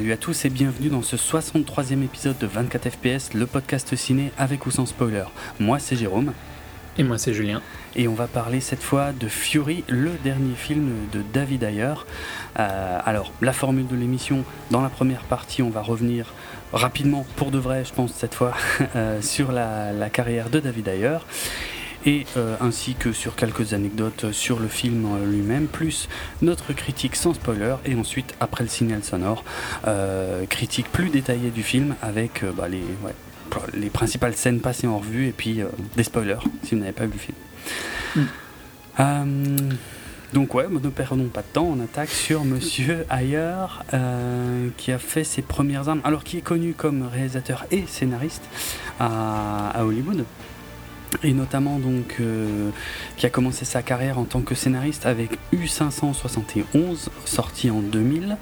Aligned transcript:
Salut 0.00 0.12
à 0.12 0.16
tous 0.16 0.46
et 0.46 0.48
bienvenue 0.48 0.88
dans 0.88 1.02
ce 1.02 1.14
63e 1.14 2.02
épisode 2.02 2.38
de 2.38 2.46
24 2.46 2.88
FPS, 2.88 3.34
le 3.34 3.44
podcast 3.44 3.94
ciné 3.96 4.32
avec 4.38 4.64
ou 4.64 4.70
sans 4.70 4.86
spoiler. 4.86 5.24
Moi 5.58 5.78
c'est 5.78 5.94
Jérôme. 5.94 6.32
Et 6.96 7.02
moi 7.02 7.18
c'est 7.18 7.34
Julien. 7.34 7.60
Et 7.96 8.08
on 8.08 8.14
va 8.14 8.26
parler 8.26 8.60
cette 8.60 8.82
fois 8.82 9.12
de 9.12 9.28
Fury, 9.28 9.84
le 9.88 10.12
dernier 10.24 10.54
film 10.54 10.90
de 11.12 11.20
David 11.34 11.64
Ayer. 11.64 11.92
Euh, 12.58 12.98
alors, 13.04 13.30
la 13.42 13.52
formule 13.52 13.88
de 13.88 13.94
l'émission, 13.94 14.42
dans 14.70 14.80
la 14.80 14.88
première 14.88 15.20
partie, 15.24 15.60
on 15.60 15.68
va 15.68 15.82
revenir 15.82 16.32
rapidement, 16.72 17.26
pour 17.36 17.50
de 17.50 17.58
vrai, 17.58 17.84
je 17.84 17.92
pense, 17.92 18.14
cette 18.14 18.34
fois, 18.34 18.54
euh, 18.96 19.20
sur 19.20 19.52
la, 19.52 19.92
la, 19.92 20.08
carrière 20.08 20.48
de 20.48 20.60
David 20.60 20.88
Ayer 20.88 21.18
et 22.06 22.26
euh, 22.36 22.56
ainsi 22.60 22.94
que 22.94 23.12
sur 23.12 23.36
quelques 23.36 23.74
anecdotes 23.74 24.32
sur 24.32 24.58
le 24.58 24.68
film 24.68 25.06
lui-même, 25.26 25.66
plus 25.66 26.08
notre 26.42 26.72
critique 26.72 27.16
sans 27.16 27.34
spoiler, 27.34 27.76
et 27.84 27.94
ensuite, 27.94 28.34
après 28.40 28.64
le 28.64 28.70
signal 28.70 29.04
sonore, 29.04 29.44
euh, 29.86 30.46
critique 30.46 30.90
plus 30.90 31.10
détaillée 31.10 31.50
du 31.50 31.62
film 31.62 31.94
avec 32.02 32.42
euh, 32.42 32.52
bah, 32.52 32.68
les, 32.68 32.84
ouais, 33.04 33.14
les 33.74 33.90
principales 33.90 34.34
scènes 34.34 34.60
passées 34.60 34.86
en 34.86 34.98
revue 34.98 35.26
et 35.26 35.32
puis 35.32 35.60
des 35.96 36.04
spoilers 36.04 36.38
si 36.62 36.74
vous 36.74 36.80
n'avez 36.80 36.92
pas 36.92 37.04
vu 37.04 37.12
le 37.12 37.18
film. 37.18 37.36
Mm. 38.16 39.76
Donc 40.32 40.54
ouais, 40.54 40.68
ne 40.70 40.78
perdons 40.90 41.24
pas 41.24 41.42
de 41.42 41.46
temps, 41.52 41.64
on 41.64 41.82
attaque 41.82 42.10
sur 42.10 42.44
Monsieur 42.44 43.04
Ayer, 43.10 43.66
qui 44.76 44.92
a 44.92 44.98
fait 44.98 45.24
ses 45.24 45.42
premières 45.42 45.88
armes, 45.88 46.00
alors 46.04 46.22
qui 46.22 46.38
est 46.38 46.42
connu 46.42 46.74
comme 46.74 47.02
réalisateur 47.02 47.66
et 47.72 47.84
scénariste 47.88 48.44
à, 49.00 49.70
à 49.70 49.84
Hollywood 49.84 50.24
et 51.22 51.32
notamment 51.32 51.78
donc 51.78 52.16
euh, 52.20 52.70
qui 53.16 53.26
a 53.26 53.30
commencé 53.30 53.64
sa 53.64 53.82
carrière 53.82 54.18
en 54.18 54.24
tant 54.24 54.40
que 54.40 54.54
scénariste 54.54 55.06
avec 55.06 55.38
U571 55.52 57.08
sorti 57.24 57.70
en 57.70 57.80
2000 57.80 58.36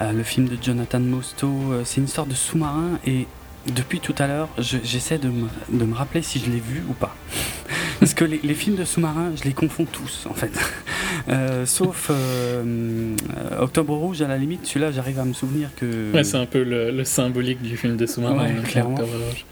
euh, 0.00 0.12
le 0.12 0.22
film 0.22 0.48
de 0.48 0.58
Jonathan 0.60 1.00
Mostow 1.00 1.72
euh, 1.72 1.82
c'est 1.84 2.00
une 2.00 2.08
sorte 2.08 2.28
de 2.28 2.34
sous-marin 2.34 2.98
et 3.06 3.26
depuis 3.74 4.00
tout 4.00 4.14
à 4.18 4.26
l'heure 4.26 4.48
j'essaie 4.58 5.18
de, 5.18 5.30
de, 5.70 5.84
me 5.84 5.94
rappeler 5.94 6.22
si 6.22 6.38
je 6.38 6.50
l'ai 6.50 6.60
vu 6.60 6.82
ou 6.88 6.92
pas 6.92 7.16
parce 8.00 8.14
que 8.14 8.24
les, 8.24 8.40
les 8.42 8.54
films 8.54 8.76
de 8.76 8.84
sous-marins 8.84 9.32
je 9.36 9.44
les 9.44 9.52
confonds 9.52 9.86
tous 9.86 10.26
en 10.28 10.34
fait 10.34 10.52
euh, 11.28 11.66
sauf 11.66 12.10
euh, 12.10 13.16
Octobre 13.58 13.94
Rouge, 13.94 14.22
à 14.22 14.28
la 14.28 14.38
limite, 14.38 14.66
celui-là, 14.66 14.90
j'arrive 14.92 15.18
à 15.18 15.24
me 15.24 15.32
souvenir 15.32 15.70
que. 15.76 16.12
Ouais, 16.12 16.24
c'est 16.24 16.36
un 16.36 16.46
peu 16.46 16.62
le, 16.62 16.90
le, 16.90 17.04
symbolique 17.04 17.62
du 17.62 17.76
film 17.76 17.96
de 17.96 18.06
sous-marin. 18.06 18.46
Ouais, 18.46 18.62
clairement. 18.62 18.98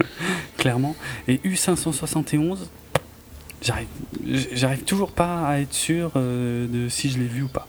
clairement. 0.56 0.96
Et 1.28 1.36
U571, 1.38 2.58
j'arrive, 3.62 4.84
toujours 4.84 5.12
pas 5.12 5.46
à 5.46 5.58
être 5.60 5.72
sûr 5.72 6.12
euh, 6.16 6.66
de 6.68 6.88
si 6.88 7.10
je 7.10 7.18
l'ai 7.18 7.26
vu 7.26 7.42
ou 7.42 7.48
pas. 7.48 7.66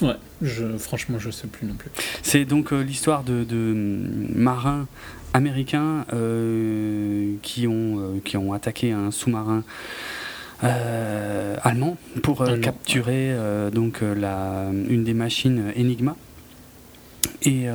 Ouais, 0.00 0.16
je, 0.40 0.76
franchement, 0.78 1.18
je 1.18 1.30
sais 1.30 1.46
plus 1.46 1.66
non 1.66 1.74
plus. 1.74 1.90
C'est 2.22 2.44
donc 2.44 2.72
euh, 2.72 2.82
l'histoire 2.82 3.22
de, 3.22 3.44
de, 3.44 3.74
marins 4.34 4.86
américains 5.34 6.04
euh, 6.12 7.34
qui, 7.42 7.66
ont, 7.66 8.20
qui 8.24 8.36
ont 8.36 8.52
attaqué 8.52 8.92
un 8.92 9.10
sous-marin 9.10 9.64
euh, 10.64 11.56
allemand 11.64 11.96
pour 12.22 12.42
euh, 12.42 12.56
capturer 12.56 13.32
euh, 13.32 13.70
donc 13.70 14.00
la, 14.00 14.66
une 14.70 15.02
des 15.02 15.14
machines 15.14 15.72
Enigma. 15.76 16.14
Et 17.44 17.66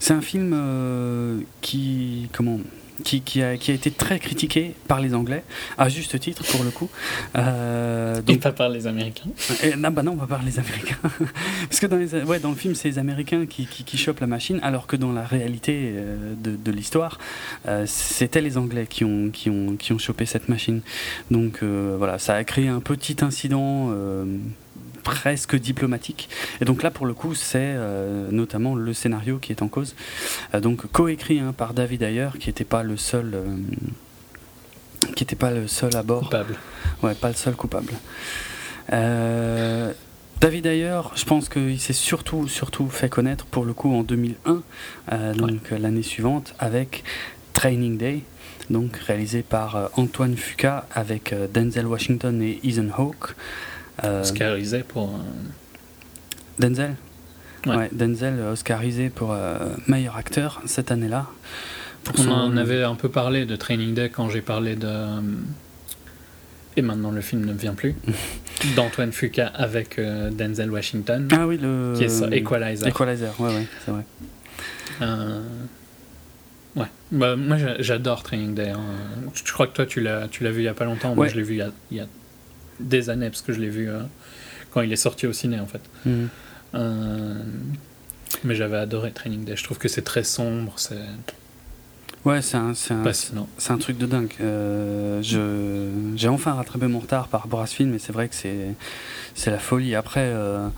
c'est 0.00 0.14
un 0.14 0.20
film 0.20 1.44
qui 1.60 2.28
comment 2.32 2.58
qui, 3.02 3.20
qui, 3.20 3.42
a, 3.42 3.56
qui, 3.56 3.70
a, 3.70 3.74
été 3.74 3.90
très 3.90 4.18
critiqué 4.18 4.74
par 4.88 5.00
les 5.00 5.14
Anglais, 5.14 5.44
à 5.78 5.88
juste 5.88 6.18
titre 6.18 6.44
pour 6.50 6.64
le 6.64 6.70
coup. 6.70 6.88
Euh, 7.36 8.20
donc, 8.22 8.36
et 8.36 8.38
pas 8.38 8.52
par 8.52 8.68
les 8.68 8.86
Américains 8.86 9.30
et, 9.62 9.76
non, 9.76 9.90
bah 9.90 10.02
non, 10.02 10.16
pas 10.16 10.26
par 10.26 10.42
les 10.42 10.58
Américains. 10.58 10.96
Parce 11.68 11.80
que 11.80 11.86
dans, 11.86 11.96
les, 11.96 12.22
ouais, 12.22 12.38
dans 12.38 12.50
le 12.50 12.56
film, 12.56 12.74
c'est 12.74 12.88
les 12.88 12.98
Américains 12.98 13.46
qui, 13.46 13.96
chopent 13.96 14.20
la 14.20 14.26
machine, 14.26 14.58
alors 14.62 14.86
que 14.86 14.96
dans 14.96 15.12
la 15.12 15.24
réalité 15.24 15.92
euh, 15.94 16.34
de, 16.36 16.56
de 16.56 16.72
l'histoire, 16.72 17.18
euh, 17.66 17.84
c'était 17.86 18.40
les 18.40 18.58
Anglais 18.58 18.86
qui 18.88 19.04
ont, 19.04 19.30
qui, 19.30 19.50
ont, 19.50 19.76
qui 19.76 19.92
ont 19.92 19.98
chopé 19.98 20.26
cette 20.26 20.48
machine. 20.48 20.80
Donc 21.30 21.60
euh, 21.62 21.94
voilà, 21.98 22.18
ça 22.18 22.34
a 22.34 22.44
créé 22.44 22.68
un 22.68 22.80
petit 22.80 23.16
incident 23.22 23.88
euh, 23.90 24.24
presque 25.02 25.56
diplomatique. 25.56 26.28
Et 26.60 26.64
donc 26.64 26.82
là, 26.82 26.90
pour 26.90 27.06
le 27.06 27.14
coup, 27.14 27.34
c'est 27.34 27.58
euh, 27.60 28.28
notamment 28.30 28.74
le 28.74 28.92
scénario 28.92 29.38
qui 29.38 29.52
est 29.52 29.62
en 29.62 29.68
cause. 29.68 29.94
Euh, 30.54 30.60
donc 30.60 30.86
coécrit 30.90 31.40
hein, 31.40 31.54
par 31.56 31.74
David 31.74 32.02
Ayer, 32.02 32.30
qui 32.38 32.48
n'était 32.48 32.64
pas 32.64 32.82
le 32.82 32.96
seul, 32.96 33.32
euh, 33.34 33.56
qui 35.14 35.24
n'était 35.24 35.36
pas 35.36 35.50
le 35.50 35.66
seul 35.66 35.94
à 35.96 36.02
bord. 36.02 36.24
Coupable. 36.24 36.56
Ouais, 37.02 37.14
pas 37.14 37.28
le 37.28 37.34
seul 37.34 37.54
coupable. 37.54 37.92
David 40.40 40.66
Ayer, 40.66 41.00
je 41.14 41.24
pense 41.24 41.48
qu'il 41.48 41.78
s'est 41.80 41.92
surtout, 41.92 42.48
surtout 42.48 42.88
fait 42.88 43.08
connaître 43.08 43.46
pour 43.46 43.64
le 43.64 43.72
coup 43.74 43.94
en 43.94 44.02
2001, 44.02 44.62
donc 45.34 45.50
ouais. 45.70 45.78
l'année 45.78 46.02
suivante, 46.02 46.52
avec 46.58 47.04
Training 47.52 47.96
Day, 47.96 48.22
donc 48.68 48.96
réalisé 48.96 49.42
par 49.42 49.90
Antoine 49.96 50.36
Fuqua 50.36 50.86
avec 50.92 51.32
Denzel 51.54 51.86
Washington 51.86 52.42
et 52.42 52.58
Ethan 52.64 52.88
Hawke. 52.98 53.36
Euh, 54.04 54.22
Oscarisé 54.22 54.80
pour. 54.80 55.10
Euh... 55.10 55.18
Denzel 56.58 56.94
ouais. 57.66 57.76
ouais. 57.76 57.88
Denzel 57.92 58.40
Oscarisé 58.40 59.10
pour 59.10 59.32
euh, 59.32 59.58
meilleur 59.86 60.16
acteur 60.16 60.62
cette 60.66 60.90
année-là. 60.90 61.26
On 62.12 62.22
son... 62.22 62.30
en 62.30 62.56
avait 62.56 62.82
un 62.82 62.94
peu 62.94 63.08
parlé 63.08 63.46
de 63.46 63.56
Training 63.56 63.94
Day 63.94 64.08
quand 64.10 64.28
j'ai 64.28 64.40
parlé 64.40 64.76
de. 64.76 64.92
Et 66.76 66.82
maintenant 66.82 67.10
le 67.10 67.20
film 67.20 67.44
ne 67.44 67.52
vient 67.52 67.74
plus. 67.74 67.94
D'Antoine 68.76 69.12
Fuqua 69.12 69.46
avec 69.46 69.98
euh, 69.98 70.30
Denzel 70.30 70.70
Washington. 70.70 71.28
Ah 71.32 71.46
oui, 71.46 71.58
le. 71.60 71.94
Qui 71.96 72.04
est 72.04 72.08
ça, 72.08 72.28
Equalizer. 72.30 72.88
Equalizer, 72.88 73.40
ouais, 73.40 73.54
ouais, 73.54 73.66
c'est 73.84 73.90
vrai. 73.90 74.04
Euh... 75.02 75.42
Ouais, 76.74 76.86
bah, 77.10 77.36
moi 77.36 77.58
j'adore 77.80 78.22
Training 78.22 78.54
Day. 78.54 78.70
Hein. 78.70 78.80
Je 79.34 79.52
crois 79.52 79.66
que 79.66 79.74
toi 79.74 79.84
tu 79.84 80.00
l'as 80.00 80.26
vu 80.26 80.60
il 80.60 80.64
y 80.64 80.68
a 80.68 80.74
pas 80.74 80.86
longtemps. 80.86 81.10
Ouais. 81.10 81.16
Moi 81.16 81.28
je 81.28 81.36
l'ai 81.36 81.42
vu 81.42 81.54
il 81.54 81.58
y, 81.58 81.62
a, 81.62 81.70
il 81.90 81.96
y 81.98 82.00
a 82.00 82.06
des 82.82 83.10
années 83.10 83.30
parce 83.30 83.42
que 83.42 83.52
je 83.52 83.60
l'ai 83.60 83.68
vu 83.68 83.88
euh, 83.88 84.00
quand 84.72 84.80
il 84.82 84.92
est 84.92 84.96
sorti 84.96 85.26
au 85.26 85.32
ciné 85.32 85.60
en 85.60 85.66
fait. 85.66 85.82
Mmh. 86.04 86.24
Euh, 86.74 87.42
mais 88.44 88.54
j'avais 88.54 88.78
adoré 88.78 89.12
Training 89.12 89.44
Day. 89.44 89.56
Je 89.56 89.64
trouve 89.64 89.78
que 89.78 89.88
c'est 89.88 90.02
très 90.02 90.24
sombre, 90.24 90.74
c'est. 90.76 90.96
Ouais, 92.24 92.40
c'est 92.40 92.56
un, 92.56 92.72
c'est 92.74 92.94
un, 92.94 93.74
un 93.74 93.78
truc 93.78 93.98
de 93.98 94.06
dingue. 94.06 94.32
Euh, 94.40 95.20
je, 95.22 96.16
j'ai 96.16 96.28
enfin 96.28 96.52
rattrapé 96.52 96.86
mon 96.86 97.00
retard 97.00 97.26
par 97.26 97.42
rapport 97.42 97.60
à 97.60 97.66
ce 97.66 97.74
film, 97.74 97.94
et 97.94 97.98
c'est 97.98 98.12
vrai 98.12 98.28
que 98.28 98.34
c'est, 98.34 98.74
c'est 99.34 99.50
la 99.50 99.58
folie. 99.58 99.96
Après, 99.96 100.20
euh, 100.20 100.68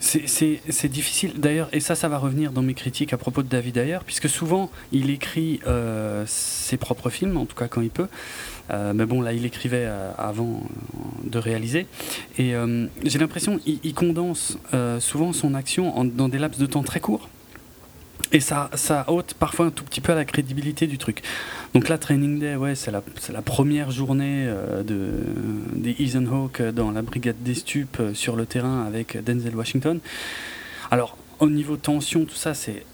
c'est, 0.00 0.88
difficile. 0.88 1.34
D'ailleurs, 1.36 1.68
et 1.72 1.78
ça, 1.78 1.94
ça 1.94 2.08
va 2.08 2.18
revenir 2.18 2.50
dans 2.50 2.62
mes 2.62 2.74
critiques 2.74 3.12
à 3.12 3.16
propos 3.16 3.42
de 3.42 3.48
David 3.48 3.76
Ayer, 3.76 3.98
puisque 4.04 4.28
souvent, 4.28 4.70
il 4.90 5.10
écrit 5.10 5.60
euh, 5.68 6.24
ses 6.26 6.76
propres 6.76 7.10
films, 7.10 7.36
en 7.36 7.46
tout 7.46 7.56
cas 7.56 7.68
quand 7.68 7.80
il 7.80 7.90
peut. 7.90 8.08
Euh, 8.70 8.92
mais 8.94 9.06
bon, 9.06 9.20
là, 9.20 9.32
il 9.32 9.44
écrivait 9.44 9.84
euh, 9.86 10.10
avant 10.18 10.62
euh, 10.62 11.30
de 11.30 11.38
réaliser. 11.38 11.86
Et 12.38 12.54
j'ai 13.04 13.18
l'impression 13.18 13.58
qu'il 13.58 13.78
il 13.82 13.94
condense 13.94 14.58
souvent 15.00 15.32
son 15.32 15.54
action 15.54 16.04
dans 16.04 16.28
des 16.28 16.38
laps 16.38 16.60
de 16.60 16.66
temps 16.66 16.82
très 16.82 17.00
courts. 17.00 17.28
Et 18.32 18.40
ça, 18.40 18.70
ça 18.74 19.04
ôte 19.08 19.34
parfois 19.34 19.66
un 19.66 19.70
tout 19.70 19.84
petit 19.84 20.00
peu 20.00 20.12
à 20.12 20.14
la 20.14 20.24
crédibilité 20.24 20.86
du 20.86 20.98
truc. 20.98 21.22
Donc 21.74 21.88
là, 21.88 21.96
Training 21.96 22.40
Day, 22.40 22.56
ouais, 22.56 22.74
c'est 22.74 22.90
la, 22.90 23.42
première 23.42 23.90
journée 23.90 24.50
de, 24.84 25.10
des 25.74 25.94
Ethan 25.98 26.26
Hawke 26.26 26.62
dans 26.62 26.90
la 26.90 27.02
brigade 27.02 27.36
des 27.40 27.54
stupes 27.54 28.02
sur 28.14 28.36
le 28.36 28.46
terrain 28.46 28.84
avec 28.84 29.22
Denzel 29.24 29.54
Washington. 29.54 30.00
Alors, 30.90 31.16
au 31.38 31.48
niveau 31.48 31.76
tension, 31.76 32.24
tout 32.24 32.34
ça, 32.34 32.54
c'est 32.54 32.84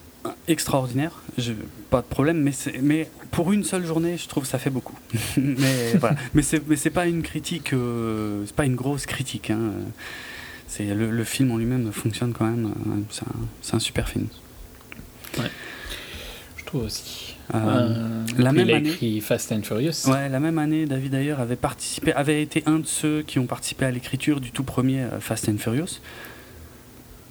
extraordinaire, 0.48 1.22
je, 1.38 1.52
pas 1.90 2.00
de 2.00 2.06
problème, 2.06 2.40
mais, 2.40 2.52
mais 2.80 3.08
pour 3.30 3.52
une 3.52 3.64
seule 3.64 3.84
journée, 3.84 4.16
je 4.16 4.28
trouve 4.28 4.44
que 4.44 4.48
ça 4.48 4.58
fait 4.58 4.70
beaucoup. 4.70 4.98
mais 5.36 5.94
voilà. 5.98 6.16
mais 6.34 6.42
c'est 6.42 6.90
pas 6.90 7.06
une 7.06 7.22
critique, 7.22 7.72
euh, 7.72 8.42
c'est 8.46 8.54
pas 8.54 8.64
une 8.64 8.76
grosse 8.76 9.06
critique. 9.06 9.50
Hein. 9.50 9.72
C'est 10.66 10.94
le, 10.94 11.10
le, 11.10 11.24
film 11.24 11.50
en 11.50 11.58
lui-même 11.58 11.92
fonctionne 11.92 12.32
quand 12.32 12.46
même. 12.46 12.72
C'est 13.10 13.24
un, 13.24 13.46
c'est 13.60 13.74
un 13.74 13.78
super 13.78 14.08
film. 14.08 14.26
Ouais, 15.38 15.50
je 16.56 16.64
trouve 16.64 16.84
aussi. 16.84 17.36
Euh, 17.54 17.58
euh, 17.58 18.26
la 18.38 18.52
même 18.52 18.68
il 18.68 18.72
a 18.72 18.76
année, 18.76 18.90
écrit 18.90 19.20
Fast 19.20 19.52
and 19.52 19.62
Furious. 19.62 20.08
Ouais, 20.08 20.28
la 20.28 20.40
même 20.40 20.58
année, 20.58 20.86
David 20.86 21.14
Ayer 21.14 21.32
avait 21.32 21.56
participé, 21.56 22.12
avait 22.14 22.40
été 22.42 22.62
un 22.64 22.78
de 22.78 22.86
ceux 22.86 23.22
qui 23.22 23.38
ont 23.38 23.46
participé 23.46 23.84
à 23.84 23.90
l'écriture 23.90 24.40
du 24.40 24.50
tout 24.50 24.64
premier 24.64 25.04
Fast 25.20 25.48
and 25.48 25.58
Furious. 25.58 26.00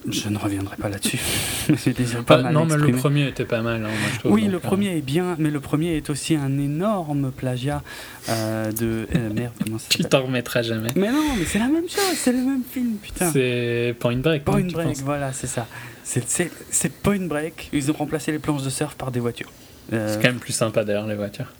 Je 0.09 0.29
ne 0.29 0.37
reviendrai 0.37 0.77
pas 0.77 0.89
là-dessus. 0.89 1.19
pas 2.25 2.41
non, 2.41 2.65
mais 2.65 2.75
le 2.75 2.91
premier 2.91 3.27
était 3.27 3.45
pas 3.45 3.61
mal. 3.61 3.85
Hein, 3.85 3.89
moi, 3.89 4.09
je 4.13 4.19
trouve, 4.19 4.31
oui, 4.31 4.43
donc, 4.43 4.51
le 4.53 4.59
premier 4.59 4.89
euh... 4.89 4.97
est 4.97 5.01
bien, 5.01 5.35
mais 5.37 5.51
le 5.51 5.59
premier 5.59 5.95
est 5.95 6.09
aussi 6.09 6.35
un 6.35 6.57
énorme 6.57 7.31
plagiat 7.31 7.83
euh, 8.29 8.71
de. 8.71 9.07
Euh, 9.15 9.29
merde, 9.33 9.53
comment 9.63 9.77
ça 9.77 9.85
Tu 9.89 10.03
t'en 10.03 10.23
remettras 10.23 10.63
jamais. 10.63 10.89
Mais 10.95 11.11
non, 11.11 11.35
mais 11.37 11.45
c'est 11.45 11.59
la 11.59 11.67
même 11.67 11.87
chose, 11.87 12.15
c'est 12.15 12.31
le 12.31 12.39
même 12.39 12.63
film, 12.69 12.95
putain. 12.95 13.31
C'est 13.31 13.95
Point 13.99 14.17
Break. 14.17 14.43
Point 14.43 14.67
Break, 14.71 14.97
voilà, 15.03 15.33
c'est 15.33 15.47
ça. 15.47 15.67
C'est 16.03 16.93
Point 17.03 17.27
Break. 17.27 17.69
Ils 17.71 17.91
ont 17.91 17.95
remplacé 17.95 18.31
les 18.31 18.39
planches 18.39 18.63
de 18.63 18.71
surf 18.71 18.95
par 18.95 19.11
des 19.11 19.19
voitures. 19.19 19.51
Euh... 19.93 20.13
C'est 20.13 20.21
quand 20.21 20.29
même 20.29 20.39
plus 20.39 20.53
sympa 20.53 20.83
d'ailleurs, 20.83 21.05
les 21.05 21.15
voitures. 21.15 21.53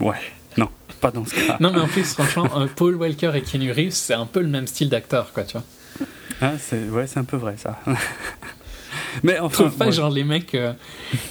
ouais, 0.00 0.20
non, 0.58 0.68
pas 1.00 1.10
dans 1.10 1.24
ce 1.24 1.34
cas. 1.34 1.56
non, 1.58 1.72
mais 1.72 1.80
en 1.80 1.88
plus, 1.88 2.04
franchement, 2.12 2.48
Paul 2.76 2.96
Walker 2.96 3.32
et 3.34 3.40
Keanu 3.40 3.72
Reeves, 3.72 3.92
c'est 3.92 4.14
un 4.14 4.26
peu 4.26 4.40
le 4.40 4.48
même 4.48 4.66
style 4.66 4.90
d'acteur, 4.90 5.32
quoi, 5.32 5.44
tu 5.44 5.52
vois. 5.52 5.64
Ah, 6.40 6.52
c'est 6.58 6.88
ouais, 6.88 7.06
c'est 7.06 7.18
un 7.18 7.24
peu 7.24 7.36
vrai 7.36 7.56
ça. 7.56 7.78
Mais 9.22 9.38
enfin, 9.38 9.64
Trouve 9.64 9.76
pas, 9.76 9.90
genre, 9.90 10.10
les 10.10 10.24
mecs, 10.24 10.54
euh, 10.54 10.72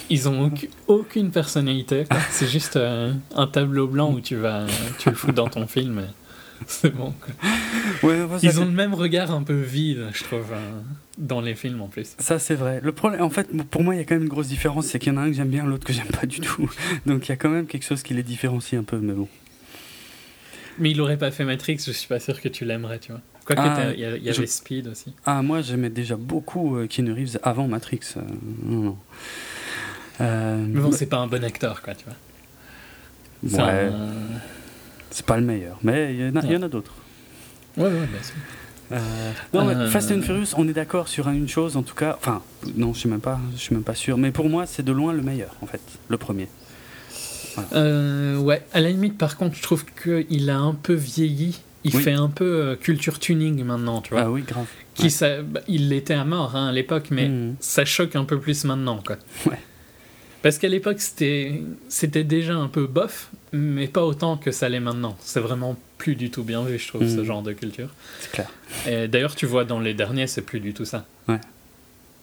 ils 0.08 0.28
ont 0.28 0.50
aucune, 0.86 1.30
personnalité. 1.30 2.04
C'est 2.30 2.48
juste 2.48 2.76
euh, 2.76 3.12
un 3.34 3.46
tableau 3.46 3.86
blanc 3.86 4.12
où 4.12 4.20
tu 4.20 4.36
vas, 4.36 4.66
tu 4.98 5.10
le 5.10 5.16
fous 5.16 5.32
dans 5.32 5.48
ton 5.48 5.66
film. 5.66 6.06
C'est 6.68 6.94
bon. 6.94 7.12
quoi. 7.20 8.08
ouais, 8.08 8.22
ouais, 8.22 8.38
ça, 8.38 8.46
Ils 8.46 8.60
ont 8.60 8.64
le 8.64 8.70
même 8.70 8.94
regard 8.94 9.32
un 9.32 9.42
peu 9.42 9.60
vide, 9.60 10.06
je 10.12 10.22
trouve, 10.22 10.46
euh, 10.52 10.80
dans 11.18 11.40
les 11.40 11.56
films 11.56 11.80
en 11.80 11.88
plus. 11.88 12.14
Ça 12.18 12.38
c'est 12.38 12.54
vrai. 12.54 12.80
Le 12.82 12.92
problème, 12.92 13.22
en 13.22 13.30
fait, 13.30 13.48
pour 13.68 13.82
moi, 13.82 13.96
il 13.96 13.98
y 13.98 14.00
a 14.00 14.04
quand 14.04 14.14
même 14.14 14.22
une 14.22 14.28
grosse 14.28 14.46
différence, 14.46 14.86
c'est 14.86 15.00
qu'il 15.00 15.12
y 15.12 15.16
en 15.16 15.18
a 15.18 15.22
un 15.24 15.30
que 15.30 15.36
j'aime 15.36 15.48
bien, 15.48 15.66
l'autre 15.66 15.84
que 15.84 15.92
j'aime 15.92 16.06
pas 16.06 16.26
du 16.26 16.40
tout. 16.40 16.70
Donc 17.04 17.26
il 17.26 17.30
y 17.30 17.32
a 17.32 17.36
quand 17.36 17.48
même 17.48 17.66
quelque 17.66 17.84
chose 17.84 18.04
qui 18.04 18.14
les 18.14 18.22
différencie 18.22 18.80
un 18.80 18.84
peu, 18.84 18.98
mais 18.98 19.12
bon. 19.12 19.28
Mais 20.78 20.92
il 20.92 21.00
aurait 21.00 21.18
pas 21.18 21.32
fait 21.32 21.44
Matrix, 21.44 21.78
je 21.84 21.90
suis 21.90 22.08
pas 22.08 22.20
sûr 22.20 22.40
que 22.40 22.48
tu 22.48 22.64
l'aimerais, 22.64 23.00
tu 23.00 23.10
vois. 23.10 23.20
Quoique, 23.44 23.60
Ah, 23.62 23.92
il 23.92 23.98
y, 24.00 24.28
y 24.28 24.32
je- 24.32 24.38
avait 24.38 24.46
Speed 24.46 24.86
aussi. 24.88 25.12
Ah, 25.26 25.42
moi, 25.42 25.60
j'aimais 25.62 25.90
déjà 25.90 26.16
beaucoup 26.16 26.76
euh, 26.76 26.86
Keanu 26.86 27.12
Reeves 27.12 27.38
avant 27.42 27.66
Matrix. 27.68 28.00
euh, 28.16 28.20
non, 28.64 28.78
non. 28.82 28.98
Euh, 30.20 30.64
Mais 30.68 30.80
bon, 30.80 30.92
c'est 30.92 31.06
pas 31.06 31.18
un 31.18 31.26
bon 31.26 31.42
acteur, 31.42 31.82
quoi, 31.82 31.94
tu 31.94 32.04
vois. 32.04 32.14
C'est 33.48 33.56
ouais, 33.56 33.86
un- 33.92 34.38
c'est 35.10 35.26
pas 35.26 35.36
le 35.36 35.42
meilleur, 35.44 35.78
mais 35.82 36.14
il 36.14 36.20
y 36.52 36.56
en 36.56 36.62
a, 36.62 36.68
d'autres. 36.68 36.94
Ouais, 37.76 37.84
ouais, 37.84 37.90
bien 37.90 38.22
sûr. 38.22 38.34
Euh, 38.92 39.32
non, 39.54 39.68
Euh, 39.68 39.88
Fast 39.88 40.12
and 40.12 40.20
Furious, 40.22 40.48
on 40.56 40.68
est 40.68 40.72
d'accord 40.74 41.08
sur 41.08 41.28
une 41.30 41.48
chose, 41.48 41.76
en 41.76 41.82
tout 41.82 41.94
cas. 41.94 42.16
Enfin, 42.20 42.42
non, 42.76 42.92
je 42.92 43.00
suis 43.00 43.08
même 43.08 43.20
pas, 43.20 43.40
je 43.54 43.58
suis 43.58 43.74
même 43.74 43.82
pas 43.84 43.94
sûr. 43.94 44.18
Mais 44.18 44.30
pour 44.30 44.48
moi, 44.50 44.66
c'est 44.66 44.82
de 44.84 44.92
loin 44.92 45.12
le 45.14 45.22
meilleur, 45.22 45.56
en 45.62 45.66
fait, 45.66 45.80
le 46.08 46.16
premier. 46.18 46.46
Euh, 47.74 48.36
ouais, 48.38 48.62
à 48.72 48.80
la 48.80 48.90
limite, 48.90 49.18
par 49.18 49.36
contre, 49.36 49.56
je 49.56 49.62
trouve 49.62 49.84
qu'il 50.02 50.50
a 50.50 50.58
un 50.58 50.74
peu 50.74 50.94
vieilli. 50.94 51.60
Il 51.84 51.96
Oui. 51.96 52.02
fait 52.02 52.12
un 52.12 52.28
peu 52.28 52.44
euh, 52.44 52.76
culture 52.76 53.18
tuning 53.18 53.64
maintenant, 53.64 54.00
tu 54.02 54.10
vois. 54.14 54.22
Ah 54.22 54.30
oui, 54.30 54.42
grave. 54.42 54.66
Qui 54.94 55.10
ça- 55.10 55.42
bah, 55.42 55.60
il 55.68 55.88
l'était 55.88 56.14
à 56.14 56.24
mort 56.24 56.54
hein, 56.54 56.68
à 56.68 56.72
l'époque, 56.72 57.08
mais 57.10 57.28
Mhm. 57.28 57.56
ça 57.60 57.84
choque 57.84 58.14
un 58.16 58.24
peu 58.24 58.38
plus 58.38 58.64
maintenant, 58.64 59.02
quoi. 59.04 59.16
Ouais. 59.46 59.58
Parce 60.42 60.58
qu'à 60.58 60.68
l'époque, 60.68 61.00
c'était 61.00 61.62
déjà 62.24 62.54
un 62.56 62.66
peu 62.68 62.86
bof, 62.86 63.30
mais 63.52 63.86
pas 63.88 64.04
autant 64.04 64.36
que 64.36 64.50
ça 64.50 64.68
l'est 64.68 64.80
maintenant. 64.80 65.16
C'est 65.20 65.38
vraiment 65.40 65.76
plus 65.98 66.16
du 66.16 66.30
tout 66.30 66.42
bien 66.42 66.64
vu, 66.64 66.78
je 66.78 66.88
trouve, 66.88 67.06
ce 67.08 67.18
Mhm. 67.20 67.24
genre 67.24 67.42
de 67.42 67.52
culture. 67.52 67.88
C'est 68.20 68.30
clair. 68.32 68.48
Et 68.88 69.06
d'ailleurs, 69.08 69.34
tu 69.36 69.46
vois, 69.46 69.64
dans 69.64 69.78
les 69.80 69.94
derniers, 69.94 70.26
c'est 70.26 70.42
plus 70.42 70.58
du 70.60 70.74
tout 70.74 70.84
ça. 70.84 71.06
Ouais. 71.28 71.40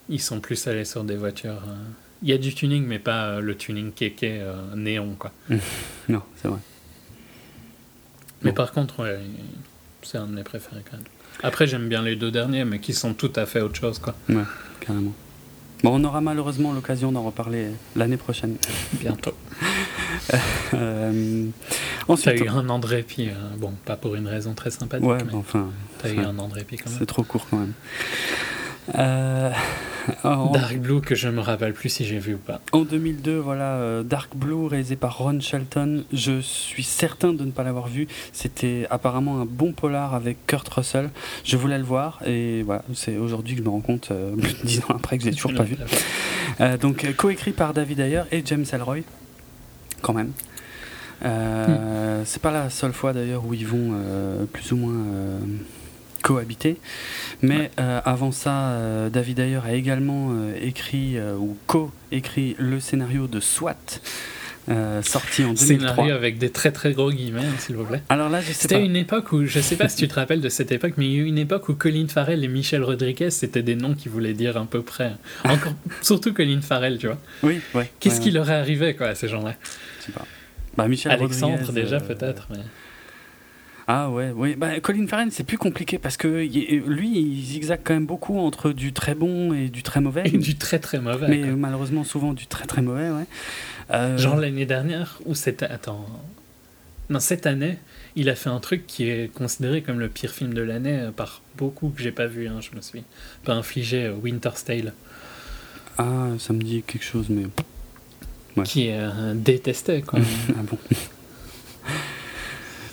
Ils 0.10 0.20
sont 0.22 0.40
plus 0.42 0.68
allés 0.68 0.86
sur 0.86 1.04
des 1.04 1.16
voitures. 1.16 1.62
euh, 1.68 1.76
Il 2.22 2.28
y 2.30 2.34
a 2.34 2.38
du 2.38 2.54
tuning, 2.54 2.86
mais 2.86 3.00
pas 3.00 3.28
euh, 3.28 3.40
le 3.40 3.56
tuning 3.56 3.94
kéké 3.94 4.42
néon, 4.76 5.16
quoi. 5.18 5.32
Non, 6.10 6.22
c'est 6.42 6.50
vrai. 6.50 6.60
Mais 8.44 8.52
Bon. 8.52 8.56
par 8.56 8.72
contre, 8.72 9.04
ouais, 9.04 9.20
c'est 10.02 10.18
un 10.18 10.26
de 10.28 10.32
mes 10.34 10.44
préférés 10.44 10.82
quand 10.90 10.98
même. 10.98 11.06
Après, 11.44 11.68
j'aime 11.68 11.88
bien 11.88 12.02
les 12.02 12.16
deux 12.16 12.32
derniers, 12.32 12.66
mais 12.66 12.80
qui 12.80 12.94
sont 12.94 13.14
tout 13.14 13.32
à 13.36 13.46
fait 13.46 13.62
autre 13.62 13.76
chose, 13.80 14.00
quoi. 14.00 14.16
Ouais, 14.30 14.44
carrément. 14.80 15.14
Bon, 15.84 15.92
on 15.98 16.04
aura 16.04 16.20
malheureusement 16.20 16.74
l'occasion 16.74 17.12
d'en 17.14 17.24
reparler 17.24 17.68
l'année 17.96 18.18
prochaine. 18.18 18.56
Bientôt. 18.94 19.34
Euh, 20.74 21.46
T'as 22.06 22.14
ensuite, 22.14 22.42
eu 22.42 22.48
un 22.50 22.68
an 22.70 22.78
de 22.80 22.86
répit, 22.86 23.30
euh, 23.30 23.34
bon, 23.58 23.74
pas 23.86 23.96
pour 23.96 24.16
une 24.16 24.28
raison 24.28 24.54
très 24.54 24.70
sympathique, 24.70 25.08
ouais, 25.08 25.18
mais 25.26 25.34
enfin, 25.34 25.70
t'as 26.00 26.10
eu 26.12 26.20
un 26.20 26.38
an 26.38 26.48
de 26.48 26.54
répit 26.54 26.78
quand 26.78 26.90
même. 26.90 27.00
c'est 27.00 27.06
trop 27.06 27.24
court 27.24 27.48
quand 27.50 27.58
même. 27.58 27.74
Euh, 28.98 29.52
en, 30.24 30.52
Dark 30.52 30.78
Blue 30.78 31.02
que 31.02 31.16
je 31.16 31.30
me 31.30 31.42
rappelle 31.42 31.74
plus 31.74 31.90
si 31.90 32.06
j'ai 32.06 32.20
vu 32.20 32.36
ou 32.36 32.38
pas. 32.38 32.62
en 32.72 32.82
2002, 32.82 33.38
voilà, 33.38 33.74
euh, 33.74 34.04
Dark 34.04 34.36
Blue 34.36 34.68
réalisé 34.68 34.96
par 34.96 35.18
Ron 35.18 35.40
Shelton. 35.40 36.04
Je 36.14 36.40
suis 36.42 36.84
certain 36.84 37.34
de 37.34 37.44
ne 37.44 37.52
pas 37.52 37.64
l'avoir 37.64 37.88
vu. 37.88 38.08
C'était 38.34 38.88
apparemment 38.90 39.42
un 39.42 39.46
bon 39.46 39.72
polar 39.74 40.16
avec 40.16 40.46
Kurt 40.48 40.68
Russell. 40.70 41.10
Je 41.44 41.58
voulais 41.58 41.78
le 41.78 41.84
voir 41.84 42.20
et 42.26 42.64
voilà, 42.64 42.84
c'est 42.94 43.18
aujourd'hui 43.18 43.56
que 43.56 43.60
je 43.60 43.66
me 43.66 43.70
rends 43.70 43.82
compte, 43.82 44.10
euh, 44.12 44.36
plus 44.42 44.54
de 44.54 44.66
10 44.66 44.80
ans 44.82 44.96
après, 44.96 45.18
que 45.18 45.24
je 45.24 45.30
l'ai 45.30 45.36
toujours 45.36 45.54
pas 45.54 45.64
vu. 45.64 45.78
Euh, 46.62 46.78
donc 46.78 47.06
euh, 47.06 47.14
coécrit 47.14 47.52
par 47.52 47.74
David 47.74 48.00
Ayer 48.00 48.24
et 48.32 48.42
James 48.46 48.66
Ellroy, 48.72 49.00
quand 50.02 50.14
même. 50.14 50.32
Euh, 51.26 52.24
C'est 52.26 52.42
pas 52.42 52.52
la 52.52 52.70
seule 52.70 52.94
fois 52.94 53.14
d'ailleurs 53.14 53.46
où 53.46 53.54
ils 53.54 53.68
vont 53.68 53.92
euh, 53.94 54.46
plus 54.46 54.72
ou 54.72 54.78
moins 54.78 54.94
euh, 54.94 55.40
cohabiter. 56.22 56.78
Mais 57.42 57.72
euh, 57.80 58.02
avant 58.06 58.32
ça, 58.32 58.72
euh, 58.72 59.10
David 59.10 59.40
Ayer 59.40 59.60
a 59.66 59.74
également 59.74 60.30
euh, 60.32 60.54
écrit 60.62 61.18
ou 61.40 61.58
co-écrit 61.68 62.56
le 62.60 62.80
scénario 62.80 63.28
de 63.28 63.40
SWAT, 63.40 63.76
sorti 65.02 65.44
en 65.44 65.54
2003. 65.54 65.58
Scénario 65.58 66.14
avec 66.14 66.38
des 66.38 66.52
très 66.52 66.72
très 66.72 66.94
gros 66.94 67.12
guillemets, 67.12 67.42
hein, 67.42 67.56
s'il 67.58 67.76
vous 67.76 67.86
plaît. 67.86 68.02
Alors 68.10 68.30
là, 68.30 68.42
C'était 68.42 68.84
une 68.84 68.96
époque 68.96 69.32
où, 69.32 69.46
je 69.46 69.60
sais 69.60 69.76
pas 69.76 69.90
si 69.90 69.98
tu 69.98 70.08
te 70.08 70.16
rappelles 70.16 70.42
de 70.42 70.50
cette 70.50 70.72
époque, 70.72 70.94
mais 70.98 71.06
il 71.08 71.12
y 71.14 71.16
a 71.16 71.20
eu 71.20 71.26
une 71.26 71.38
époque 71.38 71.70
où 71.70 71.74
Colin 71.74 72.08
Farrell 72.08 72.44
et 72.44 72.48
Michel 72.48 72.84
Rodriguez, 72.84 73.32
c'était 73.32 73.64
des 73.64 73.76
noms 73.76 73.96
qui 73.96 74.10
voulaient 74.10 74.34
dire 74.34 74.58
à 74.58 74.66
peu 74.66 74.82
près. 74.82 75.14
Encore, 75.46 75.74
surtout 76.02 76.34
Colin 76.34 76.62
Farrell, 76.62 76.98
tu 77.00 77.08
vois. 77.08 77.18
Oui, 77.44 77.62
ouais. 77.74 77.92
Qu'est-ce 78.00 78.18
ouais, 78.18 78.22
qui 78.22 78.30
ouais, 78.30 78.36
leur 78.36 78.50
est 78.50 78.56
arrivé, 78.56 78.96
quoi, 78.96 79.08
à 79.08 79.16
ces 79.16 79.28
gens-là? 79.28 79.56
Je 80.02 80.06
sais 80.08 80.12
pas. 80.12 80.26
Bah, 80.78 80.88
Michel 80.88 81.12
Alexandre, 81.12 81.60
Rodriguez, 81.66 81.82
déjà, 81.82 82.00
peut-être. 82.00 82.48
Mais... 82.52 82.60
Ah 83.92 84.12
ouais, 84.12 84.30
ouais. 84.30 84.56
Bah, 84.56 84.80
Colin 84.82 85.08
Farrell, 85.08 85.32
c'est 85.32 85.44
plus 85.44 85.58
compliqué 85.58 85.98
parce 85.98 86.16
que 86.16 86.28
lui, 86.28 87.20
il 87.20 87.44
zigzague 87.44 87.80
quand 87.84 87.96
même 87.96 88.06
beaucoup 88.06 88.38
entre 88.38 88.72
du 88.72 88.94
très 88.94 89.16
bon 89.16 89.52
et 89.52 89.70
du 89.70 89.82
très 89.82 90.00
mauvais. 90.00 90.22
Et 90.26 90.38
du 90.38 90.58
très 90.58 90.78
très 90.78 91.00
mauvais. 91.00 91.28
mais 91.28 91.42
quoi. 91.42 91.52
malheureusement, 91.54 92.04
souvent 92.04 92.34
du 92.34 92.46
très 92.46 92.68
très 92.68 92.84
mauvais, 92.84 93.10
ouais. 93.10 93.26
Euh, 93.90 94.16
Genre 94.20 94.36
l'année 94.36 94.68
dernière, 94.68 95.20
ou 95.26 95.34
c'était. 95.34 95.66
Attends. 95.66 96.06
Non, 97.10 97.20
cette 97.20 97.48
année, 97.48 97.80
il 98.16 98.30
a 98.30 98.36
fait 98.36 98.50
un 98.52 98.60
truc 98.60 98.86
qui 98.86 99.10
est 99.10 99.34
considéré 99.34 99.82
comme 99.82 100.00
le 100.00 100.08
pire 100.10 100.30
film 100.30 100.54
de 100.54 100.62
l'année 100.62 101.00
euh, 101.00 101.12
par 101.12 101.42
beaucoup 101.58 101.90
que 101.90 102.04
j'ai 102.04 102.12
pas 102.12 102.28
vu, 102.28 102.48
hein, 102.48 102.60
je 102.62 102.76
me 102.78 102.82
suis 102.82 103.02
pas 103.44 103.54
infligé 103.54 104.06
euh, 104.06 104.14
Winter's 104.14 104.64
Tale, 104.66 104.94
Ah, 105.98 106.28
ça 106.38 106.54
me 106.54 106.62
dit 106.62 106.84
quelque 106.86 107.04
chose, 107.06 107.26
mais. 107.30 107.46
Ouais. 108.56 108.66
qui 108.66 108.90
est 108.90 109.00
euh, 109.00 109.34
détesté, 109.34 110.04
quoi. 110.04 110.20
ah 110.50 110.62
bon. 110.62 110.78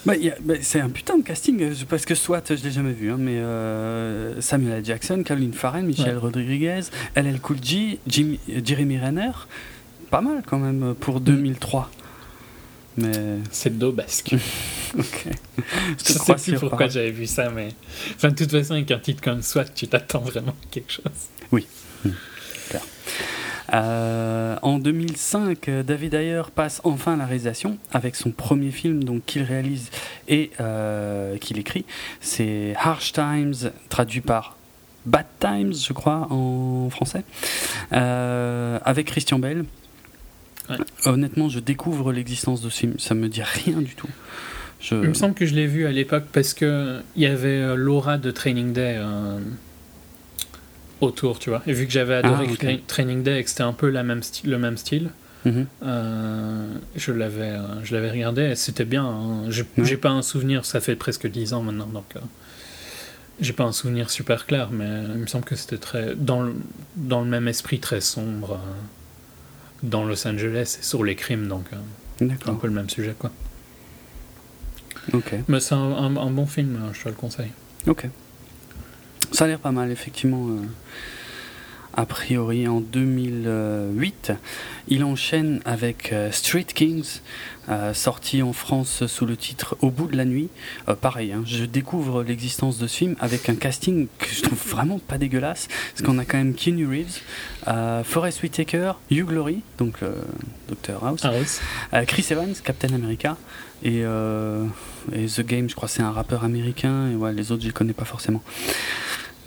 Bah, 0.06 0.14
bah, 0.40 0.54
c'est 0.62 0.80
un 0.80 0.88
putain 0.88 1.18
de 1.18 1.22
casting, 1.24 1.60
euh, 1.62 1.74
parce 1.88 2.04
que 2.06 2.14
soit 2.14 2.42
je 2.54 2.62
l'ai 2.62 2.70
jamais 2.70 2.92
vu, 2.92 3.10
hein, 3.10 3.16
mais 3.18 3.38
euh, 3.38 4.40
Samuel 4.40 4.78
L. 4.78 4.84
Jackson, 4.84 5.22
Caroline 5.24 5.52
Farrell, 5.52 5.84
Michel 5.84 6.14
Ouais. 6.14 6.20
Rodriguez, 6.20 6.80
LL 7.16 7.40
Cool 7.40 7.56
J, 7.62 7.98
Jimmy- 8.06 8.38
euh, 8.50 8.60
Jeremy 8.64 8.98
Renner, 8.98 9.32
pas 10.10 10.20
mal 10.20 10.42
quand 10.46 10.58
même 10.58 10.94
pour 10.94 11.20
2003. 11.20 11.90
Mais 12.98 13.10
C'est 13.50 13.76
daubasque. 13.76 14.34
ok. 14.98 15.26
Je 15.98 16.04
te 16.04 16.12
sais 16.12 16.34
plus 16.52 16.58
pourquoi 16.60 16.88
j'avais 16.88 17.10
vu 17.10 17.26
ça, 17.26 17.50
mais. 17.50 17.68
Enfin, 18.14 18.28
de 18.28 18.34
toute 18.36 18.50
façon, 18.50 18.72
avec 18.74 18.90
un 18.90 18.98
titre 18.98 19.20
comme 19.20 19.42
SWAT, 19.42 19.66
tu 19.74 19.86
t'attends 19.86 20.20
vraiment 20.20 20.52
à 20.52 20.66
quelque 20.70 20.90
chose. 20.92 21.02
Euh, 23.72 24.56
en 24.62 24.78
2005, 24.78 25.68
euh, 25.68 25.82
David 25.82 26.14
Ayer 26.14 26.42
passe 26.54 26.80
enfin 26.84 27.14
à 27.14 27.16
la 27.16 27.26
réalisation 27.26 27.78
avec 27.92 28.14
son 28.14 28.30
premier 28.30 28.70
film 28.70 29.02
donc 29.02 29.24
qu'il 29.26 29.42
réalise 29.42 29.90
et 30.28 30.50
euh, 30.60 31.36
qu'il 31.38 31.58
écrit. 31.58 31.84
C'est 32.20 32.74
Harsh 32.78 33.12
Times, 33.12 33.54
traduit 33.88 34.20
par 34.20 34.56
Bad 35.04 35.26
Times, 35.40 35.74
je 35.74 35.92
crois, 35.92 36.26
en 36.30 36.90
français, 36.90 37.24
euh, 37.92 38.78
avec 38.84 39.06
Christian. 39.06 39.40
Ouais. 39.40 39.56
Honnêtement, 41.04 41.48
je 41.48 41.60
découvre 41.60 42.12
l'existence 42.12 42.60
de 42.60 42.70
ce 42.70 42.78
film. 42.78 42.94
Ça 42.98 43.14
me 43.14 43.28
dit 43.28 43.42
rien 43.42 43.80
du 43.80 43.94
tout. 43.94 44.08
Je... 44.80 44.96
Il 44.96 45.08
me 45.08 45.14
semble 45.14 45.34
que 45.34 45.46
je 45.46 45.54
l'ai 45.54 45.66
vu 45.66 45.86
à 45.86 45.92
l'époque 45.92 46.24
parce 46.32 46.54
que 46.54 47.00
il 47.14 47.22
y 47.22 47.26
avait 47.26 47.76
l'aura 47.76 48.18
de 48.18 48.30
Training 48.30 48.72
Day 48.72 49.00
autour, 51.00 51.38
tu 51.38 51.50
vois. 51.50 51.62
Et 51.66 51.72
vu 51.72 51.86
que 51.86 51.92
j'avais 51.92 52.14
adoré 52.14 52.46
Ah. 52.48 52.52
Tra- 52.54 52.80
Training 52.86 53.22
Day 53.22 53.40
et 53.40 53.44
que 53.44 53.50
c'était 53.50 53.62
un 53.62 53.72
peu 53.72 53.88
la 53.90 54.02
même 54.02 54.20
sti- 54.20 54.46
le 54.48 54.58
même 54.58 54.76
style, 54.76 55.10
Mhm. 55.44 55.66
euh, 55.84 56.66
je 56.96 57.12
l'avais 57.12 57.42
euh, 57.50 57.84
je 57.84 57.94
l'avais 57.94 58.10
regardé 58.10 58.42
et 58.42 58.54
c'était 58.56 58.84
bien. 58.84 59.04
hein. 59.04 59.44
J'ai 59.50 59.64
Ouais. 59.78 59.96
pas 59.96 60.10
un 60.10 60.22
souvenir, 60.22 60.64
ça 60.64 60.80
fait 60.80 60.96
presque 60.96 61.26
10 61.28 61.52
ans 61.52 61.62
maintenant, 61.62 61.86
donc 61.86 62.06
euh, 62.16 62.20
j'ai 63.40 63.52
pas 63.52 63.64
un 63.64 63.72
souvenir 63.72 64.10
super 64.10 64.46
clair, 64.46 64.70
mais 64.72 64.88
il 65.14 65.20
me 65.20 65.26
semble 65.26 65.44
que 65.44 65.54
c'était 65.56 65.78
très 65.78 66.14
dans 66.16 66.42
le, 66.42 66.54
dans 66.96 67.20
le 67.20 67.26
même 67.28 67.46
esprit 67.48 67.78
très 67.78 68.00
sombre 68.00 68.52
euh, 68.54 68.56
dans 69.82 70.04
Los 70.04 70.26
Angeles 70.26 70.78
et 70.80 70.82
sur 70.82 71.04
les 71.04 71.14
crimes, 71.14 71.46
donc 71.46 71.66
un 72.46 72.54
peu 72.54 72.66
le 72.66 72.72
même 72.72 72.88
sujet, 72.88 73.14
quoi. 73.18 73.30
Ok. 75.12 75.34
Mais 75.48 75.60
c'est 75.60 75.74
un, 75.74 75.78
un- 75.78 76.16
un 76.16 76.30
bon 76.30 76.46
film, 76.46 76.78
hein, 76.82 76.90
je 76.94 77.02
te 77.04 77.08
le 77.08 77.14
conseille. 77.14 77.52
Ok. 77.86 78.08
Ça 79.32 79.44
a 79.44 79.48
l'air 79.48 79.58
pas 79.58 79.72
mal, 79.72 79.90
effectivement. 79.90 80.46
euh, 80.48 80.62
a 81.98 82.04
priori, 82.04 82.68
en 82.68 82.80
2008, 82.80 84.32
il 84.88 85.02
enchaîne 85.02 85.60
avec 85.64 86.12
euh, 86.12 86.30
Street 86.30 86.66
Kings, 86.74 87.20
euh, 87.68 87.94
sorti 87.94 88.42
en 88.42 88.52
France 88.52 89.06
sous 89.06 89.26
le 89.26 89.36
titre 89.36 89.76
Au 89.80 89.90
bout 89.90 90.06
de 90.06 90.16
la 90.16 90.24
nuit. 90.24 90.48
Euh, 90.88 90.94
pareil, 90.94 91.32
hein, 91.32 91.42
je 91.44 91.64
découvre 91.64 92.22
l'existence 92.22 92.78
de 92.78 92.86
ce 92.86 92.96
film 92.96 93.16
avec 93.20 93.48
un 93.48 93.54
casting 93.54 94.06
que 94.18 94.28
je 94.28 94.42
trouve 94.42 94.58
vraiment 94.66 94.98
pas 94.98 95.18
dégueulasse, 95.18 95.68
parce 95.92 96.02
qu'on 96.02 96.18
a 96.18 96.24
quand 96.24 96.38
même 96.38 96.54
Keanu 96.54 96.86
Reeves, 96.86 97.20
euh, 97.68 98.04
Forest 98.04 98.42
Whitaker, 98.42 98.92
Hugh 99.10 99.26
Glory, 99.26 99.62
donc 99.78 100.02
euh, 100.02 100.14
Dr 100.68 101.04
House, 101.04 101.24
House. 101.24 101.60
euh, 101.94 102.04
Chris 102.04 102.26
Evans, 102.30 102.54
Captain 102.62 102.92
America, 102.94 103.36
et, 103.82 104.00
et 104.00 105.26
The 105.26 105.40
Game, 105.42 105.68
je 105.68 105.74
crois 105.74 105.88
que 105.88 105.94
c'est 105.94 106.02
un 106.02 106.12
rappeur 106.12 106.44
américain, 106.44 107.10
et 107.10 107.14
ouais, 107.14 107.32
les 107.32 107.52
autres 107.52 107.62
je 107.62 107.68
les 107.68 107.72
connais 107.72 107.92
pas 107.92 108.06
forcément. 108.06 108.42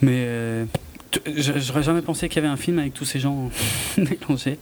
Mais 0.02 0.66
j'aurais 1.36 1.84
jamais 1.84 2.02
pensé 2.02 2.30
qu'il 2.30 2.42
y 2.42 2.46
avait 2.46 2.54
un 2.54 2.58
film 2.58 2.80
avec 2.80 2.94
tous 2.94 3.06
ces 3.06 3.20
gens 3.20 3.50
mélangés. 3.98 4.60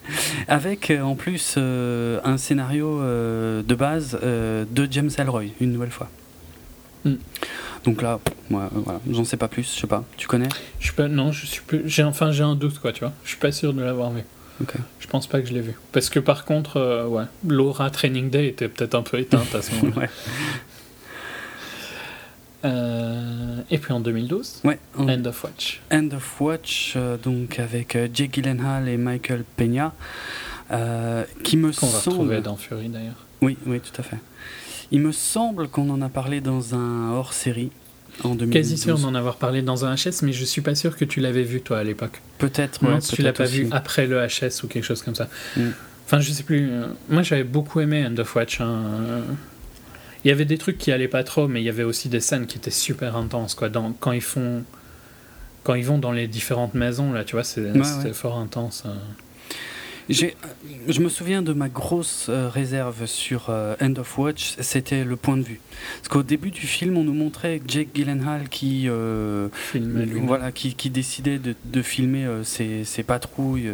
Avec 0.47 0.91
euh, 0.91 1.01
en 1.01 1.15
plus 1.15 1.55
euh, 1.57 2.19
un 2.23 2.37
scénario 2.37 3.01
euh, 3.01 3.63
de 3.63 3.75
base 3.75 4.19
euh, 4.23 4.65
de 4.69 4.87
James 4.89 5.09
Ellroy, 5.17 5.45
une 5.59 5.71
nouvelle 5.71 5.91
fois. 5.91 6.09
Mm. 7.05 7.15
Donc 7.85 8.01
là, 8.01 8.19
moi, 8.49 8.69
voilà, 8.73 8.99
j'en 9.09 9.23
sais 9.23 9.37
pas 9.37 9.47
plus, 9.47 9.73
je 9.73 9.81
sais 9.81 9.87
pas. 9.87 10.03
Tu 10.17 10.27
connais? 10.27 10.49
Je 10.79 10.85
suis 10.85 10.93
pas. 10.93 11.07
Non, 11.07 11.31
je 11.31 11.45
suis 11.45 11.61
plus. 11.61 11.83
J'ai 11.85 12.03
enfin 12.03 12.31
j'ai 12.31 12.43
un 12.43 12.55
doute 12.55 12.79
quoi, 12.79 12.91
tu 12.91 13.01
vois. 13.01 13.13
Je 13.23 13.29
suis 13.29 13.37
pas 13.37 13.51
sûr 13.51 13.73
de 13.73 13.81
l'avoir 13.81 14.11
vu. 14.11 14.21
Ok. 14.61 14.73
Je 14.99 15.07
pense 15.07 15.27
pas 15.27 15.39
que 15.39 15.47
je 15.47 15.53
l'ai 15.53 15.61
vu. 15.61 15.73
Parce 15.91 16.09
que 16.09 16.19
par 16.19 16.43
contre, 16.43 17.07
ouais, 17.07 17.25
l'aura 17.47 17.89
Training 17.91 18.29
Day 18.29 18.47
était 18.47 18.67
peut-être 18.67 18.95
un 18.95 19.03
peu 19.03 19.19
éteinte 19.19 19.53
à 19.53 19.61
ce 19.61 19.73
moment-là. 19.75 20.01
Ouais. 20.01 20.09
Euh, 22.67 23.61
et 23.71 23.77
puis 23.77 23.93
en 23.93 23.99
2012, 23.99 24.61
Ouais. 24.63 24.77
en- 24.97 25.07
End 25.07 25.25
of 25.25 25.43
Watch. 25.43 25.81
End 25.91 26.09
of 26.15 26.41
Watch, 26.41 26.93
euh, 26.95 27.17
donc 27.17 27.59
avec 27.59 27.95
euh, 27.95 28.07
Jake 28.13 28.33
Gyllenhaal 28.33 28.89
et 28.89 28.97
Michael 28.97 29.43
Peña, 29.57 29.93
qui 31.43 31.55
me 31.57 31.71
Qu'on 31.71 31.87
va 31.87 31.99
semble. 31.99 32.17
retrouver 32.17 32.41
dans 32.41 32.57
Fury 32.57 32.89
d'ailleurs. 32.89 33.25
Oui, 33.41 33.57
oui, 33.65 33.79
tout 33.79 33.99
à 33.99 34.03
fait. 34.03 34.17
Il 34.91 35.01
me 35.01 35.11
semble 35.11 35.67
qu'on 35.69 35.89
en 35.89 36.01
a 36.01 36.09
parlé 36.09 36.41
dans 36.41 36.75
un 36.75 37.11
hors-série 37.11 37.71
en 38.23 38.35
2012. 38.35 38.53
Quasi 38.53 38.77
sûr 38.77 38.97
d'en 38.97 39.15
avoir 39.15 39.37
parlé 39.37 39.61
dans 39.61 39.85
un 39.85 39.95
HS, 39.95 40.23
mais 40.23 40.33
je 40.33 40.43
suis 40.43 40.61
pas 40.61 40.75
sûr 40.75 40.97
que 40.97 41.05
tu 41.05 41.19
l'avais 41.21 41.43
vu 41.43 41.61
toi 41.61 41.79
à 41.79 41.83
l'époque. 41.83 42.21
Peut-être. 42.37 42.83
Non, 42.83 42.95
ouais, 42.95 43.01
si 43.01 43.15
tu 43.15 43.21
l'as 43.21 43.33
pas 43.33 43.45
vu 43.45 43.67
après 43.71 44.07
le 44.07 44.17
HS 44.25 44.63
ou 44.63 44.67
quelque 44.67 44.83
chose 44.83 45.03
comme 45.03 45.15
ça. 45.15 45.29
Mm. 45.55 45.61
Enfin, 46.05 46.19
je 46.21 46.31
sais 46.31 46.43
plus. 46.43 46.69
Moi, 47.09 47.21
j'avais 47.21 47.43
beaucoup 47.43 47.79
aimé 47.81 48.05
End 48.05 48.17
of 48.17 48.33
Watch. 48.35 48.59
hein. 48.61 48.81
Il 50.23 50.29
y 50.29 50.31
avait 50.31 50.45
des 50.45 50.57
trucs 50.57 50.77
qui 50.77 50.91
allaient 50.91 51.07
pas 51.07 51.23
trop, 51.23 51.47
mais 51.47 51.61
il 51.61 51.65
y 51.65 51.69
avait 51.69 51.83
aussi 51.83 52.09
des 52.09 52.19
scènes 52.19 52.47
qui 52.47 52.57
étaient 52.57 52.71
super 52.71 53.15
intenses. 53.15 53.55
Quoi. 53.55 53.69
Dans, 53.69 53.91
quand 53.93 54.11
ils 54.11 54.21
font, 54.21 54.63
quand 55.63 55.75
ils 55.75 55.85
vont 55.85 55.97
dans 55.99 56.11
les 56.11 56.27
différentes 56.27 56.73
maisons, 56.73 57.13
là, 57.13 57.23
tu 57.23 57.35
vois, 57.35 57.43
c'est- 57.43 57.61
Ouais, 57.71 57.83
c'était 57.83 58.07
ouais. 58.07 58.13
fort 58.13 58.37
intense. 58.37 58.83
hein. 58.85 58.95
Je 60.09 61.01
me 61.01 61.09
souviens 61.09 61.41
de 61.41 61.51
ma 61.53 61.67
grosse 61.69 62.27
euh, 62.29 62.47
réserve 62.49 63.05
sur 63.05 63.47
euh, 63.49 63.75
End 63.81 63.93
of 63.97 64.17
Watch, 64.17 64.55
c'était 64.61 65.03
le 65.03 65.15
point 65.17 65.35
de 65.37 65.43
vue. 65.43 65.59
Parce 65.97 66.07
qu'au 66.07 66.23
début 66.23 66.49
du 66.49 66.65
film, 66.65 66.97
on 66.97 67.03
nous 67.03 67.13
montrait 67.13 67.61
Jake 67.67 67.89
Gyllenhaal 67.93 68.47
qui, 68.49 68.85
euh, 68.87 69.49
voilà, 70.25 70.51
qui, 70.51 70.73
qui 70.75 70.89
décidait 70.89 71.37
de, 71.39 71.55
de 71.65 71.81
filmer 71.81 72.25
ses, 72.43 72.83
ses 72.83 73.03
patrouilles 73.03 73.69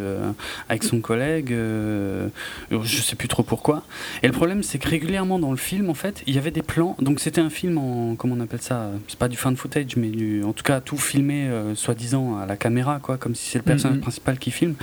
avec 0.68 0.82
son 0.84 1.00
collègue. 1.00 1.50
je 1.50 3.02
sais 3.02 3.16
plus 3.16 3.28
trop 3.28 3.42
pourquoi. 3.42 3.84
Et 4.22 4.26
le 4.26 4.32
problème, 4.32 4.62
c'est 4.62 4.78
que 4.78 4.88
régulièrement 4.88 5.38
dans 5.38 5.50
le 5.50 5.56
film, 5.56 5.88
en 5.88 5.94
fait, 5.94 6.22
il 6.26 6.34
y 6.34 6.38
avait 6.38 6.50
des 6.50 6.62
plans. 6.62 6.96
Donc 7.00 7.20
c'était 7.20 7.40
un 7.40 7.50
film 7.50 7.78
en, 7.78 8.16
comment 8.16 8.34
on 8.36 8.40
appelle 8.40 8.60
ça 8.62 8.90
C'est 9.08 9.18
pas 9.18 9.28
du 9.28 9.36
fan 9.36 9.56
footage, 9.56 9.96
mais 9.96 10.08
du, 10.08 10.42
en 10.42 10.52
tout 10.52 10.64
cas 10.64 10.80
tout 10.80 10.98
filmé, 10.98 11.48
soi-disant 11.74 12.36
à 12.38 12.44
la 12.46 12.56
caméra, 12.56 12.98
quoi, 13.02 13.16
comme 13.16 13.34
si 13.34 13.50
c'est 13.50 13.58
le 13.58 13.64
personnage 13.64 13.96
Mhm. 13.96 14.02
principal 14.02 14.38
qui 14.38 14.50
filme. 14.50 14.74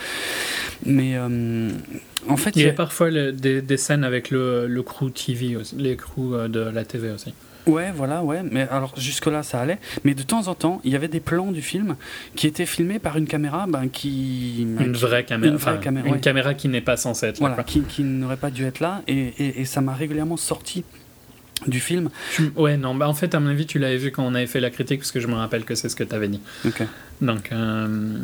Mais 0.85 1.15
en 2.27 2.37
fait, 2.37 2.55
Il 2.55 2.63
y 2.63 2.67
a 2.67 2.73
parfois 2.73 3.09
le- 3.09 3.31
des, 3.31 3.61
des 3.61 3.77
scènes 3.77 4.03
avec 4.03 4.29
le, 4.31 4.67
le 4.67 4.83
crew 4.83 5.09
TV, 5.11 5.55
aussi, 5.55 5.75
les 5.77 5.95
crews 5.95 6.35
euh, 6.35 6.47
de 6.47 6.59
la 6.59 6.83
TV 6.85 7.09
aussi. 7.11 7.33
Ouais, 7.67 7.91
voilà, 7.95 8.23
ouais. 8.23 8.41
Mais 8.43 8.67
alors 8.69 8.93
jusque-là, 8.97 9.43
ça 9.43 9.61
allait. 9.61 9.77
Mais 10.03 10.15
de 10.15 10.23
temps 10.23 10.47
en 10.47 10.55
temps, 10.55 10.81
il 10.83 10.91
y 10.91 10.95
avait 10.95 11.07
des 11.07 11.19
plans 11.19 11.51
du 11.51 11.61
film 11.61 11.95
qui 12.35 12.47
étaient 12.47 12.65
filmés 12.65 12.97
par 12.97 13.17
une 13.17 13.27
caméra 13.27 13.65
ben, 13.67 13.87
qui. 13.87 14.61
Une 14.79 14.93
vraie 14.93 15.23
caméra, 15.25 15.51
une 15.53 15.57
vraie 15.59 15.71
enfin, 15.73 15.79
caméra, 15.81 16.07
une 16.07 16.13
ouais. 16.15 16.19
caméra 16.19 16.53
qui 16.55 16.69
n'est 16.69 16.81
pas 16.81 16.97
censée 16.97 17.27
être 17.27 17.39
là. 17.39 17.49
Voilà, 17.49 17.63
qui, 17.63 17.81
qui 17.81 18.03
n'aurait 18.03 18.37
pas 18.37 18.49
dû 18.49 18.65
être 18.65 18.79
là. 18.79 19.03
Et, 19.07 19.33
et- 19.37 19.61
et 19.61 19.65
ça 19.65 19.81
m'a 19.81 19.93
régulièrement 19.93 20.37
sorti 20.37 20.83
du 21.67 21.79
film. 21.79 22.09
Ouais, 22.55 22.77
non, 22.77 22.95
bah 22.95 23.07
en 23.07 23.13
fait, 23.13 23.35
à 23.35 23.39
mon 23.39 23.49
avis, 23.51 23.67
tu 23.67 23.77
l'avais 23.77 23.97
vu 23.97 24.11
quand 24.11 24.25
on 24.25 24.33
avait 24.33 24.47
fait 24.47 24.59
la 24.59 24.71
critique, 24.71 25.01
parce 25.01 25.11
que 25.11 25.19
je 25.19 25.27
me 25.27 25.35
rappelle 25.35 25.63
que 25.63 25.75
c'est 25.75 25.89
ce 25.89 25.95
que 25.95 26.03
tu 26.03 26.15
avais 26.15 26.29
dit. 26.29 26.41
Ok. 26.65 26.81
Donc, 27.21 27.51
euh, 27.51 28.17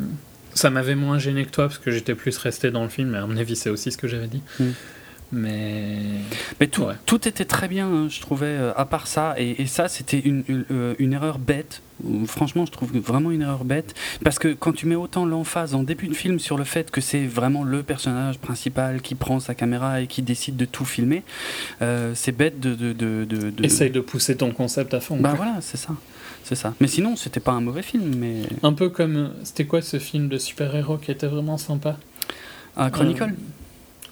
ça 0.58 0.70
m'avait 0.70 0.96
moins 0.96 1.20
gêné 1.20 1.46
que 1.46 1.52
toi, 1.52 1.68
parce 1.68 1.78
que 1.80 1.92
j'étais 1.92 2.16
plus 2.16 2.38
resté 2.38 2.72
dans 2.72 2.84
le 2.84 2.90
film, 2.90 3.10
mais 3.12 3.18
à 3.20 3.26
mon 3.26 3.38
avis, 3.38 3.56
c'est 3.56 3.70
aussi 3.70 3.92
ce 3.92 3.98
que 3.98 4.08
j'avais 4.08 4.28
dit. 4.28 4.42
Mm. 4.60 4.66
Mais. 5.34 5.98
Mais 6.62 6.68
tout, 6.68 6.84
Ouais. 6.84 6.94
tout 7.06 7.28
était 7.28 7.44
très 7.44 7.68
bien, 7.68 7.86
hein, 7.88 8.08
je 8.10 8.22
trouvais, 8.22 8.46
euh, 8.48 8.72
à 8.78 8.86
part 8.86 9.08
ça. 9.08 9.36
Et, 9.38 9.62
et 9.62 9.66
ça, 9.68 9.90
c'était 9.90 10.20
une, 10.20 10.44
une, 10.48 10.64
euh, 10.72 10.96
une 11.00 11.12
erreur 11.12 11.38
bête. 11.38 11.82
Franchement, 12.28 12.66
je 12.66 12.72
trouve 12.72 12.96
vraiment 12.98 13.32
une 13.32 13.42
erreur 13.42 13.66
bête. 13.66 13.94
Parce 14.24 14.40
que 14.40 14.54
quand 14.54 14.72
tu 14.72 14.86
mets 14.86 14.96
autant 14.96 15.26
l'emphase 15.26 15.76
en 15.76 15.84
début 15.84 16.08
de 16.08 16.14
film 16.14 16.40
sur 16.40 16.58
le 16.58 16.64
fait 16.64 16.92
que 16.92 17.02
c'est 17.02 17.26
vraiment 17.26 17.64
le 17.66 17.84
personnage 17.84 18.38
principal 18.40 19.02
qui 19.02 19.16
prend 19.16 19.40
sa 19.42 19.54
caméra 19.54 20.00
et 20.00 20.08
qui 20.08 20.22
décide 20.22 20.56
de 20.56 20.66
tout 20.66 20.86
filmer, 20.86 21.24
euh, 21.82 22.14
c'est 22.16 22.32
bête 22.32 22.60
de. 22.62 22.74
de, 22.76 22.94
de, 22.94 23.26
de- 23.26 23.66
Essaye 23.66 23.92
de 23.92 24.00
pousser 24.00 24.38
ton 24.38 24.52
concept 24.52 24.94
à 24.94 25.02
fond. 25.02 25.18
Bah 25.20 25.34
voilà, 25.36 25.56
c'est 25.60 25.78
ça. 25.78 25.94
C'est 26.48 26.56
ça. 26.56 26.74
Mais 26.80 26.88
sinon, 26.88 27.18
c'était 27.18 27.42
pas 27.42 27.52
un 27.52 27.60
mauvais 27.62 27.82
film. 27.82 28.16
Mais. 28.16 28.44
Un 28.64 28.72
peu 28.72 28.88
comme. 28.90 29.16
euh, 29.18 29.28
C'était 29.44 29.66
quoi 29.66 29.82
ce 29.82 30.00
film 30.00 30.30
de 30.30 30.38
super-héros 30.38 30.98
qui 30.98 31.12
était 31.12 31.28
vraiment 31.28 31.58
sympa? 31.58 31.98
Ah, 32.78 32.90
Chronicle 32.90 33.24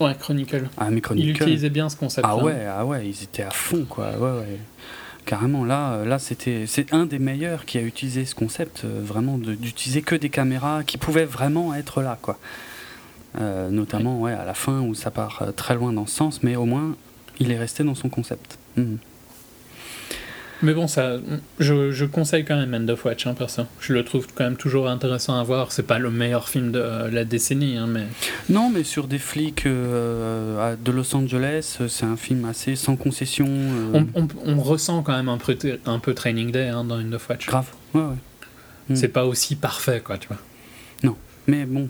Euh, 0.02 0.04
Ouais, 0.06 0.14
Chronicle. 0.20 0.68
Ah, 0.78 0.90
mais 0.90 0.98
Il 0.98 1.02
Chronicle. 1.02 1.30
utilisait 1.30 1.70
bien 1.70 1.88
ce 1.88 1.96
concept. 1.96 2.28
Ah 2.30 2.36
ouais, 2.36 2.66
ah 2.68 2.86
ouais, 2.86 3.08
ils 3.08 3.24
étaient 3.24 3.44
à 3.44 3.52
fond, 3.52 3.86
quoi. 3.88 4.10
Ouais, 4.18 4.40
ouais. 4.42 4.60
Carrément, 5.26 5.64
là, 5.64 5.94
euh, 5.94 6.06
là 6.06 6.20
c'était, 6.20 6.66
c'est 6.68 6.94
un 6.94 7.06
des 7.06 7.18
meilleurs 7.20 7.64
qui 7.66 7.78
a 7.78 7.82
utilisé 7.82 8.26
ce 8.26 8.36
concept, 8.36 8.82
euh, 8.84 9.00
vraiment, 9.02 9.38
de- 9.38 9.56
d'utiliser 9.56 10.02
que 10.02 10.16
des 10.16 10.30
caméras 10.30 10.84
qui 10.84 10.98
pouvaient 10.98 11.24
vraiment 11.26 11.74
être 11.74 12.02
là, 12.02 12.20
quoi. 12.22 12.38
Euh, 13.40 13.70
notamment, 13.70 14.20
ouais, 14.20 14.34
à 14.34 14.44
la 14.46 14.54
fin 14.54 14.82
où 14.82 14.94
ça 14.94 15.10
part 15.12 15.40
euh, 15.42 15.52
très 15.54 15.76
loin 15.76 15.94
dans 15.94 16.06
ce 16.06 16.16
sens, 16.16 16.44
mais 16.44 16.56
au 16.58 16.66
moins, 16.66 16.96
il 17.40 17.52
est 17.52 17.58
resté 17.58 17.84
dans 17.86 17.96
son 17.96 18.10
concept. 18.10 18.58
Mhm. 18.76 18.98
Mais 20.66 20.74
bon, 20.74 20.88
ça, 20.88 21.18
je, 21.60 21.92
je 21.92 22.06
conseille 22.06 22.44
quand 22.44 22.56
même 22.58 22.74
End 22.74 22.92
of 22.92 23.06
Watch, 23.06 23.28
hein, 23.28 23.34
perso. 23.36 23.64
Je 23.80 23.94
le 23.94 24.04
trouve 24.04 24.26
quand 24.34 24.44
même 24.44 24.56
toujours 24.58 24.88
intéressant 24.90 25.40
à 25.40 25.44
voir. 25.44 25.72
C'est 25.72 25.84
pas 25.84 26.00
le 26.00 26.10
meilleur 26.10 26.50
film 26.50 26.72
de 26.72 26.80
euh, 26.80 27.12
la 27.12 27.24
décennie, 27.24 27.78
hein, 27.78 27.88
mais 27.88 28.04
Non, 28.50 28.70
mais 28.74 28.84
sur 28.84 29.08
des 29.08 29.20
flics 29.20 29.66
euh, 29.68 30.76
de 30.84 30.92
Los 30.92 31.16
Angeles, 31.16 31.78
euh, 31.82 31.88
c'est 31.88 32.06
un 32.06 32.18
film 32.18 32.46
assez 32.46 32.76
sans 32.76 32.96
concession. 32.96 33.46
euh, 33.48 34.04
on, 34.16 34.22
on- 34.24 34.28
on 34.46 34.60
ressent 34.62 35.04
quand 35.04 35.16
même 35.16 35.30
un 35.30 35.38
peu, 35.38 35.56
un 35.86 36.00
peu 36.00 36.14
Training 36.14 36.52
Day 36.52 36.68
hein, 36.70 36.84
dans 36.84 37.00
End 37.00 37.12
of 37.14 37.30
Watch. 37.30 37.46
Grave, 37.46 37.68
ouais, 37.94 38.02
ouais. 38.02 38.16
Mm. 38.90 38.96
C'est 38.96 39.08
pas 39.10 39.26
aussi 39.26 39.56
parfait, 39.56 40.02
quoi, 40.04 40.18
tu 40.18 40.28
vois. 40.28 40.38
Mais 41.48 41.66
bon, 41.66 41.90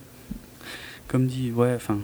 comme 1.07 1.27
dit, 1.27 1.49
ouais, 1.51 1.73
enfin, 1.77 1.99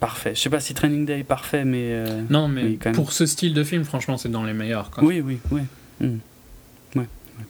parfait. 0.00 0.34
Je 0.34 0.40
sais 0.40 0.48
pas 0.48 0.60
si 0.60 0.72
Training 0.72 1.04
Day 1.04 1.18
est 1.20 1.24
parfait, 1.24 1.66
mais. 1.66 1.88
euh, 1.90 2.22
Non, 2.30 2.48
mais 2.48 2.78
pour 2.94 3.12
ce 3.12 3.26
style 3.26 3.52
de 3.52 3.62
film, 3.62 3.84
franchement, 3.84 4.16
c'est 4.16 4.30
dans 4.30 4.42
les 4.42 4.54
meilleurs. 4.54 4.90
Quoi. 4.90 5.04
Oui, 5.04 5.20
oui, 5.20 5.38
oui. 5.50 5.60
Mm. 6.00 6.16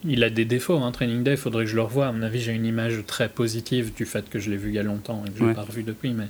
Il 0.06 0.24
a 0.24 0.30
des 0.30 0.46
défauts, 0.46 0.78
hein, 0.78 0.92
Training 0.92 1.22
Day, 1.22 1.32
il 1.32 1.36
faudrait 1.36 1.64
que 1.64 1.70
je 1.70 1.76
le 1.76 1.82
revoie. 1.82 2.06
À 2.06 2.12
mon 2.12 2.22
avis, 2.22 2.40
j'ai 2.40 2.52
une 2.52 2.64
image 2.64 3.02
très 3.06 3.28
positive 3.28 3.92
du 3.94 4.06
fait 4.06 4.30
que 4.30 4.38
je 4.38 4.50
l'ai 4.50 4.56
vu 4.56 4.70
il 4.70 4.74
y 4.74 4.78
a 4.78 4.82
longtemps 4.82 5.22
et 5.26 5.30
que 5.30 5.36
je 5.36 5.42
l'ai 5.42 5.48
Ouais. 5.48 5.54
pas 5.54 5.62
revu 5.62 5.82
depuis, 5.82 6.12
mais. 6.14 6.28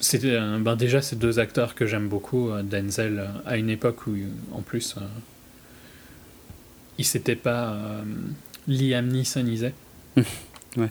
C'était, 0.00 0.32
euh, 0.32 0.58
ben 0.58 0.74
déjà, 0.74 1.00
c'est 1.00 1.16
deux 1.16 1.38
acteurs 1.38 1.76
que 1.76 1.86
j'aime 1.86 2.08
beaucoup. 2.08 2.50
euh, 2.50 2.62
Denzel, 2.64 3.18
euh, 3.20 3.26
à 3.46 3.56
une 3.56 3.70
époque 3.70 4.08
où, 4.08 4.16
en 4.52 4.62
plus, 4.62 4.96
il 6.98 7.04
s'était 7.04 7.36
pas 7.36 7.76
Liam 8.68 9.06
Neesonisé. 9.08 9.72
Ouais. 10.76 10.88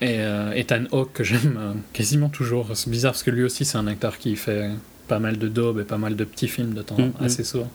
Et 0.00 0.16
Ethan 0.58 0.86
Hawke, 0.90 1.12
que 1.12 1.22
j'aime 1.24 1.76
quasiment 1.92 2.28
toujours. 2.28 2.70
C'est 2.74 2.90
bizarre 2.90 3.12
parce 3.12 3.22
que 3.22 3.30
lui 3.30 3.44
aussi, 3.44 3.64
c'est 3.64 3.78
un 3.78 3.86
acteur 3.86 4.18
qui 4.18 4.34
fait 4.34 4.68
pas 5.06 5.20
mal 5.20 5.38
de 5.38 5.46
daubes 5.46 5.78
et 5.78 5.84
pas 5.84 5.98
mal 5.98 6.16
de 6.16 6.24
petits 6.24 6.48
films 6.48 6.74
de 6.74 6.82
temps 6.82 6.96
Mhm. 6.98 7.12
assez 7.20 7.44
souvent, 7.44 7.70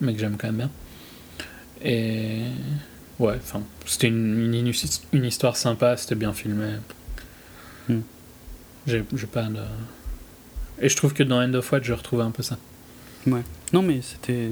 mais 0.00 0.12
que 0.14 0.18
j'aime 0.20 0.36
quand 0.36 0.48
même 0.48 0.56
bien. 0.56 0.70
Et 1.82 2.40
ouais, 3.18 3.36
enfin, 3.36 3.62
c'était 3.86 4.08
une, 4.08 4.52
une, 4.54 4.72
une 5.12 5.24
histoire 5.24 5.56
sympa, 5.56 5.96
c'était 5.96 6.14
bien 6.14 6.32
filmé. 6.32 6.72
Mm. 7.88 7.98
J'ai 8.86 9.02
pas 9.30 9.44
de. 9.44 9.58
Et 10.80 10.88
je 10.88 10.96
trouve 10.96 11.12
que 11.12 11.22
dans 11.22 11.40
End 11.40 11.52
of 11.54 11.70
Watch, 11.72 11.84
je 11.84 11.92
retrouve 11.92 12.20
un 12.20 12.30
peu 12.30 12.42
ça. 12.42 12.56
Non, 13.72 13.82
mais 13.82 14.00
c'était. 14.02 14.50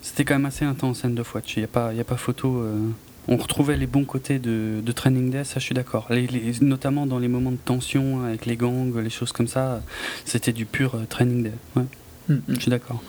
C'était 0.00 0.24
quand 0.24 0.34
même 0.34 0.46
assez 0.46 0.64
intense, 0.64 1.04
End 1.04 1.16
of 1.16 1.34
Watch. 1.34 1.56
Il 1.56 1.60
n'y 1.60 1.64
a, 1.64 1.68
pas- 1.68 1.92
y 1.92 2.00
a 2.00 2.04
pas 2.04 2.16
photo. 2.16 2.60
euh, 2.62 2.78
On 3.26 3.36
retrouvait 3.36 3.76
les 3.76 3.88
bons 3.88 4.04
côtés 4.04 4.38
de, 4.38 4.80
de 4.80 4.92
Training 4.92 5.30
Day, 5.30 5.42
ça 5.42 5.58
je 5.58 5.64
suis 5.64 5.74
d'accord. 5.74 6.06
Les- 6.10 6.28
les- 6.28 6.60
notamment 6.60 7.06
dans 7.06 7.18
les 7.18 7.26
moments 7.26 7.50
de 7.50 7.56
tension 7.56 8.24
avec 8.24 8.46
les 8.46 8.56
gangs, 8.56 8.96
les 8.96 9.10
choses 9.10 9.32
comme 9.32 9.48
ça, 9.48 9.82
c'était 10.24 10.52
du 10.52 10.64
pur 10.64 10.94
euh, 10.94 11.04
Training 11.08 11.42
Day. 11.42 11.52
Ouais, 11.74 11.82
Mm, 12.28 12.34
mm. 12.34 12.40
je 12.54 12.60
suis 12.60 12.70
d'accord. 12.70 13.02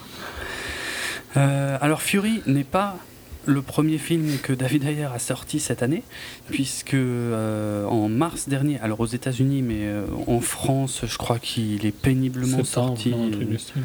Euh, 1.36 1.78
alors 1.82 2.02
Fury 2.02 2.42
n'est 2.46 2.64
pas 2.64 2.98
le 3.46 3.62
premier 3.62 3.98
film 3.98 4.38
que 4.44 4.52
David 4.52 4.86
Ayer 4.86 5.06
a 5.14 5.20
sorti 5.20 5.60
cette 5.60 5.82
année, 5.82 6.04
puisque 6.50 6.94
euh, 6.94 7.86
en 7.86 8.10
mars 8.10 8.50
dernier, 8.50 8.80
alors 8.80 9.00
aux 9.00 9.06
États-Unis, 9.06 9.62
mais 9.62 9.86
euh, 9.86 10.06
en 10.28 10.42
France, 10.42 11.02
je 11.06 11.18
crois 11.18 11.40
qu'il 11.40 11.86
est 11.86 11.92
péniblement 11.92 12.64
Septembre, 12.64 12.98
sorti. 12.98 13.12
non, 13.12 13.28
un 13.28 13.32
truc 13.32 13.50
du 13.50 13.58
style. 13.58 13.84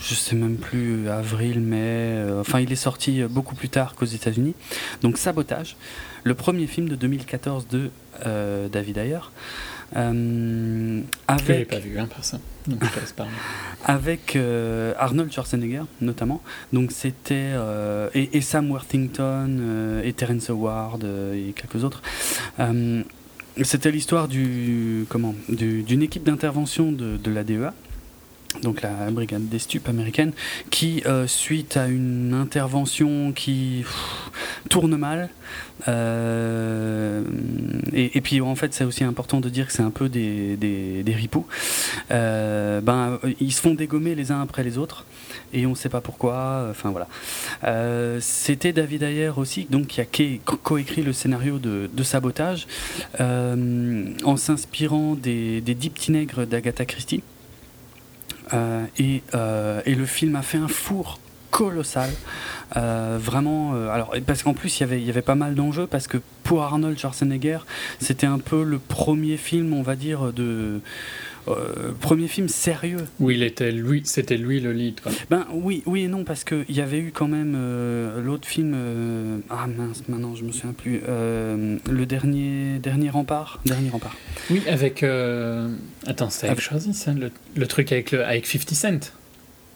je 0.00 0.14
sais 0.14 0.34
même 0.34 0.56
plus, 0.56 1.08
avril, 1.08 1.60
mai. 1.60 2.20
enfin, 2.40 2.58
il 2.60 2.72
est 2.72 2.76
sorti 2.76 3.22
beaucoup 3.22 3.54
plus 3.54 3.68
tard 3.68 3.94
qu'aux 3.94 4.06
États-Unis. 4.06 4.54
Donc, 5.02 5.18
Sabotage, 5.18 5.76
le 6.24 6.34
premier 6.34 6.66
film 6.66 6.88
de 6.88 6.96
2014 6.96 7.68
de 7.68 7.90
David 8.70 8.98
Ayer. 8.98 9.20
Euh, 9.96 11.00
avec, 11.28 11.50
avec, 11.50 11.68
pas 11.68 11.78
vu, 11.78 11.98
hein, 11.98 12.08
personne. 12.12 12.40
Donc 12.66 12.82
je 12.84 12.88
avec 13.84 14.36
euh, 14.36 14.94
Arnold 14.98 15.32
Schwarzenegger 15.32 15.82
notamment. 16.00 16.40
Donc 16.72 16.92
c'était 16.92 17.34
euh, 17.54 18.08
et, 18.14 18.36
et 18.36 18.40
Sam 18.40 18.70
Worthington 18.70 19.58
euh, 19.60 20.02
et 20.04 20.12
Terrence 20.12 20.48
Howard 20.50 21.04
euh, 21.04 21.34
et 21.34 21.52
quelques 21.52 21.82
autres. 21.84 22.02
Euh, 22.60 23.02
c'était 23.62 23.90
l'histoire 23.90 24.28
du 24.28 25.04
comment 25.10 25.34
du- 25.48 25.82
d'une 25.82 26.02
équipe 26.02 26.24
d'intervention 26.24 26.90
de, 26.92 27.16
de 27.16 27.30
la 27.30 27.44
DEA. 27.44 27.74
Donc 28.60 28.82
la 28.82 29.10
brigade 29.10 29.48
des 29.48 29.58
stupes 29.58 29.88
américaine, 29.88 30.32
qui 30.70 31.02
euh, 31.06 31.26
suite 31.26 31.76
à 31.76 31.86
une 31.86 32.34
intervention 32.34 33.32
qui 33.32 33.84
tourne 34.68 34.96
mal, 34.96 35.30
euh, 35.88 37.22
et, 37.92 38.16
et 38.18 38.20
puis 38.20 38.40
en 38.40 38.54
fait 38.54 38.74
c'est 38.74 38.84
aussi 38.84 39.04
important 39.04 39.40
de 39.40 39.48
dire 39.48 39.66
que 39.66 39.72
c'est 39.72 39.82
un 39.82 39.90
peu 39.90 40.08
des, 40.08 40.56
des, 40.56 41.14
ripoux, 41.14 41.46
euh, 42.10 42.80
ben, 42.80 43.18
ils 43.40 43.52
se 43.52 43.60
font 43.60 43.74
dégommer 43.74 44.14
les 44.14 44.30
uns 44.30 44.42
après 44.42 44.62
les 44.62 44.76
autres, 44.76 45.06
et 45.52 45.66
on 45.66 45.70
ne 45.70 45.74
sait 45.74 45.88
pas 45.88 46.00
pourquoi, 46.00 46.68
enfin 46.70 46.90
voilà. 46.92 47.08
C'était 48.20 48.72
David 48.72 49.02
Ayer 49.02 49.32
aussi, 49.36 49.66
donc 49.68 49.86
qui 49.86 50.00
a 50.00 50.04
coécrit 50.62 51.02
le 51.02 51.12
scénario 51.12 51.58
de, 51.58 52.02
Sabotage, 52.02 52.66
en 53.18 54.36
s'inspirant 54.36 55.14
des, 55.14 55.60
des 55.62 55.74
Dix 55.74 56.10
nègres 56.10 56.46
d'Agatha 56.46 56.84
Christie. 56.84 57.22
Euh, 58.52 58.84
et, 58.98 59.22
euh, 59.34 59.80
et 59.86 59.94
le 59.94 60.06
film 60.06 60.36
a 60.36 60.42
fait 60.42 60.58
un 60.58 60.68
four 60.68 61.18
colossal. 61.50 62.10
Euh, 62.76 63.18
vraiment, 63.20 63.74
euh, 63.74 63.90
alors 63.90 64.14
parce 64.26 64.42
qu'en 64.42 64.54
plus 64.54 64.80
il 64.80 64.84
avait, 64.84 65.00
il 65.00 65.06
y 65.06 65.10
avait 65.10 65.22
pas 65.22 65.34
mal 65.34 65.54
d'enjeux 65.54 65.86
parce 65.86 66.06
que 66.06 66.18
pour 66.42 66.62
Arnold 66.62 66.98
Schwarzenegger, 66.98 67.58
c'était 68.00 68.26
un 68.26 68.38
peu 68.38 68.64
le 68.64 68.78
premier 68.78 69.36
film, 69.36 69.74
on 69.74 69.82
va 69.82 69.94
dire, 69.94 70.32
de 70.32 70.80
euh, 71.48 71.92
premier 72.00 72.28
film 72.28 72.48
sérieux. 72.48 73.04
Où 73.20 73.30
il 73.30 73.42
était 73.42 73.72
lui, 73.72 74.02
c'était 74.04 74.36
lui 74.36 74.60
le 74.60 74.72
lead. 74.72 75.00
Quoi. 75.00 75.12
Ben 75.30 75.46
oui, 75.52 75.82
oui 75.86 76.02
et 76.04 76.08
non 76.08 76.24
parce 76.24 76.44
que 76.44 76.64
il 76.68 76.76
y 76.76 76.80
avait 76.80 76.98
eu 76.98 77.10
quand 77.12 77.28
même 77.28 77.54
euh, 77.56 78.20
l'autre 78.22 78.46
film. 78.46 78.72
euh, 78.74 79.38
ah 79.50 79.66
mince, 79.66 80.02
maintenant 80.08 80.34
je 80.34 80.44
me 80.44 80.52
souviens 80.52 80.72
plus. 80.72 81.00
le 81.06 82.04
dernier, 82.06 82.78
dernier 82.78 83.10
rempart, 83.10 83.60
dernier 83.64 83.90
rempart. 83.90 84.14
Oui, 84.50 84.62
avec. 84.68 85.04
Attends, 86.06 86.30
c'était 86.30 86.48
avec 86.48 86.60
Schwarzy, 86.60 86.94
ça 86.94 87.12
le, 87.12 87.30
le 87.56 87.66
truc 87.66 87.92
avec, 87.92 88.10
le, 88.12 88.24
avec 88.24 88.46
50 88.46 88.70
Cent. 88.74 89.12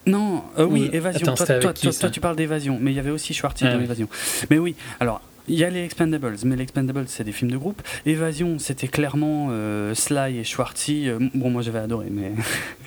Non, 0.06 0.44
oui, 0.58 0.88
Ou- 0.92 0.94
Évasion. 0.96 1.32
Attends, 1.32 1.44
toi, 1.44 1.58
toi- 1.58 1.72
toi- 1.74 1.92
toi, 1.92 2.10
tu 2.10 2.20
parles 2.20 2.36
d'Évasion, 2.36 2.78
mais 2.80 2.92
il 2.92 2.94
y 2.96 3.00
avait 3.00 3.10
aussi 3.10 3.34
Schwartz 3.34 3.60
Ah 3.62 3.72
dans 3.72 3.78
oui. 3.78 3.84
Évasion. 3.84 4.08
Mais 4.50 4.58
oui, 4.58 4.76
alors. 5.00 5.20
Il 5.48 5.54
y 5.56 5.64
a 5.64 5.70
les 5.70 5.84
Expendables, 5.84 6.36
mais 6.44 6.56
les 6.56 6.62
Expendables 6.64 7.04
c'est 7.08 7.24
des 7.24 7.32
films 7.32 7.50
de 7.50 7.56
groupe. 7.56 7.80
Évasion 8.04 8.58
c'était 8.58 8.88
clairement 8.88 9.48
euh, 9.50 9.94
Sly 9.94 10.38
et 10.38 10.44
Schwartzy. 10.44 11.08
Euh, 11.08 11.18
bon 11.34 11.50
moi 11.50 11.62
j'avais 11.62 11.78
adoré, 11.78 12.06
mais 12.10 12.32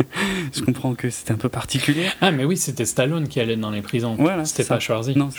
je 0.53 0.61
comprends 0.61 0.93
que 0.95 1.09
c'était 1.09 1.31
un 1.31 1.37
peu 1.37 1.49
particulier. 1.49 2.05
Ah, 2.21 2.31
mais 2.31 2.43
oui, 2.45 2.57
c'était 2.57 2.85
Stallone 2.85 3.27
qui 3.27 3.39
allait 3.39 3.55
dans 3.55 3.71
les 3.71 3.81
prisons. 3.81 4.15
Voilà, 4.19 4.45
c'était 4.45 4.63
pas 4.65 4.79
Schwarzy. 4.79 5.15
Non. 5.17 5.29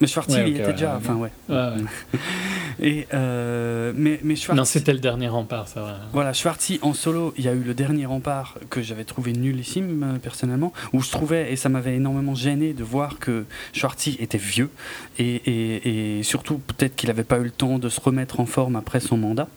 Mais 0.00 0.06
Schwartzy 0.06 0.36
Ouais, 0.36 0.50
il 0.50 0.56
était 0.56 0.66
ouais, 0.66 0.72
déjà, 0.72 0.92
ouais, 0.92 0.96
enfin 0.96 1.14
ouais. 1.16 1.30
Et 2.80 3.06
euh, 3.12 3.92
mais 3.94 4.18
mais 4.24 4.34
Schwartzy. 4.36 4.58
Non, 4.58 4.64
c'était 4.64 4.92
le 4.94 4.98
dernier 4.98 5.28
rempart, 5.28 5.68
ça 5.68 5.82
va. 5.82 6.00
Voilà, 6.12 6.32
Schwartzy 6.32 6.78
en 6.82 6.94
solo, 6.94 7.34
il 7.36 7.44
y 7.44 7.48
a 7.48 7.52
eu 7.52 7.60
le 7.62 7.74
dernier 7.74 8.06
rempart 8.06 8.56
que 8.70 8.82
j'avais 8.82 9.04
trouvé 9.04 9.32
nullissime 9.32 10.18
personnellement, 10.22 10.72
où 10.92 11.02
je 11.02 11.10
trouvais, 11.10 11.52
et 11.52 11.56
ça 11.56 11.68
m'avait 11.68 11.94
énormément 11.96 12.34
gêné 12.34 12.72
de 12.72 12.82
voir 12.82 13.18
que 13.18 13.44
Schwartzy 13.74 14.16
était 14.20 14.38
vieux, 14.38 14.70
et, 15.18 15.34
et- 15.34 16.18
et 16.18 16.22
surtout 16.22 16.58
peut-être 16.66 16.96
qu'il 16.96 17.08
n'avait 17.08 17.24
pas 17.24 17.38
eu 17.38 17.44
le 17.44 17.50
temps 17.50 17.78
de 17.78 17.88
se 17.88 18.00
remettre 18.00 18.40
en 18.40 18.46
forme 18.46 18.76
après 18.76 19.00
son 19.00 19.16
mandat. 19.16 19.48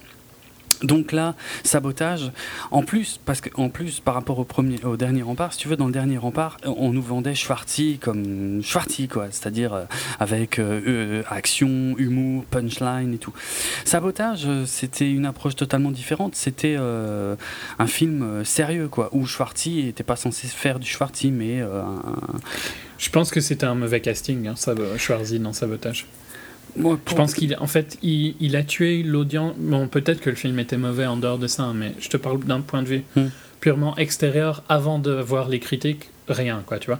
Donc 0.83 1.11
là, 1.11 1.35
sabotage. 1.63 2.31
En 2.71 2.83
plus, 2.83 3.19
parce 3.23 3.41
que 3.41 3.49
en 3.55 3.69
plus, 3.69 3.99
par 3.99 4.13
rapport 4.13 4.39
au 4.39 4.43
premier, 4.43 4.83
au 4.83 4.97
dernier 4.97 5.21
rempart, 5.21 5.53
si 5.53 5.59
tu 5.59 5.67
veux, 5.67 5.77
dans 5.77 5.87
le 5.87 5.93
dernier 5.93 6.17
rempart, 6.17 6.57
on 6.65 6.91
nous 6.91 7.01
vendait 7.01 7.35
Schwartzy 7.35 7.97
comme 7.99 8.61
Schwartzy, 8.61 9.07
quoi, 9.07 9.27
c'est-à-dire 9.31 9.73
euh, 9.73 9.85
avec 10.19 10.59
euh, 10.59 10.81
euh, 10.85 11.23
action, 11.29 11.95
humour, 11.97 12.45
punchline 12.45 13.13
et 13.13 13.17
tout. 13.17 13.33
Sabotage, 13.85 14.47
c'était 14.65 15.09
une 15.09 15.25
approche 15.25 15.55
totalement 15.55 15.91
différente. 15.91 16.35
C'était 16.35 16.75
un 16.75 17.87
film 17.87 18.43
sérieux, 18.43 18.87
quoi, 18.87 19.09
où 19.13 19.25
Schwartzy 19.25 19.85
n'était 19.85 20.03
pas 20.03 20.15
censé 20.15 20.47
faire 20.47 20.79
du 20.79 20.87
Schwartzy, 20.87 21.31
mais 21.31 21.61
Je 22.97 23.09
pense 23.09 23.31
que 23.31 23.41
c'était 23.41 23.65
un 23.65 23.75
mauvais 23.75 24.01
casting, 24.01 24.47
hein, 24.47 24.55
Schwarzy 24.97 25.39
dans 25.39 25.53
Sabotage. 25.53 26.05
Moi, 26.77 26.99
Je 27.07 27.13
pense 27.15 27.33
qu'il 27.33 27.55
en 27.59 27.67
fait, 27.67 27.97
il, 28.03 28.35
il 28.39 28.55
a 28.55 28.63
tué 28.63 29.01
l'audience. 29.03 29.53
Bon, 29.57 29.87
peut-être 29.87 30.19
que 30.21 30.29
le 30.29 30.35
film 30.35 30.59
était 30.59 30.77
mauvais 30.77 31.05
en 31.05 31.17
dehors 31.17 31.37
de 31.37 31.47
ça, 31.47 31.71
mais 31.73 31.93
je 31.99 32.09
te 32.09 32.17
parle 32.17 32.39
d'un 32.43 32.61
point 32.61 32.81
de 32.83 32.87
vue 32.87 33.03
Hmm. 33.15 33.27
purement 33.61 33.95
extérieur 33.97 34.63
avant 34.69 34.99
de 34.99 35.11
voir 35.11 35.47
les 35.49 35.59
critiques, 35.59 36.09
rien, 36.27 36.61
quoi, 36.65 36.77
tu 36.79 36.87
vois. 36.87 36.99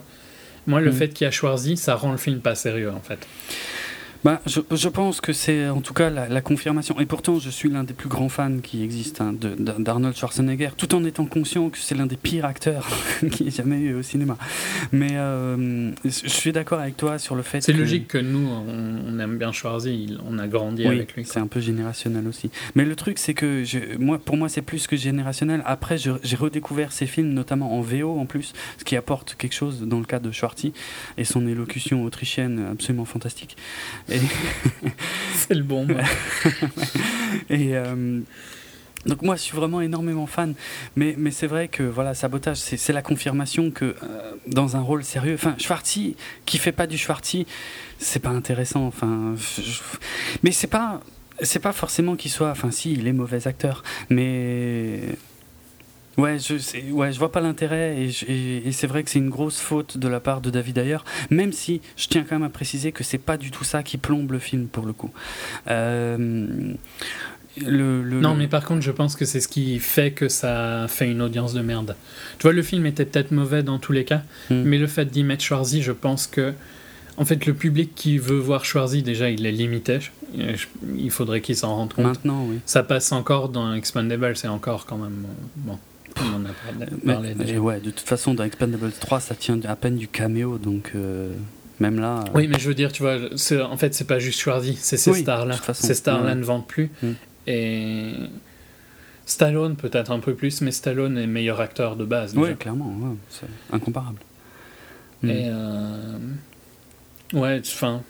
Moi, 0.67 0.81
le 0.81 0.91
Hmm. 0.91 0.93
fait 0.95 1.09
qu'il 1.09 1.25
y 1.25 1.27
a 1.27 1.31
Schwarzy, 1.31 1.77
ça 1.77 1.95
rend 1.95 2.11
le 2.11 2.17
film 2.17 2.39
pas 2.39 2.55
sérieux, 2.55 2.91
en 2.91 3.01
fait. 3.01 3.27
Bah, 4.25 4.41
je, 4.47 4.59
je 4.71 4.89
pense 4.89 5.21
que 5.21 5.33
c'est 5.33 5.69
en 5.69 5.81
tout 5.81 5.93
cas 5.93 6.09
la, 6.09 6.27
la 6.27 6.41
confirmation. 6.41 6.99
Et 6.99 7.05
pourtant, 7.05 7.37
je 7.39 7.51
suis 7.51 7.69
l'un 7.69 7.83
des 7.83 7.93
plus 7.93 8.09
grands 8.09 8.27
fans 8.27 8.57
qui 8.63 8.81
existent 8.83 9.23
hein, 9.23 9.35
d'Arnold 9.77 10.17
Schwarzenegger, 10.17 10.69
tout 10.75 10.95
en 10.95 11.03
étant 11.05 11.27
conscient 11.27 11.69
que 11.69 11.77
c'est 11.77 11.93
l'un 11.93 12.07
des 12.07 12.15
pires 12.17 12.45
acteurs 12.45 12.87
qui 13.31 13.47
ait 13.47 13.51
jamais 13.51 13.77
eu 13.77 13.93
au 13.93 14.01
cinéma. 14.01 14.35
Mais 14.91 15.09
euh, 15.11 15.91
je 16.03 16.09
suis 16.27 16.51
d'accord 16.51 16.79
avec 16.79 16.97
toi 16.97 17.19
sur 17.19 17.35
le 17.35 17.43
fait 17.43 17.61
C'est 17.61 17.71
que- 17.73 17.77
logique 17.77 18.07
que 18.07 18.17
nous, 18.17 18.47
on, 18.47 19.13
on 19.13 19.19
aime 19.19 19.37
bien 19.37 19.51
Schwarzy, 19.51 20.17
on 20.27 20.39
a 20.39 20.47
grandi 20.47 20.81
Oui, 20.87 20.95
avec 20.95 21.13
lui. 21.13 21.23
c'est 21.23 21.39
un 21.39 21.45
peu 21.45 21.59
générationnel 21.59 22.27
aussi. 22.27 22.49
Mais 22.73 22.83
le 22.83 22.95
truc, 22.95 23.19
c'est 23.19 23.35
que 23.35 23.63
je- 23.63 23.95
moi, 23.99 24.17
pour 24.17 24.37
moi, 24.37 24.49
c'est 24.49 24.63
plus 24.63 24.87
que 24.87 24.95
générationnel. 24.95 25.61
Après, 25.67 25.97
j'ai 25.99 26.35
redécouvert 26.35 26.91
ces 26.91 27.05
films, 27.05 27.29
notamment 27.31 27.77
en 27.77 27.81
VO 27.81 28.17
en 28.19 28.25
plus, 28.25 28.53
ce 28.79 28.83
qui 28.85 28.95
apporte 28.95 29.35
quelque 29.37 29.53
chose 29.53 29.81
dans 29.83 29.99
le 29.99 30.05
cas 30.05 30.17
de 30.17 30.31
Schwartzy 30.31 30.73
et 31.19 31.25
son 31.25 31.45
élocution 31.47 32.03
autrichienne 32.03 32.65
absolument 32.71 33.05
fantastique. 33.05 33.55
Et, 34.09 34.14
C'est 35.35 35.53
le 35.53 35.63
bon. 35.63 35.87
et, 37.49 37.75
euh, 37.75 38.19
donc 39.05 39.21
moi, 39.21 39.35
je 39.35 39.41
suis 39.41 39.55
vraiment 39.55 39.81
énormément 39.81 40.25
fan, 40.25 40.55
mais, 40.95 41.13
mais 41.17 41.29
c'est 41.31 41.45
vrai 41.47 41.67
que 41.67 41.83
voilà, 41.83 42.13
sabotage, 42.15 42.57
c'est 42.57 42.93
la 42.93 43.01
confirmation 43.03 43.69
que 43.69 43.85
euh, 43.85 43.95
dans 44.47 44.75
un 44.75 44.81
rôle 44.81 45.03
sérieux, 45.03 45.35
enfin, 45.35 45.55
Schwartzy 45.59 46.15
qui 46.45 46.57
fait 46.57 46.71
pas 46.71 46.87
du 46.87 46.97
Schwartzy, 46.97 47.45
c'est 47.99 48.19
pas 48.21 48.29
intéressant. 48.31 48.87
Enfin, 48.87 49.35
je- 49.37 49.81
mais 50.41 50.51
c'est 50.51 50.65
pas, 50.67 51.01
c'est 51.41 51.59
pas 51.59 51.73
forcément 51.73 52.15
qu'il 52.15 52.31
soit, 52.31 52.49
enfin, 52.49 52.71
si, 52.71 52.93
il 52.93 53.07
est 53.07 53.13
mauvais 53.13 53.45
acteur, 53.47 53.83
mais 54.09 55.01
Ouais, 56.17 56.37
je, 56.39 56.57
c'est- 56.57 56.91
ouais, 56.91 57.11
je 57.11 57.19
vois 57.19 57.31
pas 57.31 57.41
l'intérêt 57.41 57.97
et, 57.97 58.09
je- 58.09 58.25
et- 58.25 58.67
et 58.67 58.71
c'est 58.71 58.87
vrai 58.87 59.03
que 59.03 59.09
c'est 59.09 59.19
une 59.19 59.29
grosse 59.29 59.59
faute 59.59 59.97
de 59.97 60.07
la 60.07 60.19
part 60.19 60.39
de 60.41 60.49
David 60.49 60.77
Ayer, 60.77 60.97
même 61.29 61.51
si 61.51 61.81
je 61.97 62.07
tiens 62.07 62.23
quand 62.27 62.35
même 62.35 62.43
à 62.47 62.49
préciser 62.49 62.91
que 62.93 63.03
c'est 63.03 63.17
pas 63.17 63.35
du 63.37 63.51
tout 63.51 63.63
ça 63.65 63.83
qui 63.83 63.97
plombe 63.97 64.31
le 64.31 64.39
film 64.39 64.67
pour 64.67 64.85
le 64.85 64.93
coup. 64.93 65.11
Euh, 65.67 66.73
le, 67.65 68.03
le- 68.03 68.19
Non, 68.19 68.31
le- 68.33 68.37
mais 68.39 68.47
par 68.47 68.65
contre, 68.65 68.81
je 68.81 68.91
pense 68.91 69.15
que 69.15 69.25
c'est 69.25 69.39
ce 69.39 69.47
qui 69.47 69.79
fait 69.79 70.11
que 70.11 70.27
ça 70.27 70.85
fait 70.89 71.09
une 71.09 71.21
audience 71.21 71.53
de 71.53 71.61
merde. 71.61 71.95
Tu 72.37 72.43
vois, 72.43 72.53
le 72.53 72.61
film 72.63 72.85
était 72.85 73.05
peut-être 73.05 73.31
mauvais 73.31 73.63
dans 73.63 73.79
tous 73.79 73.91
les 73.93 74.03
cas, 74.05 74.23
Hmm. 74.49 74.61
mais 74.63 74.77
le 74.77 74.87
fait 74.87 75.05
d'y 75.05 75.23
mettre 75.23 75.43
Schwarzy, 75.43 75.81
je 75.81 75.91
pense 75.91 76.27
que. 76.27 76.53
En 77.17 77.23
fait, 77.23 77.45
le 77.45 77.53
public 77.53 77.93
qui 77.95 78.17
veut 78.17 78.37
voir 78.37 78.65
Schwarzy, 78.65 79.01
déjà, 79.01 79.29
il 79.29 79.45
est 79.45 79.51
limité. 79.53 79.99
Il 80.97 81.09
faudrait 81.11 81.39
qu'il 81.39 81.55
s'en 81.55 81.73
rende 81.73 81.93
compte. 81.93 82.03
Maintenant, 82.05 82.45
oui. 82.49 82.59
Ça 82.65 82.83
passe 82.83 83.13
encore 83.13 83.47
dans 83.47 83.73
Expandable, 83.73 84.35
c'est 84.35 84.49
encore 84.49 84.85
quand 84.85 84.97
même. 84.97 85.25
Bon, 85.55 85.79
on 86.21 86.35
en 86.35 86.45
a 86.45 86.49
parlé, 87.03 87.33
Mais- 87.35 87.45
déjà. 87.45 87.59
ouais, 87.59 87.79
de 87.79 87.91
toute 87.91 88.07
façon, 88.07 88.33
dans 88.33 88.43
Expendables 88.43 88.91
3, 88.91 89.19
ça 89.19 89.35
tient 89.35 89.59
à 89.65 89.75
peine 89.75 89.95
du 89.97 90.07
caméo, 90.07 90.57
donc 90.57 90.91
euh, 90.95 91.31
même 91.79 91.99
là. 91.99 92.19
euh, 92.19 92.29
Oui, 92.33 92.47
mais 92.47 92.59
je 92.59 92.67
veux 92.67 92.73
dire, 92.75 92.91
tu 92.91 93.03
vois, 93.03 93.17
en 93.63 93.77
fait, 93.77 93.93
c'est 93.93 94.07
pas 94.07 94.19
juste 94.19 94.39
Schwarzy, 94.39 94.77
c'est 94.79 94.97
ces 94.97 95.11
Oui, 95.11 95.21
stars-là. 95.21 95.55
Ces 95.73 95.93
stars-là 95.93 96.29
ouais. 96.29 96.35
ne 96.35 96.43
vendent 96.43 96.67
plus. 96.67 96.89
Mm. 97.03 97.07
Et. 97.47 98.13
Stallone, 99.27 99.75
peut-être 99.75 100.11
un 100.11 100.19
peu 100.19 100.35
plus, 100.35 100.61
mais 100.61 100.69
Stallone 100.71 101.17
est 101.17 101.25
meilleur 101.27 101.59
acteur 101.59 101.95
de 101.95 102.05
base. 102.05 102.35
déjà. 102.35 102.53
clairement, 102.53 102.87
ouais, 103.01 103.15
c'est 103.29 103.47
incomparable. 103.75 104.19
Mm. 105.23 105.29
Et 105.29 105.43
euh, 105.47 106.17
ouais, 107.33 107.59
enfin, 107.65 108.03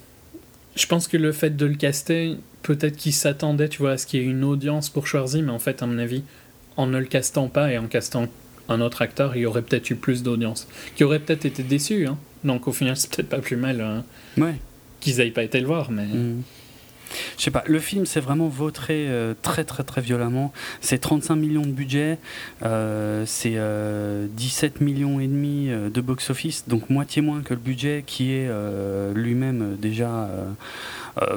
je 0.74 0.86
pense 0.86 1.08
que 1.08 1.16
le 1.16 1.32
fait 1.32 1.56
de 1.56 1.64
le 1.64 1.74
caster, 1.74 2.36
peut-être 2.62 2.96
qu'il 2.96 3.14
s'attendait, 3.14 3.68
tu 3.70 3.78
vois, 3.78 3.92
à 3.92 3.96
ce 3.98 4.06
qu'il 4.06 4.20
y 4.20 4.24
ait 4.24 4.26
une 4.26 4.44
audience 4.44 4.90
pour 4.90 5.06
Schwarzy, 5.06 5.40
mais 5.40 5.52
en 5.52 5.58
fait, 5.58 5.82
à 5.82 5.86
mon 5.86 5.98
avis, 5.98 6.22
en 6.76 6.86
ne 6.86 6.98
le 6.98 7.06
castant 7.06 7.48
pas 7.48 7.72
et 7.72 7.78
en 7.78 7.86
castant 7.86 8.26
un 8.68 8.80
autre 8.80 9.02
acteur, 9.02 9.36
il 9.36 9.42
y 9.42 9.46
aurait 9.46 9.62
peut-être 9.62 9.90
eu 9.90 9.94
plus 9.94 10.22
d'audience, 10.22 10.66
qui 10.96 11.04
aurait 11.04 11.20
peut-être 11.20 11.44
été 11.44 11.62
déçu. 11.62 12.06
Hein. 12.06 12.18
Donc 12.44 12.66
au 12.68 12.72
final, 12.72 12.96
c'est 12.96 13.14
peut-être 13.14 13.28
pas 13.28 13.38
plus 13.38 13.56
mal 13.56 13.80
hein, 13.80 14.04
Ouais. 14.36 14.56
qu'ils 15.00 15.20
aillent 15.20 15.30
pas 15.30 15.42
été 15.44 15.60
le 15.60 15.66
voir, 15.66 15.90
mais 15.90 16.04
Mm. 16.06 16.42
Je 17.38 17.44
sais 17.44 17.52
pas, 17.52 17.62
le 17.68 17.78
film 17.78 18.04
s'est 18.04 18.18
vraiment 18.18 18.48
vautré 18.48 19.06
euh, 19.08 19.32
très 19.40 19.62
très 19.62 19.84
très 19.84 20.00
violemment. 20.00 20.52
C'est 20.80 20.98
35 20.98 21.36
millions 21.36 21.62
de 21.62 21.70
budget, 21.70 22.18
euh, 22.64 23.22
c'est 23.26 23.54
euh, 23.54 24.26
17 24.32 24.80
millions 24.80 25.20
et 25.20 25.28
demi 25.28 25.68
euh, 25.70 25.88
de 25.88 26.00
box-office, 26.00 26.64
donc 26.66 26.90
moitié 26.90 27.22
moins 27.22 27.42
que 27.42 27.54
le 27.54 27.60
budget 27.60 28.02
qui 28.04 28.32
est 28.32 28.50
lui-même 29.14 29.76
déjà 29.80 30.28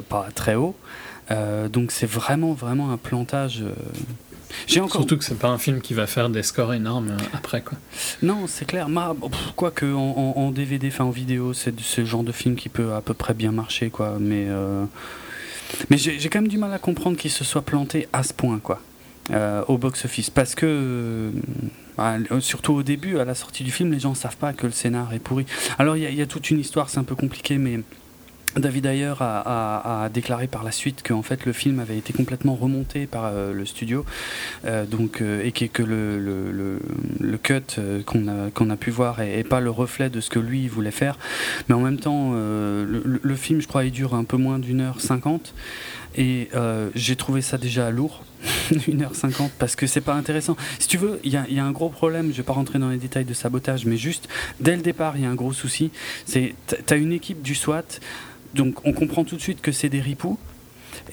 pas 0.10 0.28
très 0.34 0.56
haut. 0.56 0.76
Donc 1.72 1.92
c'est 1.92 2.10
vraiment 2.10 2.54
vraiment 2.54 2.92
un 2.92 2.98
plantage 2.98 3.64
euh, 4.50 4.88
Surtout 4.88 5.18
que 5.18 5.24
c'est 5.24 5.38
pas 5.38 5.50
un 5.50 5.58
film 5.58 5.82
qui 5.82 5.94
va 5.94 6.08
faire 6.08 6.30
des 6.30 6.44
scores 6.44 6.74
énormes 6.74 7.16
après 7.34 7.62
quoi. 7.62 7.78
Non, 8.22 8.46
c'est 8.48 8.66
clair. 8.66 8.88
Quoi 9.56 9.72
que 9.72 9.86
en, 9.94 10.52
DVD, 10.52 10.88
enfin 10.88 11.06
en 11.06 11.10
vidéo, 11.10 11.54
c'est 11.54 11.80
ce 11.80 12.06
genre 12.06 12.24
de 12.24 12.32
film 12.32 12.56
qui 12.56 12.70
peut 12.70 12.94
à 12.94 13.02
peu 13.02 13.14
près 13.14 13.34
bien 13.34 13.52
marcher 13.52 13.90
quoi. 13.90 14.18
Mais 14.20 14.48
mais 15.90 15.98
j'ai 15.98 16.30
quand 16.30 16.42
même 16.42 16.48
du 16.48 16.58
mal 16.58 16.74
à 16.74 16.80
comprendre 16.80 17.18
qu'il 17.18 17.32
se 17.32 17.44
soit 17.44 17.62
planté 17.62 18.08
à 18.14 18.24
ce 18.24 18.34
point 18.34 18.60
quoi. 18.60 18.82
au 19.68 19.78
box-office 19.78 20.30
parce 20.30 20.56
que 20.56 21.32
surtout 22.40 22.74
au 22.74 22.84
début, 22.84 23.20
à 23.20 23.26
la 23.26 23.36
sortie 23.36 23.64
du 23.64 23.72
film, 23.72 23.92
les 23.92 24.00
gens 24.00 24.12
ne 24.12 24.16
savent 24.16 24.38
pas 24.38 24.54
que 24.54 24.66
le 24.66 24.72
scénar 24.72 25.14
est 25.14 25.20
pourri. 25.20 25.46
Alors 25.78 25.98
il 25.98 26.10
y, 26.10 26.16
y, 26.16 26.22
a 26.22 26.26
toute 26.26 26.50
une 26.50 26.60
histoire, 26.60 26.90
c'est 26.90 27.00
un 27.00 27.04
peu 27.04 27.16
compliqué, 27.16 27.58
mais 27.58 27.80
David 28.56 28.86
Ayer 28.88 29.14
a, 29.20 30.10
déclaré 30.12 30.48
par 30.48 30.64
la 30.64 30.72
suite 30.72 31.02
que 31.04 31.14
fait 31.22 31.46
le 31.46 31.54
film 31.54 31.80
avait 31.80 31.98
été 31.98 32.14
complètement 32.14 32.56
remonté 32.56 33.06
par 33.06 33.26
euh, 33.26 33.54
le 33.54 33.66
studio, 33.66 34.06
euh, 34.66 34.86
donc 34.86 35.22
euh, 35.22 35.44
et 35.44 35.52
que, 35.52 35.84
le, 35.84 36.80
cut 37.44 37.80
qu'on 38.06 38.28
a, 38.28 38.50
qu'on 38.52 38.70
a 38.70 38.76
pu 38.76 38.90
voir 38.90 39.22
est, 39.22 39.44
pas 39.44 39.60
le 39.60 39.70
reflet 39.70 40.10
de 40.10 40.22
ce 40.22 40.30
que 40.30 40.40
lui 40.40 40.68
voulait 40.68 40.92
faire. 40.92 41.18
Mais 41.68 41.76
en 41.76 41.82
même 41.82 42.00
temps, 42.00 42.34
le, 42.34 43.36
film, 43.36 43.62
je 43.62 43.68
crois, 43.68 43.86
il 43.86 43.92
dure 43.92 44.14
un 44.16 44.24
peu 44.24 44.38
moins 44.38 44.60
d'une 44.60 44.82
heure 44.82 45.02
cinquante. 45.02 45.54
Et 46.18 46.50
j'ai 46.96 47.16
trouvé 47.16 47.42
ça 47.42 47.58
déjà 47.58 47.92
lourd, 47.92 48.24
1h50, 48.72 49.52
parce 49.60 49.76
que 49.76 49.88
c'est 49.88 50.02
pas 50.02 50.16
intéressant. 50.16 50.58
Si 50.80 50.88
tu 50.88 50.98
veux, 50.98 51.20
il 51.24 51.32
y, 51.32 51.54
y 51.54 51.60
a, 51.60 51.66
un 51.66 51.72
gros 51.72 51.90
problème, 51.90 52.32
je 52.32 52.38
vais 52.38 52.44
pas 52.44 52.54
rentrer 52.54 52.80
dans 52.80 52.90
les 52.90 52.98
détails 52.98 53.26
de 53.26 53.34
sabotage, 53.34 53.86
mais 53.86 53.98
juste, 53.98 54.28
dès 54.60 54.76
le 54.76 54.82
départ, 54.82 55.18
il 55.18 55.24
y 55.24 55.26
a 55.26 55.30
un 55.30 55.36
gros 55.36 55.54
souci. 55.54 55.92
C'est, 56.26 56.56
t'as 56.86 56.98
une 56.98 57.14
équipe 57.14 57.42
du 57.42 57.56
SWAT 57.56 58.00
donc 58.54 58.86
on 58.86 58.94
comprend 58.94 59.24
tout 59.24 59.36
de 59.36 59.42
suite 59.42 59.62
que 59.62 59.72
c'est 59.72 59.90
des 59.90 60.02
ripoux. 60.02 60.38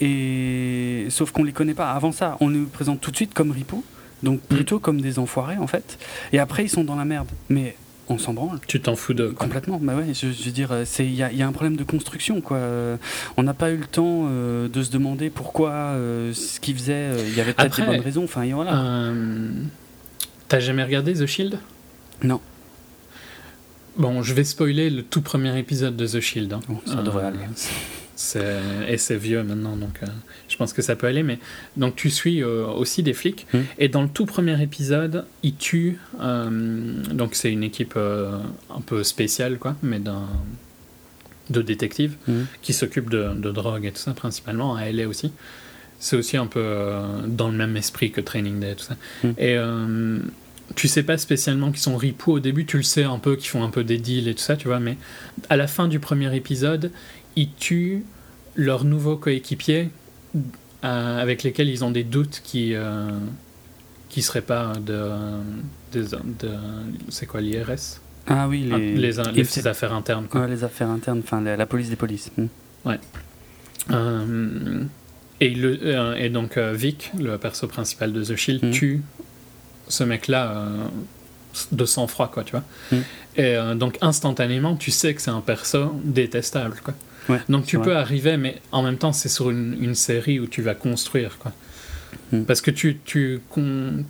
Et 0.00 1.06
sauf 1.10 1.30
qu'on 1.30 1.44
les 1.44 1.52
connaît 1.52 1.74
pas. 1.74 1.92
Avant 1.92 2.12
ça, 2.12 2.36
on 2.40 2.48
nous 2.48 2.66
présente 2.66 3.00
tout 3.00 3.10
de 3.10 3.16
suite 3.16 3.34
comme 3.34 3.50
ripoux, 3.50 3.84
donc 4.22 4.40
mm. 4.40 4.54
plutôt 4.54 4.78
comme 4.78 5.00
des 5.00 5.18
enfoirés 5.18 5.58
en 5.58 5.66
fait. 5.66 5.98
Et 6.32 6.38
après, 6.38 6.64
ils 6.64 6.70
sont 6.70 6.84
dans 6.84 6.96
la 6.96 7.04
merde. 7.04 7.28
Mais 7.48 7.76
on 8.08 8.18
s'en 8.18 8.32
branle. 8.34 8.60
Tu 8.66 8.80
t'en 8.80 8.94
fous 8.94 9.14
de 9.14 9.28
Complètement. 9.28 9.78
Bah 9.82 9.94
ouais, 9.94 10.14
je, 10.14 10.26
veux 10.26 10.52
dire, 10.52 10.70
il 10.98 11.14
y, 11.14 11.22
a 11.22 11.46
un 11.46 11.52
problème 11.52 11.76
de 11.76 11.84
construction 11.84 12.40
quoi. 12.40 12.58
On 13.36 13.42
n'a 13.42 13.54
pas 13.54 13.70
eu 13.70 13.76
le 13.76 13.86
temps 13.86 14.26
euh, 14.28 14.68
de 14.68 14.82
se 14.82 14.90
demander 14.90 15.30
pourquoi 15.30 15.70
euh, 15.70 16.32
ce 16.32 16.60
qu'ils 16.60 16.76
faisaient, 16.76 17.10
il 17.28 17.34
y 17.36 17.40
avait 17.40 17.52
peut-être 17.52 17.80
des 17.80 17.86
bonnes 17.86 18.00
raisons. 18.00 18.24
Enfin 18.24 18.46
voilà. 18.54 18.76
Euh, 18.76 19.50
t'as 20.48 20.60
jamais 20.60 20.84
regardé 20.84 21.14
The 21.14 21.26
Shield? 21.26 21.58
Non. 22.22 22.40
Bon, 23.98 24.22
je 24.22 24.34
vais 24.34 24.44
spoiler 24.44 24.90
le 24.90 25.02
tout 25.02 25.22
premier 25.22 25.58
épisode 25.58 25.96
de 25.96 26.06
The 26.06 26.20
Shield. 26.20 26.52
Hein. 26.52 26.60
ça 26.84 26.96
devrait 26.96 27.24
euh, 27.24 27.28
aller. 27.28 28.92
Et 28.92 28.98
c'est 28.98 29.16
vieux 29.16 29.42
maintenant, 29.42 29.76
donc 29.76 30.00
euh, 30.02 30.06
je 30.48 30.56
pense 30.56 30.72
que 30.74 30.82
ça 30.82 30.96
peut 30.96 31.06
aller. 31.06 31.22
Mais 31.22 31.38
donc 31.78 31.96
tu 31.96 32.10
suis 32.10 32.42
euh, 32.42 32.66
aussi 32.66 33.02
des 33.02 33.14
flics. 33.14 33.46
Hmm. 33.54 33.60
Et 33.78 33.88
dans 33.88 34.02
le 34.02 34.08
tout 34.08 34.26
premier 34.26 34.60
épisode, 34.62 35.24
ils 35.42 35.56
tuent. 35.56 35.98
donc 36.20 37.34
c'est 37.34 37.50
une 37.50 37.62
équipe 37.62 37.96
un 37.96 38.80
peu 38.84 39.02
spéciale, 39.02 39.58
quoi, 39.58 39.76
mais 39.82 39.98
d'un 39.98 40.26
de 41.48 41.62
détectives 41.62 42.16
hmm. 42.26 42.42
qui 42.60 42.72
s'occupe 42.72 43.08
de, 43.08 43.32
de, 43.34 43.52
drogue 43.52 43.84
et 43.86 43.92
tout 43.92 44.00
ça 44.00 44.12
principalement 44.14 44.74
à 44.74 44.90
LA 44.90 45.06
aussi. 45.06 45.30
C'est 46.00 46.16
aussi 46.16 46.36
un 46.36 46.46
peu 46.46 46.92
dans 47.26 47.48
le 47.48 47.56
même 47.56 47.76
esprit 47.76 48.10
que 48.10 48.20
Training 48.20 48.60
Day 48.60 48.72
et 48.72 48.74
tout 48.74 48.84
ça. 48.84 48.96
Hmm. 49.22 49.32
Et 49.38 49.56
tu 50.74 50.88
sais 50.88 51.02
pas 51.02 51.16
spécialement 51.16 51.70
qu'ils 51.70 51.80
sont 51.80 51.96
ripoux 51.96 52.32
au 52.32 52.40
début, 52.40 52.66
tu 52.66 52.76
le 52.76 52.82
sais 52.82 53.04
un 53.04 53.18
peu, 53.18 53.36
qu'ils 53.36 53.48
font 53.48 53.62
un 53.62 53.70
peu 53.70 53.84
des 53.84 53.98
deals 53.98 54.28
et 54.28 54.34
tout 54.34 54.42
ça, 54.42 54.56
tu 54.56 54.68
vois, 54.68 54.80
mais 54.80 54.96
à 55.48 55.56
la 55.56 55.66
fin 55.66 55.86
du 55.86 56.00
premier 56.00 56.34
épisode, 56.34 56.90
ils 57.36 57.52
tuent 57.52 58.02
leurs 58.56 58.84
nouveaux 58.84 59.16
coéquipiers 59.16 59.90
euh, 60.84 61.22
avec 61.22 61.42
lesquels 61.42 61.68
ils 61.68 61.84
ont 61.84 61.90
des 61.90 62.04
doutes 62.04 62.40
qui 62.42 62.74
euh, 62.74 63.10
qui 64.08 64.22
seraient 64.22 64.40
pas 64.40 64.72
de, 64.84 65.10
de, 65.92 66.06
c'est 67.08 67.26
quoi 67.26 67.40
l'IRS 67.40 68.00
Ah 68.26 68.48
oui, 68.48 68.62
les, 68.62 68.94
les, 68.94 69.12
les, 69.32 69.66
affaires 69.66 69.92
internes. 69.92 70.26
Quoi. 70.26 70.46
les 70.46 70.64
affaires 70.64 70.90
internes, 70.90 71.20
enfin 71.22 71.40
la, 71.40 71.66
police 71.66 71.90
des 71.90 71.96
polices. 71.96 72.30
Hmm. 72.36 72.46
Ouais. 72.84 72.98
Euh, 73.90 74.84
et, 75.40 75.50
le, 75.50 76.18
et 76.18 76.30
donc 76.30 76.56
Vic, 76.58 77.12
le 77.18 77.36
perso 77.36 77.66
principal 77.66 78.12
de 78.12 78.24
The 78.24 78.36
Shield, 78.36 78.64
hmm. 78.64 78.70
tue 78.70 79.02
ce 79.88 80.04
mec-là 80.04 80.52
euh, 80.52 80.86
de 81.72 81.84
sang-froid, 81.84 82.30
quoi, 82.30 82.44
tu 82.44 82.52
vois. 82.52 82.64
Mm. 82.92 82.96
Et 83.36 83.56
euh, 83.56 83.74
donc, 83.74 83.98
instantanément, 84.00 84.76
tu 84.76 84.90
sais 84.90 85.14
que 85.14 85.22
c'est 85.22 85.30
un 85.30 85.40
perso 85.40 85.92
détestable, 86.04 86.76
quoi. 86.82 86.94
donc, 87.48 87.66
tu 87.66 87.78
peux 87.78 87.96
arriver, 87.96 88.36
mais 88.36 88.60
en 88.72 88.82
même 88.82 88.98
temps, 88.98 89.12
c'est 89.12 89.28
sur 89.28 89.50
une, 89.50 89.94
série 89.94 90.40
où 90.40 90.46
tu 90.46 90.62
vas 90.62 90.74
construire, 90.74 91.38
quoi. 91.38 91.52
Mm. 92.32 92.42
Parce 92.42 92.60
que 92.60 92.70
tu, 92.70 92.98
tu, 93.04 93.40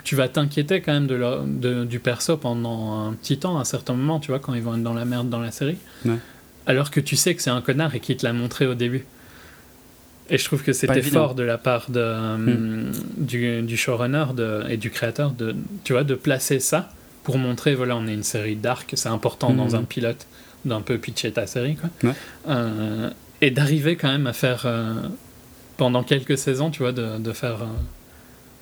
tu 0.04 0.16
vas 0.16 0.28
t'inquiéter 0.28 0.80
quand 0.80 0.92
même 0.92 1.06
de, 1.06 1.18
de, 1.46 1.84
du 1.84 1.98
perso 1.98 2.36
pendant 2.36 3.08
un 3.08 3.12
petit 3.12 3.38
temps, 3.38 3.58
à 3.58 3.62
un 3.62 3.64
certain 3.64 3.94
moment, 3.94 4.20
tu 4.20 4.30
vois, 4.30 4.38
quand 4.38 4.54
ils 4.54 4.62
vont 4.62 4.74
être 4.74 4.82
dans 4.82 4.94
la 4.94 5.04
merde 5.04 5.28
dans 5.28 5.40
la 5.40 5.50
série. 5.50 5.78
Alors 6.68 6.90
que 6.90 6.98
tu 6.98 7.14
sais 7.14 7.34
que 7.34 7.42
c'est 7.42 7.50
un 7.50 7.60
connard 7.60 7.94
et 7.94 8.00
qu'il 8.00 8.16
te 8.16 8.26
l'a 8.26 8.32
montré 8.32 8.66
au 8.66 8.74
début. 8.74 9.04
Et 10.28 10.38
je 10.38 10.44
trouve 10.44 10.62
que 10.62 10.72
c'était 10.72 11.02
fort 11.02 11.34
de 11.34 11.42
la 11.42 11.58
part 11.58 11.90
de, 11.90 12.00
euh, 12.00 12.36
hmm. 12.36 12.92
du, 13.16 13.62
du, 13.62 13.76
showrunner 13.76 14.26
de, 14.34 14.64
et 14.68 14.76
du 14.76 14.90
créateur 14.90 15.30
de, 15.30 15.54
tu 15.84 15.92
vois, 15.92 16.04
de 16.04 16.14
placer 16.14 16.58
ça 16.58 16.90
pour 17.22 17.38
montrer, 17.38 17.74
voilà, 17.74 17.96
on 17.96 18.06
est 18.06 18.14
une 18.14 18.22
série 18.22 18.56
dark, 18.56 18.92
c'est 18.94 19.08
important 19.08 19.52
dans 19.52 19.70
hmm. 19.70 19.74
un 19.76 19.82
pilote 19.84 20.26
d'un 20.64 20.80
peu 20.80 20.98
pitcher 20.98 21.32
ta 21.32 21.46
série, 21.46 21.76
quoi. 21.76 22.12
Euh, 22.48 23.10
et 23.40 23.50
d'arriver 23.50 23.96
quand 23.96 24.08
même 24.08 24.26
à 24.26 24.32
faire, 24.32 24.62
euh, 24.64 24.94
pendant 25.76 26.02
quelques 26.02 26.38
saisons, 26.38 26.70
tu 26.70 26.82
vois, 26.82 26.92
de, 26.92 27.18
de 27.18 27.32
faire 27.32 27.58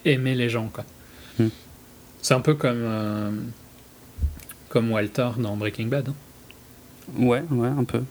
aimer 0.04 0.34
les 0.34 0.50
gens, 0.50 0.68
quoi. 0.68 0.84
Hmm. 1.38 1.48
C'est 2.20 2.34
un 2.34 2.40
peu 2.40 2.54
comme, 2.54 3.44
comme 4.68 4.90
Walter 4.92 5.30
dans 5.38 5.56
Breaking 5.56 5.86
Bad. 5.86 6.08
Hein. 6.08 6.14
Ouais, 7.18 7.42
ouais, 7.50 7.68
un 7.68 7.84
peu. 7.84 8.02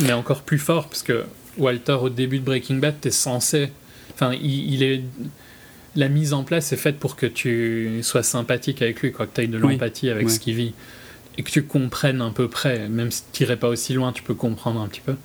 Mais 0.00 0.12
encore 0.12 0.42
plus 0.42 0.58
fort, 0.58 0.88
parce 0.88 1.02
que 1.02 1.24
Walter 1.58 1.92
au 2.00 2.08
début 2.08 2.38
de 2.38 2.44
Breaking 2.44 2.76
Bad, 2.76 3.00
t'es 3.00 3.10
censé. 3.10 3.70
Enfin, 4.14 4.32
il, 4.34 4.82
est. 4.82 5.02
La 5.96 6.08
mise 6.08 6.32
en 6.32 6.44
place 6.44 6.72
est 6.72 6.76
faite 6.76 6.98
pour 6.98 7.16
que 7.16 7.26
tu 7.26 8.00
sois 8.02 8.22
sympathique 8.22 8.82
avec 8.82 9.00
lui, 9.00 9.12
quoi, 9.12 9.26
que 9.26 9.34
tu 9.34 9.42
aies 9.42 9.46
de 9.46 9.58
l'empathie 9.58 10.10
avec 10.10 10.30
ce 10.30 10.38
qu'il 10.40 10.54
vit. 10.54 10.74
Et 11.36 11.42
que 11.42 11.50
tu 11.50 11.64
comprennes 11.64 12.20
à 12.20 12.30
peu 12.30 12.48
près, 12.48 12.88
même 12.88 13.10
si 13.10 13.22
tu 13.32 13.42
n'irais 13.42 13.56
pas 13.56 13.68
aussi 13.68 13.92
loin, 13.92 14.12
tu 14.12 14.22
peux 14.22 14.34
comprendre 14.34 14.80
un 14.80 14.86
petit 14.86 15.00
peu. 15.00 15.16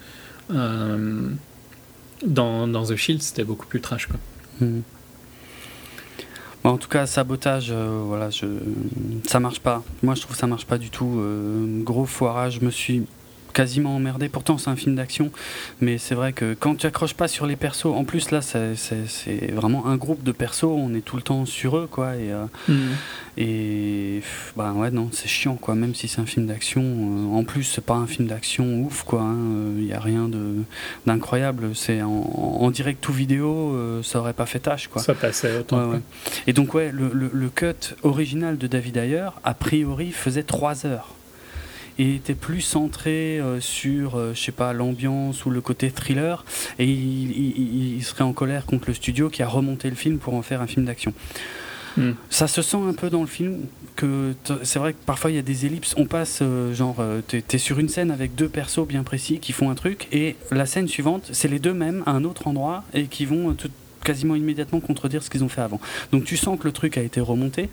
Euh, 0.51 1.29
dans, 2.25 2.67
dans, 2.67 2.83
The 2.83 2.95
Shield, 2.95 3.21
c'était 3.21 3.43
beaucoup 3.43 3.67
plus 3.67 3.79
trash. 3.79 4.07
Quoi. 4.07 4.19
Hmm. 4.59 4.81
en 6.63 6.77
tout 6.77 6.89
cas, 6.89 7.05
sabotage, 7.05 7.69
euh, 7.71 8.01
voilà, 8.05 8.31
je... 8.31 8.47
ça 9.27 9.39
marche 9.39 9.59
pas. 9.59 9.83
Moi, 10.01 10.15
je 10.15 10.21
trouve 10.21 10.33
que 10.33 10.39
ça 10.39 10.47
marche 10.47 10.65
pas 10.65 10.79
du 10.79 10.89
tout. 10.89 11.19
Euh, 11.19 11.83
gros 11.83 12.05
foirage. 12.05 12.57
Je 12.59 12.65
me 12.65 12.71
suis 12.71 13.03
quasiment 13.59 13.93
emmerdé. 13.93 14.29
Pourtant, 14.29 14.57
c'est 14.57 14.69
un 14.69 14.77
film 14.77 14.95
d'action, 14.95 15.31
mais 15.81 15.97
c'est 15.97 16.15
vrai 16.15 16.31
que 16.31 16.55
quand 16.57 16.75
tu 16.75 16.87
accroches 16.87 17.13
pas 17.13 17.27
sur 17.27 17.45
les 17.45 17.57
persos, 17.57 17.87
en 17.87 18.05
plus 18.05 18.31
là, 18.31 18.39
c'est 18.41 19.51
vraiment 19.51 19.85
un 19.87 19.97
groupe 19.97 20.23
de 20.23 20.31
persos, 20.31 20.63
on 20.63 20.93
est 20.93 21.01
tout 21.01 21.17
le 21.17 21.21
temps 21.21 21.45
sur 21.45 21.75
eux, 21.75 21.85
quoi. 21.91 22.15
Et, 22.15 22.31
euh, 22.31 22.45
mm. 22.69 22.91
et 23.37 24.21
bah 24.55 24.71
ouais, 24.71 24.91
non, 24.91 25.09
c'est 25.11 25.27
chiant, 25.27 25.55
quoi. 25.55 25.75
Même 25.75 25.93
si 25.93 26.07
c'est 26.07 26.21
un 26.21 26.25
film 26.25 26.45
d'action, 26.45 26.81
euh, 26.81 27.37
en 27.37 27.43
plus, 27.43 27.65
c'est 27.65 27.83
pas 27.83 27.95
un 27.95 28.07
film 28.07 28.29
d'action 28.29 28.79
ouf, 28.79 29.03
quoi. 29.03 29.19
Il 29.19 29.25
hein. 29.25 29.87
n'y 29.87 29.93
a 29.93 29.99
rien 29.99 30.29
d'incroyable. 31.05 31.71
C'est 31.75 32.01
en, 32.01 32.71
direct 32.71 33.01
tout 33.01 33.11
vidéo, 33.11 33.73
euh, 33.75 34.01
ça 34.03 34.19
aurait 34.19 34.31
pas 34.31 34.45
fait 34.45 34.59
tâche, 34.59 34.87
quoi. 34.87 35.01
Ça 35.01 35.15
passait 35.15 35.57
autant. 35.57 35.95
Et 36.47 36.53
donc, 36.53 36.73
ouais, 36.75 36.93
le, 36.93 37.11
le, 37.13 37.49
cut 37.49 37.95
original 38.03 38.57
de 38.57 38.67
David 38.67 38.95
Ayer, 38.95 39.27
a 39.43 39.53
priori, 39.53 40.13
faisait 40.13 40.43
3 40.43 40.85
heures 40.85 41.15
et 41.99 42.15
était 42.15 42.33
plus 42.33 42.61
centré 42.61 43.39
euh, 43.39 43.59
sur, 43.59 44.15
euh, 44.15 44.31
je 44.33 44.39
sais 44.39 44.53
pas, 44.53 44.73
l'ambiance 44.73 45.45
ou 45.45 45.51
le 45.51 45.61
côté 45.61 45.91
thriller, 45.91 46.45
et 46.79 46.85
il, 46.85 48.01
serait 48.03 48.23
en 48.23 48.33
colère 48.33 48.65
contre 48.65 48.85
le 48.87 48.93
studio 48.93 49.29
qui 49.29 49.43
a 49.43 49.47
remonté 49.47 49.89
le 49.89 49.95
film 49.95 50.17
pour 50.17 50.33
en 50.33 50.41
faire 50.41 50.61
un 50.61 50.67
film 50.67 50.85
d'action. 50.85 51.13
Hmm. 51.97 52.11
Ça 52.29 52.47
se 52.47 52.61
sent 52.61 52.77
un 52.77 52.93
peu 52.93 53.09
dans 53.09 53.21
le 53.21 53.27
film 53.27 53.65
que 53.95 54.33
c'est 54.63 54.79
vrai 54.79 54.93
que 54.93 54.99
parfois 55.05 55.31
il 55.31 55.35
y 55.35 55.39
a 55.39 55.43
des 55.43 55.65
ellipses. 55.65 55.93
On 55.97 56.05
passe 56.05 56.39
euh, 56.41 56.73
genre 56.73 57.03
tu 57.27 57.41
t'es 57.41 57.57
sur 57.57 57.77
une 57.79 57.89
scène 57.89 58.11
avec 58.11 58.35
deux 58.35 58.47
persos 58.47 58.87
bien 58.87 59.03
précis 59.03 59.39
qui 59.39 59.51
font 59.51 59.69
un 59.69 59.75
truc 59.75 60.07
et 60.11 60.35
la 60.51 60.65
scène 60.65 60.87
suivante 60.87 61.27
c'est 61.33 61.49
les 61.49 61.59
deux 61.59 61.73
mêmes 61.73 62.03
à 62.05 62.11
un 62.11 62.23
autre 62.23 62.47
endroit 62.47 62.83
et 62.93 63.07
qui 63.07 63.25
vont 63.25 63.53
tout, 63.53 63.69
quasiment 64.03 64.35
immédiatement 64.35 64.79
contredire 64.79 65.23
ce 65.23 65.29
qu'ils 65.29 65.43
ont 65.43 65.49
fait 65.49 65.61
avant. 65.61 65.79
Donc 66.11 66.23
tu 66.25 66.37
sens 66.37 66.59
que 66.59 66.65
le 66.65 66.71
truc 66.71 66.97
a 66.97 67.01
été 67.01 67.19
remonté, 67.19 67.69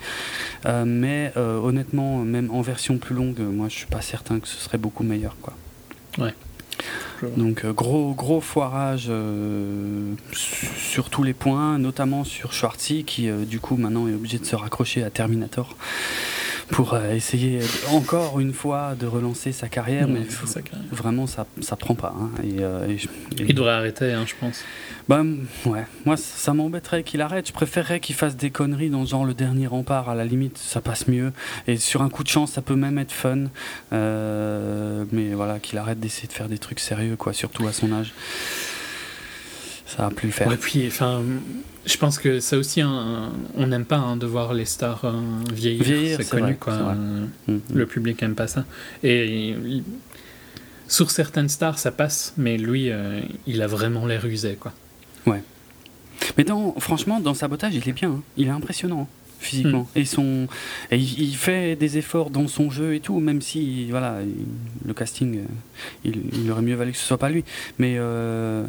euh, 0.67 0.85
mais 0.87 1.33
euh, 1.37 1.59
honnêtement, 1.59 2.19
même 2.19 2.51
en 2.51 2.61
version 2.61 2.99
plus 2.99 3.15
longue, 3.15 3.41
moi 3.41 3.69
je 3.69 3.77
suis 3.77 3.87
pas 3.87 4.01
certain 4.01 4.41
que 4.41 4.49
ce 4.49 4.57
serait 4.57 4.79
beaucoup 4.79 5.05
meilleur. 5.05 5.37
Quoi. 5.41 5.55
Ouais. 6.19 6.35
Donc 7.37 7.65
euh, 7.65 7.73
gros 7.73 8.15
gros 8.15 8.41
foirage 8.41 9.11
sur 10.33 11.11
tous 11.11 11.23
les 11.23 11.35
points, 11.35 11.79
notamment 11.79 12.25
sur 12.25 12.53
Schwarzy 12.53 13.05
qui 13.05 13.29
du 13.31 13.61
coup 13.61 13.77
maintenant 13.77 14.09
est 14.09 14.15
obligé 14.15 14.39
de 14.39 14.45
se 14.45 14.57
raccrocher 14.57 15.03
à 15.05 15.11
Terminator 15.11 15.77
pour 16.69 16.95
euh, 16.95 17.13
essayer 17.15 17.61
encore 17.93 18.41
une 18.41 18.53
fois 18.53 18.97
de 18.99 19.07
relancer 19.07 19.53
sa 19.53 19.69
carrière, 19.69 20.09
mais 20.09 20.23
vraiment 20.91 21.29
ça 21.29 21.47
ça 21.61 21.77
prend 21.77 21.95
pas. 21.95 22.13
hein. 22.21 22.31
Et, 22.43 22.57
euh, 22.59 22.89
et 22.89 22.99
je- 22.99 23.07
et- 23.41 23.47
Il 23.49 23.55
devrait 23.55 23.71
arrêter, 23.75 24.13
hein, 24.13 24.25
je 24.27 24.35
pense. 24.41 24.65
bah 25.09 25.23
ouais, 25.67 25.85
moi 26.05 26.17
ça 26.17 26.55
m'embêterait 26.55 27.05
qu'il 27.05 27.21
arrête. 27.21 27.47
Je 27.47 27.53
préférerais 27.53 28.01
qu'il 28.01 28.17
fasse 28.17 28.37
des 28.37 28.51
conneries 28.51 28.91
dans 28.91 29.05
genre 29.05 29.25
le 29.25 29.33
dernier 29.35 29.69
rempart. 29.69 30.09
À 30.09 30.17
la 30.17 30.25
limite, 30.25 30.59
ça 30.59 30.81
passe 30.81 31.07
mieux. 31.07 31.33
Et 31.69 31.77
sur 31.77 32.03
un 32.03 32.09
coup 32.09 32.25
de 32.25 32.29
chance, 32.29 32.51
ça 32.53 32.63
peut 32.63 32.75
même 32.75 32.99
être 32.99 33.13
fun. 33.13 33.45
Euh, 33.93 35.05
mais 35.13 35.35
voilà, 35.35 35.61
qu'il 35.61 35.79
arrête 35.79 36.01
d'essayer 36.01 36.27
de 36.27 36.33
faire 36.33 36.49
des 36.49 36.59
trucs 36.59 36.81
sérieux, 36.81 37.06
quoi. 37.15 37.33
Surtout 37.33 37.67
à 37.69 37.73
son 37.73 37.93
âge. 37.93 38.13
Ça 39.87 40.03
va 40.03 40.11
plus 40.11 40.27
le 40.27 40.33
faire. 40.33 40.49
Ouais, 40.49 40.57
puis, 40.57 40.87
enfin, 40.89 41.23
je 41.87 41.97
pense 41.97 42.19
que 42.19 42.41
c'est 42.41 42.57
aussi. 42.57 42.83
On 42.83 43.67
n'aime 43.67 43.85
pas 43.85 43.97
hein, 43.99 44.17
de 44.17 44.27
voir 44.27 44.53
les 44.53 44.65
stars 44.65 45.05
euh, 45.05 45.13
vieillir. 45.53 45.83
Vieillir, 45.85 46.17
c'est 46.21 46.29
connu, 46.29 46.43
vrai, 46.43 46.57
quoi. 46.59 46.75
vrai. 46.75 46.95
Euh, 46.97 47.27
Mm, 47.49 47.59
Le 47.75 47.87
public 47.87 48.23
aime 48.23 48.35
pas 48.35 48.49
ça. 48.49 48.65
Et 49.03 49.51
il- 49.51 49.85
sur 50.89 51.11
certaines 51.11 51.49
stars, 51.49 51.79
ça 51.79 51.91
passe, 51.91 52.33
mais 52.37 52.57
lui, 52.59 52.91
euh, 52.91 53.21
il 53.47 53.61
a 53.63 53.67
vraiment 53.67 54.07
l'air 54.07 54.25
usé, 54.27 54.57
quoi. 54.59 54.73
Mais 56.39 56.45
dans, 56.45 56.73
franchement, 56.79 57.21
dans 57.21 57.35
Sabotage, 57.35 57.75
il 57.75 57.89
est 57.89 57.93
bien. 57.93 58.11
hein. 58.11 58.23
Il 58.37 58.49
est 58.49 58.51
impressionnant 58.51 59.03
hein, 59.03 59.26
physiquement. 59.47 59.87
Hmm. 59.95 59.99
Et, 59.99 60.05
son, 60.05 60.47
et 60.91 60.99
il, 60.99 61.35
fait 61.37 61.77
des 61.77 61.99
efforts 61.99 62.31
dans 62.31 62.49
son 62.49 62.71
jeu 62.71 62.95
et 62.95 63.01
tout, 63.01 63.19
même 63.21 63.41
si 63.41 63.91
voilà, 63.91 64.19
il- 64.23 64.87
le 64.87 64.95
casting, 64.95 65.39
euh, 65.39 65.43
il, 66.05 66.23
il 66.35 66.51
aurait 66.51 66.63
mieux 66.63 66.75
valu 66.75 66.93
que 66.93 66.99
ce 66.99 67.07
soit 67.07 67.19
pas 67.19 67.29
lui. 67.31 67.45
Mais 67.79 67.95
euh, 67.99 68.65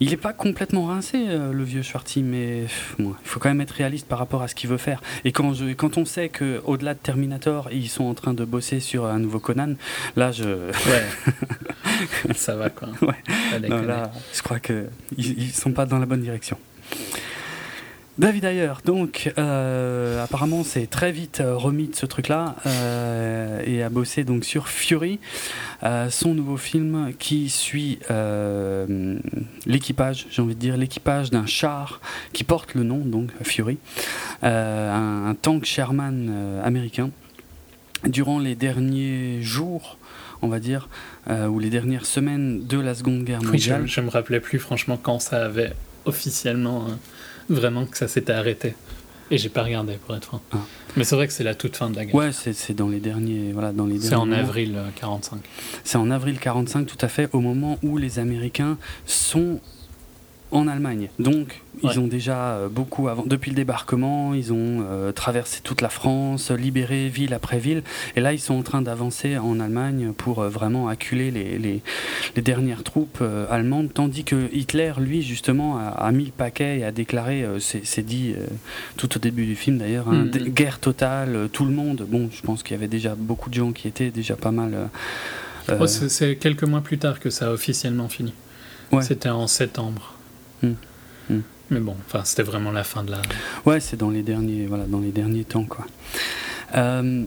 il 0.00 0.10
n'est 0.10 0.16
pas 0.16 0.32
complètement 0.32 0.86
rincé, 0.86 1.18
euh, 1.28 1.52
le 1.52 1.64
vieux 1.64 1.82
Schwarty, 1.82 2.22
mais 2.22 2.64
bon, 2.98 3.14
il 3.22 3.28
faut 3.28 3.38
quand 3.40 3.48
même 3.50 3.60
être 3.60 3.70
réaliste 3.72 4.06
par 4.06 4.18
rapport 4.18 4.42
à 4.42 4.48
ce 4.48 4.54
qu'il 4.54 4.68
veut 4.70 4.76
faire. 4.78 5.02
Et 5.24 5.32
quand, 5.32 5.54
je, 5.54 5.72
quand 5.74 5.98
on 5.98 6.04
sait 6.04 6.28
qu'au-delà 6.28 6.94
de 6.94 6.98
Terminator, 6.98 7.68
ils 7.72 7.88
sont 7.88 8.04
en 8.04 8.14
train 8.14 8.34
de 8.34 8.44
bosser 8.44 8.80
sur 8.80 9.06
un 9.06 9.18
nouveau 9.18 9.38
Conan, 9.38 9.74
là, 10.16 10.32
je, 10.32 10.44
Ouais. 10.44 11.04
ça 12.34 12.56
va, 12.56 12.70
quoi. 12.70 12.88
Ouais. 13.02 13.68
Non, 13.68 13.82
là, 13.82 14.10
je 14.34 14.42
crois 14.42 14.58
qu'ils 14.60 14.88
ils 15.16 15.52
sont 15.52 15.72
pas 15.72 15.86
dans 15.86 15.98
la 15.98 16.06
bonne 16.06 16.22
direction. 16.22 16.56
David 18.18 18.44
Ayer, 18.44 18.72
donc 18.84 19.32
euh, 19.38 20.22
apparemment 20.22 20.64
c'est 20.64 20.86
très 20.86 21.12
vite 21.12 21.40
euh, 21.40 21.56
remis 21.56 21.88
de 21.88 21.96
ce 21.96 22.04
truc-là 22.04 22.56
euh, 22.66 23.62
et 23.64 23.82
a 23.82 23.88
bossé 23.88 24.22
donc 24.22 24.44
sur 24.44 24.68
Fury, 24.68 25.18
euh, 25.82 26.10
son 26.10 26.34
nouveau 26.34 26.58
film 26.58 27.12
qui 27.18 27.48
suit 27.48 27.98
l'équipage, 29.66 30.26
j'ai 30.30 30.42
envie 30.42 30.54
de 30.54 30.60
dire 30.60 30.76
l'équipage 30.76 31.30
d'un 31.30 31.46
char 31.46 32.00
qui 32.34 32.44
porte 32.44 32.74
le 32.74 32.82
nom 32.82 32.98
donc 32.98 33.30
Fury, 33.42 33.78
un, 34.42 35.24
un 35.28 35.34
tank 35.34 35.64
Sherman 35.64 36.60
américain. 36.62 37.10
Durant 38.04 38.40
les 38.40 38.56
derniers 38.56 39.40
jours, 39.42 39.96
on 40.42 40.48
va 40.48 40.58
dire, 40.58 40.88
euh, 41.30 41.46
ou 41.46 41.60
les 41.60 41.70
dernières 41.70 42.04
semaines 42.04 42.66
de 42.66 42.80
la 42.80 42.96
Seconde 42.96 43.22
Guerre 43.22 43.38
Oui, 43.42 43.60
je, 43.60 43.70
mondiale. 43.70 43.86
je 43.86 44.00
me 44.00 44.10
rappelais 44.10 44.40
plus, 44.40 44.58
franchement, 44.58 44.98
quand 45.00 45.20
ça 45.20 45.44
avait 45.44 45.72
officiellement 46.04 46.86
euh, 46.88 46.94
vraiment 47.48 47.86
que 47.86 47.96
ça 47.96 48.08
s'était 48.08 48.32
arrêté. 48.32 48.74
Et 49.30 49.38
j'ai 49.38 49.48
pas 49.48 49.62
regardé, 49.62 49.94
pour 49.94 50.14
être 50.14 50.26
franc. 50.26 50.42
Ah. 50.52 50.58
Mais 50.96 51.04
c'est 51.04 51.16
vrai 51.16 51.26
que 51.26 51.32
c'est 51.32 51.44
la 51.44 51.54
toute 51.54 51.76
fin 51.76 51.88
de 51.88 51.96
la 51.96 52.04
guerre. 52.04 52.14
Ouais, 52.14 52.32
c'est 52.32 52.74
dans 52.74 52.88
les 52.88 53.00
derniers, 53.00 53.52
voilà, 53.52 53.72
dans 53.72 53.86
les 53.86 53.98
c'est 53.98 54.14
en 54.14 54.30
avril 54.30 54.74
euh, 54.76 54.88
45. 54.94 55.40
C'est 55.84 55.96
en 55.96 56.10
avril 56.10 56.38
45, 56.38 56.86
tout 56.86 56.98
à 57.00 57.08
fait, 57.08 57.30
au 57.32 57.40
moment 57.40 57.78
où 57.82 57.96
les 57.96 58.18
Américains 58.18 58.76
sont 59.06 59.58
en 60.52 60.68
Allemagne. 60.68 61.08
Donc, 61.18 61.62
ils 61.82 61.88
Ouais. 61.88 61.98
ont 61.98 62.06
déjà 62.06 62.52
euh, 62.52 62.68
beaucoup 62.68 63.08
avant, 63.08 63.24
depuis 63.26 63.50
le 63.50 63.56
débarquement, 63.56 64.34
ils 64.34 64.52
ont 64.52 64.84
euh, 64.88 65.10
traversé 65.10 65.60
toute 65.64 65.80
la 65.80 65.88
France, 65.88 66.50
libéré 66.50 67.08
ville 67.08 67.34
après 67.34 67.58
ville, 67.58 67.82
et 68.14 68.20
là, 68.20 68.32
ils 68.32 68.38
sont 68.38 68.54
en 68.54 68.62
train 68.62 68.82
d'avancer 68.82 69.36
en 69.38 69.58
Allemagne 69.58 70.12
pour 70.16 70.38
euh, 70.40 70.48
vraiment 70.48 70.88
acculer 70.88 71.30
les, 71.30 71.58
les, 71.58 71.82
les 72.36 72.42
dernières 72.42 72.84
troupes 72.84 73.18
euh, 73.22 73.46
allemandes, 73.50 73.90
tandis 73.92 74.22
que 74.24 74.48
Hitler, 74.54 74.92
lui, 74.98 75.22
justement, 75.22 75.78
a, 75.78 75.88
a 75.88 76.12
mis 76.12 76.26
le 76.26 76.30
paquet 76.32 76.78
et 76.80 76.84
a 76.84 76.92
déclaré, 76.92 77.44
c'est 77.58 78.04
dit 78.06 78.34
tout 78.96 79.16
au 79.16 79.18
début 79.18 79.46
du 79.46 79.56
film 79.56 79.78
d'ailleurs, 79.78 80.08
hein, 80.08 80.24
Mhm. 80.26 80.48
guerre 80.50 80.78
totale, 80.78 81.48
tout 81.52 81.64
le 81.64 81.72
monde. 81.72 82.06
Bon, 82.08 82.28
je 82.32 82.42
pense 82.42 82.62
qu'il 82.62 82.72
y 82.76 82.78
avait 82.78 82.88
déjà 82.88 83.14
beaucoup 83.16 83.48
de 83.50 83.54
gens 83.54 83.72
qui 83.72 83.88
étaient 83.88 84.10
déjà 84.10 84.36
pas 84.36 84.50
mal. 84.52 84.88
Oh, 85.80 85.86
c'est 85.86 86.08
c'est 86.08 86.36
quelques 86.36 86.64
mois 86.64 86.80
plus 86.80 86.98
tard 86.98 87.18
que 87.20 87.30
ça 87.30 87.46
a 87.48 87.50
officiellement 87.52 88.08
fini. 88.08 88.34
Ouais. 88.92 89.02
C'était 89.02 89.28
en 89.30 89.46
septembre. 89.46 90.14
Hmm. 90.62 90.74
Hmm. 91.30 91.40
Mais 91.70 91.80
bon, 91.80 91.96
enfin, 92.06 92.22
c'était 92.24 92.42
vraiment 92.42 92.70
la 92.70 92.84
fin 92.84 93.04
de 93.04 93.10
la. 93.10 93.22
Ouais, 93.64 93.80
c'est 93.80 93.96
dans 93.96 94.10
les 94.10 94.22
derniers, 94.22 94.66
voilà, 94.66 94.84
dans 94.84 95.00
les 95.00 95.10
derniers 95.10 95.44
temps, 95.44 95.64
quoi. 95.64 95.86
Euh, 96.74 97.24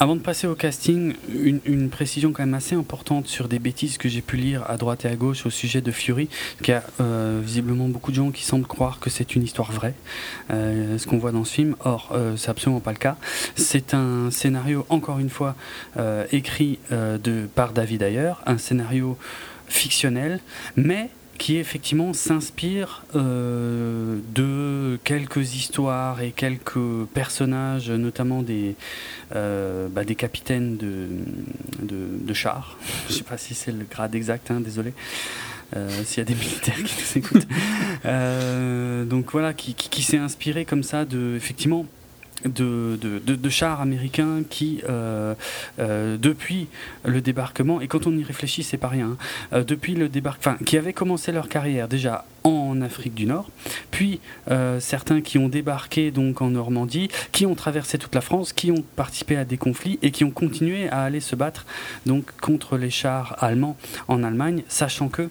avant 0.00 0.14
de 0.14 0.20
passer 0.20 0.46
au 0.46 0.54
casting, 0.54 1.14
une, 1.28 1.58
une 1.64 1.90
précision 1.90 2.32
quand 2.32 2.44
même 2.44 2.54
assez 2.54 2.76
importante 2.76 3.26
sur 3.26 3.48
des 3.48 3.58
bêtises 3.58 3.98
que 3.98 4.08
j'ai 4.08 4.20
pu 4.20 4.36
lire 4.36 4.62
à 4.70 4.76
droite 4.76 5.04
et 5.04 5.08
à 5.08 5.16
gauche 5.16 5.44
au 5.44 5.50
sujet 5.50 5.80
de 5.80 5.90
Fury, 5.90 6.28
qu'il 6.62 6.72
y 6.72 6.76
a 6.76 6.84
euh, 7.00 7.40
visiblement 7.42 7.88
beaucoup 7.88 8.12
de 8.12 8.16
gens 8.16 8.30
qui 8.30 8.44
semblent 8.44 8.68
croire 8.68 9.00
que 9.00 9.10
c'est 9.10 9.34
une 9.34 9.42
histoire 9.42 9.72
vraie, 9.72 9.94
euh, 10.52 10.98
ce 10.98 11.06
qu'on 11.08 11.18
voit 11.18 11.32
dans 11.32 11.42
ce 11.44 11.52
film. 11.52 11.74
Or, 11.80 12.10
euh, 12.12 12.36
c'est 12.36 12.48
absolument 12.48 12.78
pas 12.78 12.92
le 12.92 12.98
cas. 12.98 13.16
C'est 13.56 13.92
un 13.92 14.30
scénario, 14.30 14.86
encore 14.88 15.18
une 15.18 15.30
fois, 15.30 15.56
écrit 16.30 16.78
de, 16.90 17.48
par 17.52 17.72
David 17.72 18.02
Ayer, 18.02 18.34
un 18.46 18.58
scénario 18.58 19.18
fictionnel, 19.66 20.38
mais 20.76 21.10
qui 21.38 21.56
effectivement 21.56 22.12
s'inspire 22.12 23.04
euh, 23.14 24.18
de 24.34 24.98
quelques 25.04 25.54
histoires 25.54 26.20
et 26.20 26.32
quelques 26.32 27.06
personnages, 27.14 27.90
notamment 27.90 28.42
des, 28.42 28.74
euh, 29.34 29.88
bah, 29.88 30.04
capitaines 30.04 30.76
de, 30.76 31.08
de, 31.80 32.34
chars. 32.34 32.76
Je 33.08 33.14
sais 33.14 33.22
pas 33.22 33.38
si 33.38 33.54
c'est 33.54 33.72
le 33.72 33.86
grade 33.88 34.14
exact, 34.14 34.50
hein, 34.50 34.60
désolé. 34.60 34.92
Euh, 35.76 35.88
S'il 36.04 36.18
y 36.18 36.20
a 36.20 36.24
des 36.24 36.34
militaires 36.34 36.82
qui 36.82 36.94
nous 37.00 37.18
écoutent. 37.18 39.08
Donc 39.08 39.30
voilà, 39.32 39.54
qui, 39.54 39.74
qui, 39.74 39.88
qui 39.88 40.02
s'est 40.02 40.18
inspiré 40.18 40.64
comme 40.64 40.82
ça 40.82 41.04
de, 41.04 41.34
effectivement, 41.36 41.86
de, 42.44 43.48
chars 43.48 43.80
américains 43.80 44.42
qui, 44.48 44.82
euh, 44.88 45.34
euh, 45.78 46.16
depuis 46.16 46.68
le 47.04 47.20
débarquement, 47.20 47.80
et 47.80 47.88
quand 47.88 48.06
on 48.06 48.16
y 48.16 48.22
réfléchit, 48.22 48.62
c'est 48.62 48.76
pas 48.76 48.88
rien, 48.88 49.06
hein, 49.06 49.16
euh, 49.52 49.64
depuis 49.64 49.94
le 49.94 50.08
débarquement, 50.08 50.56
qui 50.64 50.76
avaient 50.76 50.92
commencé 50.92 51.32
leur 51.32 51.48
carrière 51.48 51.88
déjà 51.88 52.24
en 52.44 52.80
Afrique 52.80 53.14
du 53.14 53.26
Nord, 53.26 53.50
puis 53.90 54.20
certains 54.78 55.20
qui 55.20 55.36
ont 55.38 55.48
débarqué 55.48 56.10
donc 56.10 56.40
en 56.40 56.50
Normandie, 56.50 57.08
qui 57.32 57.44
ont 57.44 57.54
traversé 57.54 57.98
toute 57.98 58.14
la 58.14 58.20
France, 58.22 58.52
qui 58.52 58.70
ont 58.70 58.84
participé 58.96 59.36
à 59.36 59.44
des 59.44 59.58
conflits 59.58 59.98
et 60.00 60.12
qui 60.12 60.24
ont 60.24 60.30
continué 60.30 60.88
à 60.88 61.02
aller 61.02 61.20
se 61.20 61.36
battre 61.36 61.66
donc 62.06 62.24
contre 62.40 62.78
les 62.78 62.90
chars 62.90 63.36
allemands 63.42 63.76
en 64.06 64.22
Allemagne, 64.22 64.62
sachant 64.68 65.08
que 65.08 65.28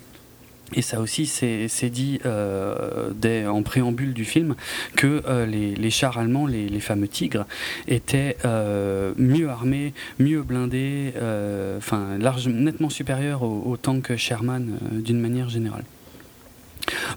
et 0.73 0.81
ça 0.81 0.99
aussi, 0.99 1.25
c'est 1.25 1.89
dit 1.89 2.19
euh, 2.25 3.47
en 3.47 3.63
préambule 3.63 4.13
du 4.13 4.25
film 4.25 4.55
que 4.95 5.23
euh, 5.27 5.45
les, 5.45 5.89
chars 5.89 6.17
allemands, 6.17 6.45
les, 6.45 6.79
fameux 6.79 7.07
tigres, 7.07 7.45
étaient 7.87 8.37
euh, 8.43 9.13
mieux 9.17 9.49
armés, 9.49 9.93
mieux 10.19 10.41
blindés, 10.41 11.13
enfin 11.77 12.17
nettement 12.47 12.89
supérieurs 12.89 13.43
aux, 13.43 13.63
aux 13.65 13.77
tanks 13.77 14.15
Sherman 14.17 14.77
d'une 14.91 15.19
manière 15.19 15.49
générale. 15.49 15.83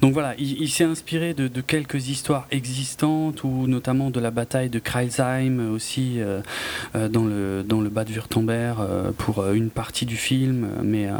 Donc 0.02 0.14
voilà, 0.14 0.34
il, 0.38 0.68
s'est 0.68 0.84
inspiré 0.84 1.32
de, 1.34 1.60
quelques 1.60 2.08
histoires 2.08 2.46
existantes, 2.50 3.44
ou 3.44 3.66
notamment 3.66 4.10
de 4.10 4.18
la 4.18 4.30
bataille 4.30 4.68
de 4.68 4.78
Kreilsheim 4.78 5.70
aussi 5.72 6.18
dans 6.94 7.24
le 7.24 7.62
dans 7.62 7.80
le 7.80 7.88
bas 7.88 8.04
de 8.04 8.12
Württemberg 8.12 8.78
pour 9.18 9.48
une 9.52 9.70
partie 9.70 10.06
du 10.06 10.16
film, 10.16 10.68
mais 10.82 11.06
euh, 11.06 11.14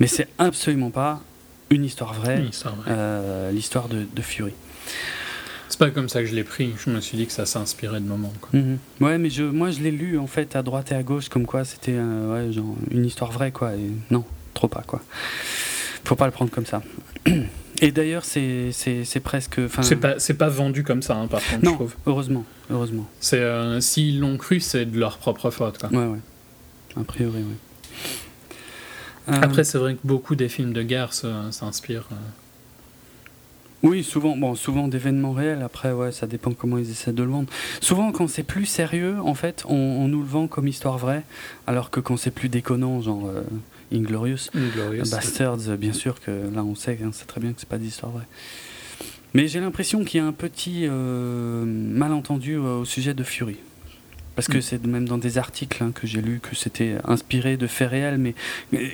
mais 0.00 0.06
c'est 0.06 0.28
absolument 0.38 0.90
pas 0.90 1.20
une 1.70 1.84
histoire 1.84 2.14
vraie, 2.14 2.42
euh, 2.88 3.50
l'histoire 3.50 3.88
de, 3.88 4.04
de 4.14 4.22
Fury. 4.22 4.52
C'est 5.68 5.78
pas 5.78 5.90
comme 5.90 6.08
ça 6.08 6.20
que 6.22 6.26
je 6.26 6.34
l'ai 6.34 6.44
pris. 6.44 6.72
Je 6.82 6.90
me 6.90 7.00
suis 7.00 7.18
dit 7.18 7.26
que 7.26 7.32
ça 7.32 7.44
s'inspirait 7.44 8.00
de 8.00 8.06
moments. 8.06 8.32
Quoi. 8.40 8.58
Mhm. 8.58 8.78
Ouais, 9.00 9.18
mais 9.18 9.28
je, 9.30 9.42
moi 9.44 9.70
je 9.70 9.80
l'ai 9.80 9.90
lu 9.90 10.18
en 10.18 10.26
fait 10.26 10.56
à 10.56 10.62
droite 10.62 10.92
et 10.92 10.94
à 10.94 11.02
gauche 11.02 11.28
comme 11.28 11.44
quoi 11.46 11.64
c'était 11.64 11.92
euh, 11.94 12.46
ouais, 12.46 12.52
genre 12.52 12.74
une 12.90 13.04
histoire 13.04 13.30
vraie 13.32 13.52
quoi. 13.52 13.74
Et 13.74 13.90
non, 14.10 14.24
trop 14.54 14.68
pas 14.68 14.82
quoi. 14.86 15.02
Faut 16.04 16.16
pas 16.16 16.24
le 16.26 16.32
prendre 16.32 16.50
comme 16.50 16.66
ça. 16.66 16.82
Et 17.80 17.92
d'ailleurs 17.92 18.24
c'est 18.24 18.72
presque. 19.22 19.60
C'est 19.82 19.96
pas, 19.96 20.14
pas 20.36 20.48
vendu 20.48 20.82
comme 20.82 21.02
ça, 21.02 21.14
hein, 21.16 21.28
par 21.28 21.40
contre, 21.40 21.60
je 21.60 21.64
Non, 21.66 21.74
trouve. 21.74 21.94
heureusement, 22.06 22.44
heureusement. 22.70 23.06
Euh, 23.34 23.80
s'ils 23.80 24.18
l'ont 24.18 24.36
cru, 24.36 24.58
c'est 24.58 24.84
de 24.86 24.98
leur 24.98 25.18
propre 25.18 25.50
faute. 25.50 25.78
Quoi. 25.78 25.88
Ouais, 25.90 26.06
ouais. 26.06 26.18
A 27.00 27.04
priori, 27.04 27.36
oui. 27.38 27.54
Euh, 29.28 29.32
Après, 29.42 29.64
c'est 29.64 29.78
vrai 29.78 29.94
que 29.94 30.00
beaucoup 30.04 30.34
des 30.34 30.48
films 30.48 30.72
de 30.72 30.82
guerre 30.82 31.12
s'inspirent. 31.12 32.08
euh, 32.12 32.16
Oui, 33.82 34.02
souvent, 34.02 34.36
bon, 34.36 34.54
souvent 34.54 34.88
d'événements 34.88 35.32
réels. 35.32 35.62
Après, 35.62 35.92
ouais, 35.92 36.12
ça 36.12 36.26
dépend 36.26 36.52
comment 36.52 36.78
ils 36.78 36.90
essaient 36.90 37.12
de 37.12 37.22
le 37.22 37.30
vendre. 37.30 37.48
Souvent, 37.80 38.10
quand 38.12 38.28
c'est 38.28 38.42
plus 38.42 38.66
sérieux, 38.66 39.16
en 39.22 39.34
fait, 39.34 39.64
on, 39.68 39.74
on 39.74 40.08
nous 40.08 40.20
le 40.20 40.26
vend 40.28 40.46
comme 40.48 40.66
histoire 40.66 40.98
vraie, 40.98 41.24
alors 41.66 41.90
que 41.90 42.00
quand 42.00 42.16
c'est 42.16 42.30
plus 42.30 42.48
déconnant, 42.48 43.00
genre 43.02 43.28
euh, 43.28 43.42
Inglorious, 43.92 44.50
Inglorious. 44.54 45.10
Bastards, 45.10 45.76
bien 45.78 45.92
sûr 45.92 46.20
que 46.20 46.30
là, 46.54 46.64
on 46.64 46.74
sait, 46.74 46.98
hein, 47.04 47.10
c'est 47.12 47.26
très 47.26 47.40
bien 47.40 47.52
que 47.52 47.60
c'est 47.60 47.68
pas 47.68 47.78
des 47.78 47.86
histoires 47.86 48.12
vraies. 48.12 48.26
Mais 49.34 49.46
j'ai 49.46 49.60
l'impression 49.60 50.04
qu'il 50.04 50.20
y 50.20 50.22
a 50.22 50.26
un 50.26 50.32
petit 50.32 50.86
euh, 50.86 51.64
malentendu 51.66 52.54
euh, 52.54 52.78
au 52.80 52.84
sujet 52.86 53.12
de 53.14 53.22
Fury. 53.22 53.56
Parce 54.38 54.46
que 54.46 54.60
c'est 54.60 54.86
même 54.86 55.08
dans 55.08 55.18
des 55.18 55.36
articles 55.36 55.82
hein, 55.82 55.90
que 55.92 56.06
j'ai 56.06 56.20
lu 56.20 56.38
que 56.38 56.54
c'était 56.54 56.94
inspiré 57.02 57.56
de 57.56 57.66
faits 57.66 57.90
réels, 57.90 58.18
mais, 58.18 58.36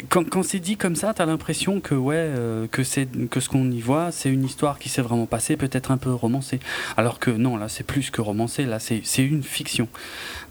quand, 0.09 0.27
quand 0.27 0.43
c'est 0.43 0.59
dit 0.59 0.79
comme 0.79 0.97
ça, 0.97 1.13
tu 1.13 1.21
as 1.21 1.27
l'impression 1.27 1.81
que, 1.83 1.95
ouais, 1.95 2.17
euh, 2.17 2.67
que, 2.67 2.83
c'est, 2.83 3.07
que 3.29 3.41
ce 3.41 3.51
qu'on 3.51 3.71
y 3.71 3.83
voit, 3.83 4.11
c'est 4.11 4.31
une 4.31 4.43
histoire 4.43 4.79
qui 4.79 4.89
s'est 4.89 5.03
vraiment 5.03 5.27
passée, 5.27 5.59
peut-être 5.59 5.91
un 5.91 5.99
peu 5.99 6.11
romancée. 6.11 6.61
Alors 6.97 7.19
que 7.19 7.31
non, 7.31 7.59
là, 7.59 7.69
c'est 7.69 7.85
plus 7.85 8.09
que 8.09 8.23
romancé, 8.23 8.65
là, 8.65 8.79
c'est, 8.79 9.03
une 9.19 9.43
fiction. 9.43 9.87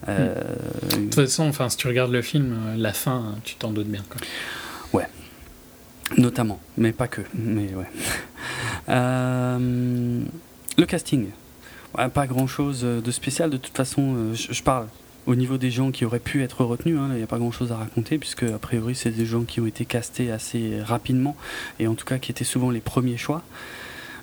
Euh, 0.09 0.35
de 0.91 1.05
toute 1.05 1.15
façon, 1.15 1.47
enfin, 1.47 1.69
si 1.69 1.77
tu 1.77 1.87
regardes 1.87 2.11
le 2.11 2.21
film, 2.21 2.55
euh, 2.55 2.75
la 2.77 2.93
fin, 2.93 3.33
tu 3.43 3.55
t'en 3.55 3.71
doutes 3.71 3.87
bien. 3.87 4.03
Quoi. 4.07 4.21
Ouais. 4.93 5.07
Notamment, 6.19 6.59
mais 6.77 6.91
pas 6.91 7.07
que. 7.07 7.21
Mais 7.33 7.71
ouais. 7.73 7.89
le 10.77 10.85
casting 10.85 11.29
pas 11.93 12.27
grand 12.27 12.47
chose 12.47 12.81
de 12.81 13.11
spécial. 13.11 13.49
De 13.49 13.57
toute 13.57 13.75
façon, 13.75 14.15
euh, 14.15 14.33
je, 14.33 14.63
parle 14.63 14.87
au 15.25 15.35
niveau 15.35 15.57
des 15.57 15.71
gens 15.71 15.91
qui 15.91 16.05
auraient 16.05 16.19
pu 16.19 16.43
être 16.43 16.63
retenus. 16.65 16.97
Hein, 16.99 17.09
il 17.11 17.17
n'y 17.17 17.23
a 17.23 17.27
pas 17.27 17.37
grand 17.37 17.51
chose 17.51 17.71
à 17.71 17.77
raconter, 17.77 18.17
puisque 18.17 18.43
a 18.43 18.57
priori, 18.59 18.95
c'est 18.95 19.11
des 19.11 19.25
gens 19.25 19.43
qui 19.43 19.59
ont 19.61 19.67
été 19.67 19.85
castés 19.85 20.31
assez 20.31 20.81
rapidement, 20.81 21.35
et 21.79 21.87
en 21.87 21.95
tout 21.95 22.05
cas 22.05 22.17
qui 22.17 22.31
étaient 22.31 22.43
souvent 22.43 22.71
les 22.71 22.81
premiers 22.81 23.17
choix. 23.17 23.41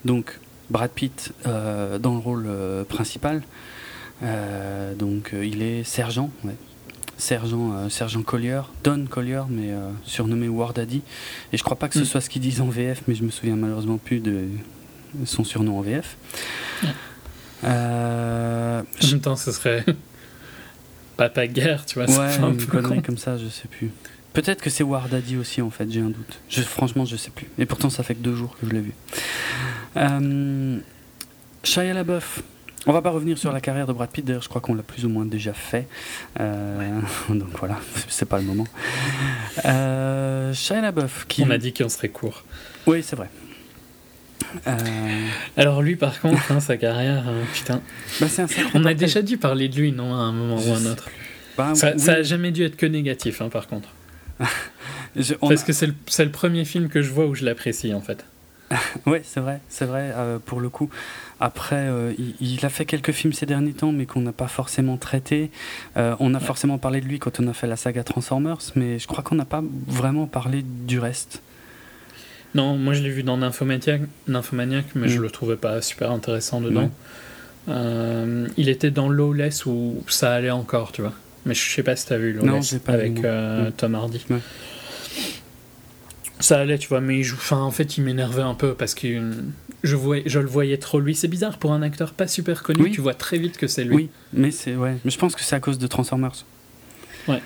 Donc, 0.04 0.38
Brad 0.70 0.90
Pitt 0.90 1.32
euh, 1.46 1.98
dans 1.98 2.14
le 2.14 2.20
rôle 2.20 2.46
euh, 2.48 2.84
principal. 2.84 3.42
donc, 4.98 5.32
il 5.32 5.62
est 5.62 5.84
sergent. 5.84 6.30
Sergent, 7.16 7.90
sergent 7.90 8.22
Collier, 8.22 8.62
Don 8.82 9.04
Collier, 9.04 9.42
mais 9.50 9.74
surnommé 10.04 10.48
War 10.48 10.72
Daddy. 10.72 11.02
Et 11.52 11.58
je 11.58 11.62
crois 11.62 11.76
pas 11.76 11.88
que 11.88 11.94
ce 11.94 12.00
mm. 12.00 12.04
soit 12.06 12.20
ce 12.22 12.30
qu'ils 12.30 12.40
disent 12.40 12.62
en 12.62 12.68
VF, 12.68 13.02
mais 13.06 13.14
je 13.14 13.22
me 13.22 13.30
souviens 13.30 13.56
malheureusement 13.56 13.98
plus 13.98 14.20
de 14.20 14.46
son 15.26 15.44
surnom 15.44 15.78
en 15.78 15.82
VF. 15.82 16.16
Euh, 17.64 18.82
en 18.82 19.06
même 19.06 19.20
temps, 19.20 19.36
ce 19.36 19.52
serait 19.52 19.84
Papa 21.16 21.46
Guerre, 21.46 21.84
tu 21.86 22.00
vois. 22.00 22.08
Ouais, 22.08 22.36
un 22.38 22.52
une 22.52 22.66
connerie 22.66 23.02
comme 23.02 23.18
ça, 23.18 23.36
je 23.36 23.48
sais 23.48 23.68
plus. 23.68 23.90
Peut-être 24.32 24.62
que 24.62 24.70
c'est 24.70 24.84
War 24.84 25.08
Daddy 25.08 25.36
aussi, 25.36 25.60
en 25.60 25.70
fait, 25.70 25.90
j'ai 25.90 26.00
un 26.00 26.08
doute. 26.08 26.40
Je, 26.48 26.62
franchement, 26.62 27.04
je 27.04 27.16
sais 27.16 27.30
plus. 27.30 27.48
Et 27.58 27.66
pourtant, 27.66 27.90
ça 27.90 28.02
fait 28.02 28.14
que 28.14 28.22
deux 28.22 28.36
jours 28.36 28.56
que 28.60 28.66
je 28.66 28.72
l'ai 28.72 28.80
vu. 28.80 28.92
Euh, 29.96 30.78
Shia 31.64 31.92
LaBeouf. 31.92 32.42
On 32.86 32.92
va 32.92 33.02
pas 33.02 33.10
revenir 33.10 33.36
sur 33.36 33.52
la 33.52 33.60
carrière 33.60 33.86
de 33.86 33.92
Brad 33.92 34.08
Pitt, 34.08 34.24
d'ailleurs, 34.24 34.42
je 34.42 34.48
crois 34.48 34.62
qu'on 34.62 34.74
l'a 34.74 34.82
plus 34.82 35.04
ou 35.04 35.08
moins 35.08 35.26
déjà 35.26 35.52
fait. 35.52 35.86
Euh, 36.38 37.00
donc 37.28 37.50
voilà, 37.58 37.78
c'est 38.08 38.26
pas 38.26 38.38
le 38.38 38.44
moment. 38.44 38.66
Euh, 39.64 40.54
Shia 40.54 40.80
LaBeouf. 40.80 41.26
Qui... 41.28 41.42
On 41.42 41.50
a 41.50 41.58
dit 41.58 41.74
qu'on 41.74 41.88
serait 41.88 42.08
court. 42.08 42.44
Oui, 42.86 43.02
c'est 43.02 43.16
vrai. 43.16 43.28
Euh, 44.66 45.26
Alors 45.56 45.82
lui 45.82 45.96
par 45.96 46.20
contre, 46.20 46.52
hein, 46.52 46.60
sa 46.60 46.76
carrière, 46.76 47.28
hein, 47.28 47.44
putain. 47.52 47.80
Bah, 48.20 48.26
on 48.74 48.84
a 48.84 48.94
déjà 48.94 49.22
dû 49.22 49.36
parler 49.36 49.68
de 49.68 49.76
lui, 49.76 49.92
non, 49.92 50.14
à 50.14 50.18
un 50.18 50.32
moment 50.32 50.56
ou 50.56 50.72
à 50.72 50.76
un 50.76 50.86
autre. 50.86 51.08
Bah, 51.56 51.74
ça, 51.74 51.92
a 52.12 52.22
jamais 52.22 52.50
dû 52.50 52.64
être 52.64 52.76
que 52.76 52.86
négatif, 52.86 53.42
hein, 53.42 53.48
par 53.48 53.66
contre. 53.66 53.88
Parce 55.40 55.64
que 55.64 55.72
c'est 55.72 55.86
le, 55.86 55.94
le, 56.18 56.30
premier 56.30 56.64
film 56.64 56.88
que 56.88 57.02
je 57.02 57.10
vois 57.10 57.26
où 57.26 57.34
je 57.34 57.44
l'apprécie 57.44 57.92
en 57.92 58.00
fait. 58.00 58.24
oui, 59.06 59.18
c'est 59.24 59.40
vrai, 59.40 59.60
c'est 59.68 59.84
vrai, 59.84 60.12
euh, 60.14 60.38
pour 60.38 60.60
le 60.60 60.68
coup. 60.68 60.88
Après, 61.40 61.88
euh, 61.88 62.12
il, 62.40 62.64
a 62.64 62.68
fait 62.68 62.84
quelques 62.84 63.10
films 63.10 63.32
ces 63.32 63.46
derniers 63.46 63.72
temps, 63.72 63.90
mais 63.90 64.06
qu'on 64.06 64.20
n'a 64.20 64.32
pas 64.32 64.46
forcément 64.46 64.96
traités. 64.96 65.50
on 65.96 66.34
a 66.34 66.40
forcément 66.40 66.78
parlé 66.78 67.00
de 67.00 67.06
lui 67.06 67.18
quand 67.18 67.40
on 67.40 67.48
a 67.48 67.52
fait 67.52 67.66
la 67.66 67.76
saga 67.76 68.04
Transformers, 68.04 68.58
mais 68.76 68.98
je 68.98 69.06
crois 69.08 69.24
qu'on 69.24 69.34
n'a 69.34 69.44
pas 69.44 69.62
vraiment 69.88 70.26
parlé 70.26 70.62
du 70.62 71.00
reste. 71.00 71.42
Non, 72.54 72.76
moi 72.76 72.94
je 72.94 73.02
l'ai 73.02 73.10
vu 73.10 73.22
dans 73.22 73.36
Nymphomaniac, 73.36 74.02
Nymphomaniac 74.26 74.86
mais 74.94 75.08
je 75.08 75.18
mm. 75.18 75.22
le 75.22 75.30
trouvais 75.30 75.56
pas 75.56 75.80
super 75.82 76.10
intéressant 76.10 76.60
dedans. 76.60 76.90
Euh, 77.68 78.48
il 78.56 78.68
était 78.68 78.90
dans 78.90 79.08
Lawless 79.08 79.66
où 79.66 80.02
ça 80.08 80.32
allait 80.32 80.50
encore, 80.50 80.92
tu 80.92 81.02
vois. 81.02 81.12
Mais 81.46 81.54
je 81.54 81.70
sais 81.70 81.82
pas 81.82 81.96
si 81.96 82.06
t'as 82.06 82.18
vu 82.18 82.32
Lawless 82.32 82.76
avec 82.86 83.24
euh. 83.24 83.70
Tom 83.76 83.94
Hardy. 83.94 84.24
Ça 86.40 86.58
allait, 86.58 86.78
tu 86.78 86.88
vois, 86.88 87.00
mais 87.00 87.18
il 87.18 87.22
joue. 87.22 87.36
Enfin, 87.36 87.58
en 87.58 87.70
fait, 87.70 87.98
il 87.98 88.04
m'énervait 88.04 88.42
un 88.42 88.54
peu 88.54 88.74
parce 88.74 88.94
que 88.94 89.30
je, 89.82 89.96
voyais, 89.96 90.22
je 90.26 90.38
le 90.38 90.46
voyais 90.46 90.78
trop 90.78 90.98
lui. 90.98 91.14
C'est 91.14 91.28
bizarre 91.28 91.58
pour 91.58 91.72
un 91.72 91.82
acteur 91.82 92.12
pas 92.14 92.26
super 92.26 92.62
connu, 92.62 92.90
tu 92.90 93.00
vois 93.00 93.14
très 93.14 93.38
vite 93.38 93.58
que 93.58 93.66
c'est 93.66 93.84
lui. 93.84 93.94
Oui, 93.94 94.10
mais 94.32 94.50
c'est 94.50 94.74
ouais. 94.74 94.96
Mais 95.04 95.10
je 95.10 95.18
pense 95.18 95.34
que 95.34 95.42
c'est 95.42 95.54
à 95.54 95.60
cause 95.60 95.78
de 95.78 95.86
Transformers. 95.86 96.44
Ouais. 97.28 97.42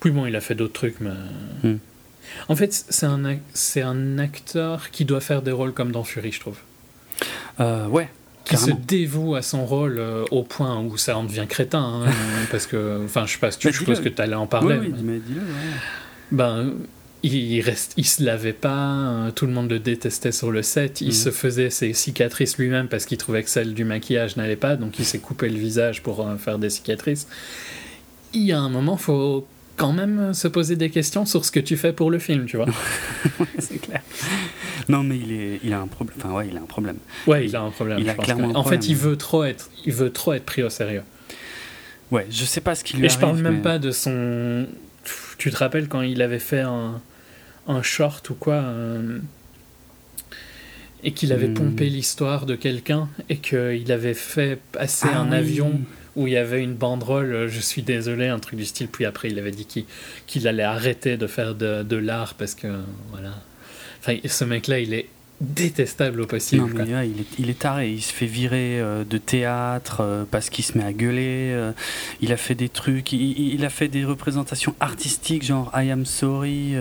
Puis 0.00 0.10
bon, 0.10 0.26
il 0.26 0.36
a 0.36 0.40
fait 0.40 0.54
d'autres 0.54 0.74
trucs, 0.74 1.00
mais. 1.00 1.10
Mm. 1.62 1.78
En 2.48 2.56
fait, 2.56 2.72
c'est 2.72 3.06
un, 3.06 3.38
c'est 3.54 3.82
un 3.82 4.18
acteur 4.18 4.90
qui 4.90 5.04
doit 5.04 5.20
faire 5.20 5.42
des 5.42 5.52
rôles 5.52 5.72
comme 5.72 5.92
dans 5.92 6.04
Fury, 6.04 6.32
je 6.32 6.40
trouve. 6.40 6.58
Euh, 7.60 7.86
ouais. 7.86 8.08
Qui 8.44 8.56
se 8.56 8.70
dévoue 8.70 9.36
à 9.36 9.42
son 9.42 9.64
rôle 9.64 9.98
euh, 9.98 10.24
au 10.32 10.42
point 10.42 10.80
où 10.80 10.96
ça 10.96 11.16
en 11.16 11.22
devient 11.22 11.46
crétin. 11.48 12.02
Hein, 12.04 12.10
parce 12.50 12.66
que, 12.66 13.04
enfin, 13.04 13.26
je 13.26 13.32
sais 13.32 13.38
pas, 13.38 13.50
je 13.50 13.70
suppose 13.70 14.00
que 14.00 14.08
tu 14.08 14.20
allais 14.20 14.34
en 14.34 14.46
parler. 14.46 14.78
Oui, 14.78 14.92
mais... 15.02 15.18
dis-le. 15.18 15.42
Ben, 16.32 16.72
il, 17.22 17.60
reste, 17.60 17.92
il 17.96 18.06
se 18.06 18.24
lavait 18.24 18.52
pas, 18.52 18.96
euh, 18.96 19.30
tout 19.30 19.46
le 19.46 19.52
monde 19.52 19.70
le 19.70 19.78
détestait 19.78 20.32
sur 20.32 20.50
le 20.50 20.62
set, 20.62 21.00
il 21.00 21.08
mm. 21.08 21.12
se 21.12 21.30
faisait 21.30 21.70
ses 21.70 21.92
cicatrices 21.92 22.56
lui-même 22.56 22.88
parce 22.88 23.04
qu'il 23.04 23.18
trouvait 23.18 23.42
que 23.42 23.50
celle 23.50 23.74
du 23.74 23.84
maquillage 23.84 24.36
n'allait 24.36 24.56
pas, 24.56 24.76
donc 24.76 24.98
il 24.98 25.04
s'est 25.04 25.18
coupé 25.18 25.48
le 25.48 25.58
visage 25.58 26.02
pour 26.02 26.26
faire 26.38 26.58
des 26.58 26.70
cicatrices. 26.70 27.28
Il 28.32 28.42
y 28.42 28.52
a 28.52 28.58
un 28.58 28.70
moment, 28.70 28.96
faut 28.96 29.46
quand 29.80 29.94
même 29.94 30.34
se 30.34 30.46
poser 30.46 30.76
des 30.76 30.90
questions 30.90 31.24
sur 31.24 31.46
ce 31.46 31.50
que 31.50 31.58
tu 31.58 31.78
fais 31.78 31.94
pour 31.94 32.10
le 32.10 32.18
film, 32.18 32.44
tu 32.44 32.58
vois. 32.58 32.66
c'est 33.58 33.78
clair. 33.78 34.02
Non, 34.90 35.02
mais 35.02 35.16
il, 35.16 35.32
est, 35.32 35.60
il 35.64 35.72
a 35.72 35.80
un 35.80 35.86
problème. 35.86 36.16
Enfin, 36.18 36.34
ouais, 36.34 36.48
il 36.50 36.56
a 36.58 36.60
un 36.60 36.66
problème. 36.66 36.98
Ouais, 37.26 37.46
il 37.46 37.56
a 37.56 37.62
un 37.62 37.70
problème. 37.70 37.98
Il 37.98 38.10
a 38.10 38.14
clairement 38.14 38.50
en 38.54 38.64
fait, 38.64 38.88
il 38.88 38.96
veut 38.96 39.16
trop 39.16 39.42
être, 39.44 39.70
il 39.86 39.94
veut 39.94 40.12
trop 40.12 40.34
être 40.34 40.44
pris 40.44 40.62
au 40.62 40.68
sérieux. 40.68 41.02
Ouais, 42.10 42.26
je 42.30 42.44
sais 42.44 42.60
pas 42.60 42.74
ce 42.74 42.84
qu'il 42.84 42.98
lui 42.98 43.06
Et 43.06 43.08
je 43.08 43.18
parle 43.18 43.38
même 43.38 43.62
pas 43.62 43.78
de 43.78 43.90
son. 43.90 44.66
Tu 45.38 45.50
te 45.50 45.56
rappelles 45.56 45.88
quand 45.88 46.02
il 46.02 46.20
avait 46.20 46.40
fait 46.40 46.60
un, 46.60 47.00
un 47.66 47.82
short 47.82 48.28
ou 48.28 48.34
quoi 48.34 48.62
et 51.02 51.12
qu'il 51.12 51.32
avait 51.32 51.48
hmm. 51.48 51.54
pompé 51.54 51.88
l'histoire 51.88 52.44
de 52.44 52.54
quelqu'un 52.54 53.08
et 53.30 53.38
qu'il 53.38 53.90
avait 53.90 54.12
fait 54.12 54.58
passer 54.72 55.08
ah 55.10 55.20
un 55.20 55.32
avion 55.32 55.80
où 56.16 56.26
il 56.26 56.32
y 56.32 56.36
avait 56.36 56.62
une 56.62 56.74
banderole, 56.74 57.32
euh, 57.32 57.48
je 57.48 57.60
suis 57.60 57.82
désolé, 57.82 58.28
un 58.28 58.38
truc 58.38 58.58
du 58.58 58.64
style. 58.64 58.88
Puis 58.88 59.04
après, 59.04 59.28
il 59.28 59.38
avait 59.38 59.50
dit 59.50 59.66
qu'il 60.26 60.48
allait 60.48 60.62
arrêter 60.62 61.16
de 61.16 61.26
faire 61.26 61.54
de, 61.54 61.82
de 61.82 61.96
l'art 61.96 62.34
parce 62.34 62.54
que, 62.54 62.68
voilà. 63.10 63.34
Enfin, 64.00 64.16
ce 64.24 64.44
mec-là, 64.44 64.80
il 64.80 64.94
est 64.94 65.06
détestable 65.42 66.20
au 66.20 66.26
possible. 66.26 66.62
Non, 66.62 66.84
mais 66.84 67.06
il, 67.06 67.20
est, 67.20 67.26
il, 67.38 67.50
est, 67.50 67.58
taré. 67.58 67.90
Il 67.90 68.02
se 68.02 68.12
fait 68.12 68.26
virer 68.26 68.78
euh, 68.78 69.04
de 69.04 69.16
théâtre 69.16 70.00
euh, 70.00 70.24
parce 70.30 70.50
qu'il 70.50 70.64
se 70.64 70.76
met 70.76 70.84
à 70.84 70.92
gueuler. 70.92 71.54
il 72.20 72.32
a 72.32 72.36
fait 72.36 72.54
des 72.54 72.68
trucs. 72.68 73.12
Il, 73.12 73.64
a 73.64 73.70
fait 73.70 73.88
des 73.88 74.04
représentations 74.04 74.74
artistiques, 74.80 75.44
genre 75.44 75.70
I 75.74 75.90
Am 75.90 76.04
Sorry, 76.04 76.74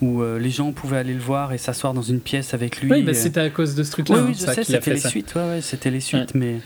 où 0.00 0.22
les 0.22 0.50
gens 0.50 0.72
pouvaient 0.72 0.98
aller 0.98 1.14
le 1.14 1.20
voir 1.20 1.52
et 1.52 1.58
s'asseoir 1.58 1.94
dans 1.94 2.02
une 2.02 2.20
pièce 2.20 2.54
avec 2.54 2.80
lui. 2.80 2.90
Oui, 2.90 3.14
c'était 3.14 3.40
à 3.40 3.50
cause 3.50 3.74
de 3.74 3.82
ce 3.82 3.90
truc-là. 3.92 4.16
Oui, 4.16 4.22
oui 4.28 4.34
je 4.34 4.52
sais, 4.52 4.64
c'était 4.64 4.94
les, 4.94 5.00
suites. 5.00 5.34
Ouais, 5.34 5.42
ouais, 5.42 5.60
c'était 5.60 5.90
les 5.90 6.00
suites. 6.00 6.34
Mais 6.34 6.60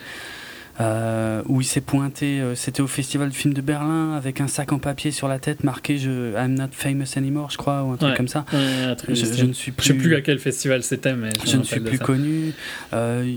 euh, 0.81 1.43
où 1.47 1.63
il 1.63 1.65
s'est 1.65 1.81
pointé, 1.81 2.41
euh, 2.41 2.55
c'était 2.55 2.83
au 2.83 2.87
Festival 2.87 3.31
du 3.31 3.37
film 3.37 3.55
de 3.55 3.63
Berlin, 3.63 4.13
avec 4.13 4.43
un 4.43 4.49
sac 4.49 4.73
en 4.73 4.79
papier 4.79 5.11
sur 5.11 5.27
la 5.27 5.39
tête 5.39 5.65
marqué 5.65 5.97
je, 5.97 6.37
I'm 6.37 6.55
not 6.55 6.69
famous 6.73 7.17
anymore, 7.17 7.51
je 7.51 7.57
crois, 7.57 7.83
ou 7.83 7.93
un 7.93 7.97
truc 7.97 8.15
comme 8.15 8.29
ça. 8.29 8.45
je, 8.53 9.45
ne 9.45 9.53
suis 9.53 9.73
plus. 9.73 9.87
Je 9.87 9.93
sais 9.93 9.99
plus 9.99 10.15
à 10.17 10.21
quel 10.21 10.39
festival 10.39 10.83
c'était, 10.83 11.15
mais 11.15 11.31
je, 11.47 11.57
ne 11.57 11.63
suis 11.63 11.81
plus 11.81 11.99
connu. 11.99 12.53
Euh, 12.93 13.37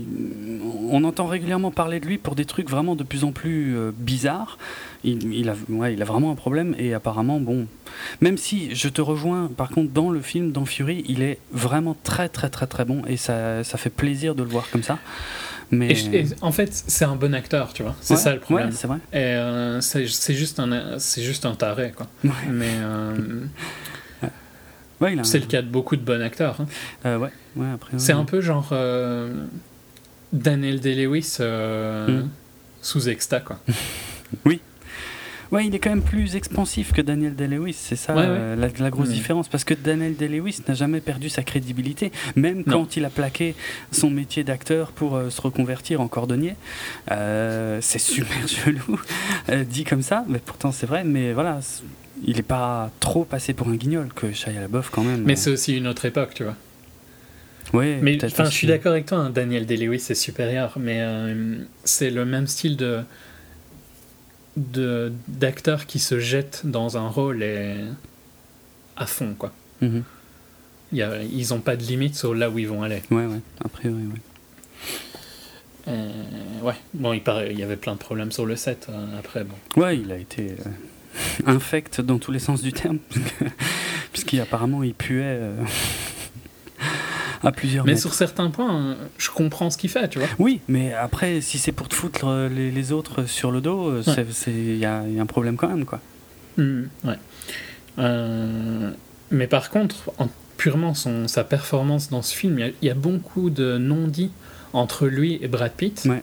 on 0.90 1.02
entend 1.04 1.26
régulièrement 1.26 1.70
parler 1.70 1.98
de 2.00 2.06
lui 2.06 2.18
pour 2.18 2.34
des 2.34 2.44
trucs 2.44 2.68
vraiment 2.68 2.94
de 2.94 3.04
plus 3.04 3.24
en 3.24 3.32
plus 3.32 3.74
bizarres. 3.96 4.58
Il, 5.02 5.32
il, 5.32 5.48
a, 5.48 5.54
ouais, 5.70 5.94
il 5.94 6.02
a 6.02 6.04
vraiment 6.04 6.30
un 6.30 6.34
problème 6.34 6.74
et 6.78 6.92
apparemment, 6.92 7.40
bon, 7.40 7.66
même 8.20 8.36
si 8.36 8.74
je 8.74 8.88
te 8.88 9.00
rejoins, 9.00 9.50
par 9.56 9.70
contre, 9.70 9.92
dans 9.92 10.10
le 10.10 10.20
film, 10.20 10.52
dans 10.52 10.66
Fury, 10.66 11.04
il 11.08 11.22
est 11.22 11.38
vraiment 11.52 11.96
très 12.04 12.28
très 12.28 12.50
très 12.50 12.66
très 12.66 12.84
bon 12.84 13.02
et 13.08 13.16
ça, 13.16 13.64
ça 13.64 13.78
fait 13.78 13.88
plaisir 13.88 14.34
de 14.34 14.42
le 14.42 14.50
voir 14.50 14.68
comme 14.70 14.82
ça. 14.82 14.98
Mais... 15.70 15.94
en 16.40 16.52
fait, 16.52 16.70
c'est 16.72 17.04
un 17.04 17.16
bon 17.16 17.34
acteur, 17.34 17.72
tu 17.72 17.82
vois. 17.82 17.94
C'est 18.00 18.16
ça 18.16 18.34
le 18.34 18.40
problème. 18.40 18.72
c'est 18.72 18.86
vrai. 18.86 18.98
Et 19.12 19.18
euh, 19.18 19.80
c'est 19.80 20.06
juste 20.34 20.58
un, 20.58 20.98
c'est 20.98 21.22
juste 21.22 21.46
un 21.46 21.54
taré, 21.54 21.92
quoi. 21.96 22.06
Mais 22.48 22.74
euh, 22.82 23.44
c'est 25.22 25.38
le 25.38 25.46
cas 25.46 25.62
de 25.62 25.68
beaucoup 25.68 25.96
de 25.96 26.02
bons 26.02 26.22
acteurs. 26.22 26.60
Hein. 26.60 26.66
Euh, 27.06 27.18
ouais. 27.18 27.30
ouais. 27.56 27.70
Après. 27.74 27.98
C'est 27.98 28.12
un 28.12 28.24
peu 28.24 28.40
genre 28.40 28.74
Daniel 30.32 30.80
Day-Lewis 30.80 31.38
mm. 31.40 32.28
sous 32.82 33.08
Exta, 33.08 33.40
quoi. 33.40 33.60
oui. 34.44 34.60
Ouais, 35.52 35.66
il 35.66 35.74
est 35.74 35.80
quand 35.80 35.90
même 35.90 36.02
plus 36.02 36.36
expansif 36.36 36.92
que 36.92 37.02
Daniel 37.02 37.34
Day-Lewis, 37.34 37.74
c'est 37.76 37.96
ça 37.96 38.16
euh, 38.16 38.54
la, 38.54 38.90
grosse 38.90 39.08
différence. 39.08 39.48
Parce 39.48 39.64
que 39.64 39.74
Daniel 39.74 40.14
Day-Lewis 40.14 40.60
n'a 40.68 40.74
jamais 40.74 41.00
perdu 41.00 41.28
sa 41.28 41.42
crédibilité, 41.42 42.12
même 42.36 42.62
quand 42.64 42.96
il 42.96 43.04
a 43.04 43.10
plaqué 43.10 43.56
son 43.90 44.10
métier 44.10 44.44
d'acteur 44.44 44.92
pour 44.92 45.16
euh, 45.16 45.28
se 45.30 45.40
reconvertir 45.40 46.00
en 46.00 46.06
cordonnier. 46.06 46.54
Euh, 47.10 47.78
c'est 47.80 47.98
super 47.98 48.36
chelou, 48.48 49.00
dit 49.68 49.84
comme 49.84 50.02
ça, 50.02 50.24
mais 50.28 50.38
pourtant 50.38 50.70
c'est 50.70 50.86
vrai. 50.86 51.02
Mais 51.02 51.32
voilà, 51.32 51.58
il 52.24 52.36
n'est 52.36 52.42
pas 52.42 52.92
trop 53.00 53.24
passé 53.24 53.52
pour 53.52 53.68
un 53.68 53.76
guignol 53.76 54.08
que 54.14 54.32
Shia 54.32 54.52
LaBeouf 54.52 54.90
quand 54.90 55.02
même. 55.02 55.24
Mais 55.24 55.34
c'est 55.34 55.50
aussi 55.50 55.76
une 55.76 55.88
autre 55.88 56.04
époque, 56.04 56.30
tu 56.34 56.44
vois. 56.44 56.56
Oui, 57.72 57.96
mais 58.02 58.18
je 58.20 58.44
suis 58.50 58.66
d'accord 58.66 58.92
avec 58.92 59.06
toi, 59.06 59.18
hein, 59.18 59.30
Daniel 59.30 59.66
Day-Lewis 59.66 60.06
est 60.10 60.14
supérieur, 60.14 60.74
mais 60.78 61.04
c'est 61.82 62.10
le 62.10 62.24
même 62.24 62.46
style 62.46 62.76
de 62.76 63.00
d'acteurs 64.56 65.86
qui 65.86 65.98
se 65.98 66.18
jettent 66.18 66.62
dans 66.64 66.96
un 66.96 67.08
rôle 67.08 67.44
à 68.96 69.06
fond 69.06 69.34
quoi. 69.38 69.52
Mhm. 69.80 70.02
Il 70.92 70.98
y 70.98 71.02
a- 71.02 71.22
ils 71.22 71.54
ont 71.54 71.60
pas 71.60 71.76
de 71.76 71.82
limite 71.84 72.16
sur 72.16 72.34
là 72.34 72.50
où 72.50 72.58
ils 72.58 72.66
vont 72.68 72.82
aller. 72.82 73.02
Ouais, 73.12 73.24
ouais, 73.26 73.40
a 73.64 73.68
priori, 73.68 74.02
ouais. 74.02 74.20
Euh, 75.88 76.10
ouais, 76.62 76.74
bon, 76.94 77.12
il, 77.12 77.22
paraît, 77.22 77.52
il 77.52 77.58
y 77.58 77.62
avait 77.62 77.76
plein 77.76 77.92
de 77.94 77.98
problèmes 77.98 78.32
sur 78.32 78.44
le 78.44 78.56
set 78.56 78.86
euh, 78.90 79.18
après. 79.18 79.44
Bon. 79.44 79.54
Ouais, 79.80 79.96
il 79.98 80.10
a 80.12 80.16
été 80.18 80.50
euh, 80.50 80.70
infect 81.46 82.00
dans 82.00 82.18
tous 82.18 82.32
les 82.32 82.38
sens 82.40 82.60
du 82.60 82.72
terme, 82.72 82.98
puisqu'apparemment 84.12 84.82
il 84.82 84.94
puait 84.94 85.22
euh, 85.24 85.54
à 87.42 87.52
plusieurs 87.52 87.84
Mais 87.84 87.92
mètres. 87.92 88.02
sur 88.02 88.14
certains 88.14 88.50
points, 88.50 88.96
je 89.18 89.30
comprends 89.30 89.70
ce 89.70 89.78
qu'il 89.78 89.90
fait, 89.90 90.08
tu 90.08 90.18
vois. 90.18 90.28
Oui, 90.38 90.60
mais 90.68 90.92
après, 90.94 91.40
si 91.40 91.58
c'est 91.58 91.72
pour 91.72 91.88
te 91.88 91.94
foutre 91.94 92.26
euh, 92.26 92.48
les, 92.48 92.70
les 92.70 92.92
autres 92.92 93.24
sur 93.24 93.50
le 93.50 93.60
dos, 93.60 93.88
euh, 93.90 94.02
il 94.46 94.76
y, 94.76 94.84
a 94.84 95.02
il 95.06 95.14
y 95.14 95.18
a 95.18 95.22
un 95.22 95.26
problème 95.26 95.56
quand 95.56 95.68
même, 95.68 95.84
quoi. 95.84 96.00
Hmm, 96.58 96.82
ouais. 97.04 97.16
Euh, 97.98 98.90
mais 99.30 99.46
par 99.46 99.70
contre, 99.70 100.10
en 100.18 100.28
purement 100.56 100.94
son, 100.94 101.28
sa 101.28 101.44
performance 101.44 102.10
dans 102.10 102.22
ce 102.22 102.34
film, 102.34 102.58
il 102.58 102.64
y 102.66 102.68
a- 102.68 102.72
il 102.82 102.88
y, 102.88 102.90
a 102.90 102.94
beaucoup 102.94 103.50
de 103.50 103.78
non-dits 103.78 104.30
entre 104.72 105.06
lui 105.06 105.38
et 105.40 105.48
Brad 105.48 105.72
Pitt. 105.72 106.02
Ouais. 106.06 106.22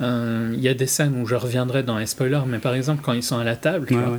Euh, 0.00 0.50
Il 0.54 0.60
y 0.60 0.68
a 0.68 0.74
des 0.74 0.86
scènes 0.88 1.20
où 1.22 1.26
je 1.26 1.36
reviendrai 1.36 1.82
dans 1.84 1.96
les 1.98 2.06
spoilers, 2.06 2.42
mais 2.46 2.58
par 2.58 2.74
exemple, 2.74 3.02
quand 3.04 3.12
ils 3.12 3.22
sont 3.22 3.38
à 3.38 3.44
la 3.44 3.54
table, 3.56 3.86
Ouais, 3.90 3.96
ouais. 3.96 4.18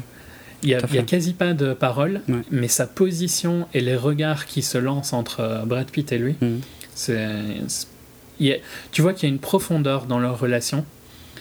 Il 0.63 0.69
y 0.69 0.75
a, 0.75 0.79
y 0.91 0.97
a 0.97 1.03
quasi 1.03 1.33
pas 1.33 1.53
de 1.53 1.73
paroles, 1.73 2.21
Ouais. 2.27 2.41
mais 2.51 2.67
sa 2.67 2.87
position 2.87 3.67
et 3.73 3.81
les 3.81 3.95
regards 3.95 4.45
qui 4.45 4.61
se 4.61 4.77
lancent 4.77 5.13
entre 5.13 5.41
euh, 5.41 5.65
Brad 5.65 5.89
Pitt 5.91 6.11
et 6.11 6.17
lui, 6.17 6.35
Mhm. 6.41 6.61
c'est. 6.95 7.17
a- 8.41 8.57
tu 8.91 9.01
vois 9.01 9.13
qu'il 9.13 9.29
y 9.29 9.31
a 9.31 9.33
une 9.33 9.39
profondeur 9.39 10.05
dans 10.05 10.19
leur 10.19 10.39
relation 10.39 10.85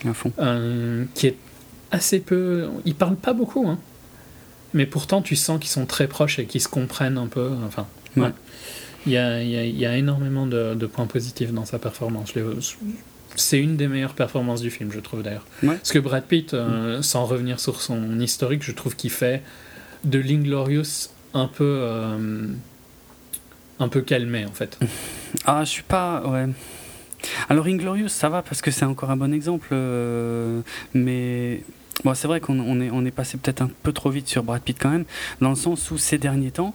À 0.08 0.12
fond. 0.14 0.32
euh, 0.38 1.04
qui 1.14 1.26
est 1.28 1.36
assez 1.90 2.20
peu. 2.20 2.68
Ils 2.84 2.94
parlent 2.94 3.16
pas 3.16 3.32
beaucoup, 3.32 3.66
hein. 3.68 3.78
mais 4.74 4.86
pourtant 4.86 5.20
tu 5.22 5.36
sens 5.36 5.58
qu'ils 5.60 5.70
sont 5.70 5.86
très 5.86 6.06
proches 6.08 6.38
et 6.38 6.46
qu'ils 6.46 6.60
se 6.62 6.68
comprennent 6.68 7.18
un 7.18 7.26
peu. 7.26 7.50
Enfin, 7.66 7.86
Ouais. 8.16 8.24
ouais. 8.24 8.32
Il 9.06 9.12
y 9.12 9.16
a, 9.18 9.42
il 9.42 9.50
y 9.50 9.56
a- 9.56 9.64
il 9.64 9.76
y 9.78 9.84
a 9.84 9.96
énormément 9.96 10.46
de, 10.46 10.74
de 10.74 10.86
points 10.86 11.06
positifs 11.06 11.52
dans 11.52 11.64
sa 11.64 11.78
performance. 11.78 12.30
Je 12.34 12.38
l'ai- 12.40 12.46
C'est 13.36 13.58
une 13.58 13.76
des 13.76 13.88
meilleures 13.88 14.14
performances 14.14 14.60
du 14.60 14.70
film, 14.70 14.90
je 14.92 15.00
trouve 15.00 15.22
d'ailleurs. 15.22 15.46
Ouais. 15.62 15.76
Parce 15.76 15.92
que 15.92 15.98
Brad 15.98 16.24
Pitt, 16.24 16.52
euh, 16.54 17.00
sans 17.02 17.24
revenir 17.24 17.60
sur 17.60 17.80
son 17.80 18.20
historique, 18.20 18.62
je 18.62 18.72
trouve 18.72 18.94
qu'il 18.96 19.10
fait 19.10 19.42
de 20.04 20.18
l'Inglorious 20.18 21.08
un 21.34 21.46
peu. 21.48 21.64
euh, 21.80 22.46
un 23.78 23.88
peu 23.88 24.00
calmé 24.02 24.44
en 24.44 24.52
fait. 24.52 24.78
Ah, 25.46 25.64
je 25.64 25.70
suis 25.70 25.82
pas. 25.82 26.22
Ouais. 26.28 26.46
Alors, 27.48 27.66
Inglorious, 27.66 28.08
ça 28.08 28.28
va 28.28 28.42
parce 28.42 28.60
que 28.60 28.70
c'est 28.70 28.84
encore 28.84 29.10
un 29.10 29.16
bon 29.16 29.32
exemple, 29.32 29.68
euh, 29.72 30.60
mais. 30.94 31.62
Bon, 32.04 32.14
c'est 32.14 32.26
vrai 32.28 32.40
qu'on 32.40 32.58
on 32.60 32.80
est, 32.80 32.90
on 32.90 33.04
est 33.06 33.10
passé 33.10 33.38
peut-être 33.38 33.62
un 33.62 33.70
peu 33.82 33.92
trop 33.92 34.10
vite 34.10 34.28
sur 34.28 34.42
Brad 34.42 34.60
Pitt 34.60 34.76
quand 34.78 34.90
même, 34.90 35.04
dans 35.40 35.50
le 35.50 35.54
sens 35.56 35.90
où 35.90 35.96
ces 35.98 36.18
derniers 36.18 36.50
temps, 36.50 36.74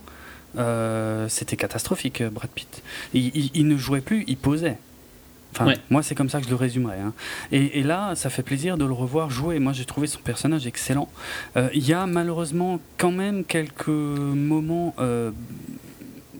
euh, 0.57 1.27
c'était 1.29 1.55
catastrophique, 1.55 2.23
Brad 2.23 2.49
Pitt. 2.49 2.81
Il, 3.13 3.27
il- 3.35 3.51
il 3.53 3.67
ne 3.67 3.77
jouait 3.77 4.01
plus, 4.01 4.23
il 4.27 4.37
posait. 4.37 4.77
Enfin, 5.59 5.65
Ouais. 5.71 5.77
moi, 5.89 6.03
c'est 6.03 6.13
comme 6.15 6.29
ça 6.29 6.39
que 6.39 6.45
je 6.45 6.49
le 6.49 6.55
résumerais. 6.55 6.99
hein. 6.99 7.13
Et, 7.51 7.79
et 7.79 7.83
là, 7.83 8.13
ça 8.15 8.29
fait 8.29 8.43
plaisir 8.43 8.77
de 8.77 8.85
le 8.85 8.93
revoir 8.93 9.29
jouer. 9.31 9.59
Moi, 9.59 9.73
j'ai 9.73 9.85
trouvé 9.85 10.05
son 10.07 10.19
personnage 10.19 10.67
excellent. 10.67 11.09
Euh, 11.55 11.69
Il 11.73 11.87
y 11.87 11.93
a 11.93 12.05
malheureusement 12.05 12.79
quand 12.97 13.11
même 13.11 13.43
quelques 13.43 13.87
moments 13.87 14.93
euh, 14.99 15.31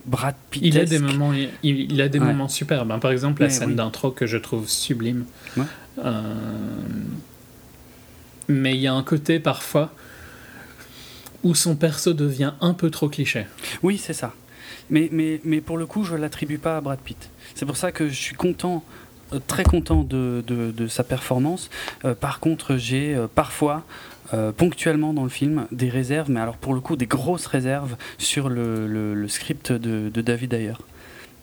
Brad 0.06 0.36
Pitt. 0.50 0.62
Il 0.64 0.78
a 0.78 0.84
des 0.84 0.98
moments, 1.00 1.32
il, 1.32 1.48
il 1.92 2.00
a 2.00 2.08
des 2.08 2.18
Ouais. 2.20 2.26
moments 2.26 2.48
superbes. 2.48 2.90
hein. 2.92 2.98
Par 3.00 3.10
exemple, 3.10 3.40
la 3.42 3.48
Mais 3.48 3.52
scène 3.52 3.70
oui. 3.70 3.74
d'intro 3.74 4.10
que 4.12 4.26
je 4.26 4.36
trouve 4.38 4.68
sublime. 4.68 5.24
Ouais. 5.56 5.64
Euh, 6.04 6.22
Mais 8.48 8.74
il 8.74 8.80
y 8.80 8.86
a 8.86 8.94
un 8.94 9.02
côté 9.02 9.40
parfois 9.40 9.92
où 11.42 11.54
son 11.54 11.76
perso 11.76 12.14
devient 12.14 12.52
un 12.60 12.74
peu 12.74 12.90
trop 12.90 13.08
cliché. 13.08 13.46
Oui, 13.82 13.98
c'est 13.98 14.12
ça. 14.14 14.32
Mais, 14.90 15.08
mais, 15.12 15.40
mais 15.44 15.60
pour 15.60 15.76
le 15.76 15.84
coup, 15.86 16.02
je 16.02 16.14
ne 16.14 16.18
l'attribue 16.20 16.56
pas 16.58 16.78
à 16.78 16.80
Brad 16.80 16.98
Pitt. 16.98 17.28
C'est 17.54 17.66
pour 17.66 17.76
ça 17.76 17.92
que 17.92 18.08
je 18.08 18.14
suis 18.14 18.34
content, 18.34 18.82
très 19.46 19.64
content 19.64 20.02
de, 20.02 20.42
de, 20.46 20.70
de 20.70 20.86
sa 20.88 21.04
performance. 21.04 21.70
Euh, 22.04 22.14
par 22.14 22.40
contre, 22.40 22.76
j'ai 22.76 23.14
euh, 23.14 23.26
parfois, 23.32 23.84
euh, 24.34 24.52
ponctuellement 24.52 25.12
dans 25.12 25.24
le 25.24 25.28
film, 25.30 25.66
des 25.72 25.88
réserves, 25.88 26.30
mais 26.30 26.40
alors 26.40 26.56
pour 26.56 26.74
le 26.74 26.80
coup, 26.80 26.96
des 26.96 27.06
grosses 27.06 27.46
réserves 27.46 27.96
sur 28.18 28.48
le, 28.48 28.86
le, 28.86 29.14
le 29.14 29.28
script 29.28 29.72
de, 29.72 30.08
de 30.08 30.20
David 30.20 30.52
Ayer. 30.54 30.74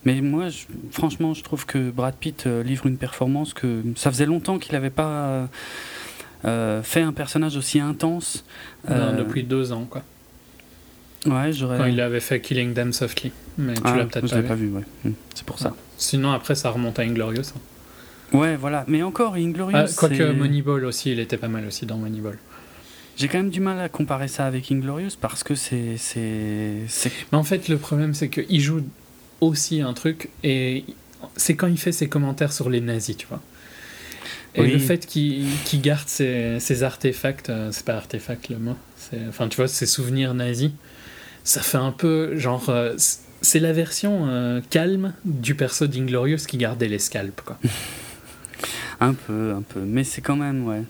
Mais 0.05 0.21
moi, 0.21 0.49
je- 0.49 0.65
franchement, 0.91 1.33
je 1.33 1.41
trouve 1.43 1.65
que 1.65 1.89
Brad 1.89 2.13
Pitt 2.15 2.45
euh, 2.45 2.61
livre 2.63 2.85
une 2.85 2.97
performance 2.97 3.53
que 3.55 3.81
ça 3.95 4.11
faisait 4.11 4.27
longtemps 4.27 4.59
qu'il 4.59 4.73
n'avait 4.73 4.91
pas 4.91 5.07
euh, 5.09 5.45
euh, 6.45 6.83
fait 6.83 7.01
un 7.01 7.11
personnage 7.13 7.57
aussi 7.57 7.79
intense. 7.79 8.45
Euh, 8.89 9.13
Euh, 9.13 9.17
depuis 9.17 9.43
deux 9.43 9.71
ans, 9.71 9.87
quoi. 9.89 10.03
Ouais, 11.25 11.51
j'aurais. 11.51 11.79
Quand 11.79 11.85
il 11.85 11.99
avait 12.01 12.19
fait 12.19 12.39
Killing 12.39 12.75
Them 12.75 12.93
Softly. 12.93 13.31
Mais 13.57 13.73
tu 13.73 13.81
Ah, 13.83 13.95
l'as 13.97 14.05
peut-être 14.05 14.29
pas 14.29 14.35
l'ai 14.35 14.41
vu. 14.43 14.47
pas 14.47 14.53
vu, 14.55 14.69
ouais. 14.69 14.83
Hmm, 15.05 15.13
C'est 15.33 15.43
pour 15.45 15.57
ça. 15.57 15.73
Sinon, 15.97 16.31
après, 16.33 16.53
ça 16.53 16.69
remonte 16.69 16.99
à 16.99 17.01
Inglorious. 17.01 17.53
hein. 17.55 17.59
Ouais, 18.33 18.55
voilà. 18.55 18.83
Mais 18.87 19.03
encore, 19.03 19.35
Inglorious. 19.35 19.77
Ah, 19.77 19.85
Quoique 19.95 20.31
Moneyball 20.31 20.85
aussi, 20.85 21.11
il 21.11 21.19
était 21.19 21.37
pas 21.37 21.47
mal 21.47 21.65
aussi 21.65 21.85
dans 21.85 21.97
Moneyball. 21.97 22.37
J'ai 23.17 23.27
quand 23.29 23.37
même 23.37 23.49
du 23.49 23.61
mal 23.61 23.79
à 23.79 23.87
comparer 23.87 24.27
ça 24.27 24.45
avec 24.45 24.71
Inglorious 24.71 25.11
parce 25.21 25.43
que 25.43 25.55
c'est. 25.55 25.95
Mais 27.31 27.37
en 27.37 27.43
fait, 27.43 27.67
le 27.69 27.77
problème, 27.77 28.13
c'est 28.13 28.29
qu'il 28.29 28.59
joue 28.59 28.81
aussi 29.41 29.81
un 29.81 29.93
truc, 29.93 30.29
et 30.43 30.83
c'est 31.37 31.55
quand 31.55 31.67
il 31.67 31.77
fait 31.77 31.91
ses 31.91 32.09
commentaires 32.09 32.51
sur 32.51 32.69
les 32.69 32.81
nazis, 32.81 33.15
tu 33.15 33.27
vois. 33.27 33.41
Et 34.55 34.61
Oui. 34.61 34.71
le 34.71 34.79
fait 34.79 35.05
qu'il 35.05 35.45
garde 35.81 36.07
ses, 36.07 36.59
ses 36.59 36.83
artefacts, 36.83 37.49
euh, 37.49 37.69
c'est 37.71 37.85
pas 37.85 37.95
artefact 37.95 38.47
le 38.49 38.57
mot, 38.57 38.75
enfin 39.27 39.49
tu 39.49 39.57
vois, 39.57 39.67
ses 39.67 39.85
souvenirs 39.85 40.33
nazis, 40.33 40.71
ça 41.43 41.61
fait 41.61 41.77
un 41.77 41.91
peu 41.91 42.37
genre. 42.37 42.69
euh, 42.69 42.95
c'est 43.41 43.59
la 43.59 43.73
version 43.73 44.27
euh, 44.27 44.61
calme 44.69 45.13
du 45.25 45.55
perso 45.55 45.87
d'Inglorious 45.87 46.45
qui 46.47 46.57
gardait 46.57 46.87
les 46.87 46.99
scalps, 46.99 47.41
quoi. 47.45 47.59
Un 48.99 49.13
peu, 49.13 49.53
un 49.55 49.61
peu. 49.61 49.81
Mais 49.81 50.03
c'est 50.03 50.21
quand 50.21 50.35
même, 50.35 50.65
ouais. 50.67 50.81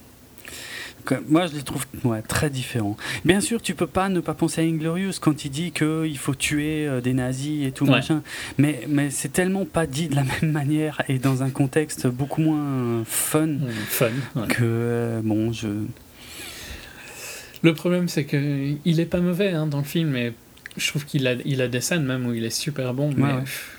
Moi, 1.27 1.45
je 1.45 1.53
les 1.53 1.61
trouve 1.61 1.85
ouais, 2.03 2.23
très 2.23 2.49
différents. 2.49 2.97
Bien 3.25 3.39
sûr, 3.39 3.61
tu 3.61 3.75
peux 3.75 3.85
pas 3.85 4.09
ne 4.09 4.21
pas 4.21 4.33
penser 4.33 4.61
à 4.61 4.63
Inglorious 4.63 5.11
quand 5.21 5.45
il 5.45 5.51
dit 5.51 5.71
qu'il 5.71 6.17
faut 6.17 6.33
tuer 6.33 6.87
euh, 6.87 6.99
des 6.99 7.13
nazis 7.13 7.67
et 7.67 7.71
tout 7.71 7.85
Ouais. 7.85 7.91
machin. 7.91 8.23
Mais, 8.57 8.81
mais 8.87 9.11
c'est 9.11 9.31
tellement 9.31 9.65
pas 9.65 9.85
dit 9.85 10.07
de 10.07 10.15
la 10.15 10.23
même 10.41 10.51
manière 10.51 11.03
et 11.07 11.19
dans 11.19 11.43
un 11.43 11.51
contexte 11.51 12.07
beaucoup 12.07 12.41
moins 12.41 12.57
euh, 12.59 13.03
fun 13.05 13.49
Fun. 13.87 14.09
ouais. 14.35 14.47
que 14.47 14.63
euh, 14.63 15.21
bon, 15.23 15.53
je. 15.53 15.67
Le 17.61 17.73
problème, 17.75 18.07
c'est 18.07 18.25
que 18.25 18.73
il 18.83 18.99
est 18.99 19.05
pas 19.05 19.19
mauvais 19.21 19.51
hein, 19.51 19.67
dans 19.67 19.79
le 19.79 19.83
film, 19.83 20.09
mais 20.09 20.33
je 20.77 20.87
trouve 20.89 21.05
qu'il 21.05 21.27
a, 21.27 21.33
il 21.45 21.61
a 21.61 21.67
des 21.67 21.81
scènes 21.81 22.03
même 22.03 22.25
où 22.25 22.33
il 22.33 22.43
est 22.45 22.49
super 22.49 22.93
bon. 22.95 23.11
Mais 23.15 23.41
pff, 23.41 23.74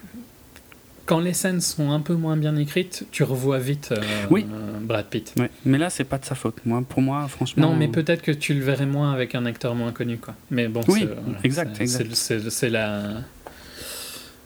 quand 1.07 1.21
les 1.21 1.33
scènes 1.33 1.61
sont 1.61 1.93
un 1.93 2.01
peu 2.01 2.15
moins 2.15 2.37
bien 2.37 2.57
écrites, 2.57 3.07
tu 3.13 3.23
revois 3.23 3.59
vite 3.59 3.93
euh, 3.93 4.01
Oui. 4.31 4.45
euh, 4.53 4.79
Brad 4.81 5.07
Pitt. 5.07 5.35
Mais 5.65 5.79
là, 5.79 5.89
c'est 5.89 6.05
pas 6.05 6.19
de 6.19 6.25
sa 6.25 6.35
faute. 6.35 6.59
Moi, 6.67 6.83
pour 6.87 7.01
moi, 7.01 7.27
franchement. 7.29 7.69
Non, 7.71 7.77
mais 7.77 7.89
peut-être 7.89 8.23
que 8.23 8.33
tu 8.33 8.55
le 8.55 8.61
verrais 8.61 8.87
moins 8.87 9.13
avec 9.13 9.35
un 9.35 9.47
acteur 9.47 9.75
moins 9.75 9.93
connu, 9.93 10.19
quoi. 10.19 10.35
Mais 10.51 10.69
bon, 10.69 10.81
Oui, 10.89 11.01
c'est- 11.01 11.07
voilà, 11.07 11.39
exact, 11.45 11.77
c'est- 11.77 11.83
exact. 11.83 12.51
c'est- 12.51 12.71
la, 12.71 13.03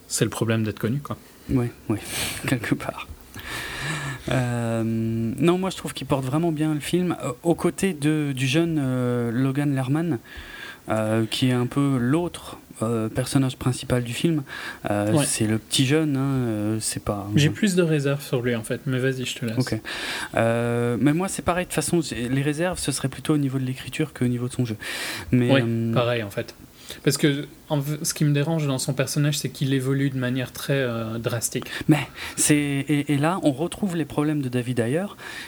c'est 0.06 0.24
le 0.24 0.30
problème 0.30 0.62
d'être 0.64 0.78
connu, 0.78 0.98
quoi. 1.00 1.16
Oui, 1.50 1.66
oui, 1.88 1.98
quelque 2.46 2.74
part. 2.74 3.08
Euh, 4.30 4.82
non, 4.84 5.56
moi 5.58 5.70
je 5.70 5.76
trouve 5.76 5.94
qu'il 5.94 6.06
porte 6.06 6.24
vraiment 6.24 6.52
bien 6.52 6.74
le 6.74 6.80
film, 6.80 7.16
euh, 7.24 7.32
aux 7.42 7.54
côtés 7.54 7.94
de, 7.94 8.32
du 8.36 8.46
jeune 8.46 8.78
euh, 8.80 9.30
Logan 9.32 9.74
Lerman, 9.74 10.12
euh, 10.12 10.16
qui 11.30 11.48
est 11.48 11.52
un 11.52 11.66
peu 11.66 11.98
l'autre 11.98 12.58
euh, 12.82 13.08
personnage 13.08 13.56
principal 13.56 14.02
du 14.02 14.12
film. 14.12 14.42
Euh, 14.90 15.12
Ouais. 15.12 15.24
C'est 15.26 15.46
le 15.46 15.58
petit 15.58 15.86
jeune, 15.86 16.16
hein, 16.16 16.20
euh, 16.20 16.76
c'est 16.80 17.02
pas. 17.02 17.26
J'ai 17.34 17.50
plus 17.50 17.74
de 17.74 17.82
réserves 17.82 18.22
sur 18.22 18.42
lui, 18.42 18.54
en 18.54 18.62
fait. 18.62 18.80
Mais 18.86 18.98
vas-y, 18.98 19.24
je 19.24 19.34
te 19.38 19.44
laisse. 19.44 19.58
Ok. 19.58 19.78
Euh, 20.36 20.96
mais 21.00 21.12
moi 21.12 21.28
c'est 21.28 21.42
pareil, 21.42 21.64
de 21.66 21.68
toute 21.70 21.74
façon, 21.74 22.00
les 22.12 22.42
réserves 22.42 22.78
ce 22.78 22.92
serait 22.92 23.08
plutôt 23.08 23.34
au 23.34 23.38
niveau 23.38 23.58
de 23.58 23.64
l'écriture 23.64 24.12
qu'au 24.12 24.26
niveau 24.26 24.48
de 24.48 24.52
son 24.52 24.64
jeu. 24.64 24.76
Mais, 25.32 25.50
Oui, 25.52 25.60
euh, 25.64 25.92
pareil, 25.92 26.22
en 26.22 26.30
fait. 26.30 26.54
Parce 27.04 27.16
que 27.18 27.46
en 27.68 27.80
ce 28.02 28.14
qui 28.14 28.24
me 28.24 28.32
dérange 28.32 28.66
dans 28.66 28.78
son 28.78 28.94
personnage, 28.94 29.38
c'est 29.38 29.48
qu'il 29.50 29.72
évolue 29.74 30.10
de 30.10 30.18
manière 30.18 30.52
très 30.52 30.72
euh, 30.74 31.18
drastique. 31.18 31.66
Mais 31.88 32.08
c'est 32.36 32.56
et, 32.56 33.12
et 33.12 33.16
là, 33.16 33.38
on 33.42 33.52
retrouve 33.52 33.96
les 33.96 34.04
problèmes 34.04 34.42
de 34.42 34.48
David. 34.48 34.82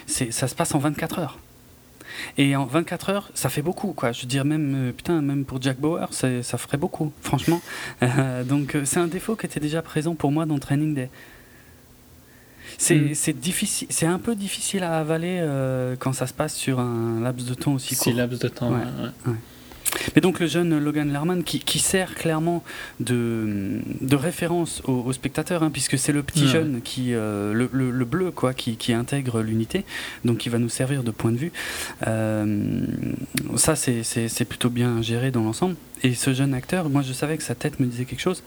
C'est 0.07 0.33
ça 0.33 0.47
se 0.49 0.55
passe 0.55 0.75
en 0.75 0.79
24 0.79 1.19
heures. 1.19 1.39
Et 2.39 2.57
en 2.57 2.67
24 2.67 3.11
heures, 3.11 3.31
ça 3.35 3.49
fait 3.49 3.63
beaucoup, 3.63 3.93
quoi. 3.93 4.13
Je 4.13 4.23
veux 4.23 4.29
dire, 4.29 4.45
même 4.45 4.75
euh, 4.75 4.93
putain, 4.93 5.21
même 5.23 5.45
pour 5.45 5.61
Jack 5.61 5.79
Bauer, 5.79 6.09
ça 6.13 6.59
ferait 6.59 6.79
beaucoup, 6.79 7.13
franchement. 7.23 7.61
Euh, 8.03 8.43
donc 8.43 8.75
euh, 8.75 8.85
c'est 8.85 8.99
un 8.99 9.07
défaut 9.07 9.37
qui 9.37 9.47
était 9.47 9.61
déjà 9.61 9.81
présent 9.81 10.15
pour 10.15 10.33
moi 10.33 10.45
dans 10.45 10.59
Training 10.59 10.95
Day. 10.95 11.09
C'est 12.79 12.97
Mm. 12.97 13.15
c'est 13.15 13.33
difficile, 13.39 13.87
c'est 13.91 14.07
un 14.07 14.19
peu 14.19 14.35
difficile 14.35 14.83
à 14.83 14.99
avaler 14.99 15.39
euh, 15.41 15.95
quand 15.99 16.13
ça 16.13 16.27
se 16.27 16.33
passe 16.33 16.55
sur 16.55 16.81
un 16.81 17.21
laps 17.21 17.47
de 17.49 17.55
temps 17.55 17.75
aussi 17.75 17.95
court. 17.97 18.13
laps 18.15 18.41
de 18.41 18.49
temps. 18.49 18.71
Ouais. 18.71 18.79
ouais, 18.79 19.31
ouais. 19.33 19.37
Mais 20.15 20.21
donc 20.23 20.41
le 20.41 20.47
jeune 20.47 20.79
Logan 20.79 21.13
Lerman 21.13 21.45
qui, 21.45 21.59
qui 21.61 21.79
sert 21.79 22.15
clairement 22.15 22.65
de, 23.01 23.79
de 24.01 24.17
référence 24.17 24.83
aux, 24.85 24.93
aux 25.03 25.13
spectateurs, 25.13 25.63
hein, 25.63 25.71
puisque 25.71 25.99
c'est 25.99 26.13
le 26.13 26.23
petit 26.23 26.43
Ouais. 26.45 26.49
jeune 26.49 26.81
qui, 26.83 27.15
euh, 27.15 27.53
le, 27.53 27.69
le- 27.73 27.91
le 27.91 28.05
bleu 28.05 28.31
quoi, 28.31 28.53
qui, 28.55 28.77
qui 28.77 28.93
intègre 28.93 29.43
l'unité, 29.43 29.85
donc 30.25 30.39
qui 30.39 30.49
va 30.49 30.59
nous 30.59 30.69
servir 30.69 31.03
de 31.05 31.11
point 31.11 31.31
de 31.33 31.37
vue. 31.37 31.53
Euh, 32.07 32.85
ça 33.57 33.77
c'est- 33.77 34.45
plutôt 34.49 34.71
bien 34.71 35.01
géré 35.03 35.31
dans 35.31 35.45
l'ensemble. 35.45 35.77
Et 36.03 36.15
ce 36.15 36.33
jeune 36.35 36.53
acteur, 36.55 36.89
moi 36.91 37.03
je 37.03 37.13
savais 37.13 37.37
que 37.37 37.43
sa 37.45 37.55
tête 37.55 37.79
me 37.79 37.87
disait 37.87 38.05
quelque 38.05 38.21
chose. 38.21 38.43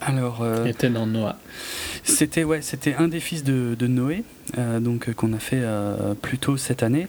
Alors, 0.00 0.40
euh, 0.40 0.64
était 0.64 0.88
dans 0.88 1.06
Noah. 1.06 1.38
c'était 2.04 2.42
ouais, 2.42 2.62
c'était 2.62 2.94
un 2.94 3.06
des 3.08 3.20
fils 3.20 3.44
de, 3.44 3.76
de 3.78 3.86
Noé, 3.86 4.24
euh, 4.56 4.80
donc 4.80 5.12
qu'on 5.12 5.32
a 5.34 5.38
fait 5.38 5.60
euh, 5.60 6.14
plus 6.14 6.38
tôt 6.38 6.56
cette 6.56 6.82
année. 6.82 7.06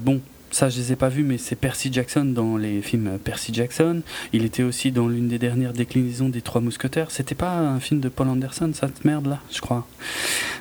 Bon, 0.00 0.20
ça 0.54 0.68
je 0.70 0.78
les 0.78 0.92
ai 0.92 0.96
pas 0.96 1.08
vus, 1.08 1.24
mais 1.24 1.36
c'est 1.36 1.56
Percy 1.56 1.92
Jackson 1.92 2.24
dans 2.24 2.56
les 2.56 2.80
films 2.80 3.18
Percy 3.22 3.52
Jackson. 3.52 4.02
Il 4.32 4.44
était 4.44 4.62
aussi 4.62 4.92
dans 4.92 5.08
l'une 5.08 5.26
des 5.28 5.38
dernières 5.40 5.72
déclinaisons 5.72 6.28
des 6.28 6.42
Trois 6.42 6.60
Mousquetaires. 6.60 7.10
C'était 7.10 7.34
pas 7.34 7.58
un 7.58 7.80
film 7.80 8.00
de 8.00 8.08
Paul 8.08 8.28
Anderson, 8.28 8.70
cette 8.72 9.04
merde 9.04 9.26
là, 9.26 9.40
je 9.52 9.60
crois. 9.60 9.84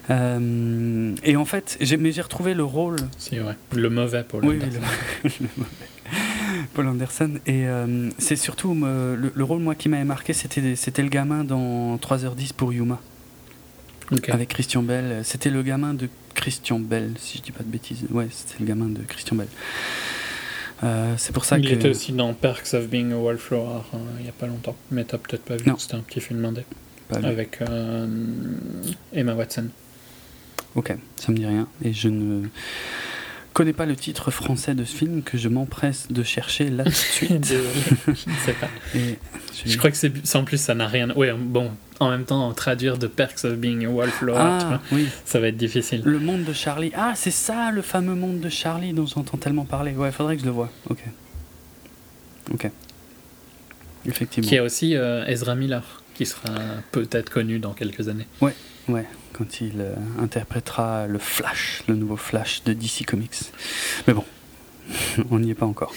Euh, 0.10 1.14
et 1.24 1.36
en 1.36 1.46
fait, 1.46 1.78
j'ai 1.80 1.98
mais 1.98 2.12
j'ai 2.12 2.22
retrouvé 2.22 2.54
le 2.56 2.64
rôle 2.64 2.96
Si, 3.18 3.40
ouais. 3.40 3.54
Le 3.72 3.90
mauvais 3.90 4.26
oui, 4.34 4.40
oui, 4.44 4.60
le- 4.60 5.30
le 5.40 5.48
mauvais. 5.58 5.70
Paul 6.74 6.88
Anderson. 6.88 7.32
Et 7.46 7.68
euh, 7.68 8.10
c'est 8.18 8.36
surtout 8.36 8.76
euh, 8.84 9.16
le, 9.16 9.32
le 9.34 9.44
rôle 9.44 9.62
moi 9.62 9.76
qui 9.76 9.90
m'avait 9.90 10.04
marqué, 10.06 10.34
c'était 10.34 10.76
c'était 10.76 11.04
le 11.04 11.10
gamin 11.10 11.44
dans 11.44 11.96
3h10 11.98 12.54
pour 12.54 12.74
Yuma 12.74 13.00
avec 14.30 14.50
Christian 14.50 14.84
Bell. 14.84 15.22
C'était 15.24 15.50
le 15.50 15.64
gamin 15.64 15.94
de 15.94 16.10
Christian 16.36 16.80
Bell, 16.80 17.12
si 17.18 17.38
je 17.38 17.44
dis 17.44 17.52
pas 17.52 17.64
de 17.64 17.70
bêtises. 17.70 18.04
Ouais, 18.12 18.28
c'était 18.32 18.56
le 18.60 18.66
gamin 18.66 18.88
de 18.88 19.02
Christian 19.04 19.36
Bell. 19.36 19.48
Euh, 20.84 21.14
c'est 21.18 21.32
pour 21.32 21.46
ça 21.46 21.58
Il 21.58 21.68
que 21.68 21.74
était 21.74 21.90
aussi 21.90 22.12
dans 22.12 22.34
Perks 22.34 22.74
of 22.74 22.88
Being 22.88 23.14
a 23.14 23.18
Wallflower 23.18 23.82
euh, 23.94 23.98
il 24.20 24.26
y 24.26 24.30
a 24.30 24.34
pas 24.34 24.48
longtemps. 24.48 24.76
Mais 24.92 25.04
t'as 25.04 25.18
peut-être 25.18 25.44
pas 25.44 25.56
vu. 25.56 25.72
C'était 25.78 25.96
un 25.96 26.02
petit 26.02 26.20
film 26.20 26.44
indé. 26.44 26.64
Avec 27.12 27.62
euh, 27.62 28.08
Emma 29.14 29.36
Watson. 29.36 29.68
Ok, 30.76 30.96
ça 31.18 31.32
me 31.32 31.38
dit 31.38 31.46
rien. 31.46 31.68
Et 31.84 31.94
je 31.94 32.10
ne 32.10 32.48
connais 33.54 33.74
pas 33.74 33.86
le 33.86 33.96
titre 33.96 34.32
français 34.32 34.74
de 34.76 34.84
ce 34.84 34.96
film 34.96 35.22
que 35.24 35.38
je 35.38 35.48
m'empresse 35.48 36.08
de 36.12 36.24
chercher 36.24 36.70
là 36.70 36.84
tout 36.84 36.90
de 36.90 36.96
suite. 36.96 37.46
Je 38.08 38.12
ne 38.12 38.16
sais 38.46 38.54
pas. 38.54 38.70
Et 38.96 39.18
Je 39.66 39.78
crois 39.78 39.92
que 39.92 39.98
c'est 39.98 40.36
en 40.36 40.44
plus 40.44 40.58
ça 40.60 40.74
n'a 40.76 40.88
rien. 40.88 41.12
Ouais, 41.16 41.34
bon, 41.38 41.72
en 42.00 42.10
même 42.10 42.26
temps 42.26 42.52
traduire 42.54 42.98
de 42.98 43.08
Perks 43.08 43.46
of 43.46 43.54
Being 43.58 43.86
a 43.86 43.90
Wallflower, 43.90 44.34
tu 44.60 44.66
Ah, 44.66 44.68
vois, 44.68 44.80
oui. 44.92 45.08
ça 45.26 45.40
va 45.40 45.48
être 45.50 45.58
difficile. 45.58 46.02
Le 46.04 46.20
monde 46.20 46.44
de 46.44 46.54
Charlie. 46.54 46.92
Ah, 46.96 47.14
c'est 47.16 47.32
ça, 47.32 47.72
le 47.72 47.82
fameux 47.82 48.16
monde 48.16 48.40
de 48.40 48.50
Charlie 48.50 48.94
dont 48.94 49.06
j'entends 49.06 49.38
tellement 49.38 49.66
parler. 49.66 49.92
Ouais, 49.94 50.12
faudrait 50.12 50.36
que 50.36 50.42
je 50.42 50.46
le 50.48 50.52
voie. 50.52 50.70
Ok. 50.90 51.00
Ok. 52.54 52.70
Effectivement. 54.06 54.50
Qui 54.50 54.58
a 54.58 54.64
aussi 54.64 54.96
euh, 54.96 55.26
Ezra 55.28 55.56
Miller, 55.56 56.04
qui 56.14 56.26
sera 56.26 56.50
peut-être 56.92 57.30
connu 57.30 57.60
dans 57.60 57.74
quelques 57.74 58.10
années. 58.10 58.28
Ouais, 58.42 58.54
quand 59.34 59.62
il 59.62 59.74
euh, 59.82 59.94
interprétera 60.22 61.08
le 61.08 61.20
Flash, 61.20 61.84
le 61.88 61.96
nouveau 61.96 62.16
Flash 62.18 62.64
de 62.64 62.74
DC 62.74 63.06
Comics. 63.06 63.52
Mais 64.08 64.14
bon, 64.14 64.24
on 65.32 65.40
n'y 65.40 65.52
est 65.52 65.56
pas 65.56 65.66
encore. 65.66 65.94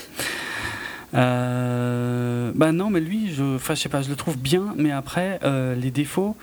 Euh, 1.15 2.53
bah 2.55 2.73
non, 2.73 2.91
mais 2.91 3.01
lui, 3.01 3.33
je, 3.33 3.59
je 3.59 3.75
sais 3.75 3.89
pas, 3.89 4.03
je 4.03 4.09
le 4.09 4.17
trouve 4.17 4.37
bien, 4.37 4.75
mais 4.77 4.91
après, 4.93 5.39
euh, 5.45 5.75
les 5.75 5.91
défauts, 5.91 6.37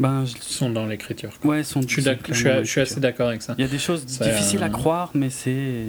ben, 0.00 0.24
je- 0.24 0.34
sont 0.42 0.70
dans 0.70 0.86
l'écriture. 0.86 1.30
ouais, 1.44 1.62
sont. 1.62 1.80
Je 1.82 1.86
suis, 1.88 2.02
je 2.02 2.34
suis- 2.34 2.48
je 2.62 2.64
suis 2.70 2.80
assez 2.80 3.00
d'accord 3.00 3.28
avec 3.28 3.42
ça. 3.42 3.54
Il 3.58 3.62
y 3.62 3.64
a 3.64 3.70
des 3.70 3.78
choses 3.78 4.04
difficiles 4.04 4.62
à 4.62 4.68
croire, 4.68 5.10
mais 5.14 5.30
c'est. 5.30 5.84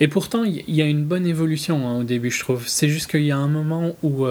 Et 0.00 0.08
pourtant, 0.08 0.44
il 0.44 0.62
y, 0.68 0.76
y 0.76 0.82
a 0.82 0.86
une 0.86 1.04
bonne 1.04 1.26
évolution 1.26 1.86
hein, 1.88 1.98
au 1.98 2.04
début, 2.04 2.30
je 2.30 2.40
trouve. 2.40 2.66
C'est 2.66 2.88
juste 2.88 3.10
qu'il 3.10 3.24
y 3.24 3.32
a 3.32 3.36
un 3.36 3.48
moment 3.48 3.94
où 4.02 4.26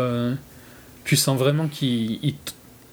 tu 1.04 1.16
sens 1.16 1.38
vraiment 1.38 1.68
qu'il 1.68 2.20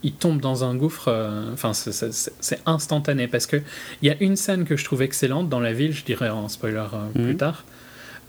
il 0.02 0.12
tombe 0.14 0.40
dans 0.40 0.64
un 0.64 0.74
gouffre. 0.74 1.08
euh, 1.08 1.52
Enfin, 1.52 1.72
c'est- 1.74 2.62
instantané 2.66 3.28
parce 3.28 3.46
que 3.46 3.60
il 4.02 4.08
y 4.08 4.10
a 4.10 4.16
une 4.20 4.36
scène 4.36 4.64
que 4.64 4.76
je 4.76 4.84
trouve 4.84 5.02
excellente 5.02 5.48
dans 5.48 5.60
la 5.60 5.72
ville, 5.72 5.92
je 5.92 6.04
dirais 6.04 6.28
en 6.30 6.48
spoiler 6.48 6.76
euh, 6.92 7.06
Mhm. 7.14 7.24
plus 7.24 7.36
tard, 7.36 7.64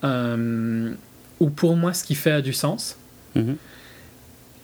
euh, 0.04 0.94
où 1.40 1.50
pour 1.50 1.76
moi, 1.76 1.94
ce 1.94 2.04
qu'il 2.04 2.16
fait 2.16 2.32
a 2.32 2.42
du 2.42 2.54
sens 2.54 2.98
Mhm. 3.36 3.56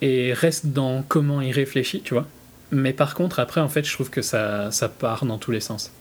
et 0.01 0.34
reste 0.34 0.68
dans 0.68 1.03
comment 1.07 1.41
il 1.41 1.51
réfléchit, 1.51 2.01
tu 2.01 2.14
vois. 2.14 2.28
Mais 2.72 2.93
par 2.93 3.16
contre, 3.16 3.39
après, 3.39 3.62
en 3.62 3.70
fait, 3.70 3.84
je 3.84 3.91
trouve 3.93 4.10
que 4.12 4.22
ça, 4.22 4.70
ça 4.72 4.88
part 4.89 5.26
dans 5.26 5.38
tous 5.39 5.51
les 5.51 5.60
sens. 5.60 5.91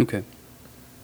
Ok. 0.00 0.16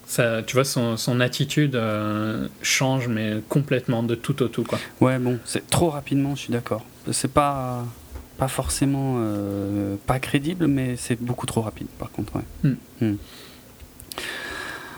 Ça, 0.07 0.43
tu 0.43 0.55
vois, 0.55 0.65
son, 0.65 0.97
son 0.97 1.19
attitude 1.21 1.75
euh, 1.77 2.47
change, 2.63 3.09
mais 3.09 3.39
complètement 3.49 4.03
de 4.03 4.15
tout 4.15 4.43
au 4.43 4.49
tout, 4.49 4.63
quoi. 4.63 4.79
Ouais, 5.01 5.19
bon, 5.19 5.39
c'est 5.45 5.69
trop 5.69 5.91
rapidement, 5.91 6.35
je 6.37 6.43
suis 6.43 6.53
d'accord. 6.53 6.85
C'est 7.11 7.33
pas 7.33 7.85
pas 8.39 8.49
forcément 8.49 9.16
euh, 9.18 9.97
pas 10.07 10.18
crédible, 10.18 10.66
mais 10.66 10.97
c'est 10.97 11.20
beaucoup 11.20 11.47
trop 11.47 11.61
rapide, 11.62 11.87
par 11.99 12.11
contre. 12.11 12.35
Ouais. 12.37 12.43
Hmm. 12.70 12.74
Hmm. 13.01 13.14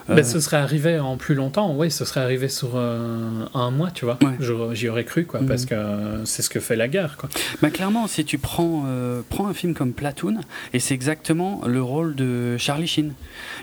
Ben, 0.08 0.18
Euh, 0.18 0.22
ce 0.22 0.38
serait 0.38 0.58
arrivé 0.58 1.00
en 1.00 1.16
plus 1.16 1.34
longtemps, 1.34 1.74
oui, 1.76 1.90
ce 1.90 2.04
serait 2.04 2.20
arrivé 2.20 2.48
sur 2.48 2.76
euh, 2.76 3.44
un 3.54 3.70
mois, 3.72 3.90
tu 3.90 4.04
vois. 4.04 4.18
Ouais. 4.22 4.36
J'y 4.74 4.88
aurais 4.88 5.04
cru, 5.04 5.24
quoi, 5.26 5.40
Mhm. 5.40 5.48
parce 5.48 5.66
que 5.66 5.74
euh, 5.74 6.24
c'est 6.24 6.42
ce 6.42 6.48
que 6.50 6.60
fait 6.60 6.76
la 6.76 6.86
guerre, 6.86 7.16
quoi. 7.16 7.28
bah, 7.60 7.70
clairement, 7.70 8.06
si 8.06 8.24
tu 8.24 8.38
prends, 8.38 8.84
prends 9.30 9.48
un 9.48 9.54
film 9.54 9.74
comme 9.74 9.92
Platoon, 9.92 10.38
et 10.72 10.78
c'est 10.78 10.94
exactement 10.94 11.62
le 11.66 11.82
rôle 11.82 12.14
de 12.14 12.56
Charlie 12.56 12.86
Sheen. 12.86 13.14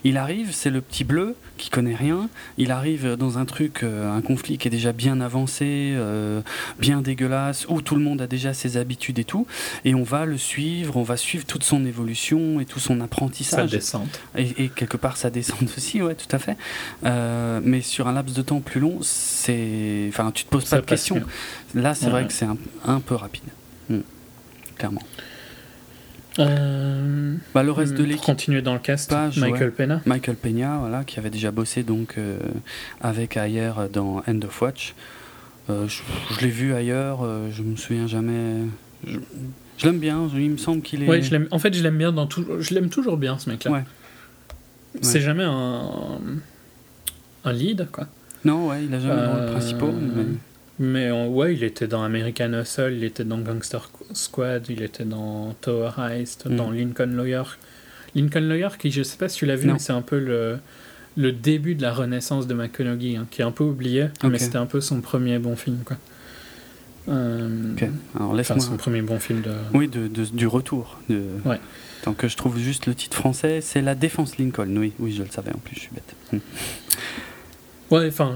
Il 0.03 0.17
arrive, 0.17 0.49
c'est 0.51 0.69
le 0.69 0.81
petit 0.81 1.05
bleu 1.05 1.35
qui 1.63 1.69
connaît 1.69 1.95
rien. 1.95 2.29
Il 2.57 2.71
arrive 2.71 3.15
dans 3.15 3.37
un 3.37 3.45
truc, 3.45 3.83
euh, 3.83 4.11
un 4.15 4.21
conflit 4.21 4.57
qui 4.57 4.67
est 4.67 4.71
déjà 4.71 4.91
bien 4.91 5.21
avancé, 5.21 5.93
euh, 5.95 6.41
bien 6.77 7.01
dégueulasse, 7.01 7.65
où 7.69 7.81
tout 7.81 7.95
le 7.95 8.01
monde 8.01 8.21
a 8.21 8.27
déjà 8.27 8.53
ses 8.53 8.75
habitudes 8.75 9.17
et 9.19 9.23
tout, 9.23 9.47
et 9.85 9.95
on 9.95 10.03
va 10.03 10.25
le 10.25 10.37
suivre, 10.37 10.97
on 10.97 11.03
va 11.03 11.15
suivre 11.15 11.45
toute 11.45 11.63
son 11.63 11.85
évolution 11.85 12.59
et 12.59 12.65
tout 12.65 12.79
son 12.79 12.99
apprentissage. 12.99 13.71
descente. 13.71 14.19
Et, 14.37 14.65
et 14.65 14.69
quelque 14.69 14.97
part 14.97 15.15
ça 15.15 15.29
descend 15.29 15.63
aussi, 15.77 16.01
ouais, 16.01 16.15
tout 16.15 16.33
à 16.35 16.39
fait. 16.39 16.57
Euh, 17.05 17.61
mais 17.63 17.79
sur 17.81 18.07
un 18.09 18.13
laps 18.13 18.35
de 18.35 18.41
temps 18.41 18.59
plus 18.59 18.81
long, 18.81 18.97
c'est, 19.01 20.05
enfin, 20.09 20.31
tu 20.33 20.43
te 20.43 20.49
poses 20.49 20.63
pas 20.65 20.69
Ça 20.69 20.75
de 20.77 20.81
passe 20.81 20.89
questions. 20.99 21.21
Là, 21.75 21.95
c'est 21.95 22.05
Ouais. 22.07 22.11
vrai 22.11 22.27
que 22.27 22.33
c'est 22.33 22.45
un, 22.45 22.57
un 22.85 22.99
peu 22.99 23.15
rapide, 23.15 23.43
Hmm. 23.89 23.99
clairement. 24.77 25.01
Euh, 26.39 27.35
Bah, 27.53 27.63
le 27.63 27.71
reste 27.71 27.93
de 27.93 28.03
l'équipe, 28.03 28.23
continuer 28.25 28.61
dans 28.61 28.73
le 28.73 28.79
cast, 28.79 29.09
Page, 29.09 29.37
Michael 29.37 29.63
ouais. 29.69 29.71
Pena. 29.71 30.01
Michael 30.05 30.35
Peña, 30.35 30.77
voilà, 30.79 31.03
qui 31.03 31.19
avait 31.19 31.29
déjà 31.29 31.51
bossé 31.51 31.83
donc 31.83 32.15
euh, 32.17 32.37
avec 33.01 33.37
ailleurs 33.37 33.87
dans 33.89 34.23
End 34.27 34.39
of 34.43 34.61
Watch. 34.61 34.95
Euh, 35.69 35.87
je 35.87 36.01
je 36.35 36.41
l'ai 36.41 36.49
vu 36.51 36.73
ailleurs, 36.73 37.19
euh, 37.23 37.49
je 37.51 37.61
me 37.61 37.75
souviens 37.75 38.07
jamais. 38.07 38.61
Je, 39.07 39.19
je 39.77 39.85
l'aime 39.85 39.99
bien, 39.99 40.27
il 40.35 40.51
me 40.51 40.57
semble 40.57 40.81
qu'il 40.81 41.03
est. 41.03 41.07
Ouais, 41.07 41.21
je 41.21 41.35
en 41.51 41.59
fait, 41.59 41.73
je 41.73 41.83
l'aime 41.83 41.97
bien 41.97 42.11
dans 42.11 42.25
tout. 42.27 42.45
Je 42.59 42.73
l'aime 42.73 42.89
toujours 42.89 43.17
bien, 43.17 43.37
ce 43.37 43.49
mec-là. 43.49 43.71
Ouais. 43.71 43.83
C'est 45.01 45.21
jamais 45.21 45.43
un, 45.43 46.19
un 47.45 47.53
lead, 47.53 47.87
quoi. 47.91 48.07
Non, 48.45 48.67
ouais, 48.67 48.83
il 48.85 48.93
a 48.93 48.99
jamais 48.99 49.21
le 49.21 49.27
rôle 49.27 49.39
Euh, 49.39 49.51
principal. 49.51 49.89
mais- 49.93 50.25
Mais 50.79 51.11
ouais, 51.11 51.53
il 51.53 51.63
était 51.63 51.87
dans 51.87 52.03
American 52.03 52.51
Hustle, 52.53 52.93
il 52.97 53.03
était 53.03 53.23
dans 53.23 53.37
Gangster 53.39 53.89
Squad, 54.13 54.65
il 54.69 54.81
était 54.81 55.05
dans 55.05 55.53
Tower 55.61 55.91
Heist, 55.99 56.47
Mm. 56.47 56.55
dans 56.55 56.71
Lincoln 56.71 57.11
Lawyer. 57.15 57.43
Lincoln 58.15 58.41
Lawyer, 58.47 58.69
qui 58.79 58.89
je 58.91 59.03
sais 59.03 59.17
pas 59.17 59.29
si 59.29 59.37
tu 59.37 59.45
l'as 59.45 59.55
vu, 59.55 59.67
Non. 59.67 59.73
mais 59.73 59.79
c'est 59.79 59.93
un 59.93 60.01
peu 60.01 60.17
le, 60.19 60.57
le 61.15 61.31
début 61.31 61.75
de 61.75 61.81
la 61.83 61.93
renaissance 61.93 62.47
de 62.47 62.53
McConaughey, 62.55 63.15
hein, 63.17 63.27
qui 63.29 63.41
est 63.41 63.45
un 63.45 63.51
peu 63.51 63.63
oublié, 63.63 64.07
mais 64.23 64.39
c'était 64.39 64.57
un 64.57 64.65
peu 64.65 64.81
son 64.81 65.01
premier 65.01 65.37
bon 65.39 65.55
film, 65.55 65.77
quoi. 65.85 65.97
Euh, 67.09 67.73
Ok, 67.73 67.81
alors 68.15 68.29
Enfin, 68.29 68.37
laisse-moi. 68.37 68.59
son 68.61 68.77
premier 68.77 69.01
bon 69.01 69.19
film 69.19 69.41
de. 69.41 69.51
Oui, 69.73 69.87
de, 69.89 70.07
de- 70.07 70.23
du 70.25 70.47
retour. 70.47 70.99
De... 71.09 71.21
Ouais. 71.43 71.59
Tant 72.03 72.13
que 72.13 72.27
je 72.29 72.37
trouve 72.37 72.57
juste 72.57 72.85
le 72.87 72.95
titre 72.95 73.17
français, 73.17 73.59
c'est 73.61 73.81
La 73.81 73.93
Défense 73.93 74.37
Lincoln. 74.37 74.73
Oui, 74.77 74.93
oui, 74.99 75.11
je 75.13 75.21
le 75.23 75.29
savais 75.29 75.51
en 75.53 75.57
plus, 75.59 75.75
je 75.75 75.79
suis 75.81 75.91
bête. 75.93 76.41
Ouais, 77.91 78.07
enfin, 78.07 78.35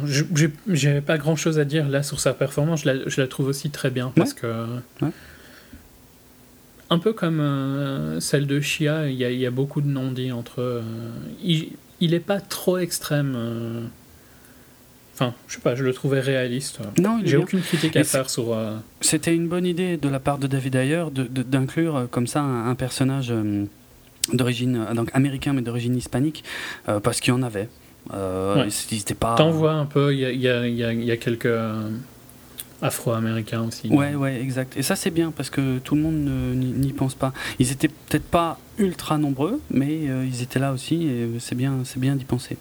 j'ai 0.68 1.02
pas 1.02 1.18
grand 1.18 1.36
chose 1.36 1.58
à 1.60 1.66
dire 1.66 1.88
là 1.90 2.04
sur 2.04 2.20
sa 2.20 2.34
performance. 2.34 2.82
Je 2.84 2.92
la, 2.92 3.10
je 3.10 3.20
la 3.22 3.28
trouve 3.28 3.48
aussi 3.48 3.70
très 3.70 3.90
bien 3.90 4.12
parce 4.16 4.34
que. 4.34 4.48
Ouais. 5.02 5.10
Un 6.90 7.00
peu 7.00 7.12
comme 7.12 7.40
euh, 7.42 8.20
celle 8.22 8.48
de 8.48 8.62
Shia, 8.62 9.10
il 9.10 9.16
y, 9.18 9.26
a- 9.26 9.32
il 9.32 9.40
y 9.40 9.46
a 9.46 9.52
beaucoup 9.52 9.82
de 9.82 9.88
non-dits 9.88 10.32
entre 10.32 10.62
euh, 10.62 10.82
il, 11.44 11.70
il 12.00 12.14
est 12.14 12.20
pas 12.22 12.40
trop 12.40 12.78
extrême. 12.78 13.34
euh, 13.36 13.82
Enfin, 15.14 15.34
je 15.48 15.56
sais 15.56 15.62
pas, 15.62 15.74
je 15.76 15.84
le 15.84 15.92
trouvais 15.94 16.20
réaliste. 16.20 16.80
Non, 17.00 17.20
J'ai 17.26 17.38
aucune 17.38 17.62
critique 17.62 17.96
à 17.98 18.04
faire 18.04 18.30
sur. 18.30 18.56
C'était 19.02 19.36
une 19.36 19.48
bonne 19.48 19.66
idée 19.66 19.98
de 19.98 20.08
la 20.10 20.20
part 20.20 20.38
de 20.38 20.46
David 20.46 20.76
Ayer 20.76 21.06
d'inclure 21.12 22.08
comme 22.12 22.28
ça 22.28 22.42
un, 22.42 22.70
un 22.70 22.76
personnage 22.76 23.34
d'origine 24.32 24.86
donc 24.94 25.10
américain 25.16 25.54
mais 25.54 25.62
d'origine 25.64 25.96
hispanique 25.98 26.44
parce 27.02 27.20
qu'il 27.20 27.34
y 27.34 27.36
en 27.36 27.42
avait. 27.42 27.68
Euh, 28.14 28.56
Ouais. 28.64 28.70
ils 28.92 29.16
pas. 29.16 29.36
T'en 29.36 29.52
vois 29.52 29.74
un 29.74 29.86
peu, 29.86 30.14
il 30.14 30.20
y 30.20 30.26
a, 30.26 30.32
il 30.32 30.40
y 30.42 30.48
a- 30.50 30.68
il 30.68 30.76
y 30.76 30.84
a- 30.84 30.94
il 30.94 31.04
y 31.04 31.12
a 31.12 31.18
quelques 31.18 31.48
afro-américains 32.82 33.64
aussi. 33.68 33.90
Ouais, 33.90 34.16
ouais, 34.16 34.40
exact. 34.42 34.78
Et 34.78 34.84
ça, 34.84 34.96
c'est 34.96 35.10
bien 35.10 35.32
parce 35.32 35.50
que 35.50 35.80
tout 35.80 35.96
le 35.96 36.02
monde 36.02 36.16
n'y 36.56 36.94
pense 36.94 37.16
pas. 37.16 37.34
Ils 37.60 37.72
étaient 37.72 37.88
peut-être 37.88 38.24
pas 38.30 38.60
ultra 38.78 39.18
nombreux, 39.18 39.60
mais 39.72 40.08
euh, 40.10 40.26
ils 40.26 40.42
étaient 40.44 40.60
là 40.60 40.72
aussi 40.74 41.08
et 41.08 41.28
c'est 41.40 41.56
bien, 41.56 41.74
c'est 41.86 42.00
bien 42.00 42.16
d'y 42.16 42.26
penser. 42.26 42.58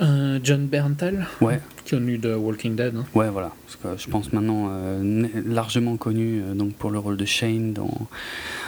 Euh, 0.00 0.40
John 0.42 0.66
Berntal, 0.66 1.28
Ouais, 1.40 1.60
connu 1.88 2.18
de 2.18 2.34
Walking 2.34 2.74
Dead. 2.74 2.96
hein. 2.96 3.04
ouais, 3.14 3.30
voilà. 3.30 3.52
Parce 3.64 3.96
que 3.96 4.02
je 4.02 4.10
pense 4.10 4.32
maintenant 4.32 4.68
euh, 4.72 5.28
largement 5.46 5.96
connu 5.96 6.40
euh, 6.42 6.54
donc 6.54 6.72
pour 6.74 6.90
le 6.90 6.98
rôle 6.98 7.16
de 7.16 7.24
Shane 7.24 7.72
dans, 7.72 7.92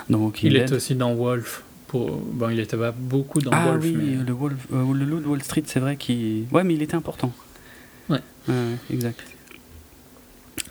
dans 0.09 0.19
Walking 0.19 0.51
Il 0.51 0.53
Dead. 0.53 0.63
était 0.63 0.75
aussi 0.75 0.95
dans 0.95 1.15
Wolf. 1.15 1.65
Pour... 1.89 2.17
Bon, 2.17 2.49
il 2.51 2.59
était 2.59 2.77
pas 2.77 2.93
beaucoup 2.93 3.41
dans 3.41 3.51
ah 3.53 3.67
Wolf, 3.69 3.85
oui, 3.85 3.93
mais 3.97 4.17
le, 4.25 4.33
Wolf- 4.33 4.67
euh, 4.73 4.93
le 4.93 5.05
loup 5.05 5.21
de 5.21 5.27
Wall 5.27 5.43
Street, 5.43 5.63
c'est 5.67 5.81
vrai 5.81 5.97
qu'il. 5.97 6.45
Ouais, 6.53 6.65
mais 6.65 6.75
il 6.75 6.83
était 6.83 6.97
important. 6.97 7.33
Ouais. 8.09 8.21
Exact. 8.91 9.23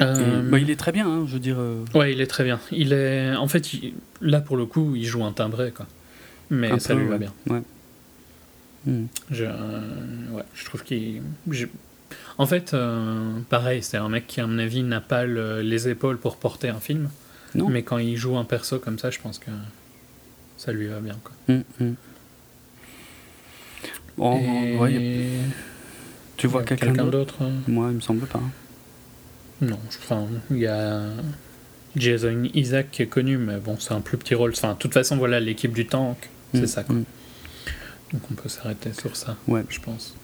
Euh, 0.01 0.41
Et, 0.45 0.49
bah, 0.49 0.59
il 0.59 0.69
est 0.69 0.75
très 0.75 0.91
bien, 0.91 1.07
hein, 1.09 1.23
je 1.27 1.33
veux 1.33 1.39
dire. 1.39 1.55
euh, 1.59 1.83
Ouais, 1.93 2.11
il 2.13 2.19
est 2.19 2.27
très 2.27 2.43
bien. 2.43 2.59
Il 2.71 2.91
est, 2.91 3.33
en 3.35 3.47
fait, 3.47 3.73
il- 3.73 3.93
là 4.21 4.41
pour 4.41 4.57
le 4.57 4.65
coup, 4.65 4.93
il 4.95 5.05
joue 5.05 5.23
un 5.23 5.31
timbré, 5.31 5.71
quoi. 5.71 5.85
Mais 6.49 6.69
un 6.71 6.79
ça 6.79 6.93
peu, 6.93 6.99
lui 6.99 7.07
va 7.07 7.13
ouais. 7.13 7.19
bien. 7.19 7.33
Ouais. 7.49 7.61
Hmm. 8.85 9.05
Je, 9.31 9.45
ouais, 9.45 10.43
je 10.53 10.65
trouve 10.65 10.83
qu'il. 10.83 11.21
je- 11.49 11.65
En 12.37 12.45
fait, 12.45 12.75
pareil, 13.49 13.81
c'est 13.83 13.97
un 13.97 14.09
mec 14.09 14.27
qui, 14.27 14.41
à 14.41 14.47
mon 14.47 14.59
avis, 14.59 14.83
n'a 14.83 15.01
pas 15.01 15.25
le- 15.25 15.61
les 15.61 15.87
épaules 15.87 16.17
pour 16.17 16.37
porter 16.37 16.67
un 16.69 16.79
film. 16.79 17.09
Non. 17.55 17.69
Mais 17.69 17.83
quand 17.83 17.97
il 17.97 18.17
joue 18.17 18.35
un 18.37 18.43
perso 18.43 18.79
comme 18.79 18.99
ça, 18.99 19.09
je 19.11 19.19
pense 19.19 19.39
que 19.39 19.49
ça 20.57 20.71
lui 20.71 20.87
va 20.87 20.99
bien. 20.99 21.17
Quoi. 21.23 21.55
Bon, 24.17 24.39
Et- 24.39 24.77
ouais, 24.77 24.93
y 24.93 24.97
a- 24.97 25.47
tu 26.37 26.47
vois 26.47 26.63
quelqu'un 26.63 26.93
d'autre 26.93 27.11
d'autre 27.11 27.35
euh, 27.41 27.51
Moi, 27.67 27.87
il 27.91 27.95
me 27.95 28.01
semble 28.01 28.25
pas. 28.27 28.41
Non, 29.61 29.79
je 29.89 29.97
enfin, 29.97 30.27
il 30.51 30.57
y 30.57 30.67
a 30.67 31.01
Jason 31.95 32.43
Isaac 32.53 32.91
qui 32.91 33.01
est 33.03 33.07
connu, 33.07 33.37
mais 33.37 33.57
bon, 33.57 33.77
c'est 33.79 33.93
un 33.93 34.01
plus 34.01 34.17
petit 34.17 34.35
rôle. 34.35 34.51
Enfin, 34.51 34.73
de 34.73 34.77
toute 34.77 34.93
façon, 34.93 35.17
voilà, 35.17 35.39
l'équipe 35.39 35.73
du 35.73 35.85
tank, 35.87 36.29
c'est 36.53 36.61
Hmm, 36.61 36.67
ça. 36.67 36.83
Quoi. 36.83 36.95
Donc 38.13 38.21
on 38.31 38.33
peut 38.35 38.49
s'arrêter 38.49 38.93
sur 38.93 39.15
ça, 39.15 39.35
Ouais. 39.47 39.63
je 39.69 39.79
pense. 39.79 40.15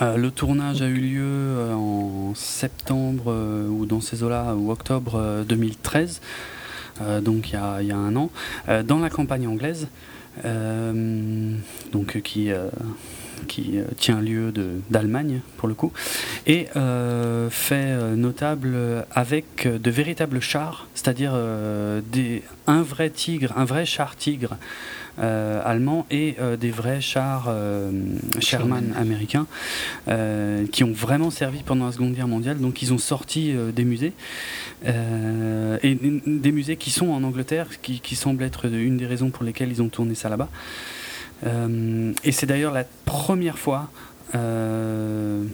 Euh, 0.00 0.16
le 0.16 0.30
tournage 0.30 0.80
a 0.80 0.86
eu 0.86 0.94
lieu 0.96 1.22
euh, 1.22 1.74
en 1.74 2.34
septembre 2.34 3.24
euh, 3.28 3.68
ou 3.68 3.84
dans 3.86 4.00
ces 4.00 4.22
eaux-là, 4.22 4.54
ou 4.54 4.70
octobre 4.70 5.16
euh, 5.16 5.44
2013, 5.44 6.20
euh, 6.22 6.24
donc 7.20 7.50
il 7.50 7.54
y 7.54 7.92
a, 7.92 7.96
un 7.96 8.16
an, 8.16 8.30
euh, 8.68 8.82
dans 8.82 8.98
la 8.98 9.10
campagne 9.10 9.46
anglaise, 9.46 9.88
euh, 10.44 11.54
donc 11.92 12.16
euh, 12.16 12.20
qui, 12.20 12.50
euh, 12.50 12.68
euh, 13.58 13.84
tient 13.98 14.20
lieu 14.20 14.52
d'Allemagne 14.90 15.40
pour 15.56 15.68
le 15.68 15.74
coup, 15.74 15.92
et 16.46 16.68
euh, 16.76 17.50
fait 17.50 17.74
euh, 17.74 18.16
notable 18.16 18.72
euh, 18.74 19.02
avec 19.12 19.66
euh, 19.66 19.78
de 19.78 19.90
véritables 19.90 20.40
chars, 20.40 20.86
c'est-à-dire 20.94 21.32
euh, 21.34 22.00
un 22.66 22.82
vrai 22.82 23.10
tigre, 23.10 23.52
un 23.56 23.64
vrai 23.64 23.86
char 23.86 24.16
tigre 24.16 24.56
euh, 25.20 25.62
allemand 25.64 26.06
et 26.10 26.34
euh, 26.40 26.56
des 26.56 26.70
vrais 26.70 27.00
chars 27.00 27.46
euh, 27.48 27.90
Sherman 28.40 28.92
américains 28.96 29.46
qui 30.72 30.84
ont 30.84 30.92
vraiment 30.92 31.30
servi 31.30 31.62
pendant 31.62 31.86
la 31.86 31.92
Seconde 31.92 32.14
Guerre 32.14 32.28
mondiale. 32.28 32.58
Donc 32.58 32.82
ils 32.82 32.92
ont 32.92 32.98
sorti 32.98 33.54
des 33.74 33.84
musées 33.84 34.12
et 34.84 35.94
des 36.26 36.52
musées 36.52 36.76
qui 36.76 36.90
sont 36.90 37.08
en 37.08 37.22
Angleterre, 37.22 37.68
qui, 37.82 38.00
qui 38.00 38.16
semble 38.16 38.42
être 38.42 38.66
une 38.66 38.96
des 38.96 39.06
raisons 39.06 39.30
pour 39.30 39.44
lesquelles 39.44 39.70
ils 39.70 39.82
ont 39.82 39.88
tourné 39.88 40.14
ça 40.14 40.28
là-bas. 40.28 40.48
Euh, 41.46 42.12
et 42.22 42.32
c'est 42.32 42.46
d'ailleurs 42.46 42.72
la 42.72 42.84
première 43.04 43.58
fois. 43.58 43.90
Euh, 44.34 45.44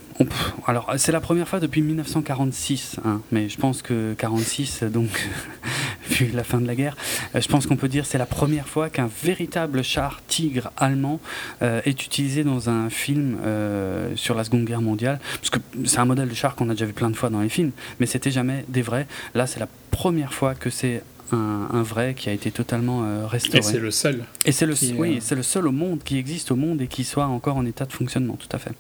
alors 0.67 0.93
c'est 0.97 1.13
la 1.13 1.21
première 1.21 1.49
fois 1.49 1.61
depuis 1.61 1.83
1946, 1.83 2.97
hein, 3.05 3.21
mais 3.33 3.49
je 3.49 3.59
pense 3.59 3.83
que 3.83 4.15
46, 4.15 4.85
donc 4.85 5.29
vu 6.11 6.31
la 6.33 6.45
fin 6.45 6.61
de 6.61 6.67
la 6.67 6.75
guerre, 6.75 6.97
euh, 7.35 7.41
je 7.41 7.49
pense 7.49 7.67
qu'on 7.67 7.77
peut 7.77 7.89
dire 7.89 8.07
c'est 8.07 8.19
la 8.19 8.27
première 8.27 8.69
fois 8.69 8.89
qu'un 8.89 9.11
véritable 9.23 9.83
char 9.83 10.23
tigre 10.29 10.71
allemand 10.77 11.21
euh, 11.63 11.81
est 11.85 12.05
utilisé 12.05 12.45
dans 12.45 12.71
un 12.71 12.91
film 12.91 13.39
sur 14.15 14.35
la 14.35 14.45
Seconde 14.45 14.65
Guerre 14.65 14.83
mondiale, 14.83 15.21
parce 15.37 15.51
que 15.51 15.59
c'est 15.85 15.99
un 15.99 16.05
modèle 16.05 16.29
de 16.29 16.35
char 16.35 16.55
qu'on 16.55 16.69
a 16.71 16.73
déjà 16.73 16.87
vu 16.87 16.93
plein 16.93 17.11
de 17.11 17.17
fois 17.17 17.31
dans 17.31 17.41
les 17.41 17.49
films, 17.49 17.73
mais 17.99 18.07
c'était 18.07 18.31
jamais 18.31 18.65
des 18.69 18.83
vrais. 18.83 19.07
Là, 19.35 19.47
c'est 19.47 19.61
la 19.61 19.69
première 19.91 20.33
fois 20.33 20.55
que 20.55 20.71
c'est 20.71 21.03
un, 21.33 21.69
un 21.73 21.83
vrai 21.83 22.15
qui 22.15 22.29
a 22.29 22.33
été 22.33 22.51
totalement 22.51 23.05
euh, 23.05 23.27
restauré. 23.27 23.59
Et 23.59 23.63
c'est 23.63 23.79
le 23.79 23.91
seul. 23.91 24.25
Et 24.45 24.53
c'est 24.53 24.67
le, 24.67 24.75
qui, 24.75 24.95
oui, 24.97 25.17
euh, 25.17 25.21
c'est 25.21 25.35
le 25.35 25.43
seul 25.43 25.67
au 25.67 25.73
monde 25.73 26.03
qui 26.03 26.19
existe 26.19 26.51
au 26.51 26.57
monde 26.57 26.81
et 26.81 26.87
qui 26.87 27.05
soit 27.05 27.27
encore 27.27 27.57
en 27.57 27.67
état 27.67 27.85
de 27.85 27.93
fonctionnement, 27.93 28.37
tout 28.37 28.55
à 28.55 28.59
fait. 28.59 28.73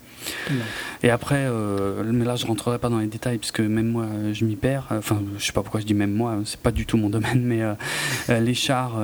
Non. 0.50 0.64
Et 1.02 1.10
après, 1.10 1.46
euh, 1.48 2.02
mais 2.04 2.24
là 2.24 2.36
je 2.36 2.46
rentrerai 2.46 2.78
pas 2.78 2.88
dans 2.88 2.98
les 2.98 3.06
détails 3.06 3.38
puisque 3.38 3.60
même 3.60 3.88
moi 3.88 4.06
je 4.32 4.44
m'y 4.44 4.56
perds. 4.56 4.86
Enfin, 4.90 5.22
je 5.38 5.44
sais 5.44 5.52
pas 5.52 5.62
pourquoi 5.62 5.80
je 5.80 5.86
dis 5.86 5.94
même 5.94 6.12
moi, 6.12 6.38
c'est 6.44 6.60
pas 6.60 6.72
du 6.72 6.86
tout 6.86 6.96
mon 6.96 7.10
domaine, 7.10 7.42
mais 7.44 7.62
les 8.40 8.54
chars. 8.54 8.98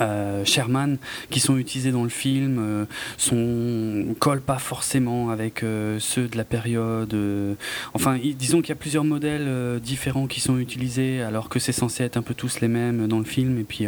Euh, 0.00 0.44
Sherman 0.44 0.98
qui 1.30 1.40
sont 1.40 1.56
utilisés 1.58 1.90
dans 1.92 2.02
le 2.04 2.08
film 2.08 2.58
euh, 2.60 2.84
sont 3.16 4.14
collent 4.18 4.40
pas 4.40 4.58
forcément 4.58 5.30
avec 5.30 5.62
euh, 5.62 5.98
ceux 6.00 6.28
de 6.28 6.36
la 6.36 6.44
période 6.44 7.12
euh, 7.14 7.54
enfin 7.94 8.18
disons 8.36 8.60
qu'il 8.60 8.70
y 8.70 8.72
a 8.72 8.76
plusieurs 8.76 9.04
modèles 9.04 9.80
différents 9.80 10.26
qui 10.26 10.40
sont 10.40 10.58
utilisés 10.58 11.22
alors 11.22 11.48
que 11.48 11.58
c'est 11.58 11.72
censé 11.72 12.04
être 12.04 12.16
un 12.16 12.22
peu 12.22 12.34
tous 12.34 12.60
les 12.60 12.68
mêmes 12.68 13.06
dans 13.08 13.18
le 13.18 13.24
film. 13.24 13.58
Et 13.58 13.64
puis 13.64 13.86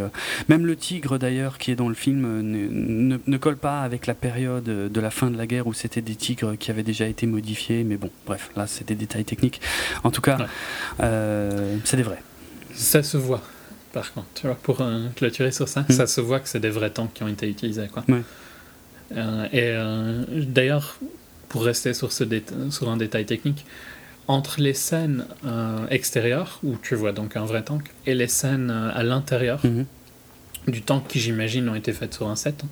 même 0.49 0.67
le 0.67 0.77
tigre 0.77 1.19
d'ailleurs 1.19 1.59
qui 1.59 1.71
est 1.71 1.77
dans 1.77 1.89
le 1.89 1.95
film 1.95 2.21
ne, 2.43 2.69
ne- 3.15 3.19
ne 3.27 3.37
colle 3.37 3.57
pas 3.57 3.83
avec 3.83 4.07
la 4.07 4.15
période 4.15 4.65
de 4.65 5.01
la 5.01 5.11
fin 5.11 5.31
de 5.31 5.37
la 5.39 5.47
guerre 5.47 5.67
où 5.67 5.73
c'était 5.75 6.03
des 6.03 6.15
tigres 6.15 6.57
qui 6.59 6.71
avaient 6.71 6.83
déjà 6.83 7.07
été 7.07 7.27
modifiés. 7.27 7.85
Mais 7.85 7.97
bon 7.97 8.11
bref 8.27 8.51
là 8.57 8.67
c'est 8.67 8.87
des 8.87 8.95
détails 8.95 9.25
techniques. 9.25 9.61
En 10.05 10.11
tout 10.11 10.21
cas 10.23 10.39
Ouais. 10.39 10.47
c'est 11.85 11.97
des 11.97 12.03
vrais. 12.03 12.23
Ça 12.75 13.03
se 13.03 13.17
voit, 13.17 13.43
par 13.93 14.13
contre. 14.13 14.27
Tu 14.35 14.47
vois, 14.47 14.57
pour 14.57 14.81
euh, 14.81 15.07
clôturer 15.17 15.53
sur 15.53 15.69
ça, 15.69 15.85
Mm. 15.89 15.93
ça 15.93 16.07
se 16.07 16.21
voit 16.21 16.41
que 16.41 16.49
c'est 16.49 16.61
des 16.61 16.71
vrais 16.71 16.91
tanks 16.91 17.13
qui 17.15 17.23
ont 17.23 17.29
été 17.29 17.49
utilisés. 17.49 17.89
Quoi. 17.93 18.05
Ouais. 18.09 18.23
Euh, 19.17 19.45
et 19.53 19.61
euh, 19.63 20.25
d'ailleurs, 20.47 20.97
pour 21.49 21.65
rester 21.65 21.95
sur, 21.95 22.13
ce 22.13 22.25
sur 22.71 22.89
un 22.91 22.97
détail 22.97 23.27
technique, 23.27 23.65
entre 24.29 24.61
les 24.61 24.75
scènes 24.75 25.25
euh, 25.45 25.87
extérieures, 25.91 26.61
où 26.63 26.77
tu 26.81 26.95
vois 26.95 27.11
donc 27.13 27.37
un 27.37 27.45
vrai 27.45 27.63
tank, 27.63 27.83
et 28.07 28.15
les 28.15 28.29
scènes 28.29 28.71
à 28.71 29.03
l'intérieur 29.03 29.59
Mhm. 29.65 29.85
du 30.69 30.83
tank 30.83 31.09
qui, 31.09 31.19
j'imagine, 31.19 31.69
ont 31.69 31.75
été 31.75 31.93
faites 31.93 32.15
sur 32.15 32.29
un 32.29 32.37
set, 32.37 32.63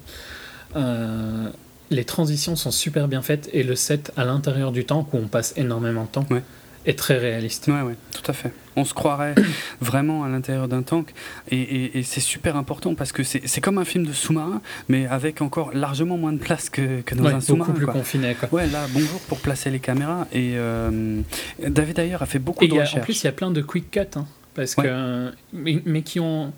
hein, 0.77 1.51
les 1.91 2.05
transitions 2.05 2.55
sont 2.55 2.71
super 2.71 3.09
bien 3.09 3.23
faites, 3.23 3.49
et 3.53 3.63
le 3.65 3.75
set 3.75 4.13
à 4.17 4.25
l'intérieur 4.25 4.71
du 4.73 4.85
tank, 4.85 5.13
où 5.15 5.17
on 5.17 5.27
passe 5.27 5.55
énormément 5.57 6.05
de 6.05 6.09
temps, 6.11 6.27
Ouais. 6.31 6.43
Est 6.89 6.99
très 6.99 7.19
réaliste. 7.19 7.69
Ouais, 7.69 7.83
ouais, 7.83 7.95
tout 8.13 8.29
à 8.31 8.33
fait. 8.33 8.53
On 8.77 8.85
se 8.85 8.95
croirait 8.95 9.35
vraiment 9.81 10.25
à 10.25 10.29
l'intérieur 10.29 10.69
d'un 10.69 10.83
tank 10.83 11.13
et, 11.51 11.61
et- 11.61 11.99
et 11.99 12.03
c'est 12.03 12.21
super 12.21 12.57
important 12.57 12.95
parce 12.95 13.13
que 13.13 13.23
c'est 13.23 13.61
comme 13.61 13.79
un 13.79 13.85
film 13.85 14.05
de 14.07 14.13
sous-marin, 14.13 14.61
mais 14.89 15.07
avec 15.07 15.43
encore 15.43 15.73
largement 15.75 16.17
moins 16.17 16.33
de 16.33 16.39
place 16.39 16.71
que, 16.71 17.01
que 17.03 17.15
dans 17.15 17.25
Ouais, 17.25 17.29
un 17.31 17.33
beaucoup 17.35 17.45
sous-marin. 17.47 17.73
plus 17.73 17.85
quoi. 17.85 17.95
confiné. 17.95 18.35
Quoi. 18.35 18.49
Ouais, 18.53 18.67
là, 18.69 18.87
bonjour 18.93 19.21
pour 19.29 19.39
placer 19.41 19.71
les 19.71 19.81
caméras. 19.81 20.27
Et 20.33 20.53
euh, 20.57 21.21
David 21.67 21.97
d'ailleurs 21.97 22.23
a 22.23 22.27
fait 22.27 22.39
beaucoup 22.39 22.65
Et 22.65 22.69
de 22.69 22.75
a- 22.75 22.79
en 22.79 22.81
recherches. 22.81 23.05
plus, 23.05 23.23
il 23.23 23.25
y 23.27 23.29
a 23.29 23.33
plein 23.33 23.51
de 23.51 23.61
quick 23.61 23.91
cuts, 23.91 24.01
hein, 24.17 24.27
parce 24.55 24.77
Ouais. 24.77 24.85
que, 24.85 25.33
mais, 25.53 25.83
mais 25.85 26.03
qui 26.03 26.21
ont, 26.21 26.53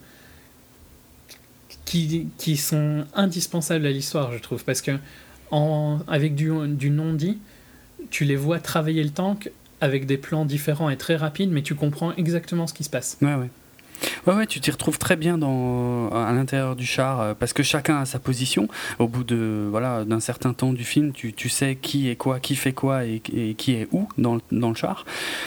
qui, 1.84 2.28
qui 2.38 2.56
sont 2.56 3.04
indispensables 3.14 3.86
à 3.86 3.90
l'histoire, 3.90 4.32
je 4.32 4.38
trouve, 4.38 4.64
parce 4.64 4.80
que 4.82 4.92
en, 5.50 5.98
avec 6.06 6.34
du, 6.34 6.50
du 6.68 6.90
non 6.90 7.12
dit, 7.14 7.38
tu 8.10 8.24
les 8.24 8.36
vois 8.36 8.60
travailler 8.60 9.02
le 9.02 9.10
tank 9.10 9.50
avec 9.80 10.06
des 10.06 10.16
plans 10.18 10.44
différents 10.44 10.90
et 10.90 10.96
très 10.96 11.16
rapides, 11.16 11.50
mais 11.50 11.62
tu 11.62 11.74
comprends 11.74 12.12
exactement 12.16 12.66
ce 12.66 12.74
qui 12.74 12.84
se 12.84 12.90
passe. 12.90 13.16
Ouais, 13.22 13.34
ouais. 13.34 13.50
Ouais, 14.26 14.32
ouais, 14.34 14.46
tu 14.46 14.60
t'y 14.60 14.70
retrouves 14.70 14.96
très 14.98 15.14
bien 15.16 15.36
dans, 15.36 16.08
à 16.08 16.32
l'intérieur 16.32 16.74
du 16.74 16.86
char 16.86 17.20
euh, 17.20 17.34
parce 17.38 17.52
que 17.52 17.62
chacun 17.62 17.98
a 17.98 18.06
sa 18.06 18.18
position. 18.18 18.66
Au 18.98 19.06
bout 19.06 19.24
de 19.24 19.66
voilà 19.70 20.06
d'un 20.06 20.20
certain 20.20 20.54
temps 20.54 20.72
du 20.72 20.84
film, 20.84 21.12
tu, 21.12 21.34
tu 21.34 21.50
sais 21.50 21.76
qui 21.76 22.08
est 22.08 22.16
quoi, 22.16 22.40
qui 22.40 22.56
fait 22.56 22.72
quoi 22.72 23.04
et, 23.04 23.20
et 23.36 23.52
qui 23.54 23.72
est 23.72 23.88
où 23.92 24.08
dans, 24.16 24.36
le- 24.36 24.40
dans 24.52 24.70
le 24.70 24.74
char. 24.74 25.04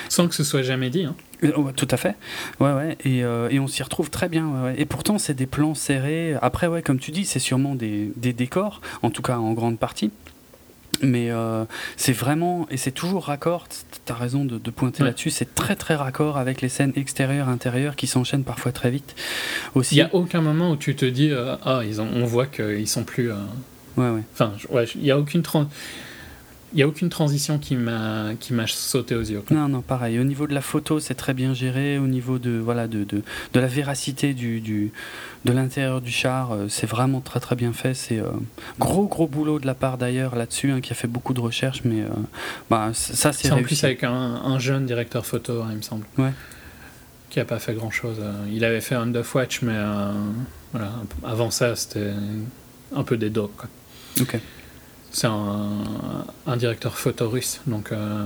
Sans 0.07 0.27
que 0.27 0.35
ce 0.35 0.43
soit 0.43 0.61
jamais 0.61 0.91
dit. 0.91 1.03
hein. 1.05 1.15
Euh, 1.43 1.55
ouais, 1.57 1.73
tout 1.73 1.87
à 1.89 1.97
fait. 1.97 2.15
Ouais, 2.59 2.73
ouais. 2.73 2.95
Et, 3.03 3.23
euh, 3.23 3.49
et 3.49 3.59
on 3.59 3.65
s'y 3.67 3.81
retrouve 3.81 4.11
très 4.11 4.29
bien. 4.29 4.47
ouais, 4.47 4.61
ouais. 4.65 4.75
Et 4.77 4.85
pourtant, 4.85 5.17
c'est 5.17 5.33
des 5.33 5.47
plans 5.47 5.73
serrés. 5.73 6.35
Après, 6.39 6.67
ouais, 6.67 6.83
comme 6.83 6.99
tu 6.99 7.09
dis, 7.09 7.25
c'est 7.25 7.39
sûrement 7.39 7.73
des, 7.73 8.11
des 8.17 8.33
décors, 8.33 8.81
en 9.01 9.09
tout 9.09 9.23
cas 9.23 9.37
en 9.37 9.53
grande 9.53 9.79
partie. 9.79 10.11
Mais 11.03 11.29
euh, 11.31 11.65
c'est 11.97 12.13
vraiment, 12.13 12.65
et 12.71 12.77
c'est 12.77 12.91
toujours 12.91 13.25
raccord, 13.25 13.67
tu 14.05 14.11
as 14.11 14.15
raison 14.15 14.45
de, 14.45 14.57
de 14.57 14.71
pointer 14.71 15.03
Ouais. 15.03 15.09
là-dessus, 15.09 15.29
c'est 15.29 15.53
très 15.53 15.75
très 15.75 15.95
raccord 15.95 16.37
avec 16.37 16.61
les 16.61 16.69
scènes 16.69 16.93
extérieures, 16.95 17.49
intérieures 17.49 17.95
qui 17.95 18.07
s'enchaînent 18.07 18.43
parfois 18.45 18.71
très 18.71 18.89
vite. 18.89 19.15
Aussi. 19.75 19.95
Il 19.95 19.97
n'y 19.97 20.03
a 20.03 20.13
aucun 20.15 20.41
moment 20.41 20.71
où 20.71 20.75
tu 20.77 20.95
te 20.95 21.05
dis, 21.05 21.29
euh, 21.31 21.55
ah, 21.65 21.81
ils 21.85 21.99
ont, 22.01 22.07
on 22.13 22.25
voit 22.25 22.45
qu'ils 22.47 22.87
sont 22.87 23.03
plus. 23.03 23.31
euh, 23.31 23.35
Ouais, 23.97 24.09
ouais. 24.09 24.21
Enfin, 24.33 24.53
il 24.95 25.01
n'y 25.01 25.11
a 25.11 25.19
aucune 25.19 25.43
il 26.73 26.79
y 26.79 26.83
a 26.83 26.87
aucune 26.87 27.09
transition 27.09 27.59
qui 27.59 27.75
m'a 27.75 28.31
qui 28.39 28.53
m'a 28.53 28.65
sauté 28.67 29.15
aux 29.15 29.21
yeux. 29.21 29.41
quoi. 29.47 29.55
Non, 29.55 29.67
non, 29.69 29.81
pareil. 29.81 30.19
Au 30.19 30.23
niveau 30.23 30.47
de 30.47 30.53
la 30.53 30.61
photo, 30.61 30.99
c'est 30.99 31.13
très 31.15 31.33
bien 31.33 31.53
géré. 31.53 31.97
Au 31.99 32.07
niveau 32.07 32.39
de, 32.39 32.57
voilà, 32.57 32.87
de, 32.87 33.03
de, 33.03 33.21
de 33.53 33.59
la 33.59 33.67
véracité 33.67 34.33
du, 34.33 34.59
du, 34.59 34.91
de 35.45 35.51
l'intérieur 35.51 36.01
du 36.01 36.11
char, 36.11 36.51
euh, 36.51 36.67
c'est 36.69 36.87
vraiment 36.87 37.21
très 37.21 37.39
très 37.39 37.55
bien 37.55 37.73
fait. 37.73 37.93
C'est 37.93 38.19
euh, 38.19 38.31
gros 38.79 39.05
gros 39.07 39.27
boulot 39.27 39.59
de 39.59 39.65
la 39.67 39.75
part 39.75 39.97
d'ailleurs 39.97 40.35
là-dessus, 40.35 40.71
hein, 40.71 40.81
qui 40.81 40.91
a 40.91 40.95
fait 40.95 41.07
beaucoup 41.07 41.33
de 41.33 41.39
recherches, 41.41 41.81
mais 41.83 42.01
euh, 42.01 42.07
bah, 42.69 42.89
ça 42.93 43.31
c'est 43.33 43.51
en 43.51 43.61
plus 43.61 43.83
avec 43.83 44.03
un, 44.03 44.11
un 44.11 44.59
jeune 44.59 44.85
directeur 44.85 45.25
photo, 45.25 45.61
hein, 45.61 45.67
il 45.71 45.77
me 45.77 45.81
semble. 45.81 46.05
Ouais. 46.17 46.31
Qui 47.29 47.39
a 47.39 47.45
pas 47.45 47.59
fait 47.59 47.73
grand 47.73 47.91
chose. 47.91 48.17
Il 48.51 48.63
avait 48.63 48.81
fait 48.81 48.95
End 48.95 49.13
of 49.15 49.33
Watch, 49.33 49.63
mais 49.63 49.77
voilà, 50.71 50.91
avant 51.23 51.49
ça, 51.49 51.75
c'était 51.75 52.11
un 52.95 53.03
peu 53.03 53.17
des 53.17 53.31
docs. 53.31 53.55
quoi. 53.57 53.69
Ok. 54.21 54.39
C'est 55.13 55.27
un, 55.27 56.25
un 56.47 56.57
directeur 56.57 56.97
photo 56.97 57.29
russe. 57.29 57.61
Donc, 57.67 57.91
euh, 57.91 58.25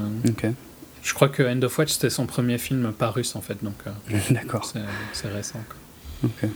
je 1.04 1.14
crois 1.14 1.30
que 1.30 1.44
End 1.44 1.62
of 1.62 1.78
Watch, 1.78 1.92
c'était 1.92 2.10
son 2.10 2.26
premier 2.26 2.58
film 2.58 2.92
pas 2.94 3.12
russe, 3.12 3.36
en 3.36 3.42
fait. 3.42 3.62
Donc, 3.64 3.76
euh, 3.86 4.18
D'accord. 4.32 4.66
c'est 5.14 5.28
récent. 5.28 5.60
quoi. 5.68 6.30
Ok. 6.44 6.50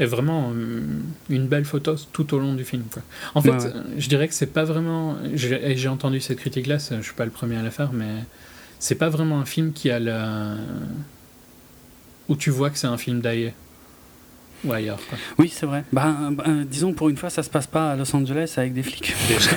Et 0.00 0.04
vraiment, 0.06 0.52
euh, 0.54 0.80
une 1.28 1.46
belle 1.46 1.64
photo 1.64 1.94
tout 2.12 2.34
au 2.34 2.38
long 2.38 2.54
du 2.54 2.64
film. 2.64 2.82
Quoi. 2.92 3.02
En 3.34 3.40
fait, 3.42 3.50
Ouais, 3.50 3.64
ouais. 3.64 3.72
je 3.98 4.08
dirais 4.08 4.26
que 4.28 4.34
c'est 4.34 4.46
pas 4.52 4.64
vraiment. 4.64 5.16
J'ai 5.34 5.88
entendu 5.88 6.20
cette 6.20 6.38
critique-là, 6.38 6.78
je 6.78 7.00
suis 7.02 7.14
pas 7.14 7.24
le 7.24 7.30
premier 7.30 7.56
à 7.56 7.62
la 7.62 7.70
faire, 7.70 7.92
mais 7.92 8.24
c'est 8.78 8.94
pas 8.96 9.10
vraiment 9.10 9.38
un 9.40 9.44
film 9.44 9.72
qui 9.72 9.90
a 9.90 10.00
la. 10.00 10.56
où 12.28 12.34
tu 12.36 12.50
vois 12.50 12.70
que 12.70 12.78
c'est 12.78 12.86
un 12.88 12.96
film 12.98 13.20
d'ailleurs. 13.20 13.52
Ou 14.64 14.72
ailleurs, 14.72 14.98
quoi. 15.08 15.16
Oui, 15.38 15.48
c'est 15.54 15.66
vrai. 15.66 15.84
Bah, 15.92 16.14
bah, 16.32 16.44
disons, 16.66 16.92
pour 16.92 17.08
une 17.08 17.16
fois, 17.16 17.30
ça 17.30 17.42
se 17.42 17.48
passe 17.50 17.66
pas 17.66 17.92
à 17.92 17.96
Los 17.96 18.14
Angeles 18.14 18.54
avec 18.56 18.72
des 18.74 18.82
flics. 18.82 19.14
Déjà. 19.28 19.50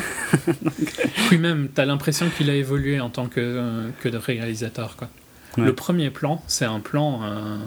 Puis 1.27 1.37
même, 1.39 1.69
t'as 1.73 1.85
l'impression 1.85 2.29
qu'il 2.29 2.49
a 2.49 2.55
évolué 2.55 2.99
en 2.99 3.09
tant 3.09 3.27
que, 3.27 3.39
euh, 3.41 3.89
que 4.01 4.09
de 4.09 4.17
réalisateur, 4.17 4.95
quoi. 4.95 5.09
Ouais. 5.57 5.65
Le 5.65 5.73
premier 5.75 6.09
plan, 6.09 6.41
c'est 6.47 6.65
un 6.65 6.79
plan 6.79 7.21
euh, 7.23 7.57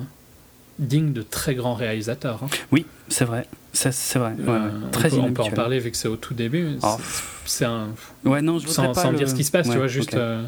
digne 0.79 1.13
de 1.13 1.23
très 1.23 1.55
grands 1.55 1.75
réalisateurs. 1.75 2.41
hein. 2.43 2.49
Oui, 2.73 2.85
c'est 3.09 3.25
vrai. 3.25 3.47
C'est 3.73 3.91
vrai. 4.19 4.33
Ouais, 4.39 4.45
Euh, 4.49 4.71
on 4.87 4.91
Très 4.91 5.11
peut- 5.11 5.17
on, 5.21 5.33
peut 5.33 5.43
en 5.43 5.51
parler 5.51 5.79
vu 5.79 5.91
que 5.91 5.97
c'est 5.99 6.09
au 6.09 6.17
tout 6.17 6.33
début. 6.35 6.69
Oh, 6.83 6.97
C'est- 6.99 7.23
C'est 7.45 7.65
un, 7.65 7.89
Ouais, 8.25 8.43
non, 8.43 8.59
je 8.59 8.67
voudrais 8.67 8.87
sans, 8.87 8.93
pas 8.93 9.03
sans 9.03 9.11
le- 9.13 9.19
dire 9.19 9.29
ce 9.29 9.35
qui 9.35 9.45
se 9.45 9.53
passe, 9.53 9.67
Ouais, 9.67 9.73
tu 9.75 9.79
vois, 9.79 9.87
juste 9.87 10.15
euh, 10.15 10.45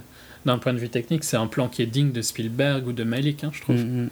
d'un 0.47 0.59
point 0.59 0.73
de 0.73 0.79
vue 0.79 0.89
technique, 0.89 1.23
c'est 1.23 1.37
un 1.37 1.47
plan 1.47 1.69
qui 1.69 1.83
est 1.83 1.87
digne 1.87 2.11
de 2.11 2.23
Spielberg 2.23 2.87
ou 2.89 2.93
de 2.93 3.05
Malik, 3.05 3.45
hein, 3.45 3.51
je 3.53 3.61
trouve. 3.61 3.77
Mm, 3.77 4.05
mm. 4.05 4.09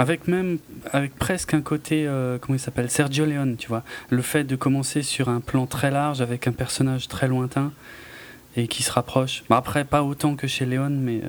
Avec 0.00 0.28
même, 0.28 0.58
avec 0.92 1.16
presque 1.16 1.54
un 1.54 1.60
côté, 1.60 2.06
euh, 2.06 2.38
comment 2.38 2.56
il 2.56 2.60
s'appelle, 2.60 2.88
Sergio 2.88 3.24
Leone, 3.26 3.56
tu 3.56 3.66
vois. 3.68 3.82
Le 4.10 4.22
fait 4.22 4.44
de 4.44 4.54
commencer 4.54 5.02
sur 5.02 5.28
un 5.28 5.40
plan 5.40 5.66
très 5.66 5.90
large 5.90 6.20
avec 6.20 6.46
un 6.46 6.52
personnage 6.52 7.08
très 7.08 7.26
lointain 7.26 7.72
et 8.56 8.68
qui 8.68 8.82
se 8.84 8.92
rapproche. 8.92 9.42
Bah, 9.50 9.56
après, 9.56 9.84
pas 9.84 10.02
autant 10.04 10.36
que 10.36 10.46
chez 10.46 10.66
Leone, 10.66 11.00
mais 11.00 11.20
euh, 11.24 11.28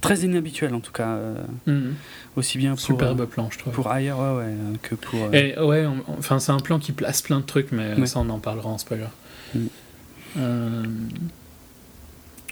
très 0.00 0.20
inhabituel 0.20 0.72
en 0.74 0.80
tout 0.80 0.92
cas. 0.92 1.08
euh, 1.16 1.34
Mhm. 1.66 1.94
aussi 2.36 2.58
bien 2.58 2.70
pour, 2.70 2.80
Superbe 2.80 3.24
plan, 3.26 3.48
je 3.50 3.58
trouve. 3.58 3.72
pour 3.72 3.90
ailleurs, 3.90 4.20
ouais, 4.20 4.36
ouais, 4.44 4.54
que 4.82 4.94
pour. 4.94 5.34
Et 5.34 5.58
ouais, 5.58 5.86
enfin, 6.16 6.38
c'est 6.38 6.52
un 6.52 6.60
plan 6.60 6.78
qui 6.78 6.92
place 6.92 7.22
plein 7.22 7.40
de 7.40 7.44
trucs, 7.44 7.72
mais 7.72 7.94
Ouais. 7.94 8.06
ça, 8.06 8.20
on 8.20 8.30
en 8.30 8.38
parlera 8.38 8.68
en 8.68 8.78
spoiler. 8.78 9.06
Mm. 9.54 9.66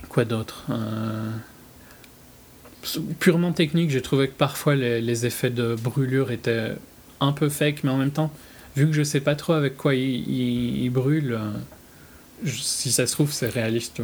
Quoi 0.08 0.24
d'autre 0.24 0.64
Purement 3.18 3.52
technique, 3.52 3.90
j'ai 3.90 4.02
trouvé 4.02 4.28
que 4.28 4.34
parfois 4.34 4.74
les, 4.76 5.00
les 5.00 5.26
effets 5.26 5.50
de 5.50 5.74
brûlure 5.74 6.30
étaient 6.30 6.72
un 7.20 7.32
peu 7.32 7.48
fake, 7.48 7.82
mais 7.84 7.90
en 7.90 7.96
même 7.98 8.12
temps, 8.12 8.32
vu 8.76 8.86
que 8.86 8.92
je 8.92 9.02
sais 9.02 9.20
pas 9.20 9.34
trop 9.34 9.52
avec 9.54 9.76
quoi 9.76 9.94
ils 9.94 10.28
il, 10.28 10.84
il 10.84 10.90
brûlent, 10.90 11.32
euh, 11.32 11.50
je- 12.44 12.52
si 12.62 12.92
ça 12.92 13.06
se 13.06 13.12
trouve, 13.12 13.32
c'est 13.32 13.48
réaliste, 13.48 13.94
tu 13.96 14.02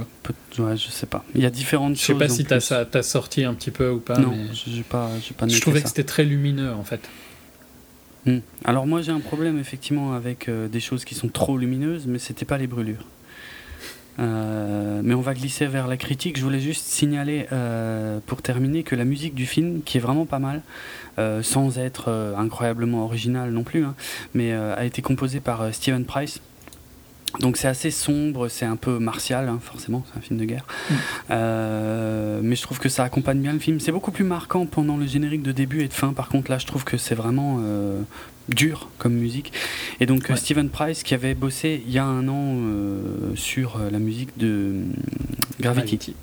vois. 0.59 0.71
ouais, 0.71 0.77
je 0.77 0.89
sais 0.89 1.07
pas. 1.07 1.25
Il 1.37 1.41
y 1.43 1.47
a 1.47 1.51
différentes 1.51 1.95
Je 1.95 2.01
choses. 2.01 2.07
sais 2.19 2.27
pas 2.27 2.29
si 2.29 2.45
t'as 2.45 2.59
ça, 2.61 2.85
t'as 2.85 3.03
sorti 3.05 3.45
un 3.45 3.55
petit 3.55 3.71
peu 3.71 3.91
ou 3.91 4.01
pas, 4.01 4.19
Non, 4.19 4.31
mais 4.33 4.53
j'ai 4.53 4.83
pas, 4.83 5.09
pas 5.39 5.47
je 5.49 5.61
trouvais 5.61 5.81
que 5.81 5.89
c'était 5.89 6.05
très 6.05 6.25
lumineux 6.25 6.73
en 6.73 6.83
fait. 6.85 7.01
Hmm. 8.27 8.39
Alors 8.65 8.87
moi 8.87 9.03
j'ai 9.03 9.13
un 9.13 9.21
problème 9.21 9.59
effectivement 9.59 10.15
avec 10.15 10.49
euh, 10.49 10.67
des 10.67 10.81
choses 10.81 11.05
qui 11.05 11.15
sont 11.15 11.29
trop 11.29 11.59
lumineuses, 11.59 12.07
mais 12.07 12.19
c'était 12.19 12.47
pas 12.47 12.59
les 12.59 12.67
brûlures. 12.67 13.05
Euh, 14.19 15.01
mais 15.03 15.15
on 15.15 15.21
va 15.21 15.35
glisser 15.35 15.67
vers 15.67 15.87
la 15.87 15.97
critique. 15.97 16.39
Je 16.39 16.43
voulais 16.43 16.61
juste 16.61 16.87
signaler 16.87 17.47
euh, 17.53 18.21
pour 18.27 18.43
terminer 18.43 18.83
que 18.83 18.95
la 18.95 19.05
musique 19.05 19.35
du 19.35 19.47
film, 19.47 19.83
qui 19.83 19.99
est 19.99 20.01
vraiment 20.01 20.27
pas 20.27 20.39
mal, 20.39 20.63
euh, 21.19 21.43
sans 21.43 21.79
être 21.79 22.35
incroyablement 22.37 23.05
originale 23.05 23.51
non 23.51 23.63
plus, 23.63 23.85
hein, 23.85 23.95
mais 24.35 24.53
a 24.53 24.85
été 24.85 25.03
composée 25.03 25.41
par 25.41 25.73
Steven 25.75 26.05
Price. 26.05 26.41
Donc 27.41 27.57
c'est 27.57 27.69
assez 27.69 27.91
sombre, 27.91 28.49
c'est 28.49 28.65
un 28.65 28.77
peu 28.77 28.99
martial, 28.99 29.49
hein, 29.49 29.59
forcément, 29.61 30.05
c'est 30.07 30.19
un 30.19 30.23
film 30.23 30.39
de 30.39 30.45
guerre. 30.45 30.65
Mm. 30.67 30.95
Euh, 31.31 32.41
mais 32.43 32.57
je 32.57 32.63
trouve 32.63 32.79
que 32.79 32.89
ça 32.89 33.05
accompagne 33.05 33.41
bien 33.41 33.53
le 33.53 33.59
film. 33.59 33.81
C'est 33.81 33.93
beaucoup 33.93 34.13
plus 34.13 34.25
marquant 34.25 34.67
pendant 34.67 34.97
le 34.97 35.07
générique 35.07 35.43
de 35.43 35.53
début 35.53 35.83
et 35.83 35.89
de 35.89 35.93
fin. 35.93 36.13
Par 36.13 36.29
contre, 36.29 36.51
là, 36.51 36.59
je 36.59 36.67
trouve 36.67 36.85
que 36.85 36.97
c'est 36.97 37.15
vraiment 37.15 37.59
euh, 37.61 38.01
dur 38.49 38.89
comme 38.99 39.15
musique. 39.15 39.53
Et 40.01 40.07
donc 40.07 40.31
euh, 40.31 40.35
Ouais. 40.35 40.39
Steven 40.39 40.69
Price, 40.69 41.03
qui 41.03 41.15
avait 41.15 41.35
bossé 41.35 41.83
il 41.87 41.93
y 41.93 41.99
a 41.99 42.05
un 42.05 42.29
an 42.29 42.57
euh, 42.57 43.35
sur 43.35 43.77
euh, 43.77 43.91
la 43.91 43.99
musique 43.99 44.37
de 44.39 44.47
euh, 44.47 44.85
Gravity. 45.61 46.15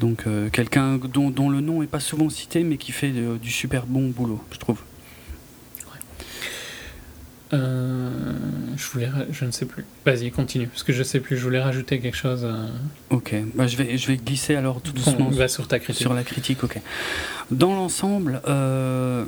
Donc 0.00 0.24
euh, 0.26 0.48
quelqu'un 0.48 0.98
dont, 0.98 1.30
dont 1.30 1.50
le 1.50 1.60
nom 1.60 1.82
est 1.82 1.86
pas 1.86 2.00
souvent 2.00 2.30
cité, 2.30 2.62
mais 2.62 2.78
qui 2.78 2.92
fait 2.92 3.10
du 3.10 3.50
super 3.50 3.86
bon 3.86 4.08
boulot, 4.08 4.42
je 4.50 4.58
trouve. 4.58 4.80
Euh, 7.52 8.10
je 8.76 8.86
voulais, 8.90 9.08
je 9.32 9.44
ne 9.44 9.50
sais 9.50 9.66
plus. 9.66 9.84
Vas-y, 10.06 10.30
continue, 10.30 10.66
parce 10.68 10.82
que 10.84 10.92
je 10.92 11.02
sais 11.02 11.20
plus. 11.20 11.36
Je 11.36 11.42
voulais 11.42 11.60
rajouter 11.60 11.98
quelque 12.00 12.16
chose. 12.16 12.42
euh, 12.44 12.68
Ok, 13.10 13.34
bah, 13.54 13.66
je, 13.66 13.76
vais, 13.76 13.98
je 13.98 14.06
vais 14.06 14.16
glisser 14.16 14.54
alors 14.54 14.80
tout 14.80 14.92
doucement 14.92 15.26
on 15.28 15.30
va 15.30 15.48
sur 15.48 15.66
ta 15.66 15.78
critique. 15.78 16.02
sur 16.02 16.14
la 16.14 16.22
critique. 16.22 16.62
Ok. 16.62 16.80
Dans 17.50 17.74
l'ensemble, 17.74 18.40
euh, 18.46 19.24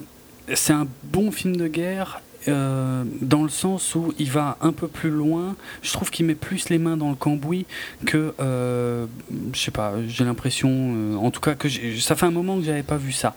c'est 0.54 0.72
un 0.72 0.86
bon 1.04 1.32
film 1.32 1.56
de 1.56 1.66
guerre. 1.66 2.20
dans 2.46 3.42
le 3.42 3.48
sens 3.48 3.94
où 3.94 4.12
il 4.18 4.30
va 4.30 4.56
un 4.60 4.72
peu 4.72 4.88
plus 4.88 5.10
loin, 5.10 5.54
je 5.82 5.92
trouve 5.92 6.10
qu'il 6.10 6.26
met 6.26 6.34
plus 6.34 6.68
les 6.70 6.78
mains 6.78 6.96
dans 6.96 7.10
le 7.10 7.14
cambouis 7.16 7.66
que, 8.06 8.34
je 8.38 9.06
sais 9.58 9.70
pas, 9.70 9.94
j'ai 10.08 10.24
l'impression, 10.24 11.16
en 11.24 11.30
tout 11.30 11.40
cas 11.40 11.54
que 11.54 11.68
ça 12.00 12.16
fait 12.16 12.26
un 12.26 12.30
moment 12.32 12.56
que 12.58 12.64
j'avais 12.64 12.82
pas 12.82 12.96
vu 12.96 13.12
ça. 13.12 13.34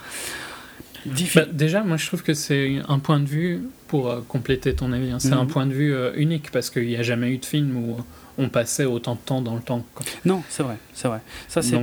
Bah, 1.36 1.46
déjà, 1.52 1.84
moi, 1.84 1.98
je 1.98 2.08
trouve 2.08 2.24
que 2.24 2.34
c'est 2.34 2.78
un 2.88 3.00
point 3.00 3.20
de 3.20 3.26
vue 3.28 3.62
pour 3.88 4.10
euh, 4.10 4.22
compléter 4.28 4.74
ton 4.74 4.92
avis. 4.92 5.12
hein, 5.12 5.20
c'est 5.20 5.30
Mhm. 5.30 5.40
un 5.40 5.46
point 5.46 5.66
de 5.66 5.74
vue 5.74 5.94
euh, 5.94 6.12
unique 6.16 6.52
parce 6.52 6.70
qu'il 6.70 6.88
n'y 6.88 6.96
a 6.96 7.04
jamais 7.04 7.30
eu 7.32 7.38
de 7.38 7.46
film 7.46 7.76
où 7.78 7.98
on 8.38 8.50
passait 8.50 8.86
autant 8.86 9.14
de 9.16 9.20
temps 9.20 9.42
dans 9.42 9.56
le 9.56 9.62
temps. 9.62 9.86
quoi. 9.94 10.06
Non, 10.26 10.42
c'est 10.50 10.64
vrai, 10.64 10.78
c'est 10.96 11.08
vrai. 11.08 11.20
Ça, 11.48 11.62
c'est 11.62 11.70
sur 11.70 11.80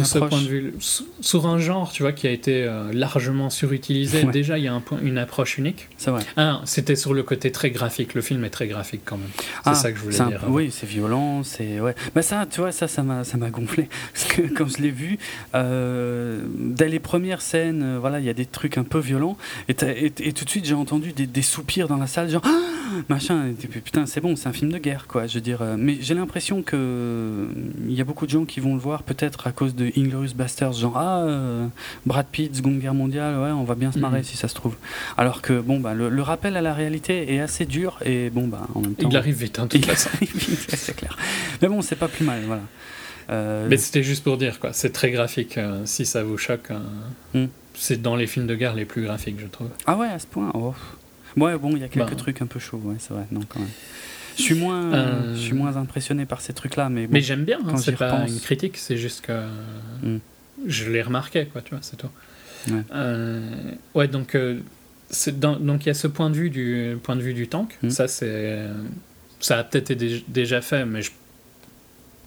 une 0.00 0.04
ce 0.04 0.18
approche. 0.18 0.28
point 0.30 0.42
de 0.42 0.46
vue, 0.48 0.74
sur- 1.20 1.46
un 1.46 1.58
genre, 1.58 1.90
tu 1.92 2.02
vois, 2.02 2.12
qui 2.12 2.26
a 2.26 2.30
été 2.30 2.64
euh, 2.64 2.92
largement 2.92 3.48
surutilisé, 3.48 4.24
Ouais. 4.24 4.32
déjà, 4.32 4.58
il 4.58 4.64
y 4.64 4.68
a 4.68 4.74
un 4.74 4.80
point, 4.80 4.98
une 5.02 5.16
approche 5.16 5.56
unique. 5.56 5.88
C'est 5.96 6.10
vrai. 6.10 6.22
Ah, 6.36 6.60
c'était 6.64 6.96
sur 6.96 7.14
le 7.14 7.22
côté 7.22 7.50
très 7.52 7.70
graphique. 7.70 8.12
Le 8.14 8.20
film 8.20 8.44
est 8.44 8.50
très 8.50 8.66
graphique 8.66 9.02
quand 9.04 9.16
même. 9.16 9.28
C'est 9.38 9.44
Ah, 9.64 9.74
ça 9.74 9.92
que 9.92 9.98
je 9.98 10.02
voulais 10.02 10.20
un- 10.20 10.26
dire. 10.28 10.44
Oui, 10.48 10.70
c'est 10.70 10.86
violent, 10.88 11.42
c'est 11.44 11.80
ouais. 11.80 11.94
Bah 12.14 12.22
ça, 12.22 12.44
tu 12.50 12.60
vois, 12.60 12.72
ça, 12.72 12.88
ça 12.88 13.02
m'a, 13.02 13.24
ça 13.24 13.36
m'a 13.38 13.50
gonflé 13.50 13.88
parce 14.12 14.24
que 14.26 14.42
quand 14.52 14.66
je 14.68 14.82
l'ai 14.82 14.90
vu, 14.90 15.18
euh, 15.54 16.40
dès 16.58 16.88
les 16.88 16.98
premières 16.98 17.40
scènes, 17.40 17.82
euh, 17.82 17.98
voilà, 18.00 18.18
il 18.20 18.26
y 18.26 18.30
a 18.30 18.34
des 18.34 18.46
trucs 18.46 18.78
un 18.78 18.84
peu 18.84 18.98
violents 18.98 19.36
et, 19.68 19.76
et, 19.84 20.06
et 20.28 20.32
tout 20.32 20.44
de 20.44 20.50
suite 20.50 20.64
j'ai 20.64 20.74
entendu 20.74 21.12
des, 21.12 21.26
des 21.26 21.42
soupirs 21.42 21.88
dans 21.88 21.96
la 21.96 22.06
salle, 22.06 22.28
genre 22.30 22.42
Ah 22.44 23.02
machin. 23.08 23.48
Et 23.48 23.66
puis, 23.66 23.80
putain, 23.80 24.06
c'est 24.06 24.20
bon, 24.20 24.36
c'est 24.36 24.48
un 24.48 24.52
film 24.52 24.70
de 24.72 24.78
guerre, 24.78 25.06
quoi. 25.08 25.26
Je 25.26 25.34
veux 25.34 25.40
dire, 25.40 25.60
mais 25.76 25.98
j'ai 26.00 26.14
l'impression 26.14 26.62
que 26.62 27.48
il 27.86 27.92
y 27.94 28.00
a 28.00 28.04
beaucoup 28.04 28.26
de 28.26 28.30
gens 28.30 28.44
qui 28.44 28.55
vont 28.60 28.74
le 28.74 28.80
voir 28.80 29.02
peut-être 29.02 29.46
à 29.46 29.52
cause 29.52 29.74
de 29.74 29.90
Inglorious 29.96 30.34
Basterds, 30.34 30.72
genre 30.74 30.96
ah 30.96 31.22
euh, 31.24 31.66
Brad 32.06 32.26
Pitt, 32.26 32.54
Seconde 32.56 32.78
Guerre 32.78 32.94
mondiale, 32.94 33.38
ouais, 33.38 33.50
on 33.50 33.64
va 33.64 33.74
bien 33.74 33.92
se 33.92 33.98
marrer 33.98 34.18
Mhm. 34.18 34.24
si 34.24 34.36
ça 34.36 34.48
se 34.48 34.54
trouve. 34.54 34.74
Alors 35.16 35.42
que 35.42 35.60
bon, 35.60 35.80
bah 35.80 35.94
le, 35.94 36.08
le 36.08 36.22
rappel 36.22 36.56
à 36.56 36.62
la 36.62 36.74
réalité 36.74 37.34
est 37.34 37.40
assez 37.40 37.66
dur 37.66 37.98
et 38.04 38.30
bon, 38.30 38.46
bah 38.48 38.66
en 38.74 38.80
même 38.80 38.94
temps. 38.94 39.08
Il 39.10 39.16
arrive 39.16 39.36
vite, 39.36 39.58
hein, 39.58 39.66
toute 39.66 39.80
Il 39.80 39.84
façon. 39.86 40.10
arrive 40.14 40.34
vite, 40.36 40.74
c'est 40.76 40.96
clair. 40.96 41.16
Mais 41.62 41.68
bon, 41.68 41.82
c'est 41.82 41.96
pas 41.96 42.08
plus 42.08 42.24
mal, 42.24 42.42
voilà. 42.46 42.62
Euh, 43.30 43.66
Mais 43.68 43.76
c'était 43.76 44.02
juste 44.04 44.22
pour 44.22 44.36
dire, 44.36 44.60
quoi. 44.60 44.72
C'est 44.72 44.90
très 44.92 45.10
graphique. 45.10 45.58
euh, 45.58 45.82
si 45.84 46.06
ça 46.06 46.22
vous 46.22 46.38
choque, 46.38 46.70
euh, 46.70 46.78
Hmm. 47.34 47.48
c'est 47.74 48.00
dans 48.00 48.14
les 48.16 48.26
films 48.26 48.46
de 48.46 48.54
guerre 48.54 48.74
les 48.74 48.84
plus 48.84 49.02
graphiques, 49.02 49.40
je 49.40 49.46
trouve. 49.46 49.68
Ah 49.86 49.96
ouais, 49.96 50.06
à 50.06 50.18
ce 50.18 50.26
point. 50.26 50.50
Oh. 50.54 50.74
Ouais, 51.36 51.58
bon, 51.58 51.70
il 51.72 51.78
y 51.80 51.84
a 51.84 51.88
quelques 51.88 52.10
Bah. 52.10 52.16
trucs 52.16 52.40
un 52.40 52.46
peu 52.46 52.58
chauds, 52.60 52.80
ouais, 52.84 52.94
c'est 52.98 53.12
vrai. 53.12 53.26
Non, 53.32 53.40
quand 53.48 53.58
même. 53.60 53.68
Je 54.36 54.42
suis 54.42 54.54
moins, 54.54 54.92
Euh. 54.92 55.34
je 55.34 55.40
suis 55.40 55.54
moins 55.54 55.76
impressionné 55.76 56.26
par 56.26 56.40
ces 56.40 56.52
trucs-là, 56.52 56.88
mais 56.90 57.06
bon. 57.06 57.12
Mais 57.14 57.20
j'aime 57.20 57.44
bien, 57.44 57.58
hein, 57.60 57.66
quand 57.70 57.76
c'est 57.78 57.92
pas 57.96 58.12
repense. 58.12 58.30
une 58.30 58.40
critique, 58.40 58.76
c'est 58.76 58.96
juste 58.96 59.22
que 59.24 59.46
Hmm. 60.02 60.18
je 60.66 60.90
l'ai 60.90 61.02
remarqué, 61.02 61.46
quoi, 61.46 61.62
tu 61.62 61.70
vois, 61.70 61.80
c'est 61.82 61.96
tout. 61.96 62.08
Ouais. 62.70 62.82
Euh, 62.94 63.40
ouais, 63.94 64.08
donc 64.08 64.34
euh, 64.34 64.58
dans- 65.34 65.56
donc 65.56 65.84
il 65.84 65.88
y 65.88 65.90
a 65.90 65.94
ce 65.94 66.06
point 66.08 66.30
de 66.30 66.34
vue 66.34 66.50
du 66.50 66.96
point 67.02 67.14
de 67.16 67.22
vue 67.22 67.32
du 67.34 67.48
tank. 67.48 67.78
Hmm. 67.82 67.90
Ça 67.90 68.08
c'est 68.08 68.58
ça 69.40 69.58
a 69.58 69.64
peut-être 69.64 69.90
été 69.92 70.24
déjà 70.28 70.60
fait, 70.60 70.84
mais 70.84 71.00
je- 71.02 71.12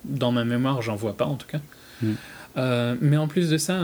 dans 0.06 0.32
ma 0.32 0.46
mémoire, 0.46 0.82
j'en 0.82 0.96
vois 0.96 1.16
pas 1.18 1.26
en 1.26 1.36
tout 1.36 1.48
cas. 1.48 1.60
Hmm. 2.02 2.14
Euh, 2.58 2.96
mais 3.02 3.18
en 3.18 3.28
plus 3.28 3.50
de 3.50 3.58
ça, 3.58 3.80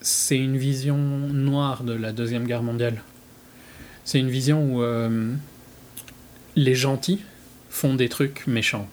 c'est 0.00 0.36
une 0.38 0.56
vision 0.56 0.98
noire 0.98 1.84
de 1.84 1.92
la 1.94 2.12
deuxième 2.12 2.44
guerre 2.46 2.62
mondiale. 2.62 3.02
C'est 4.04 4.18
une 4.18 4.28
vision 4.28 4.74
où 4.74 4.82
les 6.56 6.74
gentils 6.74 7.20
font 7.70 7.94
des 7.94 8.08
trucs 8.08 8.46
méchants. 8.46 8.88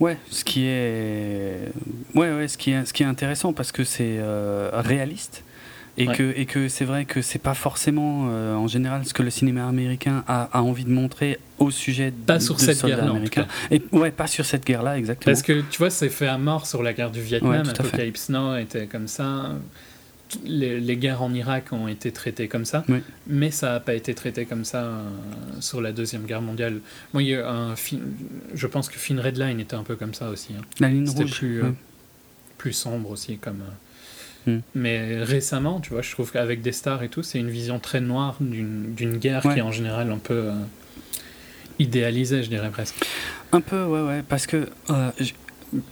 Ouais, 0.00 0.16
ce 0.30 0.44
qui 0.44 0.64
est, 0.66 1.70
ouais, 2.14 2.32
ouais, 2.32 2.48
ce 2.48 2.56
qui 2.56 2.70
est, 2.70 2.86
ce 2.86 2.92
qui 2.92 3.02
est 3.02 3.06
intéressant 3.06 3.52
parce 3.52 3.70
que 3.70 3.84
c'est 3.84 4.16
euh, 4.18 4.70
réaliste 4.72 5.44
et 5.98 6.08
Ouais. 6.08 6.14
que 6.16 6.32
et 6.36 6.46
que 6.46 6.68
c'est 6.68 6.84
vrai 6.86 7.04
que 7.04 7.20
c'est 7.20 7.40
pas 7.40 7.52
forcément 7.52 8.28
euh, 8.30 8.54
en 8.54 8.66
général 8.68 9.04
ce 9.04 9.12
que 9.12 9.22
le 9.22 9.28
cinéma 9.28 9.68
américain 9.68 10.24
a, 10.26 10.48
a 10.56 10.62
envie 10.62 10.84
de 10.84 10.90
montrer 10.90 11.38
au 11.58 11.70
sujet 11.70 12.12
Pas 12.26 12.38
de, 12.38 12.42
sur 12.42 12.54
de 12.54 12.60
cette 12.60 12.78
tout 12.80 12.86
américains. 12.86 13.46
Et 13.70 13.82
ouais, 13.92 14.10
pas 14.10 14.26
sur 14.28 14.46
cette 14.46 14.64
guerre-là 14.64 14.96
exactement. 14.96 15.32
Parce 15.34 15.42
que 15.42 15.60
tu 15.70 15.78
vois, 15.78 15.90
c'est 15.90 16.08
fait 16.08 16.28
à 16.28 16.38
mort 16.38 16.66
sur 16.66 16.82
la 16.82 16.92
guerre 16.94 17.10
du 17.10 17.20
Vietnam. 17.20 17.66
Ouais. 17.66 17.68
Apocalypse 17.68 18.30
Now 18.30 18.56
était 18.56 18.86
comme 18.86 19.08
ça. 19.08 19.50
Les, 20.44 20.80
les, 20.80 20.96
guerres 20.96 21.22
en 21.22 21.32
Irak 21.34 21.72
ont 21.72 21.88
été 21.88 22.12
traitées 22.12 22.48
comme 22.48 22.64
ça, 22.64 22.84
oui. 22.88 22.98
mais 23.26 23.50
ça 23.50 23.72
n'a 23.72 23.80
pas 23.80 23.94
été 23.94 24.14
traité 24.14 24.44
comme 24.46 24.64
ça 24.64 24.84
euh, 24.84 25.02
sur 25.60 25.80
la 25.80 25.92
Deuxième 25.92 26.24
Guerre 26.26 26.42
mondiale. 26.42 26.80
Moi, 27.12 27.22
il 27.22 27.28
y 27.30 27.34
a 27.34 27.50
un 27.50 27.76
film, 27.76 28.02
je 28.54 28.66
pense 28.66 28.88
que 28.88 28.98
Fin 28.98 29.20
Red 29.20 29.36
Line 29.38 29.60
était 29.60 29.74
un 29.76 29.82
peu 29.82 29.96
comme 29.96 30.14
ça 30.14 30.28
aussi. 30.30 30.52
Hein. 30.58 30.62
La 30.80 30.88
ligne 30.88 31.08
rouge. 31.08 31.38
plus, 31.38 31.62
euh, 31.62 31.68
oui. 31.68 31.74
plus 32.58 32.72
sombre 32.72 33.10
aussi. 33.10 33.38
comme. 33.38 33.62
euh. 34.48 34.56
Mm. 34.56 34.60
Mais 34.74 35.22
récemment, 35.22 35.80
tu 35.80 35.90
vois, 35.90 36.02
je 36.02 36.10
trouve 36.12 36.32
qu'avec 36.32 36.62
des 36.62 36.72
stars 36.72 37.02
et 37.02 37.08
tout, 37.08 37.22
c'est 37.22 37.38
une 37.38 37.50
vision 37.50 37.78
très 37.78 38.00
noire 38.00 38.36
d'une 38.40 39.16
guerre 39.18 39.44
Ouais. 39.44 39.52
qui 39.54 39.58
est 39.58 39.62
en 39.62 39.72
général 39.72 40.10
un 40.10 40.18
peu 40.18 40.50
idéalisée, 41.78 42.42
je 42.42 42.48
dirais 42.48 42.70
presque. 42.70 42.94
Un 43.52 43.60
peu, 43.60 43.84
ouais, 43.84 44.02
ouais, 44.02 44.22
parce 44.28 44.46
que 44.46 44.68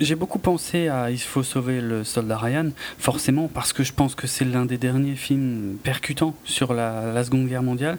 j'ai 0.01 0.15
beaucoup 0.15 0.39
pensé 0.39 0.89
à 0.89 1.11
Il 1.11 1.19
faut 1.19 1.43
sauver 1.43 1.81
le 1.81 2.05
soldat 2.05 2.37
Ryan, 2.39 2.71
forcément, 2.99 3.49
parce 3.49 3.73
que 3.73 3.83
je 3.83 3.93
pense 3.93 4.15
que 4.15 4.27
c'est 4.27 4.45
l'un 4.45 4.65
des 4.65 4.79
derniers 4.79 5.15
films 5.17 5.77
percutants 5.83 6.35
sur 6.45 6.75
la, 6.75 7.13
la 7.13 7.25
Seconde 7.25 7.49
Guerre 7.49 7.63
mondiale. 7.63 7.99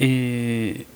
Et, 0.00 0.86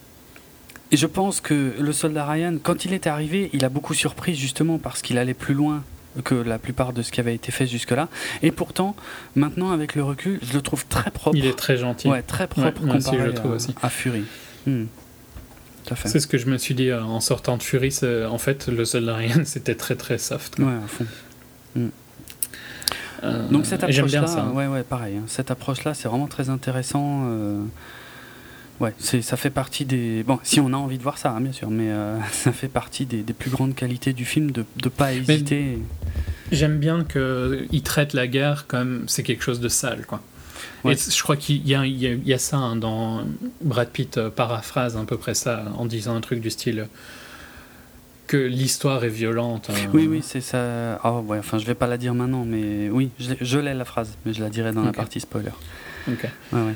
et 0.93 0.97
je 0.97 1.07
pense 1.07 1.41
que 1.41 1.75
le 1.79 1.93
soldat 1.93 2.27
Ryan, 2.27 2.57
quand 2.63 2.85
il 2.85 2.93
est 2.93 3.07
arrivé, 3.07 3.51
il 3.53 3.65
a 3.65 3.69
beaucoup 3.69 3.95
surpris 3.95 4.35
justement 4.35 4.79
parce 4.79 5.03
qu'il 5.03 5.19
allait 5.19 5.35
plus 5.35 5.55
loin 5.55 5.83
que 6.25 6.35
la 6.35 6.59
plupart 6.59 6.93
de 6.95 7.03
ce 7.03 7.13
qui 7.13 7.21
avait 7.21 7.35
été 7.35 7.53
fait 7.53 7.67
jusque-là. 7.67 8.09
Et 8.43 8.51
pourtant, 8.51 8.97
maintenant, 9.35 9.71
avec 9.71 9.95
le 9.95 10.03
recul, 10.03 10.39
je 10.43 10.55
le 10.55 10.63
trouve 10.63 10.87
très 10.87 11.11
propre. 11.11 11.37
Il 11.37 11.45
est 11.47 11.59
très 11.59 11.77
gentil. 11.77 12.09
Ouais, 12.09 12.23
très 12.23 12.47
propre 12.47 12.81
Ouais, 12.81 12.87
moi 12.87 12.97
aussi, 12.97 13.07
comparé 13.11 13.23
je 13.25 13.27
le 13.29 13.35
trouve 13.35 13.53
à, 13.53 13.55
aussi. 13.57 13.75
à 13.83 13.91
Fury. 13.91 14.25
Hmm. 14.67 14.85
Tout 15.87 15.93
à 15.93 15.97
fait. 15.97 16.09
C'est 16.09 16.21
ce 16.21 16.27
que 16.27 16.37
je 16.39 16.47
me 16.47 16.59
suis 16.59 16.75
dit 16.75 16.91
euh, 16.91 17.03
en 17.03 17.21
sortant 17.21 17.57
de 17.57 17.63
Fury. 17.63 17.93
c'est- 17.93 18.25
En 18.25 18.39
fait, 18.39 18.69
le 18.69 18.85
soldat 18.85 19.15
Ryan, 19.17 19.41
c'était 19.45 19.75
très 19.75 19.95
très 19.95 20.19
soft. 20.19 20.57
quoi. 20.57 20.65
Ouais, 20.67 20.73
à 20.85 20.87
fond. 20.89 21.07
Euh, 23.25 23.49
Donc 23.49 23.65
cette 23.67 23.83
approche-là, 23.83 24.27
hein. 24.39 24.53
ouais, 24.55 24.67
ouais, 24.67 24.83
pareil. 24.83 25.17
hein. 25.17 25.23
Cette 25.27 25.51
approche-là, 25.51 25.95
c'est 25.95 26.09
vraiment 26.09 26.27
très 26.27 26.51
intéressant. 26.51 27.23
euh, 27.27 27.63
Ouais, 28.79 28.93
c'est, 28.99 29.23
ça 29.23 29.39
fait 29.39 29.49
partie 29.49 29.87
des. 29.87 30.23
Bon, 30.23 30.39
si 30.43 30.61
on 30.61 30.71
a 30.75 30.77
envie 30.77 30.99
de 30.99 31.03
voir 31.03 31.17
ça, 31.17 31.31
hein, 31.31 31.41
bien 31.41 31.53
sûr, 31.53 31.71
mais 31.71 31.89
euh, 31.91 32.19
ça 32.33 32.53
fait 32.53 32.69
partie 32.69 33.07
des, 33.07 33.23
des 33.23 33.33
plus 33.33 33.51
grandes 33.51 33.75
qualités 33.75 34.13
du 34.13 34.27
film 34.27 34.51
de 34.51 34.67
ne 34.85 34.89
pas 34.91 35.15
hésiter. 35.15 35.79
J'aime 36.53 36.79
bien 36.79 37.03
qu'il 37.05 37.83
traite 37.83 38.13
la 38.13 38.27
guerre 38.27 38.67
comme 38.69 39.05
c'est 39.09 39.23
quelque 39.23 39.43
chose 39.43 39.61
de 39.61 39.69
sale, 39.69 40.05
quoi. 40.07 40.21
Ouais. 40.87 40.95
Et 40.95 40.97
je 41.11 41.23
crois 41.23 41.37
qu'il 41.37 41.67
y, 41.67 41.75
a- 41.75 41.87
y 41.87 42.07
y 42.25 42.39
ça 42.39 42.57
hein, 42.57 42.77
dans 42.77 43.23
Brad 43.63 43.89
Pitt 43.91 44.19
euh, 44.19 44.31
paraphrase 44.31 44.97
à 44.97 45.05
peu 45.05 45.17
près 45.17 45.35
ça 45.35 45.65
en 45.77 45.87
disant 45.87 46.15
un 46.17 46.21
truc 46.21 46.41
du 46.41 46.51
style 46.51 46.81
euh, 46.81 46.85
que 48.27 48.37
l'histoire 48.37 49.05
est 49.05 49.09
violente. 49.09 49.71
hein. 49.71 49.89
Oui, 49.93 50.07
oui, 50.11 50.21
c'est 50.23 50.41
ça. 50.41 50.99
Ah 51.05 51.13
ouais, 51.21 51.39
enfin, 51.39 51.59
je 51.59 51.67
vais 51.67 51.75
pas 51.77 51.87
la 51.87 51.97
dire 51.97 52.15
maintenant, 52.15 52.45
mais 52.45 52.89
oui, 52.91 53.11
je 53.41 53.59
l'ai, 53.59 53.73
la 53.75 53.85
phrase, 53.85 54.11
mais 54.25 54.33
je 54.33 54.43
la 54.43 54.49
dirai 54.51 54.73
dans 54.73 54.83
la 54.83 54.93
partie 54.93 55.21
spoiler. 55.21 55.51
Ok. 56.09 56.27
Ouais, 56.53 56.61
ouais. 56.61 56.75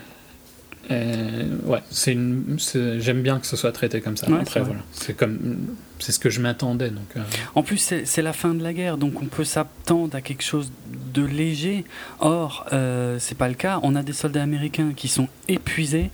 Euh, 0.93 1.45
ouais, 1.67 1.83
c'est 1.91 2.13
une, 2.13 2.57
j'aime 2.99 3.23
bien 3.23 3.39
que 3.39 3.47
ce 3.47 3.57
soit 3.57 3.73
traité 3.73 4.01
comme 4.01 4.17
ça. 4.17 4.29
Ouais, 4.31 4.39
Après, 4.41 4.61
voilà, 4.61 4.81
c'est 4.93 5.15
comme, 5.17 5.59
c'est 6.01 6.13
ce 6.13 6.19
que 6.19 6.31
je 6.31 6.41
m'attendais. 6.41 6.91
Donc, 6.91 7.09
euh, 7.17 7.21
En 7.55 7.63
plus, 7.63 7.79
c'est, 8.05 8.23
la 8.23 8.33
fin 8.33 8.55
de 8.55 8.63
la 8.63 8.73
guerre, 8.73 8.97
donc 8.97 9.21
on 9.23 9.27
peut 9.27 9.45
s'attendre 9.45 10.15
à 10.17 10.21
quelque 10.21 10.43
chose 10.45 10.71
de 11.15 11.25
léger. 11.25 11.85
Or, 12.21 12.67
euh, 12.73 13.19
c'est 13.19 13.37
pas 13.37 13.49
le 13.49 13.55
cas. 13.55 13.81
On 13.83 13.97
a 13.97 14.03
des 14.03 14.13
soldats 14.13 14.43
américains 14.43 14.93
qui 14.95 15.09
sont 15.09 15.29
épuisés, 15.49 16.11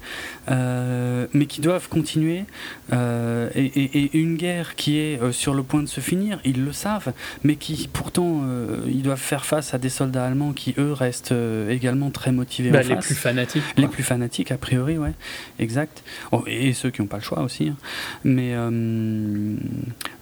euh, 0.51 1.26
mais 1.34 1.47
qui 1.47 1.61
doivent 1.61 1.89
continuer. 1.89 2.45
euh, 2.93 3.51
et, 3.55 3.64
et- 3.64 4.05
et 4.05 4.18
une 4.18 4.37
guerre 4.37 4.74
qui 4.76 4.99
est 4.99 5.32
sur 5.32 5.55
le 5.55 5.62
point 5.62 5.82
de 5.82 5.89
se 5.89 6.01
finir, 6.01 6.39
ils 6.45 6.64
le 6.64 6.72
savent, 6.72 7.12
mais 7.43 7.57
qui 7.57 7.89
pourtant 7.93 8.43
ils 8.87 9.03
doivent 9.03 9.18
faire 9.20 9.45
face 9.45 9.74
à 9.74 9.78
des 9.78 9.89
soldats 9.89 10.24
allemands 10.24 10.53
qui 10.53 10.74
eux 10.78 10.93
restent 10.93 11.34
également 11.68 12.11
très 12.11 12.30
motivés 12.32 12.70
bah, 12.70 12.78
en 12.78 12.82
les 12.89 12.95
face. 12.95 13.07
plus 13.07 13.14
fanatiques. 13.14 13.64
Les 13.76 13.89
plus 13.89 14.03
fanatiques, 14.05 14.51
a 14.53 14.57
priori, 14.59 14.99
ouais, 14.99 15.12
exact. 15.59 16.03
Oh, 16.32 16.45
et 16.47 16.72
ceux 16.72 16.91
qui 16.91 17.03
n'ont 17.03 17.09
pas 17.09 17.16
le 17.18 17.22
choix 17.22 17.43
aussi. 17.43 17.68
hein. 17.68 17.76
Mais 18.24 18.55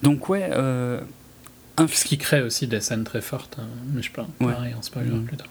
donc 0.02 0.28
ouais, 0.28 0.50
euh, 0.52 1.00
un 1.76 1.86
Ce 1.88 2.04
qui 2.04 2.18
crée 2.18 2.42
aussi 2.42 2.66
des 2.66 2.80
scènes 2.80 3.04
très 3.04 3.20
fortes. 3.20 3.56
hein. 3.60 3.66
Mais 3.92 4.02
je 4.02 4.10
peux 4.10 4.22
Ouais. 4.40 4.52
pareil, 4.52 4.74
en 4.74 4.82
spoiler 4.82 5.10
Mhm. 5.10 5.24
plus 5.24 5.36
tard. 5.36 5.48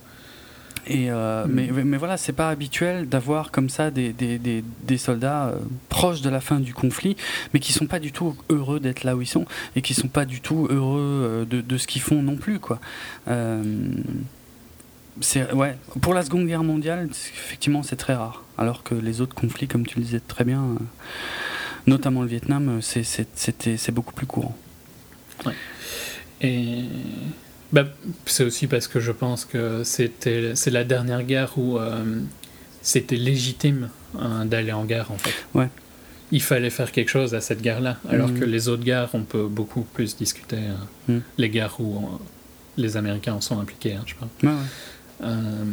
Et 0.86 1.10
euh, 1.12 1.46
Mm. 1.46 1.52
mais, 1.52 1.70
mais 1.86 1.98
voilà, 1.98 2.18
c'est 2.18 2.34
pas 2.34 2.50
habituel 2.50 3.08
d'avoir 3.08 3.52
comme 3.52 3.70
ça 3.70 3.90
des, 3.90 4.12
des, 4.12 4.38
des, 4.38 4.64
des 4.84 4.98
soldats 4.98 5.48
euh, 5.48 5.56
proches 5.88 6.22
de 6.22 6.30
la 6.30 6.42
fin 6.42 6.60
du 6.60 6.74
conflit, 6.74 7.16
mais 7.54 7.62
qui 7.62 7.72
sont 7.72 7.88
pas 7.88 8.00
du 8.00 8.12
tout 8.12 8.36
heureux 8.50 8.82
d'être 8.82 9.06
là 9.06 9.16
où 9.16 9.22
ils 9.22 9.26
sont 9.28 9.46
et 9.78 9.82
qui 9.82 9.94
sont 9.94 10.10
pas 10.10 10.26
du 10.26 10.42
tout 10.42 10.68
heureux 10.70 11.00
euh, 11.00 11.46
de, 11.46 11.62
de 11.62 11.78
ce 11.78 11.88
qu'ils 11.88 12.02
font 12.02 12.22
non 12.22 12.36
plus, 12.36 12.60
quoi. 12.60 12.80
Ouais, 15.54 15.78
pour 16.02 16.14
la 16.14 16.24
Seconde 16.24 16.48
Guerre 16.48 16.64
mondiale, 16.64 17.08
effectivement, 17.12 17.84
c'est 17.84 17.96
très 17.96 18.16
rare. 18.16 18.44
Alors 18.58 18.84
que 18.84 18.96
les 18.96 19.22
autres 19.22 19.36
conflits, 19.36 19.68
comme 19.68 19.86
tu 19.86 20.00
le 20.00 20.04
disais 20.06 20.20
très 20.20 20.44
bien, 20.44 20.64
notamment 21.88 22.22
le 22.22 22.28
Vietnam, 22.28 22.80
euh, 22.80 22.82
c'est 22.82 23.92
beaucoup 23.92 24.14
plus 24.14 24.26
courant. 24.28 24.56
Et 26.42 26.84
bah, 27.72 27.86
c'est 28.26 28.44
aussi 28.44 28.68
parce 28.68 28.88
que 28.88 29.00
je 29.00 29.12
pense 29.12 29.46
que 29.46 29.84
c'était 29.84 30.52
c'est 30.56 30.72
la 30.72 30.84
dernière 30.84 31.24
guerre 31.24 31.58
où 31.58 31.78
euh, 31.78 32.04
c'était 32.82 33.16
légitime 33.16 33.90
hein, 34.20 34.46
d'aller 34.46 34.72
en 34.72 34.86
guerre 34.86 35.12
en 35.12 35.18
fait. 35.18 35.34
Ouais. 35.54 35.70
Il 36.32 36.42
fallait 36.42 36.70
faire 36.70 36.92
quelque 36.92 37.10
chose 37.10 37.36
à 37.36 37.42
cette 37.42 37.62
guerre-là, 37.62 37.98
alors 38.10 38.30
Mhm. 38.30 38.40
que 38.40 38.46
les 38.46 38.68
autres 38.68 38.84
guerres, 38.84 39.10
on 39.14 39.24
peut 39.24 39.46
beaucoup 39.48 39.82
plus 39.82 40.16
discuter 40.18 40.58
euh, 40.58 41.14
Mhm. 41.14 41.22
les 41.38 41.50
guerres 41.50 41.76
où 41.80 41.98
euh, 41.98 42.02
les 42.78 42.98
Américains 42.98 43.34
en 43.34 43.42
sont 43.42 43.60
impliqués. 43.60 43.94
hein, 43.94 44.04
je 44.06 44.16
pense. 44.16 44.30
Ouais, 44.42 44.50
ouais. 44.50 45.28
Euh, 45.28 45.64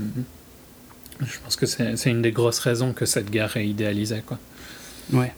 je 1.23 1.39
pense 1.43 1.57
que 1.57 1.67
c'est 1.67 1.97
c'est 1.97 2.11
une 2.11 2.23
des 2.23 2.33
grosses 2.33 2.59
raisons 2.61 2.93
que 2.93 3.07
cette 3.07 3.31
guerre 3.31 3.57
est 3.57 3.67
idéalisée. 3.67 4.23
Quoi. 4.27 4.39
Ouais. 5.13 5.33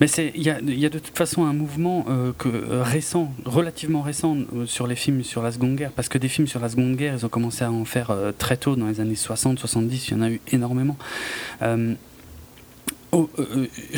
Mais 0.00 0.06
il 0.34 0.42
y 0.42 0.50
a, 0.50 0.60
de 0.60 0.98
toute 0.98 1.16
façon 1.16 1.44
un 1.44 1.52
mouvement 1.52 2.06
euh, 2.08 2.32
euh, 2.46 2.82
récent, 2.82 3.32
relativement 3.44 4.02
récent 4.02 4.36
euh, 4.54 4.66
sur 4.66 4.86
les 4.86 4.96
films 4.96 5.22
sur 5.22 5.42
la 5.42 5.52
Seconde 5.52 5.76
Guerre, 5.76 5.92
parce 5.92 6.08
que 6.08 6.18
des 6.18 6.28
films 6.28 6.46
sur 6.46 6.60
la 6.60 6.68
Seconde 6.68 6.96
Guerre, 6.96 7.14
ils 7.14 7.26
ont 7.26 7.28
commencé 7.28 7.64
à 7.64 7.72
en 7.72 7.84
faire 7.84 8.12
très 8.38 8.56
tôt, 8.56 8.76
dans 8.76 8.86
les 8.86 9.00
années 9.00 9.14
60, 9.14 9.58
70, 9.58 10.08
il 10.08 10.12
y 10.12 10.14
en 10.16 10.22
a 10.22 10.30
eu 10.30 10.40
énormément. 10.52 10.96
Je 11.60 11.96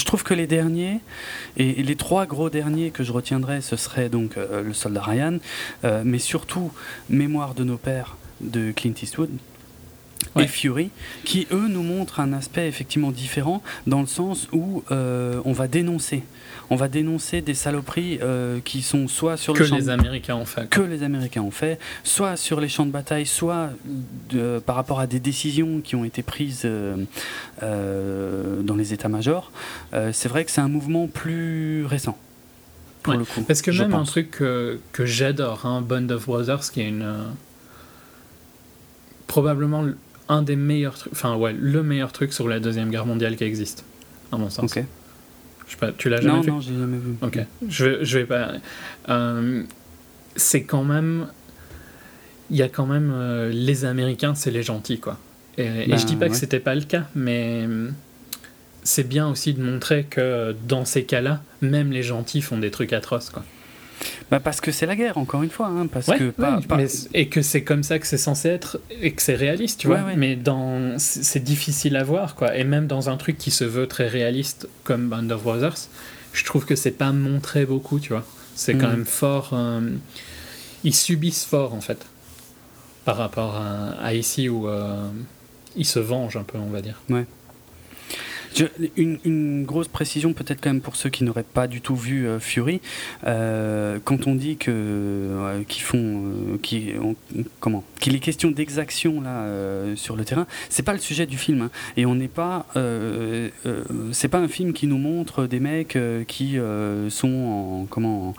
trouve 0.05 0.23
que 0.23 0.35
les 0.35 0.47
derniers, 0.47 1.01
et, 1.57 1.83
les 1.83 1.97
trois 1.97 2.27
gros 2.27 2.51
derniers 2.51 2.91
que 2.91 3.03
je 3.03 3.13
retiendrai, 3.13 3.61
ce 3.61 3.77
serait 3.77 4.09
donc 4.09 4.37
Le 4.37 4.73
Soldat 4.73 5.03
Ryan, 5.03 5.39
mais 6.05 6.19
surtout 6.19 6.73
Mémoire 7.09 7.55
de 7.55 7.65
nos 7.65 7.77
pères 7.77 8.17
de 8.41 8.73
Clint 8.73 8.95
Eastwood. 9.03 9.31
Ouais. 10.37 10.45
Et 10.45 10.47
Fury, 10.47 10.91
qui 11.25 11.49
eux 11.51 11.67
nous 11.69 11.83
montrent 11.83 12.21
un 12.21 12.33
aspect 12.33 12.69
effectivement 12.69 13.11
différent 13.11 13.63
dans 13.87 14.01
le 14.01 14.07
sens 14.07 14.49
où 14.53 14.85
euh, 14.93 15.41
on 15.45 15.53
va 15.53 15.67
dénoncer, 15.67 16.23
on 16.69 16.77
va 16.77 16.87
dénoncer 16.89 17.41
des 17.41 17.55
saloperies 17.55 18.19
euh, 18.23 18.61
qui 18.65 18.83
sont 18.83 19.09
soit 19.09 19.37
sur 19.37 19.55
Que 19.55 19.61
le 19.61 19.65
champ 19.67 19.77
les 19.77 19.85
de- 19.85 19.89
Américains 19.91 20.37
ont 20.37 20.45
fait. 20.45 20.69
que 20.69 20.83
les 20.83 21.03
Américains 21.03 21.41
ont 21.43 21.51
fait, 21.51 21.81
soit 22.05 22.37
sur 22.37 22.61
les 22.61 22.69
champs 22.69 22.87
de 22.87 22.93
bataille, 22.93 23.27
soit 23.27 23.71
de- 24.31 24.61
par 24.65 24.77
rapport 24.77 25.01
à 25.01 25.07
des 25.09 25.19
décisions 25.21 25.81
qui 25.81 25.97
ont 25.97 26.05
été 26.05 26.23
prises 26.23 26.63
euh, 26.65 28.63
dans 28.63 28.77
les 28.77 28.93
états-majors. 28.93 29.51
C'est 30.13 30.29
vrai 30.29 30.45
que 30.45 30.51
c'est 30.53 30.61
un 30.61 30.69
mouvement 30.69 31.09
plus 31.09 31.87
récent. 31.87 32.17
Pour 33.03 33.15
Ouais, 33.15 33.19
le 33.19 33.25
coup, 33.25 33.41
Parce 33.43 33.63
que 33.63 33.71
même 33.71 33.95
un 33.95 34.05
truc 34.05 34.31
que, 34.31 34.79
que 34.93 35.07
j'adore, 35.07 35.65
hein, 35.67 35.81
Band 35.81 36.09
of 36.11 36.27
Brothers, 36.27 36.71
qui 36.71 36.83
est 36.83 36.89
une. 36.89 37.17
probablement 39.27 39.85
un 40.31 40.41
des 40.43 40.57
meilleurs 40.57 40.97
trucs. 40.97 41.13
Enfin, 41.13 41.37
ouais, 41.37 41.53
le 41.53 41.83
meilleur 41.83 42.13
truc 42.13 42.33
sur 42.33 42.49
la 42.49 42.59
Deuxième 42.61 42.91
Guerre 42.91 43.05
mondiale 43.05 43.37
qui 43.37 43.45
existe, 43.45 43.85
à 44.33 44.39
mon 44.39 44.49
sens. 44.49 44.65
Ok. 44.77 44.83
Je 45.67 45.73
sais 45.73 45.77
pas, 45.79 45.93
tu 45.93 46.09
l'as 46.09 46.21
jamais 46.23 46.35
Non, 46.37 46.41
vu? 46.41 46.51
non, 46.51 46.61
j'ai 46.61 46.75
jamais 46.75 46.97
vu. 46.99 47.15
Ok, 47.21 47.39
je 47.69 47.85
vais, 47.85 48.05
je 48.05 48.19
vais 48.19 48.25
pas. 48.25 48.53
euh, 49.09 49.63
c'est 50.37 50.63
quand 50.63 50.85
même. 50.85 51.27
Il 52.51 52.57
y 52.57 52.63
a 52.63 52.69
quand 52.69 52.87
même. 52.87 53.13
euh, 53.15 53.51
les 53.53 53.85
Américains, 53.85 54.35
c'est 54.35 54.51
les 54.51 54.63
gentils, 54.63 54.99
quoi. 54.99 55.19
Et, 55.59 55.65
et 55.65 55.87
Ben, 55.89 55.99
je 55.99 56.07
dis 56.07 56.17
pas 56.17 56.29
que 56.29 56.35
c'était 56.37 56.61
pas 56.61 56.75
le 56.75 56.83
cas, 56.83 57.05
mais. 57.15 57.69
C'est 58.83 59.07
bien 59.07 59.29
aussi 59.29 59.53
de 59.53 59.63
montrer 59.63 60.05
que 60.05 60.57
dans 60.67 60.87
ces 60.87 61.05
cas-là, 61.05 61.43
même 61.61 61.93
les 61.93 62.03
gentils 62.03 62.41
font 62.41 62.57
des 62.57 62.71
trucs 62.71 62.93
atroces, 62.95 63.29
quoi. 63.31 63.45
Bah, 64.31 64.41
parce 64.41 64.61
que 64.61 64.73
c'est 64.73 64.87
la 64.87 64.97
guerre, 64.97 65.19
encore 65.19 65.43
une 65.43 65.51
fois. 65.51 65.67
hein, 65.67 65.87
parce 65.87 66.07
Ouais, 66.09 66.19
que 66.19 66.31
pas- 66.31 66.57
ouais, 66.57 66.67
pas- 66.67 66.77
mais 66.77 66.89
c- 66.89 67.09
et 67.15 67.29
que 67.29 67.43
c'est 67.43 67.63
comme 67.65 67.83
ça 67.83 67.99
que 67.99 68.07
c'est 68.07 68.17
censé 68.19 68.49
être 68.49 68.81
et 69.03 69.13
que 69.13 69.21
c'est 69.23 69.35
réaliste, 69.35 69.81
tu 69.81 69.89
Ouais, 69.89 70.01
vois. 70.01 70.15
Mais 70.17 70.37
dans 70.37 70.99
c'est 70.99 71.43
difficile 71.45 71.97
à 71.97 72.03
voir, 72.05 72.35
quoi. 72.35 72.57
Et 72.57 72.65
même 72.65 72.87
dans 72.87 73.11
un 73.11 73.17
truc 73.17 73.37
qui 73.39 73.51
se 73.51 73.65
veut 73.65 73.87
très 73.87 74.09
réaliste 74.09 74.69
comme 74.85 75.09
Band 75.09 75.29
of 75.31 75.43
Brothers, 75.43 75.77
je 76.33 76.45
trouve 76.45 76.65
que 76.65 76.77
c'est 76.77 76.93
pas 76.93 77.13
montré 77.13 77.67
beaucoup, 77.67 77.99
tu 78.01 78.11
vois. 78.11 78.25
C'est 78.55 78.75
quand 78.75 78.89
Mhm. 78.89 78.97
même 78.97 79.05
fort. 79.07 79.51
euh, 79.53 79.81
ils 80.85 80.95
subissent 80.95 81.45
fort 81.45 81.75
en 81.75 81.81
fait 81.83 82.07
par 83.05 83.17
rapport 83.19 83.57
à, 83.57 83.91
à 84.03 84.15
ici 84.15 84.49
où 84.49 84.67
euh, 84.69 85.09
ils 85.77 85.85
se 85.87 85.99
vengent 85.99 86.37
un 86.37 86.43
peu, 86.43 86.57
on 86.59 86.71
va 86.71 86.81
dire. 86.81 87.01
Une, 88.97 89.65
grosse 89.65 89.89
précision 89.89 90.33
peut-être 90.33 90.61
quand 90.61 90.71
même 90.71 90.81
pour 90.81 90.97
ceux 90.97 91.11
qui 91.11 91.25
n'auraient 91.25 91.43
pas 91.43 91.67
du 91.67 91.81
tout 91.81 91.97
vu 91.97 92.27
Fury. 92.41 92.81
quand 93.23 94.27
on 94.27 94.35
dit 94.35 94.57
que 94.57 95.63
qu'ils 95.69 95.83
font, 95.83 97.15
comment, 97.61 97.85
qu'il 98.01 98.15
est 98.15 98.21
question 98.21 98.51
d'exaction 98.51 99.21
là 99.21 99.47
sur 99.97 100.17
le 100.17 100.25
terrain, 100.25 100.47
c'est 100.69 100.83
pas 100.83 100.93
le 100.93 100.99
sujet 100.99 101.27
du 101.27 101.39
film. 101.39 101.63
Hein. 101.63 101.71
et 101.97 102.07
on 102.07 102.15
n'est 102.15 102.29
pas, 102.29 102.67
c'est 104.13 104.29
pas 104.29 104.39
un 104.39 104.49
film 104.49 104.73
qui 104.73 104.87
nous 104.87 104.99
montre 104.99 105.47
des 105.47 105.61
mecs 105.61 105.99
qui 106.27 106.59
sont 107.09 107.29
en 107.29 107.87
comment. 107.89 108.35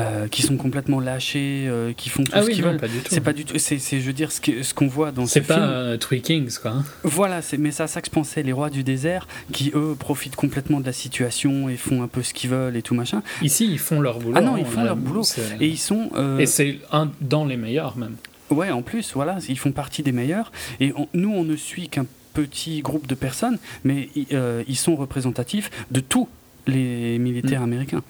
Euh, 0.00 0.26
qui 0.26 0.42
sont 0.42 0.56
complètement 0.56 0.98
lâchés, 0.98 1.66
euh, 1.68 1.92
qui 1.92 2.08
font 2.08 2.24
tout 2.24 2.32
ah 2.34 2.42
ce 2.42 2.50
qu'ils 2.50 2.64
veulent. 2.64 2.80
C'est 3.08 3.20
pas 3.20 3.32
du 3.32 3.44
tout. 3.44 3.56
C'est, 3.58 3.78
je 3.78 4.04
veux 4.04 4.12
dire, 4.12 4.32
ce, 4.32 4.40
ce 4.62 4.74
qu'on 4.74 4.88
voit 4.88 5.12
dans 5.12 5.24
C'est 5.24 5.40
pas 5.40 5.60
euh, 5.60 5.96
Three 5.96 6.20
Kings, 6.20 6.58
quoi. 6.60 6.72
Hein. 6.72 6.84
Voilà, 7.04 7.42
c'est, 7.42 7.58
mais 7.58 7.70
ça, 7.70 7.86
ça 7.86 8.00
que 8.00 8.08
je 8.08 8.10
pensais, 8.10 8.42
les 8.42 8.52
rois 8.52 8.70
du 8.70 8.82
désert, 8.82 9.28
qui 9.52 9.70
eux 9.72 9.94
profitent 9.96 10.34
complètement 10.34 10.80
de 10.80 10.86
la 10.86 10.92
situation 10.92 11.68
et 11.68 11.76
font 11.76 12.02
un 12.02 12.08
peu 12.08 12.24
ce 12.24 12.34
qu'ils 12.34 12.50
veulent 12.50 12.76
et 12.76 12.82
tout 12.82 12.94
machin. 12.94 13.22
Ici, 13.40 13.68
ils 13.70 13.78
font 13.78 14.00
leur 14.00 14.18
boulot. 14.18 14.34
Ah 14.36 14.40
non, 14.40 14.56
ils 14.56 14.66
font 14.66 14.82
leur 14.82 14.96
boulot. 14.96 15.22
Et 15.60 15.68
ils 15.68 15.78
sont. 15.78 16.10
Et 16.40 16.46
c'est 16.46 16.80
un 16.90 17.12
dans 17.20 17.44
les 17.44 17.56
meilleurs, 17.56 17.96
même. 17.96 18.16
Ouais, 18.50 18.72
en 18.72 18.82
plus, 18.82 19.12
voilà, 19.14 19.38
ils 19.48 19.58
font 19.58 19.72
partie 19.72 20.02
des 20.02 20.12
meilleurs. 20.12 20.50
Et 20.80 20.92
nous, 21.14 21.30
on 21.30 21.44
ne 21.44 21.54
suit 21.54 21.88
qu'un 21.88 22.06
petit 22.32 22.82
groupe 22.82 23.06
de 23.06 23.14
personnes, 23.14 23.58
mais 23.84 24.08
ils 24.16 24.76
sont 24.76 24.96
représentatifs 24.96 25.70
de 25.92 26.00
tous 26.00 26.28
les 26.66 27.18
militaires 27.18 27.60
mm. 27.60 27.64
américains. 27.64 28.02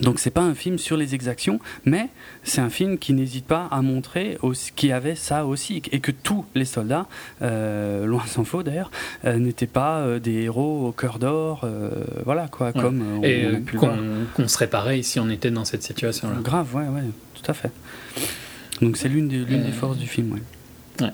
Donc 0.00 0.18
c'est 0.18 0.30
pas 0.30 0.42
un 0.42 0.54
film 0.54 0.78
sur 0.78 0.96
les 0.96 1.14
exactions, 1.14 1.60
mais 1.84 2.08
c'est 2.42 2.60
un 2.60 2.70
film 2.70 2.98
qui 2.98 3.12
n'hésite 3.12 3.46
pas 3.46 3.68
à 3.70 3.82
montrer 3.82 4.38
qu'il 4.76 4.88
y 4.88 4.92
avait 4.92 5.14
ça 5.14 5.46
aussi 5.46 5.82
et 5.92 6.00
que 6.00 6.10
tous 6.10 6.44
les 6.54 6.64
soldats, 6.64 7.06
euh, 7.42 8.04
loin 8.06 8.24
s'en 8.26 8.44
faut 8.44 8.62
d'ailleurs, 8.62 8.90
euh, 9.24 9.38
n'étaient 9.38 9.66
pas 9.66 10.00
euh, 10.00 10.18
des 10.18 10.42
héros 10.42 10.88
au 10.88 10.92
cœur 10.92 11.18
d'or, 11.18 11.68
voilà 12.24 12.48
quoi, 12.48 12.72
comme 12.72 13.20
on, 13.20 13.22
et 13.22 13.62
qu'on 14.34 14.48
serait 14.48 14.68
pareil 14.68 15.04
si 15.04 15.20
on 15.20 15.28
était 15.30 15.50
dans 15.50 15.64
cette 15.64 15.82
situation-là. 15.82 16.36
Grave, 16.42 16.74
ouais, 16.74 16.88
ouais, 16.88 17.02
tout 17.34 17.50
à 17.50 17.54
fait. 17.54 17.70
Donc 18.80 18.96
c'est 18.96 19.08
l'une 19.08 19.28
des, 19.28 19.44
des, 19.44 19.72
forces 19.72 19.98
du 19.98 20.06
film, 20.06 20.32
ouais. 20.32 20.42
ouais. 21.00 21.12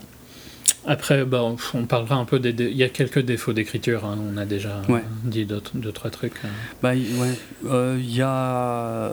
Après, 0.86 1.24
bah, 1.24 1.42
on 1.74 1.84
parlera 1.84 2.16
un 2.16 2.24
peu 2.24 2.38
des. 2.38 2.50
Il 2.64 2.76
y 2.76 2.82
a 2.82 2.88
quelques 2.88 3.20
défauts 3.20 3.52
d'écriture, 3.52 4.04
hein. 4.04 4.18
on 4.32 4.36
a 4.36 4.46
déjà 4.46 4.82
dit 5.24 5.44
deux, 5.44 5.92
trois 5.92 6.10
trucs. 6.10 6.32
Hein. 6.44 6.48
Bah, 6.82 6.92
ouais. 6.92 7.38
Euh, 7.66 7.98
il 8.00 8.14
y 8.14 8.22
a. 8.22 9.12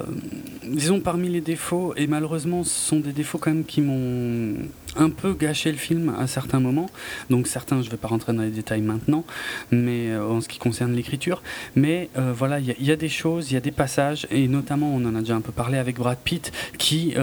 Disons, 0.63 1.01
parmi 1.01 1.29
les 1.29 1.41
défauts, 1.41 1.93
et 1.97 2.07
malheureusement, 2.07 2.63
ce 2.63 2.69
sont 2.69 2.99
des 2.99 3.11
défauts 3.11 3.37
quand 3.37 3.51
même 3.51 3.65
qui 3.65 3.81
m'ont 3.81 4.55
un 4.97 5.09
peu 5.09 5.33
gâché 5.33 5.71
le 5.71 5.77
film 5.77 6.13
à 6.17 6.27
certains 6.27 6.59
moments. 6.59 6.89
Donc, 7.29 7.47
certains, 7.47 7.81
je 7.81 7.87
ne 7.87 7.91
vais 7.91 7.97
pas 7.97 8.07
rentrer 8.07 8.33
dans 8.33 8.43
les 8.43 8.49
détails 8.49 8.81
maintenant, 8.81 9.25
mais 9.71 10.09
euh, 10.09 10.25
en 10.25 10.41
ce 10.41 10.47
qui 10.47 10.59
concerne 10.59 10.93
l'écriture. 10.93 11.41
Mais 11.75 12.09
euh, 12.17 12.33
voilà, 12.35 12.59
il 12.59 12.83
y, 12.83 12.91
a 12.91 12.95
des 12.95 13.09
choses, 13.09 13.51
il 13.51 13.55
y 13.55 13.57
a 13.57 13.61
des 13.61 13.71
passages, 13.71 14.27
et 14.31 14.47
notamment, 14.47 14.93
on 14.93 15.05
en 15.05 15.15
a 15.15 15.19
déjà 15.19 15.35
un 15.35 15.41
peu 15.41 15.51
parlé 15.51 15.77
avec 15.77 15.97
Brad 15.97 16.17
Pitt, 16.17 16.51
qui 16.77 17.13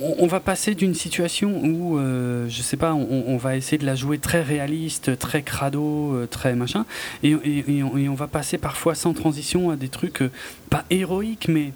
on 0.00 0.26
va 0.26 0.40
passer 0.40 0.74
d'une 0.74 0.94
situation 0.94 1.60
où, 1.64 1.98
euh, 1.98 2.48
je 2.48 2.62
sais 2.62 2.76
pas, 2.76 2.94
on, 2.94 3.36
va 3.36 3.56
essayer 3.56 3.78
de 3.78 3.86
la 3.86 3.94
jouer 3.94 4.18
très 4.18 4.42
réaliste, 4.42 5.18
très 5.18 5.42
crado, 5.42 6.14
euh, 6.14 6.26
très 6.26 6.54
machin, 6.54 6.86
et, 7.22 7.34
on, 7.82 8.14
va 8.14 8.26
passer 8.26 8.58
parfois 8.58 8.94
sans 8.94 9.12
transition 9.12 9.70
à 9.70 9.76
des 9.76 9.88
trucs 9.88 10.22
euh, 10.22 10.30
pas 10.70 10.84
héroïques, 10.90 11.48
mais 11.48 11.72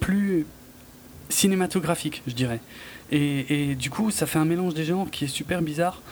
plus 0.00 0.46
cinématographiques, 1.28 2.22
je 2.26 2.34
dirais. 2.34 2.60
Et, 3.10 3.74
du 3.74 3.90
coup, 3.90 4.10
ça 4.10 4.26
fait 4.26 4.38
un 4.38 4.44
mélange 4.44 4.74
des 4.74 4.84
genres 4.84 5.10
qui 5.10 5.24
est 5.24 5.28
super 5.28 5.62
bizarre. 5.62 6.02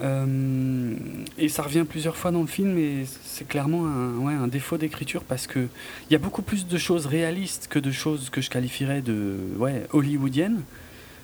et 0.00 1.48
ça 1.48 1.62
revient 1.62 1.84
plusieurs 1.88 2.16
fois 2.16 2.30
dans 2.30 2.42
le 2.42 2.46
film, 2.46 2.78
et 2.78 3.06
c'est 3.24 3.46
clairement 3.46 3.86
un, 3.86 4.26
un 4.26 4.48
défaut 4.48 4.76
d'écriture 4.76 5.22
parce 5.24 5.46
que 5.46 5.68
il 6.08 6.12
y 6.12 6.16
a 6.16 6.18
beaucoup 6.18 6.42
plus 6.42 6.66
de 6.66 6.78
choses 6.78 7.06
réalistes 7.06 7.68
que 7.68 7.78
de 7.78 7.90
choses 7.90 8.30
que 8.30 8.40
je 8.40 8.50
qualifierais 8.50 9.02
de 9.02 9.36
ouais, 9.58 9.86
hollywoodiennes. 9.92 10.62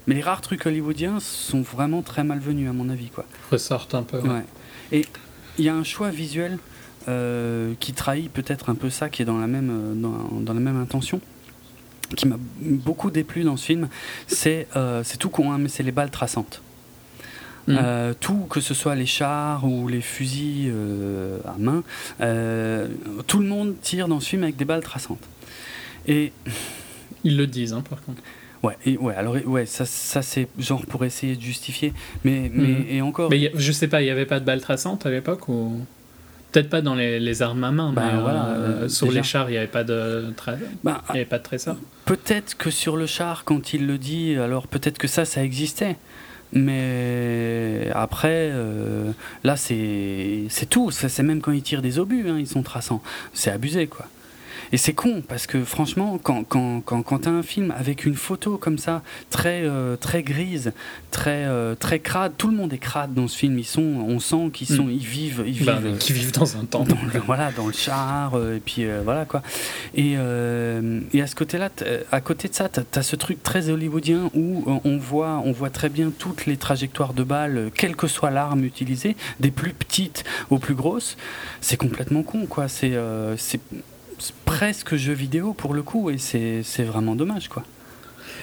Mais 0.06 0.14
les 0.14 0.22
rares 0.22 0.40
trucs 0.40 0.66
hollywoodiens 0.66 1.20
sont 1.20 1.62
vraiment 1.62 2.02
très 2.02 2.24
malvenus, 2.24 2.68
à 2.68 2.72
mon 2.72 2.88
avis. 2.88 3.10
Quoi. 3.10 3.26
Ressortent 3.50 3.94
un 3.94 4.02
peu. 4.02 4.18
Ouais. 4.18 4.44
Et 4.92 5.06
il 5.58 5.64
y 5.64 5.68
a 5.68 5.74
un 5.74 5.84
choix 5.84 6.10
visuel 6.10 6.58
euh, 7.08 7.74
qui 7.80 7.92
trahit 7.92 8.30
peut-être 8.30 8.70
un 8.70 8.74
peu 8.74 8.90
ça, 8.90 9.08
qui 9.08 9.22
est 9.22 9.24
dans 9.24 9.38
la 9.38 9.46
même, 9.46 9.70
euh, 9.70 9.94
dans, 9.94 10.40
dans 10.40 10.52
la 10.52 10.60
même 10.60 10.80
intention, 10.80 11.20
qui 12.16 12.26
m'a 12.26 12.36
beaucoup 12.60 13.10
déplu 13.10 13.42
dans 13.44 13.56
ce 13.56 13.66
film. 13.66 13.88
C'est 14.26 14.66
euh, 14.76 15.02
tout 15.18 15.30
con, 15.30 15.52
hein, 15.52 15.58
mais 15.58 15.68
c'est 15.68 15.82
les 15.82 15.92
balles 15.92 16.10
traçantes. 16.10 16.62
Mm. 17.68 18.14
tout, 18.18 18.46
que 18.50 18.60
ce 18.60 18.74
soit 18.74 18.96
les 18.96 19.06
chars 19.06 19.64
ou 19.64 19.86
les 19.86 20.00
fusils 20.00 20.72
à 21.44 21.54
main, 21.58 21.84
tout 23.28 23.38
le 23.38 23.46
monde 23.46 23.74
tire 23.80 24.08
dans 24.08 24.18
ce 24.18 24.30
film 24.30 24.42
avec 24.42 24.56
des 24.56 24.64
balles 24.64 24.82
traçantes. 24.82 25.28
Et 26.08 26.32
ils 27.24 27.36
le 27.36 27.46
disent, 27.46 27.72
hein, 27.72 27.84
par 27.88 28.02
contre. 28.02 28.22
Ouais, 28.62 28.76
et, 28.84 28.98
ouais, 28.98 29.14
alors 29.14 29.36
ouais, 29.46 29.64
ça, 29.64 29.86
ça 29.86 30.20
c'est 30.20 30.48
genre 30.58 30.84
pour 30.84 31.04
essayer 31.04 31.34
de 31.34 31.40
justifier, 31.40 31.94
mais, 32.24 32.50
mais 32.52 32.68
mhm. 32.68 32.86
et 32.90 33.02
encore. 33.02 33.30
Mais 33.30 33.50
je 33.54 33.72
sais 33.72 33.88
pas, 33.88 34.02
il 34.02 34.06
y 34.06 34.10
avait 34.10 34.26
pas 34.26 34.38
de 34.38 34.44
balles 34.44 34.60
traçantes 34.60 35.06
à 35.06 35.10
l'époque 35.10 35.48
ou? 35.48 35.80
Peut-être 36.52 36.68
pas 36.68 36.82
dans 36.82 36.94
les, 36.94 37.20
les, 37.20 37.42
armes 37.42 37.64
à 37.64 37.70
main, 37.70 37.92
bah, 37.92 38.02
mais 38.12 38.20
voilà, 38.20 38.46
euh, 38.48 38.88
sur 38.88 39.10
les 39.10 39.22
chars 39.22 39.48
il 39.48 39.52
n'y 39.52 39.58
avait 39.58 39.66
pas 39.66 39.84
de 39.84 40.32
tra... 40.36 40.54
bah, 40.82 41.02
il 41.10 41.14
y 41.14 41.18
avait 41.18 41.24
pas 41.24 41.38
de 41.38 41.44
trésor. 41.44 41.76
Peut-être 42.04 42.56
que 42.56 42.70
sur 42.70 42.96
le 42.96 43.06
char 43.06 43.44
quand 43.44 43.72
il 43.72 43.86
le 43.86 43.98
dit, 43.98 44.36
alors 44.36 44.66
peut-être 44.66 44.98
que 44.98 45.08
ça 45.08 45.24
ça 45.24 45.42
existait. 45.42 45.96
Mais 46.52 47.88
après, 47.94 48.50
euh, 48.52 49.12
là, 49.44 49.56
c'est 49.56 50.48
tout. 50.68 50.90
C'est 50.90 51.22
même 51.22 51.40
quand 51.40 51.52
ils 51.52 51.62
tirent 51.62 51.82
des 51.82 51.98
obus, 51.98 52.28
hein, 52.28 52.38
ils 52.38 52.46
sont 52.46 52.62
traçants. 52.62 53.02
C'est 53.32 53.50
abusé, 53.50 53.86
quoi. 53.86 54.06
Et 54.72 54.76
c'est 54.76 54.92
con, 54.92 55.22
parce 55.26 55.46
que 55.46 55.64
franchement, 55.64 56.18
quand, 56.22 56.44
quand, 56.44 56.80
quand, 56.84 57.02
quand 57.02 57.20
tu 57.20 57.28
as 57.28 57.32
un 57.32 57.42
film 57.42 57.74
avec 57.76 58.04
une 58.04 58.14
photo 58.14 58.56
comme 58.56 58.78
ça, 58.78 59.02
très, 59.30 59.62
euh, 59.64 59.96
très 59.96 60.22
grise, 60.22 60.72
très, 61.10 61.44
euh, 61.44 61.74
très 61.74 61.98
crade, 61.98 62.32
tout 62.36 62.48
le 62.48 62.56
monde 62.56 62.72
est 62.72 62.78
crade 62.78 63.12
dans 63.12 63.26
ce 63.26 63.36
film. 63.36 63.58
Ils 63.58 63.64
sont, 63.64 63.82
on 63.82 64.20
sent 64.20 64.50
qu'ils 64.52 64.68
sont, 64.68 64.84
mm. 64.84 64.90
ils 64.90 65.06
vivent, 65.06 65.44
ils 65.46 65.64
bah, 65.64 65.80
vivent, 65.82 65.98
qui 65.98 66.12
vivent 66.12 66.32
dans 66.32 66.56
un 66.56 66.64
temps. 66.64 66.84
voilà, 67.26 67.50
dans 67.52 67.66
le 67.66 67.72
char, 67.72 68.34
euh, 68.34 68.56
et 68.56 68.60
puis 68.60 68.84
voilà 69.04 69.24
quoi. 69.24 69.42
Et, 69.94 70.12
et 70.12 71.22
à 71.22 71.26
ce 71.26 71.34
côté-là, 71.34 71.70
à 72.12 72.20
côté 72.20 72.48
de 72.48 72.54
ça, 72.54 72.68
tu 72.68 72.80
as, 72.98 73.02
ce 73.02 73.16
truc 73.16 73.42
très 73.42 73.70
hollywoodien 73.70 74.30
où 74.34 74.64
on 74.84 74.98
voit, 74.98 75.42
on 75.44 75.52
voit 75.52 75.70
très 75.70 75.88
bien 75.88 76.12
toutes 76.16 76.46
les 76.46 76.56
trajectoires 76.56 77.12
de 77.12 77.24
balles, 77.24 77.70
quelle 77.74 77.96
que 77.96 78.06
soit 78.06 78.30
l'arme 78.30 78.64
utilisée, 78.64 79.16
des 79.40 79.50
plus 79.50 79.72
petites 79.72 80.24
aux 80.50 80.58
plus 80.58 80.74
grosses. 80.74 81.16
C'est 81.60 81.76
complètement 81.76 82.22
con, 82.22 82.46
quoi. 82.46 82.68
C'est 82.68 82.96
presque 84.44 84.96
jeu 84.96 85.12
vidéo 85.12 85.52
pour 85.52 85.74
le 85.74 85.82
coup, 85.82 86.10
et 86.10 86.18
c'est 86.18 86.82
vraiment 86.82 87.14
dommage, 87.14 87.48
quoi. 87.48 87.64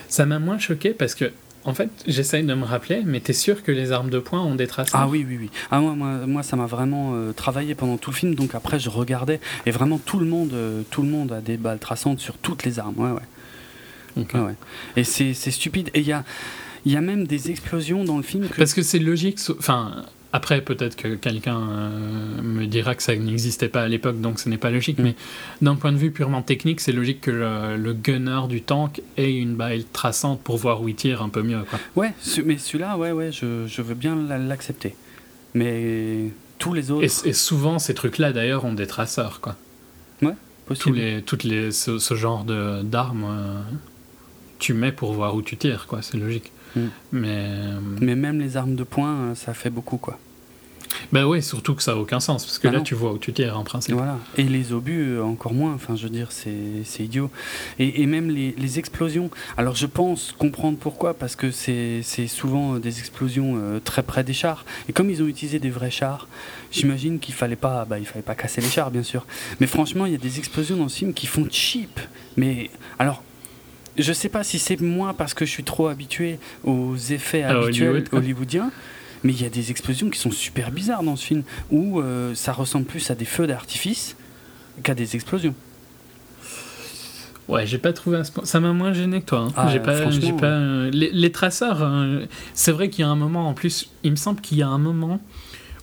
Ça 0.07 0.25
m'a 0.25 0.39
moins 0.39 0.57
choqué 0.57 0.91
parce 0.91 1.15
que, 1.15 1.31
en 1.65 1.73
fait, 1.73 1.89
j'essaye 2.07 2.43
de 2.43 2.53
me 2.53 2.63
rappeler, 2.63 3.01
mais 3.05 3.19
t'es 3.19 3.33
sûr 3.33 3.61
que 3.61 3.71
les 3.71 3.91
armes 3.91 4.09
de 4.09 4.19
poing 4.19 4.41
ont 4.41 4.55
des 4.55 4.67
traces? 4.67 4.89
Ah 4.93 5.07
oui, 5.07 5.25
oui, 5.27 5.37
oui. 5.41 5.49
Ah, 5.69 5.79
moi, 5.81 5.95
moi, 5.95 6.25
moi 6.25 6.43
ça 6.43 6.55
m'a 6.55 6.65
vraiment 6.65 7.11
euh, 7.13 7.33
travaillé 7.33 7.75
pendant 7.75 7.97
tout 7.97 8.11
le 8.11 8.15
film, 8.15 8.35
donc 8.35 8.55
après, 8.55 8.79
je 8.79 8.89
regardais, 8.89 9.41
et 9.65 9.71
vraiment, 9.71 9.97
tout 9.97 10.19
le 10.19 10.25
monde, 10.25 10.53
euh, 10.53 10.83
tout 10.91 11.01
le 11.01 11.09
monde 11.09 11.31
a 11.33 11.41
des 11.41 11.57
balles 11.57 11.79
traçantes 11.79 12.19
sur 12.19 12.37
toutes 12.37 12.63
les 12.63 12.79
armes, 12.79 12.95
ouais, 12.97 13.11
ouais. 13.11 14.39
ouais. 14.39 14.55
Et 14.95 15.03
c'est 15.03 15.33
stupide. 15.33 15.89
Et 15.93 15.99
il 15.99 16.07
y 16.07 16.13
a, 16.13 16.23
y 16.85 16.95
a 16.95 17.01
même 17.01 17.27
des 17.27 17.51
explosions 17.51 18.05
dans 18.05 18.17
le 18.17 18.23
film. 18.23 18.47
Parce 18.57 18.73
que 18.73 18.81
c'est 18.81 18.99
logique, 18.99 19.39
enfin, 19.59 20.05
après, 20.37 20.61
peut-être 20.61 20.95
que 20.95 21.15
quelqu'un 21.15 21.59
euh, 21.59 22.41
me 22.43 22.67
dira 22.67 22.93
que 22.93 23.01
ça 23.01 23.15
n'existait 23.15 23.69
pas 23.69 23.81
à 23.81 23.87
l'époque, 23.87 24.21
donc 24.21 24.39
ce 24.39 24.49
n'est 24.49 24.59
pas 24.59 24.69
logique, 24.69 24.99
mais 24.99 25.15
d'un 25.63 25.73
point 25.73 25.91
de 25.91 25.97
vue 25.97 26.11
purement 26.11 26.43
technique, 26.43 26.79
c'est 26.79 26.91
logique 26.91 27.21
que 27.21 27.31
le, 27.31 27.93
gunner 27.93 28.41
du 28.47 28.61
tank 28.61 29.01
ait 29.17 29.33
une 29.33 29.55
balle 29.55 29.83
traçante 29.91 30.39
pour 30.41 30.57
voir 30.57 30.83
où 30.83 30.89
il 30.89 30.95
tire 30.95 31.23
un 31.23 31.29
peu 31.29 31.41
mieux. 31.41 31.63
Quoi. 31.67 31.79
Ouais, 31.95 32.13
mais 32.45 32.59
celui-là, 32.59 32.97
ouais, 32.97 33.11
ouais, 33.11 33.31
je, 33.31 33.65
je 33.65 33.81
veux 33.81 33.95
bien 33.95 34.15
l'accepter. 34.15 34.95
Mais 35.55 36.25
tous 36.59 36.73
les 36.75 36.91
autres. 36.91 37.25
Et, 37.25 37.33
souvent, 37.33 37.79
ces 37.79 37.95
trucs-là, 37.95 38.31
d'ailleurs, 38.31 38.63
ont 38.63 38.73
des 38.73 38.85
traceurs, 38.85 39.41
quoi. 39.41 39.55
Ouais, 40.21 40.35
possible. 40.67 40.83
Tous 40.83 40.93
les, 40.93 41.21
toutes 41.23 41.43
les, 41.45 41.71
ce, 41.71 42.13
genre 42.13 42.45
d'armes, 42.45 43.25
euh, 43.27 43.61
tu 44.59 44.75
mets 44.75 44.91
pour 44.91 45.13
voir 45.13 45.33
où 45.33 45.41
tu 45.41 45.57
tires, 45.57 45.87
quoi, 45.87 46.03
c'est 46.03 46.17
logique. 46.17 46.51
Mm. 46.75 46.81
Mais, 47.11 47.27
euh, 47.29 47.79
mais 48.01 48.15
même 48.15 48.39
les 48.39 48.55
armes 48.55 48.75
de 48.75 48.83
poing, 48.83 49.33
ça 49.33 49.55
fait 49.55 49.71
beaucoup, 49.71 49.97
quoi. 49.97 50.19
Ben 51.11 51.25
oui, 51.25 51.41
surtout 51.43 51.75
que 51.75 51.83
ça 51.83 51.93
n'a 51.93 51.99
aucun 51.99 52.19
sens, 52.19 52.45
parce 52.45 52.59
que 52.59 52.67
ah 52.67 52.71
là, 52.71 52.81
tu 52.81 52.95
vois 52.95 53.13
où 53.13 53.17
tu 53.17 53.33
tires 53.33 53.57
en 53.57 53.63
principe. 53.63 53.95
Voilà. 53.95 54.17
Et 54.37 54.43
les 54.43 54.73
obus, 54.73 55.17
euh, 55.17 55.23
encore 55.23 55.53
moins, 55.53 55.73
enfin, 55.73 55.95
je 55.95 56.03
veux 56.03 56.09
dire, 56.09 56.29
c'est 56.31 57.03
idiot. 57.03 57.29
Et, 57.79 58.01
et 58.01 58.05
même 58.05 58.29
les, 58.29 58.53
les, 58.57 58.79
explosions. 58.79 59.29
Alors, 59.57 59.75
je 59.75 59.85
pense 59.85 60.33
comprendre 60.37 60.77
pourquoi, 60.77 61.13
parce 61.13 61.35
que 61.35 61.51
c'est 61.51 62.03
souvent 62.27 62.79
des 62.79 62.99
explosions 62.99 63.79
très 63.83 64.03
près 64.03 64.23
des 64.23 64.33
chars. 64.33 64.65
Et 64.89 64.93
comme 64.93 65.09
ils 65.09 65.21
ont 65.21 65.27
utilisé 65.27 65.59
des 65.59 65.69
vrais 65.69 65.91
chars, 65.91 66.27
j'imagine 66.71 67.19
qu'il 67.19 67.33
fallait 67.33 67.55
pas, 67.55 67.85
bah, 67.85 67.99
il 67.99 68.05
fallait 68.05 68.21
pas 68.21 68.35
casser 68.35 68.61
les 68.61 68.69
chars, 68.69 68.91
bien 68.91 69.03
sûr. 69.03 69.25
Mais 69.59 69.67
franchement, 69.67 70.05
il 70.05 70.11
y 70.11 70.15
a 70.15 70.19
des 70.19 70.39
explosions 70.39 70.77
dans 70.77 70.89
ce 70.89 70.97
film 70.97 71.13
qui 71.13 71.27
font 71.27 71.47
cheap. 71.49 71.99
Mais 72.35 72.69
alors, 72.99 73.23
je 73.97 74.13
sais 74.13 74.29
pas 74.29 74.43
si 74.43 74.59
c'est 74.59 74.79
moi 74.79 75.13
parce 75.17 75.33
que 75.33 75.45
je 75.45 75.51
suis 75.51 75.63
trop 75.63 75.87
habitué 75.87 76.39
aux 76.63 76.95
effets 76.95 77.43
habituels 77.43 78.05
hollywoodiens, 78.11 78.71
Mais 79.23 79.33
il 79.33 79.41
y 79.41 79.45
a 79.45 79.49
des 79.49 79.71
explosions 79.71 80.09
qui 80.09 80.19
sont 80.19 80.31
super 80.31 80.71
bizarres 80.71 81.03
dans 81.03 81.15
ce 81.15 81.25
film, 81.25 81.43
où 81.71 81.99
euh, 81.99 82.33
ça 82.35 82.53
ressemble 82.53 82.85
plus 82.85 83.09
à 83.11 83.15
des 83.15 83.25
feux 83.25 83.47
d'artifice 83.47 84.15
qu'à 84.83 84.93
des 84.95 85.15
explosions. 85.15 85.55
Ouais, 87.47 87.65
j'ai 87.65 87.77
pas 87.77 87.93
trouvé 87.93 88.17
un 88.17 88.23
Ça 88.43 88.59
m'a 88.59 88.73
moins 88.73 88.91
gêné 88.91 89.21
que 89.21 89.25
toi. 89.27 89.39
Hein. 89.47 89.53
Ah, 89.55 89.69
j'ai 89.71 89.79
pas, 89.79 90.09
j'ai 90.11 90.33
pas, 90.33 90.47
euh, 90.47 90.89
les, 90.91 91.09
les 91.11 91.31
traceurs, 91.31 91.79
euh, 91.81 92.25
c'est 92.53 92.73
vrai 92.73 92.89
qu'il 92.89 93.03
y 93.03 93.07
a 93.07 93.09
un 93.09 93.15
moment, 93.15 93.47
en 93.47 93.53
plus, 93.53 93.89
il 94.03 94.11
me 94.11 94.17
semble 94.17 94.41
qu'il 94.41 94.57
y 94.57 94.63
a 94.63 94.67
un 94.67 94.77
moment 94.77 95.21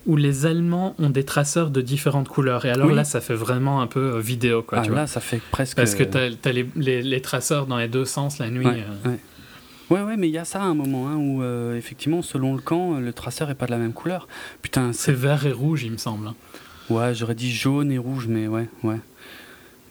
où 0.05 0.15
les 0.15 0.45
Allemands 0.45 0.93
ont 0.99 1.09
des 1.09 1.23
traceurs 1.25 1.71
de 1.71 1.81
différentes 1.81 2.27
couleurs. 2.27 2.65
Et 2.65 2.69
alors 2.69 2.89
Oui. 2.89 2.93
là, 2.95 3.03
ça 3.03 3.19
fait 3.21 3.33
vraiment 3.33 3.81
un 3.81 3.87
peu 3.87 4.13
euh, 4.17 4.19
vidéo, 4.19 4.61
quoi. 4.61 4.77
Ah, 4.77 4.81
tu 4.83 4.89
vois. 4.91 4.99
là, 5.01 5.07
ça 5.07 5.19
fait 5.19 5.41
presque. 5.49 5.75
Parce 5.75 5.95
que 5.95 6.03
t'as 6.03 6.29
as 6.47 6.51
les, 6.53 6.69
les, 6.75 7.01
les 7.01 7.21
traceurs 7.21 7.65
dans 7.65 7.77
les 7.77 7.87
deux 7.87 8.05
sens 8.05 8.37
la 8.37 8.51
nuit. 8.51 8.67
Ouais, 8.67 8.83
ouais. 9.05 9.19
Ouais, 9.91 10.01
ouais, 10.01 10.17
mais 10.17 10.27
il 10.27 10.31
y 10.31 10.37
a 10.39 10.45
ça 10.45 10.61
à 10.61 10.65
un 10.65 10.73
moment 10.73 11.07
hein, 11.07 11.15
où, 11.15 11.43
euh, 11.43 11.77
effectivement, 11.77 12.21
selon 12.23 12.55
le 12.55 12.61
camp, 12.61 12.99
le 12.99 13.13
traceur 13.13 13.49
est 13.51 13.55
pas 13.55 13.67
de 13.67 13.71
la 13.71 13.77
même 13.77 13.93
couleur. 13.93 14.27
Putain, 14.61 14.93
C'est 14.93 15.11
vert 15.13 15.45
et 15.45 15.51
rouge, 15.51 15.83
il 15.83 15.91
me 15.91 15.97
semble. 15.97 16.27
hein. 16.27 16.35
Ouais, 16.89 17.13
j'aurais 17.13 17.35
dit 17.35 17.51
jaune 17.51 17.91
et 17.91 17.97
rouge, 17.97 18.25
mais 18.27 18.47
ouais, 18.47 18.67
ouais. 18.83 18.97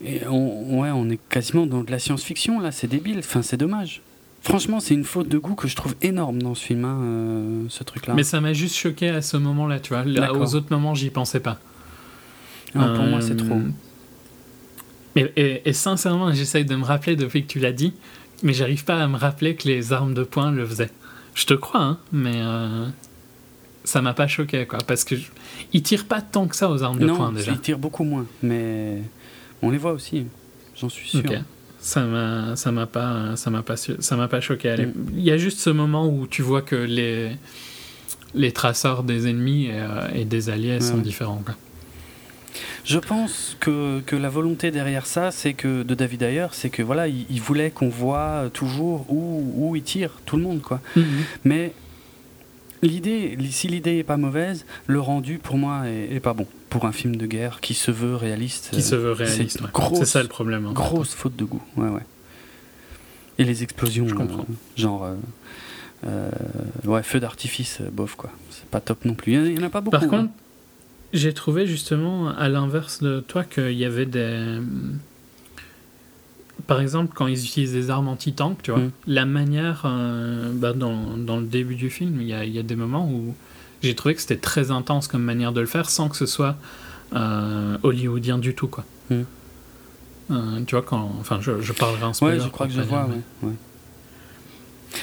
Et 0.05 0.26
on, 0.26 0.80
ouais, 0.80 0.90
on 0.90 1.09
est 1.11 1.18
quasiment 1.28 1.66
dans 1.66 1.82
de 1.82 1.90
la 1.90 1.99
science-fiction, 1.99 2.61
là, 2.61 2.72
c'est 2.72 2.88
débile, 2.88 3.18
enfin, 3.20 3.42
c'est 3.42 3.57
dommage. 3.57 4.03
Franchement, 4.42 4.78
c'est 4.80 4.95
une 4.95 5.05
faute 5.05 5.28
de 5.28 5.38
goût 5.38 5.55
que 5.55 5.68
je 5.68 5.74
trouve 5.76 5.95
énorme 6.03 6.42
dans 6.42 6.55
ce 6.55 6.64
film, 6.64 6.84
hein, 6.84 6.99
euh, 7.03 7.62
ce 7.68 7.82
truc-là. 7.84 8.14
Mais 8.14 8.24
ça 8.24 8.40
m'a 8.40 8.53
juste 8.53 8.74
choqué 8.76 9.09
à 9.09 9.22
ce 9.22 9.36
moment-là, 9.38 9.80
tu 9.80 9.95
vois. 9.95 10.05
Là, 10.05 10.34
aux 10.34 10.55
autres 10.55 10.66
moments, 10.70 10.95
j'y 10.95 11.09
pensais 11.11 11.40
pas. 11.40 11.59
Ah, 12.74 12.92
pour 12.95 13.05
moi, 13.07 13.20
c'est 13.22 13.32
Euh, 13.32 13.36
trop. 13.47 13.59
Et, 15.16 15.32
et- 15.36 15.68
et 15.68 15.72
sincèrement, 15.72 16.32
j'essaye 16.32 16.64
de 16.64 16.74
me 16.74 16.84
rappeler 16.84 17.14
depuis 17.16 17.45
que 17.45 17.53
tu 17.53 17.59
l'as 17.61 17.72
dit, 17.72 17.95
mais 18.45 18.53
j'arrive 18.53 18.84
pas 18.84 19.03
à 19.03 19.09
me 19.09 19.16
rappeler 19.16 19.57
que 19.57 19.66
les 19.66 19.92
armes 19.92 20.14
de 20.14 20.22
poing 20.22 20.53
le 20.53 20.64
faisaient. 20.64 20.90
Je 21.34 21.47
te 21.47 21.55
crois, 21.55 21.80
hein, 21.82 21.99
mais 22.12 22.36
euh, 22.36 22.86
ça 23.82 24.01
m'a 24.03 24.14
pas 24.14 24.28
choqué, 24.28 24.66
quoi. 24.66 24.78
Parce 24.86 25.03
que 25.03 25.16
je- 25.16 25.26
ils 25.72 25.82
tirent 25.82 26.05
pas 26.07 26.20
tant 26.22 26.47
que 26.47 26.55
ça 26.55 26.70
aux 26.70 26.82
armes 26.84 26.99
de 27.01 27.07
poing 27.16 27.32
déjà. 27.32 27.51
ils 27.53 27.59
tirent 27.61 27.78
beaucoup 27.78 28.05
moins, 28.05 28.26
mais 28.42 28.99
on 29.62 29.70
les 29.70 29.78
voit 29.78 29.92
aussi, 29.92 30.26
j'en 30.80 30.88
suis 30.88 31.09
sûr. 31.09 31.20
Ok. 31.24 31.36
Ça 31.80 32.03
m'a, 32.05 32.57
ça 32.57 32.72
m'a 32.72 32.86
pas, 32.86 33.36
ça 33.36 33.51
m'a 33.51 33.62
pas, 33.62 33.76
ça 33.76 34.16
m'a 34.16 34.28
pas 34.28 34.40
choqué. 34.40 34.70
Allez, 34.70 34.86
Mm. 34.86 34.95
Il 35.16 35.22
y 35.24 35.30
a 35.30 35.36
juste 35.36 35.59
ce 35.59 35.68
moment 35.70 36.09
où 36.09 36.26
tu 36.26 36.40
vois 36.42 36.62
que 36.62 36.76
les 36.76 37.32
les 38.36 38.51
traceurs 38.53 39.03
des 39.05 39.28
ennemis 39.28 39.66
et, 39.66 39.72
euh, 39.74 40.09
et 40.14 40.24
des 40.24 40.49
alliés 40.51 40.80
sont 40.80 40.97
différents. 40.99 41.42
Quoi. 41.45 41.55
Je 42.85 42.99
pense 42.99 43.57
que, 43.61 44.01
que 44.01 44.17
la 44.17 44.29
volonté 44.29 44.71
derrière 44.71 45.07
ça, 45.07 45.31
c'est 45.31 45.55
que 45.55 45.83
de 45.83 45.95
David 45.95 46.23
Ayer, 46.23 46.47
c'est 46.53 46.71
que 46.71 46.83
voilà, 46.83 47.09
il, 47.09 47.27
il 47.31 47.41
voulait 47.41 47.71
qu'on 47.71 47.89
voit 47.89 48.51
toujours 48.53 49.07
où, 49.13 49.53
où 49.57 49.77
il 49.77 49.83
tire 49.83 50.11
tout 50.27 50.37
le 50.37 50.43
monde, 50.43 50.61
quoi. 50.63 50.81
Mais 51.45 51.73
l'idée, 52.83 53.37
si 53.51 53.69
l'idée 53.69 53.99
est 53.99 54.05
pas 54.05 54.17
mauvaise, 54.17 54.67
le 54.87 55.01
rendu 55.01 55.39
pour 55.39 55.57
moi 55.59 55.89
est, 55.89 56.15
est 56.15 56.21
pas 56.21 56.35
bon 56.35 56.47
pour 56.71 56.85
un 56.87 56.93
film 56.93 57.17
de 57.17 57.27
guerre 57.27 57.61
qui 57.61 57.75
se 57.75 57.91
veut 57.91 58.17
réaliste. 58.17 58.71
Qui 58.73 58.83
se 58.83 58.95
veut 58.95 59.15
c'est 59.17 59.25
réaliste. 59.25 59.61
ouais. 59.63 59.69
C'est 59.99 60.05
ça 60.07 60.23
le 60.23 60.29
problème. 60.29 60.67
hein. 60.67 60.73
Grosse 60.73 61.15
faute 61.15 61.37
de 61.37 61.45
goût, 61.45 61.63
ouais, 61.77 61.89
ouais. 61.89 62.03
Et 63.39 63.45
les 63.45 63.63
explosions, 63.63 64.07
Je 64.07 64.15
comprends. 64.15 64.43
euh, 64.43 64.55
genre, 64.77 65.05
euh, 65.05 65.15
euh, 66.07 66.31
ouais, 66.85 67.03
feu 67.03 67.19
d'artifice, 67.21 67.79
euh, 67.81 67.91
bof 67.91 68.15
quoi. 68.17 68.31
C'est 68.51 68.67
pas 68.67 68.81
top 68.81 69.05
non 69.05 69.15
plus. 69.15 69.33
Il 69.33 69.37
y 69.37 69.39
en 69.41 69.45
a- 69.45 69.49
il 69.49 69.59
y 69.61 69.63
en 69.63 69.67
a 69.67 69.71
pas 69.71 69.81
beaucoup. 69.81 69.99
Par 69.99 70.15
hein. 70.15 70.29
J'ai 71.15 71.33
trouvé 71.33 71.67
justement, 71.67 72.29
à 72.29 72.49
l'inverse 72.51 73.03
de 73.03 73.21
toi, 73.21 73.45
qu'il 73.45 73.73
y 73.73 73.85
avait 73.87 74.05
des. 74.07 74.59
Par 76.67 76.81
exemple, 76.81 77.12
quand 77.15 77.27
ils 77.27 77.45
utilisent 77.45 77.73
des 77.73 77.91
armes 77.91 78.09
anti-tank, 78.09 78.59
tu 78.62 78.71
vois, 78.71 78.81
Mm. 78.81 78.91
la 79.07 79.25
manière. 79.27 79.83
euh, 79.87 80.53
bah, 80.55 80.73
dans, 80.73 81.17
dans 81.17 81.37
le 81.39 81.45
début 81.47 81.75
du 81.75 81.91
film, 81.91 82.21
il 82.21 82.27
y 82.29 82.33
a, 82.33 82.45
y 82.45 82.59
a 82.59 82.62
des 82.62 82.77
moments 82.77 83.09
où 83.11 83.35
j'ai 83.83 83.95
trouvé 83.95 84.15
que 84.15 84.21
c'était 84.21 84.37
très 84.37 84.71
intense 84.71 85.09
comme 85.09 85.23
manière 85.23 85.53
de 85.53 85.61
le 85.61 85.67
faire 85.67 85.91
sans 85.91 86.09
que 86.09 86.17
ce 86.17 86.27
soit 86.27 86.57
euh, 87.15 87.77
hollywoodien 87.83 88.39
du 88.39 88.55
tout, 88.55 88.69
quoi. 88.69 88.85
Mm. 89.11 89.15
Euh, 90.31 90.61
tu 90.67 90.75
vois, 90.75 90.83
quand. 90.83 91.11
Enfin, 91.21 91.39
je, 91.43 91.61
je 91.61 91.73
parlerai 91.73 92.05
en 92.05 92.12
Ouais, 92.23 92.41
je 92.41 92.49
crois 92.49 92.67
que 92.67 92.73
je 92.73 92.81
vois, 92.81 93.05
ouais. 93.07 93.21
ouais. 93.49 93.53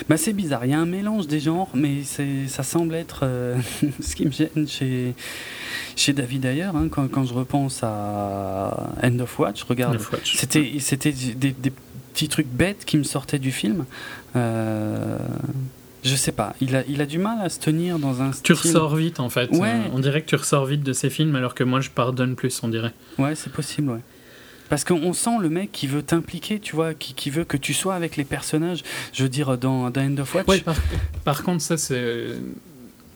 Bah, 0.09 0.17
c'est 0.17 0.33
bizarre, 0.33 0.65
il 0.65 0.71
y 0.71 0.73
a 0.73 0.79
un 0.79 0.85
mélange 0.85 1.27
des 1.27 1.39
genres, 1.39 1.69
mais 1.73 2.03
ça 2.03 2.63
semble 2.63 2.95
être 2.95 3.21
euh, 3.23 3.57
ce 4.01 4.15
qui 4.15 4.25
me 4.25 4.31
gêne 4.31 4.67
chez, 4.67 5.13
chez 5.95 6.13
David 6.13 6.45
Ayer. 6.45 6.63
hein, 6.73 6.87
quand, 6.89 7.07
quand 7.09 7.25
je 7.25 7.33
repense 7.33 7.81
à 7.83 8.91
End 9.03 9.19
of 9.19 9.37
Watch, 9.39 9.63
regarde, 9.63 9.97
c'était, 10.23 10.73
c'était 10.79 11.11
des, 11.11 11.51
des 11.51 11.71
petits 12.13 12.27
trucs 12.29 12.47
bêtes 12.47 12.85
qui 12.85 12.97
me 12.97 13.03
sortaient 13.03 13.39
du 13.39 13.51
film. 13.51 13.85
Euh, 14.35 15.17
je 16.03 16.15
sais 16.15 16.31
pas, 16.31 16.55
il 16.61 16.75
a, 16.75 16.83
il 16.87 16.99
a 17.01 17.05
du 17.05 17.19
mal 17.19 17.37
à 17.41 17.49
se 17.49 17.59
tenir 17.59 17.99
dans 17.99 18.21
un 18.23 18.31
Tu 18.31 18.55
style- 18.55 18.71
ressors 18.71 18.95
vite 18.95 19.19
en 19.19 19.29
fait. 19.29 19.51
Ouais. 19.51 19.69
Euh, 19.69 19.81
on 19.93 19.99
dirait 19.99 20.21
que 20.21 20.27
tu 20.29 20.35
ressors 20.35 20.65
vite 20.65 20.81
de 20.83 20.93
ces 20.93 21.09
films 21.11 21.35
alors 21.35 21.53
que 21.53 21.63
moi 21.63 21.79
je 21.79 21.89
pardonne 21.91 22.35
plus, 22.35 22.59
on 22.63 22.69
dirait. 22.69 22.93
Ouais, 23.19 23.35
c'est 23.35 23.51
possible, 23.53 23.89
ouais. 23.91 23.99
Parce 24.71 24.85
qu'on 24.85 25.11
sent 25.11 25.37
le 25.41 25.49
mec 25.49 25.69
qui 25.71 25.85
veut 25.85 26.01
t'impliquer, 26.01 26.59
tu 26.59 26.75
vois, 26.77 26.93
qui, 26.93 27.13
qui 27.13 27.29
veut 27.29 27.43
que 27.43 27.57
tu 27.57 27.73
sois 27.73 27.93
avec 27.93 28.15
les 28.15 28.23
personnages. 28.23 28.83
Je 29.11 29.23
veux 29.23 29.29
dire, 29.29 29.57
dans, 29.57 29.89
dans 29.89 30.01
End 30.01 30.17
of 30.17 30.33
Watch, 30.33 30.47
Ouais, 30.47 30.59
par, 30.61 30.75
par 31.25 31.43
contre, 31.43 31.61
ça 31.61 31.75
c'est. 31.77 32.27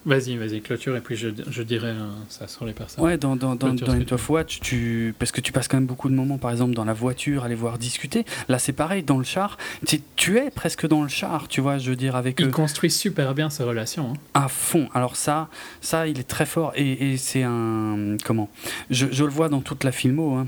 Vas-y, 0.06 0.36
vas-y, 0.38 0.62
clôture 0.62 0.96
et 0.96 1.02
puis 1.02 1.16
je, 1.16 1.30
je 1.50 1.64
dirais 1.64 1.88
euh, 1.88 2.10
ça 2.30 2.48
sur 2.48 2.64
les 2.66 2.74
personnes. 2.74 3.04
Ouais, 3.04 3.18
dans, 3.18 3.36
dans, 3.36 3.56
dans, 3.56 3.70
Clôture 3.70 3.88
dans 3.88 3.94
ce 3.94 3.98
End 4.00 4.14
of 4.16 4.30
Watch, 4.30 4.60
tu... 4.60 5.16
parce 5.18 5.32
que 5.32 5.42
tu 5.42 5.52
passes 5.52 5.68
quand 5.68 5.78
même 5.78 5.88
beaucoup 5.88 6.10
de 6.10 6.14
moments, 6.14 6.38
par 6.38 6.52
exemple, 6.52 6.76
dans 6.76 6.86
la 6.86 6.94
voiture, 6.94 7.44
aller 7.44 7.56
voir 7.56 7.80
discuter. 7.80 8.24
Là, 8.48 8.60
c'est 8.60 8.74
pareil, 8.74 9.02
dans 9.02 9.18
le 9.18 9.24
char. 9.24 9.58
Tu, 9.88 10.02
tu 10.16 10.38
es 10.38 10.52
presque 10.52 10.86
dans 10.88 11.02
le 11.02 11.08
char, 11.10 11.48
tu 11.48 11.60
vois, 11.62 11.80
je 11.80 11.90
veux 11.90 11.96
dire, 11.96 12.16
avec 12.16 12.40
Il 12.40 12.48
eux 12.48 12.52
construit 12.52 12.92
super 12.92 13.34
bien 13.34 13.50
ses 13.50 13.64
relations. 13.64 14.12
hein. 14.14 14.18
à 14.36 14.48
fond. 14.48 14.90
Alors 14.94 15.16
ça, 15.16 15.50
ça, 15.82 16.06
il 16.08 16.20
est 16.20 16.28
très 16.28 16.46
fort 16.46 16.74
et, 16.76 17.14
et 17.14 17.18
c'est 17.18 17.42
un... 17.44 18.18
Comment? 18.26 18.50
Je, 18.92 19.08
je 19.10 19.24
le 19.24 19.32
vois 19.32 19.50
dans 19.50 19.62
toute 19.62 19.84
la 19.86 19.92
filmo. 19.94 20.36
Hein. 20.36 20.48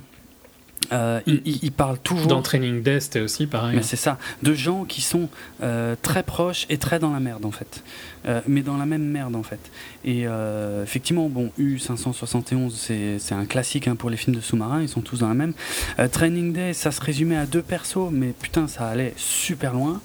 Euh, 0.94 1.20
il, 1.26 1.42
il- 1.46 1.60
il 1.64 1.72
parle 1.72 1.98
toujours... 2.00 2.28
Dans 2.28 2.42
Training 2.42 2.82
Day, 2.82 3.00
c'était 3.00 3.20
aussi 3.20 3.46
pareil. 3.48 3.76
Mais 3.76 3.84
c'est 3.84 3.96
ça, 3.98 4.18
de 4.44 4.54
gens 4.54 4.86
qui 4.86 5.02
sont 5.02 5.28
euh, 5.62 5.96
très 6.02 6.24
proches 6.24 6.66
et 6.70 6.78
très 6.78 7.00
dans 7.00 7.12
la 7.12 7.20
merde 7.20 7.46
en 7.46 7.52
fait, 7.52 7.84
Euh, 8.26 8.42
mais 8.48 8.62
dans 8.62 8.78
la 8.78 8.86
même 8.86 9.04
merde 9.04 9.36
en 9.36 9.44
fait. 9.44 9.60
Et 10.04 10.24
euh, 10.26 10.84
effectivement, 10.84 11.30
bon, 11.30 11.52
U571 11.60 13.18
c'est 13.20 13.36
un 13.36 13.46
classique 13.46 13.88
hein, 13.88 13.96
pour 13.96 14.10
les 14.10 14.18
films 14.18 14.36
de 14.36 14.42
sous-marins, 14.42 14.82
ils 14.82 14.90
sont 14.90 15.02
tous 15.02 15.20
dans 15.20 15.30
la 15.30 15.34
même. 15.34 15.54
Euh, 16.00 16.08
Training 16.08 16.54
Day, 16.54 16.74
ça 16.74 16.92
se 16.92 17.02
résumait 17.02 17.38
à 17.38 17.46
deux 17.46 17.62
persos, 17.62 18.10
mais 18.12 18.34
putain, 18.40 18.68
ça 18.68 18.88
allait 18.88 19.14
super 19.18 19.74
loin. 19.74 20.02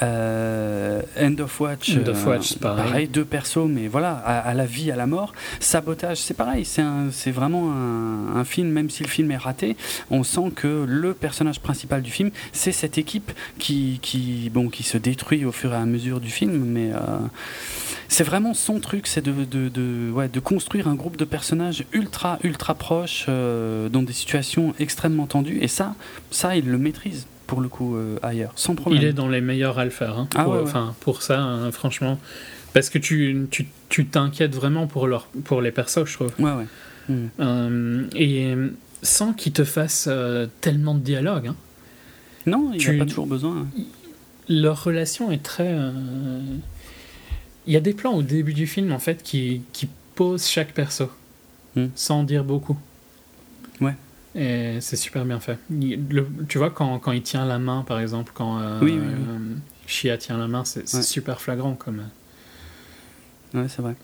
End 0.00 1.38
of 1.40 1.60
Watch, 1.60 1.96
End 1.96 2.08
of 2.08 2.26
Watch, 2.26 2.48
c'est 2.50 2.60
pareil. 2.60 3.08
deux 3.08 3.24
persos, 3.24 3.68
mais 3.68 3.88
voilà, 3.88 4.12
à, 4.12 4.38
à 4.38 4.54
la 4.54 4.66
vie, 4.66 4.90
à 4.90 4.96
la 4.96 5.06
mort. 5.06 5.32
Sabotage, 5.60 6.18
c'est 6.18 6.34
pareil, 6.34 6.64
c'est 6.64 7.30
vraiment 7.30 7.72
un, 7.72 8.36
un 8.36 8.44
film, 8.44 8.68
même 8.68 8.90
si 8.90 9.02
le 9.02 9.08
film 9.08 9.30
est 9.30 9.36
raté, 9.36 9.76
on 10.10 10.22
sent 10.22 10.52
que 10.54 10.84
le 10.86 11.14
personnage 11.14 11.60
principal 11.60 12.02
du 12.02 12.10
film, 12.10 12.30
c'est 12.52 12.72
cette 12.72 12.98
équipe 12.98 13.32
qui, 13.58 13.98
qui, 14.02 14.50
bon, 14.52 14.68
qui 14.68 14.82
se 14.82 14.98
détruit 14.98 15.44
au 15.44 15.52
fur 15.52 15.72
et 15.72 15.76
à 15.76 15.84
mesure 15.84 16.20
du 16.20 16.30
film, 16.30 16.64
mais 16.64 16.90
euh, 16.92 16.98
c'est 18.08 18.24
vraiment 18.24 18.54
son 18.54 18.80
truc, 18.80 19.06
c'est 19.06 19.20
de, 19.24 19.32
de, 19.32 19.68
de- 19.68 20.10
ouais, 20.10 20.28
de 20.28 20.40
construire 20.40 20.88
un 20.88 20.94
groupe 20.94 21.16
de 21.16 21.24
personnages 21.24 21.84
ultra, 21.92 22.38
ultra 22.42 22.74
proches 22.74 23.26
euh, 23.28 23.88
dans 23.88 24.02
des 24.02 24.12
situations 24.14 24.74
extrêmement 24.78 25.26
tendues, 25.26 25.58
et 25.60 25.68
ça, 25.68 25.94
ça, 26.30 26.56
il 26.56 26.66
le 26.68 26.78
maîtrise 26.78 27.26
pour 27.46 27.60
le 27.60 27.68
coup 27.68 27.96
euh, 27.96 28.18
ailleurs, 28.22 28.52
sans 28.56 28.74
problème. 28.74 29.02
Il 29.02 29.06
est 29.08 29.12
dans 29.12 29.28
les 29.28 29.40
meilleurs 29.40 29.78
à 29.78 29.84
le 29.84 29.90
faire. 29.90 30.18
hein, 30.18 30.28
Ah 30.34 30.44
pour, 30.44 30.52
ouais, 30.54 30.58
ouais. 30.60 30.64
Enfin, 30.64 30.94
pour 31.00 31.22
ça, 31.22 31.40
hein, 31.40 31.70
franchement. 31.72 32.18
Parce 32.74 32.90
que 32.90 32.98
tu 32.98 33.46
t'inquiètes 34.10 34.54
vraiment 34.54 34.86
pour, 34.86 35.06
leur, 35.06 35.26
pour 35.44 35.62
les 35.62 35.70
persos, 35.70 36.04
je 36.04 36.12
trouve. 36.14 36.32
Ouais, 36.38 36.52
ouais. 36.52 36.66
Mm. 37.08 37.26
Euh, 37.40 38.04
et 38.14 38.54
sans 39.02 39.32
qu'ils 39.32 39.52
te 39.54 39.64
fassent 39.64 40.10
tellement 40.60 40.94
de 40.94 41.00
dialogue. 41.00 41.46
hein. 41.48 41.56
Non, 42.46 42.70
il 42.74 42.78
Tu- 42.80 42.90
n'y 42.90 42.96
a 42.96 43.04
pas 43.04 43.08
toujours 43.08 43.26
besoin. 43.26 43.56
hein. 43.76 43.82
leur 44.50 44.84
relation 44.84 45.30
est 45.30 45.42
très. 45.42 45.74
Euh, 47.68 47.70
Il 47.70 47.72
y 47.72 47.76
a 47.76 47.80
des 47.80 47.92
plans 47.94 48.14
au 48.14 48.22
début 48.22 48.54
du 48.54 48.66
film 48.66 48.92
en 48.92 48.98
fait 48.98 49.22
qui, 49.22 49.62
qui 49.72 49.88
posent 50.14 50.46
chaque 50.46 50.72
perso 50.72 51.10
Hmm. 51.76 51.88
sans 51.94 52.22
dire 52.24 52.44
beaucoup. 52.44 52.78
Ouais. 53.82 53.94
Et 54.34 54.80
c'est 54.80 54.96
super 54.96 55.24
bien 55.26 55.38
fait. 55.38 55.58
Il- 55.70 56.08
le- 56.08 56.26
tu 56.48 56.56
vois, 56.58 56.70
quand, 56.70 56.98
quand 56.98 57.12
il 57.12 57.22
tient 57.22 57.44
la 57.44 57.58
main 57.58 57.84
par 57.86 58.00
exemple, 58.00 58.32
quand 58.34 58.58
euh, 58.58 58.80
Oui, 58.80 58.92
oui, 58.92 59.06
oui. 59.06 59.24
euh, 59.28 59.54
Shia 59.86 60.16
tient 60.18 60.38
la 60.38 60.48
main, 60.48 60.64
c'est 60.64 60.92
Ouais. 60.94 61.02
super 61.02 61.40
flagrant 61.42 61.74
comme. 61.74 62.02
Ouais, 63.54 63.66
c'est 63.68 63.82
vrai. 63.82 63.94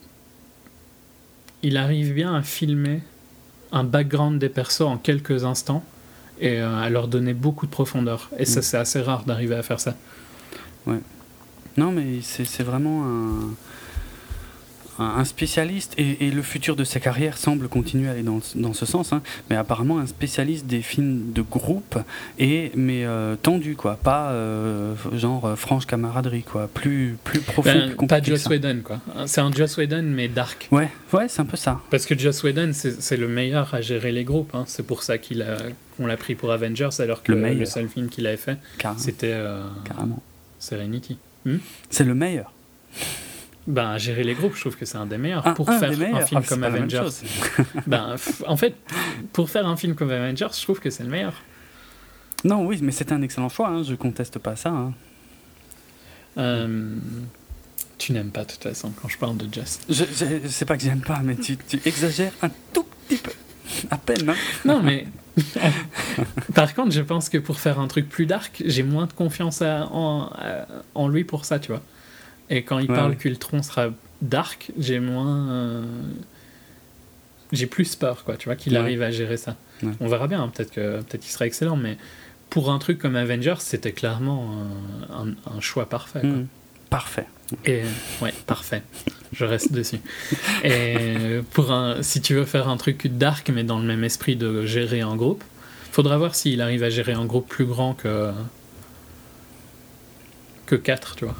Il 1.63 1.77
arrive 1.77 2.13
bien 2.13 2.35
à 2.35 2.43
filmer 2.43 3.01
un 3.71 3.83
background 3.83 4.39
des 4.39 4.49
persos 4.49 4.81
en 4.81 4.97
quelques 4.97 5.43
instants 5.43 5.83
et 6.39 6.59
euh, 6.61 6.77
à 6.81 6.89
leur 6.89 7.07
donner 7.07 7.33
beaucoup 7.33 7.65
de 7.65 7.71
profondeur. 7.71 8.29
Et 8.37 8.45
ça, 8.45 8.59
Hmm. 8.59 8.63
c'est 8.63 8.77
assez 8.77 9.01
rare 9.01 9.25
d'arriver 9.25 9.55
à 9.55 9.63
faire 9.63 9.79
ça. 9.79 9.95
Non, 11.77 11.91
mais 11.91 12.21
c'est 12.21 12.63
vraiment 12.63 13.05
un, 13.05 13.55
un 14.99 15.25
spécialiste, 15.25 15.93
et, 15.97 16.31
le 16.31 16.41
futur 16.41 16.75
de 16.75 16.83
sa 16.83 16.99
carrière 16.99 17.37
semble 17.37 17.67
continuer 17.67 18.07
à 18.07 18.11
aller 18.11 18.23
dans, 18.23 18.39
dans 18.55 18.73
ce 18.73 18.85
sens, 18.85 19.13
hein, 19.13 19.21
mais 19.49 19.55
apparemment 19.55 19.99
un 19.99 20.07
spécialiste 20.07 20.67
des 20.67 20.81
films 20.81 21.31
de 21.33 21.41
groupe, 21.41 21.99
et, 22.39 22.71
mais 22.75 23.05
euh, 23.05 23.35
tendu, 23.35 23.75
quoi. 23.75 23.97
Pas 24.01 24.31
euh, 24.31 24.95
genre 25.13 25.45
euh, 25.45 25.55
franche 25.55 25.85
camaraderie, 25.85 26.43
quoi. 26.43 26.69
Plus, 26.73 27.17
plus 27.23 27.41
profond, 27.41 27.71
ben, 27.73 27.95
plus 27.95 28.07
Pas 28.07 28.21
Joss 28.21 28.45
Whedon, 28.45 28.81
quoi. 28.83 29.01
C'est 29.25 29.41
un 29.41 29.51
Joss 29.51 29.77
Whedon, 29.77 30.03
mais 30.03 30.27
dark. 30.27 30.67
Ouais, 30.71 30.89
ouais 31.13 31.27
c'est 31.27 31.41
un 31.41 31.45
peu 31.45 31.57
ça. 31.57 31.81
Parce 31.91 32.05
que 32.05 32.17
Joss 32.17 32.43
Whedon, 32.43 32.71
c'est 32.73 33.17
le 33.17 33.27
meilleur 33.27 33.73
à 33.73 33.81
gérer 33.81 34.11
les 34.11 34.23
groupes. 34.23 34.55
Hein. 34.55 34.63
C'est 34.67 34.85
pour 34.85 35.03
ça 35.03 35.17
qu'il 35.17 35.41
a, 35.41 35.57
qu'on 35.97 36.07
l'a 36.07 36.17
pris 36.17 36.35
pour 36.35 36.51
Avengers, 36.51 36.89
alors 36.99 37.21
que 37.21 37.33
le, 37.33 37.53
le 37.53 37.65
seul 37.65 37.89
film 37.89 38.07
qu'il 38.07 38.27
avait 38.27 38.37
fait, 38.37 38.57
c'était 38.97 39.35
Serenity. 40.59 41.17
Hmm 41.45 41.57
c'est 41.89 42.03
le 42.03 42.15
meilleur. 42.15 42.51
Ben, 43.67 43.97
gérer 43.97 44.23
les 44.23 44.35
groupes, 44.35 44.55
je 44.55 44.61
trouve 44.61 44.77
que 44.77 44.85
c'est 44.85 44.97
un 44.97 45.07
des 45.07 45.17
meilleurs. 45.17 45.53
pour 45.55 45.67
faire 45.67 45.89
un 45.89 46.25
film 46.25 46.41
ah, 46.43 46.47
comme 46.47 46.63
Avengers. 46.63 47.09
ben, 47.87 48.15
en 48.45 48.57
fait, 48.57 48.75
pour 49.33 49.49
faire 49.49 49.65
un 49.65 49.75
film 49.75 49.95
comme 49.95 50.11
Avengers, 50.11 50.49
je 50.55 50.61
trouve 50.61 50.79
que 50.79 50.89
c'est 50.89 51.03
le 51.03 51.09
meilleur. 51.09 51.33
Non, 52.43 52.63
oui, 52.65 52.79
mais 52.83 52.91
c'est 52.91 53.11
un 53.11 53.21
excellent 53.23 53.49
choix, 53.49 53.69
hein, 53.69 53.81
je 53.81 53.95
conteste 53.95 54.37
pas 54.37 54.55
ça. 54.55 54.69
Hein. 54.69 54.93
Euh, 56.37 56.95
tu 57.97 58.11
n'aimes 58.11 58.29
pas, 58.29 58.43
de 58.43 58.51
toute 58.51 58.63
façon, 58.63 58.91
quand 59.01 59.07
je 59.07 59.17
parle 59.17 59.37
de 59.37 59.51
Just. 59.51 59.85
Je, 59.89 60.03
je, 60.03 60.47
sais 60.47 60.65
pas 60.65 60.77
que 60.77 60.83
j'aime 60.83 61.01
pas, 61.01 61.21
mais 61.23 61.35
tu, 61.35 61.57
tu, 61.57 61.79
exagères 61.85 62.33
un 62.43 62.49
tout 62.71 62.85
petit 63.07 63.17
peu. 63.17 63.31
À 63.89 63.97
peine, 63.97 64.29
hein 64.29 64.35
Non, 64.63 64.83
mais. 64.83 65.07
Par 66.53 66.73
contre, 66.73 66.91
je 66.91 67.01
pense 67.01 67.29
que 67.29 67.37
pour 67.37 67.59
faire 67.59 67.79
un 67.79 67.87
truc 67.87 68.07
plus 68.07 68.25
dark, 68.25 68.63
j'ai 68.65 68.83
moins 68.83 69.05
de 69.05 69.13
confiance 69.13 69.61
en, 69.61 70.31
en 70.93 71.07
lui 71.07 71.23
pour 71.23 71.45
ça, 71.45 71.59
tu 71.59 71.71
vois. 71.71 71.81
Et 72.49 72.63
quand 72.63 72.79
il 72.79 72.87
parle 72.87 73.15
qu'Ultron 73.15 73.63
sera 73.63 73.89
dark, 74.21 74.71
j'ai 74.77 74.99
moins. 74.99 75.49
Euh, 75.49 75.83
j'ai 77.51 77.67
plus 77.67 77.95
peur, 77.95 78.23
quoi, 78.23 78.37
tu 78.37 78.45
vois, 78.45 78.55
qu'il 78.55 78.75
arrive 78.75 79.01
à 79.01 79.11
gérer 79.11 79.37
ça. 79.37 79.55
On 79.99 80.07
verra 80.07 80.27
bien, 80.27 80.41
hein, 80.41 80.51
peut-être 80.53 80.71
que 80.71 81.01
peut 81.01 81.17
qu'il 81.17 81.31
sera 81.31 81.45
excellent, 81.45 81.75
mais 81.75 81.97
pour 82.49 82.71
un 82.71 82.79
truc 82.79 82.97
comme 82.97 83.15
Avengers, 83.15 83.59
c'était 83.59 83.91
clairement 83.91 84.67
un, 85.11 85.59
choix 85.59 85.87
parfait. 85.87 86.25
Hmm. 86.25 86.47
Parfait. 86.89 87.25
Et 87.65 87.83
ouais, 88.21 88.33
parfait. 88.47 88.81
Je 89.31 89.45
reste 89.45 89.71
dessus. 89.71 89.99
Et 90.63 91.41
pour 91.51 91.71
un, 91.71 92.01
si 92.01 92.21
tu 92.21 92.33
veux 92.33 92.45
faire 92.45 92.69
un 92.69 92.77
truc 92.77 93.07
dark, 93.07 93.51
mais 93.53 93.63
dans 93.63 93.79
le 93.79 93.85
même 93.85 94.03
esprit 94.03 94.35
de 94.35 94.65
gérer 94.65 95.01
un 95.01 95.15
groupe, 95.15 95.43
faudra 95.91 96.17
voir 96.17 96.35
s'il 96.35 96.61
arrive 96.61 96.83
à 96.83 96.89
gérer 96.89 97.13
un 97.13 97.25
groupe 97.25 97.47
plus 97.47 97.65
grand 97.65 97.93
que 97.93 98.31
que 100.65 100.75
4, 100.75 101.15
tu 101.15 101.25
vois. 101.25 101.35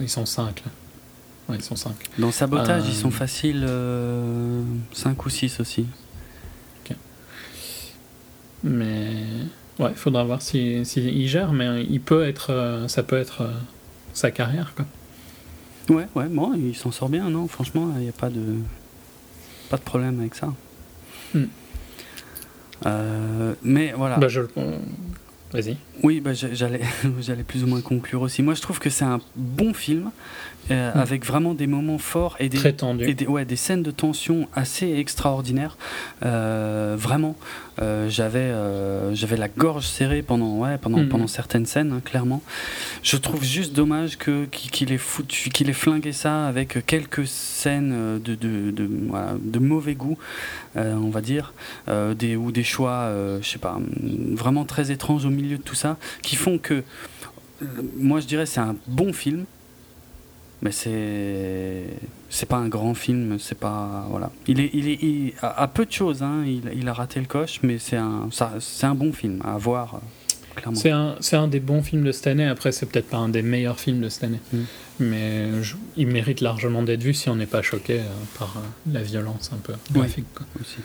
Ils 0.00 0.08
sont 0.08 0.24
5 0.24 0.62
là. 0.64 1.54
ils 1.54 1.62
sont 1.62 1.76
5. 1.76 1.94
Dans 2.18 2.32
Sabotage, 2.32 2.84
ils 2.88 2.94
sont 2.94 3.08
euh, 3.08 3.10
faciles 3.10 3.60
5 3.60 3.68
euh, 3.68 5.22
ou 5.24 5.28
6 5.28 5.60
aussi. 5.60 5.86
Ok. 6.84 6.96
Mais. 8.64 9.26
Ouais, 9.82 9.90
il 9.90 9.96
faudra 9.96 10.24
voir 10.24 10.42
s'il 10.42 10.86
si, 10.86 11.00
il 11.02 11.28
gère, 11.28 11.52
mais 11.52 11.84
il 11.84 12.00
peut 12.00 12.24
être, 12.24 12.50
euh, 12.50 12.88
ça 12.88 13.02
peut 13.02 13.16
être 13.16 13.50
sa 14.12 14.30
carrière. 14.30 14.74
Quoi. 14.76 14.86
Ouais, 15.96 16.06
ouais, 16.14 16.28
bon, 16.28 16.54
il 16.54 16.74
s'en 16.74 16.90
sort 16.90 17.08
bien, 17.08 17.28
non? 17.28 17.48
Franchement, 17.48 17.92
il 17.96 18.02
n'y 18.02 18.08
a 18.08 18.12
pas 18.12 18.30
de, 18.30 18.56
pas 19.68 19.76
de 19.76 19.82
problème 19.82 20.20
avec 20.20 20.34
ça. 20.34 20.52
Hmm. 21.34 21.46
mais 23.62 23.92
voilà. 23.96 24.18
Bah, 24.18 24.28
je, 24.28 24.42
Vas-y. 25.52 25.76
Oui, 26.02 26.20
bah, 26.20 26.32
j'allais, 26.32 26.80
j'allais 27.20 27.42
plus 27.42 27.64
ou 27.64 27.66
moins 27.66 27.80
conclure 27.80 28.22
aussi. 28.22 28.42
Moi, 28.42 28.54
je 28.54 28.62
trouve 28.62 28.78
que 28.78 28.90
c'est 28.90 29.04
un 29.04 29.20
bon 29.36 29.74
film 29.74 30.10
euh, 30.70 30.92
hmm. 30.94 30.98
avec 30.98 31.26
vraiment 31.26 31.54
des 31.54 31.66
moments 31.66 31.98
forts 31.98 32.36
et 32.38 32.48
des, 32.48 32.56
Très 32.56 32.76
et 33.00 33.14
des, 33.14 33.26
ouais, 33.26 33.44
des 33.44 33.56
scènes 33.56 33.82
de 33.82 33.90
tension 33.90 34.48
assez 34.54 34.92
extraordinaires. 34.92 35.76
Euh, 36.24 36.94
vraiment, 36.96 37.36
euh, 37.80 38.08
j'avais, 38.08 38.52
j'avais 39.14 39.36
la 39.36 39.48
gorge 39.48 39.86
serrée 39.88 40.22
pendant, 40.22 40.58
ouais, 40.58 40.78
pendant, 40.78 40.98
hmm. 40.98 41.08
pendant 41.08 41.26
certaines 41.26 41.66
scènes, 41.66 41.92
hein, 41.92 42.00
clairement. 42.04 42.42
Je 43.02 43.16
trouve 43.16 43.42
juste 43.42 43.72
dommage 43.72 44.18
que, 44.18 44.44
qu'il, 44.44 44.92
ait 44.92 44.98
foutu, 44.98 45.50
qu'il 45.50 45.68
ait 45.68 45.74
flingué 45.74 46.12
ça 46.12 46.46
avec 46.46 46.86
quelques 46.86 47.26
scènes 47.26 48.20
de, 48.20 48.36
de, 48.36 48.70
de, 48.70 48.88
de 49.42 49.58
mauvais 49.58 49.94
goût, 49.94 50.16
on 50.76 51.10
va 51.10 51.20
dire, 51.20 51.54
des, 51.88 52.36
ou 52.36 52.52
des 52.52 52.64
choix, 52.64 53.10
je 53.40 53.48
sais 53.48 53.58
pas, 53.58 53.80
vraiment 54.32 54.64
très 54.64 54.92
étranges 54.92 55.24
au 55.24 55.30
milieu 55.30 55.56
de 55.56 55.62
tout 55.62 55.74
ça, 55.74 55.91
qui 56.22 56.36
font 56.36 56.58
que, 56.58 56.82
moi 57.96 58.20
je 58.20 58.26
dirais, 58.26 58.46
c'est 58.46 58.60
un 58.60 58.76
bon 58.86 59.12
film 59.12 59.44
mais 60.62 60.70
c'est 60.70 61.84
c'est 62.30 62.46
pas 62.46 62.56
un 62.56 62.68
grand 62.68 62.94
film 62.94 63.36
c'est 63.38 63.58
pas 63.58 64.06
voilà. 64.08 64.30
Il 64.46 64.60
est 64.60 64.70
il 64.72 64.88
est 64.88 65.34
à, 65.42 65.66
peu 65.66 65.84
de 65.84 65.92
choses 65.92 66.22
hein, 66.22 66.44
il, 66.46 66.62
il, 66.74 66.88
a 66.88 66.92
raté 66.92 67.20
le 67.20 67.26
coche 67.26 67.60
mais 67.62 67.78
c'est 67.78 67.96
un 67.96 68.28
c'est 68.60 68.86
un 68.86 68.94
bon 68.94 69.12
film 69.12 69.42
à 69.44 69.58
voir 69.58 69.96
euh, 69.96 70.70
c'est 70.74 70.90
un 70.90 71.16
c'est 71.20 71.36
un 71.36 71.48
des 71.48 71.60
bons 71.60 71.82
films 71.82 72.04
de 72.04 72.12
cette 72.12 72.28
année. 72.28 72.46
Après 72.46 72.72
c'est 72.72 72.86
peut-être 72.86 73.08
pas 73.08 73.16
un 73.16 73.28
des 73.28 73.42
meilleurs 73.42 73.80
films 73.80 74.00
de 74.00 74.08
cette 74.08 74.24
année. 74.24 74.40
Mm. 74.52 74.58
mais 75.00 75.48
il 75.96 76.06
mérite 76.06 76.40
largement 76.40 76.82
d'être 76.82 77.02
vu 77.02 77.12
si 77.12 77.28
on 77.28 77.36
n'est 77.36 77.46
pas 77.46 77.62
choqué 77.62 77.98
euh, 77.98 78.04
par 78.38 78.54
euh, 78.56 78.92
la 78.92 79.02
violence 79.02 79.50
un 79.52 79.58
peu 79.58 79.74
graphique 79.90 80.26
aussi. 80.60 80.78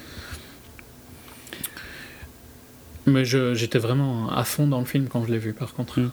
Mais 3.07 3.25
j'étais 3.25 3.79
vraiment 3.79 4.29
à 4.29 4.43
fond 4.43 4.67
dans 4.67 4.79
le 4.79 4.85
film 4.85 5.07
quand 5.07 5.25
je 5.25 5.31
l'ai 5.31 5.39
vu 5.39 5.53
par 5.53 5.73
contre 5.73 5.99
mm. 5.99 6.11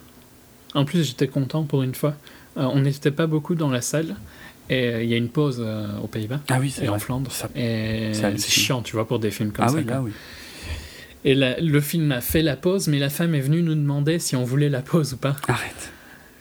en 0.75 0.85
plus 0.85 1.07
j'étais 1.07 1.29
content 1.29 1.65
pour 1.65 1.83
une 1.83 1.95
fois 1.95 2.15
euh, 2.57 2.69
on 2.73 2.81
n'était 2.81 3.11
pas 3.11 3.27
beaucoup 3.27 3.55
dans 3.55 3.71
la 3.71 3.81
salle. 3.81 4.17
Et 4.71 4.89
euh, 4.89 5.03
il 5.03 5.11
y 5.11 5.15
a 5.15 5.19
une 5.19 5.29
pause 5.29 5.63
euh, 5.65 5.87
aux 6.03 6.07
Pays-Bas 6.07 6.41
ah 6.49 6.59
oui, 6.59 6.75
et 6.81 6.89
en 6.89 6.99
Flandre. 6.99 7.31
c'est 7.31 8.39
chiant, 8.49 8.81
tu 8.81 8.97
vois, 8.97 9.07
pour 9.07 9.19
des 9.19 9.31
films 9.31 9.53
comme 9.53 9.67
ah 9.67 9.69
ça. 9.69 9.77
Oui, 9.77 9.85
là, 9.85 10.01
oui. 10.01 10.13
Et 11.27 11.35
le 11.35 11.81
film 11.81 12.13
a 12.13 12.21
fait 12.21 12.43
la 12.43 12.57
pause, 12.57 12.89
mais 12.89 12.99
la 12.99 13.09
femme 13.09 13.35
est 13.35 13.41
venue 13.41 13.63
nous 13.63 13.75
demander 13.75 14.19
si 14.19 14.37
on 14.37 14.45
voulait 14.45 14.69
la 14.69 14.83
pause 14.83 15.15
ou 15.15 15.17
pas. 15.17 15.37
Arrête. 15.49 15.93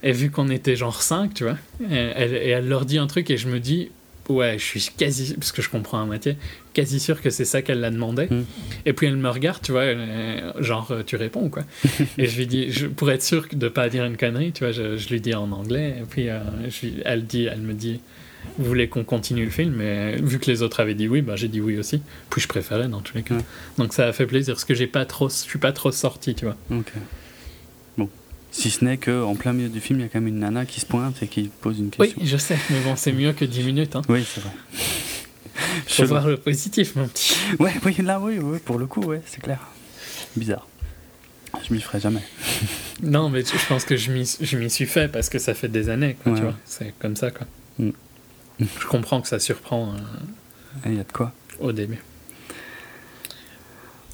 Et 0.04 0.12
vu 0.12 0.30
qu'on 0.30 0.50
était 0.50 0.76
genre 0.76 1.02
5, 1.02 1.34
tu 1.34 1.46
vois, 1.46 1.58
elle, 1.90 2.34
et 2.34 2.50
elle 2.50 2.68
leur 2.68 2.86
dit 2.86 2.98
un 2.98 3.08
truc 3.08 3.30
et 3.30 3.38
je 3.38 3.48
me 3.48 3.62
dis, 3.62 3.92
Ouais, 4.30 4.58
je 4.58 4.64
suis 4.64 4.90
quasi, 4.98 5.34
parce 5.34 5.52
que 5.52 5.62
je 5.62 5.70
comprends 5.70 6.02
à 6.02 6.06
moitié, 6.06 6.38
quasi 6.74 7.00
sûr 7.00 7.22
que 7.22 7.30
c'est 7.30 7.46
ça 7.46 7.62
qu'elle 7.62 7.82
l'a 7.82 7.90
demandé. 7.90 8.28
Hmm. 8.28 8.44
Et 8.86 8.94
puis 8.94 9.08
elle 9.08 9.18
me 9.18 9.30
regarde, 9.30 9.62
tu 9.62 9.72
vois, 9.74 9.86
genre, 10.60 10.92
euh, 10.92 11.04
tu 11.06 11.16
réponds, 11.16 11.50
quoi. 11.50 11.64
et 12.18 12.28
je 12.28 12.38
lui 12.38 12.48
dis, 12.48 12.72
je, 12.72 12.88
pour 12.88 13.12
être 13.12 13.24
sûr 13.24 13.48
de 13.52 13.68
pas 13.68 13.90
dire 13.90 14.06
une 14.06 14.18
connerie, 14.18 14.54
tu 14.54 14.64
vois, 14.64 14.72
je, 14.72 14.98
je 14.98 15.10
lui 15.10 15.20
dis 15.20 15.34
en 15.34 15.52
anglais. 15.52 15.98
Et 16.00 16.06
puis 16.10 16.30
euh, 16.30 16.40
elle, 17.04 17.26
dit, 17.26 17.46
elle 17.46 17.62
me 17.62 17.74
dit, 17.74 18.00
vous 18.58 18.66
voulez 18.66 18.88
qu'on 18.88 19.04
continue 19.04 19.44
le 19.44 19.52
film? 19.52 19.82
Et 19.82 20.16
vu 20.22 20.40
que 20.40 20.50
les 20.50 20.62
autres 20.62 20.80
avaient 20.80 20.96
dit 20.96 21.08
oui, 21.08 21.22
bah, 21.22 21.36
j'ai 21.36 21.50
dit 21.50 21.60
oui 21.60 21.78
aussi. 21.78 22.02
Puis 22.30 22.42
je 22.42 22.48
préférais 22.48 22.88
dans 22.88 23.02
tous 23.02 23.16
les 23.16 23.24
cas. 23.24 23.36
Donc 23.78 23.94
ça 23.94 24.08
a 24.08 24.14
fait 24.14 24.26
plaisir, 24.26 24.54
parce 24.54 24.66
que 24.66 24.74
j'ai 24.74 24.88
pas 24.88 25.06
trop, 25.06 25.28
je 25.28 25.36
suis 25.36 25.60
pas 25.60 25.74
trop 25.74 25.92
sorti, 25.92 26.34
tu 26.34 26.46
vois. 26.46 26.56
Ok. 26.72 26.94
Si 28.54 28.70
ce 28.70 28.86
n'est 28.86 28.98
qu'en 28.98 29.36
plein 29.36 29.52
milieu 29.52 29.68
du 29.68 29.82
film, 29.82 30.00
il 30.00 30.04
y 30.04 30.06
a 30.06 30.10
quand 30.10 30.22
même 30.22 30.28
une 30.28 30.40
nana 30.40 30.66
qui 30.66 30.80
se 30.80 30.86
pointe 30.86 31.22
et 31.24 31.28
qui 31.28 31.50
pose 31.60 31.80
une 31.80 31.90
question. 31.90 32.22
Oui, 32.22 32.28
je 32.28 32.38
sais, 32.38 32.58
mais 32.70 32.80
bon, 32.82 32.96
c'est 32.96 33.12
mieux 33.12 33.34
que 33.34 33.46
10 33.46 33.64
minutes. 33.64 33.96
Hein. 33.96 34.04
Oui, 34.08 34.24
c'est 34.32 34.42
vrai. 34.42 34.52
Faut 35.88 36.06
voir 36.06 36.28
le 36.28 36.38
positif, 36.38 36.96
mon 36.96 37.08
petit. 37.08 37.36
Ouais, 37.60 37.74
oui, 37.84 37.96
là, 38.04 38.20
oui, 38.20 38.38
oui 38.38 38.60
pour 38.64 38.78
le 38.78 38.86
coup, 38.86 39.02
ouais, 39.02 39.22
c'est 39.26 39.42
clair. 39.42 39.60
Bizarre. 40.36 40.68
Je 41.68 41.74
m'y 41.74 41.82
ferai 41.82 42.00
jamais. 42.00 42.22
non, 43.04 43.30
mais 43.30 43.42
je 43.42 43.68
pense 43.68 43.86
que 43.86 43.98
je 43.98 44.12
m'y 44.12 44.70
suis 44.70 44.86
fait 44.86 45.12
parce 45.12 45.30
que 45.30 45.40
ça 45.40 45.56
fait 45.56 45.68
des 45.68 45.90
années, 45.90 46.16
quoi, 46.24 46.34
tu 46.36 46.44
vois. 46.44 46.56
C'est 46.66 46.94
comme 47.00 47.16
ça, 47.16 47.32
quoi. 47.32 47.48
Mm. 47.80 47.90
Je 48.60 48.86
comprends 48.86 49.20
que 49.20 49.28
ça 49.28 49.40
surprend. 49.40 49.94
Euh, 49.96 49.98
il 50.86 50.96
y 50.96 51.00
a 51.00 51.04
de 51.04 51.12
quoi 51.12 51.34
Au 51.60 51.72
début. 51.72 52.00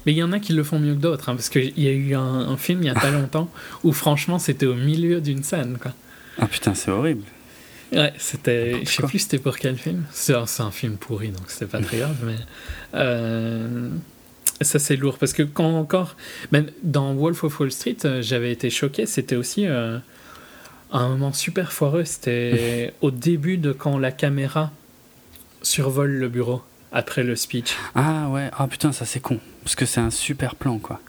Mais 0.06 0.12
il 0.12 0.18
y 0.18 0.22
en 0.22 0.32
a 0.32 0.38
qui 0.38 0.52
le 0.52 0.64
font 0.64 0.78
mieux 0.78 0.94
que 0.94 1.00
d'autres, 1.00 1.28
hein, 1.28 1.34
parce 1.34 1.48
qu'il 1.48 1.78
y 1.78 1.88
a 1.88 1.92
eu 1.92 2.14
un, 2.14 2.56
film 2.56 2.82
il 2.82 2.86
y 2.86 2.90
a 2.90 2.94
pas 2.94 3.10
longtemps 3.10 3.50
où 3.84 3.92
franchement 3.92 4.38
c'était 4.38 4.66
au 4.66 4.74
milieu 4.74 5.20
d'une 5.20 5.42
scène. 5.42 5.78
Quoi. 5.80 5.92
Ah 6.38 6.46
putain, 6.46 6.74
c'est 6.74 6.90
horrible. 6.90 7.24
Ouais, 7.92 8.12
c'était. 8.18 8.84
Je 8.84 8.90
sais 8.90 9.02
plus 9.02 9.18
c'était 9.18 9.38
pour 9.38 9.58
quel 9.58 9.76
film. 9.76 10.04
C'est 10.12 10.34
un, 10.34 10.70
film 10.70 10.96
pourri, 10.96 11.28
donc 11.28 11.42
c'était 11.48 11.66
pas 11.66 11.80
très 11.80 11.98
grave, 11.98 12.16
mais. 12.24 12.36
Euh, 12.94 13.88
ça 14.60 14.78
c'est 14.78 14.96
lourd, 14.96 15.18
parce 15.18 15.32
que 15.32 15.42
quand 15.42 15.76
encore. 15.76 16.16
Même 16.52 16.70
dans 16.82 17.14
Wolf 17.14 17.44
of 17.44 17.58
Wall 17.60 17.72
Street, 17.72 17.96
euh, 18.04 18.22
j'avais 18.22 18.52
été 18.52 18.70
choqué, 18.70 19.06
c'était 19.06 19.36
aussi. 19.36 19.66
Euh, 19.66 19.98
un 20.92 21.08
moment 21.08 21.32
super 21.32 21.72
foireux, 21.72 22.04
c'était 22.04 22.92
au 23.00 23.10
début 23.10 23.58
de 23.58 23.72
quand 23.72 23.98
la 23.98 24.12
caméra 24.12 24.72
survole 25.62 26.10
le 26.10 26.28
bureau 26.28 26.62
après 26.92 27.22
le 27.22 27.36
speech. 27.36 27.76
Ah 27.94 28.28
ouais, 28.30 28.50
ah 28.56 28.66
putain, 28.66 28.92
ça 28.92 29.04
c'est 29.04 29.20
con. 29.20 29.38
Parce 29.64 29.74
que 29.74 29.86
c'est 29.86 30.00
un 30.00 30.10
super 30.10 30.54
plan, 30.54 30.78
quoi. 30.78 31.00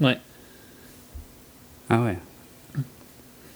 Ouais. 0.00 0.18
Ah 1.88 2.02
ouais. 2.02 2.18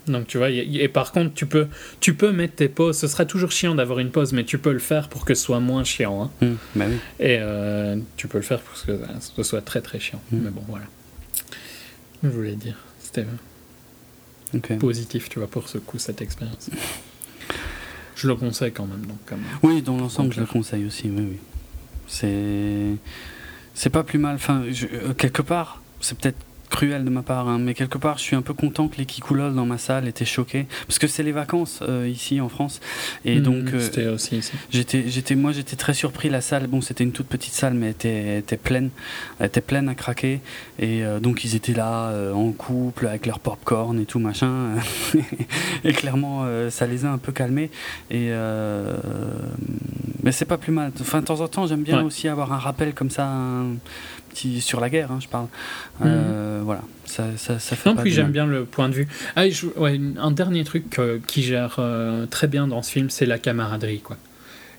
Donc 0.07 0.27
tu 0.27 0.37
vois, 0.37 0.51
et 0.51 0.89
par 0.89 1.13
contre, 1.13 1.33
tu 1.35 1.47
peux, 1.47 1.67
tu 2.01 2.15
peux 2.15 2.31
mettre 2.31 2.57
tes 2.57 2.69
pauses. 2.69 2.99
Ce 2.99 3.09
sera 3.09 3.25
toujours 3.25 3.51
chiant 3.51 3.75
d'avoir 3.75 4.01
une 4.01 4.11
pause, 4.11 4.33
mais 4.33 4.45
tu 4.45 4.59
peux 4.59 4.73
le 4.73 4.79
faire 4.79 5.09
pour 5.09 5.25
que 5.25 5.35
ce 5.35 5.43
soit 5.43 5.61
moins 5.61 5.83
chiant. 5.83 6.25
Hein. 6.25 6.31
Mmh, 6.47 6.55
bah 6.77 6.85
oui. 6.89 6.97
Et 7.21 7.39
euh, 7.41 7.97
tu 8.17 8.29
peux 8.29 8.39
le 8.39 8.45
faire 8.45 8.61
pour 8.61 8.75
que 8.75 8.99
ce 9.19 9.43
soit 9.43 9.63
très 9.63 9.81
très 9.81 9.99
chiant. 9.99 10.21
Mmh. 10.31 10.37
Mais 10.43 10.51
bon, 10.51 10.63
voilà. 10.69 10.85
Je 12.23 12.29
voulais 12.29 12.55
dire, 12.57 12.77
c'était 12.99 13.27
positif, 14.79 15.31
tu 15.31 15.39
vois, 15.39 15.49
pour 15.49 15.69
ce 15.69 15.79
coup, 15.79 15.99
cette 15.99 16.21
expérience. 16.21 16.71
Je 18.17 18.29
le 18.29 18.37
conseille 18.37 18.73
quand 18.73 18.87
même. 18.87 19.05
Donc, 19.07 19.19
comme... 19.27 19.41
Oui, 19.63 19.83
dans 19.83 19.97
l'ensemble, 19.97 20.33
je 20.33 20.39
le 20.39 20.47
conseille 20.47 20.87
aussi. 20.87 21.11
Oui, 21.11 21.27
oui. 21.31 21.39
C'est 22.15 23.91
pas 23.91 24.05
plus 24.05 24.19
mal. 24.19 24.37
Enfin, 24.37 24.63
euh, 24.65 25.15
quelque 25.15 25.43
part, 25.43 25.83
c'est 26.01 26.17
peut-être 26.19 26.39
cruel 26.75 27.05
de 27.05 27.11
ma 27.11 27.23
part, 27.23 27.47
hein, 27.49 27.59
mais 27.61 27.73
quelque 27.73 27.99
part, 27.99 28.19
je 28.19 28.25
suis 28.25 28.35
un 28.35 28.43
peu 28.43 28.53
content 28.53 28.89
que 28.89 28.97
les 28.97 29.07
Kikoulol 29.07 29.55
dans 29.55 29.65
ma 29.65 29.79
salle 29.79 30.09
étaient 30.09 30.25
choqués, 30.25 30.67
parce 30.89 30.99
que 30.99 31.07
c'est 31.07 31.23
les 31.23 31.31
vacances 31.31 31.79
euh, 31.83 32.09
ici 32.09 32.41
en 32.41 32.49
France, 32.49 32.81
et 33.25 33.37
Mhm, 33.37 33.43
donc 33.43 33.65
euh, 33.75 34.17
j'étais, 34.73 35.05
j'étais, 35.09 35.35
moi, 35.37 35.53
j'étais 35.53 35.77
très 35.77 35.95
surpris. 35.95 36.29
La 36.31 36.41
salle, 36.41 36.67
bon, 36.67 36.81
c'était 36.81 37.05
une 37.05 37.13
toute 37.13 37.29
petite 37.29 37.53
salle, 37.55 37.75
mais 37.75 37.87
elle 37.87 37.93
était, 37.93 38.09
elle 38.33 38.39
était 38.41 38.57
pleine, 38.57 38.91
elle 39.39 39.47
était 39.47 39.61
pleine 39.61 39.89
à 39.89 39.95
craquer, 39.95 40.41
et 40.81 41.05
euh, 41.05 41.21
donc 41.21 41.45
ils 41.45 41.55
étaient 41.55 41.75
là 41.75 42.09
euh, 42.09 42.33
en 42.33 42.51
couple 42.51 43.07
avec 43.07 43.27
leur 43.27 43.39
popcorn 43.39 43.97
et 44.01 44.05
tout 44.07 44.19
machin, 44.19 44.71
et 45.85 45.93
clairement, 45.93 46.41
euh, 46.45 46.71
ça 46.71 46.87
les 46.89 47.05
a 47.05 47.11
un 47.13 47.19
peu 47.19 47.31
calmés, 47.31 47.71
et 48.11 48.31
euh, 48.33 48.95
mais 50.25 50.33
c'est 50.33 50.45
pas 50.47 50.59
plus 50.59 50.73
mal. 50.73 50.91
Enfin, 51.01 51.21
de 51.21 51.27
temps 51.27 51.41
en 51.41 51.47
temps, 51.49 51.67
j'aime 51.69 51.83
bien 51.83 51.99
Ouais. 51.99 52.05
aussi 52.05 52.27
avoir 52.29 52.53
un 52.53 52.59
rappel 52.59 52.95
comme 52.95 53.11
ça. 53.11 53.27
un 53.27 53.75
sur 54.35 54.81
la 54.81 54.91
guerre, 54.91 55.13
hein, 55.13 55.19
je 55.21 55.29
parle. 55.29 55.47
Euh, 56.05 56.61
Voilà, 56.65 56.83
ça, 57.05 57.25
ça, 57.37 57.59
ça 57.59 57.77
fait 57.77 57.89
Non, 57.91 57.97
pas 57.97 58.03
puis 58.03 58.11
j'aime 58.13 58.31
bien 58.33 58.47
le 58.47 58.65
point 58.65 58.89
de 58.89 58.95
vue. 58.95 59.09
Ah, 59.37 59.47
et 59.47 59.51
je- 59.51 59.67
ouais, 59.77 60.01
un 60.19 60.31
dernier 60.31 60.65
truc 60.65 60.99
euh, 60.99 61.19
qui 61.27 61.43
gère 61.43 61.77
euh, 61.79 62.27
très 62.27 62.47
bien 62.47 62.67
dans 62.67 62.83
ce 62.83 62.91
film, 62.91 63.11
c'est 63.11 63.27
la 63.27 63.39
camaraderie, 63.39 64.01
quoi. 64.01 64.17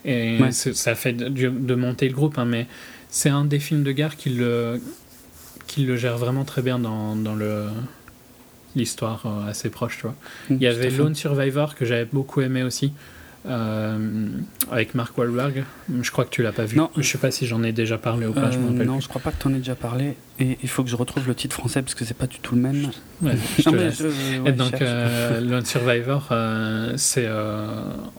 Et 0.04 0.38
Ouais. 0.40 0.52
ça 0.52 0.94
fait 0.94 1.12
de, 1.12 1.28
de 1.48 1.74
monter 1.74 2.08
le 2.08 2.14
groupe, 2.14 2.38
hein, 2.38 2.44
mais 2.44 2.66
c'est 3.08 3.30
un 3.30 3.44
des 3.44 3.58
films 3.58 3.82
de 3.82 3.92
guerre 3.92 4.16
qui 4.16 4.30
le, 4.30 4.80
qui 5.66 5.84
le 5.84 5.96
gère 5.96 6.16
vraiment 6.18 6.44
très 6.44 6.62
bien 6.62 6.78
dans, 6.78 7.16
dans 7.16 7.34
le 7.34 7.66
l'histoire 8.74 9.26
assez 9.48 9.70
proche, 9.70 9.96
tu 9.96 10.02
vois. 10.02 10.14
Il 10.50 10.58
y 10.60 10.66
avait. 10.66 10.90
Lone 10.90 11.14
Survivor 11.14 11.74
que 11.74 11.84
j'avais 11.84 12.04
beaucoup 12.04 12.40
aimé 12.42 12.62
aussi. 12.62 12.92
Euh, 13.48 14.28
avec 14.70 14.94
Mark 14.94 15.16
Wahlberg, 15.16 15.64
je 16.02 16.10
crois 16.10 16.24
que 16.24 16.30
tu 16.30 16.42
l'as 16.42 16.52
pas 16.52 16.64
vu. 16.64 16.76
Non. 16.76 16.90
Je 16.96 17.02
sais 17.02 17.18
pas 17.18 17.30
si 17.30 17.46
j'en 17.46 17.62
ai 17.62 17.72
déjà 17.72 17.98
parlé 17.98 18.26
ou 18.26 18.32
pas. 18.32 18.50
Euh, 18.52 18.56
non, 18.56 18.94
plus. 18.94 19.02
je 19.02 19.08
crois 19.08 19.20
pas 19.22 19.30
que 19.32 19.40
tu 19.40 19.48
en 19.48 19.54
aies 19.54 19.58
déjà 19.58 19.74
parlé. 19.74 20.16
Et 20.38 20.58
il 20.62 20.68
faut 20.68 20.82
que 20.84 20.90
je 20.90 20.96
retrouve 20.96 21.26
le 21.28 21.34
titre 21.34 21.54
français 21.56 21.82
parce 21.82 21.94
que 21.94 22.04
c'est 22.04 22.16
pas 22.16 22.26
du 22.26 22.38
tout 22.40 22.54
le 22.54 22.60
même. 22.60 22.90
Ouais, 23.22 23.34
Non, 23.66 23.72
mais 23.72 23.90
Et 24.46 24.52
donc, 24.52 24.80
euh, 24.82 25.40
Lone 25.40 25.64
Survivor, 25.64 26.28
c'est 26.96 27.28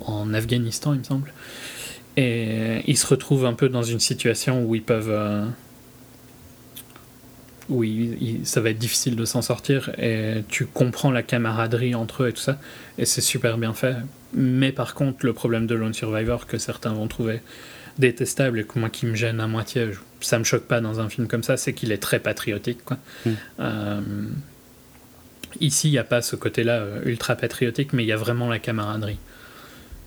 en 0.05 0.33
Afghanistan, 0.33 0.93
il 0.93 0.99
me 0.99 1.03
semble. 1.03 1.33
Et 2.15 2.81
ils 2.87 2.97
se 2.97 3.05
retrouvent 3.05 3.45
un 3.45 3.53
peu 3.53 3.69
dans 3.69 3.83
une 3.83 3.99
situation 3.99 4.63
où 4.65 4.73
ils 4.75 4.81
peuvent. 4.83 5.45
où 7.69 7.83
ils- 7.83 8.17
ils- 8.23 8.45
ça 8.47 8.61
va 8.61 8.69
être 8.69 8.77
difficile 8.77 9.15
de 9.17 9.25
s'en 9.25 9.41
sortir. 9.41 9.91
Et 9.97 10.43
tu 10.47 10.65
comprends 10.65 11.11
la 11.11 11.21
camaraderie 11.21 11.95
entre 11.95 12.23
eux 12.23 12.29
et 12.29 12.33
tout 12.33 12.41
ça. 12.41 12.57
Et 12.97 13.05
c'est 13.05 13.19
super 13.21 13.57
bien 13.57 13.73
fait. 13.73 13.97
Mais 14.33 14.71
par 14.71 14.93
contre, 14.93 15.25
le 15.25 15.33
problème 15.33 15.67
de 15.67 15.75
Lone 15.75 15.93
Survivor, 15.93 16.47
que 16.47 16.57
certains 16.57 16.93
vont 16.93 17.07
trouver 17.07 17.41
détestable 17.97 18.59
et 18.59 18.63
que 18.63 18.77
moi 18.77 18.89
qui 18.89 19.05
me 19.05 19.15
gêne 19.15 19.39
à 19.39 19.47
moitié, 19.47 19.89
ça 20.21 20.37
me 20.37 20.43
choque 20.43 20.65
pas 20.67 20.81
dans 20.81 20.99
un 20.99 21.09
film 21.09 21.27
comme 21.27 21.43
ça, 21.43 21.57
c'est 21.57 21.73
qu'il 21.73 21.91
est 21.91 21.97
très 21.97 22.19
patriotique. 22.19 22.83
Quoi. 22.85 22.97
Mm. 23.25 23.29
Euh, 23.59 24.01
Ici, 25.61 25.87
il 25.87 25.91
n'y 25.91 25.97
a 25.97 26.03
pas 26.03 26.21
ce 26.21 26.35
côté-là 26.35 26.73
euh, 26.81 27.01
ultra 27.05 27.35
patriotique, 27.35 27.93
mais 27.93 28.03
il 28.03 28.07
y 28.07 28.11
a 28.11 28.17
vraiment 28.17 28.47
la 28.49 28.59
camaraderie. 28.59 29.17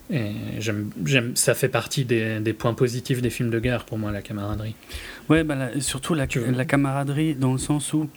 Et 0.09 0.31
j'aime, 0.59 0.91
ça 1.35 1.53
fait 1.55 1.67
partie 1.67 2.05
des, 2.05 2.39
des 2.39 2.53
points 2.53 2.73
positifs 2.73 3.21
des 3.21 3.29
films 3.29 3.49
de 3.49 3.59
guerre 3.59 3.83
pour 3.85 3.97
moi, 3.97 4.11
la 4.11 4.21
camaraderie. 4.21 4.75
Ouais, 5.29 5.43
bah, 5.43 5.55
la- 5.55 5.81
surtout 5.81 6.13
la, 6.13 6.27
la 6.55 6.65
camaraderie 6.65 7.33
dans 7.35 7.51
le 7.53 7.57
sens 7.57 7.91
où 7.93 8.09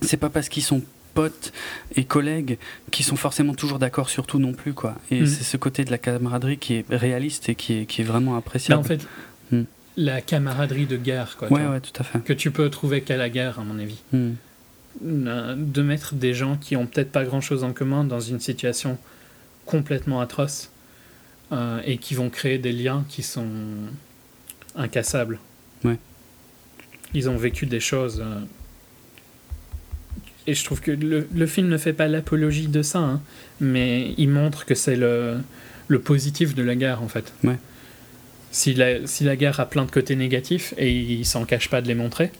c'est 0.00 0.16
pas 0.16 0.30
parce 0.30 0.48
qu'ils 0.48 0.62
sont 0.62 0.82
potes 1.14 1.52
et 1.96 2.04
collègues 2.04 2.58
qu'ils 2.90 3.04
sont 3.04 3.16
forcément 3.16 3.54
toujours 3.54 3.78
d'accord 3.78 4.08
sur 4.10 4.26
tout 4.26 4.38
non 4.38 4.52
plus 4.52 4.72
quoi. 4.74 4.96
Et 5.10 5.20
Mhm. 5.20 5.26
c'est 5.26 5.44
ce 5.44 5.56
côté 5.56 5.84
de 5.84 5.90
la 5.90 5.98
camaraderie 5.98 6.58
qui 6.58 6.74
est 6.74 6.84
réaliste 6.90 7.48
et 7.48 7.54
qui 7.54 7.74
est, 7.80 7.86
qui 7.86 8.00
est 8.02 8.04
vraiment 8.04 8.36
appréciable. 8.36 8.80
en 8.80 8.84
fait, 8.84 9.06
Mm. 9.50 9.62
la 9.98 10.20
camaraderie 10.22 10.86
de 10.86 10.96
guerre, 10.96 11.36
quoi, 11.36 11.48
tu 11.48 11.54
ouais, 11.54 11.62
vois, 11.62 11.72
ouais, 11.72 11.80
tout 11.80 11.92
à 12.00 12.04
fait. 12.04 12.20
que 12.20 12.32
tu 12.32 12.50
peux 12.50 12.70
trouver 12.70 13.02
qu'à 13.02 13.16
la 13.18 13.28
guerre, 13.28 13.58
à 13.60 13.64
mon 13.64 13.78
avis. 13.78 14.00
Mhm. 14.12 14.36
Euh, 15.04 15.54
De 15.56 15.82
mettre 15.82 16.14
des 16.14 16.34
gens 16.34 16.56
qui 16.56 16.76
ont 16.76 16.86
peut-être 16.86 17.10
pas 17.12 17.24
grand-chose 17.24 17.64
en 17.64 17.72
commun 17.72 18.04
dans 18.04 18.20
une 18.20 18.40
situation 18.40 18.98
complètement 19.66 20.20
atroce 20.20 20.70
euh, 21.52 21.80
et 21.84 21.98
qui 21.98 22.14
vont 22.14 22.30
créer 22.30 22.58
des 22.58 22.72
liens 22.72 23.04
qui 23.08 23.22
sont 23.22 23.46
incassables. 24.74 25.38
Ouais. 25.84 25.98
Ils 27.14 27.28
ont 27.28 27.36
vécu 27.36 27.66
des 27.66 27.80
choses. 27.80 28.20
euh, 28.24 28.40
et 30.46 30.54
je 30.54 30.64
trouve 30.64 30.80
que 30.80 30.90
le, 30.90 31.28
le 31.34 31.46
film 31.46 31.68
ne 31.68 31.76
fait 31.78 31.92
pas 31.92 32.08
l'apologie 32.08 32.68
de 32.68 32.82
ça, 32.82 32.98
hein, 32.98 33.20
mais 33.60 34.14
il 34.18 34.28
montre 34.28 34.64
que 34.64 34.74
c'est 34.74 34.96
le, 34.96 35.38
le 35.88 36.00
positif 36.00 36.54
de 36.54 36.62
la 36.62 36.74
guerre, 36.74 37.02
en 37.02 37.08
fait. 37.08 37.32
Ouais. 37.44 37.58
Si 38.50 38.74
la, 38.74 39.06
si 39.06 39.24
la 39.24 39.36
guerre 39.36 39.60
a 39.60 39.66
plein 39.66 39.84
de 39.84 39.90
côtés 39.90 40.16
négatifs, 40.16 40.74
et 40.76 40.92
il 40.92 41.24
s'en 41.24 41.44
cache 41.44 41.68
pas 41.68 41.80
de 41.80 41.88
les 41.88 41.94
montrer, 41.94 42.30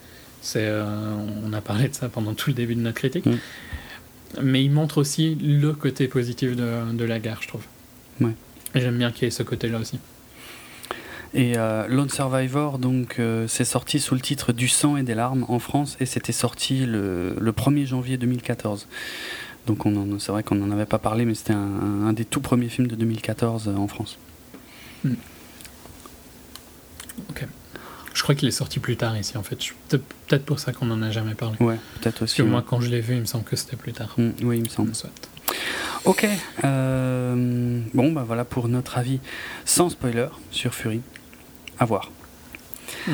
c'est, 0.40 0.66
euh, 0.66 0.84
on 1.44 1.52
a 1.52 1.60
parlé 1.60 1.88
de 1.88 1.94
ça 1.94 2.08
pendant 2.08 2.34
tout 2.34 2.50
le 2.50 2.54
début 2.54 2.74
de 2.74 2.80
notre 2.80 2.98
critique, 2.98 3.24
mais 4.42 4.64
il 4.64 4.70
montre 4.70 4.98
aussi 4.98 5.36
le 5.36 5.72
côté 5.72 6.08
positif 6.08 6.56
de, 6.56 6.92
de 6.92 7.04
la 7.04 7.18
guerre, 7.18 7.38
je 7.40 7.48
trouve. 7.48 7.64
Ouais. 8.20 8.32
J'aime 8.74 8.98
bien 8.98 9.12
qu'il 9.12 9.24
y 9.24 9.28
ait 9.28 9.30
ce 9.30 9.42
côté-là 9.42 9.78
aussi. 9.78 9.98
Et 11.34 11.56
euh, 11.56 11.86
Lone 11.88 12.10
Survivor, 12.10 12.78
donc, 12.78 13.18
euh, 13.18 13.48
c'est 13.48 13.64
sorti 13.64 14.00
sous 14.00 14.14
le 14.14 14.20
titre 14.20 14.52
Du 14.52 14.68
sang 14.68 14.96
et 14.98 15.02
des 15.02 15.14
larmes 15.14 15.46
en 15.48 15.58
France 15.58 15.96
et 15.98 16.06
c'était 16.06 16.32
sorti 16.32 16.84
le, 16.84 17.34
le 17.40 17.52
1er 17.52 17.86
janvier 17.86 18.18
2014. 18.18 18.86
Donc 19.66 19.84
c'est 20.18 20.32
vrai 20.32 20.42
qu'on 20.42 20.56
n'en 20.56 20.70
avait 20.72 20.86
pas 20.86 20.98
parlé, 20.98 21.24
mais 21.24 21.34
c'était 21.34 21.52
un, 21.52 22.06
un 22.06 22.12
des 22.12 22.24
tout 22.24 22.40
premiers 22.40 22.68
films 22.68 22.88
de 22.88 22.96
2014 22.96 23.68
euh, 23.68 23.76
en 23.76 23.88
France. 23.88 24.18
Je 28.14 28.22
crois 28.22 28.34
qu'il 28.34 28.48
est 28.48 28.52
sorti 28.52 28.78
plus 28.78 28.96
tard 28.96 29.16
ici, 29.16 29.36
en 29.38 29.42
fait. 29.42 29.58
Peut-être 29.88 30.44
pour 30.44 30.58
ça 30.60 30.72
qu'on 30.72 30.86
n'en 30.86 31.00
a 31.02 31.10
jamais 31.10 31.34
parlé. 31.34 31.56
Ouais, 31.60 31.76
peut-être 31.94 32.18
Parce 32.20 32.22
aussi. 32.32 32.36
que 32.36 32.42
ouais. 32.42 32.48
moi, 32.48 32.62
quand 32.66 32.80
je 32.80 32.88
l'ai 32.90 33.00
vu, 33.00 33.14
il 33.14 33.20
me 33.20 33.24
semble 33.24 33.44
que 33.44 33.56
c'était 33.56 33.76
plus 33.76 33.92
tard. 33.92 34.14
Mm, 34.18 34.30
oui, 34.42 34.58
il 34.58 34.64
me 34.64 34.68
semble. 34.68 34.94
Soit. 34.94 35.10
Ok, 36.04 36.26
euh, 36.64 37.80
bon, 37.94 38.12
bah 38.12 38.24
voilà 38.26 38.44
pour 38.44 38.68
notre 38.68 38.98
avis 38.98 39.20
sans 39.64 39.88
spoiler 39.88 40.26
sur 40.50 40.74
Fury. 40.74 41.00
À 41.78 41.84
voir. 41.84 42.10
Mm, 43.06 43.12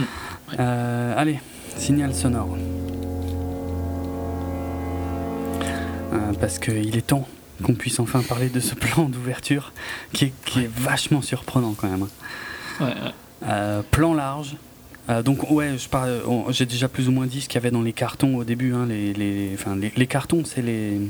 Euh, 0.59 1.15
allez, 1.17 1.41
signal 1.77 2.15
sonore. 2.15 2.57
Euh, 6.13 6.33
parce 6.41 6.59
qu'il 6.59 6.97
est 6.97 7.07
temps 7.07 7.29
qu'on 7.63 7.75
puisse 7.75 7.99
enfin 8.01 8.23
parler 8.23 8.49
de 8.49 8.61
ce 8.61 8.75
plan 8.75 9.05
d'ouverture 9.09 9.73
qui 10.13 10.27
est, 10.27 10.33
qui 10.45 10.61
est 10.61 10.71
vachement 10.71 11.23
surprenant 11.23 11.75
quand 11.77 11.89
même. 11.89 12.07
Ouais, 12.81 12.87
ouais. 12.87 13.13
Euh, 13.47 13.83
plan 13.91 14.15
large. 14.15 14.57
Donc 15.25 15.51
ouais, 15.51 15.79
je 15.79 15.89
parle- 15.89 16.21
on- 16.27 16.53
j'ai 16.53 16.67
déjà 16.67 16.87
plus 16.87 17.09
ou 17.09 17.13
moins 17.13 17.27
dit 17.27 17.41
ce 17.41 17.49
qu'il 17.49 17.55
y 17.55 17.59
avait 17.59 17.71
dans 17.71 17.81
les 17.81 17.95
cartons 17.95 18.37
au 18.37 18.45
début. 18.45 18.75
hein, 18.75 18.85
les, 18.87 19.15
les, 19.15 19.51
enfin, 19.55 19.75
les, 19.75 19.91
les 19.97 20.07
cartons, 20.07 20.45
c'est 20.45 20.61
les... 20.61 21.01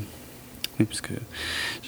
Parce 0.85 1.01
que 1.01 1.13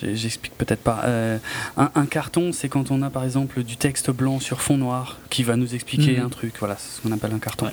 j'explique 0.03 0.57
peut-être 0.59 0.83
pas. 0.83 1.03
Euh, 1.05 1.39
un, 1.77 1.91
un 1.95 2.07
carton, 2.07 2.53
c'est 2.53 2.69
quand 2.69 2.91
on 2.91 3.03
a 3.03 3.11
par 3.11 3.25
exemple 3.25 3.63
du 3.63 3.77
texte 3.77 4.11
blanc 4.11 4.41
sur 4.41 4.61
fond 4.63 4.77
noir 4.77 5.19
qui 5.31 5.43
va 5.43 5.57
nous 5.57 5.75
expliquer 5.75 6.19
Mhm. 6.19 6.27
un 6.27 6.29
truc. 6.29 6.55
Voilà, 6.59 6.77
c'est 6.79 6.97
ce 6.97 7.01
qu'on 7.03 7.13
appelle 7.13 7.33
un 7.33 7.39
carton. 7.39 7.67
Ouais. 7.67 7.73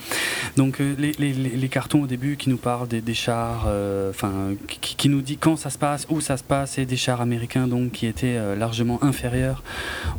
Donc 0.58 0.80
euh, 0.80 0.96
les, 1.00 1.14
les- 1.14 1.34
les- 1.34 1.56
les 1.58 1.70
cartons 1.70 2.04
au 2.04 2.08
début 2.08 2.38
qui 2.38 2.50
nous 2.50 2.58
parlent 2.58 2.88
des, 2.88 3.02
des 3.02 3.14
chars, 3.14 3.66
euh, 3.68 4.10
enfin 4.12 4.52
qui, 4.68 4.96
qui 4.96 5.10
nous 5.10 5.22
dit 5.22 5.38
quand 5.38 5.56
ça 5.58 5.70
se 5.70 5.78
passe, 5.78 6.06
où 6.10 6.22
ça 6.22 6.38
se 6.38 6.44
passe, 6.44 6.78
et 6.78 6.86
des 6.86 6.98
chars 6.98 7.22
américains 7.22 7.68
donc 7.68 7.92
qui 7.94 8.06
étaient 8.06 8.56
largement 8.56 9.04
inférieurs 9.04 9.64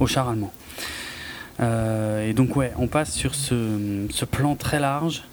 aux 0.00 0.06
chars 0.06 0.28
allemands. 0.28 0.52
Euh, 1.60 2.28
et 2.28 2.34
donc 2.34 2.54
ouais, 2.56 2.72
on 2.76 2.86
passe 2.86 3.12
sur 3.12 3.34
ce, 3.34 4.06
ce 4.10 4.24
plan 4.24 4.54
très 4.54 4.78
large 4.78 5.24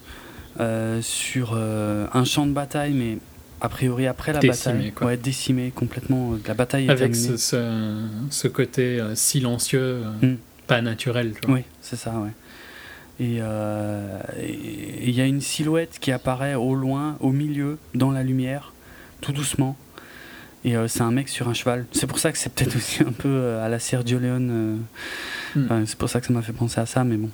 euh, 0.60 1.02
sur 1.02 1.52
euh, 1.54 2.08
un 2.14 2.24
champ 2.26 2.46
de 2.48 2.52
bataille, 2.52 2.94
mais 2.94 3.18
a 3.62 3.70
priori 3.70 4.06
après 4.08 4.34
la 4.34 4.40
Décimé, 4.40 4.74
bataille, 4.76 4.92
quoi. 4.92 5.08
ouais, 5.08 5.18
décimé 5.18 5.72
complètement. 5.74 6.34
euh, 6.34 6.38
La 6.48 6.54
bataille 6.54 6.86
est 6.88 6.90
Avec 6.90 7.14
terminée. 7.14 7.38
ce, 7.38 7.38
ce, 7.38 8.06
ce 8.30 8.48
côté 8.48 9.00
euh, 9.00 9.16
silencieux, 9.16 9.80
euh, 9.82 10.12
Mm. 10.34 10.38
pas 10.68 10.82
naturel. 10.82 11.34
Tu 11.42 11.48
vois. 11.48 11.56
Oui, 11.58 11.64
c'est 11.82 11.96
ça, 11.96 12.12
ouais. 12.20 12.32
Et 13.20 13.38
euh, 13.40 14.20
il 15.02 15.12
y 15.12 15.22
a 15.22 15.26
une 15.26 15.40
silhouette 15.42 15.98
qui 16.02 16.12
apparaît 16.12 16.56
au 16.56 16.76
loin, 16.76 17.16
au 17.22 17.32
milieu, 17.32 17.78
dans 17.94 18.12
la 18.12 18.24
lumière, 18.24 18.74
tout 19.22 19.32
doucement. 19.32 19.78
Et 20.66 20.74
c'est 20.88 21.02
un 21.02 21.12
mec 21.12 21.30
sur 21.30 21.48
un 21.48 21.54
cheval. 21.54 21.86
C'est 21.92 22.08
pour 22.08 22.18
ça 22.20 22.32
que 22.32 22.38
c'est 22.40 22.52
peut-être 22.52 22.76
aussi 22.76 23.04
un 23.04 23.12
peu 23.12 23.58
à 23.60 23.70
la 23.70 23.78
Sergio 23.80 24.18
Leone. 24.20 24.80
Mm. 25.56 25.86
c'est 25.86 25.96
pour 25.98 26.10
ça 26.10 26.20
que 26.20 26.26
ça 26.28 26.34
m'a 26.34 26.42
fait 26.42 26.54
penser 26.54 26.82
à 26.82 26.86
ça, 26.88 27.04
mais 27.04 27.18
bon. 27.18 27.30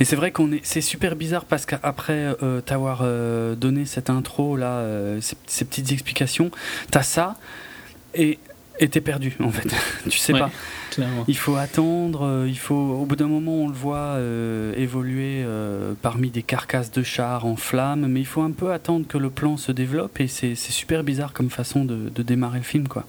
Et 0.00 0.04
c'est 0.04 0.16
vrai 0.16 0.30
qu'on 0.32 0.52
est, 0.52 0.60
c'est 0.64 0.80
super 0.80 1.16
bizarre 1.16 1.44
parce 1.44 1.66
qu'après 1.66 2.34
euh, 2.42 2.60
t'avoir 2.60 3.00
euh, 3.02 3.54
donné 3.54 3.84
cette 3.86 4.10
intro 4.10 4.56
là, 4.56 4.78
euh, 4.78 5.20
ces, 5.20 5.36
ces 5.46 5.64
petites 5.64 5.92
explications, 5.92 6.50
t'as 6.90 7.02
ça 7.02 7.36
et 8.14 8.38
et 8.80 8.88
t'es 8.88 9.00
perdu 9.00 9.36
en 9.40 9.50
fait. 9.50 9.68
tu 10.08 10.18
sais 10.18 10.32
Ouais. 10.32 10.38
pas. 10.38 10.50
Clairement. 10.92 11.24
Il 11.26 11.36
faut 11.36 11.56
attendre, 11.56 12.44
il 12.46 12.58
faut, 12.58 12.74
au 12.76 13.04
bout 13.06 13.16
d'un 13.16 13.26
moment, 13.26 13.56
on 13.62 13.68
le 13.68 13.74
voit 13.74 14.18
évoluer 14.76 15.44
parmi 16.00 16.30
des 16.30 16.42
carcasses 16.44 16.92
de 16.92 17.02
chars 17.02 17.44
en 17.44 17.56
flammes, 17.56 18.06
mais 18.06 18.20
il 18.20 18.26
faut 18.26 18.42
un 18.42 18.52
peu 18.52 18.70
attendre 18.72 19.06
que 19.08 19.18
le 19.18 19.30
plan 19.30 19.56
se 19.56 19.72
développe 19.72 20.20
et 20.20 20.28
c'est 20.28 20.54
c'est 20.54 20.72
super 20.72 21.02
bizarre 21.04 21.32
comme 21.32 21.50
façon 21.50 21.84
de, 21.84 22.08
de 22.08 22.22
démarrer 22.22 22.58
le 22.58 22.64
film, 22.64 22.86
quoi. 22.88 23.04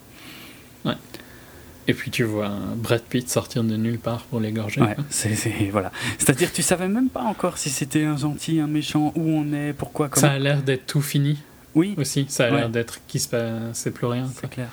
Et 1.90 1.94
puis 1.96 2.12
tu 2.12 2.24
vois 2.24 2.52
Brad 2.76 3.02
Pitt 3.02 3.28
sortir 3.30 3.64
de 3.64 3.76
nulle 3.76 3.98
part 3.98 4.22
pour 4.26 4.40
l'égorger. 4.40 4.80
Ouais, 4.82 4.96
c'est, 5.10 5.34
voilà. 5.72 5.92
C'est-à-dire, 6.20 6.52
tu 6.54 6.62
savais 6.62 6.88
même 6.88 7.10
pas 7.10 7.22
encore 7.24 7.58
si 7.58 7.70
c'était 7.72 8.04
un 8.04 8.16
gentil, 8.16 8.60
un 8.60 8.68
méchant, 8.68 9.12
où 9.16 9.28
on 9.28 9.52
est, 9.54 9.74
pourquoi, 9.74 10.08
comment. 10.08 10.28
Ça 10.28 10.34
a 10.34 10.40
l'air 10.40 10.62
d'être 10.62 10.86
tout 10.86 11.02
fini 11.02 11.40
Oui, 11.74 11.96
aussi. 11.98 12.28
Ça 12.30 12.46
a 12.46 12.52
Ouais. 12.52 12.58
l'air 12.58 12.70
d'être 12.70 13.00
qui 13.08 13.20
se 13.20 13.28
passe, 13.28 13.50
c'est 13.74 13.92
plus 13.92 14.06
rien. 14.06 14.30
c'est 14.40 14.50
clair. 14.50 14.68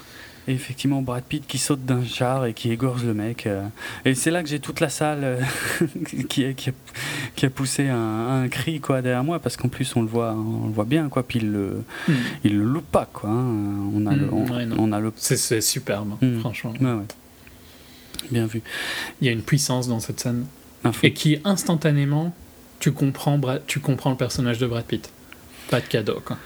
Et 0.48 0.52
effectivement, 0.52 1.02
Brad 1.02 1.24
Pitt 1.24 1.44
qui 1.46 1.58
saute 1.58 1.84
d'un 1.84 2.04
char 2.04 2.46
et 2.46 2.54
qui 2.54 2.70
égorge 2.70 3.04
le 3.04 3.14
mec. 3.14 3.46
euh, 3.46 3.66
et 4.04 4.14
c'est 4.14 4.30
là 4.30 4.42
que 4.44 4.48
j'ai 4.48 4.60
toute 4.60 4.78
la 4.80 4.88
salle 4.88 5.20
euh, 5.24 5.40
qui, 6.28 6.44
a, 6.44 6.52
qui, 6.52 6.70
a, 6.70 6.72
qui 7.34 7.46
a 7.46 7.50
poussé 7.50 7.88
un, 7.88 8.42
un 8.44 8.48
cri 8.48 8.78
quoi 8.80 9.02
derrière 9.02 9.24
moi 9.24 9.40
parce 9.40 9.56
qu'en 9.56 9.68
plus 9.68 9.96
on 9.96 10.02
le 10.02 10.08
voit, 10.08 10.32
on 10.34 10.66
le 10.68 10.72
voit 10.72 10.84
bien 10.84 11.08
quoi. 11.08 11.22
Puis 11.24 11.40
il 11.40 11.50
le, 11.50 11.82
Hmm. 12.08 12.12
il 12.44 12.58
le 12.58 12.64
loupe 12.64 12.90
pas 12.92 13.08
quoi. 13.12 13.28
hein. 13.30 13.90
On 13.94 14.06
a 14.06 14.14
le, 14.14 14.26
Mm, 14.26 14.32
on, 14.34 14.46
ouais, 14.54 14.66
non. 14.66 14.76
on 14.78 14.92
a 14.92 15.00
le. 15.00 15.12
C'est, 15.16 15.60
superbe, 15.60 16.16
Hmm. 16.22 16.38
franchement. 16.40 16.72
Ouais, 16.80 16.92
ouais. 16.92 17.04
Bien 18.30 18.46
vu. 18.46 18.62
Il 19.20 19.26
y 19.26 19.28
a 19.28 19.32
une 19.32 19.42
puissance 19.42 19.88
dans 19.88 20.00
cette 20.00 20.20
scène. 20.20 20.46
Et 21.02 21.12
qui 21.12 21.38
instantanément, 21.44 22.32
tu 22.78 22.92
comprends, 22.92 23.40
tu 23.66 23.80
comprends 23.80 24.10
le 24.10 24.16
personnage 24.16 24.58
de 24.58 24.66
Brad 24.68 24.84
Pitt. 24.84 25.10
Pas 25.70 25.80
de 25.80 25.86
cadeau, 25.86 26.20
quoi. 26.24 26.36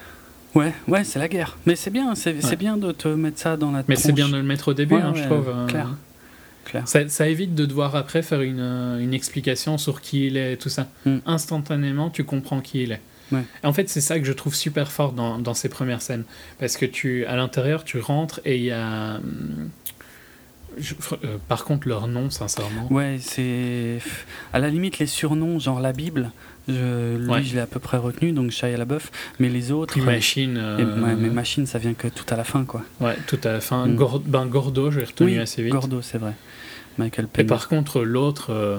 Ouais, 0.54 0.72
ouais, 0.88 1.04
c'est 1.04 1.18
la 1.18 1.28
guerre. 1.28 1.56
Mais 1.66 1.76
c'est 1.76 1.90
bien, 1.90 2.14
c'est 2.14 2.34
Ouais. 2.44 2.56
bien 2.56 2.76
de 2.76 2.90
te 2.92 3.08
mettre 3.08 3.38
ça 3.38 3.56
dans 3.56 3.70
la 3.70 3.84
Mais 3.86 3.96
c'est 3.96 4.12
bien 4.12 4.28
de 4.28 4.36
le 4.36 4.42
mettre 4.42 4.68
au 4.68 4.74
début, 4.74 4.96
Ouais, 4.96 5.02
hein, 5.02 5.12
je 5.14 5.22
trouve. 5.24 5.48
euh, 5.48 5.66
clair. 5.66 5.88
Clair. 6.64 6.86
Ça, 6.86 7.08
ça 7.08 7.28
évite 7.28 7.54
de 7.54 7.66
devoir 7.66 7.96
après 7.96 8.22
faire 8.22 8.42
une, 8.42 8.60
euh, 8.60 8.98
une 9.00 9.14
explication 9.14 9.78
sur 9.78 10.00
qui 10.00 10.26
il 10.26 10.36
est 10.36 10.52
et 10.52 10.56
tout 10.56 10.68
ça. 10.68 10.88
Mm. 11.06 11.16
Instantanément, 11.26 12.10
tu 12.10 12.22
comprends 12.24 12.60
qui 12.60 12.82
il 12.82 12.92
est. 12.92 13.00
Ouais. 13.32 13.42
En 13.64 13.72
fait, 13.72 13.88
c'est 13.88 14.00
ça 14.00 14.18
que 14.18 14.24
je 14.24 14.32
trouve 14.32 14.54
super 14.54 14.90
fort 14.92 15.12
dans, 15.12 15.38
dans 15.38 15.54
ces 15.54 15.68
premières 15.68 16.02
scènes. 16.02 16.24
Parce 16.58 16.76
que 16.76 16.84
tu, 16.86 17.24
à 17.26 17.36
l'intérieur, 17.36 17.84
tu 17.84 17.98
rentres 18.00 18.40
et 18.44 18.56
il 18.56 18.64
y 18.64 18.70
a. 18.72 19.16
hum, 19.16 19.70
je- 20.78 20.94
euh, 21.24 21.36
par 21.48 21.64
contre, 21.64 21.88
leur 21.88 22.06
nom, 22.06 22.30
sincèrement. 22.30 22.86
Ouais, 22.92 23.18
c'est 23.20 23.98
à 24.52 24.58
la 24.58 24.68
limite 24.68 24.98
les 24.98 25.06
surnoms, 25.06 25.58
genre 25.58 25.80
la 25.80 25.92
Bible. 25.92 26.30
Je, 26.68 27.16
lui, 27.16 27.28
Ouais. 27.28 27.42
je 27.42 27.54
l'ai 27.54 27.60
à 27.60 27.66
peu 27.66 27.80
près 27.80 27.96
retenu, 27.96 28.32
donc 28.32 28.50
Shia 28.50 28.76
LaBeouf. 28.76 29.10
Mais 29.38 29.48
les 29.48 29.72
autres, 29.72 29.98
euh, 29.98 30.04
Machine. 30.04 30.56
et- 30.56 30.82
euh, 30.82 31.02
ouais, 31.02 31.16
mais 31.16 31.30
Machine, 31.30 31.66
ça 31.66 31.78
vient 31.78 31.94
que 31.94 32.06
tout 32.08 32.24
à 32.28 32.36
la 32.36 32.44
fin, 32.44 32.64
quoi. 32.64 32.82
ouais, 33.00 33.16
tout 33.26 33.38
à 33.44 33.52
la 33.52 33.60
fin. 33.60 33.86
Mm. 33.86 33.96
Gor- 33.96 34.20
ben, 34.24 34.46
Gordo, 34.46 34.90
j'ai 34.90 35.04
retenu 35.04 35.26
Oui, 35.32 35.38
assez 35.38 35.62
vite. 35.62 35.72
Gordo, 35.72 36.00
c'est 36.02 36.18
vrai. 36.18 36.32
Michael 36.98 37.24
Et 37.24 37.28
Pena. 37.28 37.48
par 37.48 37.68
contre, 37.68 38.02
l'autre. 38.02 38.50
euh, 38.52 38.78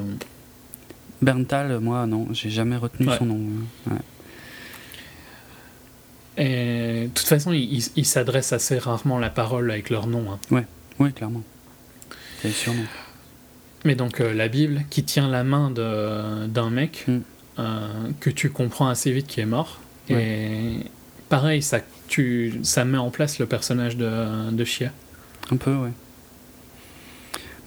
Berntal, 1.21 1.79
moi, 1.79 2.05
non, 2.07 2.27
j'ai 2.31 2.49
jamais 2.49 2.77
retenu 2.77 3.07
Ouais. 3.07 3.17
son 3.17 3.25
nom. 3.25 3.39
Ouais. 3.87 3.93
et, 6.37 7.03
de 7.03 7.09
toute 7.13 7.27
façon, 7.27 7.51
ils 7.51 8.05
s'adressent 8.05 8.53
assez 8.53 8.77
rarement 8.79 9.19
la 9.19 9.29
parole 9.29 9.69
avec 9.69 9.89
leur 9.89 10.07
nom. 10.07 10.31
hein. 10.31 10.63
Oui, 10.99 11.11
clairement. 11.13 11.43
C'est 12.41 12.51
surnom. 12.51 12.83
Mais 13.85 13.95
donc 13.95 14.19
euh, 14.21 14.33
la 14.33 14.47
Bible 14.47 14.83
qui 14.89 15.03
tient 15.03 15.27
la 15.27 15.43
main 15.43 15.71
d'un 15.71 16.69
mec 16.69 17.05
Mm. 17.07 17.19
Euh, 17.59 18.09
que 18.19 18.29
tu 18.29 18.49
comprends 18.49 18.87
assez 18.87 19.11
vite 19.11 19.27
qui 19.27 19.41
est 19.41 19.45
mort. 19.45 19.79
Et 20.09 20.77
pareil, 21.29 21.61
ça, 21.61 21.79
tu, 22.07 22.59
ça 22.63 22.83
met 22.83 22.97
en 22.97 23.11
place 23.11 23.39
le 23.39 23.45
personnage 23.45 23.95
de, 23.95 24.51
de 24.51 24.65
Chia. 24.65 24.91
Un 25.51 25.57
peu, 25.57 25.73
ouais. 25.73 25.91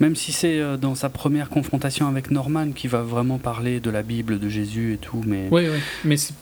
Même 0.01 0.17
si 0.17 0.33
c'est 0.33 0.59
euh, 0.59 0.77
dans 0.77 0.95
sa 0.95 1.09
première 1.09 1.49
confrontation 1.49 2.09
avec 2.09 2.31
Norman 2.31 2.73
qui 2.73 2.89
va 2.89 3.03
vraiment 3.03 3.39
parler 3.39 3.81
de 3.81 3.91
la 3.91 4.03
Bible, 4.03 4.39
de 4.39 4.49
Jésus 4.49 4.95
et 4.95 4.99
tout, 4.99 5.23
mais 5.27 5.49
Oui, 5.51 5.69
oui. 5.71 5.79
Mais 6.05 6.17
c'est, 6.17 6.35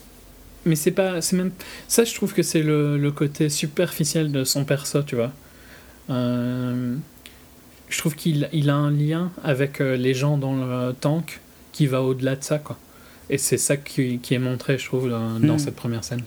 mais 0.64 0.74
c'est 0.74 0.90
pas. 0.90 1.20
C'est 1.20 1.36
même, 1.36 1.52
ça, 1.86 2.04
je 2.04 2.14
trouve 2.14 2.32
que 2.32 2.42
c'est 2.42 2.62
le, 2.62 2.96
le 2.98 3.12
côté 3.12 3.48
superficiel 3.48 4.32
de 4.32 4.42
son 4.42 4.64
perso, 4.64 5.02
tu 5.02 5.16
vois. 5.16 5.30
Euh, 6.10 6.96
je 7.88 7.98
trouve 7.98 8.16
qu'il 8.16 8.48
il 8.52 8.70
a 8.70 8.74
un 8.74 8.90
lien 8.90 9.30
avec 9.44 9.80
les 9.80 10.14
gens 10.14 10.38
dans 10.38 10.54
le 10.54 10.94
tank 10.94 11.40
qui 11.72 11.86
va 11.86 12.02
au-delà 12.02 12.36
de 12.36 12.42
ça, 12.42 12.58
quoi. 12.58 12.78
Et 13.32 13.38
c'est 13.38 13.56
ça 13.58 13.76
qui, 13.78 14.18
qui 14.18 14.34
est 14.34 14.38
montré, 14.38 14.76
je 14.78 14.84
trouve, 14.86 15.08
dans, 15.10 15.40
dans 15.40 15.54
Mm. 15.54 15.58
cette 15.58 15.74
première 15.76 16.04
scène. 16.04 16.22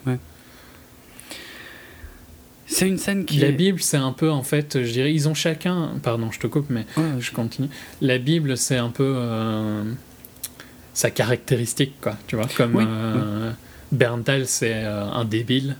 c'est 2.68 2.88
une 2.88 2.98
scène 2.98 3.26
qui 3.26 3.38
La 3.38 3.50
est... 3.50 3.52
Bible, 3.52 3.80
c'est 3.80 3.98
un 3.98 4.12
peu, 4.12 4.32
en 4.32 4.42
fait, 4.44 4.84
je 4.84 4.92
dirais, 4.92 5.14
ils 5.14 5.30
ont 5.30 5.36
chacun. 5.36 5.92
Pardon, 6.02 6.32
je 6.32 6.40
te 6.40 6.48
coupe, 6.48 6.66
mais 6.70 6.86
Ouais, 6.98 7.04
je 7.20 7.32
continue. 7.32 7.70
La 8.02 8.18
Bible, 8.18 8.58
c'est 8.58 8.78
un 8.78 8.90
peu 8.90 9.14
euh, 9.16 9.84
sa 10.94 11.12
caractéristique, 11.12 11.94
quoi. 12.02 12.18
Tu 12.28 12.36
vois, 12.36 12.48
comme 12.58 12.76
Oui, 12.76 12.84
euh, 12.88 13.52
Berntal, 13.92 14.48
c'est 14.48 14.74
euh, 14.84 15.04
un 15.06 15.26
débile. 15.26 15.78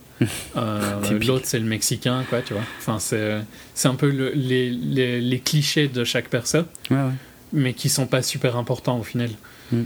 L'autre, 0.56 1.46
c'est 1.46 1.60
le 1.60 1.66
Mexicain, 1.66 2.24
quoi, 2.30 2.42
tu 2.44 2.54
vois. 2.54 2.64
Enfin, 2.78 3.00
c'est 3.00 3.40
c'est 3.74 3.88
un 3.88 3.96
peu 3.96 4.12
le- 4.12 4.32
les, 4.36 4.70
les, 4.70 5.20
les 5.22 5.40
clichés 5.40 5.88
de 5.88 6.04
chaque 6.04 6.30
personne, 6.30 6.66
ouais, 6.92 6.98
ouais. 6.98 7.12
mais 7.52 7.74
qui 7.74 7.90
sont 7.90 8.06
pas 8.06 8.22
super 8.22 8.56
importants 8.58 9.00
au 9.00 9.04
final. 9.04 9.32
Mm. 9.72 9.82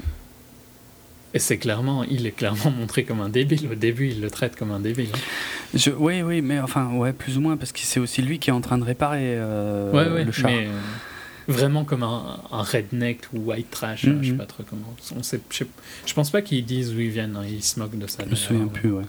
Et 1.34 1.39
c'est 1.39 1.57
clairement, 1.57 2.03
il 2.03 2.26
est 2.26 2.31
clairement 2.31 2.72
montré 2.72 3.03
comme 3.03 3.22
un 3.22 3.30
débile. 3.30 3.68
Au 3.72 3.76
début, 3.76 4.10
il 4.10 4.19
le 4.22 4.30
traite 4.31 4.56
comme 4.56 4.72
un 4.72 4.80
débile. 4.80 5.10
hein. 5.14 5.19
Je, 5.76 5.91
oui, 5.91 6.22
oui, 6.23 6.41
mais 6.41 6.60
enfin, 6.60 6.91
ouais, 6.95 7.14
plus 7.14 7.38
ou 7.38 7.41
moins, 7.41 7.56
parce 7.57 7.72
que 7.72 7.80
c'est 7.81 7.99
aussi 7.99 8.22
lui 8.23 8.39
qui 8.39 8.49
est 8.49 8.53
en 8.53 8.61
train 8.61 8.77
de 8.80 8.84
réparer 8.84 9.35
euh, 9.38 9.91
ouais, 9.91 10.11
ouais, 10.11 10.23
le 10.23 10.31
char. 10.31 10.49
mais 10.49 10.65
euh, 10.68 10.72
vraiment 11.47 11.85
comme 11.85 12.01
un, 12.03 12.39
un 12.51 12.64
redneck 12.64 13.19
ou 13.34 13.39
white 13.51 13.69
trash, 13.69 14.06
Mhm. 14.06 14.23
je 14.23 14.30
sais 14.31 14.38
pas 14.38 14.45
trop 14.47 14.64
comment. 14.68 14.95
On 15.15 15.22
sait, 15.23 15.39
je, 15.51 15.64
je 16.06 16.14
pense 16.15 16.31
pas 16.31 16.41
qu'ils 16.41 16.65
disent 16.65 16.91
d'où 16.93 16.99
ils 16.99 17.10
viennent, 17.10 17.35
hein, 17.35 17.45
ils 17.47 17.64
se 17.64 17.80
moquent 17.80 17.97
de 17.99 18.07
ça. 18.07 18.23
Je 18.26 18.30
me 18.31 18.35
souviens 18.35 18.65
d'ailleurs. 18.65 18.73
plus, 18.73 18.91
ouais. 18.91 19.03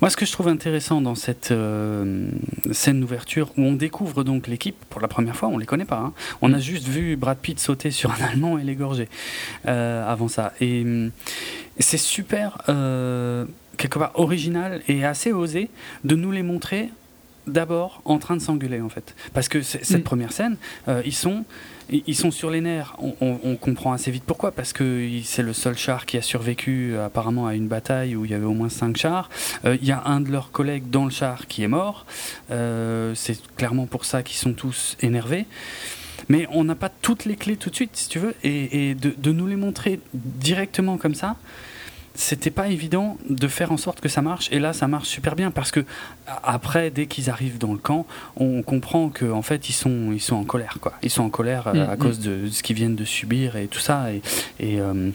Moi, 0.00 0.10
ce 0.10 0.16
que 0.16 0.26
je 0.26 0.32
trouve 0.32 0.48
intéressant 0.48 1.00
dans 1.00 1.14
cette 1.14 1.52
euh, 1.52 2.26
scène 2.72 3.00
d'ouverture, 3.00 3.52
où 3.56 3.62
on 3.62 3.72
découvre 3.72 4.24
donc 4.24 4.48
l'équipe 4.48 4.76
pour 4.90 5.00
la 5.00 5.06
première 5.08 5.36
fois, 5.36 5.48
on 5.48 5.58
les 5.58 5.66
connaît 5.66 5.84
pas. 5.84 5.98
hein. 5.98 6.12
On 6.40 6.48
Mm. 6.48 6.54
a 6.54 6.58
juste 6.58 6.88
vu 6.88 7.16
Brad 7.16 7.38
Pitt 7.38 7.60
sauter 7.60 7.90
sur 7.92 8.10
un 8.10 8.24
Allemand 8.24 8.58
et 8.58 8.64
l'égorger 8.64 9.08
euh, 9.66 10.04
avant 10.10 10.26
ça. 10.28 10.52
Et 10.60 10.82
hum, 10.82 11.10
c'est 11.78 11.98
super, 11.98 12.58
euh, 12.68 13.44
quelque 13.76 13.98
part 13.98 14.10
original 14.14 14.82
et 14.88 15.04
assez 15.04 15.32
osé 15.32 15.70
de 16.04 16.16
nous 16.16 16.32
les 16.32 16.42
montrer 16.42 16.88
d'abord 17.46 18.02
en 18.04 18.18
train 18.18 18.36
de 18.36 18.42
s'engueuler 18.42 18.80
en 18.80 18.88
fait. 18.88 19.14
Parce 19.34 19.48
que 19.48 19.62
cette 19.62 20.00
Mm. 20.00 20.02
première 20.02 20.32
scène, 20.32 20.56
euh, 20.88 21.02
ils 21.04 21.14
sont 21.14 21.44
ils 21.92 22.16
sont 22.16 22.30
sur 22.30 22.50
les 22.50 22.60
nerfs. 22.60 22.96
On, 23.20 23.56
comprend 23.56 23.92
assez 23.92 24.10
vite 24.10 24.24
pourquoi. 24.26 24.52
Parce 24.52 24.72
que 24.72 25.08
c'est 25.24 25.42
le 25.42 25.52
seul 25.52 25.76
char 25.76 26.06
qui 26.06 26.16
a 26.16 26.22
survécu 26.22 26.94
euh, 26.94 27.06
apparemment 27.06 27.46
à 27.46 27.54
une 27.54 27.68
bataille 27.68 28.16
où 28.16 28.24
il 28.24 28.30
y 28.30 28.34
avait 28.34 28.46
au 28.46 28.54
moins 28.54 28.68
cinq 28.68 28.96
chars. 28.96 29.28
Euh, 29.64 29.76
Il 29.80 29.86
y 29.86 29.92
a 29.92 30.02
un 30.06 30.20
de 30.20 30.30
leurs 30.30 30.50
collègues 30.50 30.90
dans 30.90 31.04
le 31.04 31.10
char 31.10 31.46
qui 31.46 31.62
est 31.62 31.68
mort. 31.68 32.06
Euh, 32.50 33.14
c'est 33.14 33.38
clairement 33.56 33.86
pour 33.86 34.04
ça 34.04 34.22
qu'ils 34.22 34.38
sont 34.38 34.52
tous 34.54 34.96
énervés. 35.00 35.46
Mais 36.28 36.46
on 36.50 36.64
n'a 36.64 36.74
pas 36.74 36.88
toutes 36.88 37.24
les 37.24 37.36
clés 37.36 37.56
tout 37.56 37.70
de 37.70 37.74
suite, 37.74 37.90
si 37.94 38.08
tu 38.08 38.18
veux. 38.18 38.34
Et, 38.44 38.94
de 38.94 39.32
nous 39.32 39.46
les 39.46 39.56
montrer 39.56 40.00
directement 40.14 40.96
comme 40.96 41.14
ça, 41.14 41.36
c'était 42.14 42.50
pas 42.50 42.68
évident 42.68 43.16
de 43.30 43.48
faire 43.48 43.72
en 43.72 43.76
sorte 43.76 44.00
que 44.00 44.08
ça 44.08 44.20
marche. 44.22 44.48
Et 44.52 44.58
là, 44.58 44.72
ça 44.72 44.86
marche 44.88 45.08
super 45.08 45.34
bien 45.36 45.50
parce 45.50 45.70
que 45.70 45.84
après, 46.44 46.90
dès 46.90 47.06
qu'ils 47.06 47.30
arrivent 47.30 47.58
dans 47.58 47.72
le 47.72 47.78
camp, 47.78 48.06
on 48.36 48.62
comprend 48.62 49.08
que 49.08 49.30
en 49.30 49.42
fait, 49.42 49.68
ils 49.68 49.72
sont, 49.74 50.10
ils 50.12 50.20
sont 50.20 50.36
en 50.36 50.44
colère, 50.44 50.76
quoi. 50.80 50.92
Ils 51.02 51.10
sont 51.10 51.22
en 51.24 51.30
colère 51.30 51.68
euh, 51.68 51.72
Mm, 51.86 51.90
à 51.90 51.94
mm. 51.96 51.98
cause 51.98 52.18
de 52.20 52.48
ce 52.50 52.62
qu'ils 52.62 52.76
viennent 52.76 52.96
de 52.96 53.04
subir 53.04 53.56
et 53.56 53.66
tout 53.66 53.78
ça. 53.80 54.12
Et, 54.12 54.20
et, 54.60 54.80
euh, 54.80 55.10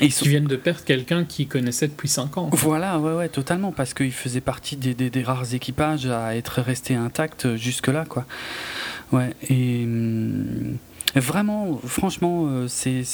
ils 0.00 0.12
sont- 0.12 0.26
viennent 0.26 0.44
de 0.46 0.54
perdre 0.54 0.84
quelqu'un 0.84 1.24
qu'ils 1.24 1.48
connaissaient 1.48 1.88
depuis 1.88 2.08
5 2.08 2.38
ans. 2.38 2.50
voilà, 2.52 3.00
ouais, 3.00 3.14
ouais, 3.14 3.28
totalement, 3.28 3.72
parce 3.72 3.94
qu'il 3.94 4.12
faisait 4.12 4.40
partie 4.40 4.76
des, 4.76 4.94
des- 4.94 5.10
des 5.10 5.22
rares 5.24 5.54
équipages 5.54 6.06
à 6.06 6.36
être 6.36 6.60
resté 6.62 6.94
intact 6.94 7.56
jusque-là, 7.56 8.04
quoi. 8.08 8.24
Ouais, 9.10 9.34
et 9.50 9.82
hum, 9.84 10.76
vraiment, 11.16 11.80
franchement, 11.84 12.44
euh, 12.48 12.66
c'est 12.68 13.04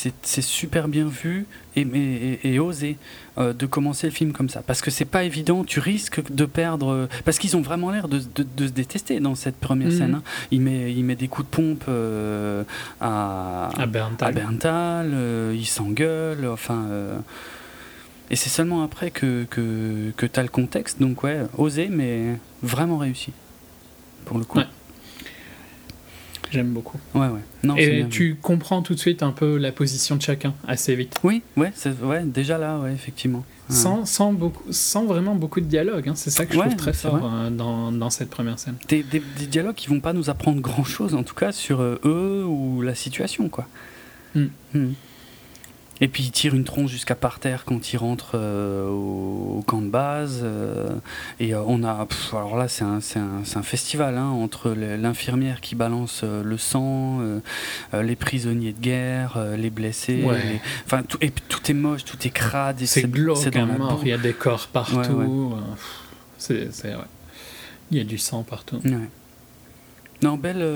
super 0.42 0.88
bien 0.88 1.06
vu 1.06 1.46
et, 1.76 1.82
et, 1.82 2.38
et- 2.44 2.54
et 2.54 2.58
osé 2.58 2.96
euh, 3.38 3.52
de 3.52 3.66
commencer 3.66 4.06
le 4.06 4.12
film 4.12 4.32
comme 4.32 4.48
ça, 4.48 4.62
parce 4.66 4.80
que 4.82 4.90
c'est 4.90 5.04
pas 5.04 5.24
évident, 5.24 5.64
tu 5.64 5.80
risques 5.80 6.20
de 6.32 6.44
perdre, 6.44 6.90
euh, 6.92 7.08
parce 7.24 7.38
qu'ils 7.38 7.56
ont 7.56 7.60
vraiment 7.62 7.90
l'air 7.90 8.08
de, 8.08 8.18
de- 8.18 8.46
de 8.56 8.66
se 8.66 8.72
détester 8.72 9.20
dans 9.20 9.34
cette 9.34 9.56
première 9.56 9.88
Mhm. 9.88 9.98
scène. 9.98 10.14
hein. 10.16 10.22
Il, 10.50 10.60
met, 10.60 10.92
il 10.92 11.04
met 11.04 11.14
des 11.16 11.28
coups 11.28 11.48
de 11.48 11.54
pompe 11.54 11.84
euh, 11.88 12.64
à, 13.00 13.70
À 13.78 13.86
Berntal. 13.86 14.28
à 14.28 14.32
Berntal, 14.32 15.10
euh, 15.14 15.54
il 15.56 15.66
s'engueule, 15.66 16.46
enfin. 16.52 16.86
et 18.30 18.36
c'est 18.36 18.50
seulement 18.50 18.82
après 18.82 19.10
que, 19.10 19.44
que, 19.50 20.10
que 20.16 20.26
tu 20.26 20.40
as 20.40 20.42
le 20.42 20.48
contexte, 20.48 21.00
donc 21.00 21.22
ouais, 21.22 21.40
osé, 21.58 21.88
mais 21.90 22.38
vraiment 22.62 22.98
réussi. 22.98 23.32
Pour 24.24 24.38
le 24.38 24.44
coup. 24.44 24.58
Ouais. 24.58 24.66
J'aime 26.54 26.68
beaucoup. 26.72 26.98
Ouais, 27.14 27.26
ouais. 27.26 27.40
Non, 27.64 27.76
Et 27.76 27.96
bien 27.96 28.08
tu 28.08 28.36
comprends 28.40 28.80
tout 28.82 28.94
de 28.94 28.98
suite 29.00 29.22
un 29.24 29.32
peu 29.32 29.56
la 29.58 29.72
position 29.72 30.14
de 30.16 30.22
chacun 30.22 30.54
assez 30.68 30.94
vite. 30.94 31.16
Oui, 31.24 31.42
ouais, 31.56 31.72
ouais, 32.02 32.22
déjà 32.24 32.58
là, 32.58 32.78
ouais, 32.78 32.92
effectivement. 32.92 33.44
Sans, 33.70 34.04
sans, 34.04 34.32
beaucoup, 34.32 34.62
sans 34.70 35.04
vraiment 35.06 35.34
beaucoup 35.34 35.60
de 35.60 35.66
dialogue. 35.66 36.10
hein. 36.10 36.12
C'est 36.14 36.30
ça 36.30 36.44
que 36.46 36.52
je 36.54 36.58
Ouais, 36.58 36.66
trouve 36.66 36.76
très 36.76 36.92
fort 36.92 37.18
euh, 37.24 37.50
dans, 37.50 37.90
dans 37.92 38.10
cette 38.10 38.28
première 38.30 38.58
scène. 38.58 38.76
Des, 38.88 39.02
des- 39.02 39.22
des 39.38 39.46
dialogues 39.46 39.74
qui 39.74 39.88
vont 39.88 40.00
pas 40.00 40.12
nous 40.12 40.28
apprendre 40.30 40.60
grand 40.60 40.84
chose, 40.84 41.14
en 41.14 41.22
tout 41.22 41.34
cas, 41.34 41.50
sur 41.50 41.80
euh, 41.80 41.98
eux 42.04 42.44
ou 42.46 42.82
la 42.82 42.94
situation, 42.94 43.48
quoi. 43.48 43.66
Mm. 44.34 44.44
Mm. 44.74 44.92
Et 46.00 46.08
puis 46.08 46.24
il 46.24 46.30
tire 46.32 46.54
une 46.54 46.64
tronche 46.64 46.90
jusqu'à 46.90 47.14
par 47.14 47.38
terre 47.38 47.64
quand 47.64 47.92
il 47.92 47.96
rentre 47.96 48.32
euh, 48.34 48.88
au, 48.88 49.62
camp 49.66 49.80
de 49.80 49.88
base. 49.88 50.40
Euh, 50.42 50.90
et 51.40 51.54
on 51.54 51.84
a. 51.84 52.06
alors 52.32 52.56
là, 52.56 52.68
c'est 52.68 52.84
un, 52.84 52.98
un, 53.16 53.42
un, 53.54 53.62
festival 53.62 54.18
hein, 54.18 54.28
entre 54.28 54.70
l'infirmière 54.70 55.60
qui 55.60 55.74
balance 55.74 56.24
le 56.24 56.58
sang, 56.58 57.20
les 57.92 58.16
prisonniers 58.16 58.72
de 58.72 58.80
guerre, 58.80 59.38
les 59.56 59.70
blessés. 59.70 60.24
enfin, 60.84 61.02
tout, 61.02 61.18
et 61.20 61.30
tout 61.30 61.70
est 61.70 61.74
moche, 61.74 62.04
tout 62.04 62.18
est 62.26 62.30
crade. 62.30 62.80
C'est 62.84 63.10
glauque, 63.10 63.38
il 64.02 64.08
y 64.08 64.12
a 64.12 64.18
des 64.18 64.32
corps 64.32 64.66
partout. 64.68 65.54
c'est. 66.38 66.68
Il 67.90 67.98
y 67.98 68.00
a 68.00 68.04
du 68.04 68.18
sang 68.18 68.42
partout. 68.42 68.80
Non, 70.22 70.36
belle, 70.36 70.66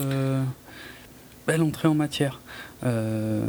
belle 1.49 1.63
entrée 1.63 1.89
en 1.89 1.95
matière. 1.95 2.41
Euh, 2.85 3.41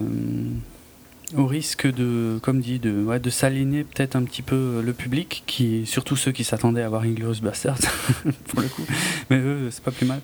au 1.36 1.46
risque 1.46 1.88
de, 1.88 2.40
comme 2.42 2.60
dit, 2.62 2.80
de, 2.80 3.04
ouais, 3.04 3.20
de 3.20 3.30
s'aligner 3.30 3.84
peut-être 3.84 4.16
un 4.16 4.24
petit 4.24 4.42
peu 4.42 4.82
le 4.84 4.94
public, 4.94 5.44
qui, 5.46 5.86
surtout 5.86 6.16
ceux 6.16 6.32
qui 6.32 6.44
s'attendaient 6.44 6.82
à 6.82 6.90
voir 6.90 7.04
Inglorious 7.04 7.42
Bastards, 7.42 7.80
pour 8.48 8.62
le 8.62 8.68
coup. 8.68 8.86
Mais 9.30 9.38
eux, 9.38 9.70
c'est 9.72 9.84
pas 9.84 9.92
plus 9.92 10.06
mal. 10.06 10.22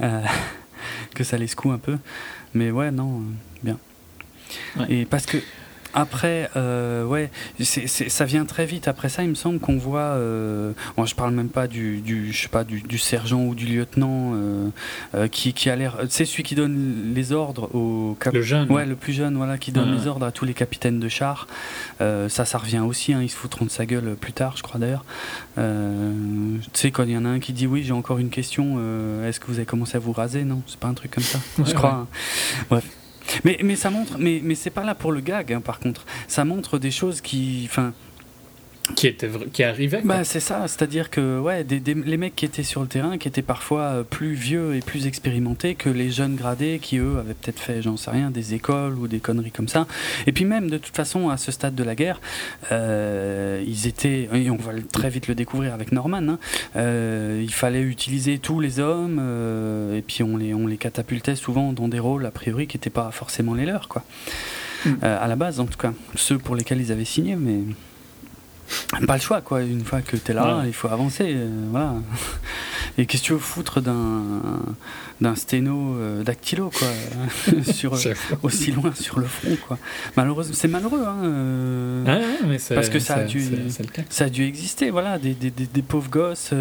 Euh, 0.00 0.22
que 1.14 1.24
ça 1.24 1.38
les 1.38 1.46
secoue 1.46 1.72
un 1.72 1.78
peu. 1.78 1.98
Mais 2.54 2.70
ouais, 2.70 2.90
non, 2.90 3.20
euh, 3.20 3.22
bien. 3.62 3.78
Et 4.88 5.04
parce 5.06 5.26
que 5.26 5.38
après, 5.94 6.50
euh, 6.56 7.04
ouais, 7.04 7.30
ça 7.60 8.24
vient 8.24 8.44
très 8.44 8.64
vite. 8.64 8.88
Après 8.88 9.08
ça, 9.08 9.22
il 9.22 9.28
me 9.28 9.34
semble 9.34 9.58
qu'on 9.58 9.76
voit. 9.76 10.00
Euh, 10.00 10.72
bon, 10.96 11.04
je 11.04 11.14
parle 11.14 11.34
même 11.34 11.48
pas 11.48 11.66
du, 11.66 12.00
du 12.00 12.32
je 12.32 12.42
sais 12.42 12.48
pas, 12.48 12.64
du, 12.64 12.98
sergent 12.98 13.42
ou 13.42 13.54
du 13.54 13.66
lieutenant 13.66 14.32
euh, 14.34 15.28
qui, 15.28 15.52
qui, 15.52 15.68
a 15.68 15.76
l'air. 15.76 15.98
C'est 16.08 16.24
celui 16.24 16.44
qui 16.44 16.54
donne 16.54 17.12
les 17.14 17.32
ordres 17.32 17.74
au. 17.74 18.16
Le 18.32 18.42
jeune. 18.42 18.70
Ouais, 18.70 18.86
le 18.86 18.96
plus 18.96 19.12
jeune, 19.12 19.36
voilà, 19.36 19.58
qui 19.58 19.72
donne 19.72 19.94
les 19.94 20.06
ordres 20.06 20.26
à 20.26 20.32
tous 20.32 20.44
les 20.44 20.54
capitaines 20.54 21.00
de 21.00 21.08
char. 21.08 21.46
ça, 22.00 22.28
ça 22.28 22.58
revient 22.58 22.80
aussi. 22.80 23.12
Hein, 23.12 23.20
ils 23.22 23.30
se 23.30 23.36
foutront 23.36 23.64
de 23.64 23.70
sa 23.70 23.84
gueule 23.84 24.16
plus 24.18 24.32
tard, 24.32 24.56
je 24.56 24.62
crois 24.62 24.80
d'ailleurs. 24.80 25.04
tu 25.56 26.60
sais, 26.72 26.90
quand 26.90 27.04
il 27.04 27.10
y 27.10 27.16
en 27.16 27.24
a 27.24 27.28
un 27.28 27.40
qui 27.40 27.52
dit 27.52 27.66
oui, 27.66 27.82
j'ai 27.84 27.92
encore 27.92 28.18
une 28.18 28.30
question. 28.30 28.78
Est-ce 29.26 29.40
que 29.40 29.46
vous 29.46 29.56
avez 29.56 29.66
commencé 29.66 29.96
à 29.96 30.00
vous 30.00 30.12
raser? 30.12 30.44
Non, 30.44 30.62
c'est 30.66 30.78
pas 30.78 30.88
un 30.88 30.94
truc 30.94 31.10
comme 31.10 31.24
ça. 31.24 31.38
je 31.64 31.74
crois. 31.74 31.92
Hein. 31.92 32.06
Bref. 32.70 32.84
Mais, 33.44 33.58
mais 33.62 33.76
ça 33.76 33.90
montre, 33.90 34.16
mais, 34.18 34.54
c'est 34.54 34.70
pas 34.70 34.84
là 34.84 34.94
pour 34.94 35.12
le 35.12 35.20
gag, 35.20 35.52
hein, 35.52 35.60
par 35.60 35.78
contre. 35.78 36.04
Ça 36.28 36.44
montre 36.44 36.78
des 36.78 36.90
choses 36.90 37.20
qui. 37.20 37.68
Qui, 38.96 39.06
était, 39.06 39.30
qui 39.52 39.62
arrivait 39.62 40.02
bah, 40.04 40.24
C'est 40.24 40.40
ça, 40.40 40.66
c'est-à-dire 40.66 41.08
que 41.10 41.38
ouais, 41.38 41.62
des, 41.62 41.80
les 41.94 42.16
mecs 42.16 42.34
qui 42.34 42.44
étaient 42.44 42.64
sur 42.64 42.80
le 42.80 42.88
terrain, 42.88 43.16
qui 43.16 43.28
étaient 43.28 43.42
parfois 43.42 43.82
euh, 43.82 44.02
plus 44.02 44.32
vieux 44.32 44.74
et 44.74 44.80
plus 44.80 45.06
expérimentés 45.06 45.74
que 45.76 45.88
les 45.88 46.10
jeunes 46.10 46.34
gradés 46.34 46.80
qui, 46.82 46.98
eux, 46.98 47.18
avaient 47.18 47.34
peut-être 47.34 47.60
fait, 47.60 47.80
j'en 47.80 47.96
sais 47.96 48.10
rien, 48.10 48.30
des 48.30 48.54
écoles 48.54 48.94
ou 48.98 49.06
des 49.06 49.20
conneries 49.20 49.52
comme 49.52 49.68
ça. 49.68 49.86
Et 50.26 50.32
puis 50.32 50.44
même, 50.44 50.68
de 50.68 50.78
toute 50.78 50.96
façon, 50.96 51.28
à 51.28 51.36
ce 51.36 51.52
stade 51.52 51.74
de 51.74 51.84
la 51.84 51.94
guerre, 51.94 52.20
euh, 52.72 53.62
ils 53.66 53.86
étaient, 53.86 54.28
et 54.32 54.50
on 54.50 54.56
va 54.56 54.72
très 54.92 55.10
vite 55.10 55.28
le 55.28 55.34
découvrir 55.34 55.74
avec 55.74 55.92
Norman, 55.92 56.28
hein, 56.28 56.38
euh, 56.76 57.40
il 57.42 57.52
fallait 57.52 57.82
utiliser 57.82 58.38
tous 58.38 58.58
les 58.58 58.80
hommes, 58.80 59.20
et 59.96 60.02
puis 60.02 60.22
on 60.22 60.36
les, 60.36 60.54
on 60.54 60.66
les 60.66 60.76
catapultait 60.76 61.36
souvent 61.36 61.72
dans 61.72 61.88
des 61.88 62.00
rôles, 62.00 62.26
a 62.26 62.30
priori, 62.30 62.66
qui 62.66 62.76
n'étaient 62.76 62.90
pas 62.90 63.10
forcément 63.12 63.54
les 63.54 63.64
leurs, 63.64 63.88
quoi. 63.88 64.02
Mm. 64.84 64.94
à 65.02 65.28
la 65.28 65.36
base, 65.36 65.60
en 65.60 65.66
tout 65.66 65.78
cas. 65.78 65.92
Ceux 66.16 66.38
pour 66.38 66.56
lesquels 66.56 66.80
ils 66.80 66.90
avaient 66.90 67.04
signé, 67.04 67.36
mais 67.36 67.60
pas 69.06 69.14
le 69.14 69.20
choix 69.20 69.40
quoi. 69.40 69.62
Une 69.62 69.84
fois 69.84 70.00
que 70.00 70.16
tu 70.16 70.30
es 70.30 70.34
là 70.34 70.62
il 70.66 70.72
faut 70.72 70.88
avancer 70.88 71.32
euh, 71.34 71.48
voilà. 71.70 71.94
Et 72.98 73.06
qu'est-ce 73.06 73.22
que 73.22 73.26
tu 73.28 73.32
veux 73.32 73.38
foutre 73.38 73.80
d'un 73.80 74.22
d'un 75.20 75.34
sténo 75.34 75.94
euh, 75.96 76.22
dactylo 76.22 76.70
quoi 76.70 76.88
sur 77.72 77.96
aussi 78.42 78.72
loin 78.72 78.92
sur 78.94 79.18
le 79.18 79.26
front 79.26 79.56
quoi. 79.66 79.78
Malheureusement 80.16 80.54
c'est 80.56 80.68
malheureux 80.68 81.04
hein, 81.06 81.16
euh, 81.24 82.58
parce 82.74 82.88
que 82.88 82.98
ça 82.98 83.16
a 83.16 83.24
dû 83.24 83.44
ça 84.08 84.24
a 84.24 84.28
dû 84.28 84.44
exister 84.44 84.90
voilà 84.90 85.18
des, 85.18 85.34
des, 85.34 85.50
des, 85.50 85.82
pauvres 85.82 86.10
gosses 86.10 86.52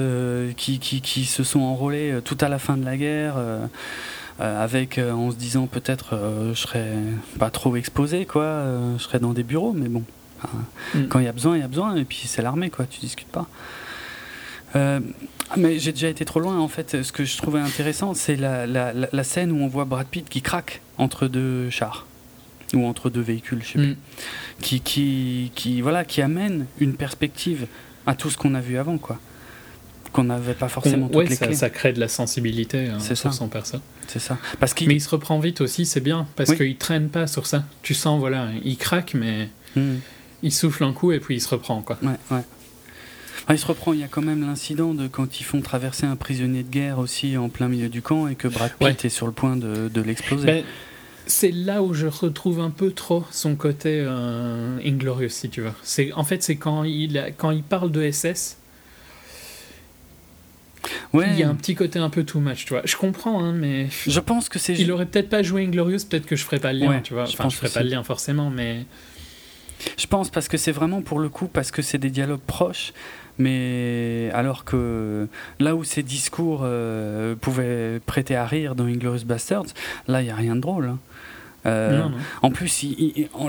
qui, 0.58 0.80
qui, 0.80 1.02
qui, 1.02 1.26
se 1.26 1.44
sont 1.44 1.62
enrôlés 1.62 2.20
tout 2.24 2.38
à 2.42 2.50
la 2.50 2.60
fin 2.60 2.78
de 2.78 2.86
la 2.86 2.98
guerre 2.98 3.36
avec 4.40 5.00
en 5.00 5.32
se 5.32 5.36
disant 5.36 5.68
peut-être 5.68 6.18
je 6.54 6.60
serais 6.60 6.94
pas 7.40 7.50
trop 7.50 7.76
exposé 7.76 8.26
quoi 8.26 8.64
je 8.98 9.04
serais 9.04 9.20
dans 9.20 9.34
des 9.34 9.44
bureaux 9.44 9.74
mais 9.74 9.90
bon 9.90 10.04
Mm. 10.94 11.08
Quand 11.08 11.20
il 11.20 11.26
y 11.26 11.30
a 11.30 11.32
besoin, 11.32 11.58
il 11.58 11.62
y 11.62 11.64
a 11.64 11.68
besoin, 11.68 11.96
et 11.96 12.06
puis 12.06 12.24
c'est 12.26 12.42
l'armée, 12.42 12.70
quoi, 12.70 12.86
tu 12.86 13.00
discutes 13.00 13.28
pas. 13.28 13.48
Euh, 14.76 15.00
mais 15.58 15.80
j'ai 15.80 15.92
déjà 15.92 16.08
été 16.08 16.24
trop 16.24 16.40
loin 16.40 16.58
en 16.60 16.68
fait. 16.68 17.04
Ce 17.04 17.12
que 17.12 17.26
je 17.26 17.38
trouvais 17.38 17.60
intéressant, 17.60 18.14
c'est 18.14 18.38
la, 18.38 18.66
la, 18.66 18.94
la, 18.94 19.24
scène 19.24 19.52
où 19.52 19.58
on 19.58 19.68
voit 19.68 19.84
Brad 19.84 20.08
Pitt 20.08 20.30
qui 20.30 20.42
craque 20.42 20.82
entre 20.98 21.28
deux 21.28 21.70
chars 21.70 22.06
ou 22.74 22.86
entre 22.86 23.10
deux 23.10 23.22
véhicules, 23.22 23.60
je 23.62 23.68
sais 23.68 23.80
plus, 23.80 23.88
mm. 23.88 23.98
qui, 24.62 24.80
qui, 24.80 25.52
qui, 25.56 25.82
voilà, 25.82 26.06
qui 26.06 26.22
amène 26.22 26.68
une 26.80 26.94
perspective 26.94 27.68
à 28.06 28.16
tout 28.16 28.30
ce 28.30 28.38
qu'on 28.38 28.56
a 28.56 28.62
vu 28.62 28.78
avant, 28.78 28.98
quoi. 28.98 29.20
Qu'on 30.14 30.24
n'avait 30.26 30.54
pas 30.54 30.68
forcément 30.68 31.08
toutes 31.08 31.30
les 31.30 31.36
ça, 31.36 31.46
clés. 31.48 31.56
ça 31.56 31.70
crée 31.70 31.94
de 31.94 32.00
la 32.00 32.10
sensibilité 32.10 32.90
hein, 32.90 33.00
sur 33.00 33.16
ça. 33.16 33.32
son 33.32 33.48
perso. 33.48 33.78
C'est 34.08 34.20
ça. 34.20 34.38
Parce 34.60 34.74
mais 34.82 34.96
il 34.96 35.02
se 35.02 35.08
reprend 35.08 35.40
vite 35.40 35.62
aussi, 35.62 35.86
c'est 35.86 36.02
bien, 36.02 36.28
parce 36.36 36.54
qu'il 36.54 36.76
traîne 36.76 37.08
pas 37.08 37.28
sur 37.28 37.46
ça. 37.46 37.64
Tu 37.82 37.94
sens, 37.94 38.20
voilà, 38.20 38.50
il 38.64 38.78
craque, 38.78 39.14
mais. 39.14 39.50
Mm 39.76 39.98
il 40.44 40.52
souffle 40.52 40.84
un 40.84 40.94
coup 40.94 41.12
et 41.12 41.20
puis 41.20 41.36
il 41.36 41.42
se 41.42 41.50
reprend. 41.50 41.82
Quoi. 41.82 41.98
Ouais, 42.02 42.18
ouais. 42.32 42.44
Ah, 43.48 43.54
il 43.54 43.60
se 43.60 43.66
reprend. 43.66 43.94
Il 43.94 44.00
y 44.00 44.04
a 44.04 44.08
quand 44.08 44.22
même 44.22 44.46
l'incident 44.46 44.94
de 44.94 45.08
quand 45.08 45.40
ils 45.40 45.44
font 45.44 45.62
traverser 45.62 46.06
un 46.06 46.16
prisonnier 46.16 46.64
de 46.64 46.70
guerre 46.70 47.00
aussi 47.00 47.38
en 47.38 47.50
plein 47.50 47.68
milieu 47.68 47.90
du 47.90 48.02
camp 48.02 48.28
et 48.28 48.36
que 48.36 48.48
Brad 48.48 48.72
Pitt 48.80 49.06
est 49.06 49.10
sur 49.10 49.26
le 49.26 49.34
point 49.34 49.56
de, 49.56 49.90
de 49.90 50.02
l'exploser. 50.02 50.46
Ben, 50.46 50.64
c'est 51.28 51.52
là 51.52 51.82
où 51.82 51.94
je 51.94 52.08
retrouve 52.08 52.60
un 52.60 52.70
peu 52.70 52.92
trop 52.92 53.24
son 53.32 53.56
côté 53.56 54.04
euh, 54.06 54.78
inglorious, 54.86 55.30
si 55.30 55.50
tu 55.50 55.62
veux. 55.62 55.72
C'est, 55.84 56.12
en 56.14 56.24
fait, 56.24 56.44
c'est 56.44 56.56
quand 56.56 56.84
il, 56.84 57.34
quand 57.38 57.52
il 57.52 57.64
parle 57.64 57.92
de 57.92 58.10
SS. 58.10 58.58
Ouais. 61.14 61.28
Il 61.32 61.40
y 61.40 61.44
a 61.44 61.50
un 61.50 61.56
petit 61.56 61.76
côté 61.76 62.00
un 62.00 62.10
peu 62.10 62.24
too 62.24 62.40
much, 62.40 62.66
tu 62.66 62.74
vois. 62.74 62.82
Je 62.86 62.96
comprends, 62.96 63.44
hein, 63.44 63.54
mais. 63.54 63.88
Je 64.08 64.20
pense 64.20 64.50
que 64.50 64.60
c'est. 64.60 64.74
Il 64.74 64.92
aurait 64.92 65.06
peut-être 65.06 65.30
pas 65.30 65.44
joué 65.44 65.64
Inglorious, 65.64 66.00
peut-être 66.10 66.26
que 66.26 66.36
je 66.36 66.44
ferais 66.44 66.60
pas 66.60 66.74
le 66.74 66.80
lien, 66.80 67.02
tu 67.02 67.14
vois. 67.14 67.24
Enfin, 67.24 67.50
je, 67.50 67.54
je 67.54 67.58
ferais 67.58 67.70
pas 67.70 67.84
le 67.84 67.90
lien 67.90 68.04
forcément, 68.04 68.50
mais. 68.50 68.86
Je 69.98 70.08
pense 70.08 70.30
parce 70.30 70.48
que 70.48 70.58
c'est 70.58 70.72
vraiment 70.72 71.02
pour 71.02 71.20
le 71.20 71.30
coup, 71.30 71.48
parce 71.48 71.72
que 71.72 71.82
c'est 71.82 71.98
des 71.98 72.10
dialogues 72.10 72.42
proches, 72.46 72.94
mais 73.38 74.30
alors 74.34 74.64
que 74.64 75.28
là 75.60 75.76
où 75.76 75.84
ces 75.84 76.04
discours 76.04 76.62
euh, 76.64 77.36
pouvaient 77.36 78.00
prêter 78.06 78.36
à 78.36 78.46
rire 78.46 78.76
dans 78.76 78.86
Inglorious 78.86 79.26
Bastards, 79.26 79.68
là 80.08 80.22
il 80.22 80.26
n'y 80.26 80.32
a 80.32 80.36
rien 80.36 80.56
de 80.56 80.62
drôle. 80.62 80.86
Hein. 80.86 81.00
Euh, 81.68 82.08
en 82.42 82.50
plus, 82.50 82.86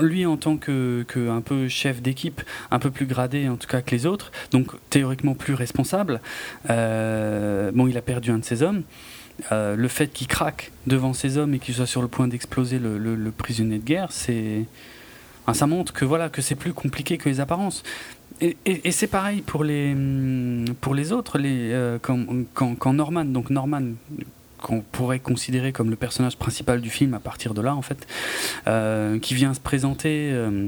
lui 0.01 0.25
en 0.27 0.37
tant 0.37 0.57
que, 0.57 1.03
un 1.15 1.41
peu 1.41 1.67
chef 1.67 1.99
d'équipe, 1.99 2.41
un 2.69 2.77
peu 2.77 2.91
plus 2.91 3.07
gradé 3.07 3.49
en 3.49 3.55
tout 3.55 3.67
cas 3.67 3.81
que 3.81 3.89
les 3.89 4.05
autres, 4.05 4.31
donc 4.51 4.67
théoriquement 4.91 5.33
plus 5.33 5.55
responsable, 5.55 6.21
euh, 6.69 7.71
bon, 7.73 7.87
il 7.87 7.97
a 7.97 8.03
perdu 8.03 8.29
un 8.29 8.37
de 8.37 8.45
ses 8.45 8.61
hommes. 8.61 8.83
le 9.51 9.87
fait 9.87 10.13
qu'il 10.13 10.27
craque 10.27 10.71
devant 10.85 11.13
ses 11.13 11.37
hommes 11.37 11.55
et 11.55 11.59
qu'il 11.59 11.73
soit 11.73 11.87
sur 11.87 12.03
le 12.03 12.07
point 12.07 12.27
d'exploser 12.27 12.77
le 12.77 13.31
prisonnier 13.31 13.79
de 13.79 13.85
guerre, 13.85 14.11
c'est 14.11 14.65
ça 15.51 15.67
montre 15.67 15.91
que 15.91 16.05
voilà 16.05 16.29
que 16.29 16.41
c'est 16.41 16.55
plus 16.55 16.71
compliqué 16.71 17.17
que 17.17 17.27
les 17.27 17.41
apparences. 17.41 17.83
Et, 18.41 18.91
c'est 18.91 19.07
pareil 19.07 19.41
pour 19.41 19.63
les, 19.63 19.93
hum, 19.93 20.65
pour 20.81 20.95
les 20.95 21.11
autres, 21.11 21.37
les, 21.37 21.71
euh, 21.71 21.97
quand, 22.01 22.93
Norman, 22.93 23.25
donc 23.25 23.49
Norman, 23.49 23.93
qu'on 24.61 24.81
pourrait 24.81 25.19
considérer 25.19 25.71
comme 25.71 25.89
le 25.89 25.95
personnage 25.95 26.37
principal 26.37 26.81
du 26.81 26.89
film 26.89 27.13
à 27.13 27.19
partir 27.19 27.53
de 27.53 27.61
là, 27.61 27.75
en 27.75 27.81
fait, 27.81 28.07
euh, 28.67 29.19
qui 29.19 29.33
vient 29.33 29.53
se 29.53 29.59
présenter. 29.59 30.31
Euh, 30.31 30.67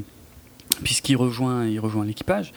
puisqu'il 0.83 1.15
rejoint, 1.15 1.65
il 1.65 1.79
rejoint 1.79 2.03
l'équipage. 2.03 2.51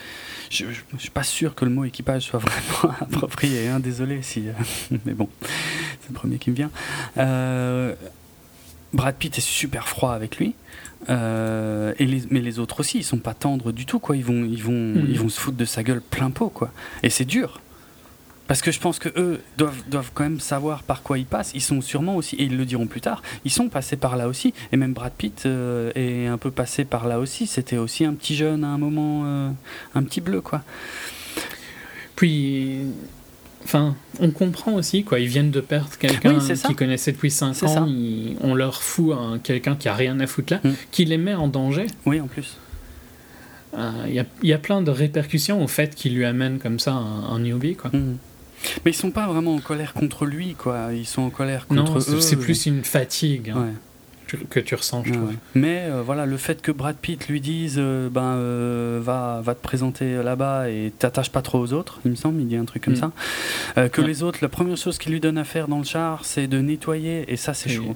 Je, 0.51 0.65
ne 0.65 0.99
suis 0.99 1.11
pas 1.11 1.23
sûr 1.23 1.55
que 1.55 1.65
le 1.65 1.71
mot 1.71 1.85
équipage 1.85 2.23
soit 2.23 2.39
vraiment 2.41 2.95
approprié, 3.01 3.69
hein, 3.69 3.81
désolé 3.81 4.23
si, 4.23 4.45
mais 5.05 5.15
bon, 5.15 5.29
c'est 5.43 6.09
le 6.09 6.15
premier 6.15 6.39
qui 6.39 6.51
me 6.51 6.57
vient. 6.57 6.71
Brad 8.93 9.15
Pitt 9.17 9.37
est 9.37 9.43
super 9.43 9.89
froid 9.89 10.13
avec 10.13 10.39
lui. 10.39 10.55
Euh, 11.09 11.93
et 11.99 12.07
les, 12.07 12.23
mais 12.31 12.41
les 12.41 12.59
autres 12.59 12.81
aussi, 12.81 12.99
ils 12.99 13.05
sont 13.05 13.19
pas 13.19 13.35
tendres 13.35 13.73
du 13.73 13.87
tout, 13.87 13.99
quoi. 13.99 14.17
Ils 14.17 14.25
vont, 14.25 14.45
ils 14.45 14.63
vont, 14.63 14.73
hmm. 14.73 15.07
ils 15.09 15.19
vont 15.19 15.29
se 15.29 15.41
foutre 15.41 15.57
de 15.57 15.65
sa 15.65 15.83
gueule 15.83 16.01
plein 16.01 16.31
pot, 16.31 16.49
quoi. 16.49 16.71
Et 17.03 17.11
c'est 17.11 17.25
dur. 17.25 17.61
Parce 18.49 18.63
que 18.63 18.73
je 18.73 18.81
pense 18.81 18.99
que 18.99 19.11
eux 19.21 19.43
doivent, 19.59 19.83
doivent 19.89 20.11
quand 20.15 20.23
même 20.23 20.41
savoir 20.41 20.83
par 20.83 21.03
quoi 21.03 21.19
ils 21.19 21.27
passent. 21.27 21.53
Ils 21.55 21.61
sont 21.61 21.83
sûrement 21.83 22.17
aussi, 22.17 22.35
et 22.37 22.45
ils 22.45 22.57
le 22.57 22.65
diront 22.65 22.87
plus 22.87 23.03
tard, 23.03 23.23
ils 23.45 23.51
sont 23.51 23.69
passés 23.69 23.99
par 23.99 24.17
là 24.17 24.27
aussi. 24.27 24.55
Et 24.73 24.79
même 24.79 24.95
Brad 24.95 25.13
Pitt 25.13 25.45
euh, 25.45 25.93
est 25.95 26.27
un 26.27 26.39
peu 26.39 26.51
passé 26.51 26.87
par 26.87 27.07
là 27.07 27.21
aussi. 27.21 27.47
C'était 27.47 27.77
aussi 27.77 28.07
un 28.07 28.15
petit 28.15 28.35
jeune 28.35 28.65
à 28.65 28.69
un 28.69 28.79
moment, 28.79 29.23
euh, 29.27 29.51
un 29.95 30.03
petit 30.03 30.23
bleu, 30.23 30.41
quoi. 30.41 30.63
Puis 32.17 32.87
Enfin, 33.69 33.97
on 34.19 34.31
comprend 34.31 34.73
aussi, 34.73 35.05
quoi. 35.05 35.21
Ils 35.21 35.29
viennent 35.29 35.51
de 35.51 35.61
perdre 35.61 35.91
quelqu'un 35.99 36.39
qu'ils 36.39 36.75
connaissaient 36.75 37.13
depuis 37.13 37.31
5 37.31 37.63
ans. 37.65 37.87
on 38.41 38.55
leur 38.55 38.83
fout 38.83 39.15
quelqu'un 39.43 39.77
qui 39.77 39.91
a 39.91 39.95
rien 39.95 40.19
à 40.21 40.27
foutre 40.27 40.55
là, 40.55 40.61
mm. 40.65 40.73
qui 40.91 41.05
les 41.05 41.19
met 41.19 41.35
en 41.35 41.49
danger. 41.49 41.87
Oui, 42.07 42.19
en 42.19 42.29
plus. 42.29 42.57
Euh, 43.77 43.91
il 44.09 44.49
y, 44.49 44.53
a 44.55 44.59
plein 44.59 44.81
de 44.81 44.91
répercussions 44.91 45.63
au 45.63 45.69
fait 45.69 45.95
qu'il 45.95 46.15
lui 46.15 46.25
amène 46.25 46.59
comme 46.59 46.79
ça 46.79 46.93
un, 46.95 47.39
newbie, 47.41 47.77
quoi. 47.77 47.91
Mm. 47.93 48.17
Mais 48.87 48.93
ils 48.93 48.95
sont 48.95 49.11
pas 49.11 49.27
vraiment 49.27 49.55
en 49.55 49.61
colère 49.61 49.93
contre 49.93 50.25
lui, 50.25 50.55
quoi. 50.55 50.89
Ils 50.95 51.05
sont 51.05 51.21
en 51.21 51.31
colère 51.31 51.67
contre 51.67 51.93
non, 52.11 52.21
C'est 52.21 52.37
plus 52.37 52.65
une 52.65 52.85
fatigue. 52.85 53.51
Hein. 53.51 53.75
Que 54.37 54.61
tu 54.61 54.75
ressens, 54.75 55.05
je 55.05 55.13
trouve. 55.13 55.29
ouais. 55.29 55.35
Mais 55.55 55.85
euh, 55.89 56.03
voilà, 56.05 56.27
le 56.27 56.37
fait 56.37 56.61
que 56.63 56.71
Brad 56.73 56.97
Pitt 56.97 57.29
lui 57.29 57.41
dise 57.41 57.77
euh, 57.79 58.09
ben, 58.09 58.35
euh, 58.37 59.01
va, 59.03 59.41
va 59.43 59.55
te 59.55 59.63
présenter 59.63 60.23
là-bas 60.23 60.69
et 60.71 60.93
t'attaches 60.99 61.31
pas 61.31 61.43
trop 61.43 61.59
aux 61.59 61.73
autres, 61.73 62.01
il 62.05 62.11
me 62.11 62.17
semble, 62.17 62.41
il 62.41 62.49
dit 62.49 62.57
un 62.57 62.65
truc 62.65 62.85
comme 62.85 62.95
Mm. 62.95 63.13
ça. 63.77 63.89
Que 63.89 64.01
Ouais. 64.01 64.07
les 64.07 64.23
autres, 64.23 64.39
la 64.43 64.49
première 64.49 64.77
chose 64.77 64.99
qu'il 64.99 65.13
lui 65.13 65.21
donne 65.21 65.39
à 65.39 65.45
faire 65.45 65.69
dans 65.69 65.79
le 65.79 65.85
char, 65.85 66.25
c'est 66.25 66.47
de 66.47 66.59
nettoyer, 66.61 67.25
et 67.33 67.37
ça, 67.37 67.55
c'est 67.55 67.69
chaud. 67.71 67.95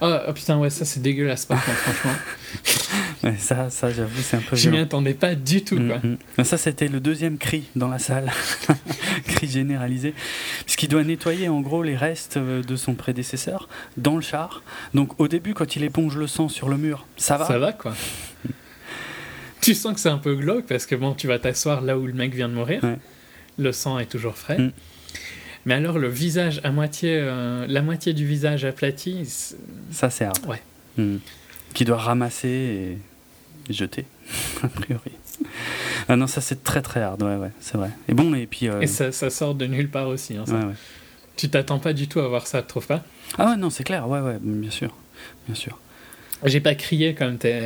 Ah 0.00 0.24
oh, 0.28 0.32
putain, 0.32 0.58
ouais, 0.58 0.70
ça 0.70 0.84
c'est 0.84 1.00
dégueulasse 1.00 1.46
par 1.46 1.64
contre, 1.64 1.76
franchement. 1.78 2.12
Ouais, 3.24 3.34
ça, 3.36 3.68
ça 3.68 3.90
j'avoue, 3.90 4.22
c'est 4.22 4.36
un 4.36 4.40
peu 4.40 4.54
Je 4.54 4.70
m'y 4.70 4.78
attendais 4.78 5.12
pas 5.12 5.34
du 5.34 5.64
tout, 5.64 5.76
Mm, 5.76 5.88
quoi. 5.88 5.98
mm. 6.38 6.44
Ça, 6.44 6.56
c'était 6.56 6.86
le 6.86 7.00
deuxième 7.00 7.36
cri 7.36 7.64
dans 7.74 7.88
la 7.88 7.98
salle, 7.98 8.30
cri 9.26 9.48
généralisé, 9.48 10.14
puisqu'il 10.64 10.88
doit 10.88 11.02
nettoyer 11.02 11.48
en 11.48 11.60
gros 11.60 11.82
les 11.82 11.96
restes 11.96 12.36
euh, 12.36 12.62
de 12.62 12.76
son 12.76 12.94
prédécesseur 12.94 13.68
dans 13.96 14.14
le 14.14 14.20
char. 14.22 14.62
Donc 14.94 15.18
au 15.20 15.26
début, 15.26 15.52
quand 15.52 15.74
il 15.74 15.82
éponge 15.82 16.16
le 16.16 16.28
sang 16.28 16.48
sur 16.48 16.68
le 16.68 16.76
mur, 16.76 17.06
ça 17.16 17.36
va? 17.36 17.44
Ça 17.46 17.58
va, 17.58 17.72
quoi. 17.72 17.92
tu 19.60 19.74
sens 19.74 19.94
que 19.94 20.00
c'est 20.00 20.08
un 20.08 20.18
peu 20.18 20.36
glauque 20.36 20.66
parce 20.66 20.86
que 20.86 20.94
bon, 20.94 21.12
tu 21.14 21.26
vas 21.26 21.40
t'asseoir 21.40 21.80
là 21.80 21.98
où 21.98 22.06
le 22.06 22.12
mec 22.12 22.32
vient 22.34 22.48
de 22.48 22.54
mourir. 22.54 22.84
Ouais. 22.84 22.98
Le 23.58 23.72
sang 23.72 23.98
est 23.98 24.06
toujours 24.06 24.36
frais. 24.36 24.58
Mm. 24.58 24.72
Mais 25.68 25.74
alors, 25.74 25.98
le 25.98 26.08
visage 26.08 26.62
à 26.64 26.70
moitié, 26.70 27.10
euh, 27.20 27.66
la 27.68 27.82
moitié 27.82 28.14
du 28.14 28.24
visage 28.26 28.64
aplati, 28.64 29.28
Ça, 29.90 30.08
c'est 30.08 30.24
hard. 30.24 30.38
Ouais. 30.46 30.62
Mm. 30.96 31.18
Qui 31.74 31.84
doit 31.84 31.98
ramasser 31.98 32.98
et 33.68 33.72
jeter, 33.72 34.06
a 34.62 34.68
priori. 34.68 35.10
Ah 36.08 36.16
non, 36.16 36.26
ça 36.26 36.40
c'est 36.40 36.64
très 36.64 36.80
très 36.80 37.02
hard, 37.02 37.22
ouais, 37.22 37.36
ouais, 37.36 37.50
c'est 37.60 37.76
vrai. 37.76 37.90
Et 38.08 38.14
bon, 38.14 38.34
et 38.34 38.46
puis. 38.46 38.66
euh, 38.66 38.80
et 38.80 38.86
ça, 38.86 39.12
ça 39.12 39.28
sort 39.28 39.54
de 39.54 39.66
nulle 39.66 39.90
part 39.90 40.08
aussi. 40.08 40.38
hein, 40.38 40.44
ça. 40.46 40.54
ouais, 40.54 40.64
ouais. 40.64 40.74
Tu 41.36 41.50
t'attends 41.50 41.78
pas 41.78 41.92
du 41.92 42.08
tout 42.08 42.20
à 42.20 42.28
voir 42.28 42.46
ça, 42.46 42.62
tu 42.62 42.68
trouves 42.68 42.86
pas? 42.86 43.04
Ah 43.36 43.50
ouais, 43.50 43.56
non, 43.58 43.68
c'est 43.68 43.84
clair, 43.84 44.08
ouais, 44.08 44.20
ouais, 44.20 44.38
bien 44.40 44.70
sûr. 44.70 44.96
Bien 45.46 45.54
sûr. 45.54 45.78
J'ai 46.46 46.60
pas 46.60 46.74
crié 46.76 47.14
comme 47.14 47.36
tes, 47.36 47.60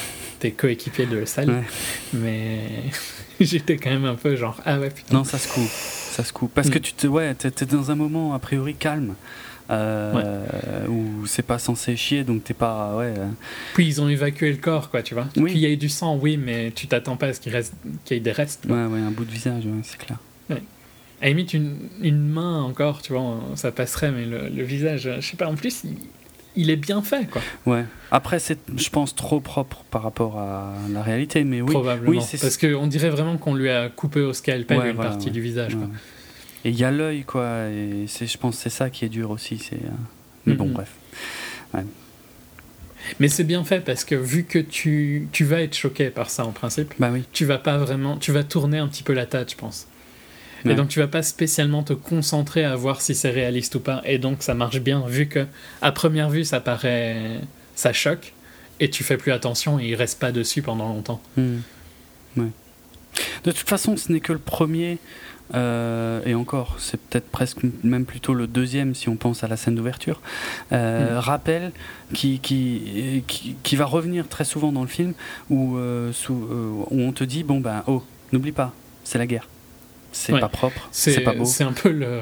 tes 0.40 0.52
coéquipiers 0.52 1.06
de 1.06 1.24
salle, 1.24 1.48
Ouais. 1.48 1.64
mais 2.12 2.60
j'étais 3.40 3.78
quand 3.78 3.88
même 3.90 4.04
un 4.04 4.14
peu 4.16 4.36
genre 4.36 4.60
ah 4.66 4.78
ouais 4.78 4.90
putain. 4.90 5.14
Non, 5.14 5.24
ça 5.24 5.38
se 5.38 5.48
coupe. 5.48 5.70
Ça 6.16 6.24
se 6.24 6.32
coupe. 6.32 6.52
Parce 6.54 6.68
Mm. 6.68 6.70
que 6.72 6.78
tu 6.78 6.92
te, 6.94 7.06
ouais, 7.06 7.34
t'es, 7.34 7.50
t'es 7.50 7.66
dans 7.66 7.90
un 7.90 7.94
moment 7.94 8.32
a 8.34 8.38
priori 8.38 8.74
calme. 8.74 9.14
euh, 9.68 10.86
où 10.88 11.26
c'est 11.26 11.42
pas 11.42 11.58
censé 11.58 11.96
chier 11.96 12.22
donc 12.22 12.44
t'es 12.44 12.54
pas 12.54 12.94
ouais 12.96 13.12
euh, 13.18 13.26
Puis 13.74 13.84
ils 13.84 14.00
ont 14.00 14.08
évacué 14.08 14.50
le 14.52 14.58
corps 14.58 14.90
quoi, 14.90 15.02
tu 15.02 15.14
vois. 15.14 15.26
Oui. 15.36 15.50
Qu'il 15.50 15.60
y 15.60 15.66
ait 15.66 15.76
du 15.76 15.88
sang, 15.88 16.16
oui, 16.16 16.36
mais 16.36 16.70
tu 16.72 16.86
t'attends 16.86 17.16
pas 17.16 17.26
à 17.26 17.32
ce 17.32 17.40
qu'il 17.40 17.52
reste 17.52 17.74
qu'il 18.04 18.16
y 18.16 18.18
ait 18.18 18.22
des 18.22 18.30
restes. 18.32 18.64
ouais, 18.66 18.84
ouais, 18.86 19.00
un 19.00 19.10
bout 19.10 19.24
de 19.24 19.30
visage 19.32 19.64
ouais, 19.66 19.72
c'est 19.82 19.98
clair 19.98 20.18
À 20.50 20.54
la 21.22 21.28
limite, 21.30 21.52
une, 21.54 21.76
une 22.00 22.20
main 22.28 22.62
encore, 22.62 23.02
tu 23.02 23.12
vois, 23.12 23.40
ça 23.56 23.72
passerait, 23.72 24.12
mais 24.12 24.24
le, 24.26 24.48
le 24.50 24.62
visage, 24.62 25.10
je 25.18 25.26
sais 25.26 25.36
pas, 25.36 25.48
en 25.48 25.54
plus, 25.56 25.82
il, 25.84 25.96
il 26.56 26.70
est 26.70 26.76
bien 26.76 27.02
fait, 27.02 27.26
quoi. 27.30 27.42
ouais 27.66 27.84
après 28.10 28.38
c'est 28.38 28.58
je 28.76 28.88
pense 28.90 29.14
trop 29.14 29.40
propre 29.40 29.84
par 29.90 30.02
rapport 30.02 30.38
à 30.38 30.72
la 30.90 31.02
réalité 31.02 31.44
mais 31.44 31.60
oui 31.60 31.72
Probablement. 31.72 32.10
oui 32.10 32.18
c'est 32.26 32.40
Parce 32.40 32.56
qu'on 32.56 32.86
dirait 32.86 33.10
vraiment 33.10 33.36
qu'on 33.36 33.54
lui 33.54 33.68
a 33.70 33.88
coupé 33.88 34.20
au 34.20 34.32
scalpel 34.32 34.78
Ouais, 34.78 34.90
une 34.90 34.96
partie 34.96 35.26
ouais. 35.26 35.32
du 35.32 35.40
visage, 35.40 35.74
quoi. 35.74 35.88
Et 36.64 36.70
il 36.70 36.76
y 36.78 36.84
a 36.84 36.90
l'œil, 36.90 37.22
quoi. 37.24 37.68
Et 37.68 38.06
c'est, 38.08 38.26
je 38.26 38.38
pense 38.38 38.56
que 38.56 38.62
c'est 38.62 38.70
ça 38.70 38.90
qui 38.90 39.04
est 39.04 39.08
dur 39.08 39.30
aussi. 39.30 39.58
C'est, 39.58 39.76
euh, 39.76 39.88
Mais 40.46 40.54
bon, 40.54 40.68
bref. 40.70 40.90
Mais 43.20 43.28
c'est 43.28 43.44
bien 43.44 43.62
fait 43.62 43.80
parce 43.84 44.04
que 44.04 44.16
vu 44.16 44.42
que 44.44 44.58
tu, 44.58 45.28
tu 45.30 45.44
vas 45.44 45.60
être 45.62 45.76
choqué 45.76 46.10
par 46.10 46.28
ça 46.28 46.44
en 46.44 46.50
principe, 46.50 46.92
Bah 46.98 47.10
oui. 47.12 47.22
tu 47.32 47.44
vas 47.44 47.58
pas 47.58 47.78
vraiment. 47.78 48.16
Tu 48.16 48.32
vas 48.32 48.42
tourner 48.42 48.78
un 48.78 48.88
petit 48.88 49.04
peu 49.04 49.12
la 49.12 49.26
tête, 49.26 49.52
je 49.52 49.56
pense. 49.56 49.86
Ouais. 50.66 50.72
Et 50.72 50.76
donc 50.76 50.88
tu 50.88 50.98
vas 50.98 51.06
pas 51.08 51.22
spécialement 51.22 51.82
te 51.82 51.92
concentrer 51.92 52.64
à 52.64 52.74
voir 52.76 53.00
si 53.00 53.14
c'est 53.14 53.30
réaliste 53.30 53.74
ou 53.76 53.80
pas. 53.80 54.02
Et 54.04 54.18
donc 54.18 54.42
ça 54.42 54.54
marche 54.54 54.80
bien 54.80 55.04
vu 55.06 55.26
que 55.28 55.46
à 55.82 55.92
première 55.92 56.28
vue 56.30 56.44
ça 56.44 56.60
paraît. 56.60 57.40
ça 57.74 57.92
choque. 57.92 58.32
Et 58.80 58.90
tu 58.90 59.04
fais 59.04 59.16
plus 59.16 59.32
attention 59.32 59.78
et 59.80 59.86
il 59.86 59.94
reste 59.94 60.18
pas 60.20 60.32
dessus 60.32 60.60
pendant 60.62 60.88
longtemps. 60.88 61.20
Ouais. 62.36 62.44
De 63.44 63.50
toute 63.52 63.66
façon, 63.68 63.96
ce 63.96 64.12
n'est 64.12 64.20
que 64.20 64.32
le 64.34 64.38
premier. 64.38 64.98
euh, 65.54 66.20
et 66.26 66.34
encore, 66.34 66.76
c'est 66.78 67.00
peut-être 67.00 67.28
presque 67.30 67.58
même 67.84 68.04
plutôt 68.04 68.34
le 68.34 68.46
deuxième 68.46 68.94
si 68.94 69.08
on 69.08 69.16
pense 69.16 69.44
à 69.44 69.48
la 69.48 69.56
scène 69.56 69.76
d'ouverture. 69.76 70.20
Euh, 70.72 71.12
Mhm. 71.14 71.18
Rappel 71.18 71.72
qui, 72.12 72.40
qui, 72.40 73.22
qui, 73.26 73.56
qui 73.62 73.76
va 73.76 73.86
revenir 73.86 74.28
très 74.28 74.44
souvent 74.44 74.72
dans 74.72 74.82
le 74.82 74.88
film 74.88 75.14
où, 75.48 75.76
euh, 75.78 76.12
sous, 76.12 76.34
euh, 76.50 76.70
où 76.90 77.00
on 77.00 77.12
te 77.12 77.24
dit 77.24 77.44
bon 77.44 77.60
ben 77.60 77.82
oh 77.86 78.02
n'oublie 78.32 78.52
pas 78.52 78.74
c'est 79.04 79.18
la 79.18 79.26
guerre 79.26 79.48
c'est 80.16 80.32
Ouais. 80.32 80.40
pas 80.40 80.48
propre 80.48 80.88
c'est 80.92 81.20
pas 81.20 81.32
beau 81.34 81.44
c'est 81.44 81.64
un 81.64 81.72
peu 81.72 81.90
le. 81.90 82.18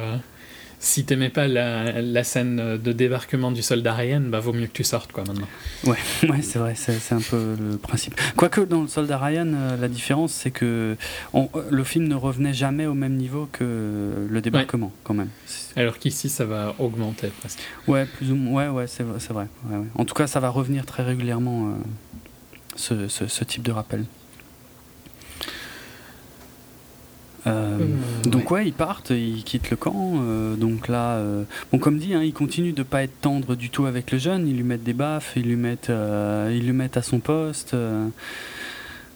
Si 0.81 1.07
t'aimais 1.07 1.31
pas 1.31 1.49
la, 1.49 2.03
la 2.03 2.25
scène 2.25 2.77
de 2.77 2.93
débarquement 2.93 3.51
du 3.51 3.63
soldat 3.63 3.95
Ryan, 3.95 4.21
bah 4.21 4.41
vaut 4.41 4.53
mieux 4.53 4.67
que 4.67 4.73
tu 4.73 4.85
sortes 4.85 5.13
quoi 5.13 5.25
maintenant. 5.27 5.47
Ouais, 5.85 5.97
ouais 6.29 6.43
c'est 6.43 6.59
vrai, 6.59 6.75
c'est 6.77 7.15
un 7.15 7.23
peu 7.23 7.57
le 7.59 7.79
principe. 7.79 8.15
Quoique 8.37 8.61
dans 8.61 8.83
le 8.83 8.89
Soldat 8.89 9.17
Ryan, 9.17 9.51
euh, 9.55 9.77
la 9.79 9.89
différence 9.89 10.33
c'est 10.33 10.51
que 10.51 10.95
on- 11.33 11.49
euh, 11.55 11.63
le 11.71 11.85
film 11.85 12.07
ne 12.07 12.15
revenait 12.15 12.53
jamais 12.53 12.85
au 12.85 12.93
même 12.93 13.15
niveau 13.15 13.49
que 13.51 14.27
le 14.29 14.41
débarquement, 14.43 14.93
quand 15.05 15.15
même. 15.15 15.31
Alors 15.75 15.97
qu'ici 15.99 16.29
ça 16.29 16.45
va 16.45 16.75
augmenter 16.79 17.29
presque. 17.41 17.61
Ouais, 17.89 18.05
plus 18.05 18.31
ou 18.31 18.37
moins. 18.37 18.67
Ouais, 18.67 18.69
ouais, 18.83 18.87
c'est 18.87 19.05
vrai. 19.05 19.21
c'est 19.21 19.33
vrai, 19.33 19.47
ouais, 19.71 19.79
ouais. 19.79 19.87
En 19.95 20.05
tout 20.05 20.15
cas, 20.15 20.27
ça 20.27 20.39
va 20.39 20.51
revenir 20.51 20.85
très 20.85 21.03
régulièrement 21.03 21.69
euh, 21.69 21.73
ce, 22.77 23.09
ce- 23.09 23.27
ce 23.29 23.45
type 23.45 23.63
de 23.63 23.73
rappel. 23.73 24.05
Euh, 27.47 27.79
Euh, 27.79 27.79
donc 28.25 28.51
ouais. 28.51 28.67
ils 28.67 28.73
partent, 28.73 29.11
ils 29.11 29.45
quittent 29.45 29.71
le 29.71 29.77
camp. 29.77 30.15
euh, 30.23 30.57
donc 30.57 30.89
là, 30.89 31.17
euh, 31.17 31.45
bon 31.73 31.79
comme 31.79 31.99
dit, 31.99 32.15
hein, 32.15 32.23
ils 32.23 32.33
continuent 32.33 32.75
de 32.75 32.83
pas 32.83 33.03
être 33.03 33.21
tendres 33.21 33.55
du 33.55 33.71
tout 33.71 33.87
avec 33.87 34.11
le 34.13 34.19
jeune. 34.19 34.49
Ils 34.49 34.57
lui 34.57 34.63
mettent 34.63 34.85
des 34.85 34.95
baffes, 34.95 35.33
ils 35.37 35.43
lui 35.43 35.57
mettent, 35.57 35.91
ils 35.91 36.63
lui 36.65 36.73
mettent 36.73 36.97
à 36.97 37.03
son 37.03 37.21
poste. 37.21 37.77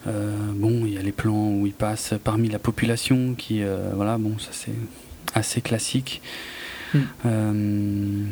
bon, 0.06 0.84
il 0.86 0.92
y 0.92 0.98
a 0.98 1.02
les 1.02 1.12
plans 1.12 1.50
où 1.50 1.66
il 1.66 1.72
passe 1.72 2.14
parmi 2.22 2.48
la 2.48 2.58
population, 2.58 3.34
qui, 3.36 3.62
voilà, 3.94 4.18
bon, 4.18 4.38
ça 4.38 4.50
c'est 4.52 4.74
assez 5.34 5.60
classique. 5.60 6.22
Mm. 6.94 8.28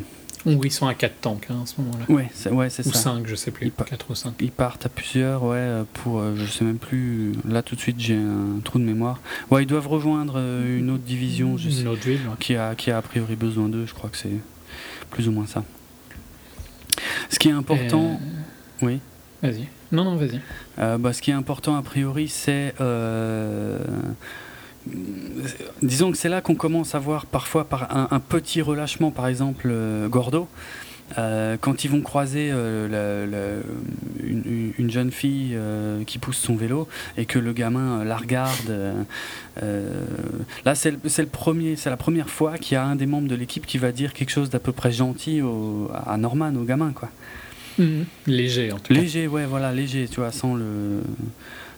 Ils 0.46 0.70
sont 0.72 0.86
à 0.86 0.94
4 0.94 1.20
tanks 1.20 1.46
hein, 1.50 1.56
à 1.64 1.66
ce 1.66 1.80
moment-là. 1.80 2.04
ouais, 2.08 2.28
c'est 2.32 2.50
ouais, 2.50 2.70
c'est 2.70 2.86
Ou 2.86 2.92
ça. 2.92 3.00
5, 3.00 3.26
je 3.26 3.34
sais 3.34 3.50
plus. 3.50 3.66
Il 3.66 3.72
pa- 3.72 3.84
4 3.84 4.10
ou 4.10 4.14
5. 4.14 4.34
Ils 4.40 4.52
partent 4.52 4.86
à 4.86 4.88
plusieurs, 4.88 5.42
ouais, 5.42 5.56
euh, 5.56 5.82
pour, 5.94 6.20
euh, 6.20 6.34
je 6.36 6.44
sais 6.50 6.64
même 6.64 6.78
plus, 6.78 7.32
là 7.48 7.62
tout 7.62 7.74
de 7.74 7.80
suite 7.80 7.96
j'ai 7.98 8.14
un 8.16 8.60
trou 8.62 8.78
de 8.78 8.84
mémoire. 8.84 9.18
Ouais, 9.50 9.64
ils 9.64 9.66
doivent 9.66 9.88
rejoindre 9.88 10.34
euh, 10.36 10.78
une 10.78 10.90
autre 10.90 11.02
division, 11.02 11.56
je 11.56 11.68
sais, 11.70 11.80
Une 11.82 11.88
autre 11.88 12.06
ville, 12.06 12.20
ouais. 12.28 12.34
qui, 12.38 12.54
a, 12.56 12.74
qui 12.76 12.90
a 12.92 12.98
a 12.98 13.02
priori 13.02 13.34
besoin 13.36 13.68
d'eux, 13.68 13.86
je 13.86 13.94
crois 13.94 14.08
que 14.08 14.16
c'est 14.16 14.30
plus 15.10 15.26
ou 15.28 15.32
moins 15.32 15.46
ça. 15.46 15.64
Ce 17.30 17.38
qui 17.38 17.48
est 17.48 17.52
important, 17.52 18.20
Euh, 18.82 18.86
oui, 18.86 19.00
Vas-y. 19.42 19.66
Non, 19.92 20.02
non, 20.04 20.16
vas-y. 20.16 20.40
bah, 20.98 21.12
ce 21.12 21.22
qui 21.22 21.30
est 21.30 21.34
important 21.34 21.76
a 21.76 21.82
priori, 21.82 22.28
c'est, 22.28 22.72
disons 25.82 26.10
que 26.12 26.18
c'est 26.18 26.28
là 26.28 26.40
qu'on 26.40 26.54
commence 26.54 26.94
à 26.94 26.98
voir 26.98 27.26
parfois 27.26 27.64
par 27.64 27.94
un, 27.96 28.08
un 28.10 28.20
petit 28.20 28.62
relâchement, 28.62 29.10
par 29.10 29.26
exemple 29.28 29.68
euh, 29.70 30.08
Gordo. 30.08 30.48
Euh, 31.18 31.56
quand 31.60 31.84
ils 31.84 31.88
vont 31.90 32.00
croiser 32.00 32.50
euh, 32.52 32.88
la- 32.88 33.26
la- 33.30 33.62
une, 34.28 34.72
une 34.76 34.90
jeune 34.90 35.12
fille 35.12 35.52
euh, 35.54 36.02
qui 36.02 36.18
pousse 36.18 36.36
son 36.36 36.56
vélo 36.56 36.88
et 37.16 37.26
que 37.26 37.38
le 37.38 37.52
gamin 37.52 38.00
euh, 38.00 38.04
la 38.04 38.16
regarde, 38.16 38.70
euh, 38.70 38.92
euh, 39.62 39.92
là 40.64 40.74
c'est 40.74 40.90
le, 40.90 40.98
c'est 41.06 41.22
le 41.22 41.28
premier, 41.28 41.76
c'est 41.76 41.90
la 41.90 41.96
première 41.96 42.28
fois 42.28 42.58
qu'il 42.58 42.74
y 42.74 42.76
a 42.78 42.84
un 42.84 42.96
des 42.96 43.06
membres 43.06 43.28
de 43.28 43.36
l'équipe 43.36 43.66
qui 43.66 43.78
va 43.78 43.92
dire 43.92 44.14
quelque 44.14 44.30
chose 44.30 44.50
d'à 44.50 44.58
peu 44.58 44.72
près 44.72 44.90
gentil 44.90 45.42
au- 45.42 45.88
à 46.06 46.16
Norman, 46.16 46.52
au 46.56 46.64
gamin 46.64 46.90
quoi. 46.92 47.08
Léger, 48.26 48.72
en 48.72 48.78
tout 48.80 48.92
cas. 48.94 49.00
Léger, 49.00 49.28
ouais, 49.28 49.44
voilà, 49.46 49.70
léger, 49.70 50.08
tu 50.10 50.16
vois, 50.20 50.32
sans 50.32 50.54
le. 50.56 51.02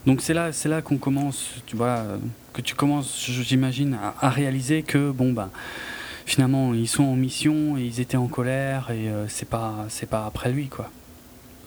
Donc 0.09 0.23
c'est 0.23 0.33
là, 0.35 0.53
c'est 0.53 0.69
là 0.71 0.81
qu'on 0.83 0.97
commence, 0.97 1.51
tu 1.67 1.77
vois, 1.77 2.03
que 2.55 2.63
tu 2.63 2.75
commences, 2.75 3.25
j'imagine, 3.29 3.95
à, 3.95 4.15
à 4.27 4.31
réaliser 4.31 4.83
que 4.83 5.11
bon 5.11 5.33
ben, 5.33 5.51
finalement, 6.25 6.73
ils 6.75 6.89
sont 6.89 7.05
en 7.05 7.15
mission 7.15 7.77
et 7.77 7.83
ils 7.83 8.01
étaient 8.01 8.17
en 8.17 8.27
colère 8.27 8.91
et 8.91 9.09
euh, 9.11 9.27
c'est 9.29 9.49
pas, 9.49 9.85
c'est 9.89 10.09
pas 10.09 10.25
après 10.27 10.51
lui 10.51 10.69
quoi. 10.69 10.91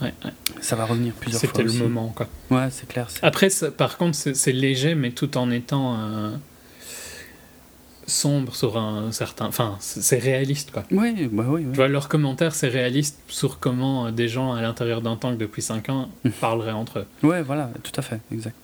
Ouais, 0.01 0.11
ouais. 0.25 0.31
Ça 0.61 0.75
va 0.75 0.85
revenir 0.85 1.13
plusieurs 1.13 1.39
fois. 1.39 1.49
C'était 1.51 1.61
le 1.63 1.69
aussi. 1.69 1.77
moment, 1.83 2.11
quoi. 2.15 2.27
Ouais, 2.49 2.69
c'est 2.71 2.87
clair. 2.87 3.05
c'est- 3.11 3.23
Après, 3.23 3.51
ça- 3.51 3.69
par 3.69 3.97
contre, 3.97 4.15
c'est 4.15 4.35
c'est 4.35 4.51
léger, 4.51 4.95
mais 4.95 5.11
tout 5.11 5.37
en 5.37 5.51
étant 5.51 5.95
euh, 5.99 6.31
sombre 8.11 8.55
sur 8.55 8.77
un 8.77 9.11
certain. 9.11 9.45
Enfin, 9.45 9.77
c'est 9.79 10.19
réaliste, 10.19 10.71
quoi. 10.71 10.83
Ouais, 10.91 11.13
bah 11.31 11.45
oui, 11.47 11.61
Tu 11.63 11.67
oui. 11.69 11.75
vois, 11.75 11.87
leur 11.87 12.07
commentaire, 12.09 12.53
c'est 12.53 12.67
réaliste 12.67 13.19
sur 13.27 13.59
comment 13.59 14.07
euh, 14.07 14.11
des 14.11 14.27
gens 14.27 14.53
à 14.53 14.61
l'intérieur 14.61 15.01
d'un 15.01 15.15
tank 15.15 15.37
depuis 15.37 15.61
5 15.61 15.89
ans 15.89 16.09
Mhm. 16.23 16.31
parleraient 16.33 16.71
entre 16.71 16.99
eux. 16.99 17.05
Ouais, 17.23 17.41
voilà, 17.41 17.69
tout 17.83 17.91
à 17.97 18.01
fait, 18.01 18.19
exact, 18.31 18.55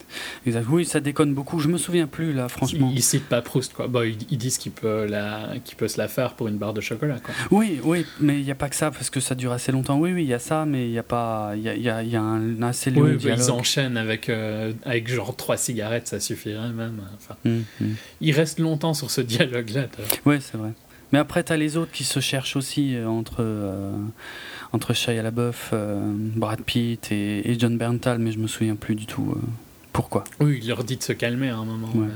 exact. 0.45 0.65
Oui, 0.69 0.86
ça 0.86 0.99
déconne 0.99 1.34
beaucoup. 1.34 1.60
Je 1.60 1.68
me 1.68 1.78
souviens 1.78 2.07
plus 2.07 2.34
là, 2.34 2.49
franchement. 2.49 2.90
Ils, 2.91 2.98
ils 2.99 3.03
citent 3.03 3.28
pas 3.28 3.41
Proust, 3.41 3.74
quoi. 3.74 3.88
Bon, 3.88 4.02
ils, 4.03 4.18
ils 4.30 4.38
disent 4.38 4.57
qu'il 4.57 4.72
peut, 4.74 5.06
la, 5.06 5.53
qu'il 5.64 5.78
peut 5.78 5.88
se 5.88 5.98
la 5.98 6.07
faire 6.07 6.34
pour 6.34 6.48
une 6.48 6.57
barre 6.57 6.74
de 6.74 6.82
chocolat, 6.82 7.19
quoi. 7.24 7.34
Oui, 7.52 7.80
oui, 7.84 8.06
mais 8.19 8.40
il 8.40 8.44
n'y 8.45 8.52
a 8.52 8.56
pas 8.56 8.69
que 8.69 8.76
ça 8.76 8.91
parce 8.91 9.10
que 9.10 9.19
ça 9.19 9.36
dure 9.36 9.52
assez 9.53 9.72
longtemps. 9.72 9.98
Oui, 9.98 10.11
oui, 10.14 10.24
il 10.24 10.30
y 10.30 10.34
a 10.34 10.40
ça, 10.40 10.65
mais 10.65 10.86
il 10.88 10.91
y 10.91 10.99
a 10.99 11.03
pas, 11.03 11.52
il 11.56 11.61
y 11.61 11.69
a, 11.69 11.76
y 11.76 11.90
a- 11.90 12.03
y 12.03 12.15
a 12.15 12.22
un 12.22 12.61
assez 12.64 12.91
long 12.91 13.02
Oui, 13.03 13.11
bah, 13.14 13.18
dialogue. 13.18 13.40
ils 13.45 13.52
enchaînent 13.52 13.98
avec, 13.98 14.30
euh, 14.30 14.74
avec 14.84 15.07
genre 15.07 15.36
3 15.36 15.56
cigarettes, 15.57 16.07
ça 16.07 16.19
suffirait 16.19 16.69
même. 16.74 17.02
Enfin, 17.18 17.36
hum. 17.45 17.64
ils 18.22 18.32
restent 18.34 18.60
longtemps 18.60 18.94
sur 18.94 19.11
ce 19.11 19.22
dialogue-là. 19.38 19.85
Ouais, 20.26 20.39
c'est 20.39 20.57
vrai. 20.57 20.72
Mais 21.14 21.19
après, 21.19 21.41
t'as 21.43 21.55
les 21.57 21.77
autres 21.77 21.91
qui 21.91 22.03
se 22.03 22.19
cherchent 22.19 22.55
aussi 22.57 22.95
euh, 22.95 23.07
entre, 23.07 23.38
euh, 23.39 23.93
entre 24.73 24.93
Shia 24.93 25.22
LaBeouf, 25.23 25.69
euh, 25.73 26.01
Brad 26.14 26.61
Pitt 26.61 27.11
et, 27.11 27.49
et 27.49 27.57
John 27.57 27.77
Berntal, 27.77 28.19
mais 28.19 28.31
je 28.34 28.39
me 28.39 28.47
souviens 28.47 28.76
plus 28.76 28.95
du 28.95 29.05
tout 29.05 29.34
euh, 29.35 29.39
pourquoi. 29.93 30.26
Oui, 30.41 30.59
il 30.61 30.68
leur 30.68 30.84
dit 30.84 30.97
de 30.97 31.03
se 31.03 31.14
calmer 31.14 31.49
à 31.49 31.55
un 31.55 31.64
moment. 31.65 31.89
Ouais. 31.95 32.07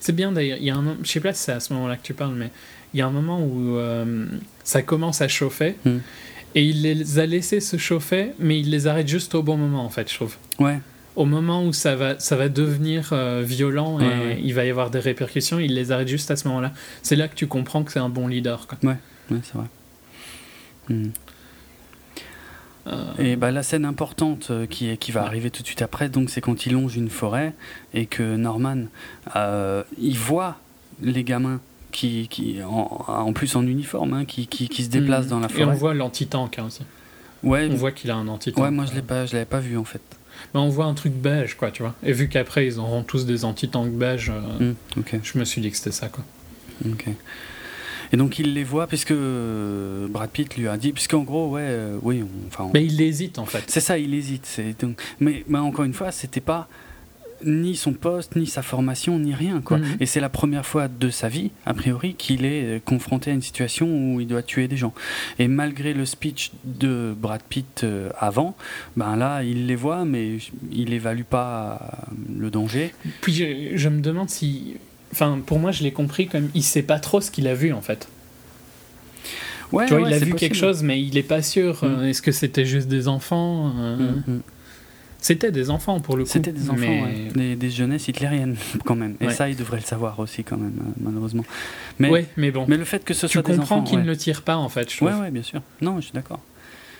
C'est 0.00 0.14
bien 0.16 0.32
d'ailleurs, 0.32 0.56
il 0.58 0.64
y 0.64 0.70
a 0.70 0.74
un 0.76 0.80
moment- 0.82 0.96
je 1.02 1.10
sais 1.10 1.20
pas 1.20 1.34
si 1.34 1.42
c'est 1.44 1.52
à 1.52 1.60
ce 1.60 1.72
moment-là 1.74 1.96
que 1.96 2.02
tu 2.02 2.14
parles, 2.14 2.34
mais 2.34 2.50
il 2.94 2.98
y 3.00 3.02
a 3.02 3.06
un 3.06 3.10
moment 3.10 3.42
où 3.44 3.76
euh, 3.76 4.26
ça 4.64 4.80
commence 4.82 5.20
à 5.20 5.28
chauffer 5.28 5.76
Hmm. 5.84 5.98
et 6.54 6.64
il 6.64 6.80
les 6.82 7.18
a 7.18 7.26
laissés 7.26 7.60
se 7.60 7.76
chauffer, 7.76 8.32
mais 8.38 8.58
il 8.58 8.70
les 8.70 8.86
arrête 8.86 9.08
juste 9.08 9.34
au 9.34 9.42
bon 9.42 9.58
moment 9.58 9.84
en 9.84 9.90
fait, 9.90 10.10
je 10.10 10.14
trouve. 10.14 10.36
Ouais, 10.58 10.80
Au 11.18 11.24
moment 11.24 11.64
où 11.64 11.72
ça 11.72 11.96
va, 11.96 12.18
ça 12.20 12.36
va 12.36 12.48
devenir 12.48 13.10
euh, 13.12 13.42
violent 13.44 13.98
et 13.98 14.04
Ouais, 14.04 14.08
ouais. 14.08 14.40
il 14.42 14.54
va 14.54 14.64
y 14.64 14.70
avoir 14.70 14.90
des 14.90 15.00
répercussions, 15.00 15.58
il 15.58 15.74
les 15.74 15.90
arrête 15.90 16.06
juste 16.08 16.30
à 16.30 16.36
ce 16.36 16.46
moment-là. 16.48 16.72
C'est 17.02 17.16
là 17.16 17.26
que 17.26 17.34
tu 17.34 17.46
comprends 17.48 17.82
que 17.82 17.90
c'est 17.92 17.98
un 17.98 18.08
bon 18.08 18.28
leader. 18.28 18.66
Quoi. 18.68 18.78
ouais, 18.90 18.96
c'est 19.42 19.54
vrai. 19.54 19.66
Hmm. 20.88 21.10
Euh, 22.86 23.04
Et 23.18 23.36
bah, 23.36 23.50
la 23.50 23.62
scène 23.62 23.84
importante 23.84 24.48
euh, 24.50 24.66
qui, 24.66 24.96
qui 24.96 25.12
va 25.12 25.22
arriver 25.24 25.50
tout 25.50 25.62
de 25.62 25.66
suite 25.66 25.82
après, 25.82 26.08
donc 26.08 26.30
c'est 26.30 26.40
quand 26.40 26.66
il 26.66 26.72
longe 26.72 26.96
une 26.96 27.10
forêt 27.10 27.52
et 27.92 28.06
que 28.06 28.36
Norman, 28.36 28.84
euh, 29.36 29.82
il 29.98 30.16
voit 30.16 30.58
les 31.02 31.24
gamins 31.24 31.60
qui, 31.92 32.28
qui 32.28 32.58
en, 32.62 33.04
en 33.08 33.32
plus 33.32 33.56
en 33.56 33.66
uniforme, 33.66 34.14
hein, 34.14 34.24
qui, 34.24 34.46
qui, 34.46 34.68
qui 34.68 34.84
se 34.84 34.88
déplacent 34.88 35.26
hmm. 35.26 35.30
dans 35.30 35.40
la 35.40 35.48
Et 35.48 35.62
on 35.62 35.66
forêt. 35.66 35.76
voit 35.76 35.94
l'anti-tank 35.94 36.58
hein, 36.58 36.64
aussi. 36.68 36.82
Ouais, 37.42 37.68
On 37.70 37.74
voit 37.74 37.92
qu'il 37.92 38.10
a 38.10 38.16
un 38.16 38.26
anti-tank. 38.28 38.62
ouais, 38.64 38.70
moi 38.70 38.84
je 38.86 38.94
l'ai 38.94 39.02
pas, 39.02 39.26
je 39.26 39.32
l'avais 39.34 39.44
pas 39.44 39.60
vu 39.60 39.76
en 39.76 39.84
fait. 39.84 40.00
Mais 40.54 40.60
on 40.60 40.68
voit 40.68 40.86
un 40.86 40.94
truc 40.94 41.12
beige, 41.12 41.54
quoi, 41.56 41.70
tu 41.70 41.82
vois. 41.82 41.94
Et 42.02 42.12
vu 42.12 42.28
qu'après 42.28 42.66
ils 42.66 42.78
auront 42.78 43.02
tous 43.02 43.26
des 43.26 43.44
anti-tanks 43.44 43.92
beige, 43.92 44.30
euh, 44.30 44.72
Hmm, 44.96 45.02
je 45.22 45.38
me 45.38 45.44
suis 45.44 45.60
dit 45.60 45.70
que 45.70 45.76
c'était 45.76 45.92
ça, 45.92 46.08
quoi. 46.08 46.24
Ok. 46.86 47.04
Et 48.12 48.16
donc 48.16 48.38
il 48.38 48.54
les 48.54 48.64
voit 48.64 48.86
puisque 48.86 49.12
Brad 49.12 50.30
Pitt 50.30 50.56
lui 50.56 50.66
a 50.68 50.76
dit, 50.78 50.92
puisqu'en 50.92 51.22
gros, 51.22 51.50
ouais, 51.50 51.60
euh, 51.64 51.98
oui, 52.02 52.22
on- 52.22 52.46
enfin, 52.46 52.64
on- 52.64 52.70
Mais 52.72 52.84
il 52.86 53.00
hésite 53.00 53.38
en 53.38 53.44
fait. 53.46 53.64
c'est 53.66 53.80
ça, 53.80 53.98
il 53.98 54.14
hésite. 54.14 54.46
c'est 54.46 54.80
donc- 54.80 54.98
mais, 55.20 55.44
mais 55.48 55.58
encore 55.58 55.84
une 55.84 55.92
fois, 55.92 56.10
c'était 56.12 56.40
pas 56.40 56.68
ni 57.44 57.76
son 57.76 57.92
poste, 57.92 58.36
ni 58.36 58.46
sa 58.46 58.62
formation, 58.62 59.18
ni 59.18 59.34
rien, 59.34 59.60
quoi. 59.60 59.78
Mhm. 59.78 59.96
Et 60.00 60.06
c'est 60.06 60.20
la 60.20 60.28
première 60.28 60.66
fois 60.66 60.88
de 60.88 61.10
sa 61.10 61.28
vie, 61.28 61.50
a 61.66 61.74
priori, 61.74 62.14
qu'il 62.14 62.44
est 62.44 62.64
euh, 62.64 62.78
confronté 62.84 63.30
à 63.30 63.34
une 63.34 63.42
situation 63.42 63.86
où 63.86 64.20
il 64.20 64.26
doit 64.26 64.42
tuer 64.42 64.68
des 64.68 64.76
gens. 64.76 64.92
Et 65.38 65.48
malgré 65.48 65.94
le 65.94 66.04
speech 66.04 66.52
de 66.64 67.14
Brad 67.16 67.42
Pitt 67.48 67.84
euh, 67.84 68.10
avant, 68.18 68.56
ben 68.96 69.16
là, 69.16 69.42
il 69.42 69.66
les 69.66 69.76
voit, 69.76 70.04
mais 70.04 70.38
il 70.72 70.92
évalue 70.92 71.22
pas 71.22 72.06
euh, 72.10 72.14
le 72.38 72.50
danger. 72.50 72.92
Puis 73.20 73.32
je, 73.32 73.76
je 73.76 73.88
me 73.88 74.00
demande 74.00 74.30
si. 74.30 74.76
Enfin, 75.12 75.40
pour 75.44 75.58
moi, 75.58 75.70
je 75.70 75.82
l'ai 75.82 75.92
compris 75.92 76.26
comme 76.26 76.48
il 76.54 76.62
sait 76.62 76.82
pas 76.82 76.98
trop 76.98 77.20
ce 77.20 77.30
qu'il 77.30 77.48
a 77.48 77.54
vu 77.54 77.72
en 77.72 77.80
fait. 77.80 78.08
Ouais, 79.72 79.86
tu 79.86 79.94
vois, 79.94 80.02
ouais, 80.02 80.10
il 80.10 80.14
a 80.14 80.18
vu 80.18 80.32
possible. 80.32 80.38
quelque 80.38 80.56
chose, 80.56 80.82
mais 80.82 81.00
il 81.02 81.16
est 81.18 81.22
pas 81.22 81.42
sûr. 81.42 81.84
Mhm. 81.84 82.04
Est-ce 82.04 82.22
que 82.22 82.32
c'était 82.32 82.64
juste 82.64 82.88
des 82.88 83.08
enfants 83.08 83.68
Mhm, 83.68 84.22
mhm. 84.26 84.40
C'était 85.20 85.50
des 85.50 85.70
enfants 85.70 86.00
pour 86.00 86.16
le 86.16 86.24
coup. 86.24 86.30
C'était 86.30 86.52
des 86.52 86.70
enfants, 86.70 86.78
mais- 86.78 87.02
ouais. 87.02 87.28
des, 87.34 87.56
des 87.56 87.70
jeunesses 87.70 88.06
hitlériennes 88.08 88.56
quand 88.84 88.94
même. 88.96 89.16
Et 89.20 89.26
Ouais. 89.26 89.32
ça, 89.34 89.48
ils 89.48 89.56
devraient 89.56 89.78
le 89.80 89.82
savoir 89.82 90.18
aussi 90.20 90.44
quand 90.44 90.56
même, 90.56 90.78
euh, 90.80 90.90
malheureusement. 91.00 91.44
Mais, 91.98 92.08
Ouais, 92.10 92.26
mais 92.36 92.50
bon. 92.50 92.64
mais 92.68 92.76
le 92.76 92.84
fait 92.84 93.04
que 93.04 93.14
ce 93.14 93.26
tu 93.26 93.32
soit 93.32 93.42
des 93.42 93.56
comprends 93.56 93.76
enfants, 93.78 93.84
qu'il 93.84 93.98
ouais. 93.98 94.04
ne 94.04 94.08
le 94.08 94.16
tire 94.16 94.42
pas 94.42 94.56
en 94.56 94.68
fait, 94.68 94.90
je 94.90 94.96
trouve. 94.96 95.08
Ouais, 95.08 95.18
ouais, 95.20 95.30
bien 95.30 95.42
sûr. 95.42 95.60
Non, 95.80 95.96
je 95.96 96.02
suis 96.06 96.12
d'accord. 96.12 96.40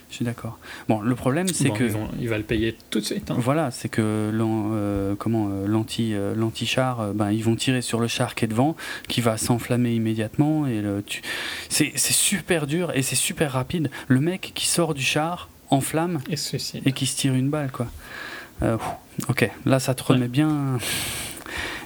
Je 0.09 0.15
suis 0.15 0.25
d'accord. 0.25 0.57
Bon, 0.87 1.01
le 1.01 1.13
problème, 1.13 1.47
c'est 1.47 1.67
Bon, 1.67 1.75
que 1.75 1.83
ils 1.83 1.91
vont- 1.91 2.09
il 2.19 2.27
va 2.29 2.37
le 2.39 2.43
payer 2.43 2.75
tout 2.89 2.99
de 2.99 3.05
suite. 3.05 3.29
hein. 3.29 3.35
voilà, 3.37 3.69
c'est 3.69 3.89
que 3.89 4.01
euh, 4.03 5.13
comment 5.19 5.49
euh, 5.51 5.67
l'anti 5.67 6.15
euh, 6.15 6.33
l'anti-char, 6.35 7.13
ben 7.13 7.31
ils 7.31 7.43
vont 7.43 7.55
tirer 7.55 7.83
sur 7.83 7.99
le 7.99 8.07
char 8.07 8.33
qui 8.33 8.45
est 8.45 8.47
devant, 8.47 8.75
qui 9.07 9.21
va 9.21 9.37
s'enflammer 9.37 9.93
immédiatement 9.93 10.65
et 10.65 10.81
le, 10.81 11.03
tu- 11.05 11.21
c'est 11.69 11.91
c'est 11.95 12.13
super 12.13 12.65
dur 12.65 12.91
et 12.95 13.03
c'est 13.03 13.15
super 13.15 13.51
rapide. 13.51 13.91
Le 14.07 14.19
mec 14.19 14.51
qui 14.55 14.65
sort 14.67 14.95
du 14.95 15.03
char 15.03 15.47
en 15.69 15.81
flamme 15.81 16.19
Et 16.29 16.91
qui 16.93 17.05
se 17.05 17.15
tire 17.17 17.33
une 17.33 17.49
balle, 17.49 17.71
quoi. 17.71 17.87
Euh, 18.61 18.77
ok, 19.29 19.49
là 19.65 19.79
ça 19.79 19.93
te 19.93 20.03
remet 20.03 20.27
bien 20.27 20.77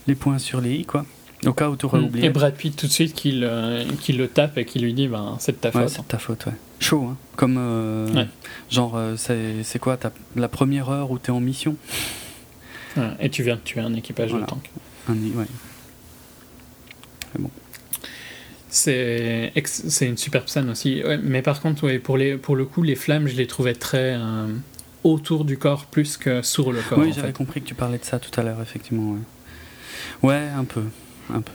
les 0.08 0.16
points 0.16 0.40
sur 0.40 0.60
les 0.62 0.74
i, 0.76 0.86
quoi. 0.86 1.06
Au 1.46 1.52
cas 1.54 1.70
où 1.70 1.76
tu 1.76 1.86
aurais 1.86 2.00
Mm. 2.00 2.06
oublié. 2.06 2.26
Et 2.28 2.30
Brad 2.30 2.56
Pitt 2.56 2.76
tout 2.76 2.88
de 2.88 2.92
suite 2.92 3.14
qui 3.14 3.34
le, 3.34 3.84
qui 4.00 4.14
le 4.14 4.28
tape 4.30 4.58
et 4.58 4.64
qui 4.66 4.80
lui 4.80 4.94
dit 4.94 5.08
ben, 5.10 5.36
c'est 5.40 5.52
de 5.52 5.58
ta 5.58 5.70
Ouais, 5.70 5.84
faute. 5.84 5.90
c'est 5.90 6.02
de 6.02 6.08
ta 6.08 6.18
faute, 6.18 6.46
ouais. 6.46 6.54
Chaud, 6.80 7.06
hein. 7.12 7.18
Comme, 7.36 7.58
euh, 7.58 8.08
Ouais. 8.14 8.28
genre, 8.72 8.94
euh, 8.96 9.16
c'est 9.18 9.80
quoi 9.80 9.98
la 10.36 10.48
première 10.48 10.90
heure 10.90 11.12
où 11.12 11.18
t'es 11.20 11.32
en 11.32 11.40
mission 11.42 11.76
Et 13.20 13.30
tu 13.30 13.44
viens 13.44 13.56
de 13.56 13.62
tuer 13.62 13.82
un 13.82 13.94
équipage 13.94 14.30
Voilà. 14.30 14.46
de 14.46 14.50
tank. 14.52 14.70
Un 15.10 15.16
i- 15.16 15.32
ouais. 15.36 15.46
C'est 17.34 17.40
ex- 17.42 17.52
c'est 18.74 19.52
une 20.02 20.18
superbe 20.18 20.48
scène 20.48 20.70
aussi. 20.70 21.04
Ouais, 21.04 21.20
mais 21.22 21.41
par 21.41 21.62
contre, 21.62 21.84
ouais, 21.84 22.00
pour, 22.00 22.18
les, 22.18 22.38
pour 22.38 22.56
le 22.56 22.66
coup, 22.66 22.82
les 22.82 22.95
flammes, 22.95 23.28
je 23.28 23.36
les 23.36 23.48
trouvais 23.48 23.76
très 23.76 24.16
euh, 24.16 24.48
autour 25.04 25.45
du 25.45 25.58
corps 25.58 25.86
plus 25.86 26.18
que 26.18 26.41
sur 26.41 26.72
le 26.72 26.82
corps. 26.82 27.00
Oui, 27.00 27.14
j'avais 27.16 27.34
compris 27.34 27.62
que 27.62 27.68
tu 27.68 27.76
parlais 27.76 28.00
de 28.00 28.04
ça 28.04 28.20
tout 28.20 28.38
à 28.40 28.44
l'heure, 28.44 28.62
effectivement. 28.62 29.14
Ouais. 30.24 30.30
ouais, 30.30 30.48
un 30.58 30.64
peu. 30.64 30.84
Un 31.32 31.41
peu. 31.41 31.52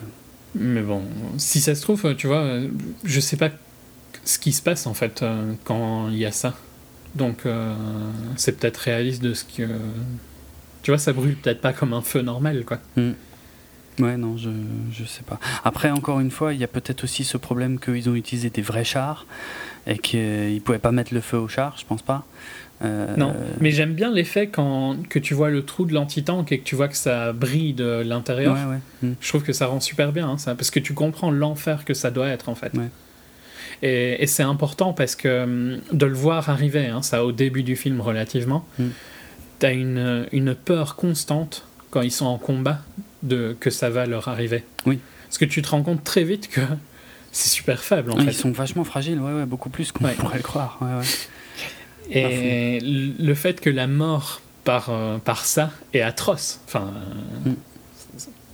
Mais 0.55 0.83
bon, 0.83 1.03
si 1.37 1.61
ça 1.61 1.75
se 1.75 1.83
trouve, 1.83 2.15
tu 2.15 2.29
vois, 2.29 2.61
je 3.05 3.21
sais 3.21 3.37
pas 3.37 3.51
ce 4.25 4.39
qui 4.39 4.53
se 4.53 4.63
passe 4.63 4.87
en 4.87 4.95
fait 4.95 5.23
euh, 5.23 5.55
quand 5.65 6.09
il 6.11 6.19
y 6.19 6.27
a 6.27 6.33
ça. 6.33 6.55
Donc, 7.15 7.47
euh, 7.47 7.75
c'est 8.37 8.59
peut-être 8.59 8.77
réaliste 8.77 9.23
de 9.23 9.35
ce 9.35 9.45
que. 9.45 9.69
Tu 10.83 10.91
vois, 10.91 10.99
ça 10.99 11.13
brûle 11.13 11.37
peut-être 11.37 11.61
pas 11.61 11.73
comme 11.73 11.93
un 11.93 12.03
feu 12.03 12.23
normal, 12.23 12.65
quoi. 12.65 12.79
Hmm. 12.97 13.13
Ouais, 13.99 14.17
non, 14.17 14.37
je, 14.37 14.51
je 14.93 15.05
sais 15.05 15.23
pas. 15.23 15.39
Après, 15.65 15.91
encore 15.91 16.21
une 16.21 16.31
fois, 16.31 16.55
il 16.55 16.61
y 16.61 16.65
a 16.65 16.69
peut-être 16.69 17.05
aussi 17.05 17.25
ce 17.25 17.37
problème 17.37 17.79
qu'ils 17.81 18.09
ont 18.09 18.15
utilisé 18.15 18.51
des 18.51 18.63
vrais 18.63 18.85
chars 18.85 19.27
et 19.87 19.99
qu'ils 19.99 20.61
pouvaient 20.63 20.79
pas 20.79 20.93
mettre 20.93 21.15
le 21.15 21.21
feu 21.21 21.39
au 21.39 21.49
char, 21.49 21.77
je 21.79 21.85
pense 21.85 22.03
pas. 22.03 22.25
Euh, 22.85 23.17
Non, 23.17 23.35
mais 23.61 23.73
j'aime 23.73 23.95
bien 23.95 24.13
l'effet 24.13 24.47
quand 24.47 24.97
que 25.09 25.19
tu 25.19 25.35
vois 25.35 25.51
le 25.51 25.65
trou 25.65 25.85
de 25.85 25.93
l'antitank 25.95 26.53
et 26.53 26.61
que 26.61 26.65
tu 26.65 26.77
vois 26.77 26.87
que 26.87 26.97
ça 26.97 27.33
brille 27.33 27.73
de 27.73 28.03
l'intérieur. 28.07 28.55
Ouais, 28.55 28.75
ouais. 28.77 29.09
Hmm. 29.09 29.15
Je 29.21 29.29
trouve 29.29 29.43
que 29.43 29.53
ça 29.53 29.67
rend 29.67 29.81
super 29.81 30.13
bien, 30.13 30.29
hein, 30.29 30.39
ça, 30.39 30.55
parce 30.55 30.71
que 30.71 30.79
tu 30.79 30.95
comprends 30.95 31.33
l'enfer 31.33 31.85
que 31.85 31.93
ça 31.95 32.11
doit 32.13 32.29
être 32.29 32.49
en 32.49 32.55
fait. 32.55 32.73
Ouais. 32.75 32.89
Et, 33.83 34.23
et 34.23 34.27
c'est 34.29 34.45
important 34.45 34.93
parce 34.93 35.17
que 35.17 35.79
de 35.93 36.07
le 36.07 36.15
voir 36.15 36.51
arriver, 36.51 36.87
hein, 36.87 37.03
ça 37.03 37.25
au 37.25 37.33
début 37.33 37.65
du 37.65 37.75
film 37.75 38.01
relativement, 38.01 38.65
Mm. 38.79 38.85
t'as 39.59 39.73
une, 39.73 40.27
une 40.31 40.55
peur 40.55 40.95
constante 40.95 41.65
quand 41.91 42.03
ils 42.03 42.13
sont 42.13 42.27
en 42.27 42.39
combat 42.39 42.81
de 43.23 43.57
que 43.59 43.71
ça 43.71 43.91
va 43.91 44.07
leur 44.07 44.29
arriver. 44.29 44.65
Oui. 44.87 44.99
Parce 45.27 45.39
que 45.39 45.45
tu 45.45 45.61
te 45.63 45.69
rends 45.69 45.83
compte 45.83 46.05
très 46.05 46.25
vite 46.25 46.49
que 46.49 46.61
c'est 47.33 47.49
super 47.49 47.83
faible 47.83 48.11
en 48.13 48.17
fait. 48.17 48.25
Ils 48.25 48.35
sont 48.35 48.51
vachement 48.53 48.85
fragiles, 48.85 49.21
ouais, 49.21 49.33
ouais, 49.33 49.47
beaucoup 49.47 49.71
plus 49.71 49.93
qu'on 49.93 50.05
Ouais. 50.05 50.15
pourrait 50.15 50.39
le 50.39 50.43
croire. 50.43 50.79
Et 52.11 52.79
le 52.81 53.35
fait 53.35 53.61
que 53.61 53.69
la 53.71 53.87
mort 53.87 54.41
par, 54.65 54.89
euh, 54.91 55.19
par 55.19 55.45
ça 55.45 55.71
est 55.93 56.01
atroce. 56.01 56.61
Enfin, 56.67 56.93
euh, 57.47 57.51
Mm. 57.51 57.55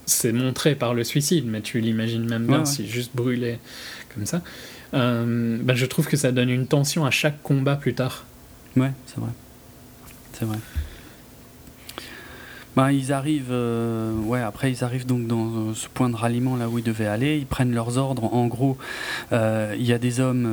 c'est 0.07 0.33
montré 0.33 0.75
par 0.75 0.93
le 0.95 1.05
suicide, 1.05 1.45
mais 1.47 1.61
tu 1.61 1.81
l'imagines 1.81 2.29
même 2.29 2.47
bien 2.47 2.65
si 2.65 2.87
juste 2.89 3.13
brûlé 3.15 3.59
comme 4.15 4.27
ça. 4.27 4.43
Euh, 4.93 5.59
ben, 5.61 5.75
je 5.75 5.87
trouve 5.87 6.07
que 6.07 6.17
ça 6.17 6.31
donne 6.33 6.51
une 6.51 6.67
tension 6.67 7.05
à 7.05 7.11
chaque 7.11 7.43
combat 7.43 7.75
plus 7.77 7.95
tard. 7.95 8.25
Ouais, 8.77 8.93
c'est 9.07 9.19
vrai. 9.19 9.31
C'est 10.39 10.45
vrai. 10.45 10.57
Bah, 12.77 12.93
ils 12.93 13.13
arrivent, 13.13 13.53
euh, 13.53 14.13
ouais, 14.23 14.41
après 14.41 14.73
ils 14.73 14.83
arrivent 14.83 15.07
donc 15.07 15.29
dans 15.29 15.47
euh, 15.47 15.75
ce 15.75 15.87
point 15.89 16.09
de 16.11 16.17
ralliement 16.17 16.57
là 16.57 16.69
où 16.69 16.79
ils 16.79 16.83
devaient 16.85 17.07
aller, 17.07 17.39
ils 17.39 17.47
prennent 17.47 17.73
leurs 17.73 17.99
ordres. 17.99 18.25
En 18.35 18.47
gros, 18.49 18.77
euh, 19.33 19.77
il 19.79 19.85
y 19.87 19.93
a 19.93 19.99
des 19.99 20.19
hommes 20.19 20.49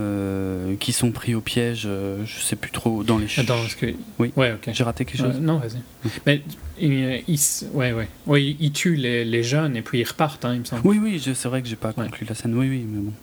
qui 0.80 0.92
sont 0.94 1.12
pris 1.12 1.34
au 1.34 1.42
piège, 1.42 1.82
je 2.26 2.40
sais 2.42 2.56
plus 2.56 2.70
trop, 2.72 3.04
dans 3.04 3.18
les 3.18 3.28
ch- 3.28 3.40
Attends, 3.40 3.60
parce 3.62 3.74
que. 3.76 3.88
Oui. 4.20 4.32
Ouais, 4.36 4.52
ok. 4.54 4.70
J'ai 4.72 4.84
raté 4.84 5.04
quelque 5.06 5.18
chose 5.20 5.40
non, 5.40 5.58
vas-y. 5.58 5.80
Mais 6.28 6.42
il, 6.80 7.24
il 7.28 7.34
s- 7.34 7.66
ouais, 7.74 7.92
ouais. 7.92 8.08
Ouais, 8.28 8.44
il- 8.44 8.58
il 8.60 8.72
tue 8.72 8.96
les, 8.96 9.26
les 9.26 9.42
jeunes 9.44 9.76
et 9.76 9.82
puis 9.82 10.00
ils 10.02 10.08
repartent, 10.08 10.46
hein, 10.46 10.54
il 10.54 10.60
me 10.60 10.66
semble. 10.66 10.82
Oui, 10.86 11.00
oui, 11.02 11.18
je- 11.24 11.34
c'est 11.34 11.48
vrai 11.50 11.62
que 11.64 11.68
j'ai 11.68 11.76
pas 11.76 11.90
Ouais. 11.90 12.06
conclu 12.06 12.28
la 12.30 12.36
scène. 12.36 12.54
Oui, 12.56 12.70
oui, 12.70 12.86
mais 12.88 13.00
bon. 13.02 13.14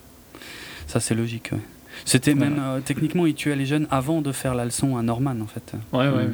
Ça, 0.89 0.99
c'est 0.99 1.15
logique, 1.15 1.51
ouais. 1.53 1.59
C'était 2.05 2.35
même, 2.35 2.61
techniquement, 2.85 3.27
ils 3.27 3.35
tuaient 3.35 3.57
les 3.57 3.67
jeunes 3.67 3.87
avant 3.91 4.23
de 4.23 4.33
faire 4.33 4.55
la 4.55 4.65
leçon 4.65 4.97
à 4.97 5.03
Norman, 5.03 5.37
en 5.43 5.47
fait. 5.47 5.73
Ouais, 5.93 5.99
ouais, 6.01 6.09
Mm. 6.09 6.15
ouais, 6.17 6.23
ouais. 6.25 6.33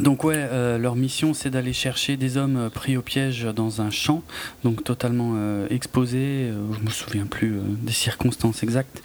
Donc 0.00 0.24
ouais, 0.24 0.36
euh, 0.38 0.78
leur 0.78 0.94
mission 0.96 1.34
c'est 1.34 1.50
d'aller 1.50 1.74
chercher 1.74 2.16
des 2.16 2.38
hommes 2.38 2.56
euh, 2.56 2.68
pris 2.70 2.96
au 2.96 3.02
piège 3.02 3.44
dans 3.54 3.82
un 3.82 3.90
champ, 3.90 4.22
donc 4.64 4.82
totalement 4.84 5.34
euh, 5.36 5.66
exposés. 5.68 6.48
euh, 6.50 6.54
je 6.78 6.84
me 6.84 6.88
souviens 6.90 7.26
plus 7.26 7.58
des 7.82 7.92
circonstances 7.92 8.62
exactes. 8.62 9.02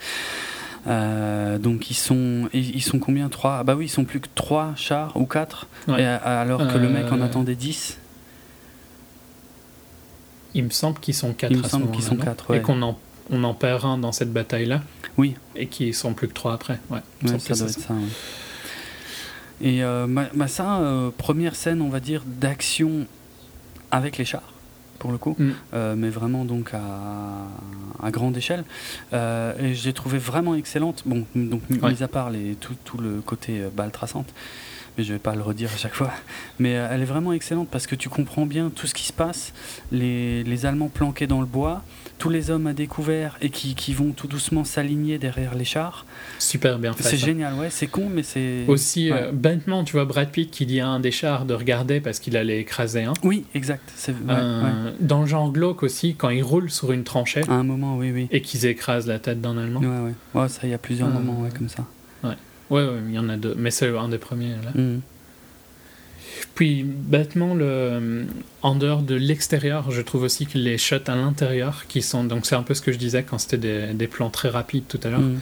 Donc 0.86 1.90
ils 1.90 1.94
sont, 1.96 2.48
ils 2.54 2.82
sont 2.82 2.98
combien? 2.98 3.28
Trois? 3.28 3.58
Ah 3.58 3.64
bah 3.64 3.74
oui, 3.76 3.84
ils 3.86 3.90
sont 3.90 4.04
plus 4.04 4.20
que 4.20 4.28
trois 4.34 4.72
chars 4.76 5.14
ou 5.16 5.26
quatre, 5.26 5.66
Ouais. 5.86 6.00
et, 6.02 6.06
alors 6.06 6.66
que 6.66 6.78
le 6.78 6.88
mec 6.88 7.12
en 7.12 7.20
attendait 7.20 7.56
10 7.56 7.98
Il 10.54 10.64
me 10.64 10.70
semble 10.70 10.98
qu'ils 10.98 11.12
sont 11.14 11.34
quatre 11.34 11.50
Il 11.52 11.58
me 11.58 11.64
à 11.64 11.68
semble 11.68 11.90
qu'ils 11.90 12.02
sont 12.04 12.16
quatre, 12.16 12.48
ouais. 12.50 12.58
Et 12.58 12.62
qu'on 12.62 12.80
en, 12.80 12.98
on 13.28 13.44
en 13.44 13.52
perd 13.52 13.84
un 13.84 13.98
dans 13.98 14.12
cette 14.12 14.32
bataille-là? 14.32 14.82
Oui. 15.18 15.34
Et 15.56 15.66
qu'ils 15.66 15.94
sont 15.94 16.14
plus 16.14 16.28
que 16.28 16.32
trois 16.32 16.54
après. 16.54 16.80
Ouais, 16.88 17.00
ça 17.26 17.54
doit 17.54 17.68
être 17.68 17.78
ça. 17.80 17.92
ouais. 17.92 18.00
Et 19.60 19.82
euh, 19.82 20.06
ça, 20.46 20.78
euh, 20.78 21.10
première 21.16 21.54
scène, 21.56 21.80
on 21.82 21.88
va 21.88 22.00
dire, 22.00 22.22
d'action 22.26 23.06
avec 23.90 24.18
les 24.18 24.24
chars. 24.24 24.52
pour 24.98 25.12
le 25.12 25.18
coup, 25.18 25.36
Mm. 25.38 25.50
euh, 25.74 25.94
mais 25.96 26.10
vraiment 26.10 26.44
donc 26.44 26.74
à, 26.74 26.80
à 28.04 28.10
grande 28.10 28.36
échelle. 28.36 28.64
Euh, 29.12 29.52
et 29.60 29.72
je 29.76 29.84
l'ai 29.84 29.92
trouvée 29.92 30.18
vraiment 30.18 30.56
excellente. 30.56 31.04
Bon, 31.06 31.24
donc 31.36 31.60
mis 31.70 31.78
Ouais. 31.78 32.02
à 32.02 32.08
part 32.08 32.30
les, 32.30 32.56
tout, 32.56 32.74
tout 32.84 32.98
le 32.98 33.20
côté 33.20 33.60
euh, 33.60 33.68
balle 33.72 33.92
traçante, 33.92 34.26
mais 34.96 35.04
je 35.04 35.12
vais 35.12 35.20
pas 35.20 35.36
le 35.36 35.42
redire 35.42 35.70
à 35.72 35.76
chaque 35.76 35.94
fois. 35.94 36.10
Mais 36.58 36.72
elle 36.72 37.00
est 37.00 37.04
vraiment 37.14 37.32
excellente 37.32 37.68
parce 37.70 37.86
que 37.86 37.94
tu 37.94 38.08
comprends 38.08 38.44
bien 38.44 38.70
tout 38.74 38.88
ce 38.88 38.94
qui 38.94 39.04
se 39.04 39.12
passe. 39.12 39.52
Les, 39.92 40.42
les 40.42 40.66
Allemands 40.66 40.88
planqués 40.88 41.28
dans 41.28 41.38
le 41.40 41.46
bois, 41.46 41.84
tous 42.18 42.28
les 42.30 42.50
hommes 42.50 42.66
à 42.66 42.72
découvert 42.72 43.36
et 43.40 43.48
qui, 43.50 43.74
qui 43.74 43.94
vont 43.94 44.10
tout 44.10 44.26
doucement 44.26 44.64
s'aligner 44.64 45.18
derrière 45.18 45.54
les 45.54 45.64
chars. 45.64 46.04
Super 46.38 46.78
bien 46.78 46.92
fait. 46.92 47.02
C'est 47.04 47.16
génial, 47.16 47.54
ouais, 47.54 47.68
c'est 47.70 47.86
con, 47.86 48.08
mais 48.12 48.22
c'est. 48.22 48.64
Aussi, 48.68 49.10
Ouais. 49.12 49.22
euh, 49.28 49.32
bêtement, 49.32 49.84
tu 49.84 49.92
vois 49.92 50.04
Brad 50.04 50.28
Pitt 50.30 50.50
qui 50.50 50.66
dit 50.66 50.80
à 50.80 50.88
un 50.88 51.00
des 51.00 51.10
chars 51.12 51.44
de 51.46 51.54
regarder 51.54 52.00
parce 52.00 52.18
qu'il 52.18 52.36
allait 52.36 52.58
écraser 52.60 53.04
un. 53.04 53.12
Oui, 53.22 53.44
exact. 53.54 53.90
c'est- 53.96 54.12
ouais, 54.12 54.16
Euh, 54.30 54.62
ouais. 54.86 54.92
Dans 55.00 55.20
le 55.20 55.26
genre 55.26 55.50
glauque 55.52 55.82
aussi, 55.82 56.14
quand 56.16 56.30
ils 56.30 56.42
roulent 56.42 56.70
sur 56.70 56.92
une 56.92 57.04
tranchée 57.04 57.42
À 57.48 57.52
un 57.54 57.62
moment, 57.64 57.96
oui, 57.96 58.10
oui. 58.12 58.28
et 58.30 58.42
qu'ils 58.42 58.66
écrasent 58.66 59.06
la 59.06 59.18
tête 59.18 59.40
d'un 59.40 59.56
Allemand. 59.56 59.80
Ouais, 59.80 59.86
ouais. 60.34 60.40
Ouais, 60.42 60.48
ça, 60.48 60.60
il 60.64 60.70
y 60.70 60.74
a 60.74 60.78
plusieurs 60.78 61.08
Euh, 61.08 61.12
moments, 61.12 61.40
ouais, 61.42 61.50
comme 61.56 61.68
ça. 61.68 61.84
Ouais, 62.24 62.34
ouais, 62.70 62.86
il 63.08 63.14
y 63.14 63.18
en 63.18 63.28
a 63.30 63.36
deux, 63.38 63.54
mais 63.56 63.70
c'est 63.70 63.96
un 63.96 64.08
des 64.10 64.18
premiers 64.18 64.50
là. 64.62 64.72
Mhm. 64.74 65.00
Puis 66.54 66.82
bêtement, 66.84 67.54
le, 67.54 68.26
en 68.62 68.74
dehors 68.74 69.02
de 69.02 69.14
l'extérieur, 69.14 69.90
je 69.90 70.00
trouve 70.02 70.22
aussi 70.22 70.46
que 70.46 70.58
les 70.58 70.78
shots 70.78 70.96
à 71.08 71.14
l'intérieur, 71.16 71.84
qui 71.88 72.02
sont 72.02 72.24
donc 72.24 72.46
c'est 72.46 72.54
un 72.56 72.62
peu 72.62 72.74
ce 72.74 72.82
que 72.82 72.92
je 72.92 72.98
disais 72.98 73.22
quand 73.22 73.38
c'était 73.38 73.58
des, 73.58 73.94
des 73.94 74.06
plans 74.06 74.30
très 74.30 74.48
rapides 74.48 74.84
tout 74.88 75.00
à 75.04 75.08
l'heure, 75.10 75.20
Mhm. 75.20 75.38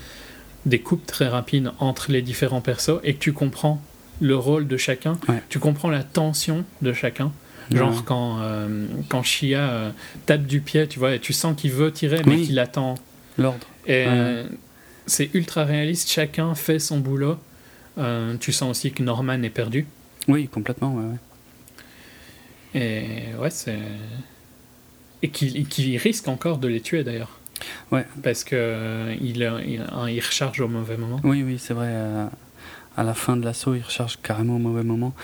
des 0.66 0.78
coupes 0.80 1.06
très 1.06 1.28
rapides 1.28 1.70
entre 1.78 2.10
les 2.12 2.22
différents 2.22 2.60
persos 2.60 3.00
et 3.04 3.14
que 3.14 3.18
tu 3.20 3.32
comprends 3.32 3.80
le 4.20 4.36
rôle 4.36 4.66
de 4.66 4.76
chacun, 4.76 5.18
Ouais. 5.28 5.42
tu 5.48 5.58
comprends 5.58 5.90
la 5.90 6.02
tension 6.02 6.64
de 6.82 6.92
chacun. 6.92 7.32
Genre 7.74 7.90
Ouais. 7.94 8.02
quand, 8.04 8.38
euh, 8.42 8.86
quand 9.08 9.22
Shia 9.24 9.58
euh, 9.70 9.90
tape 10.26 10.46
du 10.46 10.60
pied, 10.60 10.86
tu 10.86 10.98
vois, 11.00 11.14
et 11.16 11.18
tu 11.18 11.32
sens 11.32 11.54
qu'il 11.60 11.72
veut 11.72 11.90
tirer, 11.92 12.22
mais 12.24 12.36
Oui. 12.36 12.46
qu'il 12.46 12.58
attend. 12.60 12.94
L'ordre. 13.38 13.66
Et 13.86 13.90
Ouais. 13.90 14.04
euh, 14.08 14.44
c'est 15.06 15.30
ultra 15.34 15.64
réaliste, 15.64 16.08
chacun 16.10 16.54
fait 16.54 16.78
son 16.78 16.98
boulot. 17.00 17.36
Euh, 17.98 18.36
tu 18.38 18.52
sens 18.52 18.70
aussi 18.70 18.92
que 18.92 19.02
Norman 19.02 19.42
est 19.42 19.50
perdu. 19.50 19.86
Oui, 20.28 20.48
complètement, 20.48 20.94
ouais, 20.94 21.04
ouais. 21.04 22.80
Et 22.80 23.34
ouais, 23.40 23.50
c'est. 23.50 23.78
Et 25.22 25.30
qu'il 25.30 25.66
qu'il 25.68 25.96
risque 25.96 26.28
encore 26.28 26.58
de 26.58 26.68
les 26.68 26.80
tuer 26.80 27.04
d'ailleurs. 27.04 27.38
Ouais. 27.90 28.04
Parce 28.22 28.44
que 28.44 28.54
euh, 28.56 29.14
il, 29.20 29.38
il, 29.66 29.86
il 30.08 30.20
recharge 30.20 30.60
au 30.60 30.68
mauvais 30.68 30.96
moment. 30.96 31.20
Oui, 31.24 31.42
oui, 31.42 31.58
c'est 31.58 31.72
vrai. 31.74 31.88
euh, 31.88 32.26
à 32.96 33.02
la 33.02 33.14
fin 33.14 33.36
de 33.36 33.44
l'assaut, 33.44 33.74
il 33.74 33.82
recharge 33.82 34.18
carrément 34.22 34.56
au 34.56 34.58
mauvais 34.58 34.82
moment. 34.82 35.14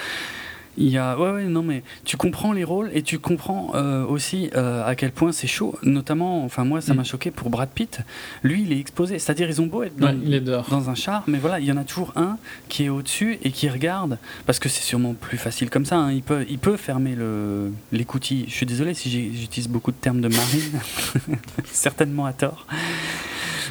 Il 0.78 0.89
y 0.89 0.97
a, 0.97 1.19
ouais, 1.19 1.31
ouais, 1.32 1.44
non, 1.44 1.62
mais 1.62 1.82
tu 2.05 2.16
comprends 2.16 2.53
les 2.53 2.65
rôles 2.65 2.90
et 2.94 3.03
tu 3.03 3.19
comprends 3.19 3.73
euh, 3.74 4.07
aussi 4.07 4.49
euh, 4.57 4.82
à 4.86 4.94
quel 4.94 5.11
point 5.12 5.31
c'est 5.31 5.47
chaud. 5.47 5.74
Notamment, 5.82 6.44
enfin, 6.44 6.65
moi, 6.65 6.81
ça 6.81 6.94
Mm. 6.94 6.97
m'a 6.97 7.05
choqué 7.05 7.31
pour 7.31 7.51
Brad 7.51 7.69
Pitt. 7.69 7.99
Lui, 8.43 8.62
il 8.62 8.73
est 8.73 8.78
exposé. 8.81 9.19
C'est-à-dire, 9.19 9.49
ils 9.51 9.61
ont 9.61 9.66
beau 9.66 9.82
être 9.82 9.97
dans, 9.97 10.07
Ouais, 10.09 10.16
il 10.24 10.32
est 10.32 10.40
dehors. 10.40 10.66
dans 10.70 10.89
un 10.89 10.94
char, 10.94 11.24
mais 11.27 11.39
voilà, 11.39 11.61
il 11.61 11.66
y 11.66 11.73
en 11.73 11.77
a 11.77 11.85
toujours 11.85 12.12
un 12.16 12.39
qui 12.70 12.85
est 12.85 12.89
au-dessus 12.89 13.39
et 13.43 13.51
qui 13.51 13.69
regarde, 13.69 14.16
parce 14.47 14.59
que 14.59 14.70
c'est 14.70 14.82
sûrement 14.82 15.12
plus 15.12 15.36
facile 15.36 15.69
comme 15.69 15.85
ça. 15.85 15.97
hein. 15.99 16.12
Il, 16.12 16.23
peut, 16.23 16.47
il 16.49 16.59
peut 16.59 16.78
fermer 16.78 17.15
le, 17.16 17.70
l'écoutille. 17.93 18.47
Je 18.49 18.55
suis 18.55 18.66
désolé 18.66 18.94
si 18.94 19.11
j'utilise 19.11 19.69
beaucoup 19.69 19.90
de 19.90 19.97
termes 19.97 20.23
de 20.23 20.28
marine, 20.28 20.81
certainement 21.70 22.24
à 22.24 22.32
tort. 22.32 22.66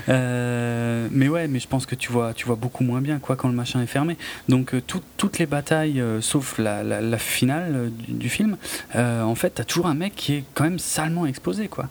Euh, 0.09 1.07
mais 1.11 1.27
ouais, 1.29 1.47
mais 1.47 1.59
je 1.59 1.67
pense 1.67 1.85
que 1.85 1.95
tu 1.95 2.11
vois, 2.11 2.33
tu 2.33 2.45
vois 2.45 2.55
beaucoup 2.55 2.83
moins 2.83 3.01
bien 3.01 3.19
quoi 3.19 3.35
quand 3.35 3.47
le 3.47 3.55
machin 3.55 3.81
est 3.81 3.87
fermé. 3.87 4.17
Donc 4.49 4.73
euh, 4.73 4.81
tout- 4.85 5.01
toutes 5.17 5.39
les 5.39 5.45
batailles, 5.45 5.99
euh, 6.01 6.21
sauf 6.21 6.57
la, 6.57 6.83
la- 6.83 7.01
la 7.01 7.17
finale 7.17 7.91
du, 8.07 8.13
du 8.13 8.29
film, 8.29 8.57
en 8.95 9.35
fait, 9.35 9.51
t'as 9.51 9.63
toujours 9.63 9.87
un 9.87 9.93
mec 9.95 10.15
qui 10.15 10.33
est 10.35 10.43
quand 10.53 10.63
même 10.63 10.79
salement 10.79 11.25
exposé 11.25 11.67
quoi. 11.67 11.87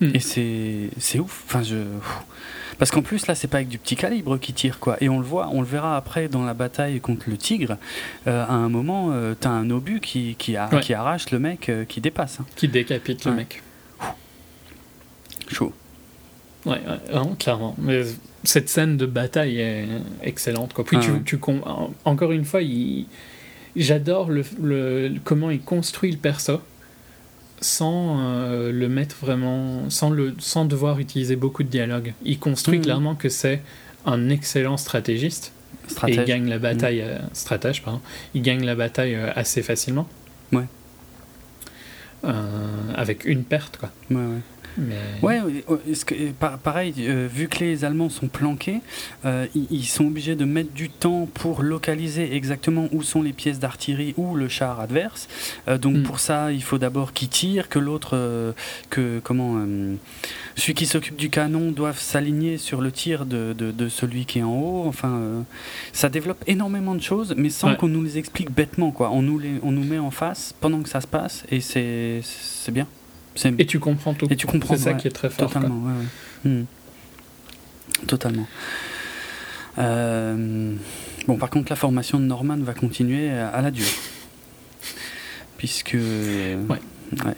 Hmm. 0.00 0.10
Et 0.14 0.20
c'est 0.20 0.90
c'est 0.98 1.18
ouf. 1.18 1.42
Enfin 1.46 1.62
je 1.64 1.76
parce 2.78 2.92
qu'en 2.92 3.02
plus 3.02 3.26
là 3.26 3.34
c'est 3.34 3.48
pas 3.48 3.56
avec 3.56 3.68
du 3.68 3.78
petit 3.78 3.96
calibre 3.96 4.38
qui 4.38 4.52
tire 4.52 4.78
quoi. 4.78 4.96
Et 5.00 5.08
on 5.08 5.18
le 5.18 5.24
voit, 5.24 5.48
on 5.52 5.60
le 5.60 5.66
verra 5.66 5.96
après 5.96 6.28
dans 6.28 6.44
la 6.44 6.54
bataille 6.54 7.00
contre 7.00 7.28
le 7.28 7.36
tigre. 7.36 7.76
Euh, 8.28 8.44
à 8.46 8.52
un 8.52 8.68
moment, 8.68 9.08
euh, 9.10 9.34
t'as 9.38 9.50
un 9.50 9.68
obus 9.70 9.98
qui 10.00 10.36
qui, 10.38 10.56
a- 10.56 10.68
Ouais. 10.72 10.80
qui 10.80 10.94
arrache 10.94 11.32
le 11.32 11.40
mec 11.40 11.68
euh, 11.68 11.84
qui 11.84 12.00
dépasse. 12.00 12.38
hein. 12.40 12.46
Qui 12.54 12.68
décapite 12.68 13.24
le 13.24 13.32
mec. 13.32 13.62
Chaud. 15.48 15.72
Ouais, 16.66 16.72
ouais, 16.72 16.80
vraiment, 17.12 17.34
clairement. 17.36 17.74
Mais 17.78 18.02
cette 18.44 18.68
scène 18.68 18.96
de 18.96 19.06
bataille 19.06 19.60
est 19.60 19.86
excellente. 20.22 20.72
Quoi. 20.72 20.84
Puis 20.84 20.96
Ah 21.00 21.04
tu, 21.04 21.10
ouais. 21.12 21.22
tu 21.24 21.38
encore 22.04 22.32
une 22.32 22.44
fois, 22.44 22.62
il- 22.62 23.06
j'adore 23.76 24.28
le, 24.30 24.42
le- 24.62 25.12
comment 25.24 25.50
il 25.50 25.60
construit 25.60 26.10
le 26.10 26.18
perso 26.18 26.60
sans 27.60 28.18
euh, 28.20 28.70
le 28.72 28.88
mettre 28.88 29.16
vraiment, 29.20 29.88
sans, 29.90 30.10
le, 30.10 30.34
sans 30.38 30.64
devoir 30.64 30.98
utiliser 31.00 31.36
beaucoup 31.36 31.62
de 31.64 31.68
dialogue. 31.68 32.12
Il 32.24 32.38
construit 32.38 32.78
Mhm. 32.78 32.84
clairement 32.84 33.14
que 33.14 33.28
c'est 33.28 33.62
un 34.06 34.28
excellent 34.28 34.76
stratégiste 34.76 35.52
et 35.52 35.76
il 35.88 35.90
Stratège. 35.92 36.24
gagne 36.26 36.48
la 36.48 36.58
bataille, 36.58 37.00
euh, 37.02 37.18
stratège, 37.32 37.82
pardon, 37.82 38.00
il 38.34 38.42
gagne 38.42 38.64
la 38.64 38.74
bataille 38.74 39.14
euh, 39.16 39.30
assez 39.34 39.62
facilement. 39.62 40.06
Ouais. 40.52 40.64
Avec 42.96 43.24
une 43.24 43.44
perte, 43.44 43.76
quoi. 43.76 43.90
Ouais, 44.10 44.16
ouais. 44.16 44.40
Mais... 44.78 44.94
Ouais, 45.22 45.40
que, 46.06 46.14
euh, 46.14 46.30
pa- 46.38 46.58
pareil, 46.62 46.94
euh, 47.00 47.28
vu 47.32 47.48
que 47.48 47.58
les 47.64 47.84
Allemands 47.84 48.08
sont 48.08 48.28
planqués, 48.28 48.80
euh, 49.24 49.46
ils, 49.54 49.84
sont 49.86 50.06
obligés 50.06 50.36
de 50.36 50.44
mettre 50.44 50.72
du 50.72 50.88
temps 50.88 51.28
pour 51.34 51.62
localiser 51.62 52.34
exactement 52.34 52.88
où 52.92 53.02
sont 53.02 53.22
les 53.22 53.32
pièces 53.32 53.58
d'artillerie 53.58 54.14
ou 54.16 54.34
le 54.36 54.48
char 54.48 54.80
adverse. 54.80 55.28
Donc 55.80 55.96
Mm. 55.96 56.02
pour 56.04 56.20
ça, 56.20 56.52
il 56.52 56.62
faut 56.62 56.78
d'abord 56.78 57.12
qu'il 57.12 57.28
tire, 57.28 57.68
que 57.68 57.78
l'autre, 57.78 58.54
que 58.90 59.20
comment, 59.24 59.64
celui 60.56 60.74
qui 60.74 60.86
s'occupe 60.86 61.16
du 61.16 61.30
canon 61.30 61.70
doive 61.72 61.98
s'aligner 61.98 62.58
sur 62.58 62.80
le 62.80 62.92
tir 62.92 63.26
de, 63.26 63.52
de, 63.52 63.70
de 63.70 63.88
celui 63.88 64.24
qui 64.26 64.38
est 64.40 64.42
en 64.42 64.54
haut. 64.54 64.84
Enfin, 64.86 65.44
ça 65.92 66.08
développe 66.08 66.42
énormément 66.46 66.94
de 66.94 67.02
choses, 67.02 67.34
mais 67.36 67.50
sans 67.50 67.68
Ouais. 67.70 67.76
qu'on 67.76 67.88
nous 67.88 68.02
les 68.02 68.16
explique 68.18 68.50
bêtement. 68.50 68.90
Quoi. 68.92 69.10
On, 69.10 69.22
nous 69.22 69.38
les, 69.38 69.52
on 69.62 69.72
nous 69.72 69.84
met 69.84 69.98
en 69.98 70.10
face 70.10 70.54
pendant 70.60 70.80
que 70.82 70.88
ça 70.88 71.00
se 71.00 71.06
passe, 71.06 71.44
et 71.50 71.60
c'est 71.60 72.22
bien. 72.72 72.86
Et 73.58 73.66
tu 73.66 73.78
comprends 73.78 74.14
tout. 74.14 74.26
Et 74.30 74.36
tu 74.36 74.46
comprends, 74.46 74.76
C'est 74.76 74.82
ça 74.84 74.90
ouais, 74.92 74.96
qui 74.96 75.08
est 75.08 75.10
très 75.12 75.30
fort. 75.30 75.50
quoi. 75.50 75.60
Totalement, 75.60 75.82
ouais, 75.86 75.92
ouais. 76.44 76.50
Hmm. 76.50 76.64
Totalement. 78.06 78.46
Euh, 79.78 80.74
bon, 81.26 81.36
par 81.36 81.50
contre, 81.50 81.70
la 81.70 81.76
formation 81.76 82.18
de 82.18 82.24
Norman 82.24 82.56
va 82.58 82.74
continuer 82.74 83.30
à 83.30 83.60
la 83.60 83.70
dure. 83.70 83.86
Puisque. 85.56 85.94
ouais, 85.94 86.78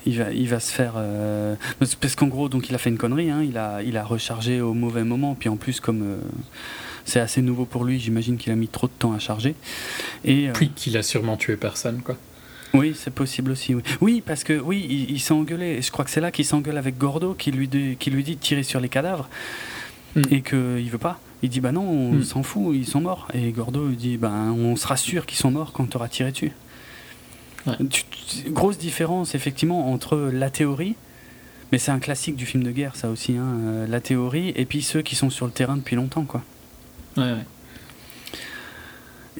il, 0.07 0.19
va, 0.19 0.33
il 0.33 0.49
va 0.49 0.61
se 0.61 0.73
faire. 0.73 0.95
euh, 0.97 1.55
parce 1.79 1.95
parce 1.95 2.15
qu'en 2.15 2.27
gros, 2.29 2.49
donc, 2.49 2.69
il 2.69 2.75
a 2.75 2.79
fait 2.79 2.91
une 2.91 2.99
connerie, 2.99 3.31
hein, 3.31 3.43
il, 3.43 3.57
a, 3.59 3.83
il 3.83 3.97
a 3.97 4.05
rechargé 4.05 4.61
au 4.61 4.75
mauvais 4.75 5.05
moment, 5.05 5.35
puis 5.39 5.49
en 5.49 5.57
plus, 5.57 5.81
comme. 5.81 6.03
euh, 6.03 6.17
c'est 7.07 7.21
assez 7.21 7.41
nouveau 7.43 7.65
pour 7.65 7.85
lui, 7.85 7.99
j'imagine 7.99 8.37
qu'il 8.37 8.53
a 8.53 8.57
mis 8.57 8.69
trop 8.69 8.87
de 8.87 8.93
temps 8.97 9.13
à 9.15 9.19
charger. 9.19 9.55
Et, 10.25 10.49
euh, 10.49 10.53
Puis 10.53 10.69
qu'il 10.71 10.97
a 10.99 11.03
sûrement 11.03 11.37
tué 11.37 11.57
personne, 11.57 12.03
quoi. 12.03 12.17
Oui, 12.75 12.95
c'est 12.97 13.13
possible 13.13 13.51
aussi. 13.51 13.75
Oui, 13.75 13.83
oui 14.01 14.23
parce 14.25 14.45
que 14.45 14.59
oui, 14.61 14.87
il, 14.89 15.11
il 15.13 15.21
s'est 15.21 15.33
engueulé. 15.35 15.67
Et 15.79 15.83
je 15.83 15.91
crois 15.91 16.05
que 16.05 16.11
c'est 16.11 16.21
là 16.21 16.31
qu'il 16.31 16.45
s'engueule 16.45 16.79
avec 16.79 16.99
Gordo, 16.99 17.35
qui 17.35 17.51
lui, 17.51 17.69
dit, 17.69 17.97
qui 17.99 18.11
lui 18.11 18.23
dit 18.25 18.37
de 18.37 18.41
tirer 18.41 18.63
sur 18.63 18.81
les 18.81 18.89
cadavres 18.89 19.29
Mm. 20.17 20.23
et 20.33 20.43
qu'il 20.43 20.91
veut 20.91 20.99
pas. 20.99 21.21
Il 21.43 21.51
dit 21.51 21.61
bah 21.61 21.71
non, 21.71 21.83
on 21.89 22.13
Mm. 22.15 22.23
s'en 22.25 22.43
fout, 22.43 22.75
ils 22.75 22.85
sont 22.87 23.01
morts. 23.01 23.29
Et 23.33 23.53
Gordo 23.53 23.89
il 23.91 23.97
dit 23.97 24.17
bah 24.17 24.33
on 24.33 24.75
sera 24.75 24.97
sûr 24.97 25.25
qu'ils 25.25 25.39
sont 25.39 25.53
morts 25.53 25.73
quand 25.73 25.87
tu 25.89 25.97
auras 25.97 26.09
tiré 26.09 26.33
dessus. 26.33 26.51
Ouais. 27.67 27.75
Tu- 27.91 28.03
tu- 28.11 28.51
grosse 28.51 28.77
différence 28.77 29.37
effectivement 29.37 29.93
entre 29.93 30.17
la 30.33 30.51
théorie. 30.51 30.97
Mais 31.71 31.79
c'est 31.79 31.93
un 31.93 32.01
classique 32.01 32.35
du 32.35 32.45
film 32.47 32.65
de 32.65 32.73
guerre, 32.73 32.97
ça 32.97 33.09
aussi, 33.09 33.37
hein, 33.37 33.45
euh, 33.63 33.87
la 33.87 34.01
théorie, 34.01 34.53
et 34.57 34.65
puis 34.65 34.83
ceux 34.83 35.03
qui 35.03 35.15
sont 35.15 35.31
sur 35.31 35.47
le 35.47 35.53
terrain 35.53 35.77
depuis 35.77 35.95
longtemps, 35.95 36.25
quoi. 36.25 36.43
Ouais, 37.17 37.23
ouais. 37.23 37.45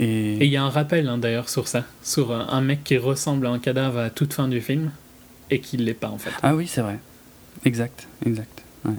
Et, 0.03 0.45
il 0.45 0.51
y 0.51 0.57
a 0.57 0.63
un 0.63 0.71
rappel 0.71 1.09
hein, 1.09 1.19
d'ailleurs 1.19 1.49
sur 1.51 1.69
ça, 1.69 1.85
sur 2.03 2.33
un, 2.33 2.49
un 2.49 2.61
mec 2.63 2.83
qui 2.85 2.97
ressemble 2.97 3.47
à 3.47 3.51
un 3.51 3.59
cadavre 3.59 3.99
à 3.99 4.09
toute 4.11 4.33
fin 4.33 4.49
du 4.49 4.61
film 4.63 4.91
et 5.51 5.61
qui 5.61 5.77
l'est 5.77 5.93
pas 5.95 6.09
en 6.09 6.17
fait. 6.19 6.31
Ah 6.43 6.55
oui, 6.57 6.67
c'est 6.67 6.81
vrai. 6.81 6.99
Exact, 7.67 8.09
exact. 8.25 8.63
ouais. 8.87 8.95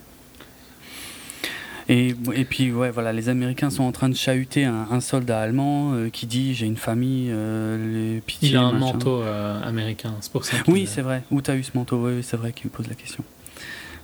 Et, 1.90 2.16
et 2.36 2.46
puis, 2.46 2.72
ouais, 2.72 2.92
voilà, 2.92 3.12
les 3.12 3.28
Américains 3.30 3.70
sont 3.70 3.84
en 3.84 3.92
train 3.92 4.08
de 4.08 4.16
chahuter 4.16 4.64
un, 4.66 4.88
un 4.92 5.02
soldat 5.02 5.42
allemand 5.42 5.94
euh, 5.94 6.10
qui 6.10 6.26
dit 6.26 6.54
J'ai 6.54 6.66
une 6.68 6.78
famille, 6.78 7.30
euh, 7.32 8.14
les 8.14 8.22
pitié. 8.22 8.50
Il 8.50 8.56
a 8.58 8.62
un 8.62 8.72
machin. 8.74 8.94
manteau 8.94 9.22
euh, 9.22 9.62
américain, 9.64 10.14
c'est 10.22 10.32
pour 10.32 10.46
ça. 10.46 10.58
Oui, 10.68 10.84
a- 10.84 10.88
c'est 10.88 11.02
vrai. 11.02 11.24
Où 11.32 11.42
t'as 11.42 11.56
eu 11.56 11.64
ce 11.64 11.72
manteau 11.74 11.98
Oui, 12.06 12.22
c'est 12.24 12.38
vrai 12.38 12.54
qu'il 12.54 12.64
lui 12.64 12.70
pose 12.70 12.88
la 12.88 12.96
question. 12.96 13.24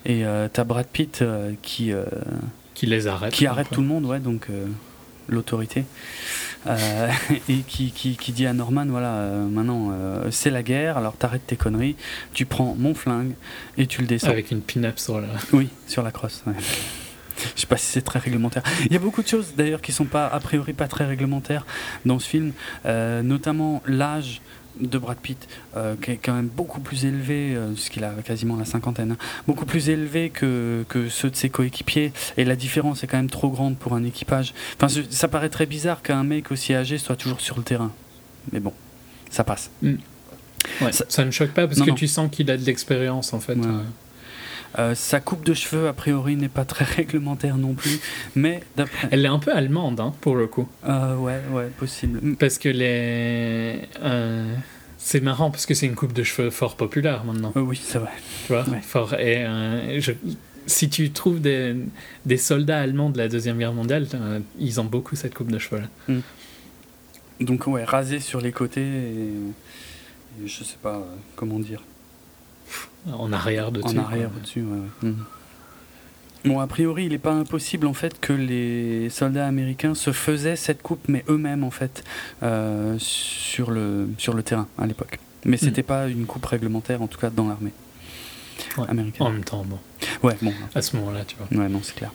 Et 0.05 0.25
euh, 0.25 0.47
t'as 0.51 0.63
Brad 0.63 0.87
Pitt 0.87 1.21
euh, 1.21 1.53
qui, 1.61 1.91
euh, 1.93 2.03
Qui 2.73 2.87
les 2.87 3.07
arrête. 3.07 3.33
qui 3.33 3.45
arrête 3.45 3.67
tout 3.71 3.81
le 3.81 3.87
monde, 3.87 4.05
ouais, 4.05 4.19
donc 4.19 4.47
euh, 4.49 4.65
l'autorité. 5.27 5.85
Euh, 6.65 7.09
et 7.49 7.59
qui, 7.59 7.91
qui, 7.91 8.17
qui 8.17 8.31
dit 8.31 8.45
à 8.45 8.53
Norman 8.53 8.85
voilà, 8.87 9.13
euh, 9.15 9.45
maintenant 9.45 9.89
euh, 9.91 10.29
c'est 10.31 10.49
la 10.49 10.63
guerre, 10.63 10.97
alors 10.97 11.15
t'arrêtes 11.15 11.45
tes 11.47 11.55
conneries, 11.55 11.95
tu 12.33 12.45
prends 12.45 12.75
mon 12.77 12.93
flingue 12.93 13.33
et 13.77 13.87
tu 13.87 14.01
le 14.01 14.07
descends. 14.07 14.29
Avec 14.29 14.51
une 14.51 14.61
pin-up 14.61 14.99
sur 14.99 15.21
la. 15.21 15.27
Oui, 15.53 15.69
sur 15.87 16.03
la 16.03 16.11
crosse. 16.11 16.43
ouais. 16.47 16.53
Je 17.55 17.61
sais 17.61 17.67
pas 17.67 17.77
si 17.77 17.85
c'est 17.85 18.01
très 18.01 18.17
réglementaire. 18.17 18.63
Il 18.87 18.93
y 18.93 18.95
a 18.95 18.99
beaucoup 18.99 19.21
de 19.21 19.27
choses 19.27 19.53
d'ailleurs 19.55 19.81
qui 19.81 19.91
sont 19.91 20.05
pas 20.05 20.25
a 20.25 20.39
priori 20.39 20.73
pas 20.73 20.87
très 20.87 21.05
réglementaires 21.05 21.67
dans 22.03 22.17
ce 22.17 22.27
film, 22.27 22.51
notamment 22.83 23.83
l'âge 23.85 24.41
de 24.79 24.97
Brad 24.97 25.17
Pitt, 25.17 25.47
euh, 25.75 25.95
qui 26.01 26.11
est 26.11 26.17
quand 26.17 26.33
même 26.33 26.47
beaucoup 26.47 26.79
plus 26.79 27.05
élevé, 27.05 27.53
euh, 27.55 27.71
puisqu'il 27.73 28.03
a 28.03 28.11
quasiment 28.23 28.55
la 28.55 28.65
cinquantaine, 28.65 29.11
hein, 29.11 29.17
beaucoup 29.47 29.65
plus 29.65 29.89
élevé 29.89 30.29
que, 30.29 30.85
que 30.89 31.09
ceux 31.09 31.29
de 31.29 31.35
ses 31.35 31.49
coéquipiers, 31.49 32.11
et 32.37 32.45
la 32.45 32.55
différence 32.55 33.03
est 33.03 33.07
quand 33.07 33.17
même 33.17 33.29
trop 33.29 33.49
grande 33.49 33.77
pour 33.77 33.93
un 33.93 34.03
équipage. 34.03 34.53
Enfin, 34.79 34.87
ça 35.09 35.27
paraît 35.27 35.49
très 35.49 35.65
bizarre 35.65 36.01
qu'un 36.01 36.23
mec 36.23 36.51
aussi 36.51 36.73
âgé 36.73 36.97
soit 36.97 37.15
toujours 37.15 37.41
sur 37.41 37.57
le 37.57 37.63
terrain. 37.63 37.91
Mais 38.51 38.59
bon, 38.59 38.73
ça 39.29 39.43
passe. 39.43 39.69
Ouais, 39.83 40.91
Ça- 40.91 41.25
ne 41.25 41.31
choque 41.31 41.51
pas 41.51 41.67
parce 41.67 41.79
Non, 41.79 41.85
que 41.85 41.89
non. 41.91 41.95
tu 41.95 42.07
sens 42.07 42.29
qu'il 42.31 42.49
a 42.51 42.57
de 42.57 42.63
l'expérience 42.63 43.33
en 43.33 43.39
fait. 43.39 43.53
Ouais, 43.55 43.65
euh. 43.65 43.77
ouais. 43.77 43.83
Euh, 44.79 44.95
sa 44.95 45.19
coupe 45.19 45.43
de 45.45 45.53
cheveux, 45.53 45.87
a 45.87 45.93
priori, 45.93 46.35
n'est 46.35 46.49
pas 46.49 46.65
très 46.65 46.85
réglementaire 46.97 47.57
non 47.57 47.73
plus, 47.73 47.99
mais. 48.35 48.61
Elle 49.11 49.25
est 49.25 49.29
un 49.29 49.39
peu 49.39 49.51
allemande 49.53 49.99
hein, 49.99 50.13
pour 50.21 50.35
le 50.35 50.47
coup. 50.47 50.67
Euh, 50.87 51.15
ouais, 51.17 51.39
ouais, 51.51 51.67
possible. 51.77 52.35
Parce 52.35 52.57
que 52.57 52.69
les. 52.69 53.81
euh, 54.03 54.53
C'est 54.97 55.21
marrant 55.21 55.51
parce 55.51 55.65
que 55.65 55.73
c'est 55.73 55.85
une 55.85 55.95
coupe 55.95 56.13
de 56.13 56.23
cheveux 56.23 56.49
fort 56.49 56.75
populaire 56.75 57.23
maintenant. 57.23 57.53
Euh, 57.55 57.61
oui, 57.61 57.79
c'est 57.83 57.97
vrai. 57.99 58.11
Tu 58.45 58.53
vois 58.53 58.63
Ouais. 58.69 58.81
fort, 58.81 59.13
et, 59.15 59.45
je- 59.99 60.11
Si 60.65 60.89
tu 60.89 61.11
trouves 61.11 61.39
des, 61.39 61.75
des 62.25 62.37
soldats 62.37 62.79
allemands 62.81 63.09
de 63.09 63.17
la 63.17 63.29
Deuxième 63.29 63.57
Guerre 63.57 63.71
mondiale, 63.73 64.05
ils 64.59 64.81
ont 64.81 64.85
beaucoup 64.85 65.15
cette 65.15 65.33
coupe 65.33 65.49
de 65.51 65.59
cheveux 65.59 65.81
là. 65.81 66.15
Donc, 67.39 67.67
ouais, 67.67 67.83
rasé 67.83 68.19
sur 68.19 68.41
les 68.41 68.51
côtés 68.51 68.81
et. 68.81 70.43
et 70.43 70.47
je 70.47 70.63
sais 70.63 70.77
pas 70.81 71.05
comment 71.35 71.59
dire. 71.59 71.81
En 73.11 73.31
arrière 73.31 73.71
de 73.71 73.81
En 73.83 73.97
arrière, 73.97 74.29
au-dessus, 74.35 74.61
ouais, 74.63 74.77
ouais. 75.03 75.09
Mhm. 75.09 75.23
Bon, 76.45 76.59
a 76.59 76.67
priori, 76.67 77.05
il 77.05 77.09
n'est 77.11 77.17
pas 77.17 77.33
impossible 77.33 77.87
en 77.87 77.93
fait 77.93 78.19
que 78.21 78.31
les 78.31 79.09
soldats 79.09 79.47
américains 79.47 79.95
se 79.95 80.11
faisaient 80.11 80.55
cette 80.55 80.81
coupe, 80.81 81.07
mais 81.09 81.25
eux-mêmes 81.29 81.63
en 81.63 81.71
fait, 81.71 82.03
euh, 82.43 82.95
sur, 82.99 83.71
le, 83.71 84.07
sur 84.17 84.33
le 84.33 84.43
terrain 84.43 84.67
à 84.77 84.85
l'époque. 84.87 85.19
Mais 85.45 85.57
c'était 85.57 85.83
pas 85.83 86.07
une 86.07 86.25
coupe 86.25 86.45
réglementaire, 86.45 87.01
en 87.01 87.07
tout 87.07 87.19
cas 87.19 87.29
dans 87.29 87.47
l'armée 87.47 87.71
Ouais. 88.77 88.85
américaine. 88.89 89.27
En 89.27 89.29
même 89.31 89.43
temps, 89.43 89.63
bon, 89.65 89.77
Ouais, 90.23 90.35
bon, 90.41 90.53
à 90.73 90.81
ce 90.81 90.95
moment-là, 90.97 91.23
tu 91.25 91.35
vois. 91.37 91.47
ouais, 91.63 91.69
non, 91.69 91.79
c'est 91.83 91.95
clair. 91.95 92.11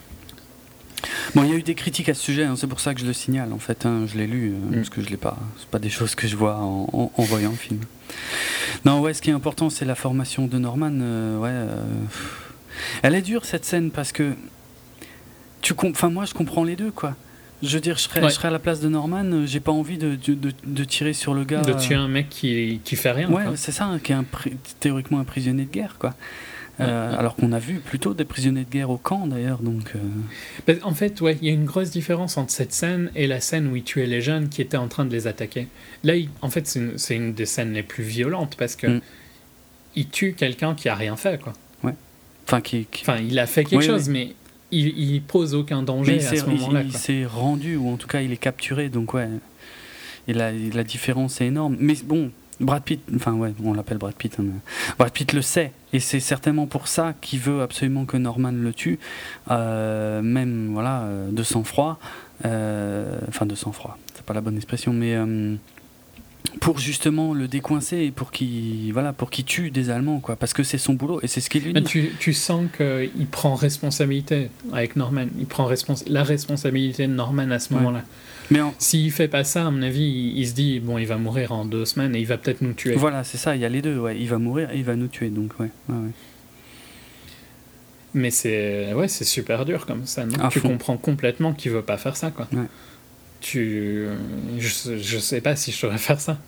Bon, 1.34 1.42
il 1.44 1.50
y 1.50 1.52
a 1.52 1.56
eu 1.56 1.62
des 1.62 1.74
critiques 1.74 2.08
à 2.08 2.14
ce 2.14 2.22
sujet, 2.22 2.44
hein, 2.44 2.54
c'est 2.56 2.66
pour 2.66 2.80
ça 2.80 2.94
que 2.94 3.00
je 3.00 3.06
le 3.06 3.12
signale 3.12 3.52
en 3.52 3.58
fait. 3.58 3.86
hein, 3.86 4.04
je 4.06 4.16
l'ai 4.18 4.26
lu 4.26 4.50
euh, 4.52 4.70
Mm. 4.70 4.74
parce 4.76 4.88
que 4.90 5.02
je 5.02 5.08
l'ai 5.08 5.16
pas. 5.16 5.36
C'est 5.58 5.68
pas 5.68 5.78
des 5.78 5.90
choses 5.90 6.14
que 6.14 6.26
je 6.28 6.36
vois 6.36 6.56
en, 6.56 6.88
en- 6.92 7.12
en 7.16 7.22
voyant 7.22 7.50
le 7.50 7.56
film. 7.56 7.80
Non, 8.84 9.00
ouais, 9.00 9.14
ce 9.14 9.22
qui 9.22 9.30
est 9.30 9.32
important, 9.32 9.70
c'est 9.70 9.84
la 9.84 9.94
formation 9.94 10.46
de 10.46 10.58
Norman. 10.58 10.90
euh, 10.92 11.38
ouais, 11.38 11.48
euh, 11.50 11.84
elle 13.02 13.14
est 13.14 13.22
dure 13.22 13.44
cette 13.44 13.64
scène 13.64 13.90
parce 13.90 14.12
que 14.12 14.34
tu, 15.60 15.74
com- 15.74 15.90
enfin 15.92 16.10
moi, 16.10 16.24
je 16.24 16.34
comprends 16.34 16.64
les 16.64 16.76
deux 16.76 16.90
quoi. 16.90 17.14
Je 17.62 17.74
veux 17.76 17.80
dire, 17.80 17.96
je 17.96 18.02
serais, 18.02 18.20
Ouais. 18.20 18.28
je 18.28 18.34
serais 18.34 18.48
à 18.48 18.50
la 18.50 18.58
place 18.58 18.80
de 18.80 18.88
Norman, 18.88 19.22
euh, 19.24 19.46
j'ai 19.46 19.60
pas 19.60 19.70
envie 19.70 19.96
de, 19.96 20.16
de, 20.16 20.34
de- 20.34 20.52
de 20.66 20.84
tirer 20.84 21.12
sur 21.12 21.32
le 21.32 21.44
gars. 21.44 21.60
De 21.62 21.72
tuer 21.74 21.94
un 21.94 22.08
mec 22.08 22.28
qui, 22.28 22.80
qui 22.84 22.96
fait 22.96 23.12
rien. 23.12 23.30
Ouais, 23.30 23.44
c'est 23.54 23.70
ça, 23.70 23.88
qui 24.02 24.10
est 24.10 24.16
un 24.16 24.24
théoriquement 24.80 25.20
un 25.20 25.24
prisonnier 25.24 25.64
de 25.64 25.70
guerre, 25.70 25.94
quoi. 25.98 26.14
Euh, 26.80 27.10
Ouais. 27.10 27.16
Alors 27.18 27.36
qu'on 27.36 27.52
a 27.52 27.58
vu 27.58 27.80
plutôt 27.80 28.14
des 28.14 28.24
prisonniers 28.24 28.64
de 28.64 28.70
guerre 28.70 28.88
au 28.90 28.96
camp, 28.96 29.26
d'ailleurs, 29.26 29.58
donc. 29.58 29.92
euh, 29.94 29.98
Parce- 30.64 30.78
En 30.82 30.94
fait, 30.94 31.20
ouais, 31.20 31.36
il 31.42 31.46
y 31.48 31.50
a 31.50 31.54
une 31.54 31.66
grosse 31.66 31.90
différence 31.90 32.38
entre 32.38 32.50
cette 32.50 32.72
scène 32.72 33.10
et 33.14 33.26
la 33.26 33.40
scène 33.40 33.68
où 33.68 33.76
il 33.76 33.82
tuait 33.82 34.06
les 34.06 34.20
jeunes 34.22 34.48
qui 34.48 34.62
étaient 34.62 34.78
en 34.78 34.88
train 34.88 35.04
de 35.04 35.12
les 35.12 35.26
attaquer. 35.26 35.68
Là, 36.02 36.16
il- 36.16 36.30
en 36.40 36.48
fait, 36.48 36.66
c'est 36.96 37.14
une, 37.16 37.34
des 37.34 37.44
scènes 37.46 37.72
les 37.74 37.82
plus 37.82 38.02
violentes 38.04 38.56
parce 38.58 38.74
que 38.74 38.86
Mm. 38.86 39.00
il 39.96 40.08
tue 40.08 40.32
quelqu'un 40.32 40.74
qui 40.74 40.88
a 40.88 40.94
rien 40.94 41.16
fait, 41.16 41.40
quoi. 41.40 41.52
Enfin, 42.44 42.60
qui. 42.60 42.86
qui- 42.90 43.02
Enfin, 43.02 43.18
il 43.18 43.38
a 43.38 43.46
fait 43.46 43.64
quelque 43.64 43.80
Oui, 43.80 43.86
chose, 43.86 44.08
mais 44.08 44.34
il, 44.72 44.88
il 44.98 45.22
pose 45.22 45.54
aucun 45.54 45.82
danger 45.82 46.16
Mais 46.16 46.24
à 46.26 46.30
s'est- 46.30 46.36
ce 46.38 46.46
moment-là. 46.46 46.82
il 46.82 46.92
s'est 46.92 47.24
rendu, 47.24 47.76
ou 47.76 47.88
en 47.90 47.96
tout 47.96 48.08
cas, 48.08 48.20
il 48.20 48.32
est 48.32 48.36
capturé, 48.36 48.88
donc 48.88 49.14
ouais. 49.14 49.28
Et 50.26 50.32
la, 50.32 50.50
la 50.52 50.84
différence 50.84 51.40
est 51.40 51.46
énorme. 51.46 51.76
Mais 51.78 51.94
bon, 52.04 52.30
Brad 52.62 52.82
Pitt, 52.82 53.00
enfin 53.16 53.32
ouais, 53.34 53.52
on 53.64 53.74
l'appelle 53.74 53.98
Brad 53.98 54.14
Pitt. 54.14 54.36
hein, 54.40 54.44
Brad 54.98 55.12
Pitt 55.12 55.32
le 55.32 55.42
sait, 55.42 55.72
et 55.92 56.00
c'est 56.00 56.20
certainement 56.20 56.66
pour 56.66 56.88
ça 56.88 57.14
qu'il 57.20 57.40
veut 57.40 57.60
absolument 57.60 58.04
que 58.06 58.16
Norman 58.16 58.52
le 58.52 58.72
tue, 58.72 58.98
euh, 59.50 60.22
même 60.22 60.70
voilà, 60.72 61.02
euh, 61.02 61.30
de 61.30 61.42
sang-froid. 61.42 61.98
euh, 62.44 63.18
Enfin, 63.28 63.46
de 63.46 63.54
sang-froid, 63.54 63.98
c'est 64.14 64.24
pas 64.24 64.34
la 64.34 64.40
bonne 64.40 64.56
expression, 64.56 64.92
mais 64.92 65.14
euh, 65.14 65.54
pour 66.60 66.78
justement 66.78 67.34
le 67.34 67.48
décoincer 67.48 67.98
et 67.98 68.10
pour 68.10 68.30
qu'il 68.30 68.92
voilà, 68.92 69.12
pour 69.12 69.30
qu'il 69.30 69.44
tue 69.44 69.70
des 69.70 69.90
Allemands, 69.90 70.20
quoi, 70.20 70.36
parce 70.36 70.52
que 70.52 70.62
c'est 70.62 70.78
son 70.78 70.94
boulot 70.94 71.20
et 71.22 71.26
c'est 71.28 71.40
ce 71.40 71.48
qu'il 71.50 71.62
lui 71.64 71.72
Mais 71.72 71.80
dit. 71.80 71.86
tu, 71.86 72.10
tu 72.18 72.32
sens 72.32 72.66
qu'il 72.76 73.26
prend 73.30 73.54
responsabilité 73.54 74.50
avec 74.72 74.96
Norman. 74.96 75.26
Il 75.38 75.46
prend 75.46 75.66
respons- 75.66 76.02
la 76.08 76.22
responsabilité 76.24 77.06
de 77.06 77.12
Norman 77.12 77.50
à 77.50 77.58
ce 77.58 77.72
Ouais. 77.72 77.80
moment-là. 77.80 78.02
Mais 78.52 78.60
en- 78.60 78.74
S'il 78.78 79.10
fait 79.10 79.28
pas 79.28 79.44
ça, 79.44 79.66
à 79.66 79.70
mon 79.70 79.82
avis, 79.82 80.02
il, 80.02 80.38
il 80.38 80.46
se 80.46 80.52
dit 80.54 80.78
bon, 80.80 80.98
il 80.98 81.06
va 81.06 81.16
mourir 81.16 81.52
en 81.52 81.64
deux 81.64 81.84
semaines 81.84 82.14
et 82.14 82.20
il 82.20 82.26
va 82.26 82.36
peut-être 82.38 82.60
nous 82.60 82.72
tuer. 82.74 82.94
voilà, 82.94 83.24
c'est 83.24 83.38
ça, 83.38 83.56
il 83.56 83.62
y 83.62 83.64
a 83.64 83.68
les 83.68 83.82
deux, 83.82 83.98
ouais. 83.98 84.16
Il 84.18 84.28
va 84.28 84.38
mourir 84.38 84.70
et 84.70 84.76
il 84.76 84.84
va 84.84 84.94
nous 84.96 85.08
tuer, 85.08 85.30
donc 85.30 85.52
ouais. 85.58 85.70
ouais, 85.88 85.94
ouais. 85.96 86.10
Mais 88.14 88.30
c'est 88.30 88.92
ouais, 88.92 89.08
c'est 89.08 89.24
super 89.24 89.64
dur 89.64 89.86
comme 89.86 90.04
ça. 90.06 90.26
Non? 90.26 90.48
Tu 90.50 90.60
comprends 90.60 90.98
complètement 90.98 91.54
qu'il 91.54 91.72
veut 91.72 91.82
pas 91.82 91.96
faire 91.96 92.16
ça, 92.16 92.30
quoi. 92.30 92.46
Tu, 93.40 94.06
je, 94.58 94.98
je 94.98 95.18
sais 95.18 95.40
pas 95.40 95.56
si 95.56 95.72
je 95.72 95.80
devrais 95.82 95.98
faire 95.98 96.20
ça. 96.20 96.38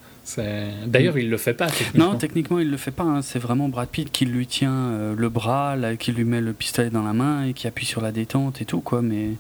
D'ailleurs, 0.87 1.19
il 1.19 1.29
le 1.31 1.37
fait 1.39 1.55
pas. 1.55 1.67
Techniquement. 1.67 2.13
Non, 2.13 2.19
techniquement, 2.19 2.59
il 2.61 2.71
le 2.71 2.77
fait 2.77 2.91
pas. 2.93 3.03
hein. 3.05 3.21
C'est 3.23 3.39
vraiment 3.39 3.69
Brad 3.69 3.89
Pitt 3.89 4.11
qui 4.13 4.27
lui 4.27 4.47
tient 4.47 4.73
euh, 4.73 5.15
le 5.17 5.29
bras, 5.29 5.75
là, 5.77 5.97
qui 5.97 6.13
lui 6.13 6.25
met 6.25 6.41
le 6.41 6.53
pistolet 6.53 6.91
dans 6.91 7.03
la 7.03 7.13
main 7.13 7.45
et 7.47 7.53
qui 7.53 7.67
appuie 7.67 7.85
sur 7.87 8.01
la 8.01 8.13
détente 8.13 8.61
et 8.63 8.65
tout, 8.65 8.81
quoi. 8.81 9.03
Mais 9.03 9.31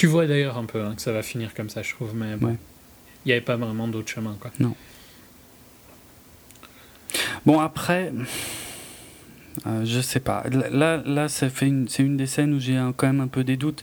Tu 0.00 0.06
vois 0.06 0.26
d'ailleurs 0.26 0.56
un 0.56 0.64
peu 0.64 0.82
hein, 0.82 0.94
que 0.96 1.02
ça 1.02 1.12
va 1.12 1.22
finir 1.22 1.52
comme 1.52 1.68
ça, 1.68 1.82
je 1.82 1.92
trouve. 1.92 2.14
Mais 2.14 2.34
bon, 2.36 2.46
Ouais. 2.48 2.56
il 3.26 3.28
n'y 3.28 3.32
avait 3.32 3.42
pas 3.42 3.56
vraiment 3.56 3.86
d'autre 3.86 4.08
chemin, 4.08 4.34
quoi. 4.40 4.50
bon, 7.44 7.60
après, 7.60 8.10
euh, 9.66 9.84
je 9.84 10.00
sais 10.00 10.20
pas. 10.20 10.44
Là, 10.70 11.02
là, 11.04 11.28
ça 11.28 11.46
une, 11.62 11.88
c'est 11.88 12.02
une 12.02 12.16
des 12.16 12.26
scènes 12.26 12.54
où 12.54 12.60
j'ai 12.60 12.80
quand 12.96 13.06
même 13.08 13.20
un 13.20 13.26
peu 13.26 13.44
des 13.44 13.56
doutes. 13.56 13.82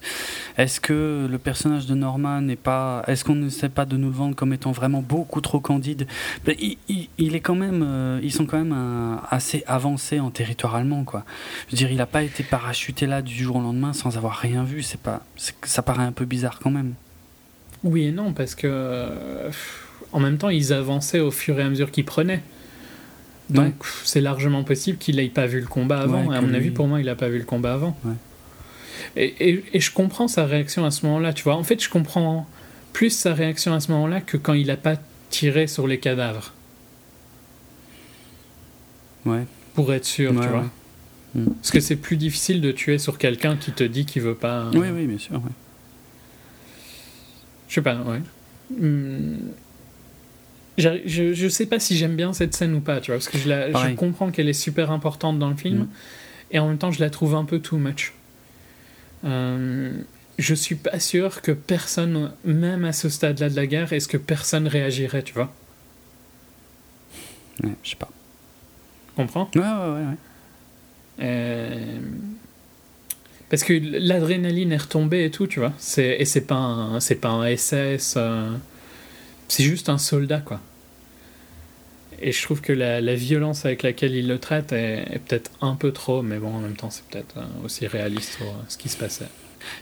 Est-ce 0.58 0.80
que 0.80 1.28
le 1.30 1.38
personnage 1.38 1.86
de 1.86 1.94
Norman 1.96 2.42
n'est 2.42 2.56
pas, 2.56 3.04
est-ce 3.08 3.24
qu'on 3.24 3.36
ne 3.36 3.50
sait 3.50 3.70
pas 3.70 3.86
de 3.86 3.98
nous 3.98 4.08
le 4.08 4.14
vendre 4.16 4.36
comme 4.36 4.54
étant 4.54 4.72
vraiment 4.72 5.02
beaucoup 5.02 5.42
trop 5.42 5.60
candide? 5.60 6.08
Ben, 6.46 6.56
il, 6.60 6.78
euh, 6.90 8.20
ils 8.24 8.32
sont 8.32 8.46
quand 8.46 8.58
même 8.58 8.72
un- 8.74 9.22
assez 9.30 9.64
avancés 9.68 10.20
en 10.20 10.32
territoire 10.32 10.76
allemand, 10.76 11.04
quoi. 11.04 11.24
Je 11.68 11.72
veux 11.72 11.78
dire, 11.78 11.92
il 11.92 11.98
n'a 11.98 12.06
pas 12.06 12.24
été 12.24 12.44
parachuté 12.44 13.06
là 13.06 13.22
du 13.22 13.34
jour 13.34 13.58
au 13.58 13.62
lendemain 13.62 13.94
sans 13.94 14.18
avoir 14.18 14.36
rien 14.36 14.64
vu. 14.64 14.82
C'est 14.82 15.00
pas, 15.02 15.26
ça 15.64 15.82
paraît 15.82 16.04
un 16.04 16.12
peu 16.12 16.26
bizarre 16.26 16.60
quand 16.60 16.72
même. 16.72 16.94
Oui 17.84 18.06
et 18.06 18.12
non, 18.12 18.34
parce 18.34 18.56
que 18.56 18.68
euh, 18.68 19.52
en 20.12 20.20
même 20.20 20.38
temps, 20.38 20.50
ils 20.50 20.74
avançaient 20.74 21.20
au 21.20 21.32
fur 21.32 21.60
et 21.60 21.64
à 21.64 21.70
mesure 21.70 21.92
qu'ils 21.92 22.06
prenaient. 22.06 22.42
Donc 23.50 23.66
Ouais. 23.84 23.90
c'est 24.04 24.22
largement 24.22 24.64
possible 24.64 24.98
qu'il 24.98 25.16
n'ait 25.18 25.30
pas 25.30 25.46
vu 25.46 25.62
le 25.62 25.68
combat 25.68 26.02
avant. 26.02 26.26
Ouais, 26.26 26.36
et 26.36 26.38
à 26.38 26.42
mon 26.42 26.54
avis, 26.54 26.66
lui- 26.66 26.72
pour 26.74 26.88
moi, 26.88 27.00
il 27.00 27.06
n'a 27.06 27.16
pas 27.16 27.30
vu 27.30 27.38
le 27.40 27.46
combat 27.46 27.74
avant. 27.74 27.98
Ouais. 28.04 28.14
Et, 29.16 29.50
et- 29.50 29.64
et 29.74 29.80
je 29.80 29.92
comprends 29.92 30.28
sa 30.28 30.46
réaction 30.46 30.84
à 30.86 30.92
ce 30.92 31.06
moment-là, 31.06 31.32
tu 31.34 31.44
vois. 31.44 31.56
En 31.56 31.64
fait, 31.64 31.82
je 31.82 31.90
comprends 31.90 32.46
plus 32.94 33.10
sa 33.12 33.34
réaction 33.34 33.74
à 33.74 33.80
ce 33.80 33.92
moment-là 33.92 34.20
que 34.22 34.36
quand 34.38 34.54
il 34.54 34.68
n'a 34.68 34.76
pas 34.78 34.96
tiré 35.30 35.68
sur 35.68 35.88
les 35.88 36.00
cadavres, 36.00 36.54
Ouais. 39.26 39.46
pour 39.76 39.94
être 39.94 40.06
sûr, 40.06 40.32
tu 40.32 40.38
vois. 40.48 40.60
ouais. 40.60 41.42
Mm. 41.42 41.46
Parce 41.56 41.72
que 41.72 41.80
c'est 41.80 41.96
plus 41.98 42.18
difficile 42.18 42.62
de 42.62 42.72
tuer 42.72 42.98
sur 42.98 43.18
quelqu'un 43.18 43.56
qui 43.58 43.72
te 43.72 43.84
dit 43.84 44.06
qu'il 44.06 44.22
veut 44.24 44.36
pas. 44.36 44.70
Oui, 44.74 44.88
oui, 44.94 45.06
bien 45.06 45.18
sûr. 45.18 45.42
Je 47.70 47.76
sais 47.76 47.82
pas, 47.82 47.96
ouais. 47.96 48.22
Hmm. 48.78 49.36
Je, 50.78 51.34
je 51.34 51.48
sais 51.50 51.66
pas 51.66 51.80
si 51.80 51.98
j'aime 51.98 52.16
bien 52.16 52.34
cette 52.34 52.56
scène 52.56 52.74
ou 52.76 52.82
pas, 52.82 53.00
tu 53.02 53.10
vois, 53.12 53.18
parce 53.18 53.30
que 53.30 53.38
je, 53.40 53.50
la, 53.50 53.68
je 53.68 53.74
Pareil. 53.74 53.96
comprends 53.96 54.30
qu'elle 54.32 54.48
est 54.48 54.54
super 54.54 54.92
importante 54.92 55.40
dans 55.40 55.50
le 55.50 55.56
film, 55.56 55.80
Mhm. 55.80 55.88
et 56.52 56.60
en 56.60 56.68
même 56.68 56.78
temps 56.78 56.92
je 56.92 57.00
la 57.00 57.10
trouve 57.10 57.34
un 57.36 57.46
peu 57.46 57.60
too 57.60 57.78
much. 57.78 58.14
Euh, 59.26 59.92
je 60.38 60.54
suis 60.54 60.76
pas 60.76 61.00
sûr 61.00 61.42
que 61.42 61.52
personne, 61.52 62.32
même 62.46 62.86
à 62.86 62.94
ce 62.94 63.10
stade-là 63.10 63.50
de 63.50 63.56
la 63.56 63.66
guerre, 63.66 63.92
est-ce 63.92 64.08
que 64.08 64.18
personne 64.18 64.68
réagirait, 64.68 65.24
tu 65.24 65.34
vois 65.34 65.52
Ouais, 67.64 67.72
je 67.84 67.90
sais 67.90 67.96
pas. 67.96 68.10
Comprends? 69.16 69.50
Ouais, 69.56 69.62
ouais, 69.62 69.68
ouais. 69.68 70.06
ouais. 70.06 70.18
Euh, 71.22 72.00
Parce 73.50 73.64
que 73.64 73.74
l'adrénaline 73.82 74.74
est 74.74 74.78
retombée 74.78 75.24
et 75.26 75.32
tout, 75.32 75.48
tu 75.48 75.60
vois. 75.62 75.72
C'est- 75.80 76.18
Et 76.20 76.26
c'est 76.26 76.42
pas, 76.42 76.56
un- 76.56 77.00
c'est 77.00 77.16
pas 77.16 77.30
un 77.30 77.46
SS. 77.46 78.16
euh, 78.18 78.52
C'est 79.48 79.64
juste 79.64 79.90
un 79.90 79.98
soldat, 79.98 80.40
quoi. 80.40 80.60
Et 82.20 82.32
je 82.32 82.42
trouve 82.42 82.62
que 82.62 82.74
la, 82.74 83.00
la 83.00 83.14
violence 83.16 83.66
avec 83.66 83.84
laquelle 83.84 84.16
il 84.16 84.28
le 84.28 84.40
traite 84.40 84.72
est, 84.72 85.06
est 85.12 85.20
peut-être 85.20 85.52
un 85.62 85.76
peu 85.76 85.92
trop, 85.92 86.24
mais 86.24 86.40
bon, 86.40 86.54
en 86.54 86.60
même 86.60 86.76
temps, 86.76 86.90
c'est 86.90 87.04
peut-être 87.06 87.38
euh, 87.38 87.44
aussi 87.66 87.86
réaliste 87.86 88.40
euh, 88.42 88.46
ce 88.68 88.78
qui 88.78 88.90
se 88.90 88.98
passait. 88.98 89.28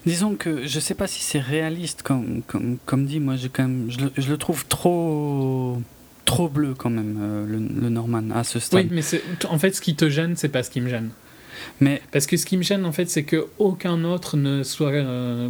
Disons 0.05 0.35
que 0.35 0.65
je 0.67 0.79
sais 0.79 0.95
pas 0.95 1.07
si 1.07 1.21
c'est 1.21 1.39
réaliste, 1.39 2.01
comme, 2.01 2.41
comme, 2.47 2.77
comme 2.85 3.05
dit, 3.05 3.19
moi 3.19 3.35
je, 3.37 3.47
quand 3.47 3.63
même, 3.63 3.85
je, 3.89 3.99
le, 3.99 4.11
je 4.17 4.29
le 4.29 4.37
trouve 4.37 4.65
trop 4.67 5.81
trop 6.25 6.49
bleu 6.49 6.73
quand 6.73 6.89
même, 6.89 7.17
euh, 7.21 7.45
le, 7.45 7.59
le 7.81 7.89
Norman, 7.89 8.31
à 8.33 8.43
ce 8.43 8.59
stade. 8.59 8.85
Oui, 8.85 8.89
mais 8.91 9.03
c'est- 9.03 9.21
en 9.47 9.59
fait, 9.59 9.73
ce 9.75 9.79
qui 9.79 9.95
te 9.95 10.09
gêne, 10.09 10.35
c'est 10.35 10.49
pas 10.49 10.63
ce 10.63 10.71
qui 10.71 10.81
me 10.81 10.89
gêne. 10.89 11.11
Mais 11.79 12.01
Parce 12.11 12.25
que 12.25 12.35
ce 12.35 12.45
qui 12.47 12.57
me 12.57 12.63
gêne, 12.63 12.83
en 12.83 12.91
fait, 12.91 13.09
c'est 13.09 13.23
que 13.23 13.45
aucun 13.59 14.03
autre 14.03 14.35
ne 14.35 14.63
soit 14.63 14.89
euh, 14.91 15.49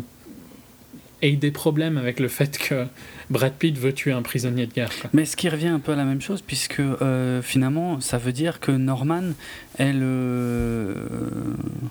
ait 1.22 1.36
des 1.38 1.52
problèmes 1.52 1.98
avec 1.98 2.20
le 2.20 2.28
fait 2.28 2.58
que 2.58 2.86
Brad 3.30 3.54
Pitt 3.54 3.78
veut 3.78 3.94
tuer 3.94 4.12
un 4.12 4.22
prisonnier 4.22 4.68
de 4.68 4.74
guerre. 4.74 4.90
Mais 5.14 5.26
ce 5.26 5.36
qui 5.36 5.50
revient 5.50 5.68
un 5.68 5.80
peu 5.80 5.94
à 5.94 5.96
la 5.96 6.06
même 6.06 6.22
chose, 6.22 6.42
puisque 6.42 6.80
euh, 6.80 7.42
finalement, 7.42 8.00
ça 8.00 8.18
veut 8.18 8.32
dire 8.32 8.60
que 8.60 8.72
Norman, 8.72 9.34
elle. 9.78 10.02
Euh, 10.04 10.94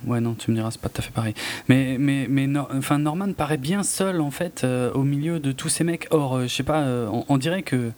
ouais, 0.06 0.20
non, 0.20 0.34
tu 0.34 0.50
me 0.50 0.56
diras, 0.56 0.70
c'est 0.70 0.80
pas 0.80 0.88
tout 0.88 1.00
à 1.00 1.02
fait 1.02 1.12
pareil. 1.12 1.34
Mais, 1.68 1.96
mais, 1.98 2.26
mais 2.28 2.48
enfin, 2.76 2.98
Norman 2.98 3.32
paraît 3.32 3.56
bien 3.56 3.82
seul, 3.82 4.20
en 4.20 4.30
fait, 4.30 4.62
euh, 4.64 4.92
au 4.92 5.02
milieu 5.02 5.40
de 5.40 5.52
tous 5.52 5.68
ces 5.68 5.84
mecs. 5.84 6.06
Or, 6.10 6.42
je 6.42 6.48
sais 6.48 6.62
pas, 6.62 6.84
on, 7.28 7.38
dirait 7.38 7.62
que 7.62 7.90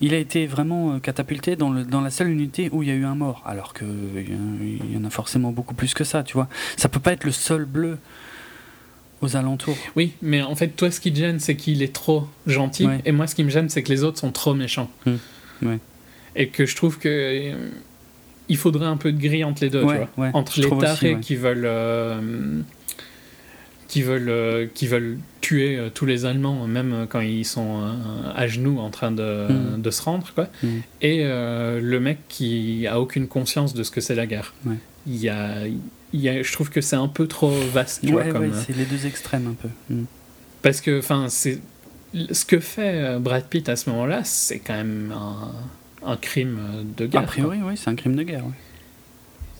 il 0.00 0.14
a 0.14 0.18
été 0.18 0.46
vraiment 0.46 0.98
catapulté 1.00 1.56
dans, 1.56 1.70
le, 1.70 1.84
dans 1.84 2.00
la 2.00 2.10
seule 2.10 2.28
unité 2.28 2.68
où 2.72 2.82
il 2.82 2.88
y 2.88 2.92
a 2.92 2.94
eu 2.94 3.04
un 3.04 3.14
mort, 3.14 3.42
alors 3.46 3.74
qu'il 3.74 3.88
y, 3.88 4.94
y 4.94 4.96
en 4.96 5.04
a 5.04 5.10
forcément 5.10 5.50
beaucoup 5.50 5.74
plus 5.74 5.94
que 5.94 6.04
ça, 6.04 6.22
tu 6.22 6.34
vois. 6.34 6.48
Ça 6.76 6.88
peut 6.88 7.00
pas 7.00 7.12
être 7.12 7.24
le 7.24 7.32
seul 7.32 7.64
bleu 7.64 7.98
aux 9.22 9.36
alentours. 9.36 9.76
Oui, 9.96 10.12
mais 10.20 10.42
en 10.42 10.54
fait, 10.54 10.68
toi, 10.68 10.90
ce 10.90 11.00
qui 11.00 11.12
te 11.12 11.18
gêne, 11.18 11.40
c'est 11.40 11.54
qu'il 11.54 11.82
est 11.82 11.94
trop 11.94 12.26
gentil, 12.46 12.86
et 13.04 13.12
moi, 13.12 13.26
ce 13.26 13.34
qui 13.34 13.44
me 13.44 13.50
gêne, 13.50 13.68
c'est 13.68 13.82
que 13.82 13.90
les 13.90 14.04
autres 14.04 14.18
sont 14.18 14.32
trop 14.32 14.52
méchants. 14.52 14.90
Hum. 15.06 15.78
Et 16.34 16.48
que 16.48 16.66
je 16.66 16.74
trouve 16.74 16.98
que 16.98 17.08
euh, 17.08 17.68
il 18.48 18.56
faudrait 18.56 18.86
un 18.86 18.96
peu 18.96 19.12
de 19.12 19.20
gris 19.20 19.44
entre 19.44 19.62
les 19.62 19.70
deux, 19.70 19.82
tu 19.82 19.94
vois. 20.16 20.30
entre 20.34 20.60
les 20.60 20.68
tarés 20.78 21.18
qui 21.20 21.36
veulent 21.36 21.66
euh, 21.66 22.60
qui 23.86 24.02
veulent 24.02 24.28
euh, 24.28 24.66
qui 24.74 24.86
veulent 24.86 25.18
tuer 25.40 25.78
tous 25.94 26.06
les 26.06 26.24
Allemands, 26.24 26.66
même 26.66 27.06
quand 27.08 27.20
ils 27.20 27.44
sont 27.44 27.82
à 28.34 28.46
genoux 28.48 28.78
en 28.78 28.90
train 28.90 29.12
de, 29.12 29.76
de 29.76 29.90
se 29.90 30.02
rendre, 30.02 30.32
quoi. 30.34 30.48
Hum. 30.64 30.82
Et 31.00 31.22
le 31.22 31.98
mec 32.00 32.18
qui 32.28 32.86
a 32.88 33.00
aucune 33.00 33.28
conscience 33.28 33.72
de 33.74 33.84
ce 33.84 33.92
que 33.92 34.00
c'est 34.00 34.16
la 34.16 34.26
guerre. 34.26 34.54
Il 35.06 35.16
y 35.16 35.28
a 35.28 35.64
je 36.12 36.52
trouve 36.52 36.70
que 36.70 36.80
c'est 36.80 36.96
un 36.96 37.08
peu 37.08 37.26
trop 37.26 37.50
vaste. 37.50 38.00
Tu 38.04 38.14
ouais, 38.14 38.32
c'est 38.66 38.76
les 38.76 38.84
deux 38.84 39.06
extrêmes 39.06 39.48
un 39.48 39.54
peu. 39.54 39.68
Mm. 39.94 40.04
Parce 40.62 40.80
que, 40.80 40.98
enfin, 40.98 41.26
c'est 41.28 41.58
ce 42.30 42.44
que 42.44 42.60
fait 42.60 43.02
euh, 43.02 43.18
Brad 43.18 43.44
Pitt 43.44 43.68
à 43.68 43.76
ce 43.76 43.90
moment-là, 43.90 44.22
c'est 44.24 44.58
quand 44.58 44.74
même 44.74 45.14
un, 46.04 46.16
crime 46.16 46.58
de 46.96 47.06
guerre. 47.06 47.22
A 47.22 47.24
priori, 47.24 47.58
oui, 47.64 47.74
c'est 47.76 47.90
un 47.90 47.96
crime 47.96 48.16
de 48.16 48.22
guerre. 48.22 48.44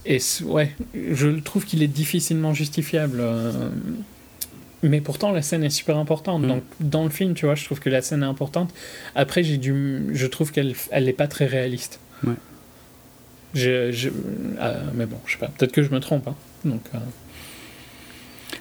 Et 0.04 0.18
ouais, 0.44 0.74
je 0.94 1.28
trouve 1.40 1.64
qu'il 1.64 1.82
est 1.82 1.88
difficilement 1.88 2.54
justifiable. 2.54 3.18
Euh, 3.20 3.70
mais 4.82 5.00
pourtant, 5.00 5.30
la 5.30 5.42
scène 5.42 5.62
est 5.62 5.70
super 5.70 5.96
importante. 5.96 6.42
Mm. 6.42 6.48
Donc, 6.48 6.62
dans 6.80 7.04
le 7.04 7.10
film, 7.10 7.34
tu 7.34 7.46
vois, 7.46 7.54
je 7.54 7.64
trouve 7.64 7.80
que 7.80 7.90
la 7.90 8.02
scène 8.02 8.22
est 8.22 8.26
importante. 8.26 8.72
Après, 9.14 9.42
j'ai 9.42 9.58
dû, 9.58 10.06
je 10.12 10.26
trouve 10.26 10.52
qu'elle, 10.52 10.74
elle 10.90 11.04
n'est 11.04 11.12
pas 11.12 11.28
très 11.28 11.46
réaliste. 11.46 12.00
Ouais. 12.26 12.34
Je, 13.54 14.08
euh, 14.58 14.82
mais 14.94 15.06
bon, 15.06 15.18
je 15.26 15.32
sais 15.32 15.38
pas, 15.38 15.48
peut-être 15.48 15.72
que 15.72 15.82
je 15.82 15.90
me 15.90 16.00
trompe. 16.00 16.28
Hein. 16.28 16.34
Donc, 16.64 16.82
euh. 16.94 16.98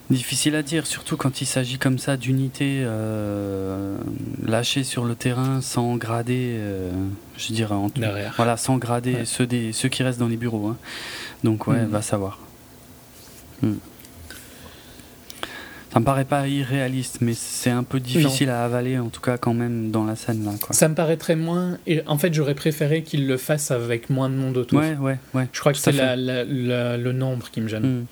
Difficile 0.09 0.55
à 0.55 0.63
dire, 0.63 0.87
surtout 0.87 1.15
quand 1.15 1.39
il 1.39 1.45
s'agit 1.45 1.77
comme 1.77 1.97
ça 1.97 2.17
d'unités 2.17 2.81
euh, 2.83 3.97
lâchées 4.45 4.83
sur 4.83 5.05
le 5.05 5.15
terrain 5.15 5.61
sans 5.61 5.95
grader, 5.95 6.59
je 7.37 7.53
dirais, 7.53 7.75
en 7.75 7.89
tout. 7.89 8.01
Voilà, 8.35 8.57
sans 8.57 8.77
grader 8.77 9.23
ceux, 9.23 9.47
des, 9.47 9.71
ceux 9.71 9.87
qui 9.87 10.03
restent 10.03 10.19
dans 10.19 10.27
les 10.27 10.37
bureaux. 10.37 10.67
Hein. 10.67 10.77
Donc, 11.45 11.67
ouais, 11.67 11.81
hmm. 11.85 11.89
va 11.89 12.01
savoir. 12.01 12.39
Hmm. 13.61 13.75
Ça 15.93 15.99
me 15.99 16.05
paraît 16.05 16.25
pas 16.25 16.47
irréaliste, 16.47 17.17
mais 17.19 17.33
c'est 17.33 17.69
un 17.69 17.83
peu 17.83 17.99
difficile 17.99 18.49
à 18.49 18.63
avaler, 18.63 18.97
en 18.97 19.09
tout 19.09 19.19
cas 19.19 19.37
quand 19.37 19.53
même 19.53 19.91
dans 19.91 20.05
la 20.05 20.15
scène 20.15 20.45
là. 20.45 20.51
Quoi. 20.61 20.73
Ça 20.73 20.87
me 20.87 20.95
paraîtrait 20.95 21.35
moins. 21.35 21.77
Et 21.85 22.01
en 22.07 22.17
fait, 22.17 22.33
j'aurais 22.33 22.55
préféré 22.55 23.03
qu'il 23.03 23.27
le 23.27 23.35
fasse 23.35 23.71
avec 23.71 24.09
moins 24.09 24.29
de 24.29 24.35
monde 24.35 24.55
autour. 24.57 24.79
Ouais, 24.79 24.95
ouais, 24.95 25.19
ouais. 25.33 25.47
Je 25.51 25.59
crois 25.59 25.73
que 25.73 25.79
c'est 25.79 25.91
le 25.91 27.11
nombre 27.11 27.49
qui 27.51 27.59
me 27.59 27.67
gêne. 27.67 28.05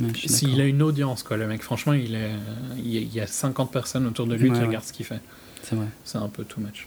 Hmm. 0.00 0.12
S'il 0.14 0.60
a 0.60 0.64
une 0.64 0.82
audience, 0.82 1.22
quoi, 1.22 1.36
le 1.36 1.46
mec, 1.46 1.62
franchement, 1.62 1.92
il, 1.92 2.14
est, 2.14 2.30
il 2.76 3.14
y 3.14 3.20
a 3.20 3.26
50 3.26 3.72
personnes 3.72 4.06
autour 4.06 4.26
de 4.26 4.34
lui 4.34 4.50
qui 4.50 4.60
regardent 4.60 4.84
ce 4.84 4.92
qu'il 4.92 5.06
fait. 5.06 5.20
C'est 5.62 5.76
vrai. 5.76 5.86
C'est 6.04 6.18
un 6.18 6.28
peu 6.28 6.44
too 6.44 6.60
much. 6.60 6.86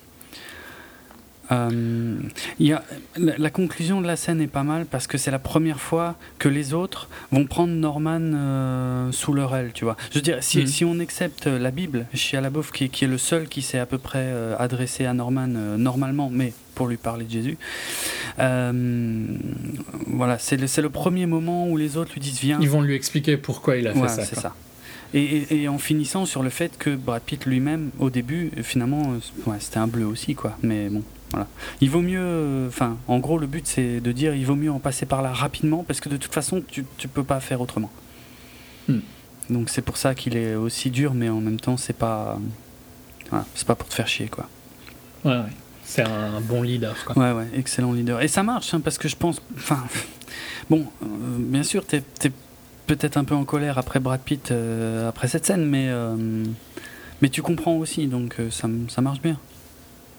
Euh, 1.52 2.20
y 2.60 2.72
a, 2.72 2.84
la, 3.18 3.50
conclusion 3.50 4.02
de 4.02 4.08
la 4.08 4.16
scène 4.16 4.42
est 4.42 4.48
pas 4.48 4.64
mal 4.64 4.86
parce 4.86 5.08
que 5.08 5.18
c'est 5.18 5.32
la 5.32 5.40
première 5.40 5.82
fois 5.82 6.16
que 6.40 6.48
les 6.48 6.74
autres 6.74 7.10
vont 7.32 7.46
prendre 7.46 7.74
Norman 7.74 8.22
euh, 8.22 9.12
sous 9.12 9.34
leur 9.34 9.54
aile, 9.56 9.72
tu 9.74 9.84
vois. 9.84 9.98
Je 10.12 10.16
veux 10.16 10.22
dire, 10.22 10.38
si, 10.42 10.60
mhm. 10.60 10.68
si 10.68 10.86
on 10.86 11.00
accepte 11.00 11.48
la 11.48 11.72
Bible, 11.72 12.06
Chialabouf, 12.14 12.72
qui, 12.72 12.90
qui 12.90 13.04
est 13.04 13.08
le 13.08 13.18
seul 13.18 13.50
qui 13.50 13.62
s'est 13.62 13.80
à 13.80 13.86
peu 13.86 13.98
près 13.98 14.24
euh, 14.24 14.56
adressé 14.60 15.06
à 15.06 15.14
Norman 15.14 15.48
normalement, 15.48 16.30
mais 16.32 16.54
pour 16.76 16.88
lui 16.88 16.98
parler 16.98 17.26
de 17.26 17.32
Jésus, 17.32 17.58
voilà, 18.38 20.40
c'est 20.40 20.58
le, 20.58 20.82
le 20.82 20.90
premier 20.90 21.26
moment 21.26 21.68
où 21.68 21.76
les 21.76 21.98
autres 21.98 22.14
lui 22.14 22.22
disent 22.22 22.40
Viens. 22.40 22.60
Ils 22.62 22.70
vont 22.70 22.82
lui 22.82 22.96
expliquer 22.96 23.36
pourquoi 23.36 23.76
il 23.76 23.88
a 23.88 23.94
fait 23.94 24.36
ça. 24.36 24.56
Et, 25.14 25.64
et, 25.64 25.68
en 25.68 25.78
finissant 25.78 26.26
sur 26.26 26.42
le 26.42 26.50
fait 26.50 26.78
que 26.78 26.96
Brad 26.96 27.22
Pitt 27.22 27.46
lui-même, 27.46 27.90
au 28.00 28.10
début, 28.10 28.50
finalement, 28.64 29.14
ouais, 29.46 29.58
c'était 29.60 29.80
un 29.80 29.88
bleu 29.88 30.06
aussi, 30.06 30.36
quoi. 30.36 30.58
Mais 30.64 30.88
bon, 30.88 31.04
voilà. 31.32 31.48
Il 31.82 31.90
vaut 31.90 32.02
mieux, 32.02 32.66
enfin, 32.68 32.98
en 33.08 33.20
gros, 33.20 33.38
le 33.38 33.48
but 33.48 33.66
c'est 33.66 34.00
de 34.00 34.12
dire 34.12 34.36
il 34.36 34.46
vaut 34.46 34.56
mieux 34.56 34.72
en 34.72 34.80
passer 34.80 35.06
par 35.06 35.22
là 35.22 35.32
rapidement 35.32 35.84
parce 35.84 36.00
que 36.00 36.10
de 36.10 36.18
toute 36.18 36.34
façon, 36.34 36.62
tu, 36.68 36.86
tu 36.98 37.08
peux 37.08 37.24
pas 37.24 37.40
faire 37.40 37.62
autrement. 37.62 37.92
Hmm. 38.88 39.00
Donc 39.50 39.70
c'est 39.70 39.82
pour 39.82 39.98
ça 39.98 40.16
qu'il 40.16 40.38
est 40.38 40.56
aussi 40.56 40.92
dur, 40.92 41.14
mais 41.14 41.30
en 41.30 41.42
même 41.42 41.60
temps, 41.60 41.78
c'est 41.78 41.96
pas, 41.98 42.40
voilà, 43.30 43.46
c'est 43.56 43.68
pas 43.68 43.76
pour 43.76 43.88
te 43.88 43.94
faire 43.94 44.08
chier, 44.08 44.28
quoi. 44.28 44.48
Ouais, 45.26 45.32
ouais. 45.32 45.52
C'est 45.84 46.04
un 46.04 46.40
bon 46.40 46.62
leader, 46.62 46.96
quoi. 47.06 47.18
Ouais, 47.18 47.38
ouais, 47.38 47.48
excellent 47.56 47.92
leader. 47.92 48.22
Et 48.22 48.28
ça 48.28 48.44
marche, 48.44 48.74
hein, 48.74 48.80
parce 48.80 48.98
que 48.98 49.10
je 49.10 49.16
pense, 49.16 49.42
enfin, 49.56 49.84
bon, 50.70 50.86
euh, 51.04 51.06
bien 51.38 51.64
sûr, 51.64 51.86
t'es 51.86 52.04
es, 52.24 52.32
peut-être 52.88 53.18
un 53.18 53.24
peu 53.24 53.36
en 53.36 53.44
colère 53.44 53.78
après 53.78 54.00
Brad 54.00 54.22
Pitt, 54.22 54.52
euh, 54.52 55.10
après 55.10 55.28
cette 55.28 55.46
scène, 55.46 55.66
mais, 55.66 55.88
euh, 55.90 56.16
mais 57.22 57.30
tu 57.30 57.42
comprends 57.42 57.76
aussi, 57.76 58.08
donc 58.08 58.38
ça, 58.52 58.70
ça 58.88 59.02
marche 59.02 59.22
bien. 59.22 59.38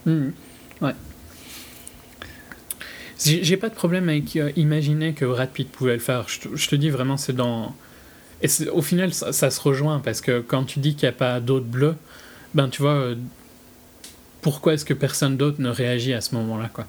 Hmm. 0.04 0.30
Ouais. 0.82 0.94
J'ai 3.24 3.56
pas 3.56 3.68
de 3.68 3.74
problème 3.74 4.08
avec 4.08 4.34
euh, 4.36 4.50
imaginer 4.56 5.12
que 5.12 5.24
Brad 5.24 5.50
Pitt 5.50 5.70
pouvait 5.70 5.94
le 5.94 6.00
faire. 6.00 6.28
Je 6.28 6.40
te, 6.40 6.56
je 6.56 6.68
te 6.68 6.74
dis 6.74 6.90
vraiment, 6.90 7.16
c'est 7.16 7.34
dans. 7.34 7.74
Et 8.42 8.48
au 8.72 8.82
final, 8.82 9.14
ça, 9.14 9.32
se 9.32 9.60
rejoint 9.60 10.00
parce 10.00 10.20
que 10.20 10.40
quand 10.40 10.64
tu 10.64 10.80
dis 10.80 10.96
qu'il 10.96 11.08
n'y 11.08 11.14
a 11.14 11.16
pas 11.16 11.38
d'autres 11.38 11.66
bleus, 11.66 11.94
ben 12.54 12.68
tu 12.68 12.82
vois, 12.82 12.94
euh, 12.94 13.14
pourquoi 14.40 14.74
est-ce 14.74 14.84
que 14.84 14.94
personne 14.94 15.36
d'autre 15.36 15.60
ne 15.60 15.68
réagit 15.68 16.12
à 16.12 16.20
ce 16.20 16.34
moment-là, 16.34 16.68
quoi? 16.72 16.86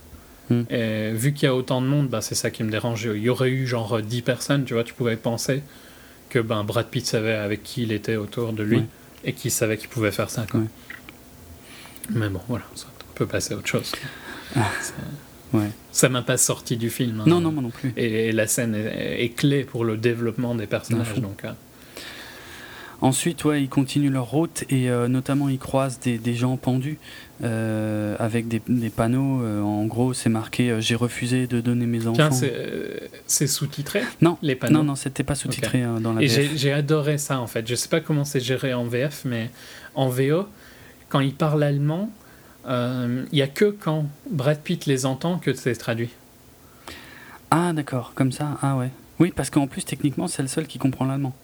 Hmm. 0.50 0.64
Et 0.72 1.12
vu 1.12 1.34
qu'il 1.34 1.46
y 1.46 1.50
a 1.50 1.56
autant 1.56 1.82
de 1.82 1.86
monde, 1.86 2.10
ben, 2.10 2.22
c'est 2.22 2.36
ça 2.36 2.50
qui 2.50 2.64
me 2.64 2.72
dérange. 2.72 3.04
Il 3.04 3.22
y 3.22 3.30
aurait 3.30 3.52
eu 3.52 3.68
genre 3.68 4.02
10 4.02 4.24
personnes, 4.24 4.66
tu 4.66 4.74
vois, 4.74 4.84
tu 4.84 4.96
pouvais 4.96 5.16
penser 5.16 5.62
que 6.30 6.40
ben, 6.40 6.64
Brad 6.64 6.88
Pitt 6.88 7.06
savait 7.06 7.36
avec 7.36 7.62
qui 7.62 7.84
il 7.84 7.92
était 7.92 8.16
autour 8.16 8.54
de 8.54 8.64
lui 8.64 8.84
et 9.24 9.34
qu'il 9.34 9.52
savait 9.52 9.78
qu'il 9.78 9.90
pouvait 9.90 10.12
faire 10.12 10.32
ça, 10.32 10.48
quoi. 10.50 10.62
Mais 12.10 12.30
bon, 12.30 12.42
voilà. 12.48 12.66
Ça 12.76 12.88
peut 13.16 13.26
passer 13.26 13.54
à 13.54 13.58
autre 13.58 13.68
chose. 13.68 13.92
Ah. 14.56 14.70
Ouais. 15.54 15.70
Ça 15.92 16.10
m'a 16.10 16.24
pas 16.24 16.38
sorti 16.38 16.78
du 16.78 16.90
film. 16.90 17.22
Hein. 17.22 17.26
Non, 17.28 17.40
non, 17.40 17.52
moi 17.52 17.62
non 17.62 17.70
plus. 17.70 17.94
Et, 17.96 18.32
la 18.32 18.48
scène 18.48 18.76
est, 18.76 19.36
clé 19.36 19.64
pour 19.64 19.86
le 19.86 19.98
développement 19.98 20.56
des 20.56 20.66
personnages. 20.66 21.20
Donc, 21.22 21.46
euh. 21.46 21.52
Ensuite, 23.02 23.44
ouais, 23.44 23.62
ils 23.62 23.70
continuent 23.70 24.12
leur 24.12 24.32
route 24.32 24.64
et 24.70 24.90
euh, 24.90 25.10
notamment 25.10 25.50
ils 25.50 25.60
croisent 25.60 26.00
des, 26.00 26.18
des 26.18 26.36
gens 26.36 26.56
pendus 26.56 26.98
euh, 27.44 28.16
avec 28.18 28.48
des, 28.48 28.62
des 28.68 28.90
panneaux. 28.90 29.46
en 29.46 29.86
gros, 29.86 30.14
c'est 30.14 30.30
marqué 30.30 30.78
J'ai 30.80 30.96
refusé 30.96 31.46
de 31.46 31.62
donner 31.62 31.86
mes 31.86 32.08
enfants. 32.08 32.30
c'est 33.28 33.48
sous-titré 33.48 34.02
Non, 34.22 34.38
les 34.42 34.56
panneaux. 34.56 34.80
Non, 34.80 34.84
non, 34.84 34.96
c'était 34.96 35.24
pas 35.24 35.36
sous-titré 35.36 35.84
dans 36.00 36.14
la 36.14 36.24
Et 36.24 36.28
j'ai 36.28 36.72
adoré 36.72 37.20
ça 37.20 37.40
en 37.40 37.48
fait. 37.48 37.68
Je 37.68 37.76
sais 37.76 37.90
pas 37.90 38.00
comment 38.00 38.24
c'est 38.24 38.40
géré 38.40 38.74
en 38.74 38.86
VF, 38.86 39.24
mais 39.26 39.52
en 39.94 40.08
VO, 40.08 40.48
quand 41.10 41.20
ils 41.20 41.36
parlent 41.36 41.64
allemand, 41.64 42.10
il 42.66 42.70
euh, 42.70 43.26
n'y 43.34 43.42
a 43.42 43.48
que 43.48 43.66
quand 43.66 44.06
Brad 44.30 44.60
Pitt 44.60 44.86
les 44.86 45.06
entend 45.06 45.38
que 45.38 45.54
c'est 45.54 45.76
traduit. 45.76 46.10
Ah 47.52 47.74
d'accord, 47.74 48.14
comme 48.16 48.32
ça, 48.32 48.58
ah 48.62 48.78
ouais. 48.78 48.90
Oui, 49.20 49.34
parce 49.36 49.50
qu'en 49.50 49.68
plus 49.68 49.84
techniquement 49.84 50.28
c'est 50.28 50.42
le 50.42 50.48
seul 50.48 50.66
qui 50.66 50.80
comprend 50.80 51.06
l'allemand. 51.06 51.36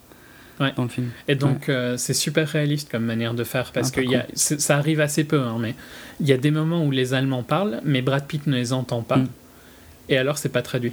Dans 0.76 0.84
le 0.84 0.90
film. 0.90 1.12
Et 1.30 1.36
donc 1.36 1.70
euh, 1.70 1.96
c'est 1.96 2.14
super 2.14 2.46
réaliste 2.46 2.92
comme 2.92 3.06
manière 3.06 3.34
de 3.34 3.46
faire 3.46 3.72
parce 3.72 3.94
ah, 3.96 4.02
que 4.02 4.36
ça 4.36 4.78
arrive 4.78 5.00
assez 5.00 5.24
peu, 5.24 5.42
hein, 5.42 5.56
mais 5.58 5.74
il 6.20 6.28
y 6.28 6.34
a 6.34 6.38
des 6.38 6.52
moments 6.52 6.84
où 6.84 6.92
les 6.92 7.14
Allemands 7.14 7.44
parlent, 7.44 7.80
mais 7.86 8.02
Brad 8.02 8.26
Pitt 8.26 8.46
ne 8.46 8.58
les 8.58 8.74
entend 8.74 9.02
pas. 9.02 9.18
Mm. 9.18 9.28
Et 10.10 10.18
alors 10.18 10.38
c'est 10.38 10.50
pas 10.50 10.62
traduit. 10.62 10.92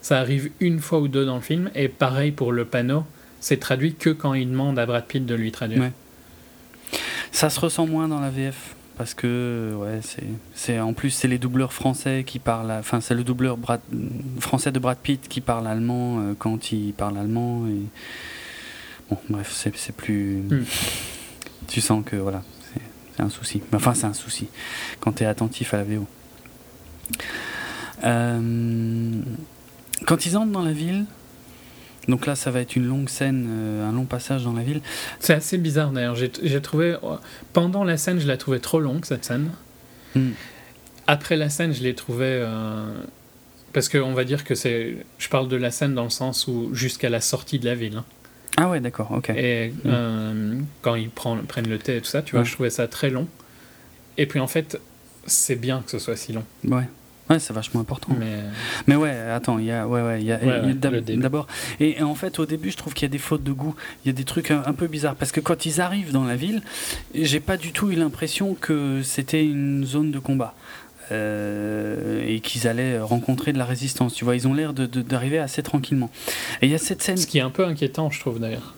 Ça 0.00 0.18
arrive 0.18 0.50
une 0.60 0.78
fois 0.78 1.00
ou 1.00 1.08
deux 1.08 1.26
dans 1.26 1.34
le 1.34 1.42
film, 1.42 1.70
et 1.74 1.88
pareil 1.88 2.30
pour 2.30 2.50
le 2.50 2.64
panneau, 2.64 3.04
c'est 3.40 3.60
traduit 3.60 3.94
que 3.94 4.08
quand 4.08 4.32
il 4.32 4.48
demande 4.48 4.78
à 4.78 4.86
Brad 4.86 5.04
Pitt 5.04 5.26
de 5.26 5.34
lui 5.34 5.52
traduire. 5.52 5.90
Ça 7.30 7.50
se 7.50 7.60
ressent 7.60 7.86
moins 7.86 8.08
dans 8.08 8.20
la 8.20 8.30
VF 8.30 8.74
parce 8.98 9.14
que 9.14 9.72
ouais 9.76 10.00
c'est 10.54 10.80
en 10.80 10.92
plus 10.92 11.10
c'est 11.10 11.28
les 11.28 11.38
doubleurs 11.38 11.72
français 11.72 12.24
qui 12.26 12.40
parlent 12.40 12.72
enfin 12.72 13.00
c'est 13.00 13.14
le 13.14 13.22
doubleur 13.22 13.56
français 14.40 14.72
de 14.72 14.78
Brad 14.80 14.98
Pitt 14.98 15.28
qui 15.28 15.40
parle 15.40 15.68
allemand 15.68 16.18
euh, 16.18 16.34
quand 16.36 16.72
il 16.72 16.92
parle 16.92 17.16
allemand 17.16 17.68
et 17.68 17.80
bon 19.08 19.18
bref 19.30 19.52
c'est 19.54 19.96
plus 19.96 20.38
hmm. 20.38 20.64
tu 21.68 21.80
sens 21.80 22.04
que 22.04 22.16
voilà 22.16 22.42
c'est 23.16 23.22
un 23.22 23.30
souci 23.30 23.62
enfin 23.72 23.94
c'est 23.94 24.06
un 24.06 24.14
souci 24.14 24.48
quand 24.98 25.12
tu 25.12 25.22
es 25.22 25.26
attentif 25.26 25.74
à 25.74 25.76
la 25.76 25.84
VO 25.84 26.06
euh, 28.04 29.12
quand 30.06 30.26
ils 30.26 30.36
entrent 30.36 30.52
dans 30.52 30.64
la 30.64 30.72
ville 30.72 31.04
Donc 32.08 32.24
là, 32.26 32.34
ça 32.34 32.50
va 32.50 32.60
être 32.60 32.74
une 32.74 32.86
longue 32.86 33.08
scène, 33.08 33.46
euh, 33.50 33.88
un 33.88 33.92
long 33.92 34.06
passage 34.06 34.42
dans 34.44 34.52
la 34.54 34.62
ville. 34.62 34.80
C'est 35.20 35.34
assez 35.34 35.58
bizarre 35.58 35.90
d'ailleurs. 35.90 36.14
J'ai 36.16 36.60
trouvé. 36.62 36.96
Pendant 37.52 37.84
la 37.84 37.96
scène, 37.98 38.18
je 38.18 38.26
la 38.26 38.36
trouvais 38.38 38.60
trop 38.60 38.80
longue, 38.80 39.04
cette 39.04 39.24
scène. 39.24 39.50
Hmm. 40.14 40.30
Après 41.06 41.36
la 41.36 41.48
scène, 41.50 41.72
je 41.74 41.82
l'ai 41.82 41.94
trouvée. 41.94 42.24
euh, 42.42 42.92
Parce 43.74 43.88
qu'on 43.90 44.14
va 44.14 44.24
dire 44.24 44.44
que 44.44 44.54
c'est. 44.54 44.96
Je 45.18 45.28
parle 45.28 45.48
de 45.48 45.56
la 45.56 45.70
scène 45.70 45.94
dans 45.94 46.04
le 46.04 46.10
sens 46.10 46.46
où 46.48 46.70
jusqu'à 46.74 47.10
la 47.10 47.20
sortie 47.20 47.58
de 47.58 47.66
la 47.66 47.74
ville. 47.74 47.96
hein. 47.98 48.04
Ah 48.56 48.68
ouais, 48.70 48.80
d'accord, 48.80 49.12
ok. 49.12 49.30
Et 49.30 49.72
euh, 49.86 50.58
quand 50.82 50.94
ils 50.96 51.10
prennent, 51.10 51.42
prennent 51.44 51.68
le 51.68 51.78
thé 51.78 51.96
et 51.96 52.00
tout 52.00 52.06
ça, 52.08 52.22
tu 52.22 52.32
vois, 52.32 52.40
Ouais. 52.40 52.46
je 52.46 52.52
trouvais 52.54 52.70
ça 52.70 52.88
très 52.88 53.10
long. 53.10 53.28
Et 54.16 54.26
puis 54.26 54.40
en 54.40 54.48
fait, 54.48 54.80
c'est 55.26 55.54
bien 55.54 55.80
que 55.84 55.90
ce 55.92 55.98
soit 56.00 56.16
si 56.16 56.32
long. 56.32 56.42
Ouais. 56.64 56.88
Ouais, 57.30 57.38
c'est 57.38 57.52
vachement 57.52 57.80
important. 57.80 58.08
Mais 58.18 58.40
Mais 58.86 58.96
ouais, 58.96 59.10
attends, 59.10 59.58
il 59.58 59.66
y 59.66 59.70
a, 59.72 59.86
ouais, 59.86 60.00
ouais, 60.02 60.20
il 60.20 60.26
y 60.26 60.32
a, 60.32 60.38
Ouais, 60.38 60.46
ouais, 60.66 60.74
d'abord. 61.22 61.46
Et, 61.80 61.98
et 61.98 62.02
en 62.02 62.14
fait, 62.14 62.38
au 62.38 62.46
début, 62.46 62.70
je 62.70 62.76
trouve 62.76 62.94
qu'il 62.94 63.04
y 63.06 63.10
a 63.10 63.12
des 63.12 63.18
fautes 63.18 63.42
de 63.44 63.52
goût. 63.52 63.74
Il 64.04 64.08
y 64.08 64.10
a 64.10 64.14
des 64.14 64.24
trucs 64.24 64.50
un, 64.50 64.62
un 64.66 64.72
peu 64.72 64.86
bizarres 64.86 65.14
parce 65.16 65.32
que 65.32 65.40
quand 65.40 65.66
ils 65.66 65.80
arrivent 65.80 66.12
dans 66.12 66.24
la 66.24 66.36
ville, 66.36 66.62
j'ai 67.14 67.40
pas 67.40 67.56
du 67.56 67.72
tout 67.72 67.90
eu 67.90 67.94
l'impression 67.96 68.54
que 68.54 69.02
c'était 69.02 69.44
une 69.44 69.84
zone 69.84 70.10
de 70.10 70.18
combat. 70.18 70.54
Euh, 71.10 72.22
et 72.26 72.40
qu'ils 72.40 72.68
allaient 72.68 72.98
rencontrer 73.00 73.52
de 73.52 73.58
la 73.58 73.64
résistance. 73.64 74.14
Tu 74.14 74.24
vois, 74.24 74.36
ils 74.36 74.46
ont 74.46 74.52
l'air 74.54 74.72
de- 74.74 74.86
de- 74.86 75.00
d'arriver 75.02 75.38
assez 75.38 75.62
tranquillement. 75.62 76.10
Et 76.60 76.66
il 76.66 76.72
y 76.72 76.74
a 76.74 76.78
cette 76.78 77.02
scène. 77.02 77.16
ce 77.16 77.26
qui 77.26 77.38
est 77.38 77.42
un 77.42 77.50
peu 77.50 77.64
inquiétant, 77.64 78.10
je 78.10 78.20
trouve 78.20 78.38
d'ailleurs. 78.40 78.74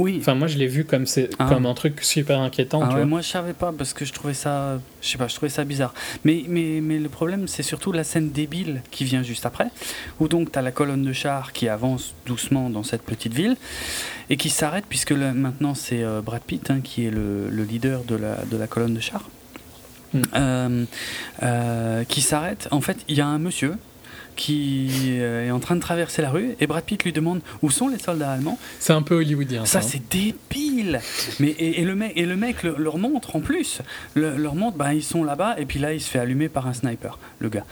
Oui. 0.00 0.16
Enfin, 0.20 0.34
moi, 0.34 0.48
je 0.48 0.56
l'ai 0.58 0.66
vu 0.66 0.84
comme, 0.84 1.06
c'est 1.06 1.30
Ah. 1.38 1.46
comme 1.48 1.66
un 1.66 1.74
truc 1.74 2.02
super 2.02 2.40
inquiétant, 2.40 2.80
Ah 2.82 2.86
tu 2.88 2.92
ouais, 2.94 3.00
vois. 3.00 3.06
moi 3.06 3.20
je 3.20 3.28
savais 3.28 3.52
pas 3.52 3.70
parce 3.76 3.92
que 3.92 4.04
je 4.04 4.12
trouvais 4.12 4.34
ça, 4.34 4.80
je 5.02 5.08
sais 5.08 5.18
pas, 5.18 5.28
je 5.28 5.34
trouvais 5.34 5.50
ça 5.50 5.64
bizarre. 5.64 5.92
Mais, 6.24 6.44
mais, 6.48 6.80
mais 6.82 6.98
le 6.98 7.08
problème 7.08 7.46
c'est 7.48 7.62
surtout 7.62 7.92
la 7.92 8.02
scène 8.02 8.30
débile 8.30 8.82
qui 8.90 9.04
vient 9.04 9.22
juste 9.22 9.46
après, 9.46 9.68
où 10.18 10.26
donc 10.28 10.50
tu 10.52 10.58
as 10.58 10.62
la 10.62 10.72
colonne 10.72 11.02
de 11.04 11.12
chars 11.12 11.52
qui 11.52 11.68
avance 11.68 12.14
doucement 12.26 12.70
dans 12.70 12.82
cette 12.82 13.02
petite 13.02 13.34
ville 13.34 13.56
et 14.30 14.36
qui 14.36 14.48
s'arrête 14.50 14.84
puisque 14.88 15.10
là, 15.10 15.32
maintenant 15.32 15.74
c'est 15.74 16.02
euh, 16.02 16.20
Brad 16.22 16.42
Pitt 16.42 16.70
hein, 16.70 16.80
qui 16.82 17.04
est 17.06 17.10
le, 17.10 17.48
le 17.50 17.62
leader 17.64 18.02
de 18.04 18.16
la, 18.16 18.36
de 18.50 18.56
la 18.56 18.66
colonne 18.66 18.94
de 18.94 19.00
chars. 19.00 19.28
Mm. 20.12 20.22
Euh, 20.34 20.84
euh, 21.44 22.04
qui 22.04 22.20
s'arrête. 22.20 22.66
En 22.72 22.80
fait, 22.80 22.96
il 23.08 23.16
y 23.16 23.20
a 23.20 23.26
un 23.26 23.38
monsieur 23.38 23.74
qui 24.36 24.88
euh, 25.20 25.46
est 25.48 25.50
en 25.50 25.60
train 25.60 25.76
de 25.76 25.80
traverser 25.80 26.22
la 26.22 26.30
rue 26.30 26.54
et 26.60 26.66
Brad 26.66 26.84
Pitt 26.84 27.02
lui 27.04 27.12
demande 27.12 27.40
où 27.62 27.70
sont 27.70 27.88
les 27.88 27.98
soldats 27.98 28.32
allemands 28.32 28.58
C'est 28.78 28.92
un 28.92 29.02
peu 29.02 29.16
hollywoodien. 29.16 29.64
ça, 29.66 29.78
hein. 29.78 29.82
c'est 29.82 30.02
débile. 30.10 31.00
Mais 31.38 31.48
et, 31.48 31.80
et 31.80 31.84
le 31.84 31.94
mec 31.94 32.12
et 32.16 32.26
le 32.26 32.36
mec 32.36 32.62
le- 32.62 32.76
leur 32.78 32.98
montre 32.98 33.36
en 33.36 33.40
plus. 33.40 33.80
Le- 34.14 34.36
leur 34.36 34.54
montre, 34.54 34.76
bah 34.76 34.94
ils 34.94 35.02
sont 35.02 35.24
là-bas 35.24 35.56
et 35.58 35.66
puis 35.66 35.78
là 35.78 35.92
il 35.92 36.00
se 36.00 36.08
fait 36.10 36.18
allumer 36.18 36.48
par 36.48 36.66
un 36.66 36.72
sniper, 36.74 37.18
le 37.38 37.48
gars. 37.48 37.64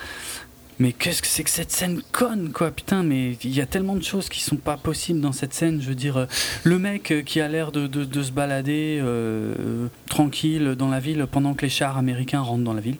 Mais 0.80 0.92
qu'est-ce 0.92 1.22
que 1.22 1.26
c'est 1.28 1.42
que 1.42 1.50
cette 1.50 1.72
scène 1.72 2.00
conne 2.12 2.52
quoi? 2.52 2.70
Putain, 2.70 3.02
mais 3.02 3.32
il 3.42 3.50
y 3.52 3.60
a 3.60 3.66
tellement 3.66 3.96
de 3.96 4.02
choses 4.04 4.28
qui 4.28 4.40
sont 4.44 4.54
pas 4.56 4.76
possibles 4.76 5.20
dans 5.20 5.32
cette 5.32 5.52
scène. 5.52 5.80
Je 5.82 5.88
veux 5.88 5.96
dire, 5.96 6.16
euh, 6.18 6.26
le 6.62 6.78
mec 6.78 7.10
euh, 7.10 7.22
qui 7.22 7.40
a 7.40 7.48
l'air 7.48 7.72
de, 7.72 7.88
de- 7.88 8.04
de 8.04 8.22
se 8.22 8.30
balader 8.30 9.00
euh, 9.02 9.88
tranquille 10.08 10.76
dans 10.78 10.86
la 10.88 11.00
ville 11.00 11.26
pendant 11.28 11.54
que 11.54 11.62
les 11.62 11.68
chars 11.68 11.98
américains 11.98 12.42
rentrent 12.42 12.62
dans 12.62 12.74
la 12.74 12.80
ville. 12.80 12.96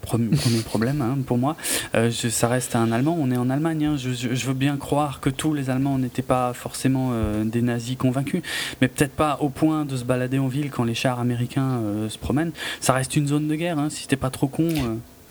Premier, 0.00 0.34
premier 0.36 0.60
problème 0.60 1.02
hein, 1.02 1.18
pour 1.26 1.36
moi. 1.36 1.56
Euh, 1.94 2.10
je- 2.10 2.28
ça 2.28 2.48
reste 2.48 2.74
un 2.74 2.90
Allemand, 2.90 3.16
on 3.20 3.30
est 3.30 3.36
en 3.36 3.50
Allemagne. 3.50 3.84
hein. 3.84 3.96
Je, 3.98 4.10
je- 4.12 4.34
je 4.34 4.46
veux 4.46 4.54
bien 4.54 4.76
croire 4.78 5.20
que 5.20 5.28
tous 5.28 5.52
les 5.52 5.68
Allemands 5.68 5.98
n'étaient 5.98 6.22
pas 6.22 6.52
forcément 6.54 7.10
euh, 7.12 7.44
des 7.44 7.60
nazis 7.60 7.96
convaincus, 7.96 8.42
mais 8.80 8.88
peut-être 8.88 9.12
pas 9.12 9.36
au 9.40 9.50
point 9.50 9.84
de 9.84 9.96
se 9.96 10.04
balader 10.04 10.38
en 10.38 10.48
ville 10.48 10.70
quand 10.70 10.84
les 10.84 10.94
chars 10.94 11.20
américains 11.20 11.80
euh, 11.82 12.08
se 12.08 12.16
promènent. 12.18 12.52
Ça 12.80 12.94
reste 12.94 13.14
une 13.16 13.26
zone 13.28 13.46
de 13.48 13.54
guerre, 13.56 13.78
hein. 13.78 13.90
si 13.90 14.08
t'es 14.08 14.16
pas 14.16 14.30
trop 14.30 14.46
con, 14.48 14.68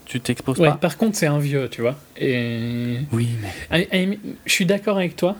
tu 0.06 0.20
t'exposes 0.20 0.60
Ouais, 0.60 0.68
pas. 0.70 0.76
par 0.76 0.98
contre, 0.98 1.16
c'est 1.18 1.28
un 1.28 1.40
vieux, 1.40 1.68
tu 1.70 1.82
vois. 1.82 1.98
Et. 2.18 2.98
Oui, 3.12 3.30
mais. 3.42 3.50
À 3.72 3.78
la 3.96 4.00
limite, 4.02 4.20
Je 4.46 4.52
suis 4.52 4.66
d'accord 4.66 4.98
avec 4.98 5.16
toi, 5.16 5.36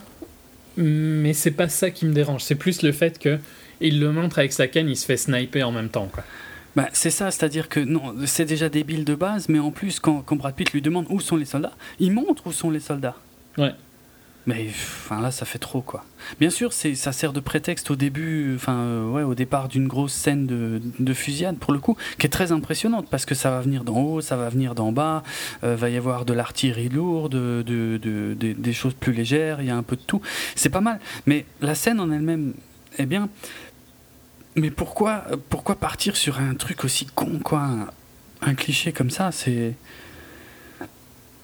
mais 0.78 1.34
c'est 1.34 1.52
pas 1.52 1.70
ça 1.70 1.92
qui 1.92 2.06
me 2.06 2.14
dérange. 2.14 2.42
C'est 2.44 2.56
plus 2.56 2.82
le 2.82 2.92
fait 2.92 3.20
que 3.20 3.38
il 3.82 4.00
le 4.00 4.12
montre 4.12 4.40
avec 4.40 4.54
sa 4.54 4.68
canne, 4.68 4.88
il 4.90 4.96
se 4.96 5.06
fait 5.06 5.18
sniper 5.18 5.68
en 5.68 5.72
même 5.72 5.90
temps. 5.90 6.08
Quoi. 6.12 6.24
Bah, 6.76 6.90
c'est 6.94 7.12
ça, 7.12 7.30
c'est-à-dire 7.30 7.70
que 7.70 7.80
non, 7.80 8.16
c'est 8.26 8.46
déjà 8.46 8.68
débile 8.70 9.06
de 9.06 9.14
base, 9.16 9.48
mais 9.50 9.60
en 9.60 9.70
plus, 9.72 10.00
quand, 10.00 10.22
quand 10.22 10.36
Brad 10.36 10.56
Pitt 10.56 10.72
lui 10.74 10.82
demande 10.82 11.06
où 11.10 11.20
sont 11.20 11.36
les 11.36 11.46
soldats, 11.46 11.74
il 12.00 12.12
montre 12.12 12.48
où 12.48 12.52
sont 12.52 12.72
les 12.72 12.80
soldats. 12.80 13.16
Ouais. 13.58 13.74
Mais 14.46 14.68
enfin 14.70 15.22
là, 15.22 15.32
ça 15.32 15.46
fait 15.46 15.60
trop 15.60 15.80
quoi. 15.82 16.04
Bien 16.38 16.50
sûr, 16.50 16.74
c'est 16.74 16.96
ça 16.96 17.14
sert 17.14 17.32
de 17.32 17.40
prétexte 17.40 17.90
au 17.92 17.96
début, 17.96 18.54
enfin 18.56 18.74
euh, 18.74 19.10
ouais, 19.10 19.24
au 19.24 19.36
départ 19.36 19.70
d'une 19.70 19.88
grosse 19.88 20.12
scène 20.12 20.46
de, 20.48 20.82
de 21.00 21.14
fusillade 21.14 21.58
pour 21.60 21.72
le 21.72 21.80
coup, 21.80 21.96
qui 22.20 22.26
est 22.28 22.30
très 22.30 22.52
impressionnante 22.52 23.08
parce 23.10 23.26
que 23.26 23.36
ça 23.36 23.52
va 23.52 23.62
venir 23.62 23.86
d'en 23.86 23.96
haut, 24.02 24.20
ça 24.20 24.36
va 24.36 24.50
venir 24.50 24.76
d'en 24.76 24.92
bas, 24.92 25.24
euh, 25.64 25.78
va 25.78 25.90
y 25.90 25.96
avoir 25.96 26.26
de 26.26 26.34
l'artillerie 26.34 26.90
lourde, 26.90 27.32
de, 27.32 27.64
de- 27.66 27.98
de- 27.98 28.34
de- 28.38 28.52
des 28.52 28.74
choses 28.74 28.96
plus 28.96 29.14
légères, 29.14 29.62
il 29.62 29.68
y 29.68 29.72
a 29.72 29.78
un 29.78 29.84
peu 29.84 29.96
de 29.96 30.02
tout. 30.06 30.20
C'est 30.56 30.70
pas 30.70 30.82
mal, 30.82 31.00
mais 31.26 31.46
la 31.62 31.74
scène 31.74 32.02
en 32.02 32.12
elle-même, 32.12 32.54
eh 32.98 33.06
bien, 33.06 33.30
mais 34.56 34.72
pourquoi, 34.72 35.24
pourquoi 35.50 35.76
partir 35.76 36.16
sur 36.16 36.40
un 36.40 36.54
truc 36.56 36.84
aussi 36.84 37.06
con 37.08 37.40
quoi, 37.44 37.62
un, 37.62 37.88
un 38.42 38.54
cliché 38.56 38.92
comme 38.92 39.10
ça, 39.10 39.32
c'est 39.32 39.74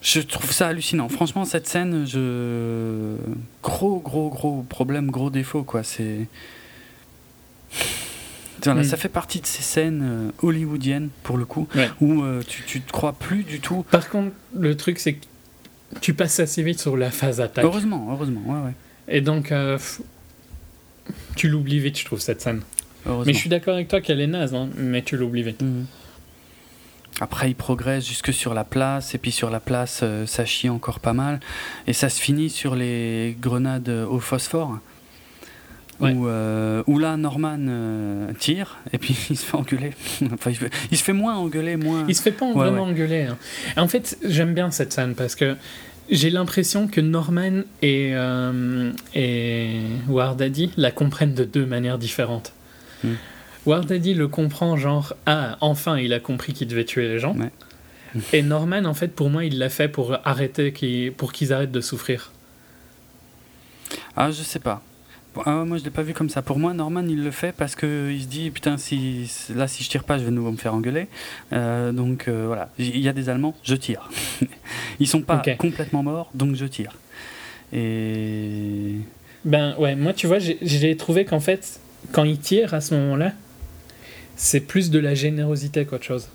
je 0.02 0.22
trouve 0.22 0.52
ça 0.54 0.68
hallucinant. 0.68 1.10
Franchement, 1.10 1.44
cette 1.44 1.68
scène, 1.68 2.06
je. 2.08 3.16
Gros, 3.62 4.00
gros, 4.00 4.30
gros 4.30 4.62
problème, 4.62 5.12
gros 5.12 5.30
défaut, 5.30 5.64
quoi. 5.64 5.84
C'est. 5.84 6.28
Voilà, 8.64 8.82
Mm. 8.82 8.84
Ça 8.86 8.98
fait 8.98 9.10
partie 9.10 9.40
de 9.42 9.46
ces 9.46 9.62
scènes 9.64 10.02
euh, 10.04 10.32
hollywoodiennes, 10.42 11.10
pour 11.24 11.38
le 11.38 11.46
coup, 11.46 11.68
Ouais. 11.76 11.90
où 12.02 12.24
euh, 12.24 12.42
tu, 12.48 12.64
tu 12.64 12.82
te 12.82 12.92
crois 12.92 13.14
plus 13.14 13.44
du 13.44 13.60
tout. 13.62 13.84
Par 13.92 14.10
contre, 14.10 14.32
le 14.58 14.76
truc, 14.76 15.00
c'est 15.00 15.14
que 15.14 15.26
tu 16.02 16.14
passes 16.14 16.40
assez 16.40 16.62
vite 16.64 16.80
sur 16.80 16.96
la 16.98 17.10
phase 17.12 17.40
attaque. 17.42 17.64
Heureusement, 17.66 18.08
heureusement, 18.12 18.42
ouais, 18.48 18.66
ouais. 18.68 18.74
Et 19.08 19.22
donc, 19.22 19.52
euh, 19.52 19.78
tu 21.36 21.48
l'oublies 21.50 21.80
vite, 21.80 21.98
je 22.00 22.06
trouve, 22.06 22.20
cette 22.20 22.42
scène. 22.42 22.62
Mais 23.06 23.34
je 23.34 23.38
suis 23.38 23.50
d'accord 23.50 23.74
avec 23.76 23.88
toi 23.88 24.02
qu'elle 24.02 24.22
est 24.22 24.28
naze, 24.28 24.54
hein, 24.54 24.70
mais 24.78 25.02
tu 25.02 25.18
l'oublies 25.18 25.44
vite. 25.44 25.62
Mhm. 25.62 25.86
Après, 27.22 27.50
il 27.50 27.56
progresse 27.56 28.08
jusque 28.08 28.32
sur 28.32 28.54
la 28.54 28.64
place, 28.64 29.14
et 29.14 29.18
puis 29.18 29.32
sur 29.32 29.50
la 29.50 29.60
place, 29.60 30.02
euh, 30.04 30.26
ça 30.26 30.46
chie 30.46 30.70
encore 30.70 31.00
pas 31.02 31.12
mal. 31.12 31.40
Et 31.86 31.92
ça 31.94 32.08
se 32.08 32.22
finit 32.22 32.50
sur 32.50 32.76
les 32.76 33.36
grenades 33.42 33.90
au 33.90 34.20
phosphore. 34.20 34.80
Ouais. 36.00 36.14
Où, 36.14 36.28
euh, 36.30 36.82
où 36.88 36.98
là, 36.98 37.18
Norman 37.18 37.58
euh, 37.68 38.32
tire, 38.40 38.78
et 38.94 38.98
puis 38.98 39.18
il 39.30 39.38
se 39.38 39.46
fait 39.46 39.58
engueuler. 39.58 39.92
enfin, 40.32 40.52
il, 40.92 40.98
se 40.98 41.04
fait 41.04 41.12
moins 41.12 41.36
engueuler, 41.36 41.76
moins. 41.76 42.06
Il 42.08 42.16
se 42.16 42.22
fait 42.22 42.32
pas 42.32 42.46
Ouais, 42.46 42.54
vraiment 42.54 42.86
ouais. 42.86 42.92
engueuler. 42.92 43.24
hein. 43.24 43.38
En 43.76 43.90
fait, 43.90 44.18
j'aime 44.24 44.54
bien 44.54 44.72
cette 44.72 44.94
scène 44.94 45.14
parce 45.14 45.36
que 45.36 45.58
j'ai 46.10 46.30
l'impression 46.30 46.88
que 46.88 47.02
Norman 47.02 47.64
et, 47.82 48.14
et 49.14 49.80
Wardaddy 50.08 50.72
la 50.78 50.92
comprennent 50.92 51.34
de 51.36 51.44
deux 51.44 51.66
manières 51.66 51.98
différentes. 51.98 52.54
Wardaddy 53.66 54.14
le 54.14 54.28
comprend 54.28 54.78
genre 54.78 55.14
ah 55.26 55.58
enfin 55.62 55.98
il 55.98 56.14
a 56.14 56.20
compris 56.20 56.54
qu'il 56.54 56.68
devait 56.68 56.86
tuer 56.86 57.08
les 57.08 57.20
gens. 57.20 57.36
Ouais. 57.36 57.52
Et 58.34 58.42
Norman 58.42 58.86
en 58.86 58.94
fait 58.94 59.10
pour 59.10 59.30
moi 59.30 59.46
il 59.46 59.60
l'a 59.60 59.70
fait 59.70 59.88
pour 59.88 60.18
arrêter 60.26 61.12
pour 61.12 61.32
qu'ils 61.32 61.54
arrêtent 61.54 61.72
de 61.72 61.82
souffrir. 61.82 62.32
Ah, 64.16 64.32
je 64.32 64.44
sais 64.44 64.60
pas. 64.60 64.82
Ah, 65.46 65.64
moi, 65.64 65.78
je 65.78 65.84
l'ai 65.84 65.90
pas 65.90 66.02
vu 66.02 66.14
comme 66.14 66.30
ça. 66.30 66.42
Pour 66.42 66.60
moi, 66.60 66.74
Norman, 66.74 67.04
il 67.08 67.24
le 67.24 67.32
fait 67.32 67.54
parce 67.56 67.76
que 67.76 68.12
il 68.12 68.24
se 68.24 68.28
dit 68.28 68.50
putain, 68.50 68.78
si 68.78 69.32
là, 69.56 69.68
si 69.68 69.84
je 69.84 69.90
tire 69.90 70.04
pas, 70.04 70.18
je 70.18 70.24
vais 70.24 70.32
de 70.32 70.36
nouveau 70.36 70.52
me 70.52 70.58
faire 70.58 70.74
engueuler. 70.74 71.08
Euh, 71.54 71.92
donc 71.92 72.28
euh, 72.28 72.46
voilà, 72.48 72.70
il 72.78 73.00
y 73.00 73.08
a 73.08 73.14
des 73.14 73.30
Allemands, 73.30 73.56
je 73.64 73.76
tire. 73.76 74.10
Ils 75.00 75.08
sont 75.08 75.22
pas 75.22 75.42
complètement 75.58 76.04
morts, 76.04 76.30
donc 76.34 76.56
je 76.56 76.66
tire. 76.66 76.94
Et 77.72 78.96
Ben 79.46 79.76
ouais 79.78 79.96
moi 79.96 80.14
tu 80.14 80.26
vois 80.26 80.40
j'ai 80.40 80.98
trouvé 80.98 81.24
qu'en 81.24 81.40
fait 81.40 81.80
quand 82.12 82.24
il 82.24 82.40
tire 82.40 82.74
à 82.74 82.82
ce 82.82 82.94
moment-là 82.96 83.34
c'est 84.36 84.62
plus 84.62 84.90
de 84.90 85.00
la 85.00 85.16
générosité 85.16 85.86
qu'autre 85.86 86.06
chose. 86.06 86.30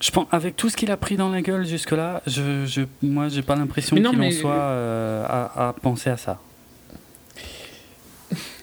je 0.00 0.10
pense, 0.10 0.26
avec 0.32 0.56
tout 0.56 0.68
ce 0.68 0.76
qu'il 0.76 0.90
a 0.90 0.96
pris 0.96 1.16
dans 1.16 1.28
la 1.30 1.42
gueule 1.42 1.64
jusque-là, 1.64 2.22
je, 2.26 2.66
je, 2.66 2.82
moi, 3.02 3.28
j'ai 3.28 3.42
pas 3.42 3.54
l'impression 3.54 3.94
qu'il 3.94 4.04
en 4.06 4.30
soit 4.32 4.52
euh, 4.54 5.24
à, 5.28 5.68
à 5.68 5.72
penser 5.74 6.10
à 6.10 6.16
ça. 6.16 6.40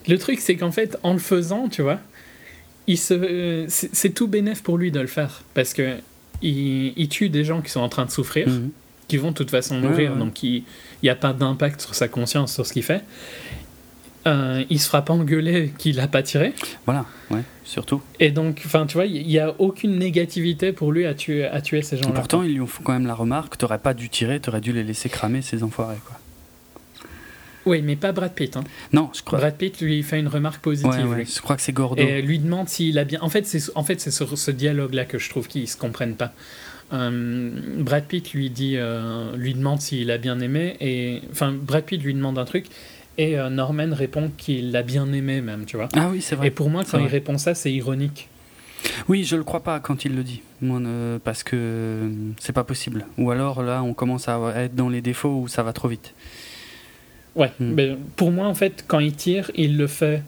Le 0.10 0.18
truc, 0.18 0.40
c'est 0.42 0.58
qu'en 0.58 0.72
fait, 0.72 0.98
en 1.04 1.14
le 1.14 1.20
faisant, 1.20 1.70
tu 1.70 1.82
vois, 1.82 2.00
il 2.88 2.98
se, 2.98 3.14
euh, 3.14 3.66
c'est 3.70 4.10
tout 4.10 4.28
bénéf 4.28 4.62
pour 4.64 4.78
lui 4.78 4.92
de 4.92 5.00
le 5.00 5.08
faire. 5.08 5.44
Parce 5.54 5.74
que 5.74 5.96
il, 6.42 6.94
il 6.98 7.08
tue 7.08 7.30
des 7.30 7.46
gens 7.46 7.62
qui 7.62 7.70
sont 7.72 7.80
en 7.82 7.90
train 7.90 8.04
de 8.06 8.12
souffrir, 8.12 8.50
Mhm. 8.50 8.72
qui 9.08 9.16
vont 9.16 9.30
de 9.30 9.36
toute 9.36 9.52
façon 9.52 9.76
Ouais, 9.82 9.88
mourir, 9.88 10.12
ouais. 10.14 10.18
donc 10.20 10.44
il 10.44 10.64
n'y 11.04 11.10
a 11.10 11.16
pas 11.16 11.32
d'impact 11.32 11.80
sur 11.82 11.96
sa 11.96 12.10
conscience, 12.10 12.54
sur 12.54 12.66
ce 12.66 12.74
qu'il 12.74 12.84
fait. 12.84 13.02
Euh, 14.30 14.64
il 14.70 14.80
se 14.80 14.88
fera 14.88 15.04
pas 15.04 15.14
engueuler 15.14 15.74
qu'il 15.78 16.00
a 16.00 16.08
pas 16.08 16.22
tiré. 16.24 16.54
Voilà, 16.86 17.06
ouais, 17.32 17.42
surtout. 17.64 18.02
Et 18.20 18.30
donc, 18.32 18.62
enfin, 18.66 18.86
tu 18.86 18.94
vois, 18.94 19.06
il 19.06 19.26
n'y 19.28 19.40
a 19.40 19.54
aucune 19.60 19.98
négativité 19.98 20.72
pour 20.72 20.92
lui 20.92 21.06
à 21.06 21.14
tuer, 21.16 21.46
à 21.46 21.62
tuer 21.62 21.82
ces 21.82 21.98
gens-là. 21.98 22.14
Pourtant, 22.14 22.44
ils 22.44 22.56
lui 22.56 22.68
font 22.68 22.84
quand 22.84 22.94
même 22.94 23.08
la 23.08 23.16
remarque 23.16 23.58
t'aurais 23.58 23.80
pas 23.80 23.94
dû 23.94 24.08
tirer, 24.10 24.40
t'aurais 24.40 24.62
dû 24.62 24.72
les 24.72 24.84
laisser 24.84 25.10
cramer, 25.10 25.42
ces 25.42 25.64
enfoirés, 25.64 25.98
quoi. 26.06 26.18
Oui, 27.66 27.82
mais 27.82 27.96
pas 27.96 28.12
Brad 28.14 28.34
Pitt. 28.34 28.56
hein. 28.58 28.64
Non, 28.94 29.10
je 29.14 29.22
crois. 29.22 29.40
Brad 29.40 29.56
Pitt 29.56 29.82
lui 29.82 30.02
fait 30.02 30.20
une 30.20 30.28
remarque 30.30 30.62
positive. 30.62 30.92
Ouais, 30.92 31.04
ouais, 31.04 31.18
lui. 31.18 31.26
je 31.26 31.42
crois 31.42 31.56
que 31.56 31.62
c'est 31.62 31.74
Gordo. 31.74 32.02
Et 32.02 32.22
lui 32.22 32.40
demande 32.40 32.70
s'il 32.70 32.98
a 32.98 33.04
bien. 33.04 33.20
En 33.22 33.30
fait, 33.30 33.46
c'est 33.46 33.62
en 33.76 33.84
fait 33.84 34.00
sur 34.12 34.38
ce 34.38 34.52
dialogue-là 34.52 35.06
que 35.06 35.18
je 35.20 35.30
trouve 35.30 35.48
qu'ils 35.48 35.68
se 35.68 35.76
comprennent 35.78 36.16
pas. 36.16 36.34
euh, 36.94 37.52
Brad 37.80 38.06
Pitt 38.06 38.32
lui 38.34 38.50
dit, 38.50 38.76
euh, 38.78 39.36
lui 39.36 39.54
demande 39.54 39.82
s'il 39.82 40.10
a 40.10 40.18
bien 40.18 40.40
aimé 40.40 40.78
et 40.80 41.22
enfin 41.32 41.52
Brad 41.52 41.84
Pitt 41.84 42.02
lui 42.02 42.14
demande 42.14 42.40
un 42.40 42.46
truc 42.46 42.66
et 43.20 43.38
euh, 43.38 43.50
Norman 43.50 43.90
répond 43.94 44.32
qu'il 44.38 44.72
l'a 44.72 44.82
bien 44.82 45.12
aimé 45.14 45.42
même, 45.42 45.66
tu 45.66 45.76
vois. 45.78 45.90
Ah 45.96 46.08
oui, 46.12 46.22
c'est 46.22 46.36
vrai. 46.36 46.48
Et 46.48 46.52
pour 46.52 46.70
moi, 46.70 46.84
quand 46.90 47.00
il 47.00 47.08
répond 47.08 47.38
ça, 47.38 47.54
c'est 47.54 47.72
ironique. 47.72 48.30
Oui, 49.10 49.26
je 49.26 49.36
le 49.36 49.44
crois 49.44 49.62
pas 49.62 49.80
quand 49.82 50.06
il 50.06 50.16
le 50.16 50.24
dit, 50.24 50.42
Moi, 50.62 50.80
euh, 50.80 51.20
parce 51.22 51.44
que 51.44 51.56
euh, 51.56 52.10
c'est 52.40 52.54
pas 52.54 52.64
possible. 52.64 53.06
Ou 53.18 53.30
alors 53.32 53.62
là, 53.62 53.84
on 53.84 53.94
commence 53.94 54.30
à 54.30 54.40
être 54.64 54.74
dans 54.74 54.88
les 54.90 55.02
défauts 55.02 55.42
où 55.42 55.48
ça 55.50 55.64
va 55.64 55.74
trop 55.74 55.90
vite. 55.90 56.14
Ouais, 57.36 57.52
Hmm. 57.60 57.74
mais 57.76 57.98
pour 58.16 58.32
moi, 58.32 58.48
en 58.48 58.54
fait, 58.56 58.86
quand 58.88 59.00
il 59.00 59.14
tire, 59.14 59.52
il 59.56 59.78
le 59.78 59.88
fait 59.88 60.24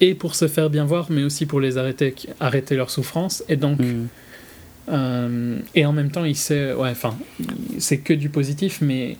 et 0.00 0.14
pour 0.14 0.34
se 0.34 0.48
faire 0.48 0.68
bien 0.68 0.84
voir, 0.84 1.06
mais 1.10 1.22
aussi 1.22 1.46
pour 1.46 1.60
les 1.60 1.78
arrêter, 1.78 2.14
arrêter 2.40 2.74
leur 2.76 2.90
souffrance. 2.90 3.44
Et 3.48 3.56
donc, 3.56 3.78
Mm. 3.78 4.06
euh, 4.90 5.58
et 5.76 5.86
en 5.86 5.92
même 5.92 6.10
temps, 6.10 6.24
il 6.24 6.36
sait, 6.36 6.72
ouais, 6.74 6.90
enfin, 6.90 7.16
c'est 7.78 7.98
que 7.98 8.12
du 8.12 8.28
positif, 8.28 8.80
mais 8.80 9.16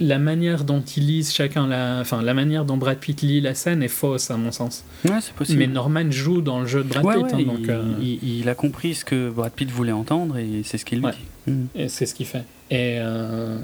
la 0.00 0.18
manière 0.18 0.64
dont 0.64 0.80
ils 0.82 1.06
lisent 1.06 1.32
chacun, 1.32 1.66
la, 1.66 1.98
enfin, 2.00 2.20
la 2.22 2.34
manière 2.34 2.64
dont 2.64 2.76
Brad 2.76 2.98
Pitt 2.98 3.22
lit 3.22 3.40
la 3.40 3.54
scène 3.54 3.82
est 3.82 3.88
fausse 3.88 4.30
à 4.30 4.36
mon 4.36 4.52
sens. 4.52 4.84
Ouais, 5.04 5.18
c'est 5.20 5.32
possible. 5.34 5.58
Mais 5.60 5.66
Norman 5.66 6.10
joue 6.10 6.40
dans 6.42 6.60
le 6.60 6.66
jeu 6.66 6.82
de 6.84 6.88
Brad 6.88 7.04
Ouais, 7.04 7.14
Pitt, 7.14 7.24
ouais, 7.24 7.32
hein, 7.34 7.36
il, 7.38 7.46
donc, 7.46 7.68
euh, 7.68 7.82
il- 8.00 8.38
il 8.40 8.48
a 8.48 8.54
compris 8.54 8.94
ce 8.94 9.04
que 9.04 9.30
Brad 9.30 9.52
Pitt 9.52 9.70
voulait 9.70 9.92
entendre 9.92 10.36
et 10.38 10.62
c'est 10.64 10.78
ce 10.78 10.84
qu'il 10.84 10.98
lui 10.98 11.06
Ouais. 11.06 11.12
dit. 11.46 11.50
Mm. 11.52 11.66
et 11.76 11.88
c'est 11.88 12.06
ce 12.06 12.14
qu'il 12.14 12.26
fait. 12.26 12.44
Et 12.70 12.96
euh, 12.98 13.56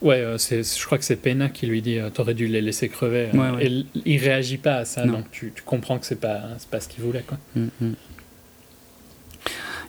ouais, 0.00 0.16
euh, 0.20 0.38
c'est, 0.38 0.62
je 0.62 0.84
crois 0.86 0.98
que 0.98 1.04
c'est 1.04 1.16
Pena 1.16 1.48
qui 1.48 1.66
lui 1.66 1.82
dit, 1.82 1.98
t'aurais 2.14 2.34
dû 2.34 2.46
les 2.46 2.60
laisser 2.60 2.88
crever. 2.88 3.28
Ouais, 3.34 3.50
ouais. 3.50 3.66
Et 3.66 3.86
il 4.06 4.18
réagit 4.18 4.56
pas 4.58 4.76
à 4.76 4.84
ça, 4.84 5.04
Non. 5.04 5.14
donc 5.14 5.30
tu, 5.30 5.52
tu 5.54 5.62
comprends 5.62 5.98
que 5.98 6.06
c'est 6.06 6.20
pas, 6.20 6.40
c'est 6.58 6.68
pas 6.68 6.80
ce 6.80 6.88
qu'il 6.88 7.04
voulait, 7.04 7.24
quoi. 7.26 7.38
Mm, 7.54 7.66
mm. 7.80 7.92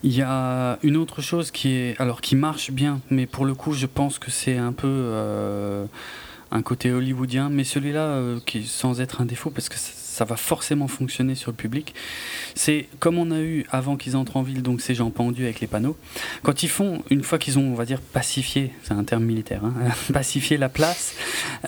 Il 0.05 0.13
y 0.13 0.21
a 0.21 0.79
une 0.83 0.97
autre 0.97 1.21
chose 1.21 1.49
qui 1.49 1.69
est 1.69 1.99
alors 1.99 2.19
qui 2.19 2.35
marche 2.35 2.71
bien, 2.71 2.99
mais 3.09 3.25
pour 3.25 3.45
le 3.45 3.53
coup, 3.53 3.71
je 3.71 3.85
pense 3.85 4.19
que 4.19 4.31
c'est 4.31 4.57
un 4.57 4.73
peu 4.73 4.87
euh, 4.89 5.85
un 6.51 6.61
côté 6.61 6.91
hollywoodien, 6.91 7.47
mais 7.49 7.63
celui-là 7.63 8.01
euh, 8.01 8.39
qui 8.45 8.65
sans 8.65 8.99
être 8.99 9.21
un 9.21 9.25
défaut 9.25 9.49
parce 9.49 9.69
que 9.69 9.77
ça, 9.77 10.02
ça 10.13 10.25
va 10.25 10.35
forcément 10.37 10.87
fonctionner 10.87 11.33
sur 11.35 11.49
le 11.51 11.57
public. 11.57 11.95
C'est 12.53 12.87
comme 12.99 13.17
on 13.17 13.31
a 13.31 13.39
eu 13.39 13.65
avant 13.71 13.97
qu'ils 13.97 14.15
entrent 14.15 14.37
en 14.37 14.43
ville, 14.43 14.61
donc 14.61 14.79
ces 14.81 14.93
gens 14.93 15.09
pendus 15.09 15.43
avec 15.43 15.59
les 15.59 15.65
panneaux. 15.67 15.97
Quand 16.43 16.61
ils 16.61 16.69
font, 16.69 17.01
une 17.09 17.23
fois 17.23 17.39
qu'ils 17.39 17.57
ont, 17.57 17.63
on 17.71 17.73
va 17.73 17.85
dire, 17.85 17.99
pacifié, 17.99 18.71
c'est 18.83 18.93
un 18.93 19.03
terme 19.03 19.23
militaire, 19.23 19.65
hein, 19.65 19.73
pacifié 20.13 20.57
la 20.57 20.69
place, 20.69 21.15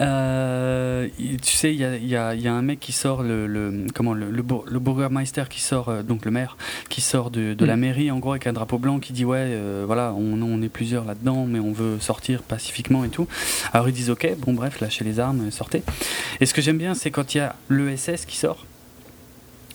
euh, 0.02 1.08
tu 1.18 1.56
sais, 1.56 1.74
il 1.74 1.80
y 1.80 1.84
a, 1.86 1.96
il 1.98 2.08
y 2.08 2.16
a- 2.16 2.36
il 2.36 2.42
y 2.42 2.48
a 2.48 2.54
un 2.54 2.62
mec 2.62 2.80
qui 2.80 2.92
sort, 2.92 3.24
le, 3.24 3.48
le- 3.48 3.86
comment, 3.94 4.14
le, 4.14 4.30
le, 4.30 4.44
bourgmeister 4.80 5.44
qui 5.50 5.62
sort, 5.62 5.90
euh, 5.90 6.04
donc 6.04 6.26
le 6.26 6.32
maire, 6.32 6.58
qui 6.90 7.02
sort 7.02 7.32
de, 7.32 7.54
de 7.54 7.66
la 7.66 7.76
Mm. 7.76 7.80
mairie, 7.80 8.12
en 8.12 8.20
gros, 8.20 8.32
avec 8.32 8.46
un 8.48 8.54
drapeau 8.54 8.78
blanc, 8.78 9.00
qui 9.00 9.12
dit, 9.14 9.26
ouais, 9.26 9.38
euh, 9.40 9.84
voilà, 9.88 10.14
on, 10.16 10.42
on 10.42 10.62
est 10.62 10.70
plusieurs 10.70 11.04
là-dedans, 11.06 11.46
mais 11.48 11.60
on 11.60 11.72
veut 11.74 12.00
sortir 12.00 12.44
pacifiquement 12.44 13.04
et 13.04 13.10
tout. 13.10 13.28
Alors 13.74 13.90
ils 13.90 13.94
disent, 13.94 14.10
ok, 14.12 14.28
bon, 14.38 14.54
bref, 14.54 14.80
lâchez 14.82 15.04
les 15.04 15.20
armes, 15.20 15.50
sortez. 15.52 15.82
Et 16.40 16.46
ce 16.46 16.54
que 16.54 16.62
j'aime 16.62 16.78
bien, 16.78 16.94
c'est 16.94 17.10
quand 17.12 17.34
il 17.34 17.40
y 17.40 17.42
a 17.42 17.56
l'ESS 17.70 18.26
qui 18.26 18.35
sort. 18.36 18.66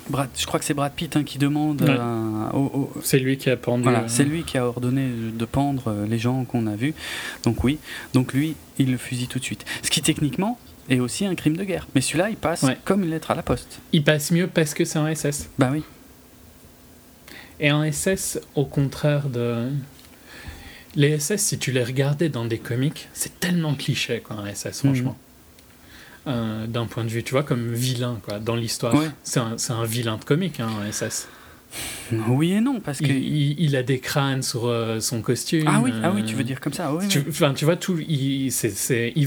Brad- 0.09 0.28
je 0.37 0.45
crois 0.47 0.59
que 0.59 0.65
c'est 0.66 0.74
Brad 0.74 0.93
Pitt 0.93 1.15
hein, 1.16 1.23
qui 1.23 1.39
demande 1.39 1.82
Ouais. 1.82 1.91
à- 1.91 2.51
au- 2.55 2.91
au, 2.97 3.01
C'est 3.03 3.19
lui 3.19 3.37
qui 3.37 3.49
a 3.51 3.57
pendu. 3.57 3.85
voilà, 3.85 4.01
euh, 4.01 4.09
c'est 4.09 4.24
lui 4.24 4.43
qui 4.43 4.59
a 4.59 4.66
ordonné 4.66 5.09
de 5.32 5.45
pendre 5.45 5.85
euh, 5.89 6.07
les 6.07 6.19
gens 6.19 6.45
qu'on 6.45 6.66
a 6.66 6.74
vus. 6.74 6.95
Donc 7.45 7.62
oui, 7.62 7.78
donc 8.12 8.32
lui, 8.32 8.57
il 8.78 8.91
le 8.91 8.97
fusille 8.97 9.28
tout 9.28 9.39
de 9.39 9.45
suite. 9.45 9.65
Ce 9.82 9.91
qui 9.91 10.03
techniquement 10.03 10.59
est 10.89 10.99
aussi 10.99 11.27
un 11.27 11.35
crime 11.37 11.57
de 11.57 11.62
guerre. 11.62 11.87
Mais 11.95 12.01
celui-là, 12.01 12.31
il 12.31 12.37
passe 12.37 12.62
Ouais. 12.65 12.77
comme 12.85 13.05
une 13.05 13.11
lettre 13.11 13.31
à 13.31 13.35
la 13.37 13.43
poste. 13.43 13.78
Il 13.93 14.03
passe 14.03 14.32
mieux 14.32 14.49
parce 14.49 14.74
que 14.74 14.85
c'est 14.85 14.99
un 14.99 15.07
SS. 15.15 15.49
Bah 15.59 15.69
oui. 15.73 15.85
Et 17.61 17.69
un 17.69 17.85
SS, 17.85 18.41
au 18.57 18.65
contraire 18.65 19.28
de. 19.28 19.69
Les 20.97 21.11
SS, 21.20 21.41
si 21.45 21.59
tu 21.59 21.70
les 21.70 21.85
regardais 21.85 22.28
dans 22.31 22.47
des 22.47 22.59
comics, 22.59 23.09
c'est 23.12 23.39
tellement 23.39 23.74
cliché, 23.74 24.20
quoi, 24.20 24.37
un 24.37 24.47
SS, 24.47 24.82
Mhm. 24.82 24.91
franchement. 24.95 25.16
Euh, 26.31 26.66
D'un 26.66 26.86
point 26.86 27.05
de 27.05 27.09
vue, 27.09 27.23
tu 27.23 27.32
vois, 27.32 27.43
comme 27.43 27.73
vilain, 27.73 28.19
quoi, 28.24 28.39
dans 28.39 28.55
l'histoire. 28.55 28.94
Ouais. 28.94 29.11
C'est 29.23 29.40
un, 29.40 29.57
un 29.70 29.85
vilain 29.85 30.16
de 30.16 30.24
comic, 30.24 30.61
hein, 30.61 30.69
SS. 30.90 31.28
Oui 32.29 32.53
et 32.53 32.61
non, 32.61 32.81
parce 32.81 32.99
que. 32.99 33.05
Il, 33.07 33.13
il- 33.51 33.61
il 33.61 33.77
a 33.77 33.83
des 33.83 33.99
crânes 34.01 34.43
sur 34.43 34.67
euh, 34.67 35.01
son 35.01 35.23
costume. 35.23 35.65
ah 35.67 35.81
oui, 35.83 35.93
ah 36.03 36.11
oui, 36.15 36.23
euh, 36.23 36.25
tu 36.25 36.35
veux 36.35 36.43
dire 36.45 36.61
comme 36.61 36.73
ça. 36.73 36.93
oui, 36.95 37.07
Tu, 37.09 37.19
oui. 37.19 37.25
enfin, 37.29 37.55
tu 37.55 37.65
vois, 37.65 37.77
tout, 37.77 37.99
ils, 38.01 38.51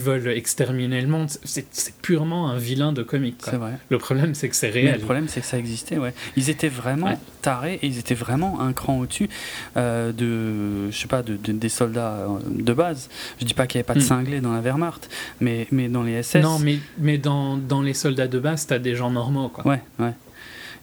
veulent 0.02 0.28
exterminer 0.30 1.02
le 1.02 1.07
monde. 1.07 1.30
C'est 1.44 1.94
purement 2.02 2.49
un 2.49 2.57
vilain 2.57 2.91
de 2.94 3.03
comic. 3.03 3.38
quoi. 3.41 3.52
C'est 3.52 3.57
vrai. 3.57 3.74
Le 3.90 3.98
problème, 3.98 4.36
c'est 4.36 4.49
que 4.49 4.56
c'est 4.56 4.68
Mais 4.68 4.74
réel. 4.82 4.94
le 4.95 4.99
problème, 4.99 5.28
c'est 5.28 5.40
que 5.41 5.45
ça 5.45 5.57
existait, 5.57 5.98
ouais. 5.98 6.14
Ils 6.36 6.49
étaient 6.49 6.68
vraiment 6.70 7.07
Ouais. 7.07 7.18
tarés 7.41 7.80
et 7.82 7.88
ils 7.88 7.99
étaient 7.99 8.14
vraiment 8.15 8.60
un 8.61 8.74
cran 8.74 8.99
au-dessus 8.99 9.30
euh, 9.78 10.11
de, 10.11 10.91
je 10.91 10.98
sais 10.98 11.07
pas, 11.07 11.22
de, 11.24 11.38
de- 11.38 11.52
des 11.53 11.70
soldats 11.70 12.14
euh, 12.28 12.28
de 12.49 12.74
base. 12.74 13.10
Je 13.40 13.45
dis 13.45 13.53
pas 13.53 13.68
qu'il 13.68 13.78
n'y 13.80 13.82
avait 13.82 13.88
pas 13.88 13.94
de 13.94 13.99
Hmm. 13.99 14.07
cinglés 14.07 14.41
dans 14.41 14.52
la 14.53 14.60
Wehrmacht, 14.61 15.10
mais, 15.40 15.68
mais 15.72 15.88
dans 15.88 16.03
les 16.03 16.22
SS. 16.24 16.41
Non, 16.44 16.60
mais, 16.60 16.78
mais 16.98 17.18
dans, 17.18 17.56
dans 17.57 17.82
les 17.82 17.94
soldats 17.94 18.28
de 18.28 18.40
base, 18.40 18.65
t'as 18.68 18.80
des 18.80 18.95
gens 18.95 19.11
normaux. 19.11 19.49
Quoi. 19.49 19.65
Ouais, 19.65 19.82
ouais. 19.99 20.14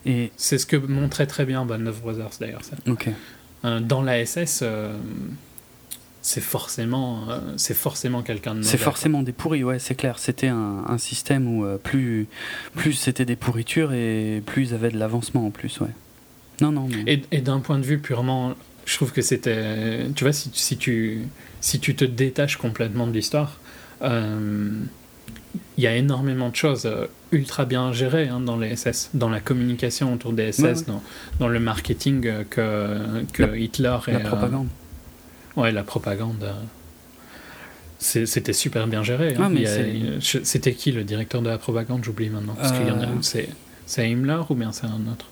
Et, 0.05 0.31
C'est 0.37 0.57
ce 0.57 0.65
que 0.65 0.75
montrait 0.75 1.27
très 1.27 1.45
bien 1.45 1.65
Band 1.65 1.85
of 1.85 2.01
Brothers 2.01 2.31
d'ailleurs. 2.39 2.63
ça. 2.63 2.75
Euh, 3.63 3.79
dans 3.79 4.01
la 4.01 4.25
SS, 4.25 4.61
euh, 4.63 4.97
c'est 6.21 6.41
forcément, 6.41 7.29
euh, 7.29 7.39
c'est 7.57 7.75
forcément 7.75 8.23
quelqu'un 8.23 8.51
de 8.51 8.59
mauvais. 8.59 8.69
C'est 8.69 8.77
quoi. 8.77 8.85
forcément 8.85 9.21
des 9.21 9.31
pourris, 9.33 9.63
ouais, 9.63 9.77
c'est 9.77 9.95
clair. 9.95 10.17
C'était 10.17 10.47
un, 10.47 10.83
un 10.87 10.97
système 10.97 11.47
où 11.47 11.65
plus, 11.77 12.27
plus 12.75 12.93
c'était 12.93 13.25
des 13.25 13.35
pourritures 13.35 13.93
et 13.93 14.41
plus 14.45 14.69
ils 14.69 14.73
avaient 14.73 14.89
de 14.89 14.97
l'avancement 14.97 15.45
en 15.45 15.51
plus, 15.51 15.79
ouais. 15.79 15.89
Non, 16.61 16.71
non, 16.71 16.87
mais... 16.87 17.11
Et, 17.11 17.23
et 17.31 17.41
d'un 17.41 17.59
point 17.59 17.79
de 17.79 17.85
vue 17.85 17.97
purement, 17.97 18.53
je 18.85 18.95
trouve 18.95 19.11
que 19.11 19.21
c'était, 19.21 20.07
tu 20.15 20.23
vois, 20.23 20.33
si, 20.33 20.51
si 20.53 20.77
tu 20.77 21.27
si 21.61 21.79
tu 21.79 21.95
te 21.95 22.03
détaches 22.03 22.57
complètement 22.57 23.07
de 23.07 23.13
l'histoire, 23.13 23.57
euh, 24.01 24.71
il 25.77 25.83
y 25.83 25.87
a 25.87 25.95
énormément 25.95 26.49
de 26.49 26.55
choses 26.55 26.89
ultra 27.31 27.65
bien 27.65 27.91
gérées 27.93 28.27
hein, 28.27 28.39
dans 28.39 28.57
les 28.57 28.75
SS, 28.75 29.09
dans 29.13 29.29
la 29.29 29.39
communication 29.39 30.13
autour 30.13 30.33
des 30.33 30.51
SS, 30.51 30.59
Ouais, 30.63 30.69
ouais. 30.73 30.83
Dans, 30.87 31.03
dans 31.39 31.47
le 31.47 31.59
marketing 31.59 32.25
euh, 32.27 32.43
que, 32.49 33.23
que 33.33 33.43
La- 33.43 33.57
Hitler 33.57 33.97
et 34.07 34.11
la 34.11 34.19
euh, 34.19 34.23
propagande. 34.23 34.67
ouais, 35.55 35.71
la 35.71 35.83
propagande. 35.83 36.43
euh, 36.43 36.53
C'était 37.99 38.53
super 38.53 38.87
bien 38.87 39.03
géré. 39.03 39.35
hein. 39.35 39.51
Ah, 39.55 40.19
C'était 40.43 40.73
qui 40.73 40.91
le 40.91 41.03
directeur 41.03 41.41
de 41.41 41.49
la 41.49 41.57
propagande? 41.57 42.03
J'oublie 42.03 42.29
maintenant. 42.29 42.55
Parce. 42.55 42.71
Euh. 42.73 43.05
C'est 43.21 43.49
c'est 43.85 44.09
Himmler 44.09 44.39
ou 44.49 44.55
bien 44.55 44.71
c'est 44.71 44.85
un 44.87 45.11
autre? 45.11 45.25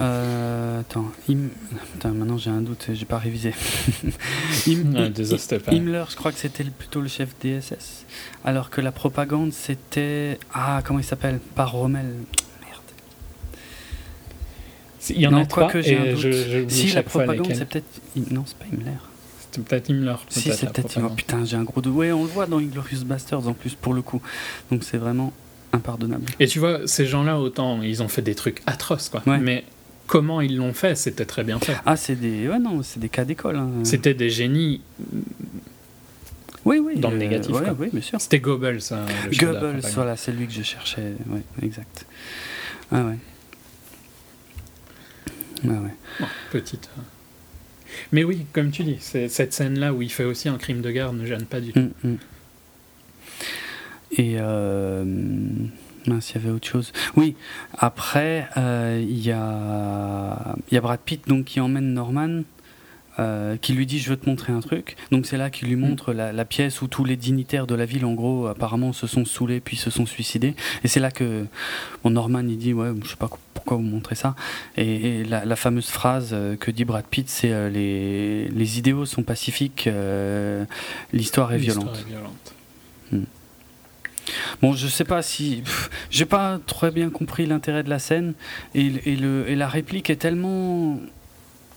Euh, 0.00 0.80
attends, 0.80 1.10
Putain, 1.26 2.10
maintenant 2.12 2.38
j'ai 2.38 2.50
un 2.50 2.60
doute, 2.60 2.86
j'ai 2.92 3.04
pas 3.04 3.18
révisé. 3.18 3.52
Ouais. 4.66 5.12
Himmler, 5.72 6.04
je 6.10 6.16
crois 6.16 6.32
que 6.32 6.38
c'était 6.38 6.64
plutôt 6.64 7.00
le 7.00 7.08
chef 7.08 7.30
DSS, 7.40 8.04
alors 8.44 8.70
que 8.70 8.80
la 8.80 8.92
propagande 8.92 9.52
c'était... 9.52 10.38
Ah, 10.52 10.82
comment 10.84 10.98
il 10.98 11.04
s'appelle? 11.04 11.38
Pas 11.54 11.64
Rommel. 11.66 12.06
Merde. 12.06 12.80
Il 15.10 15.20
y 15.20 15.26
en 15.26 15.32
Non, 15.32 15.42
a 15.42 15.46
trois 15.46 15.64
un 15.74 15.80
et 15.80 16.12
doute. 16.12 16.18
je, 16.20 16.30
je 16.32 16.68
Si, 16.68 16.88
la 16.92 17.02
propagande 17.02 17.52
c'est 17.54 17.68
peut-être... 17.68 18.00
Non, 18.30 18.44
c'est 18.46 18.56
pas 18.58 18.64
Himmler. 18.72 18.98
C'était 19.40 19.62
peut-être 19.62 19.88
Himmler. 19.90 20.16
Si, 20.28 20.40
c'est 20.52 20.66
peut-être... 20.72 20.78
Oh, 20.78 20.88
propagande. 20.88 21.16
putain, 21.16 21.44
j'ai 21.44 21.56
un 21.56 21.64
gros 21.64 21.80
doute. 21.80 21.94
Ouais, 21.94 22.12
on 22.12 22.24
le 22.24 22.30
voit 22.30 22.46
dans 22.46 22.58
Inglorious 22.58 23.04
Bastards 23.04 23.46
en 23.46 23.54
plus, 23.54 23.74
pour 23.74 23.94
le 23.94 24.02
coup. 24.02 24.20
Donc 24.70 24.82
c'est 24.84 24.98
vraiment 24.98 25.32
impardonnable. 25.76 26.24
Et 26.40 26.46
tu 26.46 26.58
vois, 26.58 26.86
ces 26.86 27.06
gens-là, 27.06 27.38
autant 27.38 27.80
ils 27.82 28.02
ont 28.02 28.08
fait 28.08 28.22
des 28.22 28.34
trucs 28.34 28.62
atroces, 28.66 29.08
quoi. 29.08 29.22
Ouais. 29.26 29.38
Mais 29.38 29.64
comment 30.06 30.40
ils 30.40 30.56
l'ont 30.56 30.72
fait, 30.72 30.94
c'était 30.96 31.24
très 31.24 31.44
bien 31.44 31.58
fait. 31.58 31.76
Ah, 31.86 31.96
c'est 31.96 32.16
des... 32.16 32.48
Ouais, 32.48 32.58
non, 32.58 32.82
c'est 32.82 33.00
des 33.00 33.08
cas 33.08 33.24
d'école. 33.24 33.56
hein. 33.56 33.70
C'était 33.84 34.14
des 34.14 34.30
génies. 34.30 34.80
Oui, 36.64 36.78
oui. 36.78 36.98
dans 36.98 37.10
le 37.10 37.16
négatif, 37.18 37.54
ouais, 37.54 37.62
quoi. 37.62 37.76
oui, 37.78 37.88
bien 37.92 38.02
sûr. 38.02 38.20
C'était 38.20 38.40
Goebbels. 38.40 38.80
hein, 38.90 39.06
Goebbels, 39.32 39.80
voilà, 39.94 40.16
c'est 40.16 40.32
lui 40.32 40.46
que 40.48 40.52
je 40.52 40.62
cherchais. 40.62 41.12
Ouais, 41.28 41.42
exact. 41.62 42.06
Ah 42.90 43.04
ouais. 43.04 43.18
Ah 45.64 45.68
ouais. 45.68 45.94
Bon, 46.20 46.26
petite. 46.52 46.88
euh. 46.98 47.02
Mais 48.12 48.24
oui, 48.24 48.46
comme 48.52 48.70
tu 48.72 48.82
dis, 48.84 48.98
cette 49.00 49.52
scène-là 49.52 49.92
où 49.94 50.02
il 50.02 50.10
fait 50.10 50.24
aussi 50.24 50.48
un 50.48 50.58
crime 50.58 50.80
de 50.82 50.90
guerre 50.90 51.12
ne 51.12 51.24
gêne 51.24 51.44
pas 51.46 51.60
du 51.60 51.72
tout. 51.72 51.78
Mm, 51.80 51.92
mm. 52.04 52.16
Et 54.18 54.36
euh, 54.38 55.04
mince, 56.06 56.30
il 56.30 56.34
y 56.36 56.38
avait 56.38 56.50
autre 56.50 56.66
chose. 56.68 56.92
Oui, 57.16 57.36
après, 57.76 58.48
euh, 58.56 59.02
il 59.06 59.18
y, 59.24 59.30
a, 59.32 60.54
il 60.70 60.74
y 60.74 60.78
a 60.78 60.80
Brad 60.80 61.00
Pitt 61.00 61.26
donc, 61.28 61.44
qui 61.46 61.60
emmène 61.60 61.92
Norman. 61.94 62.42
euh, 63.18 63.56
qui 63.56 63.72
lui 63.72 63.86
dit 63.86 63.98
je 63.98 64.10
veux 64.10 64.16
te 64.18 64.28
montrer 64.28 64.52
un 64.52 64.60
truc 64.60 64.94
donc 65.10 65.24
c'est 65.24 65.38
là 65.38 65.48
qu'il 65.48 65.68
lui 65.68 65.76
montre 65.76 66.12
la, 66.12 66.34
la 66.34 66.44
pièce 66.44 66.82
où 66.82 66.86
tous 66.86 67.02
les 67.04 67.16
dignitaires 67.16 67.66
de 67.66 67.74
la 67.74 67.86
ville 67.86 68.04
en 68.04 68.12
gros 68.12 68.46
apparemment 68.46 68.92
se 68.92 69.06
sont 69.06 69.24
saoulés 69.24 69.60
puis 69.60 69.76
se 69.78 69.88
sont 69.88 70.04
suicidés 70.04 70.54
et 70.84 70.88
c'est 70.88 71.00
là 71.00 71.10
que 71.10 71.46
bon, 72.04 72.10
Norman 72.10 72.40
il 72.46 72.58
dit 72.58 72.74
ouais 72.74 72.90
je 73.02 73.08
sais 73.08 73.16
pas 73.16 73.30
pourquoi 73.54 73.78
vous 73.78 73.82
montrez 73.84 74.16
ça 74.16 74.34
et, 74.76 75.20
et 75.20 75.24
la, 75.24 75.46
la 75.46 75.56
fameuse 75.56 75.88
phrase 75.88 76.30
euh, 76.34 76.56
que 76.56 76.70
dit 76.70 76.84
Brad 76.84 77.06
Pitt 77.06 77.30
c'est 77.30 77.52
euh, 77.52 77.70
les, 77.70 78.48
les 78.48 78.78
idéaux 78.78 79.06
sont 79.06 79.22
pacifiques 79.22 79.86
euh, 79.86 80.66
l'histoire 81.14 81.52
est 81.52 81.56
est 81.56 81.60
violente. 81.60 82.04
Bon, 84.62 84.72
je 84.72 84.88
sais 84.88 85.04
pas 85.04 85.22
si. 85.22 85.62
J'ai 86.10 86.24
pas 86.26 86.58
très 86.66 86.90
bien 86.90 87.10
compris 87.10 87.46
l'intérêt 87.46 87.82
de 87.82 87.90
la 87.90 87.98
scène 87.98 88.34
et, 88.74 88.86
et, 89.04 89.16
le, 89.16 89.48
et 89.48 89.54
la 89.56 89.68
réplique 89.68 90.10
est 90.10 90.16
tellement 90.16 90.98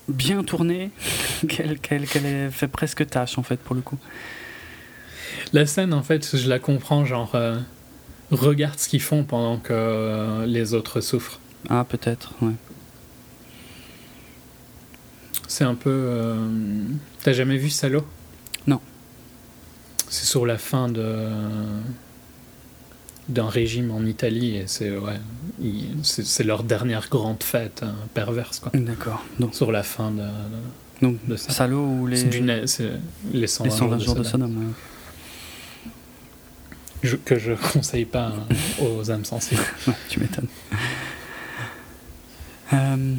bien 0.07 0.43
tournée 0.43 0.89
qu'elle 1.47 1.77
qu'elle 1.80 2.51
fait 2.51 2.67
presque 2.67 3.07
tâche 3.07 3.38
en 3.38 3.43
fait 3.43 3.57
pour 3.59 3.76
le 3.76 3.81
coup. 3.81 3.97
La 5.53 5.65
scène, 5.65 5.93
en 5.93 6.03
fait, 6.03 6.35
je 6.38 6.47
la 6.49 6.59
comprends, 6.59 7.05
genre, 7.05 7.31
euh, 7.35 7.57
regarde 8.31 8.77
ce 8.80 8.88
qu'ils 8.89 9.01
font 9.01 9.23
pendant 9.23 9.57
que 9.57 9.73
euh, 9.73 10.45
les 10.45 10.73
autres 10.73 11.01
souffrent. 11.01 11.39
Ah, 11.69 11.85
peut-être, 11.88 12.34
ouais. 12.41 12.53
C'est 15.47 15.63
un 15.63 15.76
peu. 15.76 15.89
euh, 15.89 16.35
T'as 17.23 17.34
jamais 17.34 17.57
vu 17.57 17.69
Salo? 17.69 18.05
Non. 18.67 18.80
C'est 20.07 20.26
sur 20.26 20.45
la 20.45 20.57
fin 20.57 20.88
de 20.89 21.27
d'un 23.30 23.47
régime 23.47 23.91
en 23.91 24.03
Italie 24.06 24.57
et 24.57 24.64
c'est 24.68 24.91
ouais, 24.97 25.19
c'est 26.03 26.43
leur 26.43 26.64
dernière 26.64 27.07
grande 27.10 27.41
fête 27.43 27.81
hein, 27.84 27.93
perverse 28.14 28.60
quoi. 28.60 28.72
D'accord. 28.73 29.23
Donc, 29.39 29.56
Sur 29.56 29.72
la 29.72 29.84
fin 29.84 30.11
de, 30.11 30.23
donc 31.01 31.18
de 31.27 31.35
ça. 31.35 31.51
Salaud 31.51 31.85
ou 31.85 32.07
les, 32.07 32.23
les 32.23 32.68
120, 32.68 32.93
les 33.34 33.47
120 33.47 33.99
jours 33.99 34.15
de 34.15 34.23
Sodome. 34.23 34.57
Ouais. 34.57 34.73
Je- 37.03 37.15
que 37.15 37.39
je 37.39 37.53
conseille 37.73 38.06
pas 38.06 38.34
hein, 38.35 38.56
aux 38.84 39.10
âmes 39.11 39.26
sensibles. 39.26 39.61
Ouais, 39.88 39.93
tu 40.10 40.19
m'étonnes. 40.19 40.47
Euh, 42.73 43.15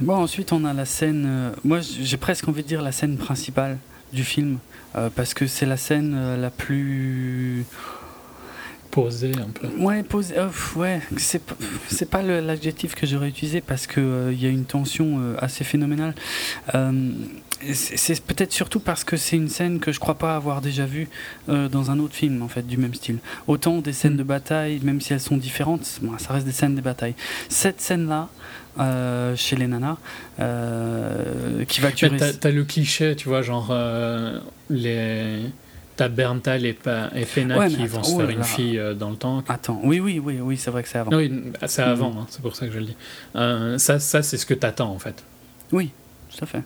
bon, 0.00 0.14
ensuite, 0.16 0.52
on 0.52 0.64
a 0.64 0.72
la 0.72 0.84
scène. 0.84 1.24
euh, 1.26 1.50
moi, 1.64 1.80
j'ai 1.80 2.16
presque 2.16 2.48
envie 2.48 2.62
de 2.62 2.68
dire 2.68 2.82
la 2.82 2.92
scène 2.92 3.16
principale 3.16 3.78
du 4.12 4.24
film. 4.24 4.58
euh, 4.96 5.08
parce 5.14 5.34
que 5.34 5.46
c'est 5.46 5.66
la 5.66 5.76
scène 5.76 6.36
la 6.40 6.50
plus. 6.50 7.64
Poser 8.92 9.32
un 9.38 9.50
peu. 9.50 9.66
Ouais, 9.78 10.02
posée. 10.04 10.38
euh, 10.38 10.46
pff, 10.46 10.76
ouais, 10.76 11.00
c'est 11.16 11.42
pas, 11.42 11.56
c'est 11.88 12.08
pas 12.08 12.22
l'adjectif 12.22 12.94
que 12.94 13.06
j'aurais 13.06 13.28
utilisé 13.28 13.60
parce 13.60 13.86
qu'il 13.88 14.28
il 14.32 14.40
y 14.40 14.46
a 14.46 14.50
une 14.50 14.64
tension 14.66 15.18
euh, 15.18 15.34
assez 15.38 15.64
phénoménale. 15.64 16.14
Euh, 16.74 17.10
c'est 17.72 18.20
peut-être 18.24 18.52
surtout 18.52 18.80
parce 18.80 19.04
que 19.04 19.16
c'est 19.16 19.36
une 19.36 19.48
scène 19.48 19.78
que 19.80 19.92
je 19.92 20.00
crois 20.00 20.16
pas 20.18 20.34
avoir 20.36 20.60
déjà 20.60 20.84
vue 20.84 21.08
euh, 21.48 21.68
dans 21.68 21.90
un 21.92 21.98
autre 22.00 22.14
film 22.14 22.42
en 22.42 22.48
fait 22.48 22.66
du 22.66 22.76
même 22.76 22.92
style. 22.92 23.18
Autant 23.46 23.78
des 23.78 23.92
scènes 23.92 24.14
Mm. 24.14 24.16
de 24.18 24.22
bataille, 24.24 24.80
même 24.82 25.00
si 25.00 25.12
elles 25.14 25.20
sont 25.20 25.36
différentes, 25.38 25.98
bon, 26.02 26.18
ça 26.18 26.34
reste 26.34 26.44
des 26.44 26.52
scènes 26.52 26.74
de 26.74 26.80
bataille. 26.80 27.14
Cette 27.48 27.80
scène-là, 27.80 28.28
euh, 28.78 29.36
chez 29.36 29.56
les 29.56 29.68
nanas, 29.68 29.96
euh, 30.40 31.64
qui 31.66 31.80
va 31.80 31.90
durer. 31.92 32.16
T'as 32.16 32.32
t'as 32.32 32.50
le 32.50 32.64
cliché, 32.64 33.16
tu 33.16 33.28
vois, 33.28 33.42
genre 33.42 33.68
euh, 33.70 34.38
les 34.68 35.38
t'as 36.02 36.08
Berntal 36.08 36.64
et, 36.66 36.70
et 37.14 37.24
Pena 37.24 37.58
Ouais, 37.58 37.68
qui 37.68 37.76
mais 37.78 37.86
vont 37.86 37.98
attends, 37.98 38.08
se 38.08 38.14
oh 38.14 38.18
faire 38.18 38.26
là 38.26 38.32
une 38.32 38.42
fille 38.44 38.78
euh, 38.78 38.94
dans 38.94 39.10
le 39.10 39.16
temps. 39.16 39.42
Attends, 39.48 39.80
oui, 39.84 40.00
oui, 40.00 40.18
oui, 40.18 40.38
oui, 40.40 40.56
c'est 40.56 40.70
vrai 40.70 40.82
que 40.82 40.88
c'est 40.88 40.98
avant. 40.98 41.16
Oui, 41.16 41.32
c'est 41.66 41.82
avant, 41.82 42.10
Mm. 42.12 42.18
hein, 42.18 42.26
c'est 42.28 42.42
pour 42.42 42.56
ça 42.56 42.66
que 42.66 42.72
je 42.72 42.78
le 42.78 42.86
dis. 42.86 42.96
Euh, 43.36 43.78
ça, 43.78 43.98
ça 43.98 44.22
c'est 44.22 44.36
ce 44.36 44.46
que 44.46 44.54
t'attends 44.54 44.90
en 44.90 44.98
fait. 44.98 45.22
Oui, 45.70 45.90
tout 46.34 46.42
à 46.42 46.46
fait. 46.46 46.62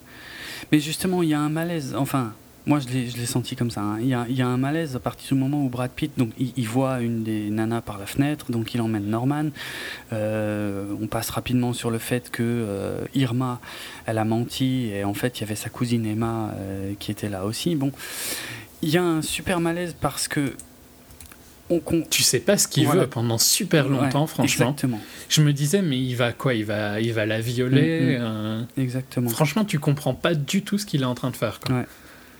Mais 0.72 0.80
justement, 0.80 1.22
il 1.22 1.28
y 1.28 1.34
a 1.34 1.40
un 1.40 1.48
malaise. 1.50 1.94
Enfin, 1.96 2.32
moi, 2.68 2.80
je 2.80 2.88
l'ai 2.88 3.26
senti 3.26 3.54
comme 3.54 3.70
ça. 3.70 3.80
hein. 3.80 3.98
Il 4.00 4.08
y, 4.08 4.14
a, 4.14 4.26
il 4.28 4.34
y 4.36 4.42
a 4.42 4.48
un 4.48 4.56
malaise 4.56 4.96
à 4.96 4.98
partir 4.98 5.36
du 5.36 5.40
moment 5.40 5.64
où 5.64 5.68
Brad 5.68 5.90
Pitt, 5.92 6.10
donc, 6.18 6.30
il, 6.36 6.52
il 6.56 6.66
voit 6.66 7.00
une 7.00 7.22
des 7.22 7.48
nanas 7.50 7.82
par 7.82 7.98
la 7.98 8.06
fenêtre, 8.06 8.50
donc 8.50 8.74
il 8.74 8.80
emmène 8.80 9.04
Norman. 9.06 9.50
Euh, 10.12 10.92
on 11.00 11.06
passe 11.06 11.30
rapidement 11.30 11.72
sur 11.72 11.90
le 11.92 11.98
fait 11.98 12.30
que 12.30 13.04
Irma, 13.14 13.60
elle 14.06 14.18
a 14.18 14.24
menti 14.24 14.88
et 14.92 15.04
en 15.04 15.14
fait, 15.14 15.38
il 15.38 15.42
y 15.42 15.44
avait 15.44 15.54
sa 15.54 15.68
cousine 15.68 16.04
Emma 16.06 16.52
qui 16.98 17.12
était 17.12 17.28
là 17.28 17.44
aussi. 17.44 17.76
Bon, 17.76 17.92
il 18.82 18.90
y 18.90 18.96
a 18.98 19.02
un 19.02 19.22
super 19.22 19.60
malaise 19.60 19.94
parce 20.00 20.28
que 20.28 20.52
on 21.68 21.80
con- 21.80 22.04
Tu 22.08 22.22
sais 22.22 22.38
pas 22.38 22.56
ce 22.58 22.68
qu'il 22.68 22.84
Voilà. 22.86 23.02
veut 23.02 23.06
pendant 23.08 23.38
super 23.38 23.88
longtemps, 23.88 24.22
Ouais, 24.22 24.28
franchement. 24.28 24.66
Exactement, 24.70 25.00
Je 25.28 25.42
me 25.42 25.52
disais, 25.52 25.82
mais 25.82 25.98
il 25.98 26.14
va 26.14 26.32
quoi? 26.32 26.54
Il 26.54 26.64
va, 26.64 27.00
il 27.00 27.12
va 27.12 27.26
la 27.26 27.40
violer 27.40 28.00
Mm, 28.00 28.04
mm. 28.04 28.16
euh, 28.20 28.62
exactement. 28.78 29.28
Franchement, 29.30 29.64
tu 29.64 29.78
comprends 29.80 30.14
pas 30.14 30.34
du 30.34 30.62
tout 30.62 30.78
ce 30.78 30.86
qu'il 30.86 31.02
est 31.02 31.06
en 31.06 31.14
train 31.16 31.30
de 31.30 31.36
faire. 31.36 31.58
Quoi. 31.58 31.84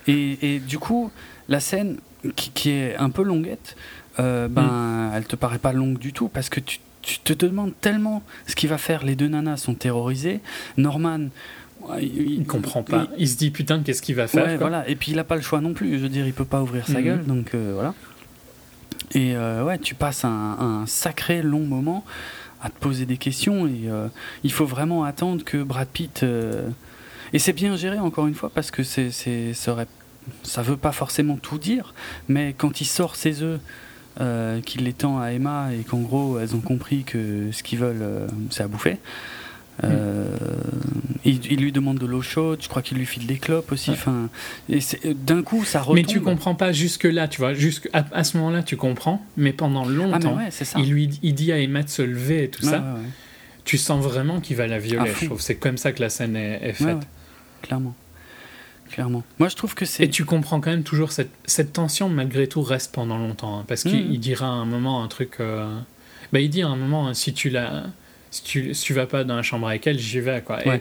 Et, 0.07 0.39
et 0.55 0.59
du 0.61 0.79
coup, 0.79 1.11
la 1.49 1.59
scène 1.59 1.99
qui, 2.37 2.51
qui 2.51 2.71
est 2.71 2.95
un 2.97 3.11
peu 3.11 3.25
longuette, 3.25 3.75
euh, 4.21 4.47
ben, 4.49 5.11
elle 5.15 5.27
te 5.27 5.35
paraît 5.35 5.59
pas 5.59 5.73
longue 5.73 5.99
du 5.99 6.13
tout 6.13 6.29
parce 6.29 6.49
que 6.49 6.61
tu, 6.61 6.79
tu 7.03 7.19
te 7.19 7.33
demandes 7.33 7.73
tellement 7.81 8.23
ce 8.47 8.55
qu'il 8.55 8.69
va 8.69 8.79
faire. 8.79 9.05
Les 9.05 9.17
deux 9.17 9.29
nanas 9.29 9.57
sont 9.57 9.75
terrorisées. 9.75 10.41
Norman, 10.77 11.19
ouais, 11.19 11.29
il, 12.01 12.33
Il 12.41 12.47
comprend 12.47 12.83
pas. 12.83 13.07
Il 13.19 13.29
se 13.29 13.37
dit, 13.37 13.51
putain, 13.51 13.83
qu'est-ce 13.83 14.03
qu'il 14.03 14.15
va 14.15 14.27
faire 14.27 14.45
ouais, 14.45 14.57
quoi. 14.59 14.69
voilà. 14.69 14.89
Et 14.89 14.97
puis 14.97 15.13
il 15.13 15.19
a 15.19 15.25
pas 15.25 15.37
le 15.37 15.43
choix 15.43 15.61
non 15.61 15.73
plus. 15.75 15.93
Je 15.99 16.03
veux 16.03 16.09
dire, 16.09 16.27
il 16.27 16.33
peut 16.33 16.45
pas 16.45 16.63
ouvrir 16.63 16.87
sa 16.87 16.99
Mhm. 16.99 17.05
gueule, 17.05 17.25
donc 17.27 17.55
euh, 17.55 17.73
voilà. 17.75 17.95
Et 19.15 19.37
euh, 19.37 19.65
ouais, 19.65 19.79
tu 19.79 19.95
passes 19.95 20.25
un, 20.25 20.57
un 20.59 20.87
sacré 20.87 21.43
long 21.43 21.61
moment 21.65 22.05
à 22.63 22.71
te 22.71 22.79
poser 22.79 23.07
des 23.07 23.19
questions 23.19 23.67
et 23.67 23.83
euh, 23.87 24.09
il 24.43 24.51
faut 24.53 24.65
vraiment 24.65 25.05
attendre 25.05 25.45
que 25.45 25.63
Brad 25.63 25.87
Pitt 25.89 26.25
et 27.33 27.39
c'est 27.39 27.53
bien 27.53 27.77
géré 27.77 27.99
encore 27.99 28.27
une 28.27 28.35
fois 28.35 28.51
parce 28.53 28.71
que 28.71 28.83
c'est 28.83 29.11
ça 29.53 30.63
veut 30.63 30.77
pas 30.79 30.93
forcément 30.93 31.37
tout 31.37 31.59
dire 31.59 31.93
mais 32.29 32.55
quand 32.57 32.81
il 32.81 32.87
sort 32.87 33.15
ses 33.15 33.43
œufs 33.43 33.61
qu'il 34.65 34.85
les 34.85 34.95
tend 34.95 35.21
à 35.21 35.33
Emma 35.33 35.69
et 35.79 35.85
qu'en 35.85 35.99
gros 36.01 36.39
elles 36.41 36.57
ont 36.57 36.61
compris 36.61 37.05
que 37.05 37.51
ce 37.53 37.63
qu'ils 37.63 37.79
veulent 37.79 38.27
c'est 38.51 38.63
à 38.63 38.69
bouffer 38.69 38.97
euh, 39.85 40.35
il, 41.25 41.45
il 41.53 41.61
lui 41.61 41.71
demande 41.73 41.99
de 41.99 42.07
l'eau 42.07 42.23
chaude 42.23 42.61
je 42.63 42.69
crois 42.69 42.81
qu'il 42.83 42.97
lui 42.99 43.05
file 43.07 43.27
des 43.27 43.37
clopes 43.39 43.71
aussi 43.73 43.91
Ouais. 43.91 43.97
enfin 43.99 44.29
et 44.71 44.81
d'un 45.15 45.43
coup 45.43 45.65
ça 45.65 45.81
retombe 45.81 45.97
Mais 45.97 46.05
tu 46.05 46.21
comprends 46.21 46.55
pas 46.55 46.73
jusque 46.73 47.05
là, 47.05 47.29
tu 47.29 47.41
vois. 47.41 47.53
Jusque 47.53 47.89
à, 47.93 48.05
à 48.13 48.25
ce 48.25 48.37
moment-là, 48.39 48.63
tu 48.63 48.77
comprends. 48.77 49.25
Mais 49.37 49.53
pendant 49.53 49.85
ah 49.85 49.89
mais 49.89 49.95
longtemps, 49.97 50.37
ouais 50.37 50.49
c'est 50.51 50.65
ça 50.65 50.79
il 50.81 50.91
lui 50.91 51.19
il 51.23 51.35
dit 51.35 51.53
à 51.53 51.59
Emma 51.59 51.83
de 51.83 51.89
se 51.89 52.03
lever 52.03 52.45
et 52.45 52.49
tout 52.49 52.63
ça. 52.63 52.79
ouais. 52.79 53.01
Tu 53.65 53.79
sens 53.79 54.03
vraiment 54.05 54.41
qu'il 54.41 54.57
va 54.57 54.67
la 54.67 54.79
violer. 54.79 55.11
Je 55.21 55.27
trouve 55.27 55.41
c'est 55.41 55.57
comme 55.57 55.77
ça 55.77 55.93
que 55.93 56.01
la 56.01 56.09
scène 56.09 56.37
est, 56.37 56.61
est 56.63 56.73
faite. 56.73 57.07
Clairement 57.63 57.95
clairement 58.91 59.25
moi 59.41 59.49
je 59.49 59.57
trouve 59.57 59.75
que 59.75 59.85
c'est 59.85 60.05
Et 60.05 60.09
tu 60.11 60.25
comprends 60.25 60.61
quand 60.61 60.71
même 60.71 60.85
toujours 60.85 61.11
cette, 61.11 61.33
cette 61.45 61.73
tension, 61.73 62.09
malgré 62.09 62.47
tout, 62.47 62.63
reste 62.63 62.93
pendant 62.95 63.19
longtemps. 63.19 63.59
hein, 63.59 63.65
parce 63.67 63.83
qu'il 63.83 64.13
il 64.13 64.21
dira 64.21 64.47
à 64.47 64.51
un 64.51 64.65
moment 64.65 65.03
un 65.03 65.09
truc. 65.09 65.41
euh, 65.41 65.77
bah, 66.33 66.39
il 66.41 66.49
dit 66.51 66.63
à 66.63 66.69
un 66.69 66.77
moment, 66.77 67.13
si 67.13 67.35
tu, 67.35 67.51
la, 67.51 67.85
si, 68.31 68.43
tu, 68.43 68.75
si 68.75 68.85
tu 68.85 68.93
vas 68.95 69.07
pas 69.07 69.25
dans 69.25 69.37
la 69.37 69.43
chambre 69.43 69.69
avec 69.69 69.87
elle, 69.87 69.99
j'y 69.99 70.21
vais. 70.21 70.43
Quoi. 70.45 70.67
Et 70.67 70.81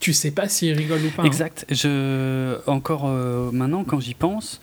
tu 0.00 0.12
sais 0.12 0.30
pas 0.32 0.48
s'il 0.48 0.76
rigole 0.76 1.00
ou 1.04 1.10
pas. 1.10 1.22
hein. 1.22 1.26
Exact. 1.26 1.64
Je 1.70 2.58
encore 2.66 3.04
euh, 3.06 3.50
maintenant 3.52 3.84
quand 3.84 4.00
j'y 4.00 4.14
pense, 4.14 4.60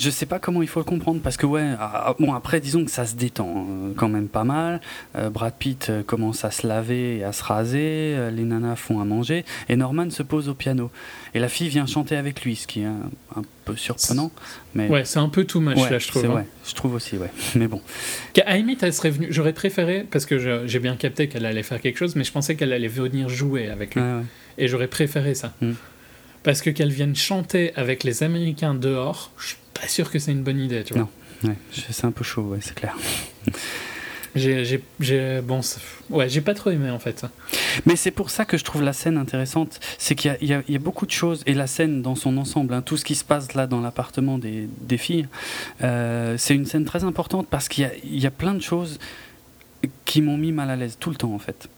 je 0.00 0.08
sais 0.08 0.26
pas 0.26 0.38
comment 0.38 0.62
il 0.62 0.68
faut 0.68 0.80
le 0.80 0.84
comprendre 0.84 1.20
parce 1.20 1.36
que 1.36 1.44
ouais, 1.44 1.74
ah, 1.78 2.14
bon 2.18 2.32
après 2.32 2.60
disons 2.60 2.84
que 2.84 2.90
ça 2.90 3.04
se 3.04 3.16
détend 3.16 3.66
euh, 3.68 3.92
quand 3.96 4.08
même 4.08 4.28
pas 4.28 4.44
mal. 4.44 4.80
Euh, 5.16 5.28
Brad 5.28 5.54
Pitt 5.58 5.88
euh, 5.90 6.02
commence 6.02 6.44
à 6.44 6.50
se 6.50 6.66
laver 6.66 7.18
et 7.18 7.24
à 7.24 7.32
se 7.32 7.44
raser, 7.44 8.14
euh, 8.16 8.30
les 8.30 8.44
nanas 8.44 8.76
font 8.76 9.00
à 9.00 9.04
manger 9.04 9.44
et 9.68 9.76
Norman 9.76 10.08
se 10.08 10.22
pose 10.22 10.48
au 10.48 10.54
piano 10.54 10.90
et 11.34 11.38
la 11.38 11.48
fille 11.48 11.68
vient 11.68 11.86
chanter 11.86 12.16
avec 12.16 12.42
lui, 12.42 12.56
ce 12.56 12.66
qui 12.66 12.80
est 12.80 12.86
un, 12.86 13.10
un 13.36 13.42
peu 13.64 13.76
surprenant. 13.76 14.30
Mais 14.74 14.88
Ouais, 14.88 15.04
c'est 15.04 15.18
un 15.18 15.28
peu 15.28 15.44
too 15.44 15.60
much 15.60 15.76
Ouais, 15.76 15.90
là, 15.90 15.98
je 15.98 16.08
trouve. 16.08 16.22
c'est 16.22 16.28
hein. 16.28 16.32
vrai. 16.32 16.46
Je 16.66 16.74
trouve 16.74 16.94
aussi, 16.94 17.16
ouais. 17.18 17.30
Mais 17.54 17.68
bon. 17.68 17.82
Limite, 18.48 18.82
elle 18.82 18.94
serait 18.94 19.10
venue. 19.10 19.28
J'aurais 19.30 19.52
préféré, 19.52 20.06
parce 20.10 20.26
que 20.26 20.66
j'ai 20.66 20.78
bien 20.78 20.96
capté 20.96 21.28
qu'elle 21.28 21.46
allait 21.46 21.62
faire 21.62 21.80
quelque 21.80 21.98
chose, 21.98 22.16
mais 22.16 22.24
je 22.24 22.32
pensais 22.32 22.56
qu'elle 22.56 22.72
allait 22.72 22.88
venir 22.88 23.28
jouer 23.28 23.68
avec 23.68 23.94
lui. 23.94 24.02
Ouais. 24.02 24.22
Et 24.58 24.68
j'aurais 24.68 24.88
préféré 24.88 25.34
ça. 25.34 25.52
Mm. 25.60 25.72
Parce 26.42 26.62
que 26.62 26.70
qu'elle 26.70 26.90
vienne 26.92 27.14
chanter 27.14 27.74
avec 27.76 28.02
les 28.04 28.22
Américains 28.22 28.74
dehors, 28.74 29.30
je 29.38 29.48
suis 29.48 29.56
pas 29.74 29.86
sûr 29.88 30.10
que 30.10 30.18
c'est 30.18 30.32
une 30.32 30.42
bonne 30.42 30.58
idée, 30.60 30.82
tu 30.84 30.94
vois. 30.94 31.08
Non. 31.42 31.50
Ouais, 31.50 31.56
c'est 31.90 32.04
un 32.06 32.12
peu 32.12 32.24
chaud, 32.24 32.42
ouais, 32.42 32.58
c'est 32.60 32.74
clair. 32.74 32.96
J'ai, 34.36 34.80
bon, 35.42 35.60
ouais, 36.10 36.28
j'ai 36.28 36.40
pas 36.40 36.54
trop 36.54 36.70
aimé 36.70 36.88
en 36.90 37.00
fait. 37.00 37.26
Mais 37.84 37.96
c'est 37.96 38.12
pour 38.12 38.30
ça 38.30 38.44
que 38.44 38.56
je 38.56 38.62
trouve 38.64 38.82
la 38.82 38.92
scène 38.92 39.16
intéressante. 39.16 39.80
C'est 39.98 40.14
qu'il 40.14 40.30
y 40.42 40.52
a- 40.54 40.60
y, 40.68 40.72
y 40.74 40.78
beaucoup 40.78 41.04
de 41.04 41.10
choses, 41.10 41.42
et 41.46 41.54
la 41.54 41.66
scène 41.66 42.00
dans 42.00 42.14
son 42.14 42.36
ensemble, 42.38 42.74
hein, 42.74 42.82
tout 42.82 42.96
ce 42.96 43.04
qui 43.04 43.16
se 43.16 43.24
passe 43.24 43.54
là 43.54 43.66
dans 43.66 43.80
l'appartement 43.80 44.38
des, 44.38 44.68
des 44.82 44.98
filles, 44.98 45.26
euh, 45.82 46.36
c'est 46.38 46.54
une 46.54 46.64
scène 46.66 46.84
très 46.84 47.02
importante 47.02 47.48
parce 47.50 47.68
qu'il 47.68 47.82
y 47.82 47.86
a, 47.86 47.90
il 48.04 48.20
y 48.20 48.26
a 48.26 48.30
plein 48.30 48.54
de 48.54 48.62
choses 48.62 48.98
qui 50.04 50.20
m'ont 50.22 50.36
mis 50.36 50.52
mal 50.52 50.70
à 50.70 50.76
l'aise 50.76 50.96
tout 51.00 51.10
le 51.10 51.16
temps 51.16 51.34
en 51.34 51.38
fait. 51.40 51.68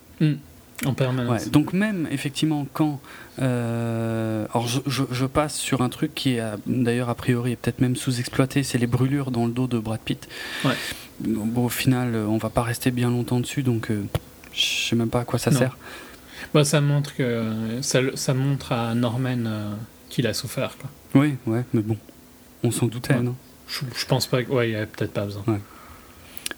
En 0.85 0.95
permanence. 0.95 1.45
Ouais, 1.45 1.51
donc 1.51 1.73
même 1.73 2.09
effectivement 2.11 2.67
quand... 2.73 3.01
euh, 3.41 4.47
alors 4.53 4.67
je, 4.67 4.81
je- 4.87 5.03
je 5.11 5.27
passe 5.27 5.55
sur 5.57 5.81
un 5.83 5.89
truc 5.89 6.15
qui 6.15 6.35
est 6.37 6.41
euh, 6.41 6.57
d'ailleurs 6.67 7.09
a 7.09 7.15
priori 7.15 7.53
est 7.53 7.57
peut-être 7.57 7.81
même 7.81 7.97
sous-exploité, 7.97 8.63
c'est 8.63 8.79
les 8.79 8.87
brûlures 8.87 9.31
dans 9.31 9.47
le 9.47 9.53
dos 9.53 9.67
de 9.67 9.79
Brad 9.79 10.01
Pitt. 10.01 10.29
Ouais. 10.65 10.75
Bon, 11.21 11.67
au 11.67 11.69
final, 11.69 12.15
euh, 12.15 12.27
on 12.27 12.39
va 12.39 12.51
pas 12.51 12.63
rester 12.63 12.91
bien 12.91 13.11
longtemps 13.11 13.41
dessus, 13.41 13.63
donc 13.63 13.91
euh, 13.91 14.03
je 14.55 14.89
sais 14.89 14.97
même 14.97 15.09
pas 15.11 15.21
à 15.21 15.25
quoi 15.25 15.39
ça 15.39 15.51
Non. 15.51 15.59
sert. 15.59 15.77
Bah, 16.55 16.65
ça 16.65 16.81
montre 16.81 17.15
que 17.15 17.79
ça, 17.83 18.01
ça 18.15 18.35
montre 18.35 18.73
à 18.73 18.95
Norman 18.95 19.37
euh, 19.47 19.71
qu'il 20.11 20.27
a 20.27 20.35
souffert. 20.35 20.77
Quoi. 20.79 20.91
Oui, 21.23 21.37
ouais, 21.47 21.65
mais 21.73 21.83
bon, 21.83 21.97
on 22.65 22.71
s'en 22.71 22.87
doutait, 22.87 23.15
Ouais. 23.15 23.21
non? 23.23 23.37
Je, 23.69 23.81
je 23.97 24.05
pense 24.07 24.27
pas. 24.27 24.41
Ouais, 24.43 24.71
il 24.71 24.73
y 24.73 24.77
a 24.77 24.85
peut-être 24.87 25.13
pas 25.13 25.25
besoin. 25.25 25.45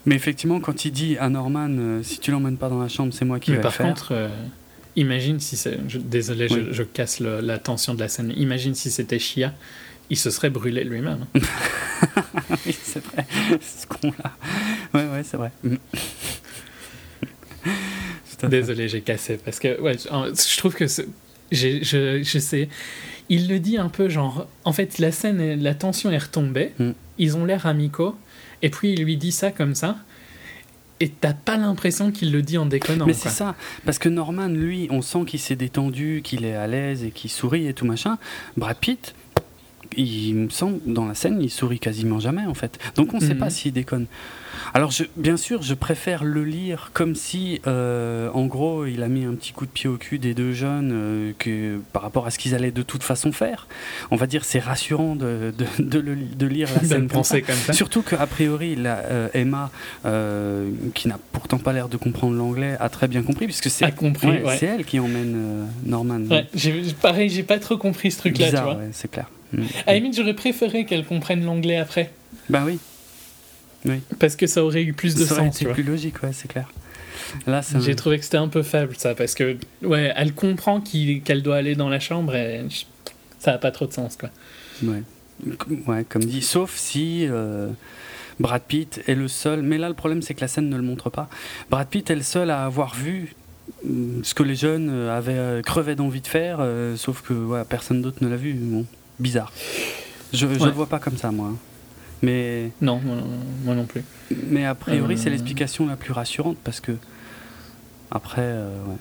Mais 0.06 0.14
effectivement, 0.14 0.60
quand 0.60 0.84
il 0.84 0.90
dit 0.92 1.16
à 1.18 1.28
Norman, 1.30 1.68
euh, 1.70 2.02
si 2.02 2.18
tu 2.18 2.30
l'emmènes 2.30 2.56
pas 2.58 2.68
dans 2.68 2.80
la 2.80 2.88
chambre, 2.88 3.12
c'est 3.14 3.24
moi 3.24 3.40
qui 3.40 3.50
Mais 3.52 3.56
vais 3.56 3.62
par 3.62 3.72
le 3.72 3.76
faire. 3.76 3.86
contre, 3.86 4.12
euh, 4.12 4.28
imagine 4.96 5.40
si 5.40 5.56
c'est. 5.56 5.78
je- 5.88 5.98
désolé, 5.98 6.48
je- 6.48 6.54
Oui. 6.54 6.66
je, 6.72 6.82
casse 6.82 7.20
le- 7.20 7.40
la 7.40 7.58
tension 7.58 7.94
de 7.94 8.00
la 8.00 8.08
scène. 8.08 8.32
Imagine 8.36 8.74
si 8.74 8.90
c'était 8.90 9.18
Shia, 9.18 9.54
il 10.10 10.16
se 10.18 10.30
serait 10.30 10.50
brûlé 10.50 10.84
lui-même. 10.84 11.24
oui, 11.34 12.76
c'est 12.82 13.02
vrai, 13.04 13.26
ce 13.60 13.86
con-là. 13.86 14.32
Ouais, 14.92 15.08
ouais, 15.10 15.22
c'est 15.24 15.36
vrai. 15.38 15.50
Mm. 15.62 15.76
Tout 17.64 17.68
à 18.36 18.40
fait. 18.40 18.48
Désolé, 18.48 18.88
j'ai 18.88 19.00
cassé. 19.00 19.38
Parce 19.42 19.58
que 19.58 19.80
ouais, 19.80 19.94
je 19.94 20.08
je 20.08 20.56
trouve 20.58 20.74
que 20.74 20.86
c'est- 20.86 21.08
je, 21.52 21.82
je, 21.82 22.22
je 22.22 22.38
sais. 22.38 22.68
Il 23.30 23.48
le 23.48 23.58
dit 23.58 23.78
un 23.78 23.88
peu 23.88 24.08
genre. 24.08 24.46
En 24.64 24.72
fait, 24.72 24.98
la 24.98 25.12
scène, 25.12 25.62
la 25.62 25.74
tension 25.74 26.10
est 26.10 26.18
retombée. 26.18 26.72
Mm. 26.78 26.90
Ils 27.18 27.36
ont 27.36 27.44
l'air 27.44 27.66
amicaux. 27.66 28.16
Et 28.64 28.70
puis 28.70 28.94
il 28.94 29.04
lui 29.04 29.16
dit 29.16 29.30
ça 29.30 29.50
comme 29.52 29.74
ça. 29.74 29.96
Et 31.00 31.08
t'as 31.10 31.34
pas 31.34 31.56
l'impression 31.56 32.10
qu'il 32.10 32.32
le 32.32 32.40
dit 32.40 32.56
en 32.56 32.66
déconnant. 32.66 33.04
Mais 33.04 33.12
c'est 33.12 33.28
ça, 33.28 33.56
parce 33.84 33.98
que 33.98 34.08
Norman, 34.08 34.46
lui, 34.48 34.86
on 34.90 35.02
sent 35.02 35.24
qu'il 35.26 35.40
s'est 35.40 35.56
détendu, 35.56 36.22
qu'il 36.24 36.44
est 36.44 36.54
à 36.54 36.66
l'aise 36.66 37.02
et 37.04 37.10
qu'il 37.10 37.30
sourit 37.30 37.66
et 37.66 37.74
tout 37.74 37.84
machin. 37.84 38.16
Brad 38.56 38.76
Pitt, 38.78 39.14
il 39.96 40.34
me 40.34 40.48
semble, 40.50 40.78
dans 40.86 41.04
la 41.04 41.14
scène, 41.14 41.42
il 41.42 41.50
sourit 41.50 41.78
quasiment 41.80 42.20
jamais 42.20 42.46
en 42.46 42.54
fait. 42.54 42.78
Donc 42.94 43.12
on 43.12 43.18
ne 43.18 43.22
sait 43.22 43.34
Mhm. 43.34 43.38
pas 43.40 43.50
s'il 43.50 43.72
déconne. 43.72 44.06
Alors 44.74 44.90
je, 44.90 45.04
bien 45.16 45.36
sûr, 45.36 45.62
je 45.62 45.74
préfère 45.74 46.24
le 46.24 46.44
lire 46.44 46.90
comme 46.92 47.14
si, 47.14 47.60
euh, 47.66 48.28
en 48.34 48.46
gros, 48.46 48.86
il 48.86 49.02
a 49.02 49.08
mis 49.08 49.24
un 49.24 49.34
petit 49.34 49.52
coup 49.52 49.66
de 49.66 49.70
pied 49.70 49.88
au 49.88 49.96
cul 49.96 50.18
des 50.18 50.34
deux 50.34 50.52
jeunes 50.52 50.90
euh, 50.92 51.32
que, 51.38 51.80
par 51.92 52.02
rapport 52.02 52.26
à 52.26 52.30
ce 52.30 52.38
qu'ils 52.38 52.54
allaient 52.54 52.70
de 52.70 52.82
toute 52.82 53.02
façon 53.02 53.32
faire. 53.32 53.66
On 54.10 54.16
va 54.16 54.26
dire 54.26 54.44
c'est 54.44 54.58
rassurant 54.58 55.16
de, 55.16 55.52
de, 55.56 55.66
de 55.82 55.98
le- 55.98 56.16
de 56.16 56.46
lire 56.46 56.68
la 56.74 56.86
scène 56.88 57.08
comme 57.08 57.24
ça. 57.24 57.40
comme 57.40 57.54
ça. 57.54 57.72
Surtout 57.72 58.02
qu'a 58.02 58.26
priori, 58.26 58.76
la, 58.76 58.98
euh, 59.04 59.28
Emma, 59.34 59.70
qui 60.94 61.08
n'a 61.08 61.18
pourtant 61.32 61.58
pas 61.58 61.72
l'air 61.72 61.88
de 61.88 61.96
comprendre 61.96 62.36
l'anglais, 62.36 62.76
a 62.80 62.88
très 62.88 63.08
bien 63.08 63.22
compris, 63.22 63.46
puisque 63.46 63.70
c'est 63.70 63.84
ouais, 63.84 64.42
ouais. 64.44 64.58
elle 64.62 64.84
qui 64.84 64.98
emmène 64.98 65.66
Norman. 65.84 66.20
Ouais, 66.30 66.46
pareil, 67.00 67.28
j'ai 67.30 67.42
pas 67.42 67.58
trop 67.58 67.76
compris 67.76 68.10
ce 68.10 68.18
truc-là, 68.18 68.78
c'est 68.92 69.10
clair. 69.10 69.26
Mm. 69.52 69.62
À 69.86 69.92
la 69.92 69.98
limite, 69.98 70.16
j'aurais 70.16 70.34
préféré 70.34 70.84
qu'elle 70.84 71.04
comprenne 71.04 71.44
l'anglais 71.44 71.76
après. 71.76 72.10
Bah 72.48 72.62
oui, 72.66 72.78
Parce 74.18 74.36
que 74.36 74.46
ça 74.46 74.64
aurait 74.64 74.82
eu 74.82 74.92
plus 74.92 75.14
de 75.14 75.24
ça 75.24 75.36
sens, 75.36 75.62
vois. 75.62 75.72
plus 75.72 75.82
logique, 75.82 76.22
ouais, 76.22 76.32
c'est 76.32 76.48
clair. 76.48 76.70
Là, 77.46 77.62
c'est 77.62 77.80
J'ai 77.80 77.92
un- 77.92 77.94
trouvé 77.96 78.18
que 78.18 78.24
c'était 78.24 78.36
un 78.38 78.48
peu 78.48 78.62
faible, 78.62 78.94
ça, 78.96 79.14
parce 79.14 79.34
que, 79.34 79.56
ouais, 79.82 80.12
elle 80.16 80.32
comprend 80.34 80.80
qu'elle 80.80 81.42
doit 81.42 81.56
aller 81.56 81.74
dans 81.74 81.88
la 81.88 82.00
chambre 82.00 82.34
et 82.34 82.62
ça 83.38 83.52
a 83.54 83.58
pas 83.58 83.70
trop 83.70 83.86
de 83.86 83.92
sens, 83.92 84.16
quoi. 84.16 84.30
ouais. 84.82 85.02
Ouais, 85.86 86.04
comme 86.08 86.24
dit, 86.24 86.42
sauf 86.42 86.74
si 86.76 87.26
euh, 87.28 87.68
Brad 88.40 88.62
Pitt 88.62 89.02
est 89.08 89.14
le 89.16 89.26
seul. 89.28 89.62
Mais 89.62 89.78
là, 89.78 89.88
le 89.88 89.94
problème, 89.94 90.22
c'est 90.22 90.32
que 90.32 90.40
la 90.40 90.48
scène 90.48 90.70
ne 90.70 90.76
le 90.76 90.82
montre 90.82 91.10
pas. 91.10 91.28
Brad 91.70 91.88
Pitt 91.88 92.08
est 92.08 92.14
le 92.14 92.22
seul 92.22 92.50
à 92.50 92.64
avoir 92.64 92.94
vu 92.94 93.34
mm, 93.84 94.22
ce 94.22 94.32
que 94.32 94.42
les 94.44 94.54
jeunes 94.54 94.88
euh, 94.90 95.14
avaient 95.16 95.32
euh, 95.36 95.60
crevé 95.60 95.96
d'envie 95.96 96.20
de 96.20 96.26
faire, 96.28 96.58
euh, 96.60 96.96
sauf 96.96 97.20
que 97.22 97.34
ouais, 97.34 97.62
personne 97.68 98.00
d'autre 98.00 98.18
ne 98.22 98.28
l'a 98.28 98.36
vu. 98.36 98.54
Bon, 98.54 98.86
bizarre. 99.18 99.52
Je 100.32 100.46
ne 100.46 100.52
Ouais. 100.56 100.66
le 100.66 100.72
vois 100.72 100.86
pas 100.86 101.00
comme 101.00 101.16
ça, 101.16 101.30
moi. 101.32 101.52
Mais, 102.24 102.70
Non, 102.80 103.00
moi, 103.04 103.16
moi 103.64 103.74
non 103.74 103.84
plus. 103.84 104.02
mais 104.48 104.64
a 104.64 104.74
priori, 104.74 105.14
Euh. 105.14 105.16
c'est 105.16 105.30
l'explication 105.30 105.86
la 105.86 105.96
plus 105.96 106.12
rassurante 106.12 106.56
parce 106.64 106.80
que. 106.80 106.92
Après, 108.10 108.42
euh, 108.42 108.68
ouais. 108.86 108.96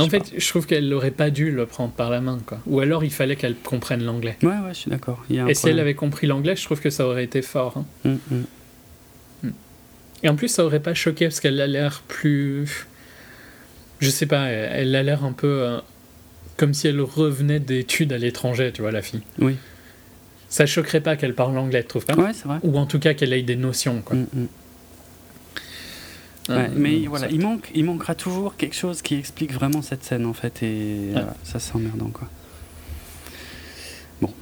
En 0.00 0.08
fait, 0.08 0.32
je 0.36 0.48
trouve 0.48 0.66
qu'elle 0.66 0.92
aurait 0.94 1.10
pas 1.10 1.30
dû 1.30 1.50
le 1.50 1.66
prendre 1.66 1.92
par 1.92 2.08
la 2.10 2.20
main, 2.20 2.38
quoi. 2.46 2.60
Ou 2.66 2.80
alors, 2.80 3.02
il 3.04 3.10
fallait 3.12 3.36
qu'elle 3.36 3.56
comprenne 3.56 4.02
l'anglais. 4.04 4.36
Ouais, 4.42 4.48
ouais, 4.50 4.70
je 4.70 4.74
suis 4.78 4.90
d'accord. 4.90 5.22
Et 5.30 5.54
si 5.54 5.68
elle 5.68 5.80
avait 5.80 5.94
compris 5.94 6.26
l'anglais, 6.28 6.54
je 6.56 6.64
trouve 6.64 6.80
que 6.80 6.90
ça 6.90 7.06
aurait 7.06 7.24
été 7.24 7.42
fort. 7.42 7.76
hein. 8.04 8.18
Mm, 8.30 8.36
mm. 8.36 9.50
Et 10.24 10.28
en 10.28 10.36
plus, 10.36 10.48
ça 10.48 10.64
aurait 10.64 10.80
pas 10.80 10.94
choqué 10.94 11.26
parce 11.26 11.40
qu'elle 11.40 11.60
a 11.60 11.66
l'air 11.66 12.02
plus. 12.06 12.86
Je 13.98 14.08
sais 14.10 14.26
pas, 14.26 14.46
elle 14.46 14.88
elle 14.88 14.94
a 14.96 15.02
l'air 15.02 15.24
un 15.24 15.32
peu 15.32 15.48
euh, 15.62 15.78
comme 16.56 16.72
si 16.74 16.86
elle 16.86 17.00
revenait 17.00 17.58
d'études 17.60 18.12
à 18.12 18.18
l'étranger, 18.18 18.70
tu 18.72 18.82
vois, 18.82 18.92
la 18.92 19.02
fille. 19.02 19.22
Oui. 19.40 19.56
Ça 20.52 20.66
choquerait 20.66 21.00
pas 21.00 21.16
qu'elle 21.16 21.34
parle 21.34 21.56
anglais, 21.56 21.80
tu 21.82 21.88
trouves 21.88 22.04
pas 22.04 22.14
Ouais, 22.14 22.32
c'est 22.34 22.44
vrai. 22.46 22.58
Ou 22.62 22.76
en 22.76 22.84
tout 22.84 22.98
cas 22.98 23.14
qu'elle 23.14 23.32
ait 23.32 23.42
des 23.42 23.56
notions, 23.56 24.02
quoi. 24.04 24.16
Mm, 24.16 24.26
mm. 24.34 24.46
Euh, 26.50 26.56
Ouais, 26.56 26.70
mais 26.74 26.96
donc, 26.98 27.08
voilà, 27.08 27.26
ça- 27.26 27.32
il, 27.32 27.40
manque, 27.40 27.70
il 27.74 27.84
manquera 27.84 28.14
toujours 28.14 28.56
quelque 28.56 28.74
chose 28.76 29.00
qui 29.00 29.14
explique 29.14 29.52
vraiment 29.54 29.80
cette 29.80 30.04
scène 30.04 30.26
en 30.26 30.32
fait, 30.34 30.62
et 30.62 31.12
ça 31.44 31.58
c'est 31.58 31.74
emmerdant 31.74 32.10
quoi. 32.10 32.28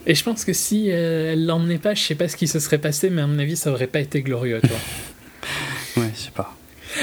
Et 0.07 0.15
je 0.15 0.25
pense 0.25 0.45
que 0.45 0.53
si 0.53 0.91
euh, 0.91 1.33
elle 1.33 1.47
l'emmenait 1.47 1.79
pas, 1.79 1.95
je 1.95 2.03
sais 2.03 2.15
pas 2.15 2.27
ce 2.29 2.37
qui 2.37 2.49
se 2.49 2.59
serait 2.59 2.79
passé, 2.79 3.09
mais 3.09 3.23
à 3.23 3.27
mon 3.27 3.39
avis, 3.39 3.57
ça 3.57 3.71
aurait 3.71 3.87
pas 3.87 4.01
été 4.01 4.21
glorieux, 4.23 4.61
tu 4.63 4.69
vois. 4.69 4.79
Ouais, 6.05 6.11
je 6.15 6.21
sais 6.21 6.31
pas. 6.31 6.57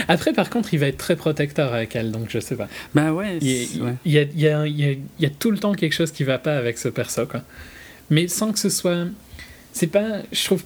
Après, 0.07 0.31
par 0.33 0.49
contre, 0.49 0.73
il 0.73 0.79
va 0.79 0.87
être 0.87 0.97
très 0.97 1.15
protecteur 1.15 1.73
avec 1.73 1.95
elle, 1.95 2.11
donc 2.11 2.27
je 2.29 2.39
sais 2.39 2.55
pas. 2.55 2.67
Bah 2.95 3.11
ouais, 3.13 3.37
Il 3.41 3.47
y, 3.47 3.81
a, 3.81 3.83
ouais. 3.83 3.93
il 4.05 4.11
y, 4.11 4.17
a, 4.19 4.21
il 4.23 4.39
y, 4.39 4.47
a, 4.47 4.67
il 4.67 4.79
y 4.79 4.85
a- 4.85 4.91
il 4.91 4.99
y 5.19 5.25
a 5.25 5.29
tout 5.29 5.51
le 5.51 5.57
temps 5.59 5.73
quelque 5.73 5.93
chose 5.93 6.11
qui 6.11 6.23
va 6.23 6.37
pas 6.39 6.57
avec 6.57 6.77
ce 6.77 6.87
perso, 6.89 7.25
quoi. 7.25 7.41
Mais 8.09 8.27
sans 8.27 8.51
que 8.51 8.59
ce 8.59 8.69
soit. 8.69 9.05
C'est 9.73 9.87
pas. 9.87 10.21
Je 10.31 10.45
trouve. 10.45 10.63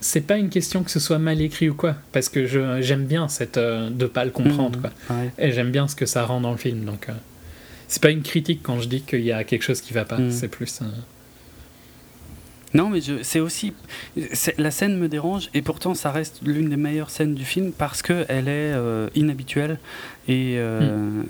C'est 0.00 0.20
pas 0.20 0.36
une 0.36 0.50
question 0.50 0.82
que 0.84 0.90
ce 0.90 1.00
soit 1.00 1.18
mal 1.18 1.40
écrit 1.40 1.70
ou 1.70 1.74
quoi, 1.74 1.94
parce 2.12 2.28
que 2.28 2.46
je- 2.46 2.80
j'aime 2.82 3.06
bien 3.06 3.28
cette. 3.28 3.56
euh, 3.56 3.88
de 3.90 4.06
pas 4.06 4.24
le 4.24 4.30
comprendre, 4.30 4.76
Mhm, 4.76 4.82
quoi. 4.82 4.90
pareil. 5.08 5.30
Et 5.38 5.52
j'aime 5.52 5.70
bien 5.70 5.88
ce 5.88 5.96
que 5.96 6.04
ça 6.06 6.24
rend 6.26 6.40
dans 6.40 6.50
le 6.52 6.58
film, 6.58 6.84
donc. 6.84 7.08
euh, 7.08 7.12
c'est 7.88 8.02
pas 8.02 8.10
une 8.10 8.22
critique 8.22 8.60
quand 8.62 8.78
je 8.80 8.88
dis 8.88 9.00
qu'il 9.02 9.22
y 9.22 9.32
a 9.32 9.42
quelque 9.44 9.62
chose 9.62 9.80
qui 9.80 9.92
va 9.94 10.04
pas, 10.04 10.18
Mhm. 10.18 10.30
c'est 10.32 10.48
plus. 10.48 10.80
euh, 10.82 10.86
Non, 12.74 12.90
mais 12.90 12.98
c'est 13.22 13.40
aussi. 13.40 13.72
La 14.58 14.70
scène 14.70 14.98
me 14.98 15.08
dérange 15.08 15.48
et 15.54 15.62
pourtant 15.62 15.94
ça 15.94 16.10
reste 16.10 16.40
l'une 16.44 16.68
des 16.68 16.76
meilleures 16.76 17.10
scènes 17.10 17.34
du 17.34 17.44
film 17.44 17.72
parce 17.72 18.02
qu'elle 18.02 18.26
est 18.28 18.72
euh, 18.74 19.08
inhabituelle 19.14 19.78
et 20.28 20.56
euh, 20.58 20.80
Hmm. 20.80 21.24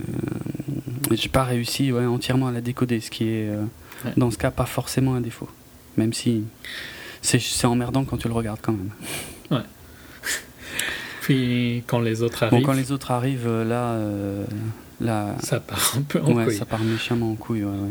euh, 1.12 1.14
j'ai 1.16 1.28
pas 1.28 1.44
réussi 1.44 1.92
ouais, 1.92 2.04
entièrement 2.06 2.48
à 2.48 2.52
la 2.52 2.60
décoder, 2.62 3.00
ce 3.00 3.10
qui 3.10 3.24
est 3.28 3.48
euh, 3.48 3.62
Ouais. 4.06 4.12
dans 4.16 4.30
ce 4.30 4.38
cas 4.38 4.50
pas 4.50 4.66
forcément 4.66 5.14
un 5.14 5.20
défaut. 5.20 5.48
Même 5.96 6.12
si 6.12 6.44
c'est 7.22 7.66
emmerdant 7.66 8.04
quand 8.04 8.16
tu 8.16 8.28
le 8.28 8.34
regardes 8.34 8.60
quand 8.62 8.72
même. 8.72 8.90
Puis 11.22 11.82
quand 11.88 11.98
les 11.98 12.22
autres 12.22 12.46
Bon, 12.46 12.46
arrivent, 12.46 12.66
quand 12.66 12.72
les 12.72 12.92
autres 12.92 13.10
arrivent, 13.10 13.48
euh, 13.48 13.64
là, 13.64 13.94
euh, 13.94 14.44
là 15.00 15.34
ça 15.40 15.58
part 15.58 15.94
un 15.98 16.02
peu 16.02 16.20
en 16.22 16.32
ouais, 16.32 16.44
couille. 16.44 16.56
ça 16.56 16.64
part 16.66 16.78
méchamment 16.78 17.32
en 17.32 17.34
couille. 17.34 17.64
Ouais, 17.64 17.70
ouais. 17.70 17.90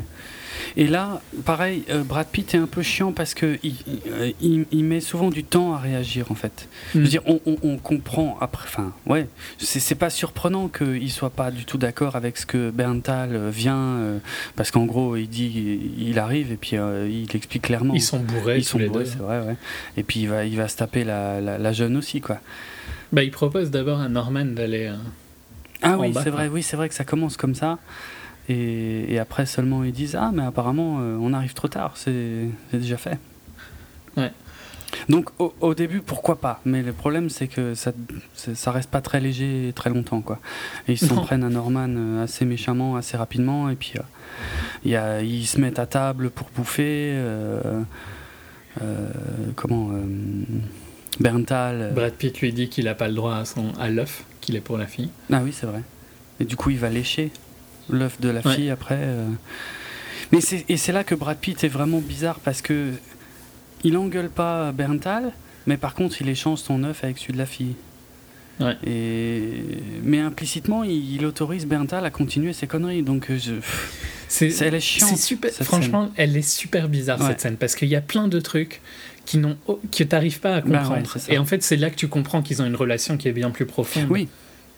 Et 0.78 0.88
là, 0.88 1.22
pareil, 1.46 1.84
euh, 1.90 2.04
Brad 2.04 2.28
Pitt 2.28 2.54
est 2.56 2.58
un 2.58 2.66
peu 2.68 2.82
chiant 2.82 3.12
parce 3.12 3.34
que 3.34 3.58
il, 3.64 3.76
il- 3.88 4.36
il- 4.42 4.66
il 4.72 4.84
met 4.84 5.00
souvent 5.00 5.30
du 5.30 5.44
temps 5.44 5.74
à 5.74 5.78
réagir 5.80 6.32
en 6.32 6.36
fait. 6.36 6.68
Je 6.94 7.00
Mm. 7.00 7.02
veux 7.04 7.08
dire, 7.10 7.22
on, 7.26 7.40
on- 7.46 7.58
on 7.64 7.78
comprend 7.78 8.38
après. 8.42 8.68
Enfin, 8.68 8.94
ouais, 9.06 9.28
c'est 9.58 9.96
pas 9.96 10.10
surprenant 10.10 10.68
qu'il 10.68 11.12
soit 11.12 11.30
pas 11.30 11.52
du 11.52 11.66
tout 11.66 11.78
d'accord 11.78 12.16
avec 12.16 12.38
ce 12.38 12.46
que 12.46 12.70
Berntal 12.72 13.30
euh, 13.36 13.50
vient, 13.50 13.78
euh, 13.78 14.20
parce 14.56 14.72
qu'en 14.72 14.86
gros, 14.86 15.16
il 15.16 15.28
dit, 15.28 15.80
il 15.98 16.20
arrive 16.20 16.52
et 16.52 16.58
puis 16.58 16.78
euh, 16.78 17.08
il 17.10 17.36
explique 17.36 17.64
clairement. 17.64 17.94
Ils 17.94 18.02
sont 18.02 18.20
bourrés 18.20 18.58
Ils 18.58 18.64
tous 18.64 18.70
sont 18.70 18.78
les 18.80 18.88
bourrés, 18.88 19.06
c'est 19.06 19.18
vrai, 19.20 19.40
ouais. 19.42 19.56
Et 19.98 20.04
puis 20.04 20.22
il 20.22 20.30
va, 20.30 20.46
il 20.46 20.58
va 20.58 20.68
se 20.68 20.78
taper 20.78 21.04
la, 21.04 21.40
la, 21.42 21.58
la 21.58 21.72
jeune 21.74 21.96
aussi, 21.98 22.22
quoi. 22.22 22.40
Bah, 23.12 23.24
il 23.24 23.32
propose 23.32 23.72
d'abord 23.72 24.00
à 24.00 24.10
Norman 24.10 24.46
d'aller. 24.46 24.92
Ah 25.82 25.98
oui, 26.00 26.12
c'est 26.24 26.30
vrai, 26.30 26.48
oui, 26.48 26.64
c'est 26.64 26.76
vrai 26.78 26.90
que 26.90 26.96
ça 26.96 27.04
commence 27.04 27.38
comme 27.38 27.54
ça. 27.56 27.78
Et, 28.48 29.14
et 29.14 29.20
après 29.20 29.46
seulement 29.46 29.84
ils 29.84 29.92
disent 29.92 30.16
ah 30.16 30.32
mais 30.34 30.44
apparemment 30.44 30.98
euh, 31.00 31.18
on 31.20 31.34
arrive 31.34 31.54
trop 31.54 31.68
tard, 31.68 31.94
c'est 31.96 32.48
déjà 32.74 32.98
fait. 32.98 33.18
Ouais. 34.18 34.32
Donc 35.10 35.30
au, 35.40 35.54
au 35.62 35.74
début 35.74 36.02
pourquoi 36.02 36.40
pas, 36.40 36.62
mais 36.64 36.84
le 36.84 36.94
problème 36.94 37.30
c'est 37.30 37.48
que 37.48 37.74
ça 37.74 37.92
ça 38.36 38.72
reste 38.72 38.90
pas 38.90 39.02
très 39.02 39.20
léger 39.20 39.74
très 39.76 39.90
longtemps 39.90 40.22
quoi. 40.22 40.40
Et 40.88 40.94
ils 40.94 40.98
s'en 40.98 41.22
prennent 41.24 41.44
à 41.44 41.50
Norman 41.50 41.90
euh, 41.90 42.24
assez 42.24 42.46
méchamment, 42.46 42.96
assez 42.96 43.18
rapidement 43.18 43.70
et 43.70 43.76
puis 43.76 43.94
euh, 43.98 44.90
y 44.90 44.96
a, 44.96 45.22
ils 45.22 45.46
se 45.48 45.60
mettent 45.60 45.80
à 45.80 45.86
table 45.88 46.30
pour 46.30 46.50
bouffer. 46.56 47.20
comment 49.56 49.92
Berntal. 51.20 51.94
Brad 51.96 52.14
Pitt 52.14 52.42
lui 52.42 52.52
dit 52.52 52.68
qu'il 52.70 52.88
a 52.88 52.96
pas 52.96 53.08
le 53.08 53.14
droit 53.14 53.36
à, 53.36 53.46
son, 53.46 53.74
à 53.80 53.90
l'œuf, 53.90 54.26
qu'il 54.42 54.56
est 54.56 54.62
pour 54.62 54.78
la 54.78 54.86
fille. 54.86 55.10
Ah 55.32 55.42
oui, 55.44 55.54
c'est 55.54 55.66
vrai. 55.66 55.82
Et 56.40 56.46
du 56.46 56.58
coup, 56.58 56.72
il 56.72 56.78
va 56.78 56.90
lécher 56.90 57.32
l'œuf 57.90 58.20
de 58.20 58.30
la 58.30 58.42
Ouais. 58.46 58.56
fille 58.56 58.70
après. 58.70 58.98
euh. 59.00 59.28
Mais 60.32 60.42
c'est, 60.42 60.66
et 60.70 60.78
c'est 60.78 60.92
là 60.92 61.04
que 61.04 61.16
Brad 61.16 61.38
Pitt 61.38 61.64
est 61.64 61.68
vraiment 61.70 62.00
bizarre 62.00 62.40
parce 62.40 62.62
que 62.62 62.92
il 63.84 63.96
engueule 63.98 64.30
pas 64.30 64.72
Berntal, 64.72 65.32
mais 65.68 65.78
par 65.78 65.94
contre, 65.94 66.22
il 66.22 66.30
échange 66.30 66.60
son 66.60 66.84
œuf 66.84 67.04
avec 67.04 67.18
celui 67.20 67.34
de 67.34 67.38
la 67.38 67.46
fille. 67.46 67.76
Ouais. 68.60 68.76
Et... 68.88 69.62
Mais 70.04 70.20
implicitement, 70.20 70.84
il, 70.84 71.14
il 71.16 71.26
autorise 71.26 71.66
Berntal 71.68 72.06
à 72.06 72.10
continuer 72.10 72.54
ses 72.54 72.68
conneries. 72.68 73.04
Donc, 73.04 73.30
euh, 73.30 73.38
je... 73.38 73.54
C'est 74.28 74.50
elle 74.62 74.74
est 74.74 74.80
chiante. 74.80 75.10
c'est 75.12 75.18
super. 75.22 75.52
Franchement, 75.52 76.10
elle 76.16 76.36
est 76.36 76.42
super 76.42 76.90
bizarre 76.90 77.20
Ouais. 77.22 77.28
cette 77.28 77.42
scène 77.42 77.58
parce 77.58 77.76
qu'il 77.76 77.90
y 77.90 77.96
a 77.96 78.02
plein 78.02 78.28
de 78.28 78.40
trucs 78.40 78.82
qui 79.26 79.38
n'ont 79.38 79.58
que 79.96 80.04
t'arrives 80.04 80.40
pas 80.40 80.56
à 80.56 80.62
Bah 80.62 80.70
ouais, 80.70 80.78
comprendre. 81.02 81.18
Et 81.30 81.38
en 81.38 81.46
fait, 81.46 81.62
c'est 81.64 81.76
là 81.78 81.90
que 81.92 81.96
tu 81.96 82.08
comprends 82.08 82.42
qu'ils 82.42 82.62
ont 82.62 82.66
une 82.66 82.76
relation 82.76 83.18
qui 83.18 83.28
est 83.28 83.32
bien 83.34 83.52
plus 83.52 83.66
profonde 83.68 84.08
Oui, 84.10 84.28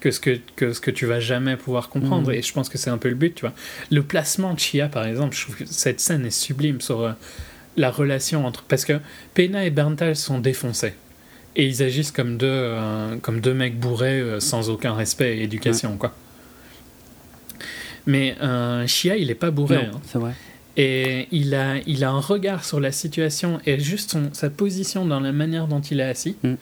que 0.07 0.11
ce 0.11 0.19
que, 0.19 0.39
que 0.55 0.73
ce 0.73 0.79
que 0.81 0.91
tu 0.91 1.05
vas 1.05 1.19
jamais 1.19 1.57
pouvoir 1.57 1.89
comprendre. 1.89 2.29
Mhm. 2.29 2.35
Et 2.37 2.41
je 2.41 2.53
pense 2.53 2.69
que 2.69 2.77
c'est 2.77 2.89
un 2.89 2.97
peu 2.97 3.09
le 3.09 3.15
but, 3.15 3.35
tu 3.35 3.41
vois. 3.41 3.53
Le 3.91 4.01
placement 4.03 4.53
de 4.53 4.59
Chia, 4.59 4.87
par 4.87 5.05
exemple, 5.05 5.35
je 5.35 5.41
trouve 5.43 5.55
que 5.57 5.65
cette 5.65 5.99
scène 5.99 6.25
est 6.25 6.31
sublime 6.31 6.79
sur 6.81 7.01
euh, 7.01 7.11
la 7.75 7.91
relation 7.91 8.45
entre 8.45 8.63
parce 8.63 8.85
que 8.85 8.99
Pena 9.33 9.65
et 9.65 9.69
Berntal 9.69 10.15
sont 10.15 10.39
défoncés. 10.39 10.93
Et 11.55 11.65
ils 11.65 11.81
agissent 11.83 12.11
comme 12.11 12.37
deux, 12.37 12.47
euh, 12.49 13.15
comme 13.21 13.41
deux 13.41 13.53
mecs 13.53 13.79
bourrés 13.79 14.19
euh, 14.21 14.39
sans 14.39 14.69
aucun 14.69 14.93
respect 14.93 15.37
et 15.37 15.43
éducation, 15.43 15.97
quoi. 15.97 16.13
Mais 18.05 18.35
Chia, 18.87 19.17
il 19.17 19.29
est 19.31 19.35
pas 19.35 19.51
bourré. 19.51 19.75
hein. 19.77 19.91
c'est 20.05 20.17
vrai. 20.19 20.33
Et 20.77 21.27
il 21.31 21.55
a, 21.55 21.77
il 21.87 22.03
a 22.03 22.11
un 22.11 22.19
regard 22.19 22.63
sur 22.63 22.79
la 22.79 22.91
situation 22.91 23.59
et 23.65 23.79
juste 23.79 24.11
son- 24.11 24.29
sa 24.33 24.49
position 24.51 25.05
dans 25.05 25.19
la 25.19 25.31
manière 25.31 25.67
dont 25.67 25.81
il 25.81 25.99
est 25.99 26.03
assis, 26.03 26.35
Mm. 26.43 26.53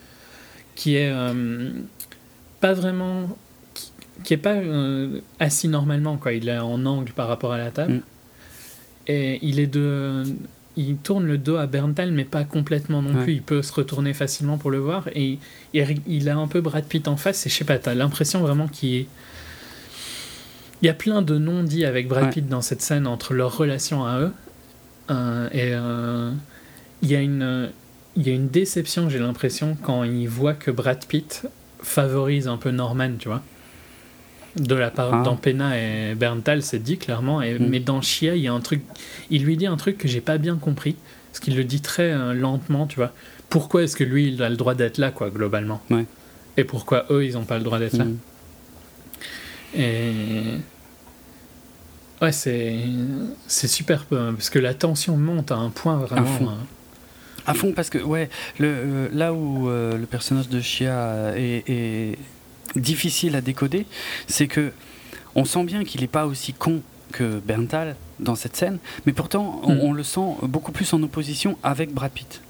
qui 0.74 0.96
est 0.96 1.10
euh, 1.12 1.70
pas 2.60 2.72
vraiment. 2.72 3.36
qui- 3.74 3.92
qui 4.24 4.34
est 4.34 4.38
pas 4.38 4.54
euh, 4.54 5.20
assis 5.40 5.68
normalement, 5.68 6.16
quoi. 6.16 6.32
Il 6.32 6.48
est 6.48 6.58
en 6.58 6.84
angle 6.86 7.12
par 7.12 7.28
rapport 7.28 7.52
à 7.52 7.58
la 7.58 7.70
table. 7.70 7.92
Mm. 7.94 8.02
Et 9.08 9.38
il 9.42 9.60
est 9.60 9.66
de. 9.66 10.22
Il 10.78 10.96
tourne 10.96 11.24
le 11.26 11.38
dos 11.38 11.56
à 11.56 11.66
Berntal, 11.66 12.12
mais 12.12 12.24
pas 12.24 12.44
complètement 12.44 13.00
non 13.02 13.14
Ouais. 13.14 13.22
plus. 13.24 13.32
Il 13.34 13.42
peut 13.42 13.62
se 13.62 13.72
retourner 13.72 14.12
facilement 14.12 14.58
pour 14.58 14.70
le 14.70 14.78
voir. 14.78 15.08
Et 15.14 15.38
il, 15.72 16.00
il 16.06 16.28
a 16.28 16.36
un 16.36 16.48
peu 16.48 16.60
Brad 16.60 16.84
Pitt 16.84 17.08
en 17.08 17.16
face. 17.16 17.46
Et 17.46 17.50
je 17.50 17.54
sais 17.54 17.64
pas, 17.64 17.78
t'as 17.78 17.94
l'impression 17.94 18.40
vraiment 18.40 18.68
qu'il 18.68 18.94
est. 18.94 19.06
Il 20.82 20.86
y 20.86 20.88
a 20.90 20.94
plein 20.94 21.22
de 21.22 21.38
noms 21.38 21.62
dits 21.62 21.84
avec 21.86 22.08
Brad 22.08 22.24
Ouais. 22.24 22.30
Pitt 22.30 22.48
dans 22.48 22.60
cette 22.60 22.82
scène 22.82 23.06
entre 23.06 23.32
leur 23.32 23.56
relation 23.56 24.04
à 24.04 24.18
eux. 24.20 24.32
Euh, 25.10 25.48
et 25.52 25.70
euh, 25.72 26.32
il 27.02 27.10
y 27.10 27.16
a 27.16 27.20
une. 27.20 27.70
Il 28.16 28.26
y 28.26 28.30
a 28.30 28.34
une 28.34 28.48
déception, 28.48 29.08
j'ai 29.10 29.18
l'impression, 29.18 29.76
quand 29.82 30.02
il 30.04 30.26
voit 30.26 30.54
que 30.54 30.70
Brad 30.70 31.04
Pitt 31.06 31.42
favorise 31.82 32.48
un 32.48 32.56
peu 32.56 32.70
Norman, 32.70 33.12
tu 33.18 33.28
vois. 33.28 33.42
De 34.56 34.74
la 34.74 34.90
part 34.90 35.10
Ah. 35.12 35.22
dans 35.22 35.36
Pena 35.36 35.78
et 35.78 36.14
Berntal, 36.14 36.62
c'est 36.62 36.78
dit 36.78 36.96
clairement. 36.96 37.42
Et, 37.42 37.58
Mm. 37.58 37.66
Mais 37.68 37.80
dans 37.80 38.00
Chia, 38.00 38.36
il 38.36 38.42
y 38.42 38.48
a 38.48 38.52
un 38.54 38.60
truc. 38.60 38.82
Il 39.30 39.44
lui 39.44 39.56
dit 39.58 39.66
un 39.66 39.76
truc 39.76 39.98
que 39.98 40.08
j'ai 40.08 40.20
pas 40.22 40.38
bien 40.38 40.56
compris. 40.56 40.96
Parce 41.30 41.40
qu'il 41.44 41.56
le 41.56 41.64
dit 41.64 41.82
très 41.82 42.10
euh, 42.12 42.32
lentement, 42.32 42.86
tu 42.86 42.96
vois. 42.96 43.12
Pourquoi 43.50 43.82
est-ce 43.82 43.94
que 43.96 44.04
lui, 44.04 44.28
il 44.32 44.42
a 44.42 44.48
le 44.48 44.56
droit 44.56 44.74
d'être 44.74 44.96
là, 44.96 45.10
quoi, 45.10 45.28
globalement? 45.28 45.82
Ouais. 45.90 46.06
Et 46.56 46.64
pourquoi 46.64 47.04
eux, 47.10 47.24
ils 47.26 47.36
ont 47.36 47.44
pas 47.44 47.58
le 47.58 47.64
droit 47.64 47.78
d'être 47.78 47.98
là? 47.98 48.06
Mm. 48.06 48.16
Et. 49.74 50.42
Ouais, 52.22 52.32
c'est. 52.32 52.76
C'est 53.46 53.68
super. 53.68 54.06
euh, 54.12 54.32
Parce 54.32 54.48
que 54.48 54.58
la 54.58 54.72
tension 54.72 55.16
monte 55.18 55.52
à 55.52 55.56
un 55.56 55.68
point 55.68 55.96
vraiment. 55.98 56.54
À 57.46 57.54
fond, 57.54 57.72
parce 57.72 57.90
que 57.90 57.98
ouais, 57.98 58.28
le, 58.58 58.66
euh, 58.68 59.08
là 59.12 59.32
où 59.32 59.68
euh, 59.68 59.96
le 59.96 60.06
personnage 60.06 60.48
de 60.48 60.60
Chia 60.60 61.32
est, 61.36 61.64
est 61.68 62.18
difficile 62.74 63.36
à 63.36 63.40
décoder, 63.40 63.86
c'est 64.26 64.46
que 64.48 64.72
on 65.34 65.44
sent 65.44 65.64
bien 65.64 65.84
qu'il 65.84 66.00
n'est 66.00 66.06
pas 66.08 66.26
aussi 66.26 66.52
con 66.52 66.80
que 67.12 67.38
Berntal 67.38 67.94
dans 68.18 68.34
cette 68.34 68.56
scène, 68.56 68.78
mais 69.06 69.12
pourtant 69.12 69.60
on, 69.62 69.74
Mm. 69.74 69.80
on 69.82 69.92
le 69.92 70.02
sent 70.02 70.34
beaucoup 70.42 70.72
plus 70.72 70.92
en 70.92 71.02
opposition 71.02 71.56
avec 71.62 71.92
Brad 71.94 72.10
Pitt. 72.10 72.40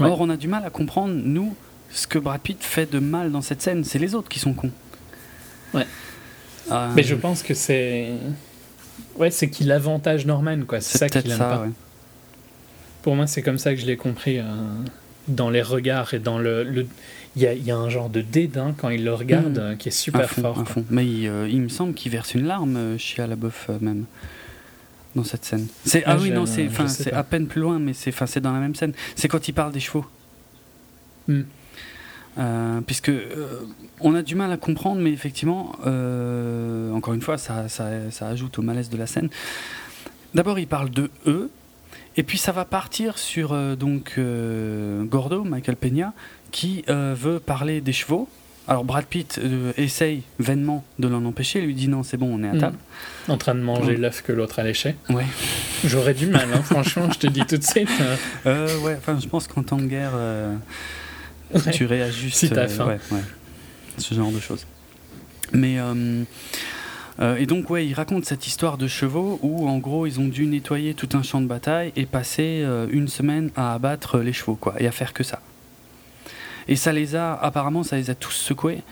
Ouais. 0.00 0.08
Or, 0.08 0.20
on 0.20 0.30
a 0.30 0.36
du 0.36 0.48
mal 0.48 0.64
à 0.64 0.70
comprendre, 0.70 1.14
nous, 1.14 1.54
ce 1.92 2.06
que 2.06 2.18
Brad 2.18 2.40
Pitt 2.40 2.58
fait 2.62 2.90
de 2.90 2.98
mal 2.98 3.30
dans 3.30 3.42
cette 3.42 3.60
scène. 3.62 3.84
C'est 3.84 3.98
les 3.98 4.14
autres 4.14 4.28
qui 4.28 4.38
sont 4.38 4.54
cons. 4.54 4.70
Ouais. 5.74 5.86
Euh, 6.70 6.88
Mais 6.96 7.02
je 7.02 7.14
pense 7.14 7.42
que 7.42 7.54
c'est. 7.54 8.08
Ouais, 9.16 9.30
c'est 9.30 9.50
qu'il 9.50 9.70
avantage 9.70 10.24
Norman, 10.26 10.60
quoi. 10.66 10.80
C'est 10.80 10.98
ça 10.98 11.08
qu'il 11.08 11.30
aime 11.30 11.38
ça, 11.38 11.44
pas. 11.44 11.60
ouais. 11.62 11.68
Pour 13.02 13.16
moi, 13.16 13.26
c'est 13.26 13.42
comme 13.42 13.58
ça 13.58 13.74
que 13.74 13.80
je 13.80 13.86
l'ai 13.86 13.96
compris. 13.96 14.38
euh, 14.38 14.44
dans 15.28 15.50
les 15.50 15.62
regards 15.62 16.14
et 16.14 16.18
dans 16.18 16.36
le. 16.38 16.86
Il 17.36 17.42
y, 17.42 17.46
a, 17.46 17.52
il 17.54 17.64
y 17.64 17.70
a 17.70 17.76
un 17.76 17.88
genre 17.88 18.10
de 18.10 18.20
dédain 18.20 18.74
quand 18.76 18.90
il 18.90 19.04
le 19.04 19.14
regarde 19.14 19.56
Mhm. 19.56 19.58
euh, 19.58 19.74
qui 19.76 19.88
est 19.88 19.92
À 19.92 19.94
super 19.94 20.28
fond, 20.30 20.42
fort. 20.42 20.58
à 20.60 20.64
quoi. 20.64 20.74
fond. 20.74 20.84
Mais 20.90 21.06
il, 21.06 21.28
euh, 21.28 21.48
il 21.48 21.60
me 21.62 21.68
semble 21.68 21.94
qu'il 21.94 22.10
verse 22.12 22.34
une 22.34 22.44
larme, 22.44 22.76
Labeouf, 23.28 23.68
euh, 23.70 23.78
même, 23.80 24.04
dans 25.14 25.22
cette 25.24 25.44
scène. 25.44 25.66
C'est, 25.84 26.02
ah, 26.04 26.14
Ah, 26.14 26.18
oui, 26.20 26.30
non, 26.30 26.44
c'est, 26.44 26.68
à 27.12 27.22
peine 27.22 27.46
plus 27.46 27.60
loin, 27.60 27.78
mais 27.78 27.92
c'est, 27.94 28.10
dans 28.40 28.52
la 28.52 28.58
même 28.58 28.74
scène. 28.74 28.92
C'est 29.14 29.28
quand 29.28 29.46
il 29.48 29.52
parle 29.52 29.72
des 29.72 29.80
chevaux. 29.80 30.04
Euh, 32.38 32.80
puisque 32.86 33.10
euh, 33.10 33.60
on 34.00 34.14
a 34.14 34.22
du 34.22 34.34
mal 34.34 34.50
à 34.52 34.56
comprendre, 34.56 35.00
mais 35.00 35.12
effectivement, 35.12 35.72
euh, 35.86 36.90
encore 36.92 37.12
une 37.14 37.20
fois, 37.20 37.36
ça, 37.38 37.68
ça, 37.68 37.88
ça 38.10 38.28
ajoute 38.28 38.58
au 38.58 38.62
malaise 38.62 38.88
de 38.88 38.96
la 38.96 39.06
scène. 39.06 39.28
D'abord, 40.34 40.58
il 40.58 40.66
parle 40.66 40.90
de 40.90 41.10
eux, 41.26 41.50
et 42.16 42.22
puis 42.22 42.38
ça 42.38 42.52
va 42.52 42.64
partir 42.64 43.18
sur 43.18 43.52
euh, 43.52 43.74
donc 43.76 44.14
euh, 44.18 45.02
Gordo, 45.04 45.44
Michael 45.44 45.76
Peña, 45.76 46.12
qui 46.50 46.84
euh, 46.88 47.14
veut 47.18 47.38
parler 47.40 47.80
des 47.80 47.92
chevaux. 47.92 48.28
Alors 48.68 48.84
Brad 48.84 49.04
Pitt 49.06 49.40
euh, 49.42 49.72
essaye 49.76 50.22
vainement 50.38 50.84
de 51.00 51.08
l'en 51.08 51.24
empêcher, 51.24 51.60
lui 51.60 51.74
dit 51.74 51.88
non, 51.88 52.04
c'est 52.04 52.16
bon, 52.16 52.30
on 52.38 52.44
est 52.44 52.48
à 52.48 52.52
Mm. 52.52 52.58
table. 52.60 52.76
En 53.28 53.36
train 53.36 53.54
de 53.56 53.60
manger 53.60 53.96
l'œuf 53.96 54.22
que 54.22 54.30
l'autre 54.32 54.60
a 54.60 54.62
léché. 54.62 54.94
Ouais. 55.10 55.24
J'aurais 55.84 56.14
du 56.14 56.26
mal, 56.28 56.46
hein, 56.54 56.62
franchement, 56.64 57.10
je 57.10 57.18
te 57.18 57.26
dis 57.26 57.44
tout 57.44 57.56
de 57.58 57.64
suite. 57.64 57.88
euh, 58.00 58.16
Euh, 58.46 58.78
ouais, 58.80 58.94
enfin, 58.98 59.18
je 59.20 59.26
pense 59.26 59.48
qu'en 59.48 59.62
temps 59.64 59.78
de 59.78 59.86
guerre, 59.86 60.12
euh, 60.14 60.54
ouais. 61.54 61.72
tu 61.72 61.86
réajustes. 61.86 62.36
Si 62.36 62.50
t'as 62.50 62.62
euh, 62.62 62.68
faim. 62.68 62.86
ouais, 62.86 62.98
ouais. 63.10 63.22
ce 63.98 64.14
genre 64.14 64.30
de 64.30 64.38
choses. 64.40 64.64
Mais 65.52 65.76
euh, 67.20 67.36
et 67.36 67.46
donc 67.46 67.68
ouais, 67.70 67.86
il 67.86 67.94
raconte 67.94 68.24
cette 68.24 68.46
histoire 68.46 68.78
de 68.78 68.86
chevaux 68.86 69.38
où 69.42 69.68
en 69.68 69.78
gros 69.78 70.06
ils 70.06 70.18
ont 70.20 70.28
dû 70.28 70.46
nettoyer 70.46 70.94
tout 70.94 71.08
un 71.12 71.22
champ 71.22 71.40
de 71.40 71.46
bataille 71.46 71.92
et 71.96 72.06
passer 72.06 72.62
euh, 72.64 72.86
une 72.90 73.08
semaine 73.08 73.50
à 73.56 73.74
abattre 73.74 74.18
les 74.18 74.32
chevaux 74.32 74.54
quoi 74.54 74.74
et 74.78 74.86
à 74.86 74.92
faire 74.92 75.12
que 75.12 75.22
ça. 75.22 75.40
Et 76.68 76.76
ça 76.76 76.92
les 76.92 77.16
a 77.16 77.34
apparemment 77.34 77.82
ça 77.82 77.96
les 77.96 78.10
a 78.10 78.14
tous 78.14 78.32
secoués. 78.32 78.82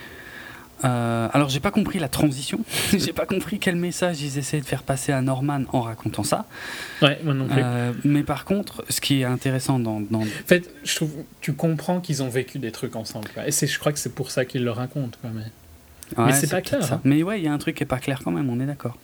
Euh, 0.83 1.29
alors 1.33 1.51
j'ai 1.51 1.61
pas 1.61 1.71
compris 1.71 1.99
la 1.99 2.09
transition, 2.09 2.61
j'ai 2.93 3.13
pas 3.13 3.27
compris 3.27 3.59
quel 3.59 3.77
message 3.77 4.23
ils 4.23 4.39
essaient 4.39 4.61
de 4.61 4.67
faire 4.67 4.83
passer 4.83 5.13
à 5.13 5.21
Norman 5.21 5.63
en 5.73 5.83
racontant 5.83 6.23
ça. 6.23 6.47
Ouais, 7.03 7.19
moi 7.23 7.35
non 7.35 7.47
plus. 7.47 7.61
Euh, 7.63 7.93
mais 8.05 8.23
par 8.23 8.45
contre, 8.45 8.85
ce 8.89 9.01
qui 9.01 9.21
est 9.21 9.25
intéressant 9.25 9.79
dans, 9.79 10.01
dans 10.01 10.21
En 10.23 10.47
fait, 10.47 10.71
je 10.85 10.97
trouve, 10.97 11.13
tu 11.43 11.53
comprends 11.53 12.01
qu'ils 12.01 12.23
ont 12.23 12.31
vécu 12.31 12.59
des 12.59 12.73
trucs 12.73 12.97
ensemble. 12.97 13.29
quoi. 13.35 13.47
Et 13.47 13.51
je 13.51 13.79
crois 13.79 13.93
que 13.93 13.99
c'est 13.99 14.15
pour 14.15 14.31
ça 14.31 14.47
qu'ils 14.47 14.65
le 14.65 14.71
racontent. 14.71 15.19
Quoi, 15.21 15.31
mais... 15.35 15.45
Ouais, 16.17 16.33
c'est 16.33 16.51
pas 16.51 16.61
clair, 16.61 16.83
ça. 16.83 16.95
hein. 16.95 17.01
Mais 17.05 17.23
ouais, 17.23 17.39
il 17.41 17.45
y 17.45 17.49
a 17.49 17.53
un 17.53 17.59
truc 17.59 17.77
qui 17.77 17.83
est 17.83 17.87
pas 17.87 17.99
clair 17.99 18.21
quand 18.25 18.31
même, 18.31 18.49
on 18.51 18.59
est 18.61 18.67
d'accord. 18.67 18.97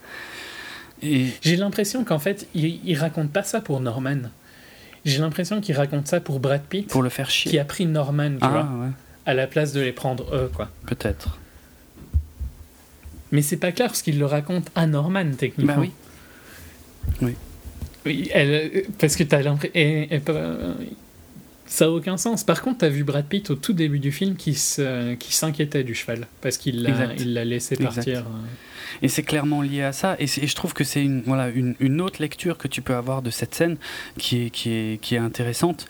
Et 1.02 1.26
J'ai 1.42 1.56
l'impression 1.56 2.04
qu'en 2.04 2.18
fait, 2.18 2.48
il, 2.54 2.80
il 2.84 2.96
raconte 2.98 3.30
pas 3.30 3.42
ça 3.42 3.60
pour 3.60 3.80
Norman. 3.80 4.16
J'ai 5.04 5.18
l'impression 5.18 5.60
qu'il 5.60 5.76
raconte 5.76 6.08
ça 6.08 6.20
pour 6.20 6.40
Brad 6.40 6.62
Pitt, 6.62 6.88
pour 6.88 7.02
le 7.02 7.10
faire 7.10 7.30
chier. 7.30 7.50
qui 7.50 7.58
a 7.58 7.64
pris 7.64 7.86
Norman, 7.86 8.30
tu 8.32 8.38
ah 8.40 8.48
vois, 8.48 8.62
ouais, 8.62 8.90
à 9.24 9.34
la 9.34 9.46
place 9.46 9.72
de 9.72 9.80
les 9.80 9.92
prendre 9.92 10.34
eux, 10.34 10.50
quoi. 10.54 10.70
peut-être. 10.86 11.38
Mais 13.30 13.42
c'est 13.42 13.56
pas 13.56 13.72
clair 13.72 13.88
parce 13.88 14.02
qu'il 14.02 14.18
le 14.18 14.26
raconte 14.26 14.70
à 14.74 14.86
Norman, 14.86 15.32
techniquement. 15.36 15.74
Bah 15.76 15.82
oui. 17.20 17.34
Oui, 18.04 18.30
elle, 18.32 18.84
parce 18.98 19.16
que 19.16 19.24
t'as 19.24 19.42
l'impression. 19.42 19.74
Ça 21.66 21.86
a 21.86 21.88
aucun 21.88 22.16
sens. 22.16 22.44
Par 22.44 22.62
contre, 22.62 22.78
t'as 22.78 22.88
vu 22.88 23.04
Brad 23.04 23.26
Pitt 23.26 23.50
au 23.50 23.54
tout 23.54 23.72
début 23.72 23.98
du 23.98 24.12
film 24.12 24.36
qui 24.36 24.54
s'inquiétait 24.54 25.84
du 25.84 25.94
cheval 25.94 26.26
parce 26.40 26.58
qu'il 26.58 26.82
l'a 26.82 27.44
laissé 27.44 27.76
partir. 27.76 28.24
Et 29.02 29.08
c'est 29.08 29.22
clairement 29.22 29.62
lié 29.62 29.82
à 29.82 29.92
ça. 29.92 30.16
Et, 30.18 30.26
je 30.26 30.54
trouve 30.54 30.72
que 30.72 30.84
c'est 30.84 31.02
une, 31.02 31.22
voilà, 31.22 31.48
une, 31.48 31.74
une 31.80 32.00
autre 32.00 32.20
lecture 32.20 32.58
que 32.58 32.68
tu 32.68 32.82
peux 32.82 32.94
avoir 32.94 33.22
de 33.22 33.30
cette 33.30 33.54
scène 33.54 33.76
qui 34.18 34.44
est, 34.44 34.50
qui 34.50 34.70
est, 34.70 35.00
qui 35.00 35.14
est 35.14 35.18
intéressante, 35.18 35.86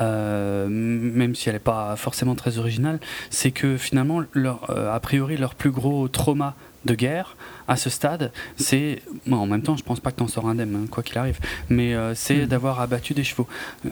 euh, 0.00 0.68
même 0.68 1.34
si 1.34 1.48
elle 1.48 1.56
n'est 1.56 1.60
pas 1.60 1.96
forcément 1.96 2.34
très 2.34 2.58
originale. 2.58 3.00
C'est 3.30 3.50
que 3.50 3.76
finalement, 3.76 4.22
leur, 4.32 4.70
euh, 4.70 4.94
a 4.94 5.00
priori, 5.00 5.36
leur 5.36 5.54
plus 5.54 5.70
gros 5.70 6.08
trauma 6.08 6.54
de 6.86 6.94
guerre 6.94 7.36
à 7.68 7.76
ce 7.76 7.90
stade, 7.90 8.32
c'est. 8.56 9.02
bon, 9.26 9.36
en 9.36 9.46
même 9.46 9.62
temps, 9.62 9.76
je 9.76 9.82
pense 9.82 10.00
pas 10.00 10.10
que 10.12 10.16
t'en 10.16 10.28
sors 10.28 10.48
indemne, 10.48 10.74
hein, 10.84 10.86
quoi 10.90 11.02
qu'il 11.02 11.18
arrive. 11.18 11.38
Mais 11.68 11.94
euh, 11.94 12.14
c'est 12.14 12.44
Mm. 12.44 12.46
d'avoir 12.46 12.80
abattu 12.80 13.12
des 13.12 13.24
chevaux 13.24 13.46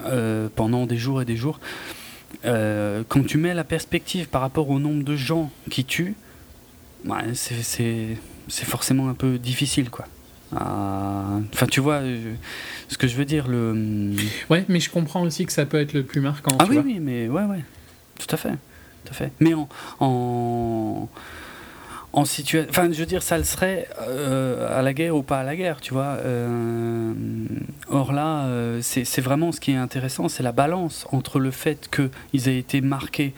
euh, 0.07 0.49
pendant 0.55 0.87
des 0.87 0.97
jours 0.97 1.21
et 1.21 1.25
des 1.25 1.37
jours. 1.37 1.61
Euh, 2.45 3.03
quand 3.09 3.25
tu 3.27 3.39
mets 3.39 3.55
la 3.55 3.65
perspective 3.65 4.29
par 4.29 4.41
rapport 4.41 4.69
au 4.71 4.79
nombre 4.79 5.05
de 5.05 5.17
gens 5.17 5.51
qui 5.71 5.85
tuent, 5.85 6.15
ouais, 7.05 7.35
c'est- 7.35 8.17
forcément 8.49 9.09
un 9.09 9.15
peu 9.15 9.39
difficile, 9.39 9.91
quoi. 9.91 10.07
Ah, 10.57 11.39
Enfin, 11.53 11.67
tu 11.67 11.81
vois 11.81 12.01
ce 12.89 12.97
que 12.99 13.07
je 13.09 13.17
veux 13.17 13.25
dire. 13.25 13.49
Le... 13.49 14.13
Ouais, 14.51 14.65
mais 14.69 14.79
je 14.81 14.91
comprends 14.91 15.23
aussi 15.23 15.47
que 15.47 15.53
ça 15.53 15.65
peut 15.67 15.81
être 15.81 15.95
le 15.95 16.03
plus 16.05 16.21
marquant. 16.21 16.57
Ah 16.61 16.65
tu 16.65 16.71
oui, 16.71 16.77
vois. 16.77 16.85
oui, 16.85 16.99
mais 17.01 17.29
ouais, 17.29 17.45
ouais, 17.45 17.65
tout 18.19 18.27
à 18.31 18.37
fait, 18.37 18.51
tout 19.05 19.11
à 19.11 19.15
fait. 19.15 19.33
Mais 19.41 19.55
en, 19.55 19.69
en, 20.01 21.09
en 22.17 22.25
situation, 22.25 22.69
enfin, 22.71 22.91
je 22.93 22.99
veux 23.01 23.07
dire, 23.07 23.23
ça 23.23 23.37
le 23.39 23.45
serait 23.45 23.89
euh, 24.09 24.79
à 24.79 24.83
la 24.83 24.93
guerre 24.95 25.17
ou 25.17 25.23
pas 25.23 25.41
à 25.41 25.43
la 25.45 25.57
guerre, 25.57 25.81
tu 25.81 25.93
vois. 25.93 26.17
Euh, 26.25 27.13
or 27.89 28.13
là, 28.13 28.45
euh, 28.47 28.79
c'est 28.83 29.21
vraiment 29.21 29.51
ce 29.53 29.61
qui 29.61 29.73
est 29.73 29.77
intéressant, 29.77 30.29
c'est 30.29 30.43
la 30.45 30.53
balance 30.53 31.07
entre 31.13 31.41
le 31.41 31.51
fait 31.51 31.91
qu'ils 31.91 32.49
aient 32.49 32.59
été 32.59 32.81
marqués. 32.81 33.35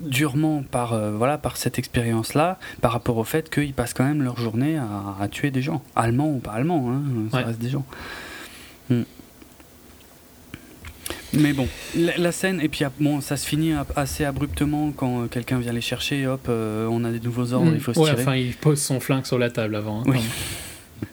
durement 0.00 0.62
par, 0.62 0.96
voilà, 1.10 1.36
par 1.36 1.56
cette 1.56 1.78
expérience-là, 1.78 2.58
par 2.80 2.92
rapport 2.92 3.16
au 3.16 3.24
fait 3.24 3.50
qu'ils 3.50 3.74
passent 3.74 3.94
quand 3.94 4.04
même 4.04 4.22
leur 4.22 4.38
journée 4.38 4.76
à, 4.78 5.16
à 5.20 5.26
tuer 5.28 5.50
des 5.50 5.62
gens, 5.62 5.82
allemands 5.96 6.30
ou 6.30 6.38
pas 6.38 6.52
allemands, 6.52 6.90
hein, 6.92 7.02
ça 7.32 7.38
Ouais. 7.38 7.44
reste 7.44 7.58
des 7.60 7.70
gens. 7.70 7.84
Hmm. 8.88 9.02
Mais 11.32 11.52
bon, 11.52 11.68
la, 11.96 12.16
la 12.18 12.32
scène, 12.32 12.60
et 12.60 12.68
puis 12.68 12.84
ah, 12.84 12.92
bon, 12.98 13.20
ça 13.20 13.36
se 13.36 13.46
finit 13.46 13.72
assez 13.94 14.24
abruptement 14.24 14.90
quand 14.90 15.22
euh, 15.22 15.26
quelqu'un 15.26 15.58
vient 15.60 15.72
les 15.72 15.80
chercher, 15.80 16.26
hop, 16.26 16.46
euh, 16.48 16.86
on 16.90 17.04
a 17.04 17.10
des 17.12 17.20
nouveaux 17.20 17.52
ordres, 17.52 17.70
Mm. 17.70 17.74
il 17.74 17.80
faut 17.80 17.94
se 17.94 18.00
ouais, 18.00 18.10
tirer. 18.10 18.22
enfin, 18.22 18.34
il 18.36 18.54
pose 18.54 18.80
son 18.80 18.98
flingue 18.98 19.24
sur 19.24 19.38
la 19.38 19.48
table 19.50 19.76
avant. 19.76 20.00
hein, 20.00 20.04
Oui. 20.06 20.18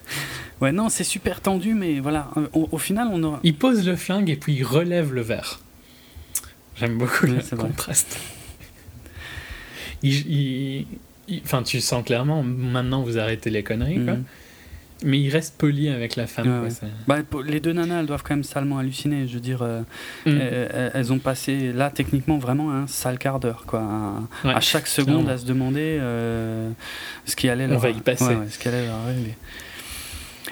Ouais, 0.60 0.72
non, 0.72 0.88
c'est 0.88 1.04
super 1.04 1.40
tendu, 1.40 1.72
mais 1.74 2.00
voilà, 2.00 2.30
au, 2.52 2.68
au 2.72 2.78
final, 2.78 3.08
on 3.12 3.22
aura. 3.22 3.38
Il 3.44 3.54
pose 3.54 3.86
le 3.86 3.94
flingue 3.94 4.28
et 4.28 4.34
puis 4.34 4.54
il 4.54 4.64
relève 4.64 5.14
le 5.14 5.20
verre. 5.20 5.60
J'aime 6.76 6.98
beaucoup 6.98 7.26
Ouais, 7.26 7.38
le 7.52 7.56
contraste. 7.56 8.18
Il- 10.02 10.26
il- 10.28 10.86
il- 11.28 11.42
Enfin, 11.44 11.62
tu 11.62 11.80
sens 11.80 12.04
clairement, 12.04 12.42
maintenant 12.42 13.02
vous 13.02 13.18
arrêtez 13.18 13.50
les 13.50 13.62
conneries, 13.62 14.04
quoi. 14.04 14.16
Mais 15.04 15.20
il 15.20 15.30
reste 15.30 15.56
poli 15.56 15.88
avec 15.88 16.16
la 16.16 16.26
femme. 16.26 16.46
Ouais, 16.46 16.52
quoi, 16.52 16.62
ouais. 16.64 16.70
c'est- 16.70 16.86
Bah, 17.06 17.18
les 17.46 17.60
deux 17.60 17.72
nanas, 17.72 18.00
elles 18.00 18.06
doivent 18.06 18.24
quand 18.24 18.34
même 18.34 18.42
salement 18.44 18.78
halluciner. 18.78 19.28
Je 19.28 19.34
veux 19.34 19.40
dire, 19.40 19.62
euh, 19.62 19.82
Mm. 20.26 20.38
elles, 20.94 21.12
ont 21.12 21.18
passé 21.20 21.72
là 21.72 21.90
techniquement 21.90 22.38
vraiment 22.38 22.72
un 22.72 22.86
sale 22.88 23.18
quart 23.18 23.38
d'heure, 23.38 23.64
quoi. 23.66 23.80
Ouais, 24.44 24.52
à 24.54 24.60
chaque 24.60 24.88
seconde, 24.88 25.14
clairement. 25.24 25.30
à 25.32 25.38
se 25.38 25.46
demander 25.46 25.98
euh, 26.00 26.68
ce 27.26 27.36
qui 27.36 27.48
allait 27.48 27.66
On 27.66 27.68
leur 27.68 27.78
va 27.80 27.90
y 27.90 28.00
passer. 28.00 28.36
ce 28.50 28.58
qui 28.58 28.66
allait 28.68 28.86
leur 28.86 28.96
arriver. 28.96 29.36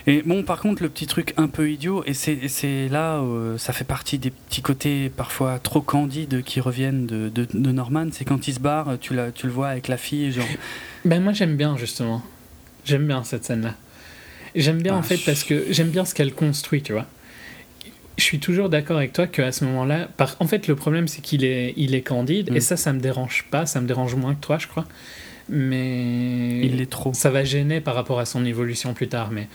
Et 0.08 0.22
bon, 0.24 0.44
par 0.44 0.60
contre, 0.60 0.84
le 0.84 0.88
petit 0.88 1.06
truc 1.08 1.34
un 1.36 1.48
peu 1.48 1.68
idiot, 1.68 2.04
et 2.06 2.14
c'est 2.14 2.88
là, 2.88 3.16
euh, 3.16 3.58
ça 3.58 3.72
fait 3.72 3.84
partie 3.84 4.18
des 4.18 4.30
petits 4.30 4.62
côtés 4.62 5.08
parfois 5.08 5.58
trop 5.58 5.80
candides 5.80 6.44
qui 6.44 6.60
reviennent 6.60 7.06
de, 7.06 7.28
de, 7.28 7.48
de 7.52 7.72
Norman, 7.72 8.06
c'est 8.12 8.24
quand 8.24 8.46
il 8.46 8.54
se 8.54 8.60
barre, 8.60 8.98
tu, 9.00 9.14
la, 9.14 9.32
tu 9.32 9.46
le 9.46 9.52
vois 9.52 9.68
avec 9.68 9.88
la 9.88 9.96
fille, 9.96 10.30
genre. 10.30 10.44
Ben 11.04 11.20
moi 11.22 11.32
j'aime 11.32 11.56
bien 11.56 11.76
justement. 11.76 12.22
J'aime 12.84 13.06
bien 13.08 13.24
cette 13.24 13.44
scène-là. 13.44 13.74
J'aime 14.56 14.82
bien 14.82 14.94
Ah, 14.94 14.98
en 14.98 15.02
fait 15.02 15.16
je- 15.18 15.24
parce 15.26 15.44
que 15.44 15.66
j'aime 15.70 15.90
bien 15.90 16.04
ce 16.04 16.14
qu'elle 16.14 16.32
construit, 16.32 16.82
tu 16.82 16.92
vois. 16.92 17.06
Je 18.18 18.22
suis 18.24 18.38
toujours 18.38 18.68
d'accord 18.70 18.96
avec 18.96 19.12
toi 19.12 19.26
qu'à 19.26 19.52
ce 19.52 19.64
moment-là, 19.66 20.08
par... 20.16 20.36
en 20.40 20.46
fait 20.46 20.66
le 20.68 20.74
problème 20.74 21.06
c'est 21.06 21.20
qu'il 21.20 21.44
est, 21.44 21.74
il 21.76 21.94
est 21.94 22.00
candide 22.00 22.50
Mm. 22.50 22.56
et 22.56 22.60
ça 22.60 22.76
ça 22.78 22.92
me 22.94 23.00
dérange 23.00 23.44
pas, 23.50 23.66
ça 23.66 23.80
me 23.80 23.86
dérange 23.86 24.14
moins 24.14 24.34
que 24.34 24.40
toi 24.40 24.56
je 24.58 24.66
crois. 24.66 24.86
Mais 25.60 26.60
Il 26.62 26.76
l'est 26.76 26.90
trop. 26.90 27.12
ça 27.14 27.30
va 27.30 27.44
gêner 27.44 27.80
par 27.80 27.94
rapport 27.94 28.18
à 28.18 28.24
son 28.24 28.44
évolution 28.44 28.94
plus 28.94 29.08
tard. 29.08 29.30
Mais 29.30 29.48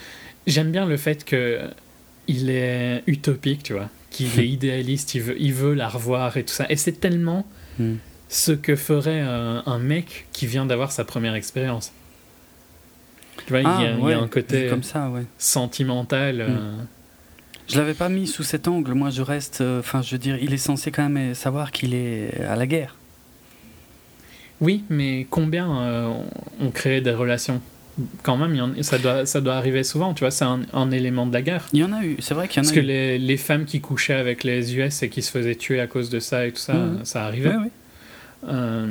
j'aime 0.47 0.71
bien 0.71 0.85
le 0.85 0.97
fait 0.97 1.25
que 1.25 1.59
il 2.27 2.49
est 2.49 3.03
utopique, 3.07 3.63
tu 3.63 3.73
vois, 3.73 3.89
qu'il 4.09 4.39
est 4.39 4.47
idéaliste, 4.57 5.15
il 5.15 5.21
veut, 5.21 5.35
il 5.39 5.53
veut 5.53 5.73
la 5.73 5.89
revoir 5.89 6.37
et 6.37 6.43
tout 6.43 6.53
ça. 6.53 6.65
Et 6.69 6.75
c'est 6.75 6.99
tellement 6.99 7.45
Mm. 7.79 7.93
ce 8.27 8.51
que 8.51 8.75
ferait 8.75 9.21
euh, 9.23 9.61
un 9.65 9.79
mec 9.79 10.27
qui 10.33 10.45
vient 10.45 10.65
d'avoir 10.65 10.91
sa 10.91 11.03
première 11.05 11.35
expérience. 11.35 11.93
Tu 13.45 13.49
vois, 13.53 13.59
il 13.59 13.63
y 13.63 13.65
a- 13.67 13.71
Ah, 13.77 13.81
il 13.93 13.99
y, 13.99 14.01
ouais, 14.03 14.13
a 14.13 14.19
un 14.19 14.27
côté 14.27 14.63
vu 14.63 14.69
comme 14.69 14.83
ça, 14.83 15.09
ouais. 15.09 15.23
sentimental. 15.37 16.41
euh, 16.41 16.73
Je 17.67 17.77
l'avais 17.77 17.93
pas 17.93 18.09
mis 18.09 18.27
sous 18.27 18.43
cet 18.43 18.67
angle. 18.67 18.93
Moi, 18.93 19.09
je 19.09 19.21
reste. 19.21 19.61
euh, 19.61 19.79
Enfin, 19.79 20.01
je 20.01 20.11
veux 20.11 20.17
dire, 20.17 20.37
il 20.41 20.53
est 20.53 20.57
censé 20.57 20.91
quand 20.91 21.07
même 21.07 21.33
savoir 21.33 21.71
qu'il 21.71 21.93
est 21.93 22.41
à 22.47 22.55
la 22.55 22.67
guerre. 22.67 22.95
Oui, 24.59 24.83
mais 24.89 25.25
combien 25.29 25.71
euh, 25.81 26.07
on, 26.59 26.65
on 26.67 26.71
crée 26.71 27.01
des 27.01 27.11
relations? 27.11 27.61
Quand 28.23 28.37
même, 28.37 28.53
il 28.53 28.57
y 28.57 28.61
en- 28.61 28.83
ça, 28.83 28.97
doit, 28.99 29.25
ça 29.25 29.41
doit 29.41 29.55
arriver 29.55 29.83
souvent, 29.83 30.13
tu 30.13 30.19
vois, 30.21 30.31
c'est 30.31 30.45
un, 30.45 30.61
un 30.73 30.91
élément 30.91 31.25
de 31.25 31.33
la 31.33 31.41
guerre. 31.41 31.65
Il 31.73 31.79
y 31.79 31.83
en 31.83 31.91
a 31.93 32.03
eu. 32.03 32.15
C'est 32.19 32.33
vrai 32.33 32.47
qu'il 32.47 32.57
y 32.57 32.59
en 32.59 32.63
Parce 32.63 32.71
a 32.71 32.75
que 32.75 32.85
eu. 32.85 32.87
les, 32.87 33.17
les 33.17 33.37
femmes 33.37 33.65
qui 33.65 33.81
couchaient 33.81 34.13
avec 34.13 34.43
les 34.43 34.75
US 34.75 35.01
et 35.03 35.09
qui 35.09 35.21
se 35.21 35.31
faisaient 35.31 35.55
tuer 35.55 35.79
à 35.81 35.87
cause 35.87 36.09
de 36.09 36.19
ça 36.19 36.45
et 36.45 36.51
tout 36.51 36.59
ça, 36.59 36.73
Mhm. 36.73 36.99
ça 37.05 37.25
arrivait. 37.25 37.49
Ouais, 37.49 37.55
ouais. 37.55 37.71
Euh, 38.49 38.87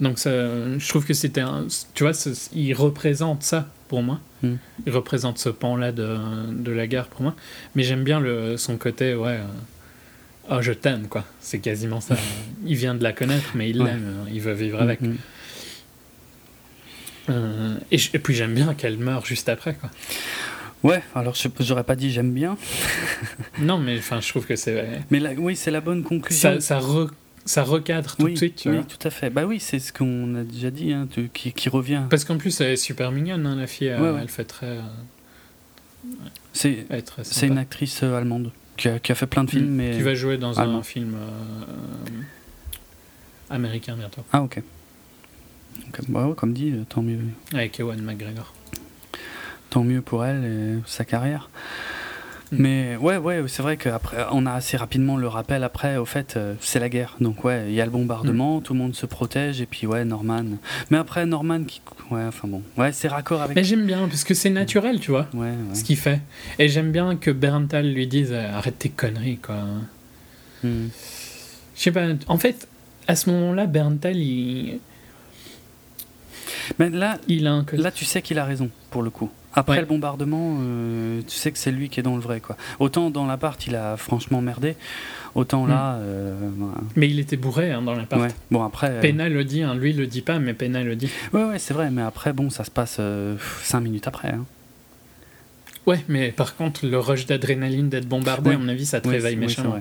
donc 0.00 0.18
ça, 0.18 0.30
je 0.78 0.88
trouve 0.88 1.04
que 1.06 1.14
c'était 1.14 1.40
un... 1.40 1.66
Tu 1.94 2.02
vois, 2.04 2.12
il 2.54 2.72
représente 2.74 3.42
ça 3.42 3.68
pour 3.88 4.02
moi. 4.02 4.20
Mm. 4.42 4.54
Il 4.86 4.92
représente 4.92 5.38
ce 5.38 5.48
pan-là 5.48 5.92
de, 5.92 6.16
de 6.52 6.72
la 6.72 6.86
guerre 6.86 7.06
pour 7.08 7.22
moi. 7.22 7.34
Mais 7.74 7.82
j'aime 7.82 8.02
bien 8.04 8.18
le, 8.20 8.56
son 8.56 8.76
côté, 8.78 9.14
ouais... 9.14 9.38
euh, 9.40 9.44
Oh, 10.50 10.60
je 10.60 10.72
t'aime, 10.72 11.06
quoi. 11.06 11.24
C'est 11.40 11.60
quasiment 11.60 12.00
ça. 12.00 12.16
il 12.66 12.74
vient 12.74 12.96
de 12.96 13.02
la 13.04 13.12
connaître, 13.12 13.52
mais 13.54 13.70
il 13.70 13.80
Ouais. 13.80 13.90
l'aime. 13.92 14.04
euh, 14.26 14.30
Il 14.32 14.40
veut 14.40 14.52
vivre 14.52 14.82
avec. 14.82 15.00
Mhm. 15.00 15.16
Euh, 17.30 17.76
et, 17.92 17.98
puis 18.18 18.34
j'aime 18.34 18.52
bien 18.54 18.74
qu'elle 18.74 18.98
meure 18.98 19.24
juste 19.24 19.48
après, 19.48 19.74
quoi. 19.74 19.88
Ouais, 20.82 21.00
alors 21.14 21.36
je- 21.36 21.46
j'aurais 21.60 21.84
pas 21.84 21.94
dit 21.94 22.10
j'aime 22.10 22.32
bien. 22.32 22.56
Non, 23.60 23.78
mais 23.78 23.96
enfin, 23.98 24.20
je 24.20 24.28
trouve 24.30 24.44
que 24.46 24.56
c'est... 24.56 24.84
Mais 25.12 25.20
oui, 25.36 25.54
c'est 25.54 25.70
la 25.70 25.80
bonne 25.80 26.02
conclusion. 26.02 26.54
Ça, 26.54 26.60
ça, 26.60 26.80
re- 26.80 27.10
ça 27.44 27.62
recadre 27.64 28.16
tout 28.16 28.24
oui, 28.24 28.32
de 28.32 28.38
suite, 28.38 28.56
tu 28.56 28.68
oui, 28.70 28.76
vois. 28.76 28.84
tout 28.84 29.06
à 29.06 29.10
fait. 29.10 29.30
Bah 29.30 29.44
oui, 29.46 29.58
c'est 29.60 29.78
ce 29.78 29.92
qu'on 29.92 30.34
a 30.36 30.44
déjà 30.44 30.70
dit, 30.70 30.92
hein, 30.92 31.08
qui, 31.32 31.52
qui 31.52 31.68
revient. 31.68 32.02
Parce 32.10 32.24
qu'en 32.24 32.38
plus, 32.38 32.60
elle 32.60 32.72
est 32.72 32.76
super 32.76 33.10
mignonne, 33.12 33.46
hein, 33.46 33.56
la 33.56 33.66
fille. 33.66 33.88
ouais. 33.92 34.14
Elle 34.20 34.28
fait 34.28 34.44
très... 34.44 34.66
euh, 34.66 34.80
C'est 36.52 36.86
c'est 37.22 37.46
une 37.46 37.58
actrice 37.58 38.02
euh, 38.02 38.16
allemande 38.16 38.52
qui 38.76 38.88
a, 38.88 38.98
qui 38.98 39.12
a 39.12 39.14
fait 39.14 39.26
plein 39.26 39.44
de 39.44 39.50
films, 39.50 39.70
Mm. 39.70 39.74
mais. 39.76 39.90
Qui 39.92 40.02
va 40.02 40.14
jouer 40.14 40.38
dans 40.38 40.58
allemand. 40.58 40.78
un 40.78 40.82
film 40.82 41.14
euh, 41.14 41.64
américain 43.50 43.96
bientôt. 43.96 44.22
Ah 44.32 44.42
ok. 44.42 44.62
Ok, 45.88 46.00
bah 46.08 46.26
ouais, 46.28 46.34
comme 46.34 46.52
dit, 46.52 46.74
tant 46.88 47.02
mieux, 47.02 47.18
Avec 47.54 47.78
Ewan 47.80 48.00
McGregor. 48.02 48.52
tant 49.70 49.82
mieux 49.84 50.02
pour 50.02 50.24
elle 50.24 50.44
et 50.44 50.78
sa 50.86 51.04
carrière. 51.04 51.48
Mm. 52.52 52.56
Mais 52.58 52.96
ouais, 52.96 53.16
ouais, 53.16 53.42
c'est 53.48 53.62
vrai 53.62 53.76
qu'après, 53.76 54.18
on 54.30 54.46
a 54.46 54.52
assez 54.52 54.76
rapidement 54.76 55.16
le 55.16 55.26
rappel. 55.26 55.64
Après, 55.64 55.96
au 55.96 56.04
fait, 56.04 56.34
euh, 56.36 56.54
c'est 56.60 56.78
la 56.78 56.88
guerre. 56.88 57.16
Donc 57.20 57.44
ouais, 57.44 57.64
il 57.68 57.74
y 57.74 57.80
a 57.80 57.84
le 57.84 57.90
bombardement, 57.90 58.58
Mm. 58.58 58.62
tout 58.62 58.72
le 58.74 58.78
monde 58.78 58.94
se 58.94 59.06
protège 59.06 59.60
et 59.60 59.66
puis 59.66 59.86
ouais, 59.86 60.04
Norman. 60.04 60.44
Mais 60.90 60.98
après, 60.98 61.24
Norman 61.26 61.64
qui, 61.64 61.80
ouais, 62.10 62.24
enfin 62.26 62.46
bon, 62.48 62.62
ouais, 62.76 62.92
c'est 62.92 63.08
raccord 63.08 63.40
avec. 63.42 63.56
Mais 63.56 63.64
j'aime 63.64 63.86
bien, 63.86 64.06
parce 64.06 64.22
que 64.24 64.34
c'est 64.34 64.50
naturel, 64.50 65.00
tu 65.00 65.10
vois, 65.10 65.26
Ouais, 65.34 65.48
ouais. 65.48 65.74
ce 65.74 65.82
qu'il 65.82 65.96
fait. 65.96 66.20
Et 66.58 66.68
j'aime 66.68 66.92
bien 66.92 67.16
que 67.16 67.30
Berntal 67.30 67.90
lui 67.92 68.06
dise 68.06 68.30
euh, 68.32 68.52
Arrête 68.54 68.78
tes 68.78 68.90
conneries, 68.90 69.38
quoi. 69.38 69.56
Mm. 70.62 70.88
Je 71.74 71.80
sais 71.80 71.90
pas, 71.90 72.06
en 72.28 72.36
fait, 72.38 72.68
à 73.08 73.16
ce 73.16 73.30
moment-là, 73.30 73.66
Berntal, 73.66 74.16
il, 74.16 74.78
Mais 76.78 76.90
là, 76.90 77.18
il 77.28 77.46
a 77.46 77.52
un 77.52 77.64
côté. 77.64 77.82
Là, 77.82 77.90
tu 77.90 78.04
sais 78.04 78.22
qu'il 78.22 78.38
a 78.38 78.44
raison, 78.44 78.70
pour 78.90 79.02
le 79.02 79.10
coup. 79.10 79.30
Après 79.54 79.74
Ouais. 79.74 79.80
le 79.80 79.86
bombardement, 79.86 80.56
euh, 80.62 81.20
tu 81.28 81.36
sais 81.36 81.52
que 81.52 81.58
c'est 81.58 81.70
lui 81.72 81.90
qui 81.90 82.00
est 82.00 82.02
dans 82.02 82.14
le 82.16 82.22
vrai. 82.22 82.40
quoi. 82.40 82.56
Autant 82.80 83.10
dans 83.10 83.26
l'appart, 83.26 83.66
il 83.66 83.76
a 83.76 83.98
franchement 83.98 84.40
merdé, 84.40 84.76
autant 85.34 85.66
là. 85.66 85.96
euh, 85.96 86.34
voilà. 86.56 86.74
Mais 86.96 87.10
il 87.10 87.18
était 87.20 87.36
bourré 87.36 87.70
hein, 87.70 87.82
dans 87.82 87.94
l'appart. 87.94 88.22
ouais. 88.22 88.28
Bon, 88.50 88.62
après. 88.64 88.88
euh, 88.90 89.00
Pena 89.02 89.28
le 89.28 89.44
dit, 89.44 89.62
hein, 89.62 89.74
lui 89.74 89.90
il 89.90 89.98
le 89.98 90.06
dit 90.06 90.22
pas, 90.22 90.38
mais 90.38 90.54
Pena 90.54 90.82
le 90.82 90.96
dit. 90.96 91.10
Ouais, 91.34 91.44
ouais, 91.44 91.58
c'est 91.58 91.74
vrai, 91.74 91.90
mais 91.90 92.00
après, 92.00 92.32
bon, 92.32 92.48
ça 92.48 92.64
se 92.64 92.70
passe 92.70 92.98
5 93.62 93.80
minutes 93.80 94.08
après. 94.08 94.28
hein. 94.28 94.46
Ouais, 95.84 96.02
mais 96.08 96.30
par 96.30 96.56
contre, 96.56 96.86
le 96.86 96.98
rush 96.98 97.26
d'adrénaline 97.26 97.88
d'être 97.90 98.06
bombardé, 98.08 98.50
Ouais. 98.50 98.54
à 98.54 98.58
mon 98.58 98.68
avis, 98.68 98.86
ça 98.86 99.00
te 99.02 99.08
réveille 99.08 99.36
méchamment. 99.36 99.80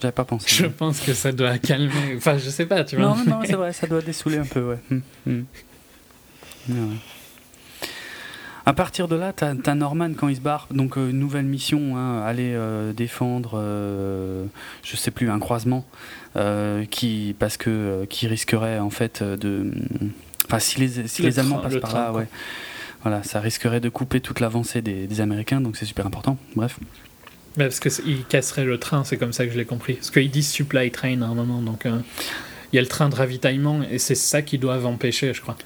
J'avais 0.00 0.12
pas 0.12 0.24
pensé. 0.24 0.46
Je 0.48 0.66
pense 0.66 1.00
que 1.00 1.12
ça 1.12 1.32
doit 1.32 1.58
calmer. 1.58 2.16
Enfin, 2.16 2.38
je 2.38 2.48
sais 2.50 2.66
pas, 2.66 2.84
tu 2.84 2.96
vois. 2.96 3.06
Non, 3.06 3.16
non, 3.26 3.40
c'est 3.44 3.52
vrai, 3.54 3.72
ça 3.72 3.86
doit 3.86 4.00
dessouler 4.00 4.38
un 4.38 4.44
peu, 4.44 4.60
ouais. 4.62 4.78
Hum, 4.90 5.02
hum. 5.26 5.44
Ouais, 6.68 6.74
ouais. 6.74 6.96
À 8.66 8.72
partir 8.74 9.08
de 9.08 9.16
là, 9.16 9.32
t'as 9.32 9.54
as 9.66 9.74
Norman 9.74 10.10
quand 10.16 10.28
il 10.28 10.36
se 10.36 10.40
barre, 10.40 10.68
donc 10.70 10.96
euh, 10.98 11.10
nouvelle 11.10 11.46
mission, 11.46 11.96
hein, 11.96 12.20
aller 12.22 12.52
euh, 12.54 12.92
défendre, 12.92 13.52
euh, 13.54 14.44
je 14.84 14.96
sais 14.96 15.10
plus, 15.10 15.30
un 15.30 15.38
croisement, 15.38 15.84
euh, 16.36 16.84
qui 16.84 17.34
parce 17.38 17.56
que 17.56 18.04
qui 18.10 18.26
risquerait 18.28 18.78
en 18.78 18.90
fait 18.90 19.22
de, 19.22 19.72
enfin 20.46 20.58
si 20.58 20.78
les 20.78 21.08
si 21.08 21.22
Le 21.22 21.28
les 21.28 21.38
Allemands 21.38 21.58
passent 21.58 21.72
le 21.72 21.80
par 21.80 21.90
train, 21.90 22.00
là, 22.00 22.10
quoi. 22.10 22.20
ouais, 22.20 22.28
voilà, 23.02 23.22
ça 23.22 23.40
risquerait 23.40 23.80
de 23.80 23.88
couper 23.88 24.20
toute 24.20 24.40
l'avancée 24.40 24.82
des, 24.82 25.06
des 25.06 25.20
Américains, 25.22 25.60
donc 25.62 25.76
c'est 25.76 25.86
super 25.86 26.06
important. 26.06 26.36
Bref. 26.54 26.78
Mais 27.56 27.64
parce 27.64 27.80
qu'il 27.80 28.24
casserait 28.26 28.64
le 28.64 28.78
train, 28.78 29.04
c'est 29.04 29.16
comme 29.16 29.32
ça 29.32 29.44
que 29.46 29.52
je 29.52 29.58
l'ai 29.58 29.64
compris. 29.64 29.94
Parce 29.94 30.10
qu'ils 30.10 30.30
disent 30.30 30.50
supply 30.50 30.90
train 30.90 31.20
à 31.22 31.26
un 31.26 31.34
moment, 31.34 31.60
donc 31.60 31.84
euh, 31.86 31.98
il 32.72 32.76
y 32.76 32.78
a 32.78 32.82
le 32.82 32.88
train 32.88 33.08
de 33.08 33.14
ravitaillement 33.16 33.80
et 33.90 33.98
c'est 33.98 34.14
ça 34.14 34.42
qu'ils 34.42 34.60
doivent 34.60 34.86
empêcher, 34.86 35.34
je 35.34 35.40
crois. 35.40 35.56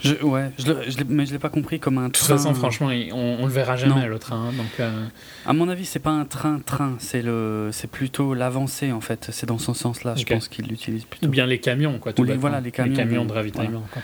Je, 0.00 0.14
ouais, 0.24 0.50
je, 0.58 0.68
le- 0.72 0.78
je 0.88 0.96
l'ai- 0.96 1.04
mais 1.06 1.26
je 1.26 1.32
l'ai 1.32 1.38
pas 1.38 1.50
compris 1.50 1.78
comme 1.78 1.98
un 1.98 2.06
De 2.08 2.12
toute 2.12 2.24
train. 2.24 2.38
façon, 2.38 2.54
franchement, 2.54 2.90
il- 2.90 3.12
on, 3.12 3.36
on 3.40 3.44
le 3.46 3.52
verra 3.52 3.76
jamais 3.76 4.00
Non. 4.00 4.06
le 4.06 4.18
train, 4.18 4.46
hein, 4.48 4.52
donc 4.56 4.80
euh, 4.80 5.04
À 5.44 5.52
mon 5.52 5.68
avis, 5.68 5.84
c'est 5.84 5.98
pas 5.98 6.12
un 6.12 6.24
train-train, 6.24 6.96
c'est 6.98 7.20
le, 7.20 7.68
c'est 7.72 7.90
plutôt 7.90 8.32
l'avancée 8.32 8.90
en 8.92 9.02
fait. 9.02 9.28
C'est 9.32 9.44
dans 9.44 9.58
ce 9.58 9.74
sens-là, 9.74 10.14
je 10.16 10.24
pense 10.24 10.48
qu'il 10.48 10.66
l'utilise 10.66 11.04
plutôt. 11.04 11.26
ou 11.26 11.28
bien 11.28 11.44
les 11.44 11.58
camions, 11.60 11.98
quoi. 11.98 12.14
tout 12.14 12.22
Ou 12.22 12.24
les- 12.24 12.36
voilà, 12.38 12.60
les 12.62 12.70
camions, 12.72 13.26
de 13.26 13.30
euh, 13.30 13.34
ravitaillement. 13.34 13.86
quoi. 13.92 14.00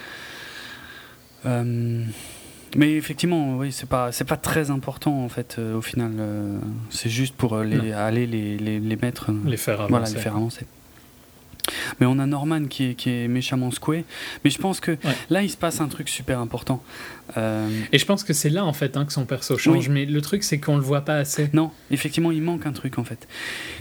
Euh, 1.47 2.03
mais 2.77 2.95
effectivement, 2.97 3.57
oui, 3.57 3.73
c'est 3.73 3.89
pas, 3.89 4.13
c'est 4.13 4.25
pas 4.25 4.37
très 4.37 4.71
important 4.71 5.25
en 5.25 5.29
fait. 5.29 5.57
euh, 5.59 5.77
au 5.77 5.83
final, 5.83 6.13
euh, 6.19 6.59
c'est 6.91 7.11
juste 7.11 7.35
pour 7.35 7.55
euh, 7.55 7.65
les, 7.65 7.93
aller 7.93 8.27
les, 8.27 8.57
les, 8.59 8.81
les 8.81 8.97
mettre, 8.97 9.31
Les 9.47 9.57
faire 9.57 9.75
avancer. 9.81 9.91
voilà, 9.91 10.09
les 10.09 10.17
faire 10.21 10.37
avancer. 10.37 10.67
Mais 12.01 12.07
on 12.07 12.19
a 12.19 12.27
Norman 12.27 12.65
qui 12.65 12.87
est, 12.91 12.95
qui 12.95 13.09
est 13.09 13.29
méchamment 13.29 13.71
secoué. 13.71 14.05
Mais 14.45 14.51
je 14.51 14.59
pense 14.59 14.81
que 14.81 14.99
là, 15.31 15.43
il 15.45 15.49
se 15.49 15.57
passe 15.57 15.81
un 15.81 15.87
truc 15.87 16.09
super 16.09 16.41
important. 16.41 16.83
Et 17.37 17.99
je 17.99 18.05
pense 18.05 18.25
que 18.25 18.33
c'est 18.33 18.51
là, 18.51 18.65
en 18.65 18.73
fait, 18.73 18.97
hein, 18.97 19.05
que 19.05 19.13
son 19.13 19.27
perso 19.27 19.57
change. 19.57 19.89
Mais 19.89 20.05
le 20.05 20.21
truc, 20.21 20.43
c'est 20.43 20.59
qu'on 20.59 20.75
le 20.75 20.83
voit 20.83 21.03
pas 21.03 21.15
assez. 21.19 21.51
Non, 21.53 21.71
effectivement, 21.93 22.33
il 22.33 22.43
manque 22.43 22.67
un 22.67 22.73
truc 22.73 22.99
en 22.99 23.05
fait. 23.05 23.29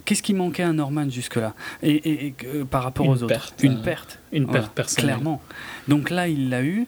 Qu'est-ce 0.05 0.21
qui 0.21 0.35
manquait 0.35 0.61
à 0.63 0.73
Norman 0.73 1.09
jusque-là? 1.09 1.55
Et, 1.81 1.91
et- 1.91 2.25
et, 2.27 2.35
par 2.69 2.83
rapport 2.83 3.05
Une 3.07 3.11
aux 3.13 3.23
autres 3.23 3.27
perte, 3.27 3.63
Une 3.63 3.81
perte. 3.81 4.19
Une 4.31 4.43
Voilà, 4.45 4.59
perte 4.59 4.73
personnelle. 4.73 5.05
Clairement. 5.15 5.41
Donc 5.87 6.11
là, 6.11 6.27
il 6.27 6.49
l'a 6.49 6.61
eu. 6.63 6.85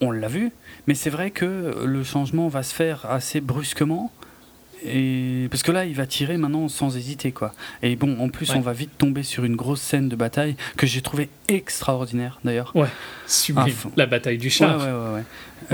On 0.00 0.10
l'a 0.10 0.28
vu. 0.28 0.50
Mais 0.86 0.94
c'est 0.94 1.10
vrai 1.10 1.30
que 1.30 1.84
le 1.84 2.04
changement 2.04 2.48
va 2.48 2.62
se 2.62 2.74
faire 2.74 3.06
assez 3.10 3.40
brusquement. 3.40 4.12
Et 4.84 5.48
parce 5.50 5.62
que 5.62 5.72
là, 5.72 5.84
il 5.86 5.94
va 5.94 6.06
tirer 6.06 6.36
maintenant 6.36 6.68
sans 6.68 6.96
hésiter, 6.96 7.32
quoi. 7.32 7.54
Et 7.82 7.96
bon, 7.96 8.20
en 8.20 8.28
plus, 8.28 8.50
Ouais. 8.50 8.56
on 8.56 8.60
va 8.60 8.72
vite 8.72 8.96
tomber 8.98 9.22
sur 9.24 9.44
une 9.44 9.56
grosse 9.56 9.80
scène 9.80 10.08
de 10.08 10.14
bataille 10.16 10.54
que 10.76 10.86
j'ai 10.86 11.00
trouvé 11.00 11.28
extraordinaire, 11.48 12.38
d'ailleurs. 12.44 12.72
Sublime. 13.26 13.64
Ah, 13.68 13.72
faut- 13.74 13.90
La 13.96 14.06
bataille 14.06 14.38
du 14.38 14.46
Ouais, 14.46 14.50
char. 14.50 14.78
ouais, 14.78 14.84
ouais, 14.84 14.92
ouais. 14.92 15.22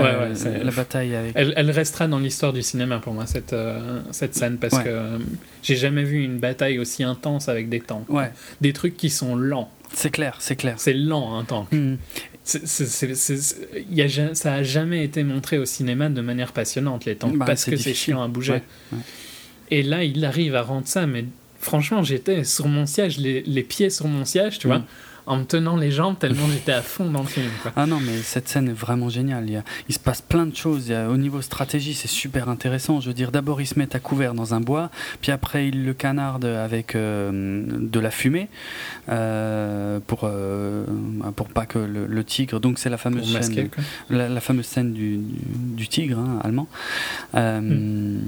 Ouais, 0.03 0.09
Euh, 0.09 0.33
ouais, 0.33 0.63
la 0.63 0.71
bataille 0.71 1.15
avec. 1.15 1.33
Elle, 1.35 1.53
elle 1.57 1.69
restera 1.69 2.07
dans 2.07 2.17
l'histoire 2.17 2.53
du 2.53 2.63
cinéma 2.63 2.97
pour 2.99 3.13
moi, 3.13 3.27
cette, 3.27 3.53
euh, 3.53 4.01
cette 4.11 4.33
scène, 4.33 4.57
parce 4.57 4.73
Ouais. 4.77 4.83
que 4.85 4.89
euh, 4.89 5.17
j'ai 5.61 5.75
jamais 5.75 6.03
vu 6.05 6.23
une 6.23 6.39
bataille 6.39 6.79
aussi 6.79 7.03
intense 7.03 7.49
avec 7.49 7.69
des 7.69 7.81
tanks. 7.81 8.09
Ouais, 8.09 8.31
Des 8.61 8.73
trucs 8.73 8.97
qui 8.97 9.09
sont 9.11 9.35
lents. 9.35 9.69
c'est 9.93 10.09
clair, 10.11 10.37
c'est 10.39 10.55
clair. 10.55 10.75
C'est 10.77 10.93
lent, 10.93 11.37
un 11.37 11.43
tank. 11.43 11.71
Mhm. 11.71 11.97
Ça 12.43 14.53
a 14.53 14.63
jamais 14.63 15.03
été 15.03 15.23
montré 15.23 15.57
au 15.57 15.65
cinéma 15.65 16.09
de 16.09 16.21
manière 16.21 16.51
passionnante, 16.51 17.05
les 17.05 17.15
tanks, 17.15 17.37
Bah, 17.37 17.45
parce 17.45 17.65
que 17.65 17.77
c'est 17.77 17.93
chiant 17.93 18.21
à 18.21 18.27
bouger. 18.27 18.53
Ouais, 18.53 18.63
ouais. 18.93 18.99
Et 19.71 19.83
là, 19.83 20.03
il 20.03 20.23
arrive 20.25 20.55
à 20.55 20.61
rendre 20.61 20.87
ça, 20.87 21.07
mais 21.07 21.25
franchement, 21.59 22.03
j'étais 22.03 22.43
sur 22.43 22.67
mon 22.67 22.85
siège, 22.85 23.17
les, 23.17 23.41
les 23.41 23.63
pieds 23.63 23.89
sur 23.89 24.07
mon 24.07 24.25
siège, 24.25 24.59
tu 24.59 24.67
vois, 24.67 24.79
Mm. 24.79 24.85
En 25.25 25.37
me 25.37 25.43
tenant 25.45 25.75
les 25.77 25.91
jambes 25.91 26.17
tellement 26.19 26.47
j'étais 26.51 26.71
à 26.73 26.81
fond 26.81 27.09
dans 27.09 27.21
le 27.21 27.27
film. 27.27 27.49
quoi. 27.61 27.71
Ah 27.75 27.85
non, 27.85 27.99
mais 27.99 28.17
cette 28.17 28.47
scène 28.49 28.69
est 28.69 28.73
vraiment 28.73 29.09
géniale. 29.09 29.43
Il, 29.47 29.53
y 29.53 29.57
a- 29.57 29.63
il 29.89 29.93
se 29.95 29.99
passe 29.99 30.21
plein 30.21 30.45
de 30.45 30.55
choses. 30.55 30.87
Il 30.87 30.91
y 30.91 30.95
a- 30.95 31.09
au 31.09 31.17
niveau 31.17 31.41
stratégie, 31.41 31.93
c'est 31.93 32.07
super 32.07 32.49
intéressant. 32.49 32.99
Je 32.99 33.07
veux 33.07 33.13
dire, 33.13 33.31
d'abord, 33.31 33.61
ils 33.61 33.67
se 33.67 33.77
mettent 33.79 33.95
à 33.95 33.99
couvert 33.99 34.33
dans 34.33 34.53
un 34.53 34.59
bois, 34.61 34.89
puis 35.21 35.31
après, 35.31 35.67
ils 35.69 35.85
le 35.85 35.93
canardent 35.93 36.45
avec 36.45 36.95
euh, 36.95 37.63
de 37.79 37.99
la 37.99 38.11
fumée 38.11 38.49
euh, 39.09 39.99
pour, 40.05 40.21
euh, 40.23 40.85
pour 41.35 41.47
pas 41.49 41.65
que 41.65 41.79
le, 41.79 42.05
le 42.07 42.23
tigre. 42.23 42.59
Donc, 42.59 42.79
c'est 42.79 42.89
la 42.89 42.97
fameuse 42.97 43.31
masquer, 43.33 43.55
scène, 43.55 43.69
la, 44.09 44.29
la 44.29 44.41
fameuse 44.41 44.65
scène 44.65 44.93
du, 44.93 45.17
du, 45.17 45.39
du 45.75 45.87
tigre 45.87 46.19
hein, 46.19 46.39
allemand. 46.43 46.67
Euh, 47.35 47.61
Hmm. 47.63 48.19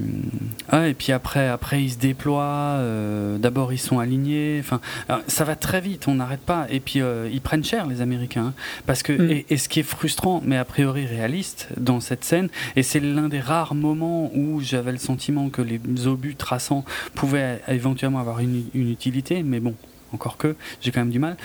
ah, 0.70 0.88
et 0.88 0.94
puis 0.94 1.12
après, 1.12 1.48
après, 1.48 1.84
ils 1.84 1.92
se 1.92 1.98
déploient. 1.98 2.44
euh, 2.80 3.38
d'abord, 3.38 3.74
ils 3.74 3.78
sont 3.80 4.00
alignés. 4.00 4.58
Enfin, 4.60 4.80
ça 5.28 5.44
va 5.44 5.56
très 5.56 5.82
vite. 5.82 6.08
On 6.08 6.16
n'arrête 6.16 6.40
pas. 6.42 6.68
Et 6.70 6.80
puis, 6.86 7.02
euh, 7.02 7.28
ils 7.32 7.42
prennent 7.42 7.64
cher, 7.66 7.86
les 7.88 8.00
Américains. 8.02 8.48
hein. 8.48 8.54
Parce 8.86 9.04
que, 9.04 9.12
Mm. 9.14 9.32
et, 9.32 9.46
et 9.50 9.58
ce 9.58 9.68
qui 9.68 9.80
est 9.82 9.84
frustrant, 9.84 10.42
mais 10.46 10.56
a 10.58 10.64
priori 10.66 11.06
réaliste 11.06 11.68
dans 11.78 12.00
cette 12.00 12.24
scène, 12.24 12.48
et 12.78 12.84
c'est 12.84 13.00
l'un 13.02 13.28
des 13.28 13.40
rares 13.42 13.76
moments 13.76 14.32
où 14.34 14.62
j'avais 14.62 14.92
le 14.94 14.98
sentiment 14.98 15.50
que 15.50 15.62
les 15.62 15.80
obus 16.08 16.36
traçants 16.36 16.86
pouvaient 17.16 17.62
éventuellement 17.68 18.20
avoir 18.20 18.40
une, 18.40 18.64
une 18.74 18.90
utilité, 18.92 19.44
mais 19.44 19.60
bon. 19.60 19.76
Encore 20.14 20.38
que, 20.38 20.56
j'ai 20.82 20.92
quand 20.92 21.02
même 21.02 21.10
du 21.10 21.20
mal. 21.20 21.36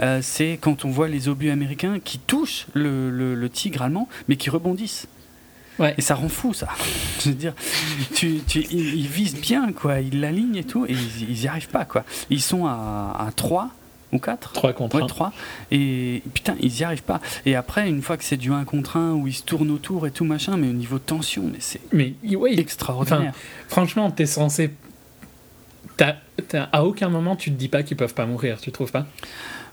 euh, 0.00 0.18
c'est 0.22 0.58
quand 0.60 0.84
on 0.84 0.90
voit 0.90 1.06
les 1.06 1.28
obus 1.28 1.50
américains 1.50 2.00
qui 2.02 2.18
touchent 2.18 2.66
le, 2.74 3.08
le- 3.10 3.34
le 3.36 3.48
tigre 3.50 3.82
allemand, 3.82 4.08
mais 4.26 4.34
qui 4.36 4.50
rebondissent. 4.50 5.06
Ouais. 5.78 5.94
Et 5.98 6.00
ça 6.00 6.14
rend 6.16 6.28
fou, 6.30 6.52
ça. 6.54 6.68
Je 7.20 7.28
veux 7.28 7.34
dire, 7.36 7.52
tu, 8.14 8.40
tu, 8.48 8.60
ils, 8.70 8.94
ils 8.96 9.06
visent 9.06 9.36
bien, 9.38 9.70
quoi. 9.72 10.00
Ils 10.00 10.20
l'alignent 10.20 10.56
et 10.56 10.64
tout, 10.64 10.86
et 10.86 10.92
ils, 10.92 11.30
ils 11.30 11.42
y 11.44 11.46
arrivent 11.46 11.68
pas, 11.68 11.84
quoi. 11.84 12.04
Ils 12.30 12.40
sont 12.42 12.66
à, 12.66 13.14
à 13.28 13.30
3 13.36 13.70
ou 14.16 14.18
4 14.18 14.52
3 14.52 14.72
contre 14.72 14.96
Ouais, 14.96 15.02
1. 15.02 15.06
3. 15.06 15.32
Et 15.70 16.22
putain, 16.34 16.56
ils 16.60 16.76
y 16.80 16.84
arrivent 16.84 17.02
pas. 17.04 17.20
Et 17.46 17.54
après, 17.54 17.88
une 17.88 18.02
fois 18.02 18.16
que 18.16 18.24
c'est 18.24 18.36
du 18.36 18.52
1 18.52 18.64
contre 18.64 18.96
1, 18.96 19.12
où 19.12 19.26
ils 19.28 19.32
se 19.34 19.42
tournent 19.42 19.70
autour 19.70 20.06
et 20.06 20.10
tout 20.10 20.24
machin, 20.24 20.56
mais 20.56 20.68
au 20.68 20.72
niveau 20.72 20.98
tension, 20.98 21.44
mais 21.44 21.58
c'est 21.60 21.80
Mais 21.92 22.14
oui, 22.24 22.58
extraordinaire. 22.58 23.32
franchement, 23.68 24.10
t'es 24.10 24.26
censé. 24.26 24.70
t'as- 25.96 26.16
à 26.72 26.84
aucun 26.84 27.08
moment, 27.08 27.36
tu 27.36 27.50
te 27.50 27.56
dis 27.56 27.68
pas 27.68 27.82
qu'ils 27.82 27.96
peuvent 27.96 28.12
pas 28.14 28.26
mourir, 28.26 28.60
tu 28.60 28.70
trouves 28.70 28.92
pas? 28.92 29.06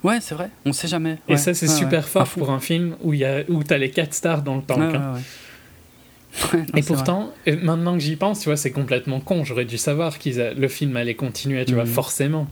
Ouais, 0.03 0.19
c'est 0.21 0.35
vrai, 0.35 0.49
on 0.65 0.73
sait 0.73 0.87
jamais. 0.87 1.17
Et 1.27 1.33
Ouais, 1.33 1.37
ça, 1.37 1.53
c'est 1.53 1.67
ouais, 1.67 1.73
super 1.75 2.03
ouais. 2.03 2.09
fort 2.09 2.27
pour 2.27 2.49
un 2.51 2.59
film 2.59 2.95
où, 3.03 3.13
y 3.13 3.25
a, 3.25 3.43
où 3.49 3.63
t'as 3.63 3.77
les 3.77 3.89
4 3.91 4.13
stars 4.13 4.41
dans 4.41 4.55
le 4.55 4.61
tank. 4.61 4.79
Ouais, 4.79 4.95
hein. 4.97 5.13
ouais, 5.13 5.19
ouais. 5.19 5.21
Ouais, 6.53 6.59
non, 6.61 6.65
Et 6.77 6.81
pourtant, 6.81 7.31
maintenant 7.61 7.93
que 7.93 7.99
j'y 7.99 8.15
pense, 8.15 8.39
tu 8.39 8.45
vois, 8.49 8.57
c'est 8.57 8.71
complètement 8.71 9.19
con. 9.19 9.43
J'aurais 9.43 9.65
dû 9.65 9.77
savoir 9.77 10.17
que 10.17 10.29
le 10.59 10.67
film 10.67 10.97
allait 10.97 11.13
continuer, 11.13 11.63
tu 11.65 11.73
vois, 11.75 11.83
Mhm. 11.83 11.89
forcément. 11.89 12.47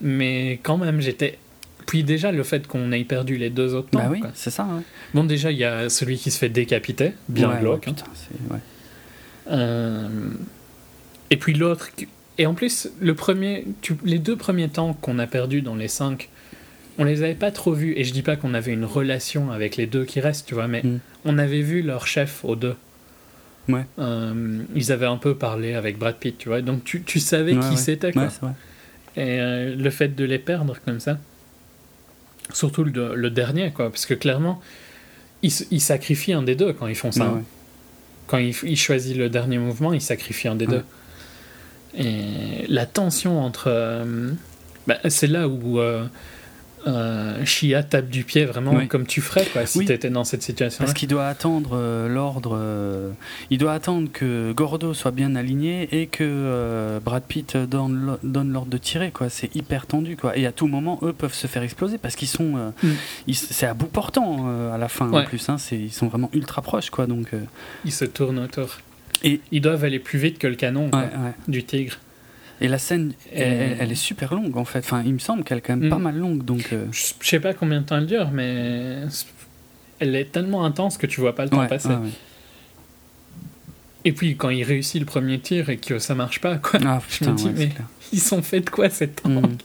Mais 0.00 0.58
quand 0.62 0.76
même, 0.78 1.00
j'étais. 1.00 1.38
Puis 1.86 2.02
déjà, 2.02 2.32
le 2.32 2.42
fait 2.42 2.66
qu'on 2.66 2.92
ait 2.92 3.04
perdu 3.04 3.36
les 3.36 3.50
deux 3.50 3.74
autres 3.74 3.88
Bah 3.92 4.02
tanks, 4.02 4.12
oui, 4.12 4.20
quoi. 4.20 4.30
c'est 4.34 4.50
ça. 4.50 4.64
Ouais. 4.64 4.82
Bon, 5.12 5.24
déjà, 5.24 5.50
il 5.52 5.58
y 5.58 5.64
a 5.64 5.88
celui 5.90 6.16
qui 6.16 6.30
se 6.30 6.38
fait 6.38 6.48
décapiter, 6.48 7.12
bien 7.28 7.50
Ouais, 7.50 7.60
glauque. 7.60 7.84
ouais, 7.86 7.90
hein. 7.90 7.94
putain, 7.94 8.54
ouais. 8.54 8.60
Euh, 9.50 10.08
Et 11.30 11.36
puis 11.36 11.54
l'autre. 11.54 11.90
Et 12.38 12.46
en 12.46 12.54
plus, 12.54 12.88
le 13.00 13.14
premier, 13.14 13.66
tu- 13.80 13.96
les 14.04 14.18
deux 14.18 14.36
premiers 14.36 14.68
tanks 14.68 15.00
qu'on 15.00 15.18
a 15.18 15.26
perdus 15.26 15.62
dans 15.62 15.74
les 15.76 15.88
cinq, 15.88 16.28
on 16.98 17.04
les 17.04 17.22
avait 17.22 17.34
pas 17.34 17.50
trop 17.50 17.72
vus. 17.72 17.92
Et 17.96 18.04
je 18.04 18.12
dis 18.12 18.22
pas 18.22 18.36
qu'on 18.36 18.54
avait 18.54 18.72
une 18.72 18.84
relation 18.84 19.52
avec 19.52 19.76
les 19.76 19.86
deux 19.86 20.04
qui 20.04 20.20
restent, 20.20 20.46
tu 20.46 20.54
vois, 20.54 20.68
mais 20.68 20.82
Mm. 20.82 20.98
on 21.26 21.38
avait 21.38 21.60
vu 21.62 21.82
leur 21.82 22.06
chef 22.06 22.44
aux 22.44 22.56
deux. 22.56 22.74
Ouais. 23.68 23.84
Euh, 23.98 24.58
ils 24.74 24.92
avaient 24.92 25.06
un 25.06 25.16
peu 25.16 25.34
parlé 25.34 25.74
avec 25.74 25.98
Brad 25.98 26.16
Pitt, 26.16 26.36
tu 26.36 26.48
vois. 26.48 26.60
Donc 26.60 26.84
tu, 26.84 27.02
tu 27.02 27.20
savais 27.20 27.56
qui 27.56 27.76
c'était, 27.76 28.12
quoi. 28.12 28.26
Vrai. 28.26 28.50
Et 29.16 29.40
euh, 29.40 29.74
le 29.76 29.90
fait 29.90 30.08
de 30.16 30.24
les 30.24 30.38
perdre 30.38 30.76
comme 30.84 30.98
ça, 31.00 31.18
surtout 32.52 32.84
le, 32.84 33.14
le 33.14 33.30
dernier, 33.30 33.70
quoi, 33.72 33.90
parce 33.90 34.06
que 34.06 34.14
clairement, 34.14 34.60
ils, 35.42 35.52
ils 35.70 35.80
sacrifient 35.80 36.32
un 36.32 36.42
des 36.42 36.56
deux 36.56 36.72
quand 36.72 36.86
ils 36.88 36.94
font 36.96 37.12
ça. 37.12 37.24
Ouais, 37.24 37.30
hein. 37.30 37.34
ouais. 37.36 37.42
Quand 38.26 38.38
il, 38.38 38.54
il 38.64 38.76
choisit 38.76 39.16
le 39.16 39.28
dernier 39.28 39.58
mouvement, 39.58 39.92
il 39.92 40.00
sacrifie 40.00 40.48
un 40.48 40.56
des 40.56 40.66
Ouais. 40.66 40.72
deux. 40.78 40.84
Et 41.96 42.66
la 42.68 42.86
tension 42.86 43.40
entre. 43.40 43.64
euh, 43.68 44.32
bah, 44.86 44.98
c'est 45.08 45.28
là 45.28 45.46
où 45.48 45.78
euh, 45.78 46.04
euh, 46.86 47.44
Shia 47.44 47.82
tape 47.82 48.08
du 48.08 48.24
pied 48.24 48.44
vraiment 48.44 48.72
Oui. 48.74 48.88
comme 48.88 49.06
tu 49.06 49.20
ferais 49.20 49.46
quoi, 49.46 49.64
si 49.66 49.78
Oui. 49.78 49.86
tu 49.86 49.92
étais 49.92 50.10
dans 50.10 50.24
cette 50.24 50.42
situation 50.42 50.84
Parce 50.84 50.92
qu'il 50.94 51.08
doit 51.08 51.26
attendre 51.26 51.70
euh, 51.74 52.08
l'ordre. 52.08 52.56
euh, 52.60 53.10
il 53.50 53.58
doit 53.58 53.72
attendre 53.72 54.08
que 54.12 54.52
Gordo 54.52 54.94
soit 54.94 55.10
bien 55.10 55.34
aligné 55.36 55.88
et 55.92 56.06
que 56.06 56.24
euh, 56.24 57.00
Brad 57.00 57.22
Pitt 57.22 57.56
donne, 57.56 57.94
l'o- 58.06 58.18
donne 58.22 58.52
l'ordre 58.52 58.70
de 58.70 58.78
tirer. 58.78 59.10
quoi. 59.10 59.28
C'est 59.28 59.54
hyper 59.56 59.86
tendu. 59.86 60.16
quoi. 60.16 60.36
Et 60.36 60.46
à 60.46 60.52
tout 60.52 60.66
moment, 60.66 60.98
eux 61.02 61.12
peuvent 61.12 61.34
se 61.34 61.46
faire 61.46 61.62
exploser 61.62 61.98
parce 61.98 62.16
qu'ils 62.16 62.28
sont. 62.28 62.72
Mm. 62.82 62.88
ils- 63.28 63.34
c'est 63.34 63.66
à 63.66 63.74
bout 63.74 63.86
portant 63.86 64.46
à 64.72 64.78
la 64.78 64.88
fin 64.88 65.10
en 65.12 65.24
plus. 65.24 65.48
hein. 65.48 65.56
Ils 65.72 65.92
sont 65.92 66.08
vraiment 66.08 66.30
ultra 66.34 66.62
proches. 66.62 66.90
quoi. 66.90 67.06
Donc, 67.06 67.28
euh, 67.34 67.40
Il 67.84 67.92
se 67.92 68.04
tourne 68.04 68.38
autour. 68.38 68.78
Et- 69.22 69.40
Ils 69.52 69.60
doivent 69.62 69.84
aller 69.84 69.98
plus 70.00 70.18
vite 70.18 70.38
que 70.38 70.46
le 70.46 70.54
canon 70.54 70.90
quoi, 70.90 71.00
ouais, 71.00 71.06
ouais. 71.06 71.32
du 71.48 71.64
tigre. 71.64 71.96
Et 72.60 72.68
la 72.68 72.78
scène, 72.78 73.12
elle, 73.32 73.90
est 73.90 73.94
super 73.96 74.32
longue 74.34 74.56
en 74.56 74.64
fait. 74.64 74.78
Enfin, 74.78 75.02
il 75.04 75.12
me 75.14 75.18
semble 75.18 75.42
qu'elle 75.44 75.58
est 75.58 75.60
quand 75.60 75.76
même 75.76 75.90
pas 75.90 75.98
mal 75.98 76.16
longue. 76.16 76.44
Donc, 76.44 76.68
euh, 76.72 76.86
Je 76.92 77.12
sais 77.26 77.40
pas 77.40 77.52
combien 77.54 77.80
de 77.80 77.86
temps 77.86 77.98
elle 77.98 78.06
dure, 78.06 78.30
mais 78.30 78.98
elle 79.98 80.14
est 80.14 80.30
tellement 80.32 80.64
intense 80.64 80.96
que 80.96 81.06
tu 81.06 81.20
vois 81.20 81.34
pas 81.34 81.44
le 81.44 81.50
temps 81.50 81.60
ouais, 81.60 81.68
passer. 81.68 81.88
ouais. 81.88 82.10
Et 84.04 84.12
puis 84.12 84.36
quand 84.36 84.50
il 84.50 84.62
réussit 84.64 85.00
le 85.00 85.06
premier 85.06 85.38
tir 85.40 85.70
et 85.70 85.78
que 85.78 85.98
ça 85.98 86.14
marche 86.14 86.40
pas, 86.40 86.56
quoi, 86.58 86.78
Ah, 86.84 87.00
je 87.08 87.24
me 87.28 87.34
dis, 87.34 87.44
ouais, 87.46 87.52
mais 87.56 87.68
clair. 87.68 87.86
ils 88.12 88.20
sont 88.20 88.42
faits 88.42 88.66
de 88.66 88.70
quoi 88.70 88.90
cette 88.90 89.22
tank 89.22 89.32
Mm. 89.32 89.56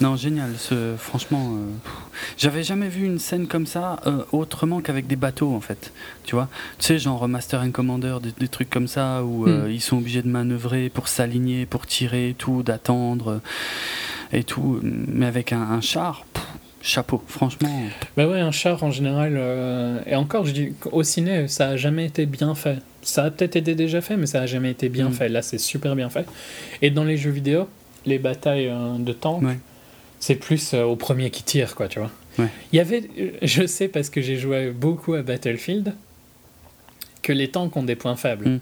Non, 0.00 0.16
génial. 0.16 0.50
Ce, 0.58 0.94
franchement, 0.96 1.52
euh, 1.56 1.90
j'avais 2.38 2.62
jamais 2.62 2.88
vu 2.88 3.04
une 3.04 3.18
scène 3.18 3.46
comme 3.46 3.66
ça 3.66 4.00
euh, 4.06 4.22
autrement 4.32 4.80
qu'avec 4.80 5.06
des 5.06 5.16
bateaux, 5.16 5.54
en 5.54 5.60
fait. 5.60 5.92
Tu 6.24 6.34
vois, 6.34 6.48
tu 6.78 6.86
sais, 6.86 6.98
genre 6.98 7.28
Master 7.28 7.60
and 7.60 7.70
Commander, 7.72 8.16
des, 8.22 8.32
des 8.38 8.48
trucs 8.48 8.70
comme 8.70 8.88
ça 8.88 9.22
où 9.24 9.46
euh, 9.46 9.68
Mm. 9.68 9.70
ils 9.72 9.80
sont 9.80 9.98
obligés 9.98 10.22
de 10.22 10.28
manœuvrer 10.28 10.88
pour 10.88 11.08
s'aligner, 11.08 11.66
pour 11.66 11.86
tirer, 11.86 12.34
tout, 12.38 12.62
d'attendre 12.62 13.40
et 14.32 14.42
tout. 14.44 14.80
Mais 14.82 15.26
avec 15.26 15.52
un, 15.52 15.60
un 15.60 15.80
char, 15.82 16.24
pff, 16.32 16.44
chapeau. 16.80 17.22
Franchement, 17.26 17.82
Bah 18.16 18.26
ouais, 18.26 18.40
un 18.40 18.52
char 18.52 18.82
en 18.82 18.90
général, 18.90 19.34
euh, 19.36 20.00
et 20.06 20.14
encore, 20.16 20.46
je 20.46 20.52
dis, 20.52 20.72
au 20.92 21.02
ciné, 21.02 21.46
ça 21.48 21.68
a 21.68 21.76
jamais 21.76 22.06
été 22.06 22.24
bien 22.24 22.54
fait. 22.54 22.78
Ça 23.02 23.24
a 23.24 23.30
peut-être 23.30 23.56
été 23.56 23.74
déjà 23.74 24.00
fait, 24.00 24.16
mais 24.16 24.26
ça 24.26 24.40
a 24.40 24.46
jamais 24.46 24.70
été 24.70 24.88
bien 24.88 25.10
Mm. 25.10 25.12
fait. 25.12 25.28
Là, 25.28 25.42
c'est 25.42 25.58
super 25.58 25.94
bien 25.94 26.08
fait. 26.08 26.26
Et 26.80 26.90
dans 26.90 27.04
les 27.04 27.18
jeux 27.18 27.30
vidéo, 27.30 27.68
les 28.06 28.18
batailles 28.18 28.68
euh, 28.68 28.96
de 28.98 29.12
tanks, 29.12 29.42
Ouais. 29.42 29.58
C'est 30.20 30.36
plus 30.36 30.74
euh, 30.74 30.84
au 30.84 30.96
premier 30.96 31.30
qui 31.30 31.42
tire, 31.42 31.74
quoi, 31.74 31.88
tu 31.88 31.98
vois. 31.98 32.10
Ouais. 32.38 32.48
Il 32.72 32.76
y 32.76 32.80
avait, 32.80 33.08
euh, 33.18 33.30
je 33.42 33.66
sais 33.66 33.88
parce 33.88 34.10
que 34.10 34.20
j'ai 34.20 34.36
joué 34.36 34.70
beaucoup 34.70 35.14
à 35.14 35.22
Battlefield, 35.22 35.94
que 37.22 37.32
les 37.32 37.50
tanks 37.50 37.76
ont 37.76 37.82
des 37.82 37.96
points 37.96 38.16
faibles. 38.16 38.48
Mm. 38.48 38.60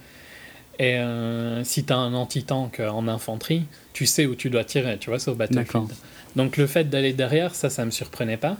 Et 0.80 0.96
euh, 0.96 1.64
si 1.64 1.84
tu 1.84 1.92
as 1.92 1.96
un 1.96 2.14
anti-tank 2.14 2.80
en 2.80 3.08
infanterie, 3.08 3.64
tu 3.92 4.06
sais 4.06 4.26
où 4.26 4.36
tu 4.36 4.48
dois 4.48 4.64
tirer, 4.64 4.96
tu 4.98 5.10
vois, 5.10 5.18
sur. 5.18 5.34
Battlefield. 5.34 5.88
Donc 6.36 6.56
le 6.56 6.66
fait 6.66 6.88
d'aller 6.88 7.12
derrière, 7.12 7.54
ça, 7.54 7.68
ça 7.68 7.84
me 7.84 7.90
surprenait 7.90 8.36
pas. 8.36 8.56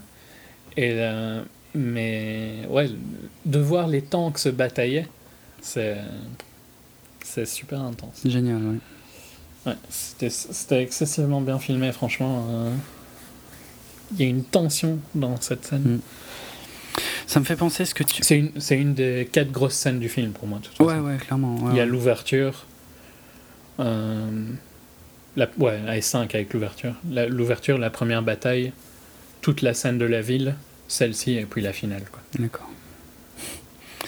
Et, 0.77 0.91
euh, 0.95 1.43
mais 1.75 2.55
ouais, 2.69 2.91
de 3.47 3.59
voir 3.59 3.87
les 3.87 4.03
tanks 4.03 4.39
se 4.39 4.49
batailler, 4.49 5.07
c'est 5.61 5.97
c'est 7.25 7.47
super 7.47 7.81
intense. 7.81 8.23
génial. 8.25 8.63
ouais. 8.63 8.79
Ouais, 9.67 9.75
c'était 9.91 10.83
excessivement 10.83 11.41
bien 11.41 11.59
filmé, 11.59 11.93
franchement. 11.93 12.47
euh, 12.51 12.75
Il 14.13 14.21
y 14.21 14.25
a 14.25 14.29
une 14.29 14.45
tension 14.45 14.99
dans 15.15 15.41
cette 15.41 15.67
scène. 15.67 15.83
Mm. 15.97 16.01
Ça 17.27 17.41
me 17.41 17.45
fait 17.45 17.57
penser 17.57 17.85
ce 17.85 17.95
que 17.95 18.03
tu. 18.05 18.23
C'est 18.23 18.39
une, 18.39 18.53
c'est 18.61 18.79
une 18.79 18.95
des 18.95 19.29
quatre 19.31 19.51
grosses 19.51 19.75
scènes 19.75 19.99
du 20.01 20.09
film 20.09 20.33
pour 20.33 20.47
moi. 20.49 20.59
de 20.61 20.65
toute 20.65 20.77
façon. 20.77 20.89
Ouais, 20.89 20.99
ouais, 20.99 21.17
clairement. 21.19 21.57
ouais, 21.57 21.73
Il 21.73 21.77
y 21.77 21.81
a 21.81 21.85
ouais. 21.85 21.89
l'ouverture. 21.89 22.65
euh, 23.81 24.47
la, 25.37 25.47
ouais, 25.59 25.81
la 25.85 25.99
S5 25.99 26.23
avec 26.35 26.53
l'ouverture. 26.55 26.95
L'ouverture, 27.29 27.77
la 27.79 27.91
première 27.91 28.23
bataille, 28.23 28.73
toute 29.43 29.61
la 29.63 29.75
scène 29.75 29.99
de 29.99 30.05
la 30.07 30.21
ville, 30.23 30.55
celle-ci 30.89 31.35
et 31.35 31.45
puis 31.45 31.61
la 31.61 31.73
finale. 31.73 32.05
Quoi. 32.11 32.21
D'accord. 32.39 32.69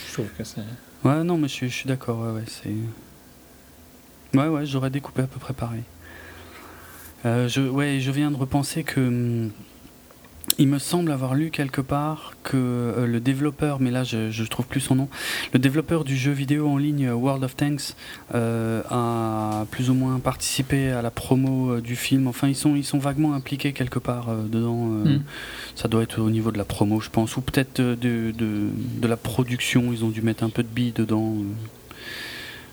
Je 0.09 0.13
trouve 0.15 0.29
que 0.37 0.43
c'est. 0.45 0.63
Ouais, 1.05 1.23
non, 1.23 1.37
mais 1.39 1.47
je 1.49 1.53
suis, 1.55 1.69
je 1.71 1.75
suis 1.75 1.89
d'accord, 1.89 2.21
ouais, 2.21 2.33
ouais, 2.41 2.45
c'est... 2.47 2.71
Ouais, 4.35 4.49
ouais, 4.49 4.67
j'aurais 4.67 4.91
découpé 4.91 5.23
à 5.23 5.27
peu 5.27 5.39
près 5.39 5.55
pareil. 5.55 5.83
Euh, 7.27 7.49
je, 7.49 7.61
ouais, 7.61 8.01
je 8.01 8.11
viens 8.11 8.31
de 8.31 8.37
repenser 8.37 8.85
que... 8.85 9.01
hum, 9.01 9.51
il 10.59 10.69
me 10.69 10.79
semble 10.79 11.11
avoir 11.11 11.35
lu 11.35 11.51
quelque 11.51 11.81
part 11.81 12.35
que 12.43 12.57
euh, 12.57 13.07
le 13.07 13.21
développeur, 13.21 13.81
mais 13.81 13.91
là 13.91 14.05
je 14.05 14.43
ne 14.43 14.47
trouve 14.47 14.67
plus 14.67 14.81
son 14.81 14.95
nom, 14.95 15.09
le 15.53 15.59
développeur 15.59 16.05
du 16.05 16.17
jeu 16.17 16.33
vidéo 16.33 16.69
en 16.69 16.77
ligne 16.77 17.07
euh, 17.07 17.15
World 17.15 17.45
of 17.45 17.57
Tanks 17.57 17.95
euh, 18.35 18.83
a 18.91 19.65
plus 19.71 19.91
ou 19.91 19.95
moins 19.95 20.19
participé 20.19 20.91
à 20.91 21.03
la 21.03 21.11
promo 21.11 21.81
du 21.81 21.97
film. 21.97 22.27
Enfin, 22.27 22.49
ils 22.49 22.57
sont, 22.57 22.77
ils 22.77 22.85
sont 22.85 22.99
vaguement 22.99 23.35
impliqués 23.35 23.73
quelque 23.73 23.99
part 23.99 24.35
dedans. 24.35 24.85
Mm. 24.85 25.23
Ça 25.75 25.89
doit 25.89 26.03
être 26.03 26.21
au 26.21 26.31
niveau 26.31 26.53
de 26.53 26.59
la 26.59 26.65
promo, 26.65 27.01
je 27.01 27.11
pense, 27.11 27.37
ou 27.37 27.41
peut-être 27.41 27.81
de, 27.81 27.95
de, 27.95 28.33
de, 28.33 29.09
la 29.09 29.17
production. 29.17 29.93
Ils 29.93 30.05
ont 30.05 30.11
dû 30.11 30.23
mettre 30.23 30.45
un 30.45 30.51
peu 30.51 30.63
de 30.63 30.69
billes 30.69 30.93
dedans, 30.93 31.37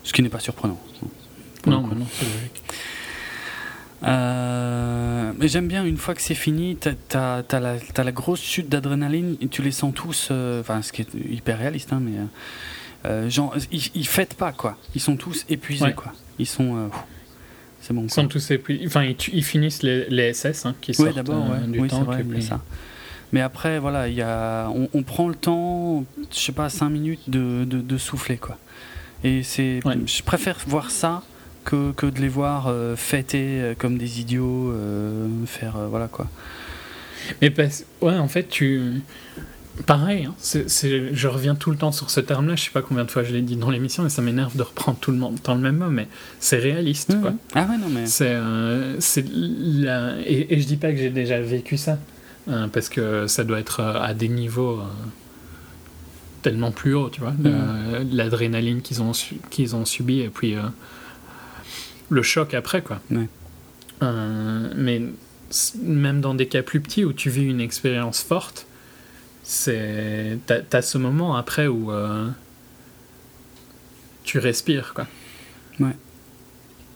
ce 0.04 0.12
qui 0.12 0.22
n'est 0.22 0.28
pas 0.28 0.40
surprenant. 0.40 0.78
Non, 1.68 1.82
non, 1.82 2.06
c'est 2.10 2.24
logique. 2.24 2.62
Euh, 4.04 5.32
mais 5.38 5.48
j'aime 5.48 5.66
bien, 5.66 5.84
une 5.84 5.96
fois 5.96 6.14
que 6.14 6.22
c'est 6.22 6.34
fini, 6.34 6.76
t'as 6.76 7.42
as, 7.50 7.60
la, 7.60 7.76
la, 7.96 8.12
grosse 8.12 8.40
chute 8.40 8.68
d'adrénaline, 8.68 9.36
tu 9.50 9.62
les 9.62 9.72
sens 9.72 9.92
tous, 9.92 10.28
euh, 10.30 10.60
enfin 10.60 10.82
ce 10.82 10.92
qui 10.92 11.02
est 11.02 11.08
hyper 11.28 11.58
réaliste, 11.58 11.92
hein, 11.92 12.00
mais 12.00 12.12
euh, 13.06 13.28
genre, 13.28 13.56
ils, 13.72 13.82
ils, 13.94 14.06
fêtent 14.06 14.34
pas, 14.34 14.52
quoi. 14.52 14.76
Ils 14.94 15.00
sont 15.00 15.16
tous 15.16 15.44
épuisés, 15.48 15.92
quoi. 15.94 16.12
Ils 16.38 16.46
sont... 16.46 16.90
c'est 17.80 17.92
bon. 17.92 18.04
Ils 18.04 18.10
sont 18.10 18.28
tous 18.28 18.50
épuisés. 18.52 18.86
Enfin, 18.86 19.04
ils, 19.04 19.44
finissent 19.44 19.82
les, 19.82 20.08
les 20.08 20.32
SS 20.32 20.66
hein, 20.66 20.74
qui 20.80 20.94
sortent 20.94 21.16
ouais, 21.16 21.66
du 21.66 21.80
oui, 21.80 21.88
temps. 21.88 22.04
Vrai, 22.04 22.24
ça. 22.40 22.60
Mais 23.32 23.40
après, 23.40 23.78
voilà, 23.78 24.08
y 24.08 24.22
a, 24.22 24.68
on, 24.70 24.88
on, 24.94 25.02
prend 25.02 25.28
le 25.28 25.34
temps, 25.34 26.04
je 26.32 26.38
sais 26.38 26.52
pas, 26.52 26.68
5 26.68 26.88
minutes 26.88 27.28
de, 27.28 27.64
de, 27.64 27.80
de 27.80 27.98
souffler, 27.98 28.38
quoi. 28.38 28.56
Et 29.24 29.42
c'est... 29.42 29.80
Je 30.06 30.22
préfère 30.22 30.58
voir 30.66 30.90
ça 30.90 31.22
que, 31.68 31.92
que 31.92 32.06
de 32.06 32.18
les 32.18 32.28
voir 32.28 32.68
euh, 32.68 32.96
fêter 32.96 33.60
euh, 33.60 33.74
comme 33.76 33.98
des 33.98 34.20
idiots, 34.20 34.72
euh, 34.72 35.28
faire 35.44 35.76
voilà 35.90 36.08
quoi. 36.08 36.26
Mais 37.42 37.52
ouais, 38.00 38.16
en 38.16 38.28
fait, 38.28 38.48
tu 38.48 39.02
pareil, 39.84 40.24
hein, 40.24 40.34
je 40.42 41.28
reviens 41.28 41.54
tout 41.54 41.70
le 41.70 41.76
temps 41.76 41.92
sur 41.92 42.08
ce 42.08 42.20
terme-là, 42.20 42.56
je 42.56 42.64
sais 42.64 42.70
pas 42.70 42.80
combien 42.80 43.04
de 43.04 43.10
fois 43.10 43.22
je 43.22 43.34
l'ai 43.34 43.42
dit 43.42 43.56
dans 43.56 43.70
l'émission, 43.70 44.06
et 44.06 44.08
ça 44.08 44.22
m'énerve 44.22 44.56
de 44.56 44.62
reprendre 44.62 44.98
tout 44.98 45.10
le 45.10 45.18
monde 45.18 45.38
dans 45.44 45.54
le 45.54 45.60
même 45.60 45.76
mot, 45.76 45.90
mais 45.90 46.08
c'est 46.40 46.56
réaliste, 46.58 47.20
quoi. 47.20 47.34
Ah 47.54 47.68
ouais, 47.70 47.76
non, 47.76 47.88
mais... 47.90 48.06
C'est, 48.06 49.24
la... 49.28 50.18
et, 50.26 50.54
et, 50.54 50.60
je 50.60 50.66
dis 50.66 50.78
pas 50.78 50.90
que 50.90 50.96
j'ai 50.96 51.10
déjà 51.10 51.40
vécu 51.40 51.76
ça, 51.76 51.98
hein, 52.50 52.68
parce 52.72 52.88
que 52.88 53.26
ça 53.26 53.44
doit 53.44 53.60
être 53.60 53.80
à 53.80 54.14
des 54.14 54.28
niveaux 54.28 54.80
tellement 56.42 56.72
plus 56.72 56.94
hauts, 56.94 57.10
tu 57.10 57.20
vois, 57.20 57.32
mmh. 57.32 58.08
l'adrénaline 58.10 58.80
qu'ils 58.80 59.02
ont, 59.02 59.12
qu'ils 59.50 59.76
ont 59.76 59.84
subi, 59.84 60.20
et 60.20 60.28
puis 60.28 60.56
le 62.08 62.22
choc 62.22 62.54
après, 62.54 62.82
quoi. 62.82 63.00
Euh, 64.02 64.72
mais 64.76 65.02
même 65.82 66.20
dans 66.20 66.34
des 66.34 66.46
cas 66.46 66.62
plus 66.62 66.80
petits 66.80 67.04
où 67.04 67.12
tu 67.12 67.30
vis 67.30 67.44
une 67.44 67.60
expérience 67.60 68.22
forte, 68.22 68.66
c'est 69.42 70.38
t'as 70.46 70.60
as 70.72 70.82
ce 70.82 70.98
moment 70.98 71.36
après 71.36 71.66
où 71.66 71.90
euh, 71.90 72.28
tu 74.24 74.38
respires, 74.38 74.92
quoi. 74.94 75.06
Ouais. 75.80 75.96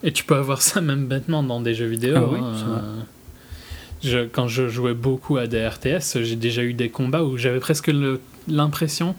Et 0.02 0.12
tu 0.12 0.24
peux 0.24 0.34
avoir 0.34 0.62
ça 0.62 0.80
même 0.80 1.06
bêtement 1.06 1.42
dans 1.42 1.60
des 1.60 1.74
jeux 1.74 1.86
vidéo. 1.86 2.14
Ah 2.16 2.24
oui, 2.24 2.40
hein. 2.40 3.06
je, 4.02 4.26
quand 4.26 4.48
je 4.48 4.68
jouais 4.68 4.94
beaucoup 4.94 5.36
à 5.36 5.46
des 5.46 5.66
RTS, 5.66 6.22
j'ai 6.22 6.36
déjà 6.36 6.62
eu 6.62 6.74
des 6.74 6.90
combats 6.90 7.22
où 7.22 7.36
j'avais 7.36 7.60
presque 7.60 7.90
l'impression 8.48 9.14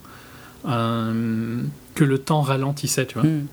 euh, 0.68 1.62
que 1.96 2.04
le 2.04 2.18
temps 2.18 2.42
ralentissait, 2.42 3.06
tu 3.06 3.16
vois. 3.16 3.24
Hmm. 3.24 3.48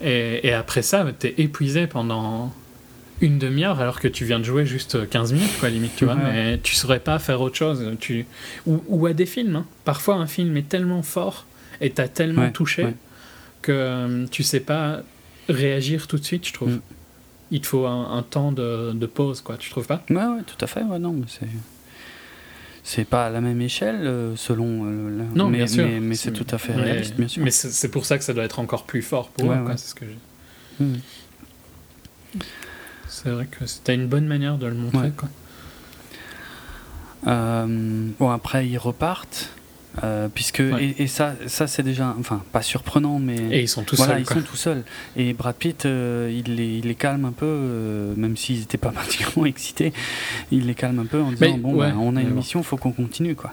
Et, 0.00 0.52
après 0.52 0.82
ça, 0.82 1.06
t'es 1.18 1.34
épuisé 1.38 1.86
pendant 1.86 2.52
une 3.20 3.38
demi-heure 3.38 3.80
alors 3.80 3.98
que 3.98 4.06
tu 4.06 4.24
viens 4.24 4.38
de 4.38 4.44
jouer 4.44 4.64
juste 4.64 5.08
15 5.08 5.32
minutes, 5.32 5.58
quoi, 5.58 5.68
limite, 5.70 5.96
tu 5.96 6.04
vois. 6.04 6.14
Mais 6.14 6.58
tu 6.62 6.74
saurais 6.74 7.00
pas 7.00 7.18
faire 7.18 7.40
autre 7.40 7.56
chose. 7.56 7.84
Tu... 8.00 8.26
Ou, 8.66 9.06
à 9.06 9.12
des 9.12 9.26
films. 9.26 9.56
Hein. 9.56 9.66
Parfois, 9.84 10.16
un 10.16 10.26
film 10.26 10.56
est 10.56 10.68
tellement 10.68 11.02
fort 11.02 11.46
et 11.80 11.90
t'as 11.90 12.08
tellement 12.08 12.50
touché 12.50 12.86
que 13.62 13.72
euh, 13.72 14.26
tu 14.30 14.42
sais 14.42 14.60
pas 14.60 15.02
réagir 15.48 16.06
tout 16.06 16.18
de 16.18 16.24
suite, 16.24 16.46
je 16.46 16.52
trouve. 16.52 16.74
Mm. 16.74 16.80
Il 17.50 17.60
te 17.62 17.66
faut 17.66 17.86
un, 17.86 18.22
temps 18.22 18.52
de, 18.52 18.92
de, 18.92 19.06
pause, 19.06 19.40
quoi, 19.40 19.56
tu 19.56 19.70
trouves 19.70 19.86
pas? 19.86 20.04
Ouais, 20.10 20.16
ouais, 20.16 20.42
tout 20.46 20.62
à 20.62 20.66
fait, 20.66 20.82
ouais, 20.82 20.98
non, 20.98 21.16
c'est 21.26 21.46
c'est 22.88 23.04
pas 23.04 23.26
à 23.26 23.30
la 23.30 23.42
même 23.42 23.60
échelle 23.60 24.06
euh, 24.06 24.34
selon 24.34 24.86
euh, 24.86 25.22
non 25.34 25.50
mais, 25.50 25.58
bien 25.58 25.66
sûr. 25.66 25.86
mais, 26.00 26.14
c'est 26.14 26.32
tout 26.32 26.46
à 26.50 26.56
fait 26.56 26.72
réaliste 26.72 27.16
bien 27.16 27.28
sûr. 27.28 27.44
mais 27.44 27.50
c'est 27.50 27.90
pour 27.90 28.06
ça 28.06 28.16
que 28.16 28.24
ça 28.24 28.32
doit 28.32 28.44
être 28.44 28.60
encore 28.60 28.84
plus 28.84 29.02
fort 29.02 29.28
pour 29.28 29.50
ouais, 29.50 29.56
eux 29.56 29.64
c'est 29.76 29.90
ce 29.90 29.94
que 29.94 30.06
j'ai 30.06 30.84
hmm. 30.84 30.96
c'est 33.06 33.28
vrai 33.28 33.46
que 33.46 33.66
c'était 33.66 33.94
une 33.94 34.06
bonne 34.06 34.26
manière 34.26 34.56
de 34.56 34.66
le 34.66 34.74
montrer 34.74 35.10
quoi. 35.10 35.28
Euh, 37.26 38.08
bon 38.18 38.30
après 38.30 38.66
ils 38.66 38.78
repartent 38.78 39.50
euh, 40.04 40.28
puisque 40.32 40.60
et, 40.60 41.06
ça, 41.06 41.34
ça 41.46 41.66
c'est 41.66 41.82
déjà, 41.82 42.14
enfin 42.18 42.42
pas 42.52 42.62
surprenant, 42.62 43.18
mais 43.18 43.36
et 43.36 43.60
ils 43.62 43.68
sont 43.68 43.82
tous 43.82 43.96
voilà, 43.96 44.14
seuls. 44.14 44.22
Ils 44.22 44.26
sont 44.26 44.42
tout 44.42 44.56
seuls. 44.56 44.84
Et 45.16 45.32
Brad 45.32 45.56
Pitt, 45.56 45.86
euh, 45.86 46.32
il, 46.32 46.56
les, 46.56 46.78
il, 46.78 46.86
les, 46.86 46.94
calme 46.94 47.24
un 47.24 47.32
peu, 47.32 47.46
euh, 47.46 48.14
même 48.16 48.36
s'ils 48.36 48.60
n'étaient 48.60 48.78
pas 48.78 48.90
particulièrement 48.92 49.46
excités, 49.46 49.92
il 50.50 50.66
les 50.66 50.74
calme 50.74 50.98
un 50.98 51.06
peu 51.06 51.20
en 51.20 51.32
disant 51.32 51.58
bon, 51.58 51.76
bah, 51.76 51.92
on 51.98 52.16
a 52.16 52.22
une 52.22 52.34
mission, 52.34 52.62
faut 52.62 52.76
qu'on 52.76 52.92
continue 52.92 53.34
quoi. 53.34 53.52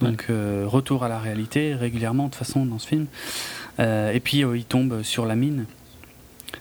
Donc 0.00 0.26
retour 0.28 1.04
à 1.04 1.08
la 1.08 1.20
réalité 1.20 1.74
régulièrement 1.74 2.24
de 2.24 2.30
toute 2.30 2.38
façon 2.38 2.66
dans 2.66 2.78
ce 2.78 2.88
film. 2.88 3.06
et 3.78 4.20
puis 4.22 4.38
il 4.38 4.64
tombe 4.64 5.02
sur 5.02 5.26
la 5.26 5.36
mine. 5.36 5.66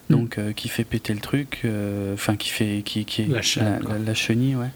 Mm. 0.09 0.13
Donc, 0.13 0.39
qui 0.55 0.69
fait 0.69 0.83
péter 0.83 1.13
le 1.13 1.19
truc, 1.19 1.65
enfin 2.13 2.35
qui 2.35 2.49
fait, 2.49 2.81
qui, 2.85 3.05
qui 3.05 3.23
est 3.23 3.27
la, 3.27 3.79
la, 3.79 3.97
la 3.97 4.13
chenille, 4.13 4.55
ouais. 4.55 4.69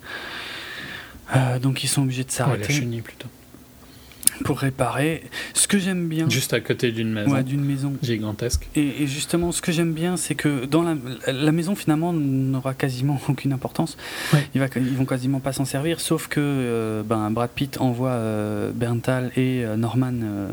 Euh, 1.36 1.60
donc 1.60 1.84
ils 1.84 1.88
sont 1.88 2.04
obligés 2.04 2.24
de 2.24 2.32
s'arrêter. 2.32 2.74
la 2.74 2.80
chenille 2.80 3.02
plutôt. 3.02 3.28
Pour 4.44 4.60
réparer. 4.60 5.24
Ce 5.54 5.68
que 5.68 5.78
j'aime 5.80 6.08
bien. 6.08 6.30
Juste 6.30 6.54
à 6.54 6.60
côté 6.60 6.92
d'une 6.92 7.12
maison. 7.12 7.32
Ouais, 7.32 7.44
d'une 7.44 7.64
maison. 7.64 7.94
Gigantesque. 8.02 8.68
Et, 8.76 9.08
justement, 9.08 9.52
ce 9.52 9.62
que 9.62 9.72
j'aime 9.72 9.94
bien, 9.94 10.18
c'est 10.18 10.36
que 10.36 10.66
dans 10.66 10.84
la, 10.84 10.96
la 11.32 11.52
maison, 11.52 11.76
finalement, 11.76 12.14
n'aura 12.14 12.74
quasiment 12.74 13.20
aucune 13.30 13.54
importance. 13.54 13.98
Ouais. 14.34 14.48
Ils, 14.54 14.62
va, 14.62 14.68
ils 14.76 14.96
vont 14.96 15.06
quasiment 15.06 15.40
pas 15.40 15.54
s'en 15.54 15.66
servir, 15.66 16.00
sauf 16.00 16.28
que 16.28 16.40
euh, 16.42 17.04
ben, 17.04 17.32
Brad 17.32 17.50
Pitt 17.50 17.80
envoie 17.80 18.10
euh, 18.10 18.72
Berntal 18.74 19.32
et 19.36 19.64
euh, 19.64 19.78
Norman 19.78 20.14
euh, 20.24 20.48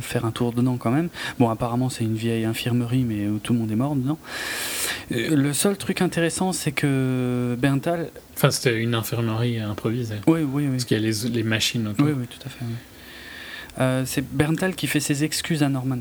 faire 0.00 0.24
un 0.24 0.30
tour 0.30 0.52
dedans 0.52 0.76
quand 0.76 0.90
même. 0.90 1.08
Bon, 1.38 1.48
apparemment, 1.48 1.88
c'est 1.88 2.04
une 2.04 2.16
vieille 2.16 2.44
infirmerie, 2.44 3.04
mais 3.04 3.28
où 3.28 3.38
tout 3.38 3.52
le 3.52 3.58
monde 3.58 3.70
est 3.70 3.76
mort 3.76 3.96
dedans. 3.96 4.18
Le 5.10 5.52
seul 5.52 5.76
truc 5.76 6.00
intéressant, 6.00 6.52
c'est 6.52 6.72
que 6.72 7.56
Berntal 7.58 8.10
Enfin, 8.36 8.50
c'était 8.50 8.78
une 8.80 8.94
infirmerie 8.94 9.60
improvisée. 9.60 10.16
Oui, 10.26 10.40
oui, 10.40 10.64
oui. 10.64 10.68
Parce 10.70 10.84
qu'il 10.84 10.98
y 10.98 11.00
a 11.00 11.06
les, 11.06 11.28
les 11.28 11.42
machines 11.42 11.86
autour. 11.86 12.06
Oui, 12.06 12.12
oui, 12.16 12.26
tout 12.26 12.44
à 12.44 12.48
fait. 12.48 12.64
Euh, 13.80 14.04
c'est 14.06 14.24
Berntal 14.34 14.74
qui 14.74 14.86
fait 14.86 15.00
ses 15.00 15.24
excuses 15.24 15.62
à 15.62 15.68
Norman 15.68 15.98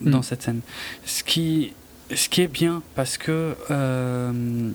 dans 0.00 0.18
mm. 0.18 0.22
cette 0.22 0.42
scène. 0.42 0.60
Ce 1.04 1.22
qui, 1.22 1.72
ce 2.14 2.28
qui 2.28 2.42
est 2.42 2.48
bien, 2.48 2.82
parce 2.94 3.18
que. 3.18 3.54
Euh, 3.70 4.70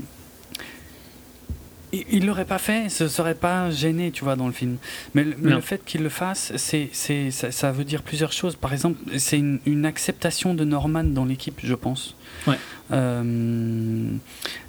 il 1.92 2.28
l'aurait 2.28 2.46
pas 2.46 2.60
fait, 2.60 2.88
ce 2.90 3.08
serait 3.08 3.34
pas 3.34 3.72
gêné, 3.72 4.12
tu 4.12 4.24
vois, 4.24 4.36
dans 4.36 4.46
le 4.46 4.54
film. 4.54 4.78
Mais 5.16 5.24
le, 5.24 5.60
fait 5.60 5.84
qu'il 5.84 6.04
le 6.04 6.10
fasse, 6.10 6.54
c'est, 6.56 6.90
c'est, 6.92 7.32
ça, 7.32 7.52
ça, 7.52 7.72
veut 7.72 7.84
dire 7.84 8.04
plusieurs 8.04 8.32
choses. 8.32 8.56
Par 8.56 8.74
exemple, 8.74 9.00
c'est 9.18 9.40
une, 9.40 9.60
une 9.66 9.86
acceptation 9.86 10.54
de 10.54 10.64
Norman 10.64 11.04
dans 11.04 11.26
l'équipe, 11.26 11.60
je 11.64 11.74
pense. 11.74 12.16
Ouais. 12.46 12.58
Euh, 12.92 14.12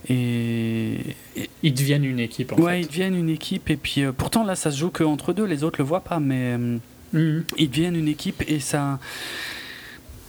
et, 0.08 0.98
ils 1.62 1.74
deviennent 1.74 2.04
une 2.04 2.20
équipe. 2.20 2.52
En 2.52 2.56
ouais, 2.56 2.72
fait. 2.72 2.80
ils 2.80 2.86
deviennent 2.86 3.16
une 3.16 3.28
équipe. 3.28 3.70
Et 3.70 3.76
puis, 3.76 4.02
euh, 4.02 4.12
pourtant 4.12 4.44
là, 4.44 4.54
ça 4.54 4.70
se 4.70 4.78
joue 4.78 4.90
que 4.90 5.04
entre 5.04 5.32
deux. 5.32 5.44
Les 5.44 5.64
autres 5.64 5.78
le 5.78 5.84
voient 5.84 6.04
pas, 6.04 6.20
mais 6.20 6.56
euh, 6.58 6.78
mhm. 7.12 7.44
ils 7.58 7.70
deviennent 7.70 7.96
une 7.96 8.08
équipe 8.08 8.42
et 8.46 8.60
ça 8.60 8.98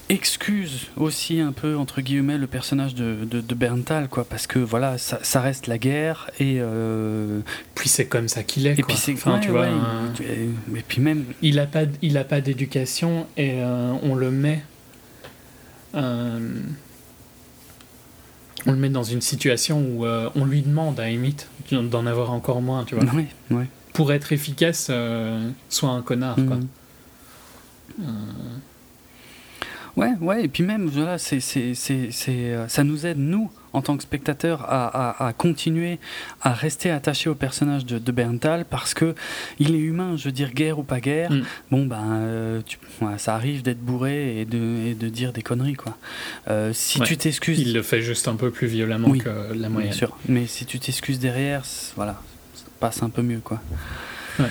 excuse 0.09 0.87
aussi 0.97 1.39
un 1.39 1.53
peu 1.53 1.77
entre 1.77 2.01
guillemets 2.01 2.37
le 2.37 2.47
personnage 2.47 2.95
de, 2.95 3.23
de, 3.23 3.55
Berntal 3.55 4.09
quoi 4.09 4.25
parce 4.25 4.45
que 4.45 4.59
voilà 4.59 4.97
ça, 4.97 5.19
ça 5.21 5.39
reste 5.39 5.67
la 5.67 5.77
guerre 5.77 6.29
et 6.37 6.57
euh... 6.59 7.39
puis 7.75 7.87
c'est 7.87 8.07
comme 8.07 8.27
ça 8.27 8.43
qu'il 8.43 8.67
est 8.67 8.77
et 8.77 8.83
puis 8.83 8.97
c'est 8.97 9.13
enfin, 9.13 9.35
ouais, 9.35 9.39
tu 9.39 9.51
vois 9.51 9.61
ouais, 9.61 9.67
un... 9.67 10.75
et 10.75 10.81
puis 10.85 10.99
même 10.99 11.23
il 11.41 11.59
a 11.59 11.65
pas 11.65 11.83
il 12.01 12.17
a 12.17 12.25
pas 12.25 12.41
d'éducation 12.41 13.25
et 13.37 13.61
euh, 13.61 13.93
on 14.03 14.15
le 14.15 14.31
met 14.31 14.63
euh, 15.95 16.59
on 18.65 18.71
le 18.73 18.77
met 18.77 18.89
dans 18.89 19.03
une 19.03 19.21
situation 19.21 19.79
où 19.79 20.05
on 20.05 20.45
lui 20.45 20.61
demande 20.61 20.99
à 20.99 21.07
limite 21.07 21.47
d'en 21.71 22.05
avoir 22.05 22.31
encore 22.31 22.61
moins, 22.61 22.83
tu 22.83 22.95
vois. 22.95 23.05
Oui. 23.49 23.65
Pour 23.93 24.13
être 24.13 24.31
efficace, 24.31 24.87
euh, 24.89 25.49
soit 25.69 25.89
un 25.89 26.01
connard, 26.01 26.35
quoi. 26.35 26.57
Euh. 28.01 28.05
Ouais, 29.97 30.13
ouais, 30.21 30.45
et 30.45 30.47
puis 30.47 30.63
même, 30.63 30.87
voilà, 30.87 31.17
c'est, 31.17 31.41
c'est, 31.41 31.73
c'est, 31.75 32.55
ça 32.67 32.83
nous 32.83 33.05
aide, 33.05 33.17
nous, 33.17 33.51
en 33.73 33.81
tant 33.81 33.97
que 33.97 34.03
spectateurs, 34.03 34.65
à, 34.67 35.27
à, 35.27 35.33
continuer 35.33 35.99
à 36.41 36.53
rester 36.53 36.91
attachés 36.91 37.29
au 37.29 37.35
personnage 37.35 37.85
de, 37.85 37.99
de, 37.99 38.11
Berntal 38.11 38.65
parce 38.69 38.93
que 38.93 39.15
il 39.59 39.75
est 39.75 39.79
humain, 39.79 40.17
je 40.17 40.25
veux 40.25 40.31
dire, 40.31 40.53
guerre 40.53 40.79
ou 40.79 40.83
pas 40.83 40.99
guerre. 40.99 41.31
Mm. 41.31 41.43
Bon, 41.71 41.85
ben, 41.85 42.03
euh, 42.11 42.61
tu, 42.65 42.77
ouais, 43.01 43.17
ça 43.17 43.35
arrive 43.35 43.61
d'être 43.61 43.79
bourré 43.79 44.41
et 44.41 44.45
de, 44.45 44.87
et 44.87 44.93
de 44.93 45.09
dire 45.09 45.31
des 45.33 45.41
conneries, 45.41 45.75
quoi. 45.75 45.97
Euh, 46.49 46.71
si 46.73 46.99
ouais. 46.99 47.05
tu 47.05 47.17
t'excuses. 47.17 47.59
Il 47.59 47.73
le 47.73 47.81
fait 47.81 48.01
juste 48.01 48.27
un 48.27 48.35
peu 48.35 48.51
plus 48.51 48.67
violemment 48.67 49.09
oui, 49.09 49.19
que 49.19 49.29
la 49.29 49.69
moyenne. 49.69 49.91
Bien 49.91 49.97
sûr, 49.97 50.17
mais 50.27 50.47
si 50.47 50.65
tu 50.65 50.79
t'excuses 50.79 51.19
derrière, 51.19 51.63
voilà, 51.95 52.21
passe 52.81 53.01
un 53.03 53.09
peu 53.09 53.21
mieux, 53.21 53.39
quoi. 53.39 53.61
Ouais. 54.39 54.49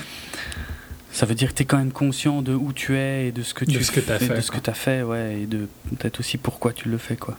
Ça 1.12 1.26
veut 1.26 1.34
dire 1.34 1.48
que 1.50 1.54
tu 1.56 1.62
es 1.64 1.66
quand 1.66 1.76
même 1.78 1.90
conscient 1.92 2.40
de 2.40 2.54
où 2.54 2.72
tu 2.72 2.96
es 2.96 3.26
et 3.26 3.32
de 3.32 3.42
ce 3.42 3.52
que 3.52 3.64
tu 3.64 3.76
De 3.76 3.82
ce 3.82 3.90
que 3.90 4.00
fais, 4.00 4.18
fait, 4.18 4.36
de 4.36 4.40
ce 4.40 4.50
que 4.50 4.70
as 4.70 4.74
fait, 4.74 5.02
ouais, 5.02 5.40
et 5.42 5.46
de 5.46 5.68
peut-être 5.96 6.20
aussi 6.20 6.38
pourquoi 6.38 6.72
tu 6.72 6.88
le 6.88 6.96
fais, 6.96 7.16
quoi. 7.16 7.36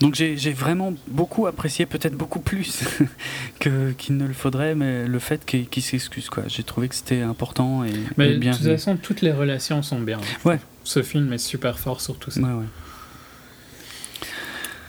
Donc 0.00 0.14
j'ai 0.16 0.52
vraiment 0.52 0.94
beaucoup 1.06 1.46
apprécié, 1.46 1.86
peut-être 1.86 2.16
beaucoup 2.16 2.40
plus 2.40 2.82
que 3.60 3.92
qu'il 3.92 4.16
ne 4.16 4.26
le 4.26 4.32
faudrait, 4.32 4.74
mais 4.74 5.06
le 5.06 5.18
fait 5.18 5.44
qu'il 5.44 5.82
s'excuse, 5.82 6.28
quoi. 6.30 6.44
J'ai 6.46 6.62
trouvé 6.62 6.88
que 6.88 6.94
c'était 6.94 7.20
important 7.20 7.84
et, 7.84 7.92
Mais 8.16 8.30
et 8.30 8.34
de 8.34 8.38
bien. 8.38 8.52
toute 8.52 8.66
façon, 8.66 8.96
toutes 8.96 9.20
les 9.20 9.32
relations 9.32 9.82
sont 9.82 10.00
bien. 10.00 10.20
Ouais. 10.44 10.58
Ce 10.84 11.02
film 11.02 11.32
est 11.32 11.38
super 11.38 11.78
fort 11.78 12.00
sur 12.00 12.16
tout 12.18 12.30
ça. 12.30 12.40
Ouais, 12.40 12.52
ouais. 12.52 12.64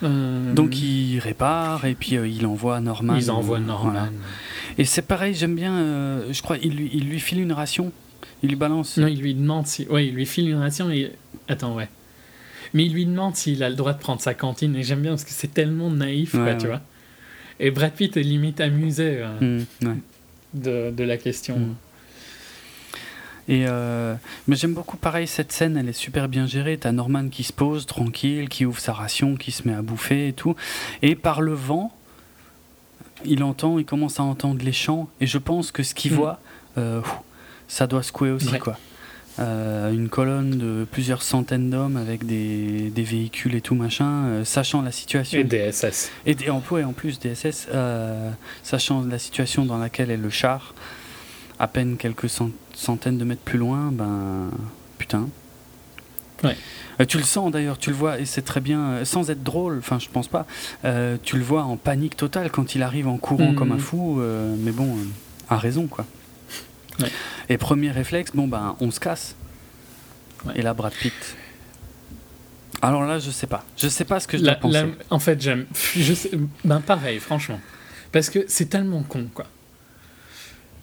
Euh, 0.03 0.53
Donc 0.53 0.79
il 0.81 1.19
répare 1.19 1.85
et 1.85 1.95
puis 1.95 2.17
euh, 2.17 2.27
il 2.27 2.45
envoie 2.45 2.79
Norman. 2.81 3.15
ils 3.15 3.31
envoient 3.31 3.59
Norman. 3.59 3.91
voilà. 3.91 4.09
Et 4.77 4.85
c'est 4.85 5.01
pareil, 5.03 5.33
j'aime 5.33 5.55
bien. 5.55 5.73
euh, 5.73 6.33
je 6.33 6.41
crois 6.41 6.57
il 6.61 6.75
lui, 6.75 6.89
il 6.93 7.09
lui 7.09 7.19
file 7.19 7.39
une 7.39 7.53
ration. 7.53 7.91
Il 8.41 8.49
lui 8.49 8.55
balance. 8.55 8.97
Non, 8.97 9.07
il 9.07 9.19
lui 9.21 9.33
demande 9.33 9.67
si. 9.67 9.87
Ouais, 9.87 10.07
il 10.07 10.13
lui 10.15 10.25
file 10.25 10.49
une 10.49 10.57
ration 10.57 10.89
et. 10.91 11.11
Attends, 11.47 11.75
ouais. 11.75 11.87
Mais 12.73 12.85
il 12.85 12.93
lui 12.93 13.05
demande 13.05 13.35
s'il 13.35 13.63
a 13.63 13.69
le 13.69 13.75
droit 13.75 13.93
de 13.93 13.99
prendre 13.99 14.19
sa 14.19 14.33
cantine. 14.33 14.75
Et 14.75 14.83
j'aime 14.83 15.01
bien 15.01 15.11
parce 15.11 15.23
que 15.23 15.31
c'est 15.31 15.53
tellement 15.53 15.89
naïf, 15.91 16.31
quoi, 16.31 16.43
Ouais, 16.43 16.57
tu 16.57 16.67
vois. 16.67 16.81
Et 17.59 17.71
Brad 17.71 17.93
Pitt 17.93 18.17
est 18.17 18.23
limite 18.23 18.59
amusé 18.59 19.19
euh, 19.21 19.59
Mm, 19.83 19.87
ouais. 19.87 19.95
de, 20.55 20.91
de 20.91 21.03
la 21.03 21.17
question. 21.17 21.57
Mm. 21.59 21.75
Et 23.49 23.65
euh, 23.67 24.15
mais 24.47 24.55
j'aime 24.55 24.73
beaucoup 24.73 24.95
pareil 24.97 25.27
cette 25.27 25.51
scène, 25.51 25.75
elle 25.77 25.89
est 25.89 25.93
super 25.93 26.29
bien 26.29 26.45
gérée. 26.47 26.77
T'as 26.77 26.91
Norman 26.93 27.27
qui 27.29 27.43
se 27.43 27.51
pose 27.53 27.85
tranquille, 27.85 28.47
qui 28.49 28.65
ouvre 28.65 28.79
sa 28.79 28.93
ration, 28.93 29.35
qui 29.35 29.51
se 29.51 29.67
met 29.67 29.73
à 29.73 29.81
bouffer 29.81 30.29
et 30.29 30.33
tout. 30.33 30.55
Et 31.01 31.15
par 31.15 31.41
le 31.41 31.53
vent, 31.53 31.91
il 33.25 33.43
entend, 33.43 33.79
il 33.79 33.85
commence 33.85 34.19
à 34.19 34.23
entendre 34.23 34.63
les 34.63 34.71
chants. 34.73 35.09
Et 35.21 35.27
je 35.27 35.37
pense 35.37 35.71
que 35.71 35.83
ce 35.83 35.93
qu'il 35.93 36.13
Mm. 36.13 36.15
voit, 36.15 36.39
euh, 36.77 37.01
ça 37.67 37.87
doit 37.87 38.03
secouer 38.03 38.31
aussi 38.31 38.49
Ouais. 38.49 38.59
quoi. 38.59 38.77
Euh, 39.39 39.91
une 39.91 40.09
colonne 40.09 40.51
de 40.59 40.85
plusieurs 40.91 41.23
centaines 41.23 41.71
d'hommes 41.71 41.97
avec 41.97 42.23
des, 42.25 42.91
des 42.91 43.01
véhicules 43.03 43.55
et 43.55 43.61
tout 43.61 43.73
machin, 43.73 44.25
euh, 44.25 44.45
sachant 44.45 44.83
la 44.83 44.91
situation. 44.91 45.39
Et 45.39 45.43
DSS. 45.43 46.11
Et 46.27 46.35
des 46.35 46.49
emplois 46.51 46.83
en 46.83 46.93
plus 46.93 47.17
des 47.19 47.33
SS, 47.33 47.67
euh, 47.73 48.29
sachant 48.61 49.01
la 49.03 49.17
situation 49.17 49.65
dans 49.65 49.79
laquelle 49.79 50.11
est 50.11 50.17
le 50.17 50.29
char, 50.29 50.75
à 51.63 51.67
peine 51.67 51.95
quelques 51.97 52.29
cent- 52.29 52.49
centaines 52.73 53.17
de 53.17 53.23
mètres 53.23 53.41
plus 53.41 53.57
loin, 53.57 53.89
ben 53.91 54.49
putain. 54.97 55.29
Ouais. 56.43 56.57
Euh, 56.99 57.05
tu 57.05 57.17
le 57.17 57.23
sens 57.23 57.51
d'ailleurs, 57.51 57.77
tu 57.77 57.89
le 57.89 57.95
vois, 57.95 58.19
et 58.19 58.25
c'est 58.25 58.41
très 58.41 58.59
bien, 58.59 58.79
euh, 58.81 59.05
sans 59.05 59.29
être 59.29 59.43
drôle, 59.43 59.77
enfin 59.79 59.97
je 59.97 60.09
pense 60.09 60.27
pas, 60.27 60.45
euh, 60.83 61.15
tu 61.23 61.37
le 61.37 61.43
vois 61.43 61.63
en 61.63 61.77
panique 61.77 62.17
totale 62.17 62.51
quand 62.51 62.75
il 62.75 62.83
arrive 62.83 63.07
en 63.07 63.17
courant 63.17 63.51
Mhm. 63.51 63.55
comme 63.55 63.71
un 63.71 63.77
fou, 63.77 64.19
mais 64.59 64.71
bon, 64.71 64.97
a 65.49 65.57
raison 65.57 65.87
quoi. 65.87 66.05
Ouais. 66.99 67.09
Et 67.49 67.57
premier 67.57 67.91
réflexe, 67.91 68.31
bon 68.35 68.47
ben 68.47 68.75
on 68.81 68.91
se 68.91 68.99
casse. 68.99 69.35
Ouais. 70.45 70.51
Et 70.57 70.61
là 70.61 70.73
Brad 70.73 70.91
Pitt. 70.93 71.13
Alors 72.81 73.03
là 73.05 73.19
je 73.19 73.31
sais 73.31 73.47
pas, 73.47 73.63
je 73.77 73.87
sais 73.87 74.03
pas 74.03 74.19
ce 74.19 74.27
que 74.27 74.37
je 74.37 74.43
La- 74.43 74.51
dois 74.55 74.61
penser. 74.61 74.81
la- 74.81 74.87
en 75.15 75.19
fait, 75.19 75.41
j'aime. 75.41 75.65
Je 75.95 76.13
sais, 76.13 76.31
ben 76.65 76.81
pareil, 76.81 77.19
franchement. 77.19 77.61
Parce 78.11 78.29
que 78.29 78.39
c'est 78.47 78.65
tellement 78.69 79.01
con, 79.03 79.27
quoi. 79.33 79.45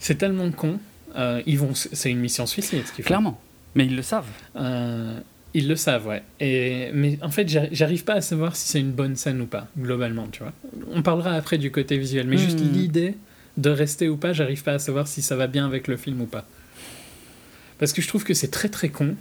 C'est 0.00 0.16
tellement 0.16 0.50
con. 0.50 0.80
Euh, 1.16 1.40
ils 1.46 1.58
vont, 1.58 1.70
c'est 1.74 2.10
une 2.10 2.18
mission 2.20 2.46
suicide, 2.46 2.82
ce. 2.96 3.02
Clairement, 3.02 3.40
mais 3.76 3.86
ils 3.86 3.94
le 3.96 4.02
savent. 4.02 4.26
Euh, 4.56 5.18
ils 5.54 5.66
le 5.68 5.74
savent, 5.76 6.06
ouais. 6.06 6.22
Et, 6.40 6.90
mais 6.94 7.18
en 7.22 7.30
fait, 7.30 7.48
j'arri- 7.48 7.68
j'arrive 7.72 8.04
pas 8.04 8.14
à 8.14 8.20
savoir 8.20 8.54
si 8.56 8.68
c'est 8.68 8.80
une 8.80 8.92
bonne 8.92 9.16
scène 9.16 9.40
ou 9.40 9.46
pas, 9.46 9.66
globalement, 9.78 10.26
tu 10.30 10.42
vois. 10.42 10.52
On 10.92 11.02
parlera 11.02 11.32
après 11.34 11.58
du 11.58 11.70
côté 11.72 11.98
visuel, 11.98 12.26
mais 12.28 12.36
juste 12.38 12.60
Mhm. 12.60 12.72
l'idée 12.72 13.14
de 13.56 13.70
rester 13.70 14.08
ou 14.08 14.16
pas, 14.16 14.32
j'arrive 14.32 14.62
pas 14.62 14.74
à 14.74 14.78
savoir 14.78 15.06
si 15.08 15.20
ça 15.22 15.34
va 15.36 15.46
bien 15.48 15.66
avec 15.66 15.88
le 15.88 15.96
film 15.96 16.20
ou 16.20 16.26
pas. 16.26 16.46
Parce 17.78 17.92
que 17.92 18.00
je 18.02 18.08
trouve 18.08 18.24
que 18.24 18.34
c'est 18.34 18.50
très 18.50 18.68
très 18.68 18.88
con, 18.90 19.16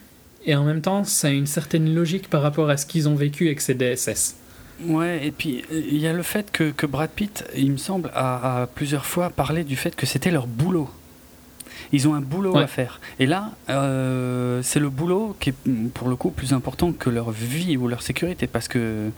et 0.45 0.55
en 0.55 0.63
même 0.63 0.81
temps, 0.81 1.03
ça 1.03 1.27
a 1.27 1.31
une 1.31 1.47
certaine 1.47 1.93
logique 1.93 2.29
par 2.29 2.41
rapport 2.41 2.69
à 2.69 2.77
ce 2.77 2.85
qu'ils 2.85 3.09
ont 3.09 3.15
vécu 3.15 3.47
avec 3.47 3.61
ces 3.61 3.73
DSS. 3.73 4.35
Ouais, 4.85 5.25
et 5.27 5.31
puis 5.31 5.63
euh, 5.71 5.81
il 5.91 5.97
y 5.97 6.07
a 6.07 6.13
le 6.13 6.23
fait 6.23 6.51
que, 6.51 6.71
que 6.71 6.85
Brad 6.85 7.09
Pitt, 7.09 7.43
il 7.55 7.71
me 7.71 7.77
semble, 7.77 8.11
a, 8.13 8.61
a 8.61 8.67
plusieurs 8.67 9.05
fois 9.05 9.29
parlé 9.29 9.63
du 9.63 9.75
fait 9.75 9.95
que 9.95 10.05
c'était 10.05 10.31
leur 10.31 10.47
boulot. 10.47 10.89
Ils 11.91 12.07
ont 12.07 12.13
un 12.13 12.21
boulot 12.21 12.55
Ouais. 12.55 12.63
à 12.63 12.67
faire. 12.67 13.01
Et 13.19 13.25
là, 13.25 13.51
euh, 13.69 14.61
c'est 14.61 14.79
le 14.79 14.89
boulot 14.89 15.35
qui 15.39 15.49
est 15.49 15.55
pour 15.93 16.07
le 16.07 16.15
coup 16.15 16.29
plus 16.29 16.53
important 16.53 16.91
que 16.93 17.09
leur 17.09 17.31
vie 17.31 17.77
ou 17.77 17.87
leur 17.87 18.01
sécurité 18.01 18.47
parce 18.47 18.67
que. 18.67 19.09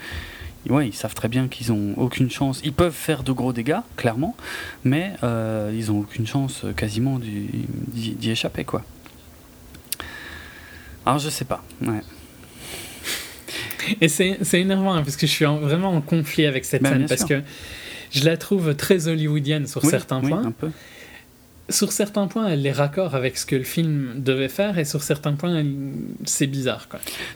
Ouais, 0.69 0.87
ils 0.89 0.93
savent 0.93 1.15
très 1.15 1.27
bien 1.27 1.47
qu'ils 1.47 1.71
ont 1.71 1.95
aucune 1.97 2.29
chance. 2.29 2.61
Ils 2.63 2.71
peuvent 2.73 2.93
faire 2.93 3.23
de 3.23 3.31
gros 3.31 3.51
dégâts, 3.51 3.79
clairement, 3.97 4.35
mais 4.83 5.13
euh, 5.23 5.71
ils 5.75 5.91
ont 5.91 5.99
aucune 6.01 6.27
chance 6.27 6.65
quasiment 6.77 7.19
d'y 7.19 8.29
échapper, 8.29 8.63
quoi. 8.63 8.83
Alors 11.05 11.17
je 11.19 11.29
sais 11.29 11.45
pas. 11.45 11.63
Ouais. 11.81 12.01
Et 14.01 14.07
c'est 14.07 14.37
énervant, 14.53 14.93
hein, 14.93 15.03
parce 15.03 15.15
que 15.17 15.27
je 15.27 15.31
suis 15.31 15.45
en- 15.45 15.57
vraiment 15.59 15.89
en 15.91 16.01
conflit 16.01 16.45
avec 16.45 16.65
cette 16.65 16.83
Ben, 16.83 16.89
scène, 16.93 17.05
parce 17.07 17.25
que 17.25 17.41
je 18.11 18.23
la 18.25 18.37
trouve 18.37 18.75
très 18.75 19.07
hollywoodienne 19.07 19.67
sur 19.67 19.83
Oui, 19.83 19.89
certains 19.89 20.21
oui, 20.21 20.29
points. 20.29 20.45
un 20.45 20.51
peu. 20.51 20.69
sur 21.69 21.93
certains 21.93 22.27
points, 22.27 22.49
elle 22.49 22.65
est 22.65 22.71
raccord 22.73 23.15
avec 23.15 23.37
ce 23.37 23.45
que 23.45 23.55
le 23.55 23.63
film 23.63 24.15
devait 24.17 24.49
faire, 24.49 24.77
et 24.77 24.83
sur 24.83 25.01
certains 25.03 25.33
points, 25.33 25.55
elle- 25.55 25.73
c'est 26.25 26.47
bizarre. 26.47 26.87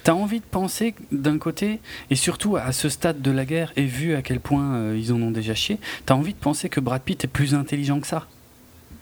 T'as 0.04 0.12
envie 0.12 0.40
de 0.40 0.46
penser 0.52 0.94
d'un 1.14 1.38
côté, 1.38 1.80
et 2.10 2.16
surtout 2.16 2.58
à 2.58 2.74
ce 2.74 2.90
stade 2.90 3.22
de 3.22 3.32
la 3.32 3.46
guerre, 3.46 3.72
et 3.78 3.86
vu 3.86 4.14
à 4.14 4.22
quel 4.22 4.42
point 4.42 4.76
euh, 4.76 5.00
ils 5.02 5.14
en 5.14 5.22
ont 5.22 5.32
déjà 5.32 5.56
chié, 5.56 5.78
t'as 6.06 6.16
envie 6.16 6.34
de 6.34 6.38
penser 6.40 6.68
que 6.68 6.82
Brad 6.82 7.02
Pitt 7.02 7.24
est 7.24 7.28
plus 7.30 7.56
intelligent 7.56 8.02
que 8.02 8.08
ça. 8.08 8.28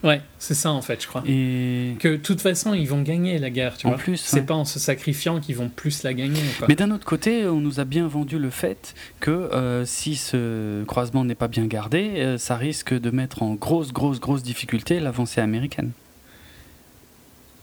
Ouais, 0.04 0.22
c'est 0.38 0.54
ça 0.54 0.72
en 0.72 0.82
fait, 0.82 1.02
je 1.02 1.08
crois. 1.08 1.24
Et... 1.26 1.96
Que 2.00 2.10
de 2.10 2.16
toute 2.18 2.42
façon, 2.42 2.74
ils 2.74 2.88
vont 2.88 3.02
gagner 3.02 3.40
la 3.40 3.50
guerre, 3.50 3.78
tu 3.78 3.88
En 3.88 3.92
vois. 3.92 3.98
plus, 4.00 4.18
c'est 4.18 4.42
ouais. 4.42 4.46
pas 4.46 4.54
en 4.54 4.66
se 4.66 4.78
sacrifiant 4.78 5.40
qu'ils 5.40 5.56
vont 5.56 5.70
plus 5.70 6.04
la 6.04 6.14
gagner. 6.14 6.42
Quoi. 6.58 6.68
Mais 6.68 6.76
d'un 6.76 6.92
autre 6.92 7.06
côté, 7.06 7.48
on 7.48 7.62
nous 7.62 7.80
a 7.80 7.86
bien 7.86 8.06
vendu 8.08 8.38
le 8.38 8.50
fait 8.50 8.96
que 9.22 9.32
euh, 9.32 9.86
si 9.86 10.16
ce 10.18 10.84
croisement 10.84 11.24
n'est 11.24 11.36
pas 11.36 11.48
bien 11.48 11.66
gardé, 11.68 12.16
euh, 12.18 12.38
ça 12.38 12.58
risque 12.58 12.94
de 12.94 13.10
mettre 13.12 13.44
en 13.44 13.54
grosse, 13.54 13.94
grosse, 13.94 14.20
grosse 14.20 14.44
difficulté 14.44 15.00
l'avancée 15.00 15.40
américaine. 15.40 15.92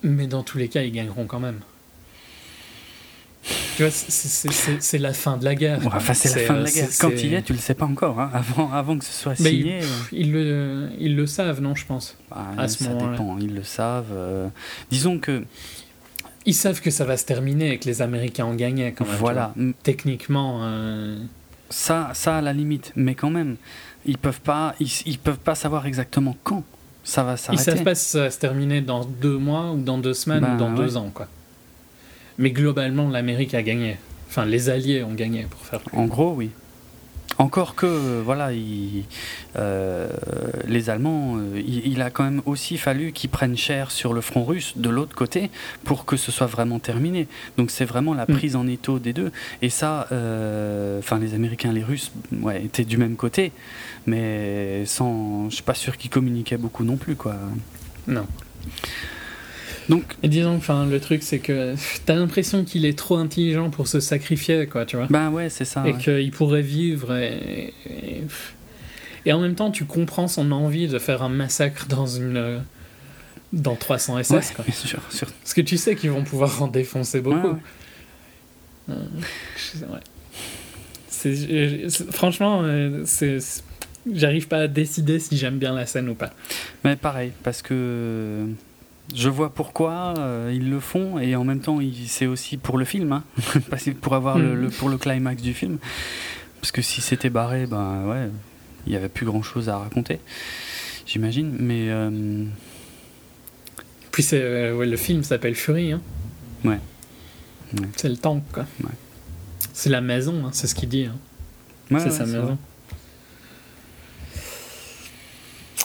Mais 0.01 0.25
dans 0.25 0.41
tous 0.41 0.57
les 0.57 0.67
cas, 0.67 0.81
ils 0.81 0.91
gagneront 0.91 1.25
quand 1.25 1.39
même. 1.39 1.59
Tu 3.75 3.81
vois, 3.83 3.91
c'est- 3.91 4.97
la 4.99 5.13
fin 5.13 5.37
de 5.37 5.45
la 5.45 5.55
guerre. 5.55 5.79
Enfin, 5.85 6.13
c'est 6.13 6.29
la 6.41 6.45
fin 6.47 6.53
de 6.53 6.59
euh, 6.59 6.63
la 6.65 6.71
guerre. 6.71 6.89
Quand 6.99 7.09
il 7.09 7.33
est, 7.33 7.41
tu 7.41 7.53
le 7.53 7.59
sais 7.59 7.73
pas 7.73 7.85
encore. 7.85 8.19
hein. 8.19 8.29
Avant, 8.33 8.71
avant 8.71 8.97
que 8.97 9.03
ce 9.05 9.11
soit 9.13 9.33
Mais 9.39 9.49
signé, 9.49 9.79
ils, 9.79 9.83
euh, 9.83 9.87
ils 10.11 10.31
le, 10.31 10.89
ils 10.99 11.15
le 11.15 11.25
savent, 11.25 11.59
non, 11.61 11.73
je 11.73 11.85
pense. 11.85 12.15
bah, 12.29 12.45
à 12.57 12.67
ce 12.67 12.83
ça 12.83 12.93
dépend. 12.93 13.37
Ils 13.39 13.55
le 13.55 13.63
savent. 13.63 14.11
euh, 14.13 14.47
Disons 14.91 15.17
que 15.17 15.43
Ils 16.45 16.53
savent 16.53 16.81
que 16.81 16.91
ça 16.91 17.03
va 17.05 17.17
se 17.17 17.25
terminer 17.25 17.71
et 17.73 17.77
que 17.79 17.85
les 17.85 18.01
Américains 18.03 18.45
ont 18.45 18.55
gagné 18.55 18.91
quand 18.93 19.05
même. 19.05 19.13
tu 19.15 19.19
voilà. 19.19 19.53
Techniquement, 19.83 20.59
euh, 20.63 21.17
Ça, 21.69 22.11
ça 22.13 22.37
à 22.37 22.41
la 22.41 22.53
limite, 22.53 22.91
mais 22.95 23.15
quand 23.15 23.29
même, 23.31 23.55
ils 24.05 24.17
peuvent 24.17 24.41
pas, 24.41 24.75
ils, 24.79 24.91
ils 25.07 25.17
peuvent 25.19 25.37
pas 25.39 25.55
savoir 25.55 25.85
exactement 25.87 26.35
quand 26.43 26.63
ça 27.03 27.23
va 27.23 27.33
ils 27.33 27.37
s'arrêter. 27.39 27.63
savent 27.63 27.83
pas 27.83 27.95
si 27.95 28.05
ça 28.09 28.19
va 28.19 28.29
se 28.31 28.37
terminer 28.39 28.81
dans 28.81 29.03
deux 29.05 29.37
mois 29.37 29.71
ou 29.71 29.81
dans 29.81 29.97
deux 29.97 30.13
semaines 30.13 30.41
Ben, 30.41 30.55
ou 30.55 30.57
dans 30.57 30.73
deux 30.73 30.95
ans, 30.97 31.09
quoi. 31.13 31.27
Mais 32.41 32.51
globalement, 32.51 33.07
l'Amérique 33.07 33.53
a 33.53 33.61
gagné. 33.61 33.97
Enfin, 34.27 34.45
les 34.45 34.69
Alliés 34.69 35.03
ont 35.03 35.13
gagné, 35.13 35.43
pour 35.49 35.61
faire. 35.61 35.79
En 35.93 36.05
gros, 36.07 36.33
oui. 36.33 36.49
Encore 37.37 37.75
que, 37.75 38.21
voilà, 38.21 38.49
euh, 39.55 40.09
les 40.67 40.89
Allemands, 40.89 41.37
euh, 41.37 41.61
il, 41.65 41.87
il 41.93 42.01
a 42.01 42.09
quand 42.09 42.23
même 42.23 42.41
aussi 42.45 42.77
fallu 42.77 43.13
qu'ils 43.13 43.29
prennent 43.29 43.57
cher 43.57 43.89
sur 43.89 44.13
le 44.13 44.21
front 44.21 44.43
russe 44.43 44.73
de 44.75 44.89
l'autre 44.89 45.15
côté 45.15 45.49
pour 45.83 46.05
que 46.05 46.17
ce 46.17 46.31
soit 46.31 46.45
vraiment 46.47 46.77
terminé. 46.79 47.27
Donc 47.57 47.71
c'est 47.71 47.85
vraiment 47.85 48.13
la 48.13 48.25
Mm. 48.27 48.33
prise 48.33 48.55
en 48.55 48.67
étau 48.67 48.99
des 48.99 49.13
deux. 49.13 49.31
Et 49.61 49.69
ça, 49.69 50.07
euh, 50.11 50.99
enfin 50.99 51.19
les 51.19 51.33
Américains, 51.33 51.71
les 51.71 51.83
Russes, 51.83 52.11
ouais, 52.41 52.63
étaient 52.65 52.85
du 52.85 52.97
même 52.97 53.15
côté, 53.15 53.53
mais 54.05 54.83
sans, 54.85 55.49
je 55.49 55.55
suis 55.55 55.63
pas 55.63 55.73
sûr 55.73 55.97
qu'ils 55.97 56.11
communiquaient 56.11 56.57
beaucoup 56.57 56.83
non 56.83 56.97
plus, 56.97 57.15
quoi. 57.15 57.35
Non. 58.07 58.27
Donc 59.91 60.03
Et 60.23 60.27
disons, 60.29 60.55
enfin, 60.55 60.85
le 60.87 60.99
truc, 60.99 61.21
c'est 61.21 61.39
que 61.39 61.75
t'as 62.05 62.15
l'impression 62.15 62.63
qu'il 62.63 62.85
est 62.85 62.97
trop 62.97 63.17
intelligent 63.17 63.69
pour 63.69 63.87
se 63.87 63.99
sacrifier, 63.99 64.65
quoi, 64.65 64.85
tu 64.85 64.95
vois. 64.95 65.07
Ben 65.09 65.29
ouais, 65.29 65.49
c'est 65.49 65.65
ça. 65.65 65.83
et 65.87 65.91
ouais. 65.93 65.97
qu'il 65.99 66.31
pourrait 66.31 66.61
vivre 66.63 67.13
et, 67.15 67.73
et, 67.89 68.23
et 69.25 69.33
en 69.33 69.39
même 69.39 69.53
temps 69.55 69.69
tu 69.69 69.85
comprends 69.85 70.27
son 70.27 70.51
envie 70.51 70.87
de 70.87 70.97
faire 70.97 71.21
un 71.21 71.29
massacre 71.29 71.85
dans 71.87 72.07
une 72.07 72.63
dans 73.53 73.75
300 73.75 74.23
SS 74.23 74.31
Ouais, 74.31 74.41
quoi. 74.55 74.65
bien 74.65 74.73
sûr, 74.87 74.99
sûr. 75.11 75.27
parce 75.41 75.53
que 75.53 75.61
tu 75.61 75.77
sais 75.77 75.95
qu'ils 75.95 76.09
vont 76.11 76.23
pouvoir 76.23 76.63
en 76.63 76.67
défoncer 76.67 77.19
beaucoup 77.21 77.55
Ouais. 78.87 78.95
Euh, 81.25 81.89
franchement 82.11 82.63
j'arrive 84.11 84.47
pas 84.47 84.57
à 84.61 84.67
décider 84.67 85.19
si 85.19 85.37
j'aime 85.37 85.59
bien 85.59 85.73
la 85.75 85.85
scène 85.85 86.09
ou 86.09 86.15
pas 86.15 86.31
Mais 86.83 86.95
pareil, 86.95 87.31
parce 87.43 87.61
que 87.61 88.47
je 89.15 89.29
vois 89.29 89.53
pourquoi 89.53 90.13
euh, 90.17 90.51
ils 90.53 90.69
le 90.69 90.79
font 90.79 91.19
et 91.19 91.35
en 91.35 91.43
même 91.43 91.59
temps 91.59 91.79
c'est 92.07 92.27
aussi 92.27 92.57
pour 92.57 92.77
le 92.77 92.85
film, 92.85 93.11
hein, 93.11 93.23
pour 94.01 94.13
avoir 94.15 94.37
le, 94.37 94.53
Mhm. 94.55 94.61
le- 94.61 94.69
pour 94.69 94.89
le 94.89 94.97
climax 94.97 95.41
du 95.41 95.53
film. 95.53 95.77
Parce 96.59 96.71
que 96.71 96.81
si 96.81 97.01
c'était 97.01 97.29
barré, 97.29 97.65
ben 97.65 98.05
ouais, 98.07 98.29
il 98.85 98.93
y 98.93 98.95
avait 98.95 99.09
plus 99.09 99.25
grand 99.25 99.41
chose 99.41 99.67
à 99.69 99.77
raconter. 99.77 100.19
j'imagine. 101.07 101.55
Mais. 101.59 101.89
euh, 101.89 102.45
Puis 104.11 104.23
c'est, 104.23 104.41
euh, 104.41 104.75
ouais, 104.75 104.85
le 104.85 104.97
film 104.97 105.23
s'appelle 105.23 105.55
Fury. 105.55 105.91
Hein. 105.93 106.01
Ouais. 106.65 106.79
Ouais. 107.73 107.87
C'est 107.95 108.09
le 108.09 108.17
tank, 108.17 108.43
quoi. 108.53 108.65
Ouais. 108.83 108.89
C'est 109.73 109.89
la 109.89 110.01
maison, 110.01 110.45
hein, 110.45 110.49
c'est 110.51 110.67
ce 110.67 110.75
qu'il 110.75 110.89
dit. 110.89 111.07
c'est 111.89 112.09
sa 112.11 112.25
maison. 112.25 112.43
vrai. 112.43 112.55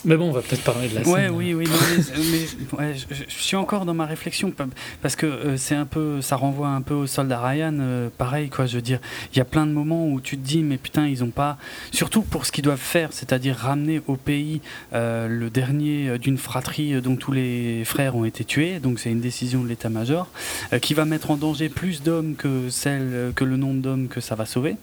Mais 0.07 0.17
bon, 0.17 0.29
on 0.29 0.33
va 0.33 0.41
peut-être 0.41 0.63
parler 0.63 0.89
de 0.89 0.95
la 0.95 1.01
Ouais, 1.03 1.23
scène. 1.27 1.31
oui, 1.33 1.53
oui, 1.53 1.65
mais, 1.69 2.05
mais, 2.17 2.79
ouais, 2.79 2.95
je, 3.11 3.25
je 3.29 3.43
suis 3.43 3.57
encore 3.57 3.85
dans 3.85 3.93
ma 3.93 4.07
réflexion 4.07 4.53
pa- 4.53 4.69
parce 5.03 5.17
que 5.17 5.27
euh, 5.27 5.57
c'est 5.57 5.75
un 5.75 5.85
peu, 5.85 6.23
ça 6.23 6.37
renvoie 6.37 6.69
un 6.69 6.81
peu 6.81 6.95
au 6.95 7.09
soldat 7.09 7.41
Ryan, 7.45 7.77
euh, 7.81 8.09
pareil 8.17 8.49
quoi. 8.49 8.67
Je 8.67 8.77
veux 8.77 8.83
dire, 8.83 9.01
il 9.35 9.39
y 9.39 9.41
a 9.41 9.45
plein 9.45 9.67
de 9.67 9.73
moments 9.73 10.07
où 10.09 10.21
tu 10.21 10.39
te 10.39 10.47
dis, 10.47 10.63
mais 10.63 10.77
putain, 10.79 11.09
ils 11.09 11.25
ont 11.25 11.31
pas, 11.31 11.59
surtout 11.91 12.23
pour 12.23 12.47
ce 12.47 12.53
qu'ils 12.53 12.63
doivent 12.63 12.79
faire, 12.79 13.09
c'est-à-dire 13.13 13.57
ramener 13.57 14.01
au 14.07 14.15
pays 14.17 14.61
euh, 14.95 15.27
le 15.27 15.51
dernier 15.51 16.09
euh, 16.11 16.19
d'une 16.19 16.39
fratrie 16.39 16.95
euh, 16.95 17.01
dont 17.01 17.17
tous 17.17 17.33
les 17.33 17.83
frères 17.85 18.15
ont 18.15 18.25
été 18.25 18.45
tués. 18.45 18.79
Donc 18.79 19.01
c'est 19.01 19.11
une 19.11 19.21
décision 19.21 19.65
de 19.65 19.69
l'état-major 19.69 20.29
euh, 20.73 20.79
qui 20.79 20.95
va 20.95 21.05
mettre 21.05 21.33
en 21.33 21.37
danger 21.37 21.69
plus 21.69 22.03
d'hommes 22.05 22.37
que 22.37 22.71
celle, 22.71 23.11
euh, 23.13 23.33
que 23.33 23.43
le 23.45 23.57
nombre 23.57 23.83
d'hommes 23.83 24.07
que 24.07 24.21
ça 24.21 24.37
va 24.37 24.47
sauver. 24.47 24.77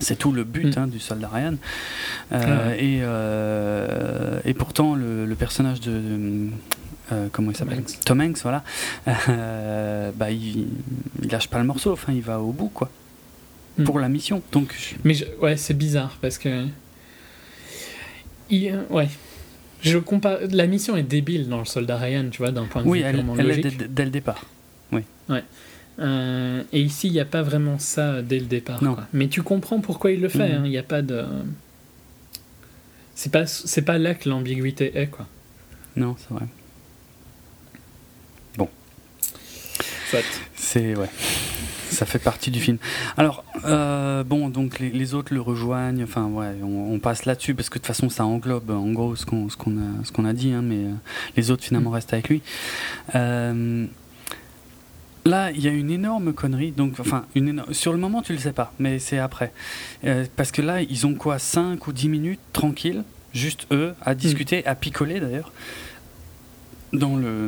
C'est 0.00 0.16
tout 0.18 0.32
le 0.32 0.44
but 0.44 0.76
Mm. 0.76 0.80
hein, 0.80 0.86
du 0.86 0.98
soldat 0.98 1.28
Ryan. 1.32 1.54
Euh, 2.32 2.68
Ouais. 2.70 2.84
et, 2.84 2.98
euh, 3.02 4.40
et 4.44 4.54
pourtant, 4.54 4.94
le, 4.94 5.26
le 5.26 5.34
personnage 5.36 5.80
de. 5.80 6.48
euh, 7.12 7.28
comment 7.32 7.50
il 7.50 7.56
s'appelle. 7.56 7.82
Tom 8.04 8.20
Hanks, 8.20 8.38
voilà. 8.42 8.64
Bah, 9.06 10.30
il, 10.30 10.66
il 11.22 11.28
lâche 11.30 11.48
pas 11.48 11.58
le 11.58 11.64
morceau, 11.64 11.92
enfin, 11.92 12.12
il 12.12 12.22
va 12.22 12.40
au 12.40 12.52
bout, 12.52 12.68
quoi. 12.68 12.90
Mm. 13.78 13.84
Pour 13.84 13.98
la 14.00 14.08
mission. 14.08 14.42
Donc, 14.52 14.74
je- 14.76 14.94
Mais 15.04 15.14
je- 15.14 15.26
ouais, 15.40 15.56
c'est 15.56 15.74
bizarre 15.74 16.16
parce 16.20 16.38
que. 16.38 16.66
Il- 18.50 18.78
ouais. 18.90 19.08
Je 19.82 19.96
compare... 19.98 20.38
La 20.50 20.66
mission 20.66 20.96
est 20.96 21.02
débile 21.02 21.48
dans 21.48 21.58
le 21.60 21.64
soldat 21.64 21.96
Ryan, 21.96 22.26
tu 22.30 22.38
vois, 22.38 22.50
d'un 22.50 22.64
point 22.66 22.82
de 22.82 22.88
oui, 22.88 22.98
vue 22.98 23.04
elle, 23.06 23.24
elle 23.38 23.46
logique. 23.46 23.78
dès, 23.78 23.88
dès 23.88 24.04
le 24.04 24.10
départ. 24.10 24.44
Euh, 26.00 26.62
et 26.72 26.80
ici, 26.80 27.08
il 27.08 27.12
n'y 27.12 27.20
a 27.20 27.24
pas 27.24 27.42
vraiment 27.42 27.78
ça 27.78 28.22
dès 28.22 28.38
le 28.38 28.46
départ. 28.46 28.82
Non. 28.82 28.96
Mais 29.12 29.28
tu 29.28 29.42
comprends 29.42 29.80
pourquoi 29.80 30.12
il 30.12 30.20
le 30.20 30.28
fait. 30.28 30.48
Mhm. 30.48 30.54
hein, 30.56 30.62
Il 30.64 30.70
n'y 30.70 30.78
a 30.78 30.82
pas 30.82 31.02
de. 31.02 31.24
C'est 33.14 33.30
pas, 33.30 33.46
c'est 33.46 33.82
pas 33.82 33.98
là 33.98 34.14
que 34.14 34.28
l'ambiguïté 34.28 34.96
est, 34.98 35.08
quoi. 35.08 35.26
Non, 35.96 36.16
c'est 36.18 36.32
vrai. 36.34 36.46
Soit. 40.10 40.20
C'est 40.56 40.96
ouais. 40.96 41.08
Ça 41.90 42.04
fait 42.06 42.18
partie 42.18 42.50
du 42.50 42.60
film. 42.60 42.78
Alors, 43.16 43.44
euh, 43.64 44.24
bon, 44.24 44.48
donc 44.48 44.78
les, 44.80 44.90
les 44.90 45.14
autres 45.14 45.32
le 45.32 45.40
rejoignent. 45.40 46.02
Enfin, 46.02 46.26
ouais, 46.26 46.54
on, 46.62 46.92
on 46.94 46.98
passe 46.98 47.26
là-dessus 47.26 47.54
parce 47.54 47.68
que 47.68 47.74
de 47.74 47.78
toute 47.80 47.86
façon, 47.86 48.08
ça 48.08 48.24
englobe 48.24 48.70
en 48.70 48.90
gros 48.90 49.14
ce 49.14 49.24
qu'on 49.24 49.48
ce 49.48 49.56
qu'on 49.56 49.76
a, 49.78 50.04
ce 50.04 50.10
qu'on 50.10 50.24
a 50.24 50.32
dit, 50.32 50.52
hein, 50.52 50.62
mais 50.62 50.84
euh, 50.84 50.92
les 51.36 51.50
autres 51.52 51.62
finalement 51.64 51.90
Mm. 51.90 51.94
restent 51.94 52.12
avec 52.12 52.28
lui. 52.28 52.42
Euh, 53.14 53.86
là, 55.24 55.50
il 55.50 55.60
y 55.60 55.68
a 55.68 55.70
une 55.72 55.90
énorme 55.90 56.32
connerie. 56.32 56.72
Donc, 56.72 56.94
enfin, 56.98 57.24
une 57.34 57.62
sur 57.72 57.92
le 57.92 57.98
moment, 57.98 58.22
tu 58.22 58.32
le 58.32 58.38
sais 58.38 58.52
pas, 58.52 58.72
mais 58.78 58.98
c'est 58.98 59.18
après. 59.18 59.52
Euh, 60.04 60.24
parce 60.36 60.50
que 60.52 60.62
là, 60.62 60.82
ils 60.82 61.06
ont 61.06 61.14
quoi 61.14 61.38
5 61.38 61.86
ou 61.86 61.92
10 61.92 62.08
minutes 62.08 62.40
tranquilles, 62.52 63.04
juste 63.34 63.66
eux, 63.72 63.94
à 64.02 64.14
discuter, 64.14 64.66
à 64.66 64.74
picoler 64.74 65.20
d'ailleurs. 65.20 65.52
Dans 66.92 67.14
le, 67.14 67.46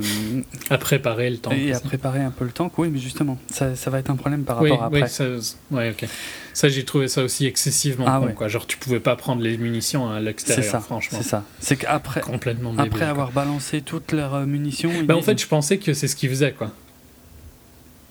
À 0.71 0.79
préparer 0.79 1.29
le 1.29 1.37
temps. 1.37 1.51
et 1.51 1.73
à 1.73 1.81
préparer 1.81 2.21
un 2.21 2.31
peu 2.31 2.45
le 2.45 2.53
tank, 2.53 2.79
oui, 2.79 2.89
mais 2.93 3.01
justement, 3.01 3.39
ça, 3.51 3.75
ça 3.75 3.91
va 3.91 3.99
être 3.99 4.09
un 4.09 4.15
problème 4.15 4.45
par 4.45 4.63
Oui, 4.63 4.71
rapport 4.71 4.85
à 4.85 4.87
après. 4.87 5.03
oui, 5.03 5.09
ça, 5.09 5.25
ouais, 5.73 5.91
ok. 5.91 6.09
Ça, 6.53 6.69
j'ai 6.69 6.85
trouvé 6.85 7.09
ça 7.09 7.25
aussi 7.25 7.47
excessivement 7.47 8.05
Ah 8.07 8.21
con, 8.21 8.27
ouais. 8.27 8.35
quoi. 8.35 8.47
Genre, 8.47 8.69
tu 8.69 8.77
pouvais 8.77 9.01
pas 9.01 9.17
prendre 9.17 9.43
les 9.43 9.59
munitions 9.59 10.09
à 10.09 10.21
l'extérieur, 10.21 10.65
ça, 10.71 10.79
franchement. 10.79 11.19
c'est 11.21 11.29
ça. 11.29 11.43
C'est 11.59 11.75
qu'après, 11.75 12.21
Complètement 12.21 12.71
débile. 12.71 12.87
après 12.87 12.99
quoi. 13.01 13.09
avoir 13.09 13.33
balancé 13.33 13.81
toutes 13.81 14.13
leurs 14.13 14.35
euh, 14.35 14.47
munitions, 14.47 14.93
ils 14.95 15.07
Bah, 15.07 15.17
en 15.17 15.23
fait, 15.23 15.41
je 15.41 15.47
pensais 15.49 15.79
que 15.79 15.93
c'est 15.93 16.07
ce 16.07 16.15
qu'ils 16.15 16.31
faisaient, 16.31 16.53
quoi. 16.53 16.71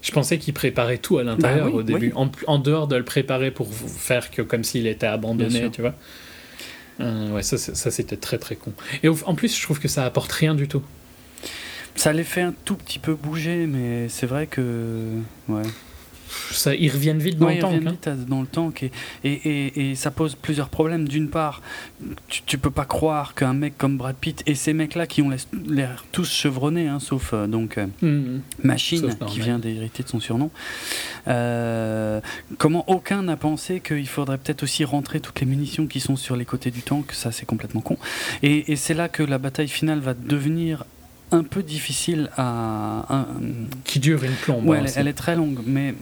Je 0.02 0.12
pensais 0.12 0.38
qu'ils 0.40 0.54
préparaient 0.54 0.98
tout 0.98 1.18
à 1.20 1.24
l'intérieur 1.24 1.66
Bah 1.66 1.72
oui, 1.72 1.80
au 1.80 1.84
début, 1.84 2.08
oui. 2.08 2.14
en, 2.16 2.32
en 2.48 2.58
dehors 2.60 2.88
de 2.88 2.96
le 2.96 3.04
préparer 3.06 3.52
pour 3.52 3.72
faire 3.74 4.32
que 4.32 4.42
comme 4.42 4.64
s'il 4.64 4.88
était 4.88 5.06
abandonné, 5.08 5.70
tu 5.72 5.82
vois. 5.82 5.94
Euh, 7.00 7.30
ouais, 7.32 7.44
ça, 7.44 7.58
ça 7.58 7.92
c'était 7.92 8.18
très 8.18 8.38
très 8.38 8.56
con. 8.56 8.74
Et 9.04 9.10
en 9.10 9.36
plus, 9.36 9.56
je 9.58 9.62
trouve 9.64 9.80
que 9.80 9.88
ça 9.88 10.06
apporte 10.06 10.32
rien 10.32 10.56
du 10.56 10.68
tout. 10.68 10.82
ça 11.96 12.14
les 12.14 12.24
fait 12.24 12.42
un 12.42 12.54
tout 12.66 12.76
petit 12.76 13.00
peu 13.00 13.14
bouger, 13.16 13.68
mais 13.68 14.08
c'est 14.10 14.26
vrai 14.28 14.48
que, 14.48 15.02
ouais. 15.50 15.64
Ça, 16.52 16.74
ils 16.76 16.90
reviennent 16.90 17.20
vite 17.20 17.38
dans 17.38 17.46
Ouais, 17.48 17.54
le 17.54 17.58
ils 17.58 17.62
temps. 17.62 17.68
reviennent 17.70 17.88
hein. 17.88 17.92
vite 17.92 18.08
à- 18.08 18.16
dans 18.16 18.42
le 18.42 18.48
tank 18.48 18.84
et, 18.84 18.92
et, 19.24 19.32
et, 19.34 19.92
et 19.92 19.96
ça 19.96 20.12
pose 20.12 20.36
plusieurs 20.36 20.70
problèmes. 20.70 21.08
D'une 21.08 21.30
part, 21.30 21.62
tu, 22.28 22.42
tu 22.46 22.58
peux 22.58 22.72
pas 22.72 22.86
croire 22.86 23.34
qu'un 23.34 23.54
mec 23.54 23.78
comme 23.78 23.98
Brad 23.98 24.16
Pitt 24.16 24.42
et 24.46 24.56
ces 24.56 24.74
mecs-là 24.74 25.08
qui 25.08 25.22
ont 25.22 25.30
l'air- 25.68 26.06
tous 26.12 26.30
chevronnés, 26.32 26.88
hein, 26.88 27.00
sauf 27.00 27.32
euh, 27.34 27.48
donc 27.48 27.78
euh, 27.78 27.88
Mhm. 28.02 28.42
Machine 28.64 29.12
Sauf 29.20 29.30
qui 29.30 29.40
vient 29.40 29.60
d'hériter 29.60 30.04
de 30.04 30.08
son 30.10 30.20
surnom. 30.20 30.52
Euh, 31.28 32.20
comment 32.58 32.84
aucun 32.90 33.24
n'a 33.24 33.38
pensé 33.38 33.80
qu'il 33.80 34.08
faudrait 34.08 34.38
peut-être 34.38 34.64
aussi 34.64 34.84
rentrer 34.86 35.20
toutes 35.20 35.40
les 35.40 35.46
munitions 35.46 35.88
qui 35.88 36.00
sont 36.00 36.16
sur 36.16 36.36
les 36.36 36.46
côtés 36.46 36.72
du 36.72 36.82
tank, 36.82 37.12
ça 37.12 37.32
c'est 37.32 37.46
complètement 37.46 37.82
con. 37.82 37.98
Et, 38.44 38.72
et 38.72 38.76
c'est 38.76 38.94
là 38.94 39.10
que 39.10 39.24
la 39.24 39.38
bataille 39.38 39.68
finale 39.68 40.00
va 40.00 40.14
devenir 40.14 40.86
un 41.32 41.44
peu 41.44 41.64
difficile 41.64 42.30
à. 42.38 43.26
Qui 43.86 44.00
dure 44.00 44.24
une 44.24 44.34
plombe. 44.34 44.68
Ouais, 44.68 44.80
hein, 44.80 44.86
elle 44.96 45.08
est 45.08 45.14
très 45.14 45.36
longue, 45.36 45.60
mais 45.66 45.96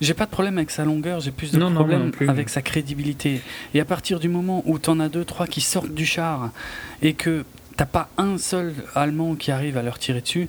j'ai 0.00 0.14
pas 0.14 0.26
de 0.26 0.30
problème 0.30 0.58
avec 0.58 0.70
sa 0.70 0.84
longueur, 0.84 1.20
j'ai 1.20 1.30
plus 1.30 1.52
de 1.52 1.58
Non, 1.58 1.70
non, 1.70 1.76
problème 1.76 2.04
non 2.06 2.10
plus. 2.10 2.28
avec 2.28 2.48
sa 2.48 2.62
crédibilité. 2.62 3.40
Et 3.74 3.80
à 3.80 3.84
partir 3.84 4.20
du 4.20 4.28
moment 4.28 4.62
où 4.66 4.78
t'en 4.78 5.00
as 5.00 5.08
deux, 5.08 5.24
trois 5.24 5.46
qui 5.46 5.60
sortent 5.60 5.92
du 5.94 6.06
char 6.06 6.50
et 7.02 7.14
que 7.14 7.44
t'as 7.76 7.86
pas 7.86 8.08
un 8.18 8.38
seul 8.38 8.74
Allemand 8.94 9.36
qui 9.36 9.50
arrive 9.52 9.76
à 9.78 9.82
leur 9.82 9.98
tirer 9.98 10.20
dessus, 10.20 10.48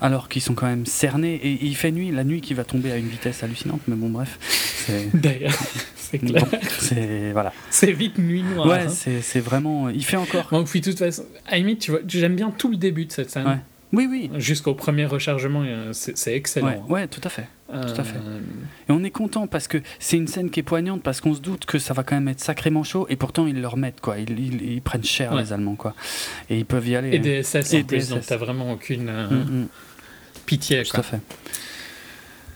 alors 0.00 0.28
qu'ils 0.28 0.40
sont 0.40 0.54
quand 0.54 0.66
même 0.66 0.86
cernés, 0.86 1.34
et 1.34 1.58
il 1.66 1.76
fait 1.76 1.92
nuit, 1.92 2.10
la 2.10 2.24
nuit 2.24 2.40
qui 2.40 2.54
va 2.54 2.64
tomber 2.64 2.90
à 2.90 2.96
une 2.96 3.08
vitesse 3.08 3.42
hallucinante, 3.42 3.82
mais 3.86 3.96
bon, 3.96 4.08
bref, 4.08 4.38
c'est. 4.40 5.10
D'ailleurs, 5.14 5.52
c'est 5.96 6.18
clair. 6.18 6.42
bon, 6.50 6.58
c'est 6.78 7.32
voilà. 7.32 7.52
C'est 7.68 7.92
vite 7.92 8.16
nuit 8.18 8.42
noire. 8.42 8.66
Ouais, 8.66 8.86
hein. 8.86 9.18
c'est 9.22 9.40
vraiment. 9.40 9.90
Il 9.90 10.04
fait 10.04 10.16
encore. 10.16 10.48
Bon, 10.50 10.64
puis 10.64 10.80
de 10.80 10.86
toute 10.90 10.98
façon, 10.98 11.24
à 11.46 11.58
limite, 11.58 11.80
tu 11.80 11.90
vois, 11.90 12.00
j'aime 12.06 12.34
bien 12.34 12.50
tout 12.50 12.70
le 12.70 12.76
début 12.78 13.04
de 13.04 13.12
cette 13.12 13.30
scène. 13.30 13.46
Ouais. 13.46 13.58
Oui, 13.92 14.06
oui. 14.08 14.30
Jusqu'au 14.38 14.74
premier 14.74 15.04
rechargement, 15.04 15.62
euh, 15.66 15.90
c'est 15.92 16.16
c'est 16.16 16.34
excellent. 16.34 16.66
Ouais, 16.66 16.80
ouais, 16.88 17.06
tout 17.08 17.20
à 17.24 17.28
fait. 17.28 17.46
Euh, 17.72 17.84
tout 17.94 18.00
à 18.00 18.04
fait. 18.04 18.18
Et 18.88 18.92
on 18.92 19.04
est 19.04 19.10
content 19.10 19.46
parce 19.46 19.68
que 19.68 19.78
c'est 19.98 20.16
une 20.16 20.26
scène 20.26 20.50
qui 20.50 20.58
est 20.60 20.64
poignante 20.64 21.02
parce 21.02 21.20
qu'on 21.20 21.34
se 21.34 21.40
doute 21.40 21.66
que 21.66 21.78
ça 21.78 21.94
va 21.94 22.02
quand 22.02 22.16
même 22.16 22.26
être 22.28 22.40
sacrément 22.40 22.82
chaud 22.82 23.06
et 23.08 23.16
pourtant 23.16 23.46
ils 23.46 23.60
le 23.60 23.68
remettent 23.68 24.00
quoi. 24.00 24.18
Ils, 24.18 24.38
ils- 24.38 24.72
ils 24.72 24.82
prennent 24.82 25.04
cher 25.04 25.32
Ouais. 25.32 25.42
les 25.42 25.52
Allemands 25.52 25.76
quoi. 25.76 25.94
Et 26.48 26.58
ils 26.58 26.64
peuvent 26.66 26.88
y 26.88 26.96
aller. 26.96 27.10
Et 27.10 27.18
hein. 27.18 27.22
des 27.22 27.42
SS 27.44 27.72
Et 27.72 27.76
en 27.76 27.80
des 27.80 27.84
plus, 27.86 28.08
donc 28.08 28.26
t'as 28.26 28.36
vraiment 28.36 28.72
aucune 28.72 29.08
euh, 29.08 29.28
Mm, 29.30 29.60
mm, 29.62 29.66
pitié. 30.46 30.82
tout 30.82 30.90
Quoi. 30.90 31.00
à 31.00 31.02
fait. 31.04 31.20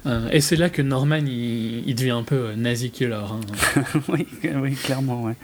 Euh, 0.06 0.28
et 0.32 0.40
c'est 0.40 0.56
là 0.56 0.68
que 0.68 0.82
Norman, 0.82 1.16
il, 1.24 1.88
il 1.88 1.94
devient 1.94 2.10
un 2.10 2.24
peu 2.24 2.34
euh, 2.36 2.56
nazi 2.56 2.90
killer. 2.90 3.14
hein. 3.14 3.40
oui, 4.08 4.26
oui, 4.56 4.74
clairement, 4.74 5.22
ouais. 5.22 5.36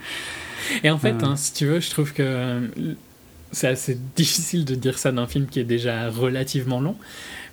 Et 0.83 0.89
en 0.91 0.97
fait, 0.99 1.23
hein, 1.23 1.35
si 1.35 1.53
tu 1.53 1.65
veux, 1.65 1.79
je 1.79 1.89
trouve 1.89 2.13
que 2.13 2.21
euh, 2.21 2.67
c'est 3.51 3.67
assez 3.69 3.97
difficile 4.15 4.63
de 4.65 4.75
dire 4.75 4.99
ça 4.99 5.11
d'un 5.11 5.25
film 5.25 5.47
qui 5.47 5.59
est 5.59 5.63
déjà 5.63 6.09
relativement 6.09 6.79
long. 6.79 6.95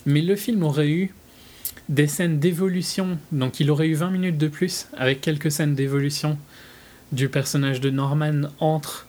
Mais 0.05 0.21
le 0.21 0.37
film 0.37 0.63
aurait 0.65 0.89
eu 0.91 1.15
des 1.89 2.07
scènes 2.07 2.39
d'évolution. 2.39 3.18
Donc 3.33 3.60
il 3.60 3.70
aurait 3.70 3.89
eu 3.89 3.94
20 3.94 4.10
minutes 4.10 4.39
de 4.39 4.49
plus, 4.49 4.89
avec 4.97 5.20
quelques 5.20 5.50
scènes 5.50 5.75
d'évolution 5.75 6.39
du 7.12 7.28
personnage 7.28 7.81
de 7.81 7.91
Norman 7.91 8.49
entre 8.60 9.07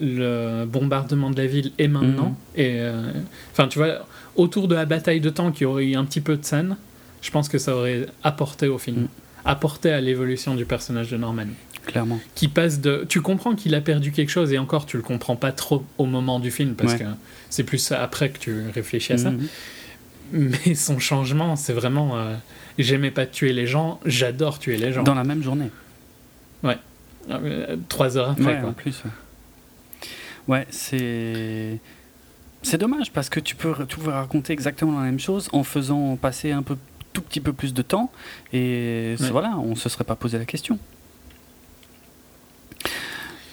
le 0.00 0.64
bombardement 0.66 1.30
de 1.30 1.36
la 1.36 1.46
ville 1.46 1.72
et 1.78 1.88
maintenant. 1.88 2.30
Mhm. 2.30 2.60
Et 2.60 2.80
euh, 2.80 3.12
enfin, 3.52 3.68
tu 3.68 3.78
vois, 3.78 4.06
autour 4.34 4.68
de 4.68 4.74
la 4.74 4.84
bataille 4.84 5.20
de 5.20 5.30
temps, 5.30 5.52
qui 5.52 5.64
aurait 5.64 5.86
eu 5.86 5.94
un 5.96 6.04
petit 6.04 6.20
peu 6.20 6.36
de 6.36 6.44
scène, 6.44 6.76
je 7.22 7.30
pense 7.30 7.48
que 7.48 7.58
ça 7.58 7.74
aurait 7.74 8.06
apporté 8.22 8.68
au 8.68 8.78
film, 8.78 9.02
Mhm. 9.02 9.08
apporté 9.44 9.90
à 9.92 10.00
l'évolution 10.00 10.54
du 10.54 10.64
personnage 10.66 11.10
de 11.10 11.16
Norman 11.16 11.46
Clairement. 11.86 12.20
qui 12.34 12.48
passe 12.48 12.80
de. 12.80 13.06
Tu 13.08 13.20
comprends 13.22 13.54
qu'il 13.54 13.74
a 13.74 13.80
perdu 13.80 14.10
quelque 14.12 14.28
chose 14.30 14.52
et 14.52 14.58
encore 14.58 14.84
tu 14.86 14.96
le 14.98 15.02
comprends 15.02 15.36
pas 15.36 15.52
trop 15.52 15.84
au 15.98 16.04
moment 16.06 16.40
du 16.40 16.50
film 16.50 16.74
parce 16.74 16.92
Ouais. 16.94 16.98
que 16.98 17.04
c'est 17.48 17.62
plus 17.64 17.90
après 17.92 18.28
que 18.30 18.38
tu 18.38 18.54
réfléchis 18.74 19.12
à 19.14 19.18
ça. 19.18 19.30
Mhm. 19.30 19.46
Mais 20.32 20.74
son 20.74 20.98
changement, 20.98 21.56
c'est 21.56 21.72
vraiment. 21.72 22.16
euh, 22.16 22.34
J'aimais 22.78 23.10
pas 23.10 23.26
tuer 23.26 23.52
les 23.52 23.66
gens, 23.66 24.00
j'adore 24.04 24.58
tuer 24.58 24.76
les 24.76 24.92
gens. 24.92 25.02
Dans 25.02 25.14
la 25.14 25.24
même 25.24 25.42
journée. 25.42 25.70
Euh, 27.28 27.76
trois 27.88 28.16
heures 28.16 28.30
après, 28.30 28.44
ouais, 28.44 28.60
quoi. 28.60 28.68
en 28.68 28.72
plus. 28.72 29.02
Ouais, 29.04 29.10
Ouais, 30.58 30.66
c'est. 30.70 31.78
C'est 32.62 32.78
dommage 32.78 33.10
parce 33.12 33.28
que 33.28 33.40
tu 33.40 33.56
peux, 33.56 33.74
tu 33.86 33.96
pouvais 33.96 34.12
raconter 34.12 34.52
exactement 34.52 34.96
la 34.98 35.04
même 35.04 35.18
chose 35.18 35.48
en 35.52 35.64
faisant 35.64 36.14
passer 36.14 36.52
un 36.52 36.62
peu, 36.62 36.76
tout 37.12 37.22
petit 37.22 37.40
peu 37.40 37.52
plus 37.52 37.74
de 37.74 37.82
temps 37.82 38.12
et 38.52 39.16
Ouais. 39.18 39.30
voilà, 39.30 39.56
on 39.58 39.74
se 39.74 39.88
serait 39.88 40.04
pas 40.04 40.14
posé 40.14 40.38
la 40.38 40.44
question. 40.44 40.78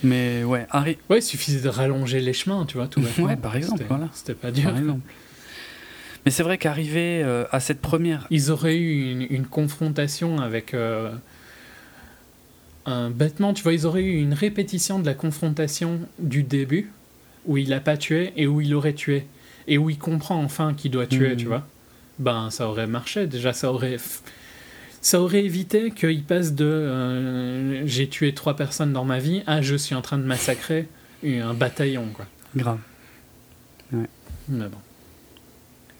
Mais 0.03 0.43
ouais, 0.43 0.67
Harry, 0.69 0.97
Ouais, 1.09 1.19
il 1.19 1.21
suffisait 1.23 1.61
de 1.61 1.69
rallonger 1.69 2.19
les 2.19 2.33
chemins, 2.33 2.65
tu 2.67 2.77
vois, 2.77 2.87
tout. 2.87 3.01
Ouais, 3.19 3.35
par 3.37 3.55
exemple, 3.55 3.83
voilà. 3.87 4.09
C'était 4.13 4.33
pas 4.33 4.51
dur. 4.51 4.65
par 4.69 4.77
exemple. 4.77 5.01
Mais 6.25 6.31
c'est 6.31 6.43
vrai 6.43 6.57
qu'arriver 6.57 7.21
euh, 7.23 7.45
à 7.51 7.59
cette 7.59 7.81
première, 7.81 8.27
Ils 8.29 8.49
auraient 8.51 8.77
eu 8.77 9.11
une, 9.11 9.27
une 9.29 9.45
confrontation 9.45 10.39
avec. 10.39 10.73
euh, 10.73 11.11
un 12.85 13.09
bêtement, 13.09 13.53
tu 13.53 13.63
vois, 13.63 13.73
ils 13.73 13.85
auraient 13.85 14.03
eu 14.03 14.19
une 14.21 14.33
répétition 14.33 14.99
de 14.99 15.05
la 15.05 15.13
confrontation 15.13 16.01
du 16.19 16.43
début 16.43 16.91
où 17.45 17.55
il 17.57 17.71
a 17.73 17.79
pas 17.79 17.95
tué 17.97 18.33
et 18.35 18.45
où 18.45 18.59
il 18.59 18.73
aurait 18.75 18.93
tué 18.93 19.25
et 19.67 19.77
où 19.77 19.89
il 19.89 19.97
comprend 19.97 20.41
enfin 20.43 20.73
qu'il 20.73 20.91
doit 20.91 21.07
tuer, 21.07 21.29
Mhm. 21.31 21.37
tu 21.37 21.45
vois, 21.45 21.65
ben 22.19 22.49
ça 22.49 22.67
aurait 22.67 22.87
marché. 22.87 23.25
Déjà, 23.27 23.53
ça 23.53 23.71
aurait 23.71 23.97
ça 25.01 25.21
aurait 25.21 25.43
évité 25.45 25.91
qu'il 25.91 26.23
passe 26.23 26.53
de 26.53 26.65
euh, 26.65 27.87
j'ai 27.87 28.07
tué 28.09 28.33
trois 28.33 28.55
personnes 28.57 28.91
dans 28.93 29.05
ma 29.05 29.19
vie 29.19 29.43
à 29.47 29.61
je 29.61 29.75
suis 29.75 29.95
en 29.95 30.01
train 30.01 30.17
de 30.17 30.23
massacrer 30.25 30.87
un 31.25 31.53
bataillon, 31.53 32.07
quoi. 32.13 32.25
Grave. 32.55 32.79
Mais 33.93 34.07
bon. 34.49 34.77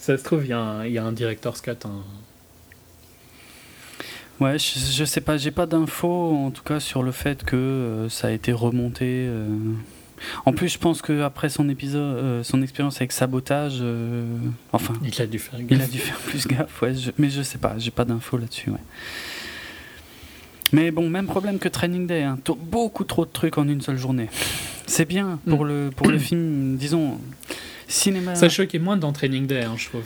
Ça 0.06 0.18
se 0.18 0.24
trouve, 0.26 0.44
il 0.44 0.50
y, 0.50 0.54
a 0.54 0.60
un- 0.60 0.86
il 0.86 0.92
y 0.92 0.98
a 0.98 1.04
un 1.06 1.14
director's 1.14 1.62
cut. 1.62 1.72
hein. 1.86 2.02
Ouais, 4.42 4.60
je, 4.60 4.80
je 4.80 5.06
sais 5.06 5.22
pas, 5.22 5.38
j'ai 5.38 5.52
pas 5.52 5.66
d'infos 5.66 6.36
en 6.36 6.52
tout 6.52 6.64
cas 6.64 6.82
sur 6.82 7.04
le 7.04 7.14
fait 7.14 7.46
que 7.46 7.56
euh, 7.56 8.10
ça 8.10 8.28
a 8.28 8.32
été 8.32 8.52
remonté. 8.52 9.06
euh. 9.30 9.48
En 10.46 10.52
plus, 10.52 10.68
je 10.70 10.78
pense 10.78 11.02
que 11.02 11.22
après 11.22 11.48
son 11.50 11.70
épisode, 11.70 12.18
euh, 12.18 12.44
son 12.44 12.62
expérience 12.62 12.98
avec 12.98 13.14
sabotage, 13.14 13.82
enfin, 14.74 14.94
Il 15.04 15.22
a 15.22 15.26
dû 15.28 15.40
faire 15.40 15.60
il 15.70 15.82
a 15.82 15.88
dû 15.88 16.00
faire 16.00 16.18
plus 16.18 16.48
gaffe. 16.48 16.82
Ouais, 16.82 16.94
je- 16.96 17.12
mais 17.18 17.30
je 17.30 17.42
sais 17.42 17.58
pas, 17.58 17.76
j'ai 17.78 17.92
pas 17.92 18.04
d'infos 18.04 18.38
là-dessus. 18.38 18.72
Ouais. 18.72 18.78
Mais 20.74 20.92
bon, 20.92 21.10
même 21.10 21.28
problème 21.28 21.60
que 21.60 21.70
Training 21.70 22.08
Day, 22.08 22.24
hein, 22.24 22.38
beaucoup 22.72 23.04
trop 23.04 23.26
de 23.26 23.32
trucs 23.32 23.58
en 23.58 23.68
une 23.68 23.82
seule 23.82 23.98
journée. 23.98 24.30
C'est 24.88 25.06
bien 25.06 25.40
pour 25.48 25.64
le 25.66 25.90
pour 25.96 26.08
le 26.10 26.18
film, 26.18 26.76
disons 26.78 27.20
cinéma. 27.88 28.36
Ça 28.36 28.50
choquait 28.50 28.80
moins 28.80 28.98
dans 28.98 29.12
Training 29.14 29.46
Day, 29.48 29.64
hein, 29.64 29.76
je 29.78 29.86
trouve. 29.88 30.04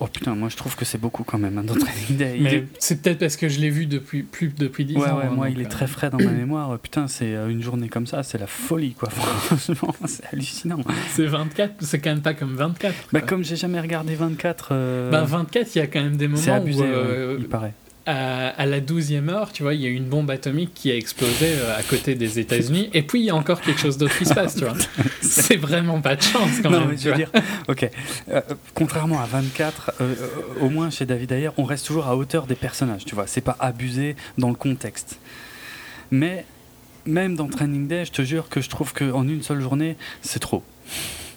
Oh 0.00 0.06
putain, 0.06 0.36
moi 0.36 0.48
je 0.48 0.56
trouve 0.56 0.76
que 0.76 0.84
c'est 0.84 0.98
beaucoup 1.00 1.24
quand 1.24 1.38
même 1.38 1.58
hein, 1.58 1.64
dans 1.64 1.74
Training 1.74 2.16
Day. 2.16 2.36
Mais 2.40 2.54
est- 2.54 2.66
c'est 2.78 3.02
peut-être 3.02 3.18
parce 3.18 3.36
que 3.36 3.48
je 3.48 3.58
l'ai 3.58 3.68
vu 3.70 3.86
depuis 3.86 4.22
plus 4.22 4.52
depuis 4.56 4.84
10 4.84 4.94
Ouais, 4.96 5.08
ans. 5.08 5.18
ouais, 5.18 5.24
hein, 5.24 5.30
moi 5.34 5.48
il 5.50 5.60
est 5.60 5.66
euh, 5.66 5.68
très 5.68 5.88
frais 5.88 6.08
dans 6.08 6.18
ma 6.18 6.30
mémoire. 6.30 6.78
Putain, 6.78 7.08
c'est 7.08 7.34
euh, 7.34 7.48
une 7.48 7.62
journée 7.62 7.88
comme 7.88 8.06
ça, 8.06 8.22
c'est 8.22 8.38
la 8.38 8.46
folie 8.46 8.92
quoi. 8.94 9.10
Franchement, 9.10 9.94
c'est 10.06 10.24
hallucinant. 10.32 10.78
C'est 11.10 11.26
24, 11.26 11.74
c'est 11.80 11.98
quand 11.98 12.10
même 12.10 12.22
pas 12.22 12.34
comme 12.34 12.54
24. 12.54 12.94
Bah, 13.12 13.20
comme 13.22 13.42
j'ai 13.44 13.56
jamais 13.56 13.80
regardé 13.80 14.14
24, 14.14 14.68
euh, 14.70 15.10
Bah, 15.10 15.24
24, 15.24 15.74
il 15.74 15.78
y 15.78 15.82
a 15.82 15.86
quand 15.88 16.00
même 16.02 16.16
des 16.16 16.28
moments 16.28 16.54
abusé, 16.54 16.80
où, 16.82 16.84
euh, 16.84 17.34
ouais, 17.34 17.40
il 17.40 17.48
paraît. 17.48 17.74
À, 18.08 18.48
à 18.48 18.64
la 18.66 18.80
12e 18.80 19.28
heure, 19.28 19.52
tu 19.52 19.62
vois, 19.62 19.74
il 19.74 19.80
y 19.82 19.86
a 19.86 19.90
une 19.90 20.06
bombe 20.06 20.30
atomique 20.30 20.72
qui 20.74 20.90
a 20.90 20.96
explosé 20.96 21.46
euh, 21.46 21.78
à 21.78 21.82
côté 21.82 22.14
des 22.14 22.38
États-Unis, 22.38 22.88
et 22.94 23.02
puis 23.02 23.20
il 23.20 23.24
y 23.26 23.30
a 23.30 23.36
encore 23.36 23.60
quelque 23.60 23.80
chose 23.80 23.98
d'autre 23.98 24.16
qui 24.16 24.24
se 24.24 24.32
passe, 24.34 24.54
tu 24.56 24.64
vois. 24.64 24.74
C'est 25.20 25.56
vraiment 25.56 26.00
pas 26.00 26.16
de 26.16 26.22
chance 26.22 26.60
quand 26.62 26.70
Non, 26.70 26.80
même. 26.80 26.88
mais 26.90 26.96
tu 26.96 27.02
je 27.04 27.10
veux 27.10 27.16
dire, 27.16 27.30
ok. 27.68 27.90
Euh, 28.30 28.40
contrairement 28.74 29.20
à 29.20 29.26
24, 29.26 29.92
euh, 30.00 30.14
euh, 30.20 30.26
au 30.64 30.70
moins 30.70 30.88
chez 30.90 31.04
David 31.04 31.32
Ayer, 31.32 31.50
on 31.58 31.64
reste 31.64 31.86
toujours 31.86 32.06
à 32.06 32.16
hauteur 32.16 32.46
des 32.46 32.54
personnages, 32.54 33.04
tu 33.04 33.14
vois. 33.14 33.26
C'est 33.26 33.42
pas 33.42 33.56
abusé 33.60 34.16
dans 34.38 34.48
le 34.48 34.54
contexte. 34.54 35.18
Mais 36.10 36.46
même 37.04 37.36
dans 37.36 37.46
Training 37.48 37.86
Day, 37.88 38.06
je 38.06 38.12
te 38.12 38.22
jure 38.22 38.48
que 38.48 38.60
je 38.62 38.70
trouve 38.70 38.94
qu'en 38.94 39.28
une 39.28 39.42
seule 39.42 39.60
journée, 39.60 39.96
c'est 40.22 40.38
trop. 40.40 40.62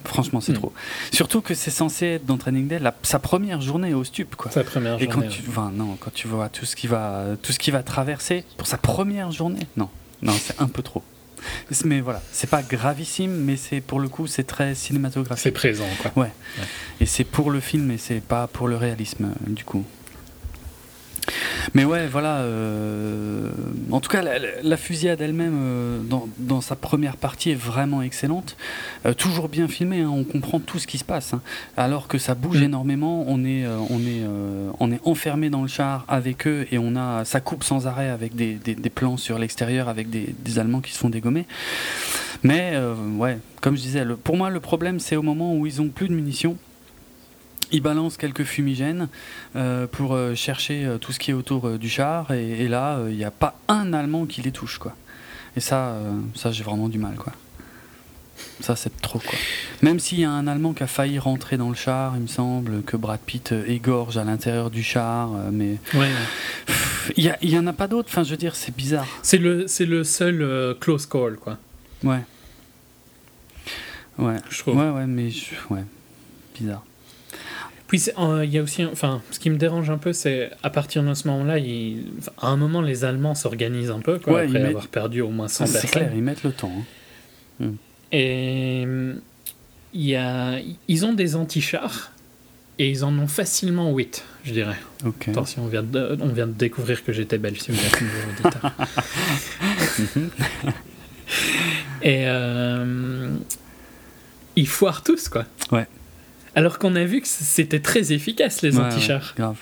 Franchement, 0.06 0.42
c'est 0.42 0.52
Mm. 0.54 0.56
trop. 0.56 0.74
Surtout 1.12 1.42
que 1.42 1.54
c'est 1.54 1.72
censé 1.72 2.06
être 2.06 2.26
dans 2.26 2.38
Training 2.38 2.68
Day 2.68 2.80
la- 2.80 2.96
sa 3.04 3.20
première 3.20 3.62
journée 3.62 3.94
au 3.94 4.04
stup, 4.04 4.36
quoi. 4.36 4.52
Sa 4.52 4.64
première 4.64 5.02
Et 5.02 5.08
quand 5.08 5.14
journée. 5.22 5.28
tu, 5.30 5.44
enfin, 5.48 5.72
non, 5.74 5.98
quand 6.00 6.14
tu 6.14 6.28
vois 6.28 6.50
tout 6.50 6.66
ce 6.66 6.76
qui 6.76 6.88
va, 6.88 7.26
tout 7.42 7.52
ce 7.52 7.60
qui 7.60 7.72
va 7.72 7.84
traverser 7.84 8.44
pour 8.58 8.68
sa 8.68 8.78
première 8.78 9.32
journée, 9.32 9.68
non, 9.78 9.90
non, 10.22 10.34
c'est 10.34 10.60
un 10.62 10.68
peu 10.68 10.82
trop. 10.82 11.04
Mais 11.86 12.02
voilà, 12.02 12.22
c'est 12.32 12.50
pas 12.50 12.62
gravissime, 12.62 13.32
mais 13.32 13.58
c'est 13.58 13.82
pour 13.82 14.00
le 14.00 14.08
coup, 14.10 14.28
c'est 14.28 14.44
très 14.44 14.70
ouais. 14.70 14.76
cinématographique. 14.76 15.42
C'est 15.42 15.52
présent, 15.52 15.88
quoi. 16.14 16.28
Et 17.00 17.06
c'est 17.08 17.24
pour 17.24 17.50
le 17.50 17.60
film 17.60 17.90
et 17.90 17.98
c'est 17.98 18.22
pas 18.22 18.46
pour 18.48 18.68
le 18.68 18.76
réalisme, 18.76 19.26
euh, 19.26 19.50
du 19.52 19.64
coup. 19.64 19.84
Mais 21.74 21.86
ouais, 21.86 22.08
voilà. 22.08 22.38
euh, 22.40 23.50
En 23.92 24.00
tout 24.00 24.10
cas, 24.10 24.22
la, 24.22 24.40
la- 24.40 24.62
la 24.64 24.78
fusillade 24.78 25.22
elle-même, 25.22 25.54
euh, 25.56 26.00
dans, 26.02 26.28
dans 26.40 26.62
sa 26.62 26.76
première 26.76 27.16
partie, 27.18 27.52
est 27.52 27.56
vraiment 27.56 28.02
excellente. 28.02 28.56
Euh, 29.06 29.14
toujours 29.14 29.48
bien 29.50 29.68
filmée, 29.68 30.02
hein, 30.02 30.12
on 30.14 30.24
comprend 30.24 30.60
tout 30.60 30.80
ce 30.80 30.88
qui 30.88 30.98
se 30.98 31.04
passe. 31.04 31.34
hein. 31.34 31.42
Alors 31.78 32.08
que 32.08 32.18
ça 32.18 32.34
bouge 32.36 32.60
Mm. 32.62 32.64
énormément, 32.64 33.26
on 33.28 33.44
est, 33.46 33.66
on, 33.90 34.00
est, 34.00 34.24
on 34.80 34.92
est 34.92 35.00
enfermé 35.06 35.50
dans 35.50 35.62
le 35.62 35.68
char 35.68 36.06
avec 36.08 36.48
eux 36.48 36.66
et 36.72 36.78
on 36.78 36.96
a, 36.96 37.24
ça 37.26 37.40
coupe 37.40 37.64
sans 37.64 37.88
arrêt 37.88 38.10
avec 38.10 38.36
des, 38.36 38.54
des- 38.56 38.76
des 38.76 38.90
plans 38.90 39.18
sur 39.18 39.38
l'extérieur 39.40 39.88
avec 39.90 40.10
des, 40.10 40.34
des 40.40 40.60
Allemands 40.60 40.82
qui 40.82 40.92
se 40.94 40.98
font 40.98 41.10
dégommer. 41.10 41.46
Mais 42.44 42.74
ouais, 43.18 43.38
comme 43.62 43.76
je 43.78 43.82
disais, 43.82 44.04
le- 44.04 44.16
pour 44.18 44.36
moi, 44.38 44.50
le 44.50 44.60
problème, 44.60 45.00
c'est 45.00 45.16
au 45.16 45.22
moment 45.22 45.56
où 45.56 45.66
ils 45.68 45.82
ont 45.82 45.90
plus 45.90 46.08
de 46.08 46.14
munitions. 46.14 46.58
Ils 47.72 47.82
balancent 47.82 48.18
quelques 48.18 48.44
fumigènes 48.44 49.08
euh, 49.56 49.88
pour 49.88 50.14
euh, 50.14 50.36
chercher 50.36 50.86
euh, 50.86 50.98
tout 50.98 51.12
ce 51.14 51.20
qui 51.20 51.32
est 51.32 51.34
autour 51.34 51.68
euh, 51.68 51.78
du 51.78 51.90
char, 51.90 52.32
et, 52.32 52.64
et 52.64 52.68
là, 52.68 53.00
il 53.10 53.16
n'y 53.16 53.24
a 53.24 53.32
pas 53.32 53.56
un 53.68 53.94
Allemand 53.94 54.26
qui 54.26 54.42
les 54.42 54.52
touche, 54.52 54.78
quoi. 54.78 54.96
Et 55.56 55.60
ça, 55.60 55.96
ça 56.36 56.52
j'ai 56.52 56.64
vraiment 56.64 56.88
du 56.90 56.98
mal, 56.98 57.16
quoi. 57.16 57.34
Ça, 58.62 58.76
c'est 58.76 59.02
trop, 59.02 59.20
quoi. 59.20 59.38
Même 59.82 60.00
s'il 60.00 60.20
y 60.20 60.24
a 60.24 60.32
un 60.32 60.48
Allemand 60.48 60.74
qui 60.74 60.84
a 60.84 60.88
failli 60.88 61.20
rentrer 61.20 61.58
dans 61.58 61.70
le 61.70 61.76
char, 61.76 62.14
il 62.16 62.22
me 62.24 62.28
semble 62.28 62.82
que 62.84 62.98
Brad 62.98 63.20
Pitt 63.20 63.54
égorge 63.68 64.18
à 64.18 64.24
l'intérieur 64.24 64.70
du 64.72 64.82
char, 64.84 65.30
mais 65.52 65.78
Ouais. 65.94 66.10
il 67.18 67.26
y, 67.26 67.32
il 67.42 67.50
y 67.50 67.58
en 67.60 67.68
a 67.68 67.74
pas 67.74 67.88
d'autres. 67.88 68.10
Enfin, 68.10 68.24
je 68.24 68.32
veux 68.32 68.38
dire, 68.38 68.56
c'est 68.56 68.76
bizarre. 68.76 69.06
C'est 69.24 69.38
le, 69.38 69.68
c'est 69.68 69.86
le 69.86 70.04
seul 70.04 70.76
close 70.80 71.06
call, 71.06 71.36
quoi. 71.38 71.58
Ouais. 72.04 72.22
Ouais. 74.18 74.38
Je 74.50 74.60
trouve. 74.60 74.78
Ouais, 74.78 74.90
ouais, 74.90 75.06
mais 75.08 75.30
je- 75.30 75.56
ouais, 75.70 75.84
bizarre. 76.58 76.84
Puis 77.92 78.00
c'est- 78.00 78.14
il 78.44 78.50
y 78.50 78.58
a 78.58 78.64
aussi, 78.64 78.86
enfin, 78.86 79.22
ce 79.32 79.40
qui 79.40 79.50
me 79.50 79.58
dérange 79.58 79.90
un 79.90 79.98
peu, 79.98 80.14
c'est 80.14 80.50
à 80.64 80.70
partir 80.70 81.04
de 81.04 81.14
ce 81.14 81.28
moment-là, 81.28 81.58
à 82.42 82.48
un 82.48 82.56
moment, 82.56 82.80
les 82.82 83.04
Allemands 83.04 83.36
s'organisent 83.36 83.92
un 83.92 84.00
peu, 84.00 84.18
quoi, 84.18 84.36
Ouais, 84.36 84.44
après 84.46 84.60
mettent- 84.60 84.70
avoir 84.70 84.88
perdu 84.88 85.20
au 85.20 85.28
moins 85.30 85.50
100 85.50 85.66
C'est 85.66 85.74
personnes. 85.74 85.90
clair, 86.04 86.12
ils 86.16 86.24
mettent 86.24 86.44
le 86.44 86.54
temps. 86.54 86.72
hein. 87.62 87.66
Et 88.14 88.84
hum, 88.86 89.20
il 89.94 90.06
y 90.06 90.16
a, 90.16 90.60
ils 90.88 91.06
ont 91.06 91.12
des 91.12 91.36
anti-chars 91.36 92.14
et 92.80 92.90
ils 92.90 93.04
en 93.04 93.14
ont 93.20 93.28
facilement 93.28 93.92
8, 93.94 94.24
je 94.46 94.54
dirais. 94.54 94.78
Ok. 95.06 95.28
Attention, 95.28 95.64
on 95.66 95.68
vient 95.68 95.84
de, 95.84 96.18
on 96.22 96.30
vient 96.30 96.48
de 96.48 96.54
découvrir 96.54 97.04
que 97.04 97.12
j'étais 97.12 97.38
belge, 97.38 97.60
si 97.60 97.72
vous 97.72 97.78
êtes 97.78 98.00
et 102.02 102.24
euh, 102.26 103.30
ils 104.56 104.68
foirent 104.68 105.04
tous, 105.04 105.28
quoi. 105.30 105.44
Ouais. 105.74 105.86
Alors 106.56 106.80
qu'on 106.80 106.96
a 106.96 107.04
vu 107.06 107.22
que 107.22 107.28
c'était 107.28 107.80
très 107.80 108.12
efficace, 108.14 108.62
les 108.62 108.78
Ouais, 108.78 108.84
anti-chars. 108.86 109.34
ouais, 109.38 109.44
grave. 109.44 109.58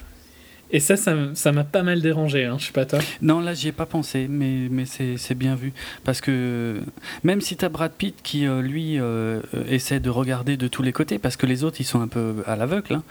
Et 0.72 0.80
ça, 0.80 0.96
ça 0.98 1.52
m'a 1.52 1.64
pas 1.64 1.82
mal 1.82 2.00
dérangé, 2.00 2.46
hein, 2.46 2.58
je 2.60 2.66
sais 2.68 2.72
pas 2.72 2.86
toi. 2.86 3.00
Non, 3.24 3.40
là, 3.40 3.56
j'y 3.56 3.70
ai 3.70 3.72
pas 3.72 3.88
pensé, 3.88 4.28
mais, 4.30 4.68
mais 4.70 4.84
c'est 4.86 5.34
bien 5.34 5.56
vu. 5.56 5.74
Parce 6.04 6.22
que 6.22 6.80
même 7.24 7.42
si 7.42 7.58
tu 7.58 7.66
as 7.66 7.70
Brad 7.70 7.92
Pitt 7.92 8.16
qui, 8.22 8.46
euh, 8.46 8.62
lui, 8.62 9.00
euh, 9.00 9.40
euh, 9.56 9.64
essaie 9.68 10.00
de 10.00 10.12
regarder 10.12 10.58
de 10.58 10.68
tous 10.68 10.84
les 10.84 10.92
côtés, 10.94 11.18
parce 11.18 11.38
que 11.38 11.48
les 11.48 11.64
autres, 11.64 11.78
ils 11.80 11.86
sont 11.86 12.02
un 12.02 12.08
peu 12.08 12.36
à 12.46 12.56
l'aveugle, 12.56 12.94
hein, 12.94 13.04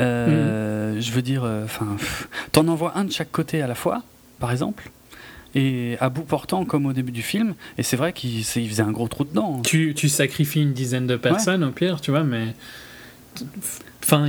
euh, 0.00 0.98
je 0.98 1.10
veux 1.12 1.20
dire, 1.22 1.44
enfin, 1.64 1.96
t'en 2.52 2.66
envoies 2.68 2.92
un 2.96 3.04
de 3.04 3.12
chaque 3.12 3.30
côté 3.30 3.60
à 3.60 3.66
la 3.66 3.74
fois, 3.74 4.02
par 4.40 4.50
exemple, 4.50 4.90
et 5.54 5.96
à 6.00 6.08
bout 6.08 6.22
portant, 6.22 6.64
comme 6.64 6.86
au 6.86 6.92
début 6.94 7.12
du 7.12 7.22
film, 7.22 7.54
et 7.76 7.82
c'est 7.82 7.96
vrai 7.96 8.14
qu'il 8.14 8.42
faisait 8.44 8.82
un 8.82 8.90
gros 8.92 9.08
trou 9.08 9.24
dedans. 9.24 9.60
Tu, 9.62 9.92
tu 9.94 10.08
sacrifies 10.08 10.62
une 10.62 10.72
dizaine 10.72 11.06
de 11.06 11.16
personnes 11.16 11.62
au 11.64 11.70
pire, 11.72 12.00
tu 12.00 12.10
vois, 12.10 12.24
mais. 12.24 12.54
Enfin, 14.02 14.26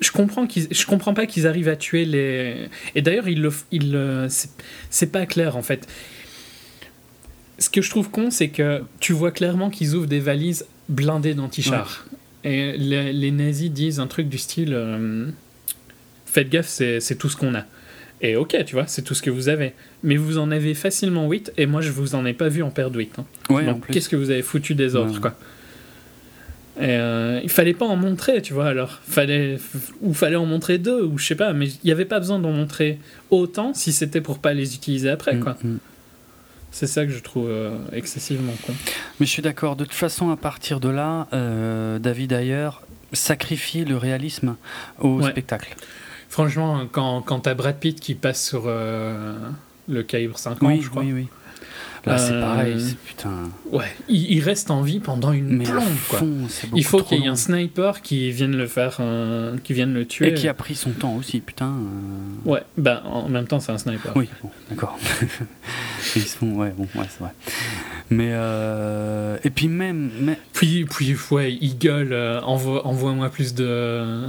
je 0.00 0.10
comprends 0.12 0.46
qu'ils, 0.46 0.68
je 0.70 0.86
comprends 0.86 1.14
pas 1.14 1.26
qu'ils 1.26 1.46
arrivent 1.46 1.68
à 1.68 1.76
tuer 1.76 2.04
les. 2.04 2.68
Et 2.94 3.02
d'ailleurs, 3.02 3.28
ils 3.28 3.40
le, 3.42 3.50
f- 3.50 3.64
ils 3.70 3.92
le- 3.92 4.26
c'est, 4.90 5.06
pas 5.12 5.26
clair 5.26 5.56
en 5.56 5.62
fait. 5.62 5.86
Ce 7.58 7.68
que 7.68 7.82
je 7.82 7.90
trouve 7.90 8.10
con, 8.10 8.30
c'est 8.30 8.48
que 8.48 8.82
tu 9.00 9.12
vois 9.12 9.30
clairement 9.32 9.68
qu'ils 9.70 9.94
ouvrent 9.94 10.06
des 10.06 10.20
valises 10.20 10.66
blindées 10.88 11.34
d'antichars. 11.34 12.06
Et 12.42 12.72
les, 12.78 13.12
les 13.12 13.30
nazis 13.30 13.70
disent 13.70 14.00
un 14.00 14.06
truc 14.06 14.28
du 14.30 14.38
style 14.38 14.72
euh, 14.72 15.26
Faites 16.24 16.48
gaffe, 16.48 16.68
c'est, 16.68 17.00
tout 17.18 17.28
ce 17.28 17.36
qu'on 17.36 17.54
a. 17.54 17.64
Et 18.22 18.36
ok, 18.36 18.56
tu 18.64 18.74
vois, 18.74 18.86
c'est 18.86 19.02
tout 19.02 19.14
ce 19.14 19.20
que 19.22 19.30
vous 19.30 19.48
avez. 19.50 19.74
Mais 20.02 20.16
vous 20.16 20.38
en 20.38 20.50
avez 20.50 20.74
facilement 20.74 21.28
8, 21.28 21.52
et 21.58 21.66
moi 21.66 21.80
je 21.82 21.90
vous 21.90 22.14
en 22.14 22.24
ai 22.24 22.32
pas 22.32 22.48
vu 22.48 22.62
en 22.62 22.70
perdre 22.70 22.96
8. 22.98 23.18
hein. 23.18 23.26
Ouais, 23.50 23.64
qu'est-ce 23.90 24.08
que 24.08 24.16
vous 24.16 24.30
avez 24.30 24.42
foutu 24.42 24.74
des 24.74 24.94
autres, 24.96 25.14
Ouais. 25.14 25.20
quoi? 25.20 25.36
Et 26.80 26.96
euh, 26.96 27.40
il 27.42 27.48
fallait 27.50 27.74
pas 27.74 27.86
en 27.86 27.96
montrer, 27.96 28.40
tu 28.42 28.52
vois, 28.54 28.66
alors. 28.68 28.98
Fallait, 29.06 29.58
ou 30.00 30.14
fallait 30.14 30.36
en 30.36 30.46
montrer 30.46 30.78
deux, 30.78 31.02
ou 31.02 31.18
je 31.18 31.26
sais 31.26 31.34
pas, 31.34 31.52
mais 31.52 31.68
il 31.68 31.78
n'y 31.84 31.92
avait 31.92 32.04
pas 32.06 32.18
besoin 32.18 32.38
d'en 32.38 32.52
montrer 32.52 32.98
autant 33.30 33.72
si 33.74 33.92
c'était 33.92 34.20
pour 34.20 34.38
pas 34.38 34.54
les 34.54 34.74
utiliser 34.74 35.10
après, 35.10 35.34
Mm, 35.36 35.40
quoi. 35.40 35.56
mm. 35.62 35.76
C'est 36.72 36.86
ça 36.86 37.04
que 37.04 37.10
je 37.12 37.18
trouve 37.18 37.48
euh, 37.50 37.76
excessivement 37.92 38.52
con. 38.66 38.72
Mais 39.18 39.26
je 39.26 39.30
suis 39.30 39.42
d'accord. 39.42 39.74
De 39.76 39.84
toute 39.84 39.92
façon, 39.94 40.30
à 40.30 40.36
partir 40.36 40.78
de 40.80 40.88
là, 40.88 41.26
euh, 41.32 41.98
David 41.98 42.32
Ayer 42.32 42.70
sacrifie 43.12 43.84
le 43.84 43.96
réalisme 43.96 44.54
au 45.00 45.20
Ouais. 45.20 45.30
spectacle. 45.30 45.74
Franchement, 46.28 46.86
quand, 46.92 47.22
quand 47.22 47.40
t'as 47.40 47.54
Brad 47.54 47.76
Pitt 47.80 47.98
qui 47.98 48.14
passe 48.14 48.46
sur 48.46 48.66
le 48.68 50.02
calibre 50.04 50.38
50, 50.38 50.62
Oui, 50.68 50.80
je 50.80 50.88
crois. 50.90 51.02
oui, 51.02 51.12
oui. 51.12 51.28
Là, 52.06 52.16
c'est 52.16 52.32
Euh, 52.32 52.40
pareil. 52.40 52.80
c'est- 52.80 52.96
Putain. 52.96 53.50
Ouais, 53.70 53.84
il, 54.08 54.32
il 54.32 54.40
reste 54.42 54.70
en 54.70 54.80
vie 54.80 55.00
pendant 55.00 55.32
une 55.32 55.58
Mais 55.58 55.64
plombe, 55.64 55.84
quoi. 56.08 56.18
fond, 56.20 56.34
Il 56.74 56.84
faut 56.84 57.02
qu'il 57.02 57.18
y 57.18 57.22
ait 57.22 57.26
long. 57.26 57.32
un 57.32 57.36
sniper 57.36 58.00
qui 58.00 58.30
vienne 58.30 58.56
le 58.56 58.66
faire, 58.66 58.96
euh, 59.00 59.56
qui 59.62 59.74
vienne 59.74 59.92
le 59.92 60.06
tuer. 60.06 60.28
Et 60.28 60.34
qui 60.34 60.48
a 60.48 60.54
pris 60.54 60.74
son 60.74 60.92
temps 60.92 61.14
aussi, 61.16 61.40
putain. 61.40 61.66
euh, 62.46 62.50
Ouais, 62.50 62.62
bah 62.78 63.02
en 63.04 63.28
même 63.28 63.46
temps, 63.46 63.60
c'est 63.60 63.72
un 63.72 63.76
sniper. 63.78 64.12
Oui, 64.16 64.28
bon, 64.42 64.50
d'accord. 64.70 64.98
Ils 66.16 66.22
se 66.22 66.36
font, 66.38 66.54
ouais, 66.56 66.72
bon, 66.76 66.88
ouais, 66.94 67.06
c'est 67.10 67.20
vrai. 67.20 67.32
Mais 68.08 68.30
euh, 68.32 69.36
et 69.44 69.50
puis 69.50 69.68
même, 69.68 70.10
mais- 70.20 70.38
Puis, 70.54 70.86
puis 70.86 71.14
ouais, 71.30 71.52
il 71.60 71.76
gueule, 71.78 72.14
envoie, 72.44 72.86
envoie-moi 72.86 73.28
plus 73.28 73.54
de. 73.54 74.24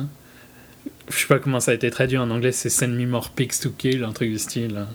Je 1.10 1.18
sais 1.18 1.28
pas 1.28 1.40
comment 1.40 1.60
ça 1.60 1.72
a 1.72 1.74
été 1.74 1.90
traduit 1.90 2.18
en 2.18 2.30
anglais, 2.30 2.52
c'est 2.52 2.70
Send 2.70 2.90
me 2.90 3.06
more 3.06 3.30
pigs 3.30 3.58
to 3.62 3.70
kill, 3.70 4.04
un 4.04 4.12
truc 4.12 4.30
du 4.30 4.40
style. 4.40 4.86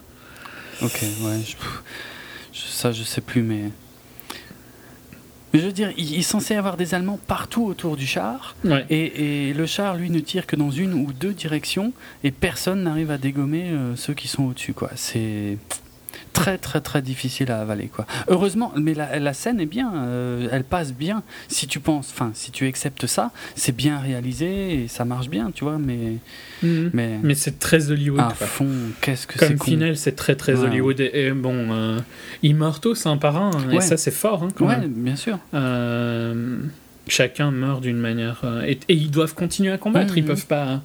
ok, 0.82 1.02
ouais, 1.22 1.40
je- 1.46 1.56
ça 2.56 2.92
je 2.92 3.02
sais 3.02 3.20
plus, 3.20 3.42
mais 3.42 3.70
mais 5.52 5.60
je 5.60 5.66
veux 5.66 5.72
dire, 5.72 5.92
il, 5.96 6.18
est 6.18 6.22
censé 6.22 6.54
y 6.54 6.56
avoir 6.56 6.76
des 6.76 6.94
Allemands 6.94 7.18
partout 7.26 7.64
autour 7.64 7.96
du 7.96 8.06
char. 8.06 8.56
Ouais. 8.64 8.84
Et, 8.90 9.48
et 9.48 9.54
le 9.54 9.64
char, 9.64 9.96
lui, 9.96 10.10
ne 10.10 10.20
tire 10.20 10.46
que 10.46 10.56
dans 10.56 10.70
une 10.70 10.92
ou 10.92 11.12
deux 11.12 11.32
directions, 11.32 11.92
et 12.24 12.30
personne 12.30 12.82
n'arrive 12.82 13.10
à 13.10 13.16
dégommer 13.16 13.70
euh, 13.70 13.96
ceux 13.96 14.12
qui 14.12 14.28
sont 14.28 14.44
au-dessus, 14.44 14.74
quoi. 14.74 14.90
C'est 14.96 15.56
très, 16.32 16.58
très, 16.58 16.80
très 16.80 17.02
difficile 17.02 17.50
à 17.50 17.60
avaler, 17.60 17.86
quoi. 17.88 18.06
Heureusement, 18.28 18.72
mais 18.76 18.94
la, 18.94 19.18
la 19.18 19.32
scène 19.32 19.60
est 19.60 19.66
bien, 19.66 19.92
euh, 19.94 20.48
elle 20.52 20.64
passe 20.64 20.92
bien. 20.92 21.22
Si 21.48 21.66
tu 21.66 21.80
penses, 21.80 22.10
enfin, 22.12 22.30
si 22.34 22.50
tu 22.50 22.66
acceptes 22.66 23.06
ça, 23.06 23.30
c'est 23.54 23.74
bien 23.74 23.98
réalisé 23.98 24.82
et 24.84 24.88
ça 24.88 25.04
marche 25.04 25.28
bien, 25.28 25.50
tu 25.54 25.64
vois. 25.64 25.78
Mais, 25.78 26.18
Mhm. 26.62 26.90
mais, 26.94 27.18
Mais 27.22 27.34
c'est 27.34 27.58
très 27.58 27.90
Hollywood. 27.90 28.20
à 28.20 28.32
quoi. 28.36 28.46
fond, 28.46 28.68
qu'est-ce 29.00 29.26
que 29.26 29.38
c'est 29.38 29.48
Comme 29.56 29.60
final, 29.60 29.96
c'est 29.96 30.16
très 30.16 30.34
très 30.36 30.54
Ouais. 30.54 30.68
Hollywood. 30.68 31.00
Et, 31.00 31.10
et 31.26 31.30
bon, 31.32 31.54
euh, 31.72 31.98
ils 32.42 32.54
meurent 32.56 32.80
tous 32.80 33.06
un 33.06 33.16
par 33.18 33.36
un, 33.36 33.50
hein, 33.54 33.70
et 33.72 33.80
ça 33.80 33.96
c'est 33.96 34.10
fort 34.10 34.42
hein, 34.42 34.48
quand 34.54 34.66
Ouais, 34.66 34.78
même. 34.78 34.92
bien 34.92 35.16
sûr. 35.16 35.38
Euh, 35.54 36.58
chacun 37.08 37.50
meurt 37.50 37.80
d'une 37.82 37.98
manière. 37.98 38.40
euh, 38.44 38.62
et, 38.62 38.78
et 38.88 38.94
ils 38.94 39.10
doivent 39.10 39.34
continuer 39.34 39.70
à 39.72 39.78
combattre, 39.78 40.12
Mhm. 40.12 40.18
ils 40.18 40.24
peuvent 40.24 40.46
pas. 40.46 40.80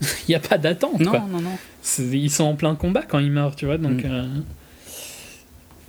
Il 0.00 0.30
n'y 0.30 0.34
a 0.36 0.40
pas 0.40 0.58
d'attente. 0.58 1.00
Non, 1.00 1.10
quoi. 1.10 1.24
non, 1.30 1.40
non. 1.40 1.58
Ils 1.98 2.30
sont 2.30 2.44
en 2.44 2.54
plein 2.54 2.74
combat 2.74 3.02
quand 3.02 3.18
ils 3.18 3.30
meurent, 3.32 3.56
tu 3.56 3.66
vois. 3.66 3.78
Donc. 3.78 4.02
Mm. 4.04 4.10
euh, 4.10 4.26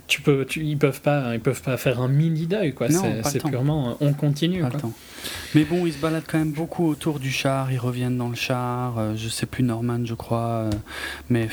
tu 0.06 0.22
peux, 0.22 0.44
tu- 0.44 0.64
ils 0.64 0.76
peuvent 0.76 1.00
pas, 1.00 1.34
ils 1.34 1.40
peuvent 1.40 1.62
pas 1.62 1.76
faire 1.76 2.00
un 2.00 2.08
mini 2.08 2.48
deuil 2.48 2.74
quoi. 2.74 2.88
C'est- 2.90 3.38
purement, 3.48 3.90
euh, 3.90 3.94
on 4.00 4.12
continue. 4.12 4.60
Pas 4.62 4.70
quoi. 4.70 4.80
le. 4.82 4.88
Mais 5.54 5.64
bon, 5.64 5.86
ils 5.86 5.92
se 5.92 5.98
baladent 5.98 6.24
quand 6.26 6.38
même 6.38 6.50
beaucoup 6.50 6.84
autour 6.88 7.20
du 7.20 7.30
char, 7.30 7.70
ils 7.70 7.78
reviennent 7.78 8.16
dans 8.18 8.28
le 8.28 8.34
char, 8.34 8.98
euh, 8.98 9.14
je 9.16 9.28
sais 9.28 9.46
plus 9.46 9.62
Norman, 9.62 10.00
je 10.04 10.14
crois, 10.14 10.64
euh, 10.66 10.70
mais 11.28 11.48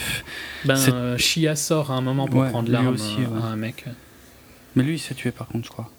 Ben, 0.66 0.76
Shia 1.17 1.56
sort 1.56 1.92
à 1.92 1.95
un 1.95 2.01
moment 2.01 2.27
pour 2.27 2.40
Ouais, 2.40 2.50
prendre 2.50 2.72
l'arme 2.72 2.88
aussi, 2.88 3.17
ouais. 3.17 3.27
à 3.43 3.45
un 3.45 3.56
mec. 3.56 3.85
mais 4.76 4.84
lui 4.84 4.95
il 4.95 5.00
s'est 5.00 5.14
tué 5.14 5.30
par 5.30 5.48
contre, 5.50 5.66
je 5.66 5.72
crois. 5.72 5.92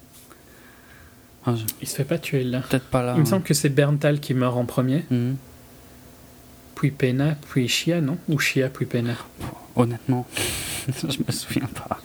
Enfin, 1.45 1.55
je- 1.55 1.63
Il 1.81 1.87
se 1.87 1.95
fait 1.95 2.03
pas 2.03 2.17
tuer 2.17 2.43
là. 2.43 2.59
Peut-être 2.69 2.87
pas 2.87 3.01
là. 3.03 3.13
Il 3.15 3.19
me 3.19 3.25
hein. 3.25 3.29
semble 3.29 3.43
que 3.43 3.53
c'est 3.53 3.69
Berntal 3.69 4.19
qui 4.19 4.33
meurt 4.33 4.57
en 4.57 4.65
premier, 4.65 5.05
Mhm. 5.09 5.37
Puis 6.79 6.91
Pena, 6.91 7.35
puis 7.49 7.67
Shia, 7.67 7.99
non? 7.99 8.17
Ou 8.29 8.39
Shia, 8.39 8.69
puis 8.69 8.85
Pena 8.85 9.11
Honnêtement, 9.75 10.25
je 10.87 11.17
me 11.27 11.31
souviens 11.33 11.67
pas. 11.67 11.99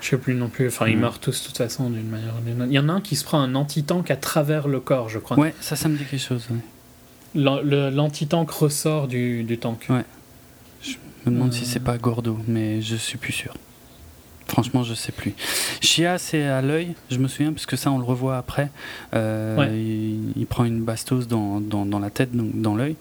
Je 0.00 0.08
sais 0.08 0.16
plus 0.16 0.34
non 0.34 0.48
plus. 0.48 0.68
Enfin, 0.68 0.86
ils 0.88 0.96
Mm. 0.96 1.00
meurent 1.00 1.18
tous 1.18 1.42
de 1.42 1.46
toute 1.48 1.58
façon 1.58 1.90
d'une 1.90 2.08
manière 2.08 2.32
ou 2.38 2.44
d'une 2.44 2.56
autre. 2.62 2.70
Il 2.70 2.74
y 2.74 2.78
en 2.78 2.88
a 2.88 2.92
un 2.94 3.00
qui 3.02 3.16
se 3.16 3.24
prend 3.24 3.38
un 3.38 3.54
anti-tank 3.54 4.10
à 4.10 4.16
travers 4.16 4.66
le 4.66 4.80
corps, 4.80 5.10
je 5.10 5.18
crois. 5.18 5.38
Ouais, 5.38 5.54
ça, 5.60 5.76
ça 5.76 5.90
me 5.90 5.96
dit 5.98 6.04
quelque 6.04 6.22
chose. 6.22 6.46
ouais. 6.50 6.56
L'anti-tank 7.34 8.50
ressort 8.50 9.08
du, 9.08 9.42
du 9.44 9.58
tank. 9.58 9.86
Ouais. 9.90 10.04
Je 10.82 10.94
me 11.26 11.34
demande 11.36 11.50
Euh. 11.50 11.52
si 11.56 11.66
c'est 11.66 11.80
pas 11.80 11.98
Gordo, 11.98 12.38
mais 12.48 12.80
je 12.80 12.96
suis 12.96 13.18
plus 13.18 13.32
sûr. 13.34 13.52
Franchement, 14.48 14.82
je 14.82 14.94
sais 14.94 15.12
plus. 15.12 15.34
Chia, 15.80 16.16
c'est 16.18 16.42
à 16.44 16.60
l'œil, 16.62 16.94
je 17.10 17.18
me 17.18 17.28
souviens, 17.28 17.52
parce 17.52 17.66
que 17.66 17.76
ça, 17.76 17.92
on 17.92 17.98
le 17.98 18.04
revoit 18.04 18.36
après. 18.38 18.70
Euh, 19.14 19.56
Ouais. 19.56 19.68
il, 19.78 20.32
il 20.34 20.46
prend 20.46 20.64
une 20.64 20.80
bastos 20.82 21.28
dans, 21.28 21.60
dans, 21.60 21.84
dans 21.86 21.98
la 22.00 22.10
tête, 22.10 22.34
donc 22.34 22.60
dans 22.60 22.74
l'œil. 22.74 22.96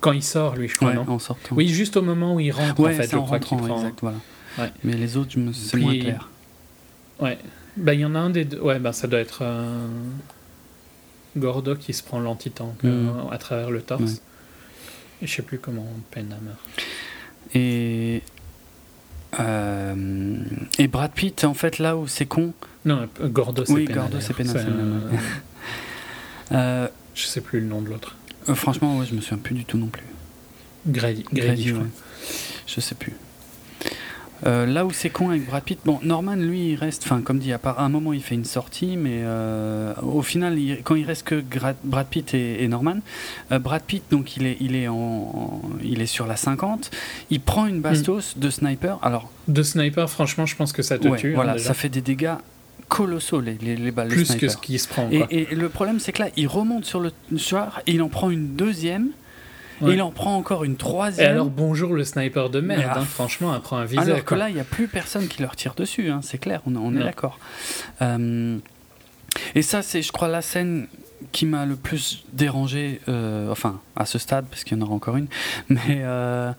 Quand 0.00 0.12
il 0.12 0.22
sort, 0.22 0.56
lui, 0.56 0.68
je 0.68 0.76
crois, 0.76 0.88
Ouais, 0.88 0.94
non 0.94 1.04
en 1.08 1.18
sortant. 1.18 1.54
Oui, 1.56 1.68
juste 1.68 1.96
au 1.96 2.02
moment 2.02 2.34
où 2.34 2.40
il 2.40 2.50
rentre, 2.52 2.78
ouais, 2.80 2.94
en 2.94 2.96
fait, 2.96 3.04
c'est 3.04 3.12
je 3.12 3.16
en 3.16 3.24
crois 3.24 3.38
qu'il 3.38 3.56
rentrant, 3.56 3.74
prend. 3.74 3.78
exact, 3.82 3.98
voilà. 4.02 4.18
Ouais. 4.58 4.72
Mais 4.84 4.92
les 4.94 5.16
autres, 5.16 5.38
me- 5.38 5.52
c'est 5.52 5.76
moins 5.76 5.98
clair. 5.98 6.28
Ouais. 7.20 7.38
Bah, 7.76 7.94
il 7.94 8.00
y 8.00 8.04
en 8.04 8.14
a 8.14 8.18
un 8.18 8.30
des 8.30 8.44
deux. 8.44 8.60
Ouais, 8.60 8.78
bah, 8.78 8.92
ça 8.92 9.06
doit 9.06 9.20
être 9.20 9.40
euh, 9.42 9.86
Gordo 11.36 11.74
qui 11.76 11.92
se 11.92 12.02
prend 12.02 12.20
l'anti-tank 12.20 12.76
euh, 12.84 13.12
Mhm. 13.12 13.28
à 13.32 13.38
travers 13.38 13.70
le 13.70 13.82
torse. 13.82 14.22
Et 15.22 15.26
je 15.26 15.32
sais 15.34 15.42
plus 15.42 15.58
comment 15.58 15.86
Pena 16.10 16.36
meurt. 16.42 16.58
Et, 17.54 18.22
euh, 19.40 20.36
et 20.78 20.88
Brad 20.88 21.12
Pitt, 21.12 21.44
en 21.44 21.54
fait, 21.54 21.78
là 21.78 21.96
où 21.96 22.06
c'est 22.06 22.26
con, 22.26 22.52
Non, 22.84 23.08
Gordo, 23.20 23.64
c'est 23.64 23.72
Oui. 23.72 23.84
Gordo, 23.86 24.18
c'est 24.20 24.34
euh, 24.40 25.00
euh, 26.52 26.88
Je 27.14 27.24
sais 27.24 27.40
plus 27.40 27.60
le 27.60 27.66
nom 27.66 27.82
de 27.82 27.88
l'autre. 27.90 28.16
Euh, 28.48 28.54
franchement, 28.54 28.98
ouais, 28.98 29.06
je 29.08 29.14
me 29.14 29.20
souviens 29.20 29.38
plus 29.38 29.54
du 29.54 29.64
tout 29.64 29.78
non 29.78 29.86
plus. 29.86 30.04
Grady. 30.86 31.24
Grady, 31.32 31.72
ouais. 31.72 31.80
Je 32.66 32.80
sais 32.80 32.94
plus. 32.94 33.12
Euh, 34.44 34.66
là 34.66 34.84
où 34.84 34.90
c'est 34.92 35.08
con 35.08 35.30
avec 35.30 35.46
Brad 35.46 35.62
Pitt, 35.62 35.78
bon, 35.86 35.98
Norman, 36.02 36.36
lui, 36.36 36.72
il 36.72 36.74
reste, 36.76 37.04
enfin, 37.06 37.22
comme 37.22 37.38
dit, 37.38 37.52
à 37.54 37.58
part 37.58 37.80
un 37.80 37.88
moment, 37.88 38.12
il 38.12 38.22
fait 38.22 38.34
une 38.34 38.44
sortie, 38.44 38.98
mais 38.98 39.20
euh, 39.22 39.94
au 40.02 40.20
final, 40.20 40.58
il- 40.58 40.82
quand 40.82 40.94
il 40.94 41.06
reste 41.06 41.22
que 41.22 41.36
Gra- 41.40 41.74
Brad 41.84 42.06
Pitt 42.06 42.34
et, 42.34 42.62
et 42.62 42.68
Norman, 42.68 42.96
euh, 43.50 43.58
Brad 43.58 43.80
Pitt, 43.82 44.02
donc, 44.10 44.36
il 44.36 44.44
est, 44.44 44.58
il, 44.60 44.76
est 44.76 44.88
en, 44.88 44.94
en- 44.94 45.62
il 45.82 46.02
est 46.02 46.06
sur 46.06 46.26
la 46.26 46.36
50, 46.36 46.90
il 47.30 47.40
prend 47.40 47.64
une 47.66 47.80
bastos 47.80 48.36
de 48.36 48.50
sniper, 48.50 48.98
alors, 49.02 49.32
De 49.48 49.62
sniper, 49.62 50.08
franchement, 50.10 50.44
je 50.44 50.54
pense 50.54 50.74
que 50.74 50.82
ça 50.82 50.98
te 50.98 51.08
ouais, 51.08 51.16
tue. 51.18 51.30
hein, 51.32 51.36
voilà, 51.36 51.56
ça 51.56 51.72
fait 51.72 51.88
des 51.88 52.02
dégâts 52.02 52.34
colossaux, 52.88 53.40
les, 53.40 53.54
les, 53.60 53.76
les 53.76 53.90
balles 53.90 54.08
de 54.08 54.14
Plus 54.14 54.34
que 54.36 54.48
ce 54.48 54.56
qui 54.56 54.78
se 54.78 54.88
prend. 54.88 55.08
Et, 55.10 55.18
Quoi. 55.18 55.26
et 55.30 55.54
le 55.54 55.68
problème, 55.68 55.98
c'est 56.00 56.12
que 56.12 56.22
là, 56.22 56.28
il 56.36 56.46
remonte 56.46 56.84
sur 56.84 57.00
le 57.00 57.10
et 57.86 57.92
il 57.92 58.02
en 58.02 58.08
prend 58.08 58.30
une 58.30 58.54
deuxième, 58.56 59.08
Ouais. 59.82 59.90
et 59.90 59.94
il 59.96 60.00
en 60.02 60.10
prend 60.10 60.36
encore 60.36 60.64
une 60.64 60.72
Et 60.72 60.76
troisième. 60.76 61.32
alors, 61.32 61.50
bonjour 61.50 61.92
le 61.92 62.02
sniper 62.02 62.48
de 62.48 62.60
merde, 62.60 62.92
ah, 62.94 63.00
hein, 63.00 63.04
franchement, 63.04 63.54
elle 63.54 63.60
prend 63.60 63.76
un 63.76 63.84
viseur. 63.84 64.04
Alors 64.04 64.18
que 64.20 64.28
quoi. 64.30 64.38
là, 64.38 64.48
il 64.48 64.54
n'y 64.54 64.60
a 64.60 64.64
plus 64.64 64.88
personne 64.88 65.28
qui 65.28 65.42
leur 65.42 65.54
tire 65.54 65.74
dessus, 65.74 66.08
hein, 66.08 66.20
c'est 66.22 66.38
clair, 66.38 66.62
on, 66.66 66.74
on 66.76 66.96
est 66.96 67.04
d'accord. 67.04 67.38
Euh, 68.00 68.56
et 69.54 69.60
ça, 69.60 69.82
c'est, 69.82 70.00
je 70.00 70.12
crois, 70.12 70.28
la 70.28 70.40
scène 70.40 70.86
qui 71.32 71.44
m'a 71.44 71.66
le 71.66 71.76
plus 71.76 72.24
dérangé, 72.32 73.02
euh, 73.10 73.50
enfin, 73.50 73.80
à 73.96 74.06
ce 74.06 74.18
stade, 74.18 74.46
parce 74.48 74.64
qu'il 74.64 74.78
y 74.78 74.80
en 74.80 74.84
aura 74.84 74.94
encore 74.94 75.16
une, 75.18 75.26
mais 75.68 75.80
euh, 75.90 76.52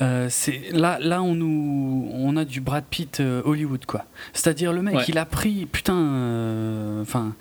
euh, 0.00 0.28
c'est, 0.30 0.60
là, 0.72 0.98
là 1.00 1.22
on, 1.22 1.34
nous, 1.34 2.08
on 2.14 2.36
a 2.36 2.44
du 2.44 2.60
Brad 2.60 2.84
Pitt 2.88 3.20
euh, 3.20 3.42
Hollywood, 3.44 3.84
quoi. 3.86 4.04
C'est-à-dire, 4.32 4.72
le 4.72 4.82
mec, 4.82 4.94
Ouais. 4.94 5.04
il 5.08 5.18
a 5.18 5.24
pris, 5.24 5.66
putain, 5.66 5.96
euh, 5.96 7.02
enfin. 7.02 7.34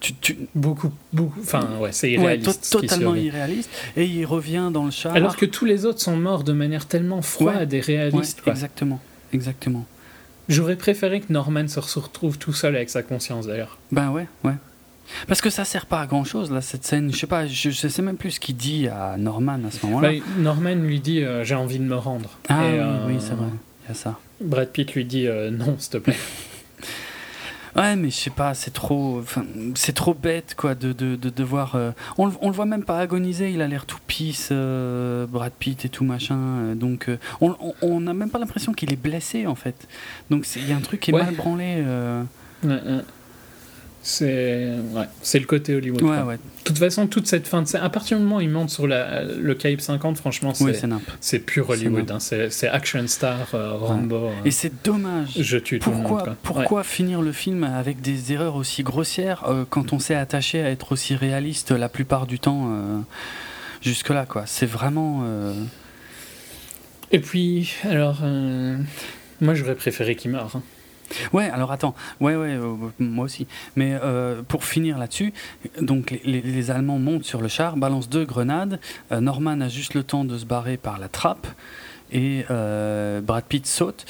tu, 0.00 0.14
tu, 0.14 0.36
Beaucoup, 0.54 0.90
beaucoup. 1.12 1.40
Enfin, 1.40 1.66
ouais, 1.80 1.92
c'est 1.92 2.08
ouais, 2.08 2.14
irréaliste. 2.36 2.70
to- 2.72 2.80
totalement 2.80 3.14
irréaliste, 3.14 3.70
et 3.96 4.04
il 4.04 4.24
revient 4.26 4.70
dans 4.72 4.84
le 4.84 4.90
char. 4.90 5.14
Alors 5.14 5.36
que 5.36 5.46
tous 5.46 5.64
les 5.64 5.84
autres 5.86 6.00
sont 6.00 6.16
morts 6.16 6.44
de 6.44 6.52
manière 6.52 6.86
tellement 6.86 7.22
froide 7.22 7.72
et 7.72 7.80
réaliste. 7.80 8.42
quoi. 8.42 8.52
exactement, 8.52 9.00
exactement. 9.32 9.86
J'aurais 10.48 10.76
préféré 10.76 11.20
que 11.20 11.32
Norman 11.32 11.68
se 11.68 11.78
retrouve 11.98 12.36
tout 12.36 12.52
seul 12.52 12.74
avec 12.76 12.90
sa 12.90 13.02
conscience 13.02 13.46
d'ailleurs. 13.46 13.78
Ben 13.92 14.10
ouais, 14.10 14.26
ouais. 14.44 14.54
Parce 15.28 15.40
que 15.40 15.50
ça 15.50 15.64
sert 15.64 15.86
pas 15.86 16.00
à 16.00 16.06
grand 16.06 16.24
chose 16.24 16.50
là 16.50 16.60
cette 16.60 16.84
scène. 16.84 17.12
Je 17.12 17.18
sais 17.18 17.26
pas, 17.26 17.46
je, 17.46 17.70
je 17.70 17.88
sais 17.88 18.02
même 18.02 18.16
plus 18.16 18.32
ce 18.32 18.40
qu'il 18.40 18.56
dit 18.56 18.88
à 18.88 19.16
Norman 19.18 19.58
à 19.66 19.70
ce 19.70 19.84
moment-là. 19.86 20.10
Bah, 20.12 20.24
Norman 20.38 20.74
lui 20.74 21.00
dit 21.00 21.22
euh, 21.22 21.44
J'ai 21.44 21.54
envie 21.54 21.78
de 21.78 21.84
me 21.84 21.96
rendre. 21.96 22.30
ah 22.48 22.64
Et, 22.64 22.72
oui, 22.72 22.78
euh, 22.78 23.06
oui, 23.08 23.16
c'est 23.18 23.34
vrai. 23.34 23.48
Il 23.84 23.88
y 23.88 23.92
a 23.92 23.94
ça. 23.94 24.18
Brad 24.40 24.68
Pitt 24.70 24.94
lui 24.94 25.04
dit 25.04 25.26
euh, 25.26 25.50
Non, 25.50 25.76
s'il 25.78 25.90
te 25.92 25.98
plaît. 25.98 26.16
Ouais, 27.74 27.96
mais 27.96 28.10
je 28.10 28.16
sais 28.16 28.28
pas, 28.30 28.52
c'est 28.52 28.70
trop, 28.72 29.22
c'est 29.76 29.94
trop 29.94 30.12
bête 30.12 30.54
quoi 30.58 30.74
de 30.74 30.92
de, 30.92 31.16
de 31.16 31.30
devoir. 31.30 31.74
euh, 31.74 31.92
on, 32.18 32.26
le- 32.26 32.32
on 32.42 32.48
le 32.50 32.54
voit 32.54 32.66
même 32.66 32.84
pas 32.84 32.98
agoniser. 32.98 33.50
Il 33.50 33.62
a 33.62 33.66
l'air 33.66 33.86
tout 33.86 33.96
pisse, 34.06 34.52
Brad 34.52 35.52
Pitt 35.58 35.82
et 35.86 35.88
tout 35.88 36.04
machin. 36.04 36.74
donc 36.74 37.08
on 37.40 38.00
n'a 38.00 38.12
même 38.12 38.28
pas 38.28 38.38
l'impression 38.38 38.74
qu'il 38.74 38.92
est 38.92 38.96
blessé 39.02 39.46
en 39.46 39.54
fait. 39.54 39.88
Donc 40.28 40.46
il 40.56 40.68
y 40.68 40.72
a 40.72 40.76
un 40.76 40.80
truc 40.80 41.00
qui 41.00 41.12
est 41.12 41.14
Ouais. 41.14 41.22
mal 41.24 41.34
branlé. 41.34 41.82
Ouais, 42.62 42.70
ouais. 42.74 43.00
C'est 44.04 44.68
ouais, 44.94 45.04
c'est 45.22 45.38
le 45.38 45.46
côté 45.46 45.76
Hollywood. 45.76 46.02
Ouais, 46.02 46.22
ouais, 46.22 46.34
De 46.36 46.40
toute 46.64 46.78
façon, 46.78 47.06
toute 47.06 47.28
cette 47.28 47.46
fin 47.46 47.62
de 47.62 47.68
scène, 47.68 47.82
à 47.82 47.88
partir 47.88 48.18
du 48.18 48.24
moment 48.24 48.38
où 48.38 48.40
il 48.40 48.48
monte 48.50 48.68
sur 48.70 48.88
la, 48.88 49.22
le 49.22 49.54
Cape 49.54 49.80
50, 49.80 50.16
franchement, 50.18 50.52
oui, 50.60 50.72
c'est 50.74 50.88
c'est 51.20 51.38
pur 51.38 51.70
Hollywood. 51.70 52.10
hein. 52.10 52.18
C'est 52.18 52.50
c'est 52.50 52.66
action 52.68 53.06
star, 53.06 53.54
euh, 53.54 53.74
Rambo. 53.74 54.16
euh, 54.26 54.30
Et 54.44 54.50
c'est 54.50 54.72
dommage. 54.84 55.34
je 55.38 55.56
tue 55.56 55.78
tout 55.78 55.90
le 55.90 55.96
Pourquoi, 55.96 56.10
monde. 56.16 56.24
quoi. 56.24 56.36
pourquoi 56.42 56.82
finir 56.82 57.22
le 57.22 57.30
film 57.30 57.62
avec 57.62 58.00
des 58.00 58.32
erreurs 58.32 58.56
aussi 58.56 58.82
grossières 58.82 59.44
euh, 59.48 59.64
quand 59.70 59.92
on 59.92 60.00
s'est 60.00 60.16
attaché 60.16 60.60
à 60.62 60.70
être 60.70 60.90
aussi 60.90 61.14
réaliste 61.14 61.70
la 61.70 61.88
plupart 61.88 62.26
du 62.26 62.40
temps 62.40 62.70
euh, 62.72 62.98
jusque-là 63.82 64.26
quoi? 64.26 64.44
C'est 64.46 64.66
vraiment... 64.66 65.20
euh, 65.24 65.54
Et 67.12 67.20
puis, 67.20 67.72
alors, 67.84 68.18
euh, 68.24 68.76
moi 69.40 69.54
j'aurais 69.54 69.76
préféré 69.76 70.16
qu'il 70.16 70.32
meure. 70.32 70.50
hein. 70.56 70.62
Ouais, 71.32 71.48
alors 71.50 71.72
attends, 71.72 71.94
ouais, 72.20 72.36
ouais, 72.36 72.54
euh, 72.54 72.74
moi 72.98 73.24
aussi. 73.24 73.46
Mais 73.76 73.98
euh, 74.02 74.42
pour 74.46 74.64
finir 74.64 74.98
là-dessus, 74.98 75.32
donc 75.80 76.18
les, 76.24 76.70
Allemands 76.70 76.98
montent 76.98 77.24
sur 77.24 77.40
le 77.40 77.48
char, 77.48 77.76
balancent 77.76 78.08
deux 78.08 78.24
grenades. 78.24 78.78
euh, 79.10 79.20
Norman 79.20 79.60
a 79.60 79.68
juste 79.68 79.94
le 79.94 80.02
temps 80.02 80.24
de 80.24 80.38
se 80.38 80.44
barrer 80.44 80.76
par 80.76 80.98
la 80.98 81.08
trappe 81.08 81.46
et 82.12 82.44
Brad 82.48 83.44
Pitt 83.44 83.66
saute. 83.66 84.04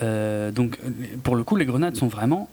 Donc 0.00 0.78
pour 1.24 1.34
le 1.34 1.42
coup, 1.42 1.56
les 1.56 1.66
grenades 1.66 1.96
sont 1.96 2.06
vraiment 2.06 2.48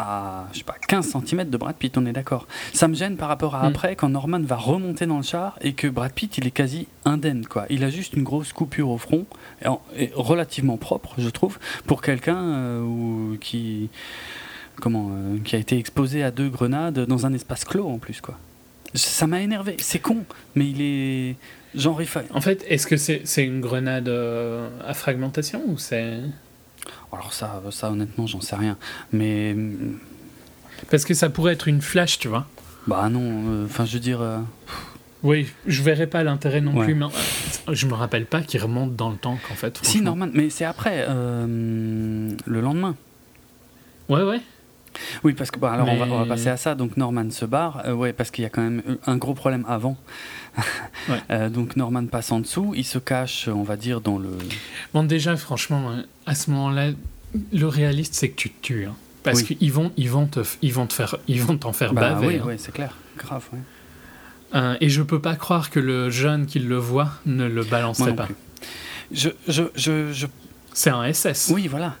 à, 0.00 0.48
je 0.52 0.58
sais 0.58 0.64
pas, 0.64 0.74
15 0.88 1.14
cm 1.26 1.48
de 1.50 1.56
Brad 1.56 1.76
Pitt, 1.76 1.96
on 1.98 2.06
est 2.06 2.12
d'accord. 2.12 2.46
Ça 2.72 2.88
me 2.88 2.94
gêne 2.94 3.16
par 3.16 3.28
rapport 3.28 3.54
à 3.54 3.62
Mm. 3.64 3.66
après, 3.66 3.96
quand 3.96 4.08
Norman 4.08 4.40
va 4.40 4.56
remonter 4.56 5.06
dans 5.06 5.16
le 5.18 5.22
char 5.22 5.56
et 5.60 5.72
que 5.74 5.86
Brad 5.86 6.12
Pitt, 6.12 6.38
il 6.38 6.46
est 6.46 6.50
quasi 6.50 6.86
indemne, 7.04 7.46
quoi. 7.46 7.66
Il 7.70 7.84
a 7.84 7.90
juste 7.90 8.14
une 8.14 8.22
grosse 8.24 8.52
coupure 8.52 8.88
au 8.90 8.98
front, 8.98 9.26
et, 9.62 9.68
en- 9.68 9.80
et 9.96 10.10
relativement 10.14 10.76
propre, 10.76 11.14
je 11.18 11.28
trouve, 11.28 11.58
pour 11.86 12.02
quelqu'un 12.02 12.36
euh, 12.42 12.82
ou- 12.82 13.36
qui, 13.40 13.90
comment, 14.80 15.10
euh, 15.12 15.38
qui 15.44 15.56
a 15.56 15.58
été 15.58 15.78
exposé 15.78 16.22
à 16.22 16.30
deux 16.30 16.48
grenades 16.48 17.00
dans 17.06 17.26
un 17.26 17.32
espace 17.32 17.64
clos 17.64 17.88
en 17.88 17.98
plus, 17.98 18.20
quoi. 18.20 18.38
Ça 18.94 19.26
m'a 19.28 19.40
énervé, 19.40 19.76
c'est 19.78 20.00
con, 20.00 20.24
mais 20.56 20.68
il 20.68 20.80
est. 20.82 21.36
Genre, 21.76 22.02
il 22.02 22.08
En 22.34 22.40
fait, 22.40 22.64
est-ce 22.68 22.88
que 22.88 22.96
c'est 22.96 23.20
c'est 23.24 23.44
une 23.44 23.60
grenade 23.60 24.08
euh, 24.08 24.68
à 24.84 24.94
fragmentation 24.94 25.62
ou 25.68 25.78
c'est. 25.78 26.14
Alors, 27.12 27.32
ça, 27.32 27.60
ça 27.70 27.90
honnêtement, 27.90 28.26
j'en 28.26 28.40
sais 28.40 28.56
rien. 28.56 28.76
Mais. 29.12 29.54
Parce 30.90 31.04
que 31.04 31.14
ça 31.14 31.28
pourrait 31.28 31.52
être 31.52 31.68
une 31.68 31.82
flash, 31.82 32.18
tu 32.18 32.28
vois. 32.28 32.46
Bah 32.86 33.08
non, 33.10 33.20
euh, 33.22 33.64
enfin, 33.66 33.84
je 33.84 33.94
veux 33.94 34.00
dire. 34.00 34.20
euh, 34.22 34.38
Oui, 35.22 35.48
je 35.66 35.82
verrais 35.82 36.06
pas 36.06 36.22
l'intérêt 36.24 36.60
non 36.62 36.74
Ouais. 36.74 36.86
plus, 36.86 36.94
mais 36.94 37.06
je 37.70 37.86
me 37.86 37.92
rappelle 37.94 38.24
pas 38.26 38.40
qu'il 38.40 38.62
remonte 38.62 38.96
dans 38.96 39.10
le 39.10 39.16
tank 39.16 39.38
en 39.50 39.54
fait. 39.54 39.78
Si. 39.82 40.00
Norman, 40.00 40.28
mais 40.32 40.48
c'est 40.48 40.64
après, 40.64 41.04
euh, 41.08 42.30
le 42.46 42.60
lendemain. 42.60 42.96
Ouais, 44.08 44.22
ouais. 44.22 44.40
Oui, 45.22 45.34
parce 45.34 45.50
que, 45.52 45.58
bah, 45.60 45.72
alors 45.72 45.88
on, 45.88 45.96
va, 45.96 46.06
on 46.06 46.18
va 46.18 46.22
Mais- 46.24 46.28
passer 46.30 46.48
à 46.48 46.56
ça. 46.56 46.74
Donc 46.74 46.96
Norman 46.96 47.30
se 47.30 47.44
barre, 47.44 47.84
ouais, 47.96 48.12
parce 48.12 48.30
qu'il 48.30 48.42
y 48.42 48.46
a 48.46 48.50
quand 48.50 48.62
même 48.62 48.82
un 49.06 49.16
gros 49.18 49.34
problème 49.34 49.64
avant. 49.68 49.96
Ouais. 51.08 51.20
Euh, 51.30 51.48
donc 51.48 51.76
Norman 51.76 52.04
passe 52.06 52.30
en 52.32 52.40
dessous, 52.40 52.72
il 52.76 52.84
se 52.84 52.98
cache, 52.98 53.48
on 53.48 53.62
va 53.62 53.76
dire, 53.76 54.00
dans 54.00 54.18
le. 54.18 54.28
Bon, 54.94 55.02
déjà, 55.04 55.36
franchement, 55.36 55.90
euh, 55.90 56.02
à 56.26 56.34
ce 56.34 56.50
moment-là, 56.50 56.90
le 57.52 57.66
réaliste, 57.66 58.14
c'est 58.14 58.28
que 58.30 58.36
tu 58.36 58.50
te 58.50 58.62
tues. 58.62 58.86
hein. 58.86 58.94
Parce 59.22 59.42
Oui. 59.42 59.56
qu'ils 59.56 59.72
vont, 59.72 59.92
ils 59.96 60.10
vont 60.10 60.26
te, 60.26 60.40
f- 60.40 60.56
ils 60.62 60.72
vont 60.72 60.86
te 60.86 60.92
faire, 60.94 61.16
ils 61.28 61.42
vont 61.42 61.56
t'en 61.56 61.72
faire 61.72 61.92
Bah 61.92 62.14
baver. 62.14 62.26
oui, 62.26 62.36
hein. 62.42 62.46
ouais, 62.46 62.56
c'est 62.58 62.72
clair, 62.72 62.96
grave. 63.18 63.44
Ouais. 63.52 63.58
Euh, 64.54 64.76
et 64.80 64.88
je 64.88 65.02
peux 65.02 65.20
pas 65.20 65.36
croire 65.36 65.70
que 65.70 65.78
le 65.80 66.10
jeune 66.10 66.46
qui 66.46 66.58
le 66.58 66.76
voit 66.76 67.10
ne 67.26 67.44
le 67.46 67.62
balancerait 67.64 68.14
pas. 68.16 68.24
plus. 68.26 68.34
Je, 69.12 69.28
je, 69.48 69.64
je, 69.76 70.12
je- 70.12 70.26
C'est 70.72 70.90
un 70.90 71.04
SS. 71.12 71.50
oui, 71.54 71.66
voilà. 71.68 71.96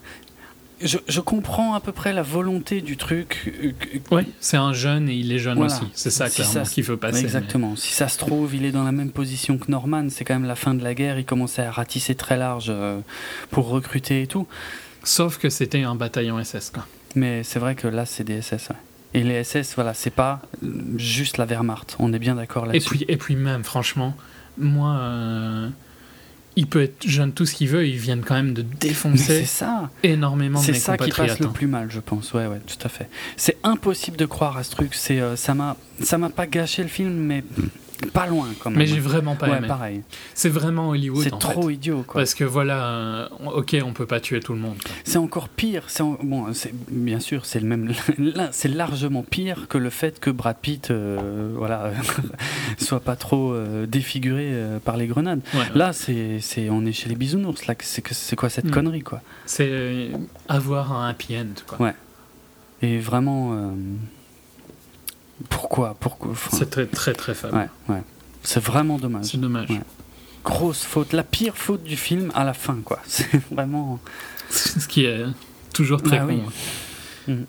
Je, 0.82 0.96
je 1.08 1.20
comprends 1.20 1.74
à 1.74 1.80
peu 1.80 1.92
près 1.92 2.12
la 2.12 2.22
volonté 2.22 2.80
du 2.80 2.96
truc. 2.96 3.52
euh, 3.62 3.72
Ouais, 4.10 4.26
c'est 4.40 4.56
un 4.56 4.72
jeune 4.72 5.08
et 5.08 5.14
il 5.14 5.30
est 5.32 5.38
jeune 5.38 5.58
Voilà. 5.58 5.74
aussi. 5.74 5.84
C'est 5.94 6.10
ça, 6.10 6.28
Si 6.28 6.36
clairement, 6.36 6.64
ça- 6.64 6.70
qu'il 6.72 6.84
veut 6.84 6.96
passer. 6.96 7.20
Exactement. 7.20 7.76
Si 7.76 7.92
ça 7.92 8.08
se 8.08 8.16
trouve, 8.18 8.54
il 8.54 8.64
est 8.64 8.72
dans 8.72 8.84
la 8.84 8.92
même 8.92 9.10
position 9.10 9.58
que 9.58 9.70
Norman. 9.70 10.06
C'est 10.08 10.24
quand 10.24 10.34
même 10.34 10.46
la 10.48 10.56
fin 10.56 10.72
de 10.74 10.82
la 10.82 10.94
guerre. 10.94 11.18
Il 11.18 11.24
commençait 11.26 11.62
à 11.62 11.70
ratisser 11.70 12.14
très 12.14 12.36
large 12.38 12.66
euh, 12.70 12.98
pour 13.50 13.68
recruter 13.68 14.22
et 14.22 14.26
tout. 14.26 14.46
Sauf 15.04 15.38
que 15.38 15.50
c'était 15.50 15.82
un 15.82 15.94
bataillon 15.94 16.42
SS, 16.42 16.70
quoi. 16.70 16.86
Mais 17.14 17.42
c'est 17.42 17.58
vrai 17.58 17.74
que 17.74 17.88
là, 17.88 18.06
c'est 18.06 18.24
des 18.24 18.40
SS. 18.40 18.68
ouais. 18.70 18.76
Et 19.12 19.22
les 19.24 19.42
SS, 19.44 19.74
voilà, 19.74 19.92
c'est 19.92 20.10
pas 20.10 20.40
euh, 20.62 20.68
juste 20.96 21.36
la 21.36 21.44
Wehrmacht. 21.44 21.96
On 21.98 22.12
est 22.12 22.18
bien 22.18 22.36
d'accord 22.36 22.64
Et 22.64 22.68
là-dessus. 22.68 22.88
puis, 22.88 23.04
et 23.08 23.16
puis 23.16 23.34
même, 23.36 23.64
franchement, 23.64 24.14
moi, 24.56 24.94
euh, 24.96 25.68
il 26.60 26.66
peut 26.66 26.82
être 26.82 27.08
jeune 27.08 27.32
tout 27.32 27.46
ce 27.46 27.54
qu'il 27.54 27.68
veut, 27.68 27.88
ils 27.88 27.96
viennent 27.96 28.20
quand 28.20 28.34
même 28.34 28.52
de 28.52 28.60
défoncer 28.60 29.46
ça. 29.46 29.88
énormément 30.02 30.60
de 30.60 30.64
C'est 30.66 30.74
ça 30.74 30.98
qui 30.98 31.10
passe 31.10 31.38
le 31.38 31.46
hein. 31.46 31.52
plus 31.54 31.66
mal, 31.66 31.88
je 31.90 32.00
pense. 32.00 32.34
Ouais, 32.34 32.46
ouais, 32.46 32.60
tout 32.66 32.76
à 32.86 32.90
fait. 32.90 33.08
C'est 33.38 33.56
impossible 33.62 34.18
de 34.18 34.26
croire 34.26 34.58
à 34.58 34.62
ce 34.62 34.72
truc. 34.72 34.94
C'est, 34.94 35.22
euh, 35.22 35.36
ça 35.36 35.54
m'a, 35.54 35.78
ça 36.02 36.18
m'a 36.18 36.28
pas 36.28 36.46
gâché 36.46 36.82
le 36.82 36.90
film, 36.90 37.14
mais 37.14 37.44
pas 38.06 38.26
loin 38.26 38.48
quand 38.60 38.70
même. 38.70 38.78
Mais 38.78 38.86
j'ai 38.86 38.98
vraiment 39.00 39.36
pas 39.36 39.48
ouais, 39.48 39.58
aimé. 39.58 39.68
pareil. 39.68 40.02
C'est 40.34 40.48
vraiment 40.48 40.88
Hollywood. 40.90 41.22
C'est 41.22 41.38
trop 41.38 41.68
fait. 41.68 41.74
idiot, 41.74 42.02
quoi. 42.06 42.20
Parce 42.22 42.34
que 42.34 42.44
voilà, 42.44 43.28
ok, 43.54 43.76
on 43.84 43.92
peut 43.92 44.06
pas 44.06 44.20
tuer 44.20 44.40
tout 44.40 44.52
le 44.52 44.58
monde. 44.58 44.76
C'est 45.04 45.18
encore 45.18 45.48
pire. 45.48 45.84
C'est 45.88 46.02
en- 46.02 46.18
bon, 46.22 46.46
bien 46.90 47.20
sûr, 47.20 47.44
c'est 47.46 47.60
le 47.60 47.66
même. 47.66 47.92
c'est 48.52 48.68
largement 48.68 49.22
pire 49.22 49.66
que 49.68 49.78
le 49.78 49.90
fait 49.90 50.18
que 50.20 50.30
Brad 50.30 50.56
Pitt, 50.60 50.90
euh, 50.90 51.52
voilà, 51.56 51.92
soit 52.78 53.00
pas 53.00 53.16
trop 53.16 53.52
euh, 53.52 53.86
défiguré 53.86 54.48
euh, 54.50 54.78
par 54.78 54.96
les 54.96 55.06
grenades. 55.06 55.40
Ouais, 55.54 55.60
ouais. 55.60 55.66
Là, 55.74 55.92
c'est, 55.92 56.40
on 56.70 56.84
est 56.86 56.92
chez 56.92 57.08
les 57.08 57.14
bisounours. 57.16 57.66
Là, 57.66 57.74
c'est 57.80 58.02
que 58.02 58.14
c'est 58.14 58.36
quoi 58.36 58.48
cette 58.48 58.66
Hmm. 58.66 58.70
connerie, 58.70 59.00
quoi? 59.02 59.20
C'est 59.46 60.10
avoir 60.48 60.92
un 60.92 61.08
happy 61.08 61.36
end. 61.36 61.46
Quoi. 61.66 61.80
Ouais. 61.86 61.94
Et 62.82 62.98
vraiment, 62.98 63.74
pourquoi, 65.48 65.96
pourquoi 65.98 66.32
C'est 66.52 66.68
très 66.70 66.86
très 66.86 67.12
très 67.12 67.34
faible. 67.34 67.56
ouais, 67.56 67.94
ouais. 67.94 68.02
C'est 68.42 68.62
vraiment 68.62 68.98
dommage. 68.98 69.26
C'est 69.26 69.38
dommage. 69.40 69.70
Ouais. 69.70 69.80
Grosse 70.44 70.82
faute, 70.84 71.12
la 71.12 71.22
pire 71.22 71.56
faute 71.56 71.82
du 71.84 71.96
film 71.96 72.30
à 72.34 72.44
la 72.44 72.54
fin, 72.54 72.78
quoi. 72.84 72.98
C'est 73.06 73.28
vraiment. 73.52 73.98
Ce 74.50 74.86
qui 74.88 75.04
est 75.04 75.24
toujours 75.74 76.02
très 76.02 76.18
Bah 76.20 76.26
con. 76.26 76.40
oui. 77.28 77.34
Mhm. 77.34 77.46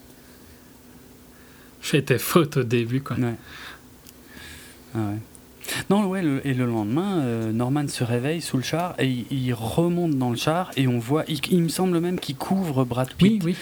Fais 1.81 2.01
tes 2.01 2.17
fautes 2.19 2.57
au 2.57 2.63
début. 2.63 3.01
Quoi. 3.01 3.15
Ouais. 3.17 3.35
Ah 4.95 4.97
ouais. 4.99 5.17
Non, 5.89 6.05
ouais, 6.07 6.21
le- 6.21 6.45
et 6.45 6.53
le 6.53 6.65
lendemain, 6.65 7.19
euh, 7.19 7.51
Norman 7.51 7.87
se 7.87 8.03
réveille 8.03 8.41
sous 8.41 8.57
le 8.57 8.63
char 8.63 8.93
et 8.99 9.07
il, 9.07 9.25
il 9.31 9.53
remonte 9.53 10.11
dans 10.17 10.29
le 10.29 10.35
char 10.35 10.69
et 10.75 10.87
on 10.87 10.99
voit, 10.99 11.23
il, 11.27 11.39
il 11.49 11.61
me 11.63 11.69
semble 11.69 11.99
même 11.99 12.19
qu'il 12.19 12.35
couvre 12.35 12.83
Brad 12.83 13.07
Oui, 13.21 13.29
Pitt. 13.39 13.43
oui. 13.45 13.55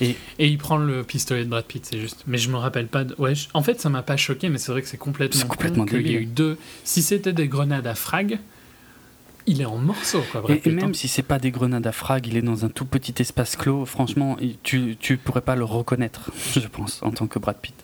Et- 0.00 0.16
Et 0.38 0.48
il 0.48 0.58
prend 0.58 0.76
le 0.78 1.02
pistolet 1.04 1.44
de 1.44 1.48
Brad 1.50 1.64
Pitt, 1.64 1.84
c'est 1.84 1.98
juste. 1.98 2.24
Mais 2.26 2.38
je 2.38 2.48
me 2.50 2.56
rappelle 2.56 2.86
pas. 2.86 3.04
De... 3.04 3.14
Ouais, 3.18 3.34
je- 3.34 3.48
En 3.54 3.62
fait, 3.62 3.80
ça 3.80 3.88
m'a 3.88 4.02
pas 4.02 4.16
choqué, 4.16 4.48
mais 4.48 4.58
c'est 4.58 4.72
vrai 4.72 4.82
que 4.82 4.88
c'est 4.88 4.96
complètement. 4.96 5.40
C'est 5.40 5.48
complètement 5.48 5.86
con 5.86 5.96
y 5.96 6.12
eu 6.14 6.26
deux. 6.26 6.56
Si 6.84 7.02
c'était 7.02 7.32
des 7.32 7.48
grenades 7.48 7.86
à 7.86 7.94
frag, 7.94 8.38
il 9.46 9.60
est 9.60 9.64
en 9.66 9.78
morceaux, 9.78 10.22
quoi. 10.32 10.40
Brad 10.42 10.56
Et, 10.56 10.58
et 10.58 10.62
Pitt, 10.62 10.72
même 10.74 10.90
hein. 10.90 10.94
si 10.94 11.08
c'est 11.08 11.22
pas 11.22 11.38
des 11.38 11.50
grenades 11.50 11.86
à 11.86 11.92
frag, 11.92 12.26
il 12.26 12.36
est 12.36 12.42
dans 12.42 12.64
un 12.64 12.68
tout 12.68 12.84
petit 12.84 13.14
espace 13.20 13.56
clos, 13.56 13.84
franchement, 13.86 14.36
tu, 14.62 14.96
tu 15.00 15.16
pourrais 15.16 15.40
pas 15.40 15.56
le 15.56 15.64
reconnaître, 15.64 16.30
je 16.54 16.66
pense, 16.68 17.02
en 17.02 17.10
tant 17.10 17.26
que 17.26 17.38
Brad 17.38 17.56
Pitt. 17.56 17.74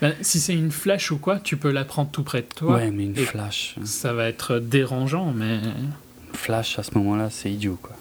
Ben, 0.00 0.14
si 0.20 0.40
c'est 0.40 0.54
une 0.54 0.72
flash 0.72 1.12
ou 1.12 1.18
quoi, 1.18 1.38
tu 1.38 1.56
peux 1.56 1.70
la 1.70 1.84
prendre 1.84 2.10
tout 2.10 2.24
près 2.24 2.40
de 2.42 2.48
toi. 2.56 2.74
ouais, 2.74 2.90
mais 2.90 3.04
une 3.04 3.14
flash. 3.16 3.76
Ça 3.84 4.12
va 4.12 4.28
être 4.28 4.58
dérangeant, 4.58 5.32
mais. 5.32 5.60
Flash 6.32 6.78
à 6.78 6.82
ce 6.82 6.90
moment-là, 6.98 7.30
c'est 7.30 7.52
idiot, 7.52 7.78
quoi. 7.80 7.94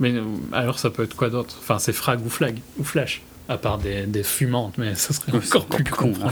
Mais 0.00 0.12
euh, 0.12 0.22
alors, 0.52 0.78
ça 0.78 0.90
peut 0.90 1.04
être 1.04 1.16
quoi 1.16 1.30
d'autre? 1.30 1.56
Enfin, 1.60 1.78
c'est 1.78 1.92
frag 1.92 2.24
ou 2.24 2.28
flag 2.28 2.58
ou 2.78 2.84
flash. 2.84 3.22
À 3.46 3.58
part 3.58 3.76
des, 3.76 4.06
des 4.06 4.22
fumantes, 4.22 4.78
mais 4.78 4.94
ça 4.94 5.12
serait 5.12 5.36
encore 5.36 5.66
plus 5.66 5.84
con. 5.84 6.12
là. 6.18 6.30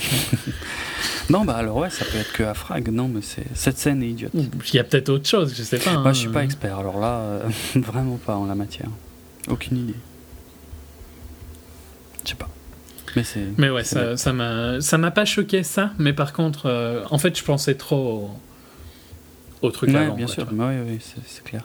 non, 1.31 1.45
bah 1.45 1.57
alors 1.57 1.77
ouais, 1.77 1.91
ça 1.91 2.07
peut 2.07 2.17
être 2.17 2.33
que 2.33 2.43
à 2.43 2.55
frag. 2.55 2.89
Non, 2.89 3.07
mais 3.07 3.21
c'est 3.21 3.45
cette 3.55 3.77
scène 3.77 4.03
est 4.03 4.09
idiote. 4.09 4.33
Il 4.35 4.77
y 4.77 4.79
a 4.79 4.85
peut-être 4.85 5.11
autre 5.11 5.29
chose, 5.29 5.55
je 5.55 5.63
sais 5.63 5.79
pas. 5.79 5.93
Moi, 5.93 6.09
hein. 6.09 6.13
je 6.15 6.21
suis 6.21 6.31
pas 6.31 6.43
expert, 6.43 6.79
alors 6.79 6.99
là, 6.99 7.19
euh, 7.19 7.49
vraiment 7.77 8.17
pas 8.17 8.37
en 8.37 8.47
la 8.47 8.55
matière. 8.55 8.89
Aucune 9.49 9.77
idée. 9.77 9.95
Je 12.25 12.31
sais 12.31 12.35
pas. 12.35 12.49
Mais 13.15 13.25
c'est. 13.25 13.47
Mais 13.59 13.69
ouais, 13.69 13.85
ça 13.85 14.33
m'a 14.33 14.81
ça 14.81 14.97
m'a 14.97 15.11
pas 15.11 15.27
choqué 15.27 15.65
ça, 15.65 15.91
mais 15.99 16.15
par 16.15 16.33
contre, 16.33 16.63
euh, 16.65 17.05
en 17.11 17.19
fait, 17.19 17.37
je 17.37 17.45
pensais 17.45 17.75
trop 17.75 17.97
au, 17.97 18.31
au 19.63 19.71
truc 19.71 19.91
Ouais, 19.91 19.97
avant. 19.97 20.15
bien 20.17 20.27
quoi, 20.27 20.35
sûr. 20.35 20.47
oui, 20.53 20.75
oui, 20.89 20.99
c'est 21.27 21.45
clair. 21.45 21.65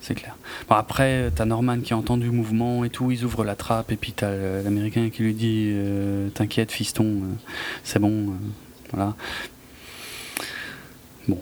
C'est 0.00 0.14
clair. 0.14 0.36
Bon, 0.68 0.74
après, 0.76 1.30
t'as 1.34 1.44
Norman 1.44 1.80
qui 1.80 1.94
entend 1.94 2.16
du 2.16 2.30
mouvement 2.30 2.84
et 2.84 2.90
tout, 2.90 3.10
ils 3.10 3.24
ouvrent 3.24 3.44
la 3.44 3.54
trappe, 3.56 3.92
et 3.92 3.96
puis 3.96 4.12
t'as 4.12 4.26
euh, 4.28 4.62
l'américain 4.62 5.08
qui 5.10 5.22
lui 5.22 5.34
dit 5.34 5.70
euh, 5.74 6.28
T'inquiète, 6.30 6.72
fiston, 6.72 7.04
euh, 7.04 7.34
c'est 7.84 7.98
bon. 7.98 8.30
euh, 8.30 8.32
voilà. 8.92 9.14
Bon. 11.28 11.38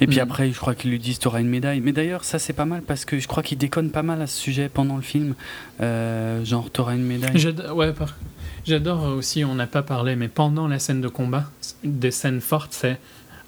Et 0.00 0.06
puis 0.06 0.16
Mhm. 0.16 0.22
après, 0.22 0.50
je 0.52 0.58
crois 0.58 0.74
qu'ils 0.74 0.90
lui 0.90 0.98
disent 0.98 1.18
T'auras 1.18 1.40
une 1.40 1.48
médaille. 1.48 1.80
Mais 1.80 1.92
d'ailleurs, 1.92 2.24
ça, 2.24 2.38
c'est 2.38 2.52
pas 2.52 2.64
mal 2.64 2.82
parce 2.82 3.04
que 3.04 3.18
je 3.18 3.28
crois 3.28 3.42
qu'il 3.42 3.58
déconne 3.58 3.90
pas 3.90 4.02
mal 4.02 4.20
à 4.22 4.26
ce 4.26 4.36
sujet 4.40 4.68
pendant 4.68 4.96
le 4.96 5.02
film. 5.02 5.34
Euh, 5.80 6.44
genre, 6.44 6.70
T'auras 6.70 6.94
une 6.94 7.04
médaille. 7.04 7.36
Ouais, 7.74 7.92
par- 7.92 8.16
J'adore 8.64 9.02
aussi, 9.16 9.44
on 9.44 9.56
n'a 9.56 9.66
pas 9.66 9.82
parlé, 9.82 10.14
mais 10.14 10.28
pendant 10.28 10.68
la 10.68 10.78
scène 10.78 11.00
de 11.00 11.08
combat, 11.08 11.50
des 11.82 12.12
scènes 12.12 12.40
fortes, 12.40 12.72
c'est 12.72 12.98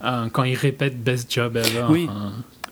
euh, 0.04 0.28
quand 0.28 0.44
il 0.44 0.54
répète 0.56 1.02
Best 1.02 1.32
job 1.32 1.56
ever. 1.56 1.86
Oui. 1.88 2.08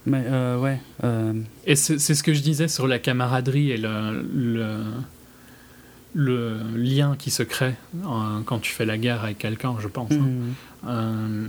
Mais 0.04 0.22
euh, 0.26 0.58
ouais. 0.58 0.80
euh, 1.04 1.32
Et 1.66 1.76
c'est 1.76 1.98
ce 1.98 2.22
que 2.22 2.34
je 2.34 2.40
disais 2.42 2.68
sur 2.68 2.86
la 2.88 2.98
camaraderie 2.98 3.70
et 3.70 3.76
le, 3.76 4.22
le, 4.34 4.76
le 6.14 6.58
lien 6.76 7.14
qui 7.18 7.30
se 7.30 7.42
crée 7.44 7.74
quand 8.46 8.58
tu 8.58 8.72
fais 8.72 8.84
la 8.84 8.98
guerre 8.98 9.22
avec 9.24 9.38
quelqu'un, 9.38 9.76
je 9.80 9.88
pense. 9.88 10.10
hein. 10.12 10.26
Euh, 10.88 11.46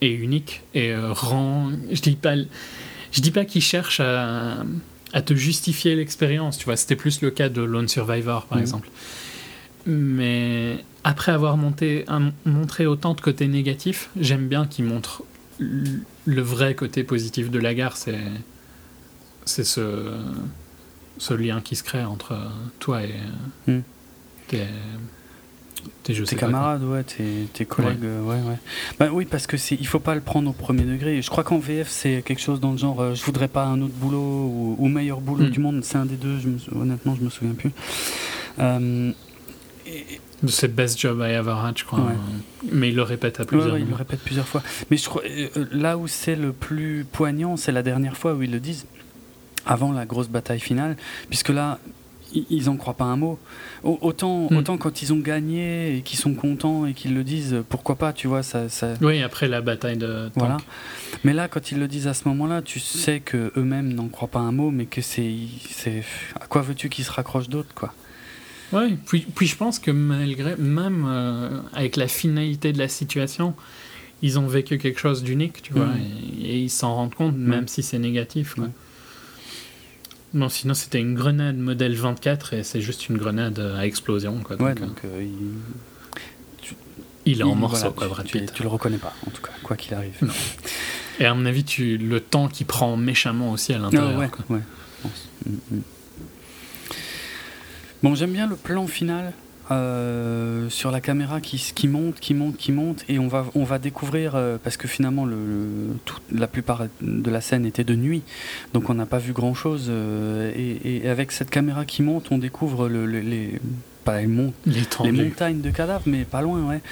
est 0.00 0.12
unique 0.12 0.62
et 0.74 0.94
rend. 0.96 1.70
Je 1.90 2.00
dis 2.02 2.16
pas, 2.16 2.34
je 2.36 3.20
dis 3.20 3.30
pas 3.30 3.44
qu'il 3.44 3.62
cherche 3.62 4.00
à, 4.00 4.56
à 5.12 5.22
te 5.22 5.34
justifier 5.34 5.94
l'expérience. 5.94 6.58
Tu 6.58 6.64
vois, 6.64 6.76
c'était 6.76 6.96
plus 6.96 7.22
le 7.22 7.30
cas 7.30 7.48
de 7.48 7.62
Lone 7.62 7.88
Survivor, 7.88 8.46
par 8.46 8.58
Mhm. 8.58 8.62
exemple. 8.62 8.88
Mais 9.86 10.84
après 11.04 11.32
avoir 11.32 11.56
monté, 11.56 12.04
un- 12.08 12.32
montré 12.46 12.86
autant 12.86 13.14
de 13.14 13.20
côtés 13.20 13.46
négatifs, 13.48 14.10
j'aime 14.18 14.48
bien 14.48 14.66
qu'il 14.66 14.84
montre 14.86 15.22
l- 15.60 16.00
le 16.26 16.42
vrai 16.42 16.74
côté 16.74 17.04
positif 17.04 17.50
de 17.50 17.58
la 17.58 17.74
guerre. 17.74 17.96
C'est 17.96 18.18
c'est 19.44 19.64
ce 19.64 20.10
ce 21.18 21.32
lien 21.34 21.60
qui 21.60 21.76
se 21.76 21.84
crée 21.84 22.04
entre 22.04 22.36
toi 22.80 23.02
et 23.02 23.14
Mhm. 23.68 23.82
tes, 24.48 24.62
tes, 26.02 26.14
tes 26.24 26.36
camarades, 26.36 26.82
ouais, 26.82 27.04
tes, 27.04 27.46
tes 27.52 27.64
collègues, 27.66 28.02
ouais. 28.02 28.36
ouais, 28.36 28.40
ouais. 28.48 28.58
Bah 28.98 29.10
oui, 29.12 29.26
parce 29.26 29.46
que 29.46 29.56
c'est, 29.56 29.76
il 29.76 29.86
faut 29.86 30.00
pas 30.00 30.14
le 30.16 30.20
prendre 30.22 30.50
au 30.50 30.52
premier 30.54 30.82
degré. 30.82 31.22
Je 31.22 31.30
crois 31.30 31.44
qu'en 31.44 31.58
VF, 31.58 31.88
c'est 31.88 32.22
quelque 32.24 32.40
chose 32.40 32.58
dans 32.58 32.72
le 32.72 32.78
genre, 32.78 33.00
euh, 33.00 33.14
je 33.14 33.22
voudrais 33.24 33.46
pas 33.48 33.64
un 33.66 33.80
autre 33.82 33.94
boulot 33.94 34.18
ou, 34.18 34.76
ou 34.78 34.88
meilleur 34.88 35.20
boulot 35.20 35.44
Mm. 35.44 35.50
du 35.50 35.60
monde. 35.60 35.84
C'est 35.84 35.98
un 35.98 36.06
des 36.06 36.16
deux. 36.16 36.38
Je 36.40 36.48
me, 36.48 36.58
honnêtement, 36.74 37.14
je 37.14 37.22
me 37.22 37.30
souviens 37.30 37.54
plus. 37.54 37.70
Euh, 38.58 39.12
et- 39.86 40.20
C'est 40.46 40.74
best 40.74 41.00
job 41.00 41.18
I 41.20 41.32
ever 41.32 41.54
had, 41.64 41.78
je 41.78 41.84
crois. 41.84 42.00
Ouais. 42.00 42.14
Mais 42.72 42.90
il 42.90 42.96
le 42.96 43.02
répète 43.02 43.38
à 43.40 43.42
Ouais, 43.44 43.46
plusieurs 43.48 43.74
ouais, 43.74 43.80
il 43.80 43.88
le 43.88 43.94
répète 43.94 44.20
plusieurs 44.20 44.46
fois. 44.48 44.62
Mais 44.90 44.96
je 44.96 45.08
crois, 45.08 45.22
euh, 45.26 45.48
là 45.72 45.96
où 45.96 46.06
c'est 46.08 46.36
le 46.36 46.52
plus 46.52 47.06
poignant, 47.10 47.56
c'est 47.56 47.72
la 47.72 47.82
dernière 47.82 48.16
fois 48.16 48.34
où 48.34 48.42
ils 48.42 48.50
le 48.50 48.60
disent, 48.60 48.86
avant 49.66 49.92
la 49.92 50.04
grosse 50.04 50.28
bataille 50.28 50.60
finale, 50.60 50.96
puisque 51.30 51.48
là, 51.48 51.78
ils 52.50 52.68
en 52.68 52.76
croient 52.76 52.94
pas 52.94 53.04
un 53.04 53.16
mot. 53.16 53.38
Au- 53.84 53.98
Autant, 54.02 54.48
Mm. 54.50 54.56
autant 54.56 54.76
quand 54.76 55.00
ils 55.02 55.12
ont 55.12 55.18
gagné 55.20 55.96
et 55.96 56.02
qu'ils 56.02 56.18
sont 56.18 56.34
contents 56.34 56.84
et 56.84 56.92
qu'ils 56.92 57.14
le 57.14 57.22
disent, 57.24 57.62
pourquoi 57.68 57.94
pas, 57.94 58.12
tu 58.12 58.26
vois, 58.26 58.42
ça. 58.42 58.68
ça 58.68 58.94
Oui, 59.00 59.22
après 59.22 59.46
la 59.48 59.60
bataille 59.62 59.96
de 59.96 60.24
Tank. 60.28 60.32
voilà. 60.36 60.56
Mais 61.22 61.32
là, 61.32 61.46
quand 61.48 61.70
ils 61.70 61.78
le 61.78 61.86
disent 61.88 62.08
à 62.08 62.12
ce 62.14 62.26
moment-là, 62.28 62.60
tu 62.60 62.80
sais 62.80 63.20
que 63.20 63.52
eux-mêmes 63.56 63.92
n'en 63.94 64.08
croient 64.08 64.28
pas 64.28 64.40
un 64.40 64.52
mot, 64.52 64.70
mais 64.70 64.84
que 64.86 65.00
c'est, 65.00 65.32
à 66.40 66.46
quoi 66.46 66.60
veux-tu 66.62 66.88
qu'ils 66.90 67.04
se 67.04 67.12
raccrochent 67.12 67.48
d'autre, 67.48 67.72
quoi? 67.74 67.94
Ouais, 68.74 68.96
puis, 69.06 69.20
puis 69.34 69.46
je 69.46 69.56
pense 69.56 69.78
que 69.78 69.90
malgré, 69.90 70.56
même 70.56 71.04
euh, 71.08 71.60
avec 71.72 71.96
la 71.96 72.08
finalité 72.08 72.72
de 72.72 72.78
la 72.78 72.88
situation, 72.88 73.54
ils 74.22 74.38
ont 74.38 74.46
vécu 74.46 74.78
quelque 74.78 75.00
chose 75.00 75.22
d'unique, 75.22 75.62
tu 75.62 75.72
vois, 75.72 75.86
Mm. 75.86 76.00
et, 76.40 76.44
et 76.50 76.58
ils 76.60 76.70
s'en 76.70 76.94
rendent 76.94 77.14
compte, 77.14 77.36
même 77.36 77.68
si 77.68 77.82
c'est 77.82 77.98
négatif. 77.98 78.54
Quoi. 78.54 78.68
Non, 80.34 80.48
sinon 80.48 80.74
c'était 80.74 81.00
une 81.00 81.14
grenade 81.14 81.56
modèle 81.56 81.94
24 81.94 82.54
et 82.54 82.62
c'est 82.64 82.80
juste 82.80 83.08
une 83.08 83.16
grenade 83.18 83.58
à 83.60 83.86
explosion. 83.86 84.40
Quoi, 84.42 84.56
donc, 84.56 84.68
euh, 84.68 84.74
donc 84.86 84.98
euh, 85.04 85.22
il, 85.22 86.72
il 87.32 87.40
est 87.40 87.44
en 87.44 87.52
il- 87.52 87.58
morceaux, 87.58 87.94
voilà, 87.96 88.14
quoi, 88.14 88.24
tu- 88.24 88.44
tu, 88.46 88.62
le 88.64 88.68
reconnais 88.68 88.98
pas, 88.98 89.14
en 89.26 89.30
tout 89.30 89.42
cas, 89.42 89.52
quoi 89.62 89.76
qu'il 89.76 89.94
arrive. 89.94 90.14
Non. 90.22 90.32
Et 91.20 91.26
à 91.26 91.34
mon 91.34 91.46
avis, 91.46 91.62
tu, 91.62 91.96
le 91.96 92.18
temps 92.18 92.48
qui 92.48 92.64
prend 92.64 92.96
méchamment 92.96 93.52
aussi 93.52 93.72
à 93.72 93.78
l'intérieur. 93.78 94.10
Ah 94.16 94.18
ouais, 94.18 94.30
ouais, 94.56 94.60
je 94.98 95.02
pense. 95.08 95.28
Mm, 95.46 95.76
mm. 95.76 95.80
Bon, 98.04 98.14
j'aime 98.14 98.32
bien 98.32 98.46
le 98.46 98.56
plan 98.56 98.86
final 98.86 99.32
euh, 99.70 100.68
sur 100.68 100.90
la 100.90 101.00
caméra 101.00 101.40
qui, 101.40 101.88
monte, 101.88 102.16
qui 102.20 102.34
monte, 102.34 102.56
qui 102.58 102.70
monte, 102.70 103.02
et 103.08 103.18
on 103.18 103.28
va, 103.28 103.46
on 103.54 103.64
va 103.64 103.78
découvrir, 103.78 104.34
euh, 104.34 104.58
parce 104.62 104.76
que 104.76 104.86
finalement, 104.86 105.24
le, 105.24 105.36
la 106.30 106.46
plupart 106.46 106.82
de 107.00 107.30
la 107.30 107.40
scène 107.40 107.64
était 107.64 107.82
de 107.84 107.94
nuit, 107.94 108.22
donc 108.74 108.90
on 108.90 108.94
n'a 108.94 109.06
pas 109.06 109.16
vu 109.18 109.32
grand-chose, 109.32 109.86
euh, 109.88 110.52
et, 110.54 110.98
et 111.04 111.08
avec 111.08 111.32
cette 111.32 111.48
caméra 111.48 111.86
qui 111.86 112.02
monte, 112.02 112.26
on 112.30 112.38
découvre 112.38 112.88
le- 112.88 113.06
le- 113.06 113.20
les... 113.20 113.58
Pas 114.04 114.20
les, 114.66 114.76
montagnes 115.24 115.62
de 115.62 115.70
cadavres, 115.70 116.02
mais 116.04 116.24
pas 116.24 116.42
loin, 116.42 116.60
ouais. 116.68 116.82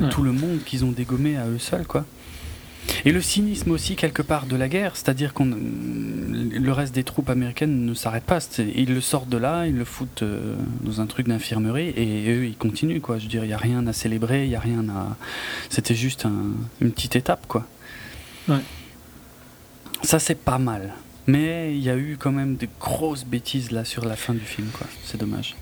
Ouais. 0.00 0.08
Tout 0.08 0.22
le 0.22 0.32
monde 0.32 0.60
qu'ils 0.64 0.82
ont 0.86 0.90
dégommé 0.90 1.36
à 1.36 1.46
eux 1.46 1.58
seuls, 1.58 1.84
quoi. 1.86 2.06
Et 3.06 3.12
le 3.12 3.20
cynisme 3.20 3.70
aussi, 3.70 3.96
quelque 3.96 4.22
part, 4.22 4.46
de 4.46 4.56
la 4.56 4.68
guerre, 4.68 4.96
c'est-à-dire 4.96 5.34
qu'on 5.34 5.44
le 5.46 6.72
reste 6.72 6.94
des 6.94 7.04
troupes 7.04 7.28
américaines 7.30 7.84
ne 7.84 7.94
s'arrête 7.94 8.24
pas. 8.24 8.38
Ils 8.58 8.92
le 8.94 9.00
sortent 9.00 9.28
de 9.28 9.36
là, 9.36 9.66
ils 9.66 9.76
le 9.76 9.84
foutent 9.84 10.22
euh, 10.22 10.54
dans 10.82 11.00
un 11.00 11.06
truc 11.06 11.28
d'infirmerie, 11.28 11.88
et 11.96 12.30
eux, 12.30 12.46
ils 12.46 12.56
continuent, 12.56 13.00
quoi. 13.00 13.18
Je 13.18 13.24
veux 13.24 13.28
dire, 13.28 13.44
il 13.44 13.48
n'y 13.48 13.52
a 13.52 13.58
rien 13.58 13.86
à 13.86 13.92
célébrer, 13.92 14.44
il 14.44 14.48
n'y 14.50 14.56
a 14.56 14.60
rien 14.60 14.88
à... 14.88 15.16
C'était 15.68 15.94
juste 15.94 16.24
un- 16.26 16.52
une 16.80 16.92
petite 16.92 17.16
étape, 17.16 17.46
quoi. 17.46 17.66
Ouais. 18.48 18.60
Ça, 20.02 20.18
c'est 20.18 20.38
pas 20.38 20.58
mal. 20.58 20.94
Mais 21.26 21.74
il 21.74 21.82
y 21.82 21.88
a 21.90 21.96
eu 21.96 22.16
quand 22.18 22.32
même 22.32 22.56
des 22.56 22.68
grosses 22.80 23.24
bêtises, 23.24 23.70
là, 23.70 23.84
sur 23.84 24.04
la 24.04 24.16
fin 24.16 24.34
du 24.34 24.40
film, 24.40 24.68
quoi. 24.72 24.86
C'est 25.04 25.18
dommage. 25.18 25.56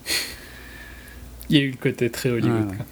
Il 1.51 1.57
y 1.57 1.61
a 1.61 1.63
eu 1.63 1.71
le 1.71 1.77
côté 1.77 2.09
très 2.11 2.31
Hollywood. 2.31 2.71
Ouais. 2.71 2.77
quoi. 2.77 2.87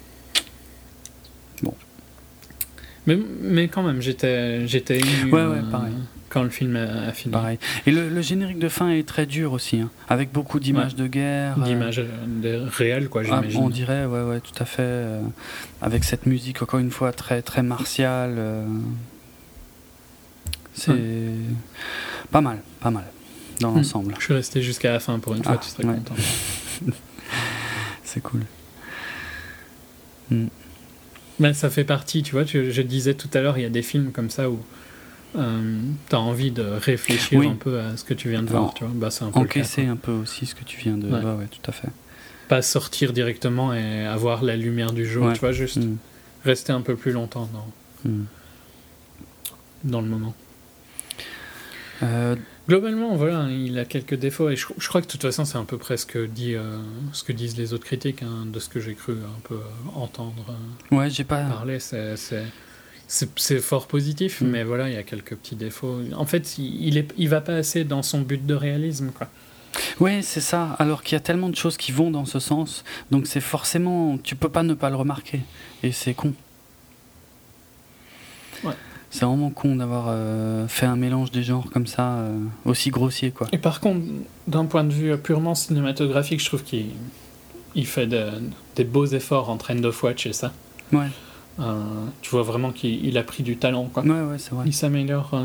Mais, 3.07 3.17
mais 3.41 3.67
quand 3.67 3.81
même, 3.83 4.01
j'étais 4.01 4.67
j'étais 4.67 4.99
ému 4.99 5.31
Ouais, 5.31 5.45
ouais, 5.45 5.57
euh, 5.57 5.71
pareil. 5.71 5.93
quand 6.29 6.43
le 6.43 6.49
film 6.49 6.75
a, 6.75 7.11
fini. 7.13 7.31
Pareil. 7.31 7.57
Et 7.87 7.91
le, 7.91 8.09
le 8.09 8.21
générique 8.21 8.59
de 8.59 8.69
fin 8.69 8.89
est 8.89 9.07
très 9.07 9.25
dur 9.25 9.53
aussi, 9.53 9.79
hein, 9.79 9.89
avec 10.07 10.31
beaucoup 10.31 10.59
d'images 10.59 10.95
de 10.95 11.07
guerre. 11.07 11.55
euh, 11.59 11.63
D'images 11.65 11.99
euh, 11.99 12.67
réelles, 12.71 13.09
quoi, 13.09 13.21
ah, 13.21 13.25
j'imagine. 13.25 13.59
on 13.61 13.69
dirait, 13.69 14.05
ouais, 14.05 14.21
ouais, 14.21 14.39
tout 14.39 14.53
à 14.61 14.65
fait. 14.65 14.83
euh, 14.83 15.21
avec 15.81 16.03
cette 16.03 16.27
musique, 16.27 16.61
encore 16.61 16.79
une 16.79 16.91
fois, 16.91 17.11
très, 17.11 17.41
très 17.41 17.63
martiale. 17.63 18.35
euh, 18.37 18.65
c'est 20.73 20.93
pas 22.31 22.41
mal, 22.41 22.59
pas 22.79 22.91
mal, 22.91 23.03
dans 23.59 23.71
Hmm. 23.71 23.77
l'ensemble. 23.77 24.15
Je 24.19 24.23
suis 24.25 24.33
resté 24.33 24.61
jusqu'à 24.61 24.91
la 24.93 24.99
fin 24.99 25.17
pour 25.19 25.33
une 25.35 25.43
fois, 25.43 25.53
Ah, 25.55 25.57
tu 25.57 25.69
serais 25.69 25.85
ouais. 25.85 25.95
content. 25.95 26.15
C'est 28.03 28.21
cool. 28.21 28.41
Ben, 31.41 31.53
ça 31.53 31.69
fait 31.69 31.83
partie, 31.83 32.23
tu 32.23 32.31
vois, 32.33 32.45
tu- 32.45 32.71
je 32.71 32.81
disais 32.81 33.13
tout 33.15 33.27
à 33.33 33.41
l'heure, 33.41 33.57
il 33.57 33.63
y 33.63 33.65
a 33.65 33.69
des 33.69 33.81
films 33.81 34.11
comme 34.11 34.29
ça 34.29 34.49
où 34.49 34.59
euh, 35.35 35.79
tu 36.09 36.15
as 36.15 36.19
envie 36.19 36.51
de 36.51 36.61
réfléchir 36.61 37.39
Oui. 37.39 37.47
un 37.47 37.55
peu 37.55 37.79
à 37.79 37.97
ce 37.97 38.03
que 38.03 38.13
tu 38.13 38.29
viens 38.29 38.43
de 38.43 38.49
Alors, 38.49 38.61
voir, 38.63 38.73
tu 38.75 38.83
vois. 38.83 38.93
Bah, 38.95 39.09
c'est 39.11 39.23
un 39.23 39.27
peu 39.27 39.33
cas, 39.33 39.39
Encaisser 39.39 39.85
un 39.87 39.95
peu 39.95 40.11
aussi 40.11 40.45
ce 40.45 40.53
que 40.55 40.63
tu 40.63 40.77
viens 40.79 40.97
de. 40.97 41.07
Ouais. 41.07 41.19
Ouais, 41.19 41.33
ouais, 41.35 41.47
tout 41.49 41.69
à 41.69 41.73
fait. 41.73 41.87
Pas 42.47 42.61
sortir 42.61 43.11
directement 43.13 43.73
et 43.73 44.05
avoir 44.05 44.43
la 44.43 44.55
lumière 44.55 44.91
du 44.93 45.05
jour, 45.05 45.25
Ouais. 45.27 45.33
tu 45.33 45.39
vois, 45.39 45.51
juste 45.51 45.77
Mm, 45.77 45.97
rester 46.45 46.73
un 46.73 46.81
peu 46.81 46.95
plus 46.95 47.11
longtemps 47.11 47.49
dans, 47.53 48.09
mm. 48.11 48.25
dans 49.85 50.01
le 50.01 50.07
moment. 50.07 50.35
Euh, 52.03 52.35
Globalement, 52.67 53.15
voilà, 53.15 53.47
il 53.49 53.77
a 53.79 53.85
quelques 53.85 54.13
défauts 54.15 54.49
et 54.49 54.55
je, 54.55 54.67
je 54.77 54.87
crois 54.87 55.01
que 55.01 55.07
de 55.07 55.11
toute 55.11 55.21
façon, 55.23 55.45
c'est 55.45 55.57
un 55.57 55.65
peu 55.65 55.77
presque 55.77 56.17
dit 56.17 56.53
euh, 56.55 56.77
ce 57.11 57.23
que 57.23 57.33
disent 57.33 57.57
les 57.57 57.73
autres 57.73 57.85
critiques, 57.85 58.21
hein, 58.23 58.45
de 58.45 58.59
ce 58.59 58.69
que 58.69 58.79
j'ai 58.79 58.93
cru 58.93 59.13
un 59.13 59.39
peu 59.43 59.55
euh, 59.55 59.59
entendre 59.95 60.45
euh, 60.91 60.95
ouais, 60.95 61.09
j'ai 61.09 61.23
pas. 61.23 61.43
parler. 61.43 61.79
C'est, 61.79 62.15
c'est, 62.17 62.45
c'est, 63.07 63.29
c'est 63.35 63.59
fort 63.59 63.87
positif, 63.87 64.41
Mm. 64.41 64.47
mais 64.47 64.63
voilà, 64.63 64.89
il 64.89 64.93
y 64.93 64.97
a 64.97 65.03
quelques 65.03 65.35
petits 65.35 65.55
défauts. 65.55 65.99
En 66.15 66.25
fait, 66.25 66.57
il, 66.59 66.97
est, 66.97 67.11
il 67.17 67.29
va 67.29 67.41
pas 67.41 67.55
assez 67.55 67.83
dans 67.83 68.03
son 68.03 68.21
but 68.21 68.45
de 68.45 68.53
réalisme, 68.53 69.11
quoi. 69.11 69.27
Ouais, 69.99 70.21
c'est 70.21 70.41
ça. 70.41 70.75
Alors 70.79 71.01
qu'il 71.01 71.15
y 71.15 71.17
a 71.17 71.21
tellement 71.21 71.49
de 71.49 71.55
choses 71.55 71.77
qui 71.77 71.91
vont 71.91 72.11
dans 72.11 72.25
ce 72.25 72.39
sens, 72.39 72.83
donc 73.09 73.25
c'est 73.25 73.41
forcément, 73.41 74.17
tu 74.17 74.35
peux 74.35 74.49
pas 74.49 74.63
ne 74.63 74.73
pas 74.75 74.89
le 74.89 74.97
remarquer, 74.97 75.39
et 75.81 75.91
c'est 75.91 76.13
con. 76.13 76.33
C'est 79.13 79.25
vraiment 79.25 79.49
con 79.49 79.75
d'avoir 79.75 80.05
euh, 80.07 80.67
fait 80.67 80.85
un 80.85 80.95
mélange 80.95 81.31
des 81.31 81.43
genres 81.43 81.69
comme 81.71 81.85
ça, 81.85 82.13
euh, 82.13 82.37
aussi 82.65 82.89
grossier, 82.89 83.31
quoi. 83.31 83.47
Et 83.51 83.57
par 83.57 83.79
contre, 83.81 83.99
d'un 84.47 84.65
point 84.65 84.83
de 84.85 84.93
vue 84.93 85.15
purement 85.17 85.53
cinématographique, 85.53 86.39
je 86.39 86.45
trouve 86.45 86.63
qu'il 86.63 86.87
il 87.75 87.85
fait 87.85 88.07
de- 88.07 88.29
des 88.75 88.83
beaux 88.85 89.05
efforts 89.05 89.49
entre 89.49 89.71
End 89.73 89.83
of 89.83 90.01
Watch 90.03 90.25
et 90.25 90.33
ça. 90.33 90.51
Ouais, 90.93 91.07
Euh, 91.59 91.73
tu 92.21 92.29
vois 92.31 92.43
vraiment 92.43 92.71
qu'il 92.71 93.05
il 93.05 93.17
a 93.17 93.23
pris 93.23 93.43
du 93.43 93.57
talent, 93.57 93.85
quoi. 93.93 94.03
ouais, 94.03 94.09
ouais, 94.09 94.37
c'est 94.37 94.51
vrai. 94.55 94.63
Il 94.65 94.73
s'améliore. 94.73 95.37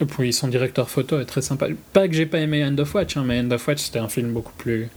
Et 0.00 0.04
puis 0.06 0.32
son 0.32 0.48
directeur 0.48 0.90
photo 0.90 1.20
est 1.20 1.24
très 1.24 1.40
sympa. 1.42 1.66
Pas 1.92 2.08
que 2.08 2.14
j'ai 2.14 2.26
pas 2.26 2.38
aimé 2.40 2.64
End 2.64 2.76
of 2.78 2.92
Watch, 2.94 3.16
hein, 3.16 3.22
mais 3.24 3.40
End 3.40 3.50
of 3.52 3.66
Watch 3.68 3.78
c'était 3.80 4.00
un 4.00 4.08
film 4.08 4.32
beaucoup 4.32 4.52
plus. 4.58 4.88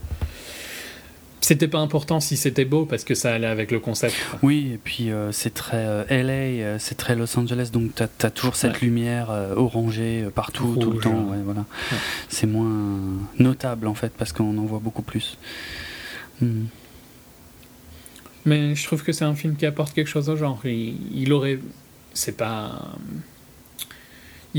C'était 1.48 1.66
pas 1.68 1.78
important 1.78 2.20
si 2.20 2.36
c'était 2.36 2.66
beau 2.66 2.84
parce 2.84 3.04
que 3.04 3.14
ça 3.14 3.32
allait 3.32 3.46
avec 3.46 3.70
le 3.70 3.80
concept. 3.80 4.14
quoi. 4.30 4.38
Oui, 4.42 4.72
et 4.74 4.76
puis 4.76 5.10
euh, 5.10 5.32
c'est 5.32 5.54
très 5.54 5.78
euh, 5.78 6.04
LA, 6.10 6.32
euh, 6.62 6.76
c'est 6.78 6.94
très 6.96 7.16
Los 7.16 7.38
Angeles, 7.38 7.70
donc 7.72 7.94
t'as 7.94 8.06
as 8.26 8.30
toujours 8.30 8.54
cette 8.54 8.74
Ouais. 8.74 8.78
lumière 8.82 9.30
euh, 9.30 9.54
orangée 9.56 10.26
partout, 10.34 10.76
tout 10.78 10.90
le 10.90 10.98
temps. 11.00 11.24
ouais. 11.24 11.36
Ouais, 11.38 11.42
voilà. 11.42 11.60
Ouais. 11.90 11.96
C'est 12.28 12.46
moins 12.46 13.00
notable 13.38 13.86
en 13.86 13.94
fait, 13.94 14.12
parce 14.18 14.34
qu'on 14.34 14.58
en 14.58 14.66
voit 14.66 14.80
beaucoup 14.80 15.00
plus. 15.00 15.38
Hmm. 16.42 16.64
Mais 18.44 18.74
je 18.74 18.84
trouve 18.86 19.02
que 19.02 19.12
c'est 19.12 19.24
un 19.24 19.34
film 19.34 19.56
qui 19.56 19.64
apporte 19.64 19.94
quelque 19.94 20.06
chose 20.08 20.28
au 20.28 20.36
genre. 20.36 20.60
Il, 20.66 20.96
il 21.14 21.32
aurait. 21.32 21.58
C'est 22.12 22.36
pas. 22.36 22.90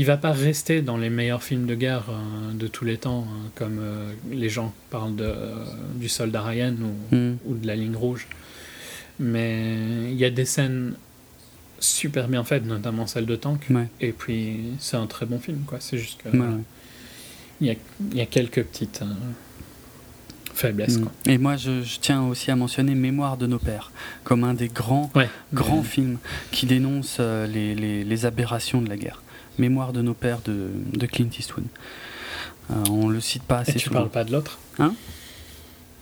Il 0.00 0.06
va 0.06 0.16
pas 0.16 0.32
rester 0.32 0.80
dans 0.80 0.96
les 0.96 1.10
meilleurs 1.10 1.42
films 1.42 1.66
de 1.66 1.74
guerre 1.74 2.04
euh, 2.08 2.52
de 2.54 2.66
tous 2.68 2.86
les 2.86 2.96
temps, 2.96 3.26
hein, 3.28 3.50
comme 3.54 3.78
euh, 3.80 4.10
les 4.30 4.48
gens 4.48 4.72
parlent 4.88 5.14
de, 5.14 5.24
euh, 5.24 5.64
du 5.96 6.08
soldat 6.08 6.42
Ryan 6.42 6.74
ou, 6.80 7.14
Hmm. 7.14 7.36
ou 7.44 7.54
de 7.54 7.66
la 7.66 7.76
ligne 7.76 7.94
rouge. 7.96 8.26
Mais 9.18 10.10
il 10.10 10.16
y 10.16 10.24
a 10.24 10.30
des 10.30 10.46
scènes 10.46 10.94
super 11.80 12.28
bien 12.28 12.44
faites, 12.44 12.64
notamment 12.64 13.06
celle 13.06 13.26
de 13.26 13.36
Tank. 13.36 13.66
Ouais. 13.68 13.88
Et 14.00 14.12
puis 14.12 14.60
c'est 14.78 14.96
un 14.96 15.06
très 15.06 15.26
bon 15.26 15.38
film, 15.38 15.64
quoi. 15.66 15.78
C'est 15.80 15.98
juste 15.98 16.18
que 16.22 16.30
Ouais, 16.30 16.38
ouais. 16.38 16.64
il 17.60 17.66
y, 17.66 17.70
a, 17.70 17.74
il 18.12 18.16
y 18.16 18.22
a 18.22 18.26
quelques 18.26 18.62
petites 18.64 19.02
faiblesses, 20.54 20.96
Mm. 20.98 21.02
quoi. 21.02 21.12
Et 21.26 21.36
moi, 21.36 21.56
je, 21.56 21.82
je 21.82 21.98
tiens 22.00 22.22
aussi 22.22 22.50
à 22.50 22.56
mentionner 22.56 22.94
Mémoire 22.94 23.36
de 23.36 23.46
nos 23.46 23.58
pères, 23.58 23.92
comme 24.24 24.44
un 24.44 24.54
des 24.54 24.68
grands, 24.68 25.10
grands 25.52 25.82
films 25.82 26.16
qui 26.52 26.64
dénonce 26.64 27.18
les, 27.20 27.74
les- 27.74 28.04
les 28.04 28.26
aberrations 28.26 28.80
de 28.80 28.88
la 28.88 28.96
guerre. 28.96 29.22
Mémoire 29.60 29.92
de 29.92 30.02
nos 30.02 30.14
pères 30.14 30.40
de, 30.44 30.68
de 30.94 31.06
Clint 31.06 31.28
Eastwood. 31.38 31.64
Euh, 32.70 32.74
on 32.90 33.08
le 33.08 33.20
cite 33.20 33.42
pas 33.42 33.58
assez 33.58 33.72
Et 33.72 33.74
tu 33.74 33.80
souvent. 33.88 34.00
parles 34.00 34.10
pas 34.10 34.24
de 34.24 34.32
l'autre 34.32 34.58
Hein? 34.78 34.94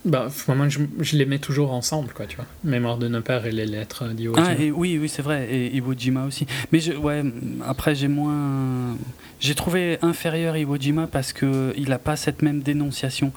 Bah, 0.04 0.28
moi, 0.48 0.68
je, 0.68 0.78
je 1.00 1.16
les 1.16 1.26
mets 1.26 1.40
toujours 1.40 1.72
ensemble, 1.72 2.12
quoi, 2.14 2.26
tu 2.26 2.36
vois. 2.36 2.46
Mémoire 2.62 2.98
de 2.98 3.08
nos 3.08 3.20
pères 3.20 3.44
et 3.46 3.50
les 3.50 3.66
lettres 3.66 4.06
d'Iwo 4.08 4.34
Ah, 4.38 4.52
Jima. 4.54 4.64
et 4.64 4.70
oui, 4.70 4.96
oui, 4.98 5.08
c'est 5.08 5.22
vrai, 5.22 5.48
et 5.50 5.74
Iwo 5.76 5.92
Jima 5.98 6.24
aussi. 6.24 6.46
Mais 6.72 6.78
je, 6.78 6.92
ouais, 6.92 7.22
après, 7.66 7.94
j'ai 7.96 8.06
moins. 8.08 8.96
J'ai 9.40 9.54
trouvé 9.56 9.98
inférieur 10.02 10.56
Iwo 10.56 10.76
Jima 10.78 11.08
parce 11.08 11.32
que 11.32 11.74
il 11.76 11.92
a 11.92 11.98
pas 11.98 12.14
cette 12.16 12.42
même 12.42 12.60
dénonciation. 12.62 13.32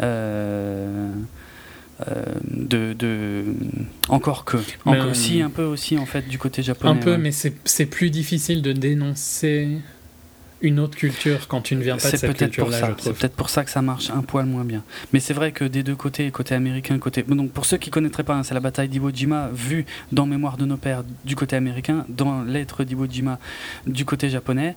Euh, 0.00 1.10
de, 2.50 2.92
de, 2.92 3.44
encore 4.08 4.44
que 4.44 4.58
encore, 4.84 5.16
si 5.16 5.40
un 5.40 5.48
peu 5.48 5.64
aussi 5.64 5.96
en 5.96 6.04
fait 6.04 6.28
du 6.28 6.38
côté 6.38 6.62
japonais 6.62 6.98
un 6.98 7.02
peu 7.02 7.16
mais 7.16 7.32
c'est 7.32 7.86
plus 7.86 8.10
difficile 8.10 8.60
de 8.60 8.72
dénoncer 8.72 9.78
une 10.60 10.80
autre 10.80 10.96
culture 10.96 11.48
quand 11.48 11.60
tu 11.60 11.76
ne 11.76 11.82
viens 11.82 11.96
pas 11.96 12.10
de 12.10 12.16
cette 12.16 12.36
culture-là. 12.36 12.94
C'est 12.98 13.12
peut-être 13.12 13.36
pour 13.36 13.50
ça 13.50 13.64
que 13.64 13.70
ça 13.70 13.82
marche 13.82 14.10
un 14.10 14.22
poil 14.22 14.46
moins 14.46 14.64
bien. 14.64 14.82
Mais 15.12 15.20
c'est 15.20 15.34
vrai 15.34 15.52
que 15.52 15.64
des 15.64 15.82
deux 15.82 15.96
côtés, 15.96 16.30
côté 16.30 16.54
américain, 16.54 16.98
côté. 16.98 17.22
Donc 17.22 17.50
pour 17.52 17.66
ceux 17.66 17.76
qui 17.76 17.90
connaîtraient 17.90 18.24
pas, 18.24 18.34
hein, 18.34 18.42
c'est 18.42 18.54
la 18.54 18.60
bataille 18.60 18.88
d'Iwo 18.88 19.10
Jima 19.12 19.50
vue 19.52 19.84
dans 20.12 20.26
Mémoire 20.26 20.56
de 20.56 20.64
nos 20.64 20.76
pères 20.76 21.04
du 21.24 21.36
côté 21.36 21.56
américain, 21.56 22.04
dans 22.08 22.42
Lettres 22.42 22.84
d'Iwo 22.84 23.06
Jima 23.08 23.38
du 23.86 24.04
côté 24.04 24.30
japonais. 24.30 24.76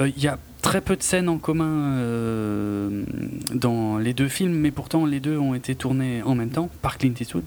Euh, 0.00 0.10
il 0.16 0.22
y 0.22 0.28
a 0.28 0.38
très 0.62 0.80
peu 0.80 0.96
de 0.96 1.02
scènes 1.02 1.28
en 1.28 1.38
commun 1.38 1.94
euh, 1.94 3.04
dans 3.54 3.98
les 3.98 4.14
deux 4.14 4.28
films, 4.28 4.54
mais 4.54 4.70
pourtant 4.70 5.06
les 5.06 5.20
deux 5.20 5.38
ont 5.38 5.54
été 5.54 5.74
tournés 5.74 6.22
en 6.22 6.34
même 6.34 6.50
temps 6.50 6.68
par 6.82 6.98
Clint 6.98 7.14
Eastwood. 7.18 7.44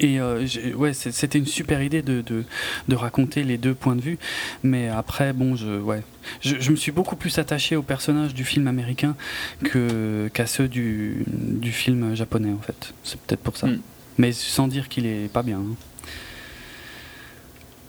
Et 0.00 0.20
euh, 0.20 0.46
ouais, 0.74 0.92
c'était 0.92 1.38
une 1.38 1.46
super 1.46 1.82
idée 1.82 2.02
de, 2.02 2.20
de, 2.20 2.44
de, 2.88 2.96
raconter 2.96 3.44
les 3.44 3.56
deux 3.56 3.74
points 3.74 3.96
de 3.96 4.00
vue. 4.00 4.18
Mais 4.62 4.88
après, 4.88 5.32
bon, 5.32 5.56
je, 5.56 5.80
ouais, 5.80 6.02
je, 6.40 6.56
je 6.60 6.70
me 6.70 6.76
suis 6.76 6.92
beaucoup 6.92 7.16
plus 7.16 7.38
attaché 7.38 7.76
aux 7.76 7.82
personnages 7.82 8.34
du 8.34 8.44
film 8.44 8.66
américain 8.66 9.16
qu'à 9.62 10.46
ceux 10.46 10.68
du, 10.68 11.24
du, 11.26 11.72
film 11.72 12.14
japonais, 12.14 12.52
en 12.52 12.60
fait. 12.60 12.92
C'est 13.04 13.18
peut-être 13.20 13.40
pour 13.40 13.56
ça. 13.56 13.68
Mm. 13.68 13.80
Mais 14.18 14.32
sans 14.32 14.68
dire 14.68 14.88
qu'il 14.88 15.06
est 15.06 15.30
pas 15.32 15.42
bien. 15.42 15.60
Hein. 15.60 15.76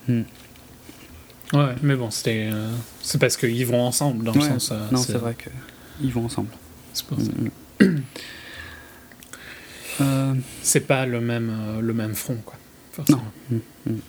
Mm. 0.07 0.23
Ouais, 1.53 1.75
mais 1.81 1.95
bon, 1.95 2.11
c'était, 2.11 2.49
euh, 2.51 2.69
c'est 3.01 3.19
parce 3.19 3.37
qu'ils 3.37 3.65
vont 3.65 3.81
ensemble, 3.81 4.25
dans 4.25 4.33
le 4.33 4.41
sens. 4.41 4.71
Euh, 4.71 4.79
non, 4.91 4.97
c'est 4.97 5.13
vrai 5.13 5.35
qu'ils 5.35 6.11
vont 6.11 6.25
ensemble. 6.25 6.49
C'est 6.93 7.05
pour 7.05 7.19
ça. 7.19 7.31
Mm, 7.81 8.01
euh, 10.01 10.33
c'est 10.61 10.81
pas 10.81 11.05
le 11.05 11.21
même, 11.21 11.49
euh, 11.49 11.81
le 11.81 11.93
même 11.93 12.15
front, 12.15 12.37
quoi. 12.45 12.55
Forcément. 12.91 13.23
Non. 13.51 13.59
Mm, 13.85 13.91
mm. 13.91 13.99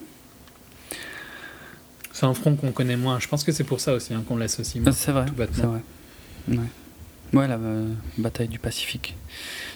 C'est 2.12 2.26
un 2.26 2.34
front 2.34 2.56
qu'on 2.56 2.72
connaît 2.72 2.96
moins. 2.96 3.20
Je 3.20 3.28
pense 3.28 3.44
que 3.44 3.52
c'est 3.52 3.64
pour 3.64 3.80
ça 3.80 3.94
aussi 3.94 4.12
hein, 4.12 4.24
qu'on 4.26 4.36
l'associe 4.36 4.82
moins. 4.82 4.92
C'est 4.92 5.12
vrai. 5.12 5.26
C'est 5.52 5.62
vrai. 5.62 5.80
Ouais. 6.48 6.58
ouais 7.32 7.46
la 7.46 7.56
euh, 7.56 7.92
bataille 8.16 8.48
du 8.48 8.58
Pacifique. 8.58 9.16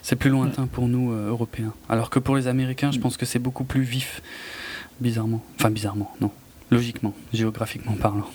C'est 0.02 0.16
plus 0.16 0.30
lointain 0.30 0.66
pour 0.66 0.88
nous, 0.88 1.12
Européens. 1.12 1.72
Alors 1.88 2.10
que 2.10 2.18
pour 2.18 2.36
les 2.36 2.48
Américains, 2.48 2.90
je 2.90 2.98
pense 2.98 3.16
que 3.16 3.26
c'est 3.26 3.38
beaucoup 3.38 3.64
plus 3.64 3.82
vif, 3.82 4.22
bizarrement. 5.00 5.44
Enfin, 5.58 5.70
bizarrement, 5.70 6.12
non. 6.20 6.32
Logiquement, 6.70 7.14
géographiquement 7.32 7.92
parlant. 7.92 8.28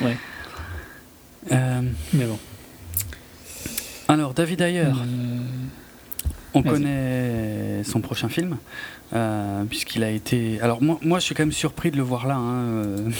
Ouais. 0.00 0.16
Mais 1.50 2.24
bon. 2.24 2.38
Alors, 4.08 4.34
David 4.34 4.60
Ayer. 4.60 4.90
On 6.54 6.62
connaît 6.62 7.82
son 7.84 8.00
prochain 8.00 8.28
film, 8.28 8.56
euh, 9.12 9.64
puisqu'il 9.64 10.04
a 10.04 10.10
été. 10.10 10.60
Alors, 10.60 10.82
moi, 10.82 10.98
moi, 11.02 11.18
je 11.18 11.24
suis 11.24 11.34
quand 11.34 11.42
même 11.42 11.52
surpris 11.52 11.90
de 11.90 11.96
le 11.96 12.02
voir 12.02 12.26
là. 12.26 12.36
Hein, 12.36 12.62
euh, 12.64 13.10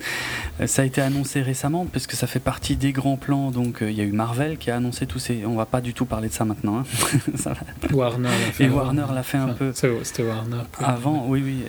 ça 0.66 0.82
a 0.82 0.84
été 0.84 1.00
annoncé 1.00 1.42
récemment, 1.42 1.86
parce 1.86 2.06
que 2.06 2.16
ça 2.16 2.26
fait 2.26 2.40
partie 2.40 2.76
des 2.76 2.92
grands 2.92 3.16
plans. 3.16 3.50
Donc, 3.50 3.78
il 3.80 3.92
y 3.92 4.00
a 4.00 4.04
eu 4.04 4.12
Marvel 4.12 4.56
qui 4.58 4.70
a 4.70 4.76
annoncé 4.76 5.06
tous 5.06 5.18
ces. 5.18 5.44
On 5.46 5.56
va 5.56 5.66
pas 5.66 5.80
du 5.80 5.94
tout 5.94 6.04
parler 6.04 6.28
de 6.28 6.32
ça 6.32 6.44
maintenant. 6.44 6.78
Hein. 6.78 6.84
Warner 7.92 8.28
l'a 8.28 8.52
fait. 8.52 8.64
Et 8.64 8.68
Warner 8.68 9.06
l'a 9.12 9.22
fait 9.22 9.38
un 9.38 9.48
peu. 9.48 9.72
C'était 9.74 10.22
Warner. 10.22 10.62
Avant, 10.78 11.26
oui, 11.28 11.42
oui. 11.44 11.64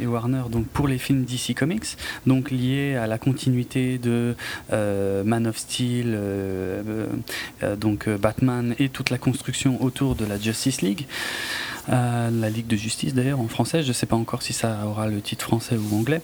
Et, 0.00 0.06
Warner, 0.06 0.42
donc 0.50 0.66
pour 0.66 0.88
les 0.88 0.98
films 0.98 1.24
DC 1.24 1.54
Comics, 1.54 1.96
donc 2.26 2.50
liés 2.50 2.96
à 2.96 3.06
la 3.06 3.18
continuité 3.18 3.98
de 3.98 4.34
Man 4.70 5.46
of 5.46 5.56
Steel, 5.56 6.18
donc 7.78 8.08
Batman 8.08 8.74
et 8.78 8.88
toute 8.88 9.10
la 9.10 9.18
construction 9.18 9.82
autour 9.82 10.14
de 10.14 10.24
la 10.24 10.38
Justice 10.38 10.82
League. 10.82 11.06
Euh, 11.90 12.30
la 12.30 12.48
Ligue 12.48 12.66
de 12.66 12.76
Justice 12.76 13.14
d'ailleurs 13.14 13.40
en 13.40 13.48
français, 13.48 13.82
je 13.82 13.88
ne 13.88 13.92
sais 13.92 14.06
pas 14.06 14.16
encore 14.16 14.42
si 14.42 14.52
ça 14.52 14.78
aura 14.86 15.08
le 15.08 15.20
titre 15.20 15.44
français 15.46 15.76
ou 15.76 15.96
anglais. 15.96 16.22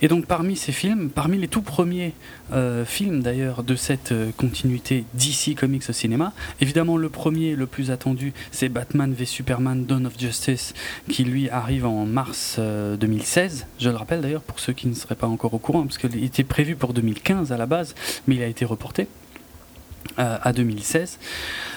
Et 0.00 0.08
donc 0.08 0.26
parmi 0.26 0.56
ces 0.56 0.72
films, 0.72 1.10
parmi 1.10 1.38
les 1.38 1.48
tout 1.48 1.62
premiers 1.62 2.12
euh, 2.52 2.84
films 2.84 3.22
d'ailleurs 3.22 3.62
de 3.62 3.74
cette 3.74 4.12
euh, 4.12 4.30
continuité 4.36 5.04
DC 5.14 5.56
Comics 5.56 5.82
au 5.88 5.92
cinéma, 5.92 6.32
évidemment 6.60 6.96
le 6.96 7.08
premier, 7.08 7.56
le 7.56 7.66
plus 7.66 7.90
attendu, 7.90 8.32
c'est 8.52 8.68
Batman 8.68 9.12
v 9.12 9.24
Superman 9.24 9.84
Dawn 9.86 10.06
of 10.06 10.18
Justice, 10.18 10.74
qui 11.10 11.24
lui 11.24 11.50
arrive 11.50 11.86
en 11.86 12.06
mars 12.06 12.58
2016, 12.58 13.66
je 13.78 13.90
le 13.90 13.96
rappelle 13.96 14.20
d'ailleurs 14.20 14.42
pour 14.42 14.60
ceux 14.60 14.72
qui 14.72 14.86
ne 14.86 14.94
seraient 14.94 15.14
pas 15.14 15.26
encore 15.26 15.54
au 15.54 15.58
courant, 15.58 15.82
parce 15.82 15.98
qu'il 15.98 16.22
était 16.22 16.44
prévu 16.44 16.76
pour 16.76 16.92
2015 16.92 17.52
à 17.52 17.56
la 17.56 17.66
base, 17.66 17.94
mais 18.26 18.36
il 18.36 18.42
a 18.42 18.46
été 18.46 18.64
reporté 18.64 19.08
à 20.16 20.52
2016. 20.52 21.18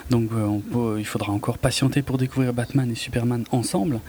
Donc 0.10 0.30
euh, 0.34 0.96
il 0.98 1.06
faudra 1.06 1.32
encore 1.32 1.58
patienter 1.58 2.02
pour 2.02 2.18
découvrir 2.18 2.54
Batman 2.54 2.90
et 2.92 2.96
Superman 2.96 3.46
ensemble. 3.52 4.00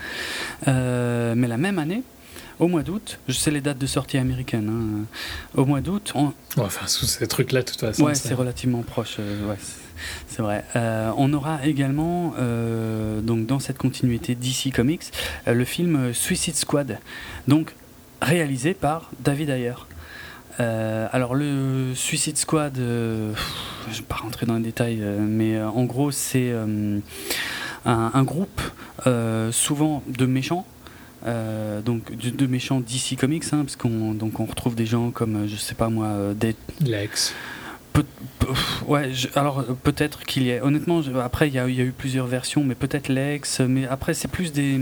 Euh, 0.69 1.35
mais 1.37 1.47
la 1.47 1.57
même 1.57 1.79
année, 1.79 2.03
au 2.59 2.69
mois 2.69 2.83
d'août, 2.83 3.19
je 3.29 3.35
sais 3.35 3.51
les 3.51 3.61
dates 3.61 3.79
de 3.79 3.87
sortie 3.87 4.19
américaines, 4.19 4.69
hein, 4.69 5.07
au 5.55 5.65
mois 5.65 5.81
d'août... 5.81 6.13
On... 6.15 6.33
enfin, 6.59 6.87
sous 6.87 7.07
ces 7.07 7.27
trucs-là, 7.27 7.63
de 7.63 7.67
toute 7.67 7.81
façon. 7.81 8.05
Ouais, 8.05 8.15
c'est 8.15 8.35
relativement 8.35 8.83
proche, 8.83 9.17
euh, 9.19 9.49
ouais, 9.49 9.57
c'est 10.29 10.43
vrai. 10.43 10.65
on 11.17 11.33
aura 11.33 11.65
également, 11.65 12.35
donc 13.23 13.47
dans 13.47 13.61
cette 13.61 13.79
continuité 13.79 14.35
DC 14.35 14.73
Comics, 14.75 15.11
le 15.47 15.65
film 15.65 16.13
Suicide 16.13 16.57
Squad, 16.57 16.99
donc 17.49 17.75
réalisé 18.21 18.75
par 18.75 19.11
David 19.21 19.51
Ayer. 19.51 19.75
Euh, 20.61 21.09
alors 21.13 21.35
le 21.35 21.95
Suicide 21.95 22.37
Squad, 22.37 22.79
euh, 22.79 23.33
je 23.87 23.93
ne 23.93 23.97
vais 23.99 24.03
pas 24.03 24.17
rentrer 24.17 24.47
dans 24.47 24.57
les 24.57 24.63
détails, 24.63 24.99
euh, 25.01 25.19
mais 25.21 25.61
en 25.61 25.85
gros 25.85 26.11
c'est 26.11 26.53
un, 27.87 28.23
groupe 28.23 28.61
souvent 29.53 30.03
de 30.07 30.27
méchants. 30.27 30.67
donc 31.25 32.15
de, 32.15 32.47
méchants 32.47 32.81
DC 32.81 33.17
Comics, 33.19 33.45
hein, 33.53 33.63
parce 33.65 33.77
qu'on 33.77 34.13
donc 34.13 34.41
on 34.41 34.45
retrouve 34.45 34.75
des 34.75 34.87
gens 34.87 35.11
comme 35.11 35.49
je 35.49 35.57
sais 35.57 35.75
pas 35.75 35.89
moi, 35.89 36.35
des 36.35 36.55
Lex. 36.81 37.35
ouais, 38.87 39.11
alors 39.35 39.65
peut-être 39.83 40.25
qu'il 40.25 40.45
y 40.45 40.53
a. 40.53 40.65
Honnêtement, 40.65 41.01
après 41.23 41.49
il 41.49 41.55
y, 41.55 41.59
a 41.59 41.67
eu 41.69 41.93
plusieurs 41.97 42.27
versions, 42.27 42.65
mais 42.65 42.75
peut-être 42.75 43.09
Lex. 43.09 43.61
Mais 43.61 43.87
après 43.87 44.13
c'est 44.13 44.29
plus 44.29 44.53
des 44.53 44.79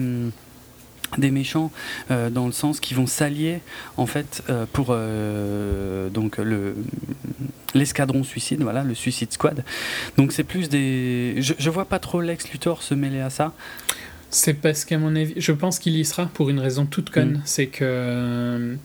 des 1.16 1.30
méchants 1.30 1.70
euh, 2.10 2.30
dans 2.30 2.46
le 2.46 2.52
sens 2.52 2.80
qu'ils 2.80 2.96
vont 2.96 3.06
s'allier 3.06 3.60
en 3.96 4.06
fait 4.06 4.42
euh, 4.50 4.66
pour 4.72 4.88
euh, 4.90 6.10
donc 6.10 6.36
le 6.38 6.74
l'escadron 7.74 8.24
suicide 8.24 8.62
voilà 8.62 8.82
le 8.82 8.94
Suicide 8.94 9.32
Squad. 9.32 9.64
Donc 10.16 10.32
c'est 10.32 10.44
plus 10.44 10.68
des 10.68 11.36
je, 11.38 11.54
je, 11.58 11.70
vois 11.70 11.86
pas 11.86 11.98
trop 11.98 12.20
Lex 12.20 12.50
Luthor 12.50 12.82
se 12.82 12.94
mêler 12.94 13.20
à 13.20 13.30
ça. 13.30 13.54
C'est 14.30 14.54
parce 14.54 14.84
qu'à 14.84 14.98
mon 14.98 15.16
avis 15.16 15.34
je 15.36 15.52
pense 15.52 15.78
qu'il 15.78 15.96
y 15.96 16.04
sera 16.04 16.26
pour 16.26 16.50
une 16.50 16.60
raison 16.60 16.84
toute 16.84 17.10
conne 17.10 17.38
mm. 17.38 17.42
c'est 17.44 17.66
que 17.66 18.76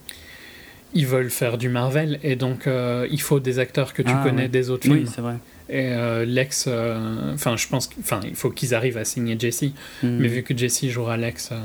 ils 0.94 1.06
veulent 1.06 1.30
faire 1.30 1.58
du 1.58 1.68
Marvel 1.68 2.20
et 2.22 2.36
donc 2.36 2.66
il 2.66 3.20
faut 3.20 3.40
des 3.40 3.58
acteurs 3.58 3.92
que 3.92 4.02
tu 4.02 4.12
ah, 4.12 4.22
connais 4.24 4.48
des 4.48 4.70
autres 4.70 4.84
films. 4.84 4.98
Oui 4.98 5.10
c'est 5.12 5.20
vrai 5.20 5.36
et 5.68 5.92
euh, 5.92 6.24
Lex, 6.26 6.66
euh, 6.68 7.32
enfin, 7.32 7.56
je 7.56 7.66
pense 7.68 7.88
enfin, 7.98 8.20
il 8.24 8.34
faut 8.34 8.50
qu'ils 8.50 8.74
arrivent 8.74 8.98
à 8.98 9.04
signer 9.04 9.38
Jesse. 9.38 9.64
Hmm. 10.02 10.18
Mais 10.18 10.28
vu 10.28 10.42
que 10.42 10.56
Jesse 10.56 10.86
jouera 10.86 11.16
Lex 11.16 11.50
euh, 11.52 11.56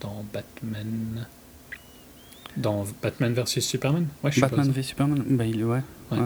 dans 0.00 0.24
Batman. 0.32 1.26
Dans 2.56 2.86
Batman 3.02 3.34
vs 3.34 3.60
Superman 3.60 4.06
ouais, 4.24 4.32
je 4.32 4.40
Batman 4.40 4.70
vs 4.70 4.82
Superman 4.82 5.22
bah, 5.28 5.44
il, 5.44 5.62
ouais. 5.62 5.82
ouais. 6.10 6.18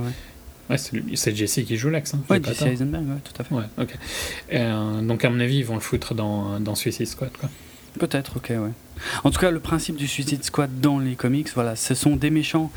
ouais, 0.70 0.76
c'est 0.78 1.34
Jesse 1.34 1.60
qui 1.66 1.76
joue 1.76 1.90
Lex. 1.90 2.14
Hein, 2.14 2.22
ouais, 2.30 2.40
Jesse 2.42 2.62
Eisenberg, 2.62 3.04
ouais, 3.08 3.20
tout 3.24 3.40
à 3.40 3.44
fait. 3.44 3.54
Ouais, 3.54 3.64
ok. 3.78 3.96
Et, 4.48 4.60
donc, 5.06 5.24
à 5.24 5.30
mon 5.30 5.40
avis, 5.40 5.58
ils 5.58 5.64
vont 5.64 5.74
le 5.74 5.80
foutre 5.80 6.14
dans, 6.14 6.60
dans 6.60 6.76
Suicide 6.76 7.06
Squad, 7.06 7.32
quoi. 7.38 7.48
Peut-être, 7.98 8.36
ok, 8.36 8.50
ouais. 8.50 8.72
En 9.24 9.30
tout 9.30 9.40
cas, 9.40 9.50
le 9.50 9.60
principe 9.60 9.96
du 9.96 10.06
Suicide 10.06 10.44
Squad 10.44 10.80
dans 10.80 10.98
les 10.98 11.14
comics, 11.14 11.48
voilà, 11.54 11.76
ce 11.76 11.94
sont 11.94 12.16
des 12.16 12.30
méchants 12.30 12.70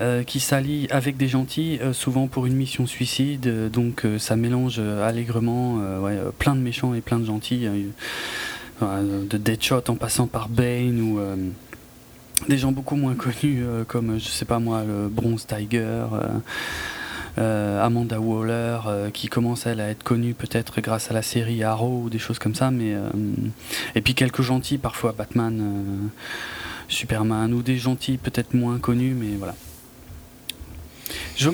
euh, 0.00 0.22
qui 0.22 0.40
s'allient 0.40 0.88
avec 0.90 1.16
des 1.16 1.28
gentils, 1.28 1.78
euh, 1.80 1.92
souvent 1.92 2.26
pour 2.26 2.46
une 2.46 2.54
mission 2.54 2.86
suicide. 2.86 3.46
Euh, 3.46 3.68
donc, 3.68 4.04
ça 4.18 4.36
mélange 4.36 4.78
allègrement 4.78 5.76
ouais, 6.00 6.18
plein 6.38 6.54
de 6.54 6.60
méchants 6.60 6.94
et 6.94 7.00
plein 7.00 7.18
de 7.18 7.24
gentils. 7.24 7.68
de 8.80 9.38
Deadshot 9.38 9.82
en 9.88 9.94
passant 9.94 10.26
par 10.26 10.48
Bane 10.48 11.00
ou 11.00 11.20
des 12.48 12.58
gens 12.58 12.72
beaucoup 12.72 12.96
moins 12.96 13.14
connus 13.14 13.64
comme, 13.86 14.18
je 14.18 14.28
sais 14.28 14.44
pas 14.44 14.58
moi, 14.58 14.84
le 14.84 15.08
Bronze 15.08 15.46
Tiger. 15.46 16.04
Amanda 17.38 18.20
Waller, 18.20 18.78
euh, 18.86 19.10
qui 19.10 19.28
commence 19.28 19.66
elle, 19.66 19.80
à 19.80 19.88
être 19.90 20.02
connue 20.02 20.34
peut-être 20.34 20.80
grâce 20.80 21.10
à 21.10 21.14
la 21.14 21.22
série 21.22 21.62
Arrow 21.62 22.02
ou 22.04 22.10
des 22.10 22.18
choses 22.18 22.38
comme 22.38 22.54
ça, 22.54 22.70
mais 22.70 22.94
euh, 22.94 23.08
et 23.94 24.00
puis 24.00 24.14
quelques 24.14 24.42
gentils 24.42 24.78
parfois 24.78 25.12
Batman, 25.12 26.10
Superman 26.88 27.52
ou 27.52 27.62
des 27.62 27.76
gentils 27.76 28.18
peut-être 28.18 28.54
moins 28.54 28.78
connus, 28.78 29.14
mais 29.14 29.36
voilà. 29.36 29.54
Je, 31.36 31.50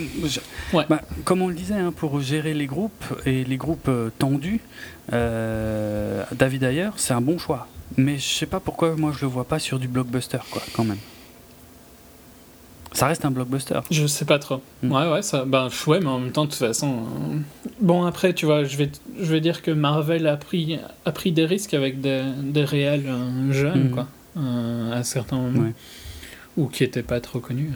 bah, 0.72 1.02
comme 1.24 1.42
on 1.42 1.48
le 1.48 1.54
disait, 1.54 1.74
hein, 1.74 1.92
pour 1.94 2.20
gérer 2.20 2.54
les 2.54 2.66
groupes 2.66 3.04
et 3.26 3.44
les 3.44 3.56
groupes 3.56 3.90
tendus, 4.18 4.60
David 5.12 6.62
Ayer, 6.62 6.90
c'est 6.96 7.12
un 7.12 7.20
bon 7.20 7.38
choix. 7.38 7.68
Mais 7.96 8.18
je 8.18 8.26
sais 8.26 8.46
pas 8.46 8.60
pourquoi 8.60 8.96
moi 8.96 9.12
je 9.14 9.20
le 9.20 9.30
vois 9.30 9.44
pas 9.44 9.58
sur 9.58 9.78
du 9.78 9.86
blockbuster, 9.86 10.38
quoi, 10.50 10.62
quand 10.72 10.84
même. 10.84 10.98
Ça 12.94 13.06
reste 13.08 13.24
un 13.24 13.30
blockbuster. 13.32 13.80
Je 13.90 14.06
sais 14.06 14.24
pas 14.24 14.38
trop. 14.38 14.62
Mm. 14.82 14.92
Ouais, 14.92 15.10
ouais, 15.12 15.22
ça. 15.22 15.44
Ben, 15.44 15.68
ouais, 15.88 15.98
mais 16.00 16.06
en 16.06 16.20
même 16.20 16.30
temps, 16.32 16.44
de 16.44 16.50
toute 16.50 16.58
façon. 16.60 16.98
euh, 17.32 17.38
Bon, 17.80 18.04
après, 18.04 18.32
tu 18.34 18.46
vois, 18.46 18.62
je 18.64 18.76
vais, 18.76 18.90
je 19.18 19.24
vais 19.32 19.40
dire 19.40 19.62
que 19.62 19.70
Marvel 19.72 20.26
a 20.28 20.36
pris, 20.36 20.78
a 21.04 21.10
pris 21.12 21.32
des 21.32 21.44
risques 21.44 21.74
avec 21.74 22.00
des, 22.00 22.22
des 22.42 22.64
réels 22.64 23.04
euh, 23.06 23.52
jeunes, 23.52 23.88
Mhm. 23.88 23.90
quoi, 23.90 24.06
euh, 24.38 24.92
à 24.92 25.02
certains 25.02 25.36
moments. 25.36 25.62
Ouais. 25.64 25.74
Ou 26.56 26.68
qui 26.68 26.84
étaient 26.84 27.02
pas 27.02 27.20
trop 27.20 27.40
connus. 27.40 27.70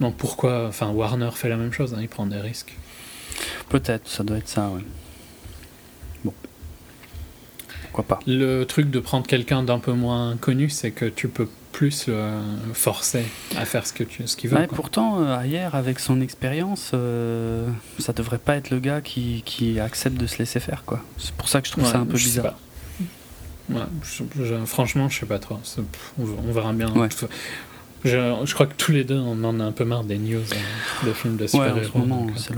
Donc 0.00 0.16
pourquoi. 0.16 0.66
Enfin, 0.66 0.88
Warner 0.90 1.30
fait 1.32 1.48
la 1.48 1.56
même 1.56 1.72
chose, 1.72 1.94
hein, 1.94 1.98
il 2.00 2.08
prend 2.08 2.26
des 2.26 2.40
risques. 2.40 2.76
Peut-être, 3.68 4.08
ça 4.08 4.24
doit 4.24 4.38
être 4.38 4.48
ça, 4.48 4.70
ouais. 4.70 4.82
Bon. 6.24 6.32
Pourquoi 7.92 8.04
pas. 8.04 8.20
Le 8.26 8.64
truc 8.64 8.90
de 8.90 8.98
prendre 8.98 9.24
quelqu'un 9.26 9.62
d'un 9.62 9.78
peu 9.78 9.92
moins 9.92 10.36
connu, 10.36 10.68
c'est 10.68 10.90
que 10.90 11.04
tu 11.04 11.28
peux 11.28 11.48
plus 11.74 12.06
le 12.06 12.30
forcer 12.72 13.24
à 13.56 13.64
faire 13.64 13.84
ce 13.86 13.92
que 13.92 14.04
tu, 14.04 14.26
ce 14.26 14.36
qu'il 14.36 14.48
veut. 14.48 14.56
Ouais, 14.56 14.66
pourtant, 14.68 15.20
euh, 15.20 15.40
Ayer, 15.40 15.68
avec 15.72 15.98
son 15.98 16.20
expérience, 16.20 16.92
euh, 16.94 17.68
ça 17.98 18.12
devrait 18.12 18.38
pas 18.38 18.54
être 18.56 18.70
le 18.70 18.78
gars 18.78 19.00
qui, 19.00 19.42
qui 19.44 19.80
accepte 19.80 20.16
de 20.16 20.26
se 20.26 20.38
laisser 20.38 20.60
faire, 20.60 20.84
quoi. 20.86 21.00
C'est 21.18 21.32
pour 21.34 21.48
ça 21.48 21.60
que 21.60 21.66
je 21.66 21.72
trouve 21.72 21.84
ça 21.86 21.98
un 21.98 22.06
peu 22.06 22.16
je 22.16 22.24
sais 22.24 22.30
bizarre. 22.40 22.54
pas. 22.54 23.74
Ouais, 23.74 23.80
je- 24.04 24.44
je- 24.44 24.64
franchement, 24.66 25.08
je 25.08 25.18
sais 25.20 25.26
pas 25.26 25.38
trop. 25.40 25.58
C'est- 25.64 25.80
On, 26.18 26.24
on 26.48 26.52
verra 26.52 26.72
bien. 26.72 26.90
Ouais. 26.94 27.08
Je, 28.04 28.10
je 28.44 28.54
crois 28.54 28.66
que 28.66 28.74
tous 28.76 28.92
les 28.92 29.02
deux, 29.04 29.18
on 29.18 29.42
en 29.44 29.58
a 29.60 29.64
un 29.64 29.72
peu 29.72 29.84
marre 29.84 30.04
des 30.04 30.18
news 30.18 30.38
euh, 30.38 31.06
de 31.06 31.12
films 31.12 31.36
de 31.36 31.42
Ouais, 31.44 31.48
super-héros. 31.48 31.98
en 31.98 32.36
ce 32.36 32.52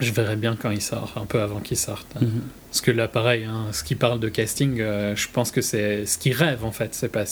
je 0.00 0.12
verrai 0.12 0.36
bien 0.36 0.56
quand 0.56 0.70
il 0.70 0.82
sort, 0.82 1.14
un 1.16 1.26
peu 1.26 1.40
avant 1.40 1.60
qu'il 1.60 1.76
sorte. 1.76 2.20
Mhm. 2.20 2.42
Parce 2.68 2.80
que 2.80 2.90
là, 2.90 3.08
pareil, 3.08 3.44
hein, 3.44 3.66
ce 3.72 3.84
qui 3.84 3.94
parle 3.94 4.18
de 4.18 4.28
casting, 4.28 4.80
euh, 4.80 5.14
je 5.14 5.28
pense 5.32 5.50
que 5.50 5.60
c'est 5.60 6.06
ce 6.06 6.18
qu'ils 6.18 6.32
rêvent 6.34 6.64
en 6.64 6.72
fait. 6.72 6.94
C'est 6.94 7.08
pas, 7.08 7.24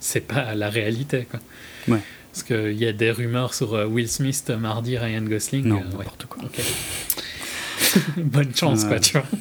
c'est 0.00 0.20
pas 0.20 0.54
la 0.54 0.68
réalité. 0.68 1.26
Quoi. 1.30 1.40
Ouais. 1.88 2.02
Parce 2.32 2.42
qu'il 2.42 2.78
y 2.78 2.86
a 2.86 2.92
des 2.92 3.10
rumeurs 3.10 3.54
sur 3.54 3.74
euh, 3.74 3.86
Will 3.86 4.08
Smith, 4.08 4.50
mardi, 4.50 4.98
Ryan 4.98 5.22
Gosling. 5.22 5.64
Non, 5.64 5.76
euh, 5.76 5.78
ouais. 5.78 5.98
n'importe 5.98 6.26
quoi. 6.26 6.42
Bonne 8.18 8.54
chance, 8.54 8.84
quoi, 8.84 9.00
tu 9.00 9.12
vois. 9.12 9.26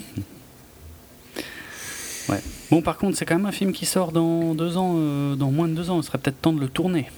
Bon, 2.69 2.81
par 2.81 2.97
contre, 2.97 3.17
c'est 3.17 3.23
quand 3.23 3.37
même 3.37 3.45
un 3.45 3.53
film 3.53 3.71
qui 3.71 3.85
sort 3.85 4.11
dans 4.11 4.53
deux 4.53 4.75
ans, 4.75 5.35
dans 5.37 5.51
moins 5.51 5.69
de 5.69 5.73
deux 5.73 5.89
ans. 5.89 6.01
Il 6.01 6.03
serait 6.03 6.17
peut-être 6.17 6.41
temps 6.41 6.51
de 6.51 6.59
le 6.59 6.67
tourner. 6.67 7.09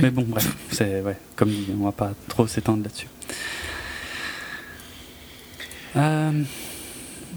Mais 0.00 0.10
bon, 0.10 0.22
bref, 0.26 0.54
c'est 0.70 1.00
ouais, 1.00 1.16
comme 1.36 1.48
dit, 1.50 1.66
on 1.80 1.84
va 1.84 1.92
pas 1.92 2.12
trop 2.28 2.46
s'étendre 2.46 2.84
là-dessus. 2.84 3.08
Euh, 5.96 6.30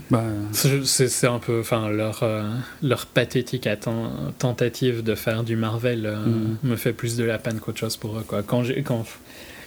bah, 0.09 0.23
C'est 0.53 1.27
un 1.27 1.39
peu, 1.39 1.59
enfin, 1.59 1.89
leur, 1.89 2.23
euh, 2.23 2.49
leur 2.81 3.05
pathétique 3.05 3.65
atten- 3.67 4.31
tentative 4.39 5.03
de 5.03 5.15
faire 5.15 5.43
du 5.43 5.55
Marvel 5.55 6.05
euh, 6.05 6.25
Mhm. 6.25 6.57
me 6.63 6.75
fait 6.75 6.93
plus 6.93 7.17
de 7.17 7.23
la 7.23 7.37
peine 7.37 7.59
qu'autre 7.59 7.79
chose 7.79 7.97
pour 7.97 8.17
eux. 8.17 8.23
Quoi. 8.25 8.43
Quand, 8.43 8.63
j'ai- 8.63 8.81
quand, 8.83 9.05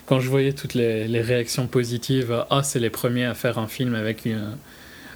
quand 0.07 0.21
je 0.21 0.29
voyais 0.29 0.53
toutes 0.53 0.75
les, 0.75 1.07
les 1.07 1.21
réactions 1.21 1.67
positives, 1.67 2.45
ah, 2.51 2.63
c'est 2.63 2.81
les 2.81 2.91
premiers 2.91 3.27
à 3.27 3.35
faire 3.35 3.59
un 3.59 3.69
film 3.69 3.95
avec 3.95 4.25
une- 4.25 4.57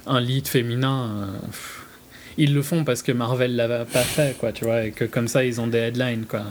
un 0.07 0.19
lead 0.21 0.47
féminin. 0.47 1.09
euh, 1.33 1.39
pff, 1.47 1.81
ils 2.37 2.53
le 2.53 2.61
font 2.61 2.83
parce 2.83 3.01
que 3.01 3.11
Marvel 3.11 3.55
l'a 3.55 3.85
pas 3.85 4.03
fait, 4.03 4.37
quoi, 4.37 4.51
tu 4.51 4.65
vois, 4.65 4.83
et 4.85 4.91
que 4.91 5.05
comme 5.05 5.27
ça 5.27 5.43
ils 5.45 5.59
ont 5.59 5.67
des 5.67 5.77
headlines, 5.79 6.25
quoi. 6.25 6.43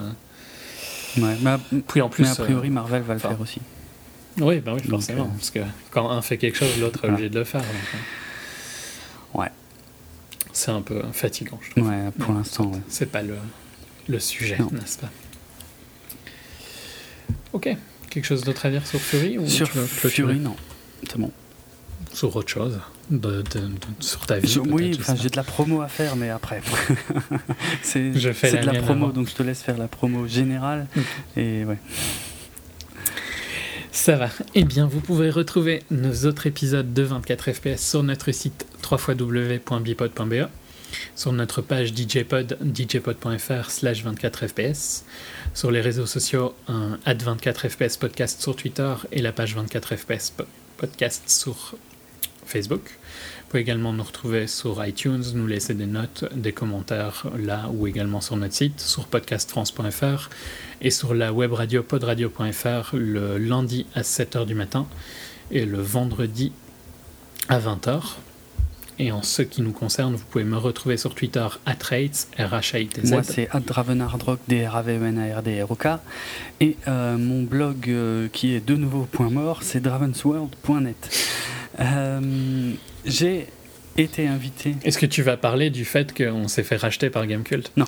Ouais, 1.18 1.36
mais, 1.42 1.80
Puis 1.88 2.00
en 2.00 2.08
plus, 2.08 2.24
mais 2.24 2.30
a 2.30 2.34
priori, 2.34 2.68
euh, 2.68 2.72
Marvel 2.72 3.02
va 3.02 3.14
le 3.14 3.20
faire 3.20 3.40
aussi. 3.40 3.60
oui, 4.40 4.60
bah 4.60 4.72
oui, 4.74 4.80
donc, 4.82 4.90
forcément, 4.90 5.24
euh, 5.24 5.36
parce 5.36 5.50
que 5.50 5.60
quand 5.90 6.10
un 6.10 6.22
fait 6.22 6.38
quelque 6.38 6.56
chose, 6.56 6.78
l'autre 6.80 7.04
est 7.04 7.08
obligé 7.08 7.28
de 7.28 7.38
le 7.38 7.44
faire. 7.44 7.60
donc, 7.60 7.70
euh, 7.94 9.38
Ouais. 9.40 9.50
C'est 10.52 10.70
un 10.70 10.82
peu 10.82 11.02
fatigant, 11.12 11.58
je 11.62 11.70
trouve. 11.72 11.88
Ouais, 11.88 12.10
pour 12.18 12.32
l'instant, 12.34 12.66
ouais. 12.66 12.78
C'est 12.88 13.10
pas 13.10 13.22
le, 13.22 13.34
le 14.08 14.18
sujet, 14.20 14.58
n'est-ce 14.72 14.98
pas? 14.98 15.10
Ok. 17.52 17.68
Quelque 18.10 18.24
chose 18.24 18.44
d'autre 18.44 18.66
à 18.66 18.70
dire 18.70 18.86
sur 18.86 19.00
Fury 19.00 19.38
ou 19.38 19.48
Sur 19.48 19.68
Fury, 19.68 20.38
non. 20.38 20.54
C'est 21.08 21.18
bon. 21.18 21.32
Sur 22.14 22.34
autre 22.36 22.48
chose 22.48 22.78
de, 23.10 23.18
de- 23.18 23.42
de- 23.42 23.70
Sur 24.00 24.24
ta 24.26 24.38
vie 24.38 24.48
Je- 24.48 24.60
oui, 24.60 24.98
j'ai 25.20 25.28
de 25.28 25.36
la 25.36 25.42
promo 25.42 25.82
à 25.82 25.88
faire, 25.88 26.16
mais 26.16 26.30
après. 26.30 26.62
c'est 27.82 28.10
de 28.10 28.64
la 28.66 28.74
promo, 28.80 29.06
avant. 29.06 29.08
donc 29.14 29.28
je 29.28 29.34
te 29.34 29.42
laisse 29.42 29.62
faire 29.62 29.76
la 29.76 29.88
promo 29.88 30.26
générale. 30.26 30.86
Et 31.36 31.64
ouais. 31.64 31.78
Ça 33.92 34.16
va. 34.16 34.28
Eh 34.54 34.64
bien, 34.64 34.86
vous 34.86 35.00
pouvez 35.00 35.30
retrouver 35.30 35.82
nos 35.90 36.24
autres 36.26 36.46
épisodes 36.46 36.92
de 36.94 37.02
24 37.02 37.52
FPS 37.52 37.78
sur 37.90 38.02
notre 38.02 38.32
site 38.32 38.66
www.bipod.be, 38.90 40.48
sur 41.16 41.32
notre 41.32 41.62
page 41.62 41.92
DJpod, 41.94 42.58
djpod.fr 42.74 43.70
slash 43.70 44.02
24 44.04 44.46
FPS, 44.48 45.04
sur 45.52 45.70
les 45.70 45.80
réseaux 45.80 46.06
sociaux, 46.06 46.54
un 46.68 46.98
24 47.06 47.68
FPS 47.68 47.96
podcast 47.96 48.40
sur 48.42 48.56
Twitter 48.56 48.94
et 49.12 49.22
la 49.22 49.32
page 49.32 49.54
24 49.54 49.96
FPS 49.96 50.30
po- 50.36 50.44
podcast 50.76 51.22
sur 51.28 51.74
Facebook. 52.46 52.82
Vous 52.84 53.50
pouvez 53.50 53.60
également 53.62 53.92
nous 53.92 54.02
retrouver 54.02 54.46
sur 54.46 54.84
iTunes, 54.84 55.22
nous 55.34 55.46
laisser 55.46 55.74
des 55.74 55.86
notes, 55.86 56.24
des 56.34 56.52
commentaires 56.52 57.26
là 57.38 57.70
ou 57.72 57.86
également 57.86 58.20
sur 58.20 58.36
notre 58.36 58.54
site, 58.54 58.80
sur 58.80 59.06
podcastfrance.fr 59.06 60.30
et 60.80 60.90
sur 60.90 61.14
la 61.14 61.32
web 61.32 61.52
radio 61.52 61.82
podradio.fr 61.82 62.96
le 62.96 63.38
lundi 63.38 63.86
à 63.94 64.02
7h 64.02 64.46
du 64.46 64.54
matin 64.54 64.86
et 65.50 65.64
le 65.64 65.80
vendredi 65.80 66.52
à 67.48 67.58
20h. 67.58 68.00
Et 68.98 69.10
en 69.10 69.22
ce 69.22 69.42
qui 69.42 69.62
nous 69.62 69.72
concerne, 69.72 70.14
vous 70.14 70.24
pouvez 70.30 70.44
me 70.44 70.56
retrouver 70.56 70.96
sur 70.96 71.14
Twitter 71.14 71.46
at 71.66 71.76
Rates, 71.82 72.28
r 72.38 72.54
h 72.54 72.78
i 72.78 72.86
t 72.86 73.04
z 73.04 73.10
Moi, 73.10 73.22
c'est 73.24 73.48
Dravenardrock, 73.66 74.38
d 74.46 74.66
r 74.66 74.76
a 74.76 74.82
v 74.82 74.92
e 74.92 75.06
n 75.06 75.18
a 75.18 75.38
r 75.38 75.42
d 75.42 75.60
r 75.62 75.70
o 75.70 75.74
k 75.74 75.98
Et 76.60 76.76
euh, 76.86 77.18
mon 77.18 77.42
blog 77.42 77.88
euh, 77.88 78.28
qui 78.32 78.54
est 78.54 78.64
de 78.64 78.76
nouveau 78.76 79.02
point 79.10 79.30
mort, 79.30 79.62
c'est 79.62 79.80
dravensworld.net. 79.80 81.36
Euh, 81.80 82.72
J'ai 83.04 83.48
été 83.96 84.28
invité. 84.28 84.76
Est-ce 84.84 84.98
que 84.98 85.06
tu 85.06 85.22
vas 85.22 85.36
parler 85.36 85.70
du 85.70 85.84
fait 85.84 86.16
qu'on 86.16 86.46
s'est 86.46 86.62
fait 86.62 86.76
racheter 86.76 87.10
par 87.10 87.26
Gamecult? 87.26 87.72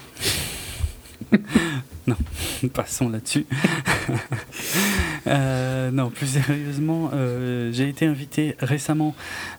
Passons 2.74 3.08
là-dessus. 3.08 3.46
Euh, 5.28 5.90
non, 5.90 6.10
plus 6.10 6.28
sérieusement, 6.28 7.10
euh, 7.12 7.72
j'ai 7.72 7.88
été 7.88 8.06
invité 8.06 8.54
récemment 8.60 9.16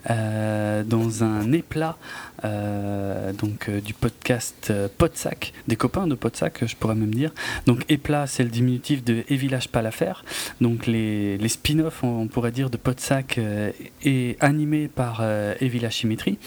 euh, 0.09 0.82
dans 0.84 1.26
un 1.26 1.51
éplat 1.51 1.98
euh, 2.43 3.33
donc, 3.33 3.69
euh, 3.69 3.82
du 3.82 3.93
podcast 3.93 4.67
euh, 4.69 4.88
Podsac, 4.98 5.53
des 5.67 5.75
copains 5.75 6.07
de 6.07 6.16
Podsac, 6.16 6.66
je 6.66 6.75
pourrais 6.75 6.95
même 6.95 7.14
dire. 7.14 7.32
Donc, 7.66 7.83
éplat, 7.90 8.27
c'est 8.27 8.43
le 8.43 8.49
diminutif 8.49 9.03
de 9.03 9.24
Et 9.30 9.35
Village 9.35 9.69
pas. 9.69 10.24
Donc, 10.61 10.88
les, 10.88 11.38
les 11.38 11.49
spin-offs, 11.49 12.03
on, 12.03 12.27
pourrait 12.27 12.51
dire, 12.51 12.69
de 12.69 12.77
Podsac 12.77 13.38
euh, 13.38 13.72
et 14.03 14.38
animés 14.40 14.88
par 14.88 15.19
euh, 15.22 15.53
Et 15.61 15.67
Village 15.67 15.98
Symétrie, 15.98 16.38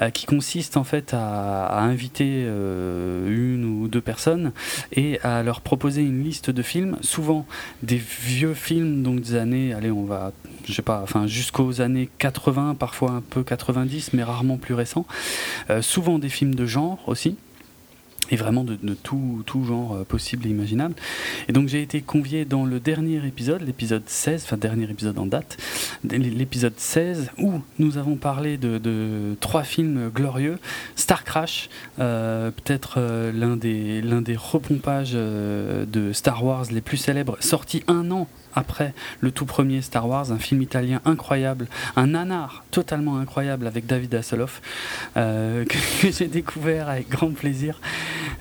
euh, 0.00 0.10
qui 0.10 0.26
consiste 0.26 0.76
en 0.76 0.84
fait 0.84 1.14
à, 1.14 1.66
à 1.66 1.80
inviter 1.82 2.44
euh, 2.46 3.28
une 3.28 3.64
ou 3.64 3.88
deux 3.88 4.00
personnes 4.00 4.52
et 4.92 5.20
à 5.22 5.42
leur 5.42 5.60
proposer 5.60 6.02
une 6.02 6.22
liste 6.22 6.50
de 6.50 6.62
films, 6.62 6.96
souvent 7.00 7.46
des 7.82 7.96
vieux 7.98 8.54
films, 8.54 9.02
donc 9.02 9.20
des 9.20 9.34
années, 9.34 9.72
allez, 9.72 9.90
on 9.90 10.04
va, 10.04 10.32
je 10.64 10.72
sais 10.72 10.82
pas, 10.82 11.00
enfin 11.02 11.26
jusqu'aux 11.26 11.80
années 11.80 12.08
80, 12.18 12.76
parfois 12.78 13.12
un 13.12 13.20
peu 13.20 13.42
90, 13.42 14.12
mais 14.12 14.22
rarement 14.22 14.56
plus 14.56 14.74
récents. 14.74 15.06
Euh, 15.70 15.82
souvent 15.82 16.18
des 16.18 16.28
films 16.28 16.54
de 16.54 16.66
genre 16.66 16.98
aussi. 17.06 17.36
Et 18.30 18.36
vraiment 18.36 18.62
de, 18.62 18.76
tout, 18.94 19.42
genre 19.66 19.94
euh, 19.94 20.04
possible 20.04 20.46
et 20.46 20.50
imaginable. 20.50 20.94
Et 21.48 21.52
donc 21.52 21.68
j'ai 21.68 21.80
été 21.80 22.02
convié 22.02 22.44
dans 22.44 22.66
le 22.66 22.78
dernier 22.78 23.26
épisode, 23.26 23.62
l'épisode 23.62 24.02
16, 24.06 24.44
enfin 24.44 24.58
dernier 24.58 24.84
épisode 24.84 25.18
en 25.18 25.24
date, 25.24 25.56
l'épisode 26.04 26.74
16, 26.76 27.30
où 27.38 27.62
nous 27.78 27.96
avons 27.96 28.16
parlé 28.16 28.58
de, 28.58 29.34
trois 29.40 29.62
films 29.62 30.10
glorieux. 30.14 30.58
Star 30.94 31.24
Crash, 31.24 31.70
euh, 32.00 32.50
peut-être 32.50 33.00
l'un 33.32 33.56
des, 33.56 34.36
repompages 34.36 35.12
de 35.12 36.12
Star 36.12 36.44
Wars 36.44 36.66
les 36.70 36.82
plus 36.82 36.98
célèbres, 36.98 37.38
sorti 37.40 37.82
un 37.88 38.10
an 38.10 38.28
après 38.54 38.94
le 39.20 39.30
tout 39.30 39.46
premier 39.46 39.82
Star 39.82 40.08
Wars, 40.08 40.32
un 40.32 40.38
film 40.38 40.62
italien 40.62 41.00
incroyable, 41.04 41.66
un 41.96 42.08
nanar 42.08 42.64
totalement 42.70 43.18
incroyable 43.18 43.66
avec 43.66 43.86
David 43.86 44.14
Hasselhoff, 44.14 44.62
euh, 45.16 45.64
que, 46.00 46.10
j'ai 46.10 46.28
découvert 46.28 46.88
avec 46.88 47.08
grand 47.08 47.30
plaisir 47.30 47.80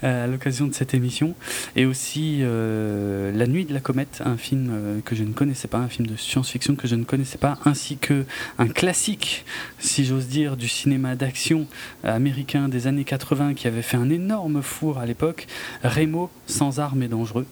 euh, 0.04 0.26
à 0.26 0.28
l'occasion 0.28 0.68
de 0.68 0.74
cette 0.74 0.94
émission, 0.94 1.36
et 1.76 1.86
aussi 1.86 2.40
euh, 2.42 3.32
La 3.32 3.48
Nuit 3.48 3.66
de 3.66 3.74
la 3.74 3.80
Comète, 3.80 4.22
un 4.26 4.38
film 4.38 5.02
que 5.06 5.16
je 5.16 5.24
ne 5.24 5.34
connaissais 5.34 5.68
pas, 5.68 5.78
un 5.78 5.90
film 5.90 6.08
de 6.08 6.16
science-fiction 6.16 6.76
que 6.76 6.88
je 6.88 6.96
ne 6.96 7.04
connaissais 7.04 7.38
pas, 7.38 7.58
ainsi 7.66 7.98
que 7.98 8.26
un 8.58 8.68
classique, 8.68 9.46
si 9.80 10.06
j'ose 10.06 10.28
dire, 10.28 10.58
du 10.58 10.68
cinéma 10.68 11.16
d'action 11.16 11.68
américain 12.04 12.70
des 12.70 12.88
années 12.88 13.04
80 13.04 13.54
qui 13.54 13.68
avait 13.68 13.82
fait 13.82 13.98
un 13.98 14.10
énorme 14.10 14.62
four 14.62 15.00
à 15.00 15.06
l'époque, 15.06 15.48
Remo, 15.84 16.30
sans 16.46 16.80
armes 16.80 17.04
et 17.04 17.08
dangereux. 17.08 17.46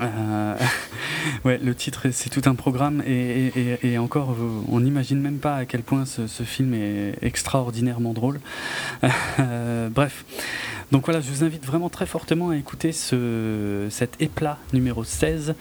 Euh, 0.00 0.54
ouais, 1.44 1.58
le 1.62 1.74
titre, 1.74 2.08
c'est 2.12 2.30
tout 2.30 2.42
un 2.48 2.54
programme 2.54 3.02
et, 3.06 3.98
encore, 3.98 4.36
on 4.68 4.80
n'imagine 4.80 5.20
même 5.20 5.38
pas 5.38 5.56
à 5.56 5.64
quel 5.64 5.82
point 5.82 6.04
ce, 6.04 6.42
film 6.42 6.74
est 6.74 7.14
extraordinairement 7.22 8.12
drôle. 8.12 8.40
Euh, 9.38 9.88
bref, 9.88 10.24
Donc 10.92 11.06
voilà, 11.06 11.20
je 11.20 11.30
vous 11.30 11.44
invite 11.44 11.64
vraiment 11.64 11.88
très 11.88 12.06
fortement 12.06 12.50
à 12.50 12.56
écouter 12.56 12.92
ce, 12.92 13.88
cet 13.90 14.20
éplat 14.20 14.58
numéro 14.72 15.04
16 15.04 15.54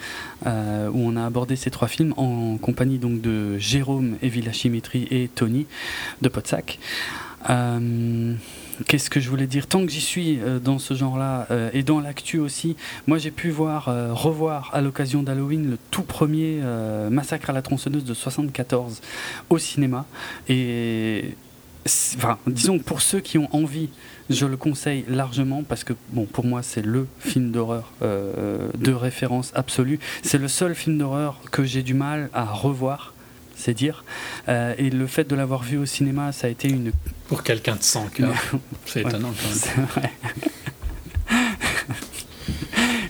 euh, 0.46 0.90
où 0.90 1.00
on 1.00 1.16
a 1.16 1.26
abordé 1.26 1.56
ces 1.56 1.72
trois 1.72 1.88
films 1.88 2.14
en 2.18 2.58
compagnie 2.58 3.00
donc 3.00 3.22
de 3.22 3.58
Jérôme 3.58 4.18
et 4.22 4.32
Chimétrie 4.54 5.08
et 5.12 5.28
Tony 5.28 5.66
de 6.22 6.30
Podsac. 6.30 6.80
Euh, 7.50 8.34
Qu'est-ce 8.88 9.10
que 9.10 9.20
je 9.20 9.30
voulais 9.30 9.48
dire? 9.48 9.68
Tant 9.68 9.86
que 9.86 9.92
j'y 9.92 10.02
suis 10.02 10.40
euh, 10.40 10.60
dans 10.60 10.80
ce 10.80 10.94
genre-là 10.94 11.48
euh, 11.50 11.70
et 11.74 11.84
dans 11.84 12.02
l'actu 12.02 12.40
aussi, 12.40 12.76
moi 13.08 13.18
j'ai 13.18 13.32
pu 13.32 13.50
voir, 13.50 13.88
euh, 13.88 14.14
revoir 14.14 14.70
à 14.74 14.82
l'occasion 14.82 15.24
d'Halloween 15.24 15.70
le 15.72 15.78
tout 15.92 16.04
premier 16.04 16.62
Massacre 17.10 17.50
à 17.50 17.54
la 17.54 17.62
tronçonneuse 17.62 18.04
de 18.04 18.14
74 18.14 19.02
au 19.50 19.58
cinéma. 19.58 20.06
Et 20.50 21.36
enfin, 22.16 22.38
disons 22.48 22.80
que 22.80 22.84
pour 22.84 23.02
ceux 23.02 23.20
qui 23.20 23.38
ont 23.38 23.54
envie, 23.56 23.90
je 24.30 24.46
le 24.46 24.58
conseille 24.58 25.06
largement 25.08 25.64
parce 25.64 25.84
que 25.84 25.94
bon, 26.10 26.26
pour 26.26 26.46
moi 26.46 26.64
c'est 26.64 26.86
le 26.86 27.08
film 27.20 27.52
d'horreur 27.52 27.92
de 28.02 28.92
référence 28.92 29.52
absolue. 29.56 30.00
C'est 30.24 30.38
le 30.38 30.48
seul 30.48 30.76
film 30.76 30.98
d'horreur 30.98 31.40
que 31.52 31.64
j'ai 31.64 31.84
du 31.84 31.94
mal 31.94 32.30
à 32.34 32.46
revoir 32.46 33.15
c'est 33.66 33.74
dire. 33.74 34.04
Euh, 34.48 34.76
et 34.78 34.90
le 34.90 35.08
fait 35.08 35.28
de 35.28 35.36
l'avoir 35.36 35.64
vu 35.64 35.78
au 35.78 35.86
cinéma, 35.86 36.32
ça 36.32 36.48
a 36.48 36.50
été 36.50 36.70
une. 36.70 36.92
Pour 37.28 37.42
quelqu'un 37.44 37.76
de 37.76 37.84
100 37.84 38.08
cœur, 38.14 38.34
c'est 38.86 39.02
étonnant 39.02 39.34
quand 39.34 39.78
même. 39.78 39.88
Vrai. 39.88 40.12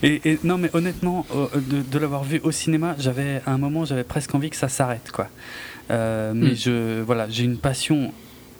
et, 0.02 0.38
non, 0.44 0.56
mais 0.56 0.70
honnêtement, 0.72 1.26
de, 1.54 1.98
l'avoir 1.98 2.24
vu 2.24 2.40
au 2.42 2.50
cinéma, 2.50 2.96
j'avais 2.98 3.42
à 3.46 3.52
un 3.52 3.58
moment, 3.58 3.84
j'avais 3.84 4.04
presque 4.04 4.34
envie 4.34 4.50
que 4.50 4.56
ça 4.56 4.68
s'arrête, 4.68 5.10
quoi. 5.12 5.28
Euh, 5.90 6.32
mais 6.34 6.52
hmm. 6.52 6.56
je, 6.56 7.02
voilà, 7.02 7.28
j'ai 7.28 7.44
une 7.44 7.58
passion 7.58 8.12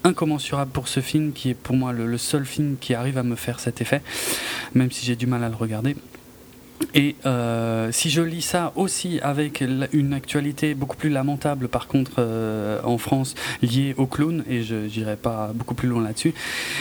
incommensurable 0.05 0.71
pour 0.71 0.87
ce 0.87 1.01
film 1.01 1.33
qui 1.33 1.51
est 1.51 1.55
pour 1.55 1.75
moi 1.75 1.93
le, 1.93 2.19
seul 2.19 2.45
film 2.45 2.77
qui 2.81 2.95
arrive 2.95 3.19
à 3.19 3.23
me 3.23 3.35
faire 3.35 3.59
cet 3.59 3.81
effet, 3.81 4.03
même 4.75 4.91
si 4.93 5.05
j'ai 5.05 5.17
du 5.17 5.27
mal 5.27 5.43
à 5.43 5.49
le 5.49 5.57
regarder. 5.57 5.97
Et 6.95 7.17
euh, 7.27 7.93
si 7.93 8.11
je 8.11 8.23
lis 8.23 8.43
ça 8.43 8.73
aussi 8.75 9.21
avec 9.23 9.63
une 9.93 10.13
actualité 10.13 10.75
beaucoup 10.75 10.97
plus 10.97 11.11
lamentable, 11.11 11.69
par 11.69 11.89
contre, 11.89 12.13
euh, 12.19 12.81
en 12.85 12.99
France, 12.99 13.35
liée 13.63 13.95
au 13.97 14.07
clown, 14.07 14.45
et 14.49 14.63
je 14.63 14.75
n'irai 14.75 15.17
pas 15.17 15.53
beaucoup 15.55 15.75
plus 15.75 15.89
loin 15.89 16.03
là-dessus, 16.03 16.35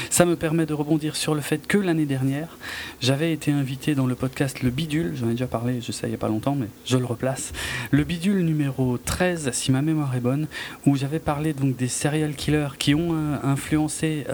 ça 0.10 0.26
me 0.26 0.36
permet 0.36 0.66
de 0.66 0.74
rebondir 0.74 1.16
sur 1.16 1.36
le 1.36 1.42
fait 1.42 1.68
que 1.68 1.78
l'année 1.78 2.06
dernière, 2.06 2.58
j'avais 3.02 3.34
été 3.34 3.52
invité 3.52 3.96
dans 3.96 4.08
le 4.08 4.16
podcast 4.16 4.64
Le 4.64 4.70
Bidule, 4.70 5.14
j'en 5.16 5.28
ai 5.28 5.32
déjà 5.32 5.48
parlé, 5.48 5.82
je 5.82 5.92
sais, 5.92 6.08
il 6.08 6.10
n'y 6.10 6.16
a 6.16 6.20
pas 6.20 6.30
longtemps, 6.30 6.56
mais 6.56 6.68
je 6.86 6.98
le 6.98 7.06
replace. 7.06 7.52
Le 7.92 8.04
Bidule 8.04 8.44
numéro 8.46 8.98
13, 8.98 9.52
si 9.52 9.72
ma 9.72 9.82
mémoire 9.82 10.16
est 10.16 10.22
bonne, 10.22 10.48
où 10.86 10.96
j'avais 10.96 11.20
parlé 11.20 11.54
donc 11.54 11.76
des 11.76 11.88
serial 11.88 12.36
killers 12.36 12.78
qui 12.80 12.96
ont 12.96 13.10
euh, 13.14 13.38
influencé 13.44 14.26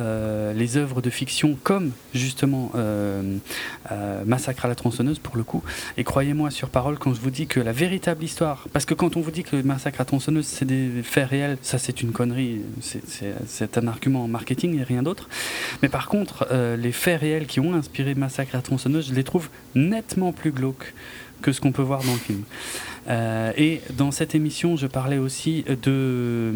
les 0.56 0.78
œuvres 0.78 1.02
de 1.02 1.10
fiction, 1.10 1.58
comme 1.64 1.92
justement 2.14 2.72
Massacre 4.26 4.66
à 4.66 4.68
la 4.68 4.76
tronçonneuse, 4.76 5.20
pour 5.20 5.38
le 5.38 5.44
coup 5.44 5.51
et 5.98 6.04
croyez-moi 6.04 6.52
sur 6.52 6.70
parole 6.70 6.98
quand 6.98 7.14
je 7.14 7.22
vous 7.22 7.32
dis 7.32 7.48
que 7.48 7.60
la 7.60 7.72
véritable 7.72 8.24
histoire, 8.24 8.68
parce 8.74 8.86
que 8.86 8.94
quand 8.94 9.18
on 9.18 9.22
vous 9.22 9.32
dit 9.32 9.44
que 9.44 9.56
le 9.56 9.64
massacre 9.64 10.02
à 10.02 10.06
tronçonneuse 10.06 10.46
c'est 10.46 10.66
des 10.66 10.90
faits 11.04 11.30
réels, 11.30 11.58
ça 11.62 11.78
c'est 11.78 12.02
une 12.02 12.12
connerie, 12.12 12.62
c'est 12.82 13.78
un 13.78 13.88
argument 13.88 14.24
en 14.24 14.28
marketing 14.28 14.80
et 14.80 14.84
rien 14.84 15.04
d'autre. 15.04 15.30
Mais 15.82 15.90
par 15.90 16.08
contre, 16.08 16.48
euh, 16.52 16.78
les 16.78 16.92
faits 16.92 17.22
réels 17.22 17.48
qui 17.48 17.60
ont 17.60 17.74
inspiré 17.74 18.16
Massacre 18.16 18.56
à 18.56 18.62
tronçonneuse, 18.62 19.10
je 19.10 19.14
les 19.14 19.24
trouve 19.24 19.50
nettement 19.76 20.32
plus 20.32 20.52
glauques 20.52 20.94
que 21.42 21.52
ce 21.52 21.62
qu'on 21.62 21.72
peut 21.72 21.82
voir 21.82 22.04
dans 22.04 22.14
le 22.14 22.20
film. 22.20 22.44
Euh, 23.10 23.52
et 23.58 23.82
dans 23.92 24.12
cette 24.12 24.36
émission, 24.36 24.76
je 24.76 24.88
parlais 24.88 25.18
aussi 25.18 25.64
de, 25.64 26.52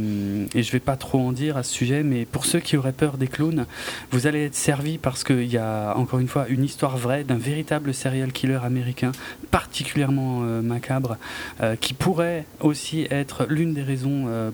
et 0.54 0.64
je 0.64 0.72
vais 0.72 0.80
pas 0.80 0.96
trop 0.96 1.20
en 1.20 1.32
dire 1.32 1.58
à 1.58 1.64
ce 1.64 1.74
sujet, 1.74 2.04
mais 2.04 2.26
pour 2.26 2.46
ceux 2.46 2.60
qui 2.60 2.78
auraient 2.78 2.92
peur 2.92 3.18
des 3.18 3.28
clowns, 3.28 3.66
vous 4.12 4.28
allez 4.28 4.46
être 4.46 4.56
servis 4.56 4.98
parce 4.98 5.24
qu'il 5.24 5.46
y 5.46 5.58
a 5.58 5.94
encore 5.96 6.20
une 6.20 6.28
fois 6.28 6.46
une 6.48 6.64
histoire 6.64 6.98
vraie 6.98 7.24
d'un 7.24 7.38
véritable 7.38 7.94
serial 7.94 8.32
killer 8.32 8.60
américain 8.64 9.12
particulièrement 9.52 10.42
euh, 10.44 10.62
macabre, 10.62 11.18
euh, 11.62 11.76
qui 11.76 11.94
pourrait 11.94 12.46
aussi 12.60 13.08
être 13.10 13.46
l'une 13.50 13.74
des 13.74 13.84
raisons 13.84 14.06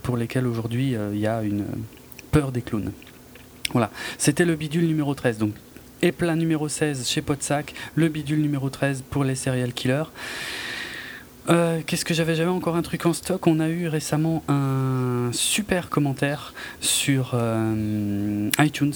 pour 0.03 0.17
lesquelles 0.17 0.47
aujourd'hui 0.47 0.95
il 1.13 1.19
y 1.19 1.27
a 1.27 1.41
une 1.43 1.65
peur 2.31 2.51
des 2.51 2.61
clowns. 2.61 2.91
Voilà, 3.71 3.89
c'était 4.17 4.45
le 4.45 4.55
bidule 4.55 4.87
numéro 4.87 5.13
13. 5.13 5.37
Donc 5.37 5.53
et 6.01 6.11
plein 6.11 6.35
numéro 6.35 6.67
16 6.67 7.07
chez 7.07 7.21
Podsac, 7.21 7.73
le 7.95 8.07
bidule 8.09 8.41
numéro 8.41 8.69
13 8.69 9.03
pour 9.09 9.23
les 9.23 9.35
serial 9.35 9.71
killers. 9.73 10.05
Euh, 11.49 11.81
qu'est-ce 11.85 12.05
que 12.05 12.13
j'avais 12.13 12.35
J'avais 12.35 12.49
encore 12.49 12.75
un 12.75 12.81
truc 12.81 13.05
en 13.05 13.13
stock? 13.13 13.47
On 13.47 13.59
a 13.59 13.69
eu 13.69 13.87
récemment 13.87 14.43
un 14.47 15.29
super 15.33 15.89
commentaire 15.89 16.53
sur 16.79 17.31
euh, 17.33 18.49
iTunes. 18.59 18.93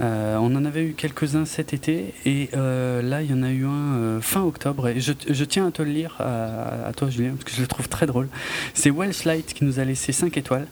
Euh, 0.00 0.36
on 0.36 0.54
en 0.54 0.64
avait 0.64 0.84
eu 0.84 0.92
quelques-uns 0.92 1.44
cet 1.44 1.74
été 1.74 2.14
et 2.24 2.48
là 2.54 3.22
il 3.22 3.30
y 3.30 3.34
en 3.34 3.42
a 3.42 3.50
eu 3.50 3.66
un 3.66 4.20
fin 4.20 4.40
octobre 4.42 4.88
je, 4.96 5.44
tiens 5.44 5.66
à 5.66 5.70
te 5.72 5.82
le 5.82 5.90
lire 5.90 6.14
à, 6.20 6.86
à, 6.86 6.92
toi 6.92 7.10
Julien 7.10 7.32
parce 7.32 7.44
que 7.44 7.50
je 7.50 7.60
le 7.60 7.66
trouve 7.66 7.88
très 7.88 8.06
drôle. 8.06 8.28
C'est 8.72 8.90
Welshlight 8.90 9.52
qui 9.52 9.64
nous 9.64 9.80
a 9.80 9.84
laissé 9.84 10.12
5 10.12 10.36
étoiles 10.36 10.68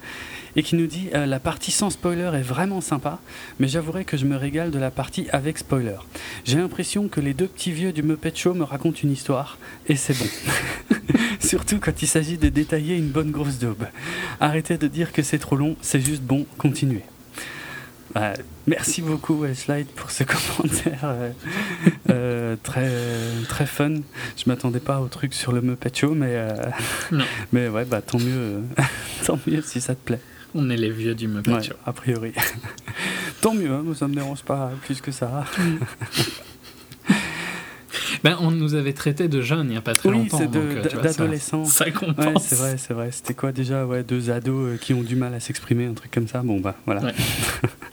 et 0.59 0.65
qui 0.65 0.75
nous 0.75 0.89
dit 0.89 1.09
euh, 1.15 1.25
la 1.25 1.39
partie 1.39 1.71
sans 1.71 1.89
spoiler 1.89 2.33
est 2.35 2.43
vraiment 2.43 2.81
sympa, 2.81 3.21
mais 3.61 3.69
j'avouerai 3.69 4.05
que 4.05 4.17
je 4.17 4.25
me 4.25 4.35
régale 4.35 4.73
de 4.73 4.79
la 4.81 4.91
partie 4.91 5.29
avec 5.31 5.57
spoiler. 5.57 5.99
J'ai 6.45 6.59
l'impression 6.59 7.07
que 7.07 7.21
les 7.21 7.33
deux 7.33 7.47
petits 7.47 7.71
vieux 7.71 7.93
du 7.93 8.03
Muppet 8.03 8.35
Show 8.35 8.55
me 8.55 8.65
racontent 8.65 8.99
une 9.01 9.13
histoire, 9.13 9.57
et 9.87 9.95
c'est 9.95 10.19
bon. 10.19 10.97
Surtout 11.41 11.79
quand 11.79 12.03
il 12.03 12.09
s'agit 12.09 12.39
de 12.39 12.49
détailler 12.49 12.97
une 12.97 13.07
bonne 13.07 13.31
grosse 13.31 13.61
daube. 13.61 13.87
Arrêtez 14.41 14.79
de 14.79 14.89
dire 14.89 15.13
que 15.13 15.23
c'est 15.23 15.39
trop 15.39 15.55
long, 15.55 15.77
c'est 15.81 16.01
juste 16.01 16.23
bon, 16.23 16.45
continuez. 16.59 17.05
Euh, 18.17 18.35
merci 18.67 19.01
beaucoup 19.01 19.43
Westlight 19.43 19.89
pour 19.95 20.11
ce 20.11 20.25
commentaire 20.25 21.05
euh, 21.05 21.31
euh, 22.11 22.57
très 22.65 22.91
très 23.49 23.67
fun. 23.67 23.95
Je 24.37 24.43
m'attendais 24.47 24.81
pas 24.81 25.01
au 25.01 25.07
truc 25.07 25.35
sur 25.35 25.53
le 25.53 25.61
Muppet 25.61 25.93
Show, 25.95 26.15
mais 26.15 26.37
mais 27.53 27.69
ouais 27.69 27.85
bah 27.85 28.03
tant 28.03 28.19
mieux 28.19 28.63
tant 29.25 29.39
mieux 29.47 29.63
si 29.63 29.81
ça 29.81 29.95
te 29.95 30.05
plaît. 30.05 30.21
On 30.55 30.71
est 30.71 30.77
les 30.77 30.91
vieux 30.91 31.15
du 31.15 31.29
Muppet 31.29 31.53
ouais, 31.53 31.69
A 31.87 31.93
priori. 31.93 32.33
Tant 33.41 33.55
mieux, 33.55 33.71
hein, 33.71 33.85
ça 33.95 34.09
me 34.09 34.15
dérange 34.15 34.43
pas 34.43 34.73
plus 34.85 35.01
que 35.01 35.13
ça. 35.13 35.45
Ben, 38.25 38.37
on 38.41 38.51
nous 38.51 38.75
avait 38.75 38.95
traité 38.95 39.29
de 39.29 39.41
jeunes 39.41 39.69
il 39.69 39.71
n'y 39.71 39.77
a 39.77 39.81
pas 39.81 39.93
très 39.93 40.09
oui, 40.09 40.17
longtemps. 40.17 40.41
Euh, 40.43 40.83
d'adolescents. 41.01 41.65
Ça, 41.65 41.85
ça, 41.85 41.91
compense. 41.93 42.47
c'est 42.47 42.57
vrai, 42.57 42.77
c'est 42.77 42.93
vrai. 42.93 43.11
C'était 43.13 43.35
quoi 43.35 43.53
déjà 43.53 43.87
ouais, 43.87 44.03
Deux 44.03 44.31
ados 44.31 44.73
euh, 44.73 44.77
qui 44.77 44.93
ont 44.93 45.03
du 45.03 45.15
mal 45.15 45.35
à 45.35 45.41
s'exprimer, 45.41 45.87
un 45.87 45.95
truc 45.95 46.11
comme 46.11 46.27
ça? 46.27 46.43
Bon, 46.43 46.59
bah 46.59 46.75
voilà. 46.85 47.03
Ouais. 47.03 47.13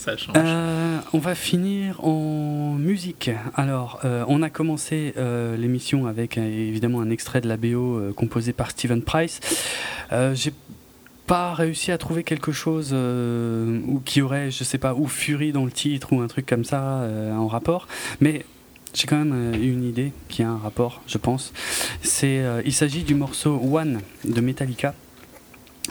ça 0.00 0.16
change. 0.16 0.34
Euh, 0.36 0.98
on 1.12 1.18
va 1.18 1.34
finir 1.34 2.02
en 2.04 2.74
musique. 2.78 3.30
Alors, 3.54 4.00
euh, 4.04 4.24
on 4.28 4.42
a 4.42 4.50
commencé 4.50 5.14
euh, 5.16 5.56
l'émission 5.56 6.06
avec 6.06 6.38
évidemment 6.38 7.00
un 7.00 7.10
extrait 7.10 7.40
de 7.40 7.48
la 7.48 7.56
BO 7.56 8.00
composé 8.16 8.52
par 8.52 8.70
Steven 8.70 9.02
Price. 9.02 9.40
J'ai 10.10 10.52
pas 11.30 11.54
réussi 11.54 11.92
à 11.92 11.98
trouver 11.98 12.24
quelque 12.24 12.50
chose 12.50 12.90
euh, 12.92 13.78
qui 14.04 14.20
aurait, 14.20 14.50
je 14.50 14.64
sais 14.64 14.78
pas, 14.78 14.94
ou 14.94 15.06
Fury 15.06 15.52
dans 15.52 15.64
le 15.64 15.70
titre 15.70 16.12
ou 16.12 16.20
un 16.20 16.26
truc 16.26 16.44
comme 16.44 16.64
ça 16.64 17.02
euh, 17.02 17.32
en 17.32 17.46
rapport. 17.46 17.86
Mais 18.20 18.44
j'ai 18.94 19.06
quand 19.06 19.16
même 19.16 19.32
euh, 19.32 19.54
une 19.54 19.84
idée 19.84 20.10
qui 20.28 20.42
a 20.42 20.48
un 20.50 20.58
rapport, 20.58 21.02
je 21.06 21.18
pense. 21.18 21.52
C'est, 22.02 22.42
il 22.64 22.72
s'agit 22.72 23.04
du 23.04 23.14
morceau 23.14 23.60
One 23.62 24.00
de 24.24 24.40
Metallica 24.40 24.92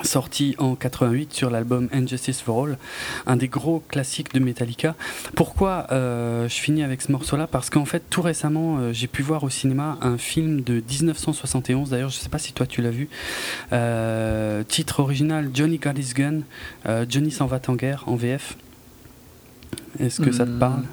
sorti 0.03 0.56
en 0.59 0.76
88 0.76 1.34
sur 1.34 1.50
l'album 1.50 1.90
Injustice 1.92 2.42
for 2.42 2.66
All, 2.66 2.77
un 3.26 3.35
des 3.35 3.48
gros 3.48 3.84
classiques 3.88 4.34
de 4.34 4.40
Metallica. 4.40 4.95
Pourquoi 5.35 5.88
euh, 5.92 6.48
je 6.48 6.56
finis 6.56 6.84
avec 6.84 7.01
ce 7.01 7.11
morceau-là? 7.11 7.48
Parce 7.48 7.69
qu'en 7.69 7.85
fait, 7.85 8.03
tout 8.09 8.22
récemment, 8.22 8.77
euh, 8.80 8.93
j'ai 8.93 9.08
pu 9.08 9.22
voir 9.22 9.43
au 9.43 9.50
cinéma 9.50 9.98
un 10.01 10.18
film 10.18 10.61
de 10.61 10.76
1971, 10.76 11.90
d'ailleurs, 11.90 12.09
je 12.09 12.18
ne 12.18 12.22
sais 12.22 12.30
pas 12.30 12.40
si 12.40 12.53
toi 12.53 12.66
tu 12.66 12.82
l'as 12.82 12.92
vu, 12.92 13.09
euh, 13.74 14.64
titre 14.64 15.01
original 15.01 15.50
Johnny 15.53 15.77
Got 15.77 15.98
His 15.98 16.14
Gun, 16.14 16.42
Johnny 17.09 17.32
s'en 17.32 17.45
va 17.45 17.59
en 17.68 17.76
guerre 17.76 18.03
en 18.08 18.16
VF. 18.16 18.56
Est-ce 20.00 20.22
que 20.22 20.32
ça 20.32 20.45
te 20.45 20.51
hmm. 20.51 20.59
parle? 20.59 20.84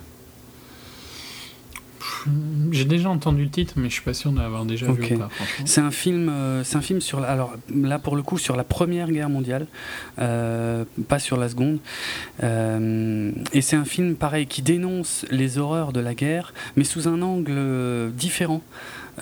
J'ai 2.72 2.84
déjà 2.84 3.08
entendu 3.08 3.44
le 3.44 3.50
titre, 3.50 3.74
mais 3.76 3.88
je 3.88 3.94
suis 3.94 4.02
pas 4.02 4.14
sûr 4.14 4.32
d'avoir 4.32 4.64
déjà 4.64 4.86
vu 4.86 5.14
ou 5.14 5.18
pas, 5.18 5.28
C'est 5.64 5.80
un 5.80 5.90
film, 5.90 6.28
euh, 6.28 6.64
c'est 6.64 6.76
un 6.76 6.80
film 6.80 7.00
sur, 7.00 7.22
alors 7.22 7.54
là 7.74 7.98
pour 7.98 8.16
le 8.16 8.22
coup 8.22 8.38
sur 8.38 8.56
la 8.56 8.64
Première 8.64 9.10
Guerre 9.10 9.30
mondiale, 9.30 9.66
euh, 10.18 10.84
pas 11.08 11.18
sur 11.18 11.36
la 11.36 11.48
Seconde. 11.48 11.78
Euh, 12.42 13.30
et 13.52 13.60
c'est 13.60 13.76
un 13.76 13.84
film 13.84 14.16
pareil 14.16 14.46
qui 14.46 14.62
dénonce 14.62 15.24
les 15.30 15.58
horreurs 15.58 15.92
de 15.92 16.00
la 16.00 16.14
guerre, 16.14 16.52
mais 16.76 16.84
sous 16.84 17.08
un 17.08 17.22
angle 17.22 18.12
différent, 18.12 18.62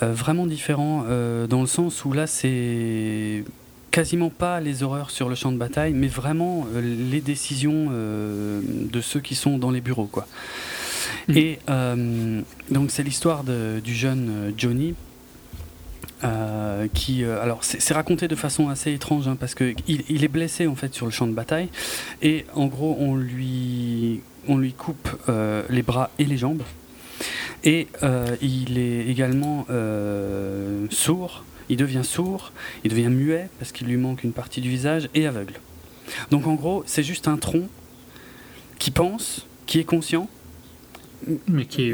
vraiment 0.01 0.47
différent, 0.47 1.05
dans 1.49 1.61
le 1.61 1.67
sens 1.67 2.05
où 2.05 2.13
là 2.13 2.27
c'est 2.27 3.45
quasiment 3.91 4.31
pas 4.31 4.61
les 4.61 4.83
horreurs 4.83 5.11
sur 5.11 5.29
le 5.29 5.35
champ 5.35 5.53
de 5.53 5.57
bataille, 5.57 5.93
mais 5.93 6.09
vraiment 6.09 6.67
les 6.83 7.21
décisions 7.21 7.91
de 7.91 9.01
ceux 9.01 9.21
qui 9.21 9.35
sont 9.35 9.59
dans 9.59 9.71
les 9.71 9.81
bureaux, 9.81 10.09
quoi. 10.11 10.27
Et 11.35 11.59
euh, 11.69 12.41
donc 12.71 12.91
c'est 12.91 13.03
l'histoire 13.03 13.45
du 13.45 13.95
jeune 13.95 14.29
euh, 14.31 14.51
Johnny. 14.57 14.95
Euh, 16.23 16.87
qui 16.95 17.23
alors 17.23 17.65
c'est 17.65 17.93
raconté 17.93 18.29
de 18.29 18.35
façon 18.35 18.71
assez 18.71 18.95
étrange 18.95 19.29
hein, 19.29 19.37
parce 19.39 19.55
que 19.55 19.75
il, 19.87 20.25
est 20.25 20.29
blessé 20.29 20.67
en 20.67 20.75
fait 20.75 20.95
sur 20.95 21.05
le 21.05 21.13
champ 21.13 21.27
de 21.27 21.35
bataille 21.35 21.69
et 22.23 22.47
en 22.55 22.67
gros 22.67 22.97
on 22.99 23.15
lui 23.15 24.23
on 24.49 24.57
lui 24.57 24.73
coupe 24.73 25.09
les 25.69 25.83
bras 25.83 26.11
et 26.19 26.25
les 26.25 26.39
jambes. 26.39 26.63
Et 27.65 27.89
il 28.41 28.79
est 28.79 29.07
également 29.07 29.67
sourd, 30.91 31.45
il 31.69 31.77
devient 31.77 32.05
sourd, 32.05 32.53
il 32.85 32.91
devient 32.91 33.09
muet 33.09 33.49
parce 33.59 33.73
qu'il 33.73 33.89
lui 33.89 33.97
manque 33.99 34.25
une 34.25 34.33
partie 34.33 34.63
du 34.63 34.71
visage 34.71 35.11
et 35.15 35.27
aveugle. 35.27 35.55
Donc 36.31 36.47
en 36.47 36.55
gros, 36.55 36.85
c'est 36.87 37.03
juste 37.03 37.29
un 37.29 37.37
tronc 37.37 37.69
qui 38.79 38.91
pense, 38.91 39.47
qui 39.67 39.79
est 39.79 39.85
conscient, 39.85 40.29
mais 41.49 41.65
qui, 41.65 41.93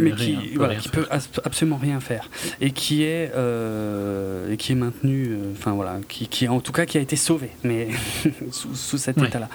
peut 0.92 1.06
absolument 1.10 1.76
rien 1.76 2.00
faire. 2.00 2.28
Et 2.60 2.70
qui 2.70 3.02
est 3.02 3.32
euh, 3.34 4.56
qui 4.56 4.72
est 4.72 4.74
maintenu 4.74 5.28
euh, 5.30 5.52
enfin 5.52 5.72
voilà 5.72 5.98
qui, 6.08 6.28
qui, 6.28 6.48
en 6.48 6.60
tout 6.60 6.72
cas 6.72 6.86
qui 6.86 6.98
a 6.98 7.00
été 7.00 7.16
sauvé 7.16 7.50
mais 7.64 7.88
sous, 8.50 8.98
cet 8.98 9.18
état 9.18 9.38
là 9.38 9.48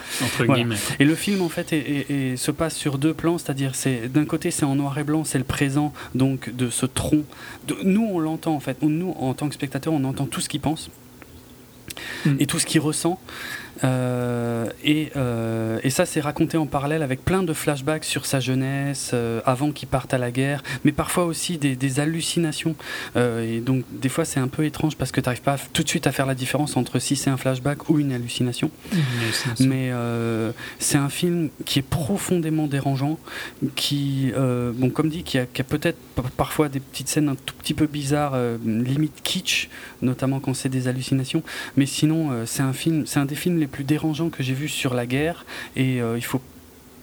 et 1.00 1.06
le 1.06 1.16
film 1.16 1.42
en 1.42 1.50
fait 1.50 1.74
et 1.74 2.36
se 2.38 2.52
passe 2.52 2.76
sur 2.76 2.98
deux 2.98 3.14
plans 3.14 3.38
c'est-à-dire 3.38 3.76
c'est 3.76 4.12
d'un 4.12 4.26
côté 4.26 4.52
c'est 4.52 4.66
en 4.66 4.76
noir 4.76 4.98
et 4.98 5.04
blanc 5.04 5.24
c'est 5.24 5.38
le 5.38 5.44
présent 5.44 5.94
donc 6.14 6.56
de 6.56 6.70
ce 6.70 6.86
tronc. 6.86 7.24
De, 7.68 7.76
nous 7.84 8.08
on 8.12 8.20
l'entend 8.20 8.56
en 8.56 8.60
fait. 8.60 8.78
Nous 8.82 9.16
en 9.20 9.34
tant 9.34 9.48
que 9.48 9.56
spectateur 9.56 9.94
on 9.94 10.04
entend 10.04 10.26
tout 10.26 10.42
ce 10.42 10.50
qu'il 10.50 10.62
pense 10.62 10.90
mm. 12.26 12.36
et 12.40 12.46
tout 12.46 12.60
ce 12.60 12.66
qu'il 12.66 12.82
ressent 12.82 13.20
euh, 13.84 14.70
et, 14.84 15.12
euh, 15.16 15.80
et, 15.84 15.90
ça, 15.90 16.06
c'est 16.06 16.22
raconté 16.22 16.58
en 16.58 16.66
parallèle 16.66 17.04
avec 17.04 17.24
plein 17.24 17.44
de 17.44 17.54
flashbacks 17.54 18.06
sur 18.06 18.26
sa 18.26 18.40
jeunesse, 18.40 19.12
euh, 19.14 19.42
avant 19.46 19.72
qu'il 19.72 19.88
parte 19.88 20.14
à 20.14 20.18
la 20.18 20.32
guerre, 20.32 20.64
mais 20.84 20.92
parfois 20.92 21.26
aussi 21.26 21.58
des, 21.58 21.76
des 21.76 22.00
hallucinations. 22.00 22.76
et 23.16 23.60
donc, 23.60 23.84
des 23.92 24.10
fois, 24.10 24.26
c'est 24.26 24.40
un 24.40 24.48
peu 24.48 24.66
étrange 24.66 24.96
parce 24.96 25.12
que 25.12 25.20
tu 25.20 25.28
n'arrives 25.28 25.42
pas 25.42 25.58
tout 25.74 25.84
de 25.84 25.90
suite 25.90 26.08
à 26.08 26.12
faire 26.12 26.26
la 26.26 26.36
différence 26.36 26.78
entre 26.78 27.00
si 27.00 27.16
c'est 27.16 27.30
un 27.30 27.38
flashback 27.38 27.90
ou 27.90 28.00
une 28.00 28.12
hallucination. 28.12 28.72
Mais 29.60 29.92
c'est 30.80 30.98
un 30.98 31.10
film 31.10 31.50
qui 31.66 31.80
est 31.80 31.88
profondément 31.88 32.68
dérangeant, 32.68 33.20
qui, 33.76 34.32
bon, 34.36 34.90
comme 34.90 35.10
dit, 35.10 35.24
qui 35.24 35.38
a, 35.38 35.46
qui 35.46 35.62
a 35.62 35.64
peut-être 35.64 35.98
parfois 36.38 36.70
des 36.70 36.80
petites 36.80 37.10
scènes 37.10 37.30
un 37.30 37.36
tout 37.36 37.56
petit 37.56 37.74
peu 37.74 37.88
bizarres, 37.88 38.38
limite 38.66 39.22
kitsch, 39.24 39.70
notamment 40.02 40.40
quand 40.40 40.54
c'est 40.54 40.70
des 40.70 40.88
hallucinations. 40.88 41.44
Mais 41.78 41.86
sinon, 41.86 42.46
c'est 42.46 42.64
un 42.64 42.74
film, 42.74 43.06
c'est 43.06 43.20
un 43.20 43.26
des 43.26 43.36
films 43.36 43.58
les 43.66 43.68
plus 43.68 43.84
dérangeants 43.84 44.30
que 44.30 44.44
j'ai 44.44 44.54
vus 44.54 44.70
sur 44.70 44.94
la 44.94 45.08
guerre. 45.08 45.46
Et 45.76 46.02
euh, 46.02 46.18
il 46.18 46.24
faut 46.24 46.42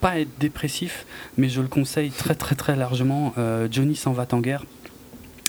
pas 0.00 0.20
être 0.20 0.30
dépressif, 0.38 1.06
mais 1.36 1.48
je 1.48 1.60
le 1.60 1.68
conseille 1.68 2.10
très 2.10 2.34
très 2.34 2.54
très 2.54 2.76
largement. 2.76 3.34
Euh, 3.36 3.68
Johnny 3.70 3.96
s'en 3.96 4.12
va 4.12 4.26
en 4.30 4.40
guerre. 4.40 4.64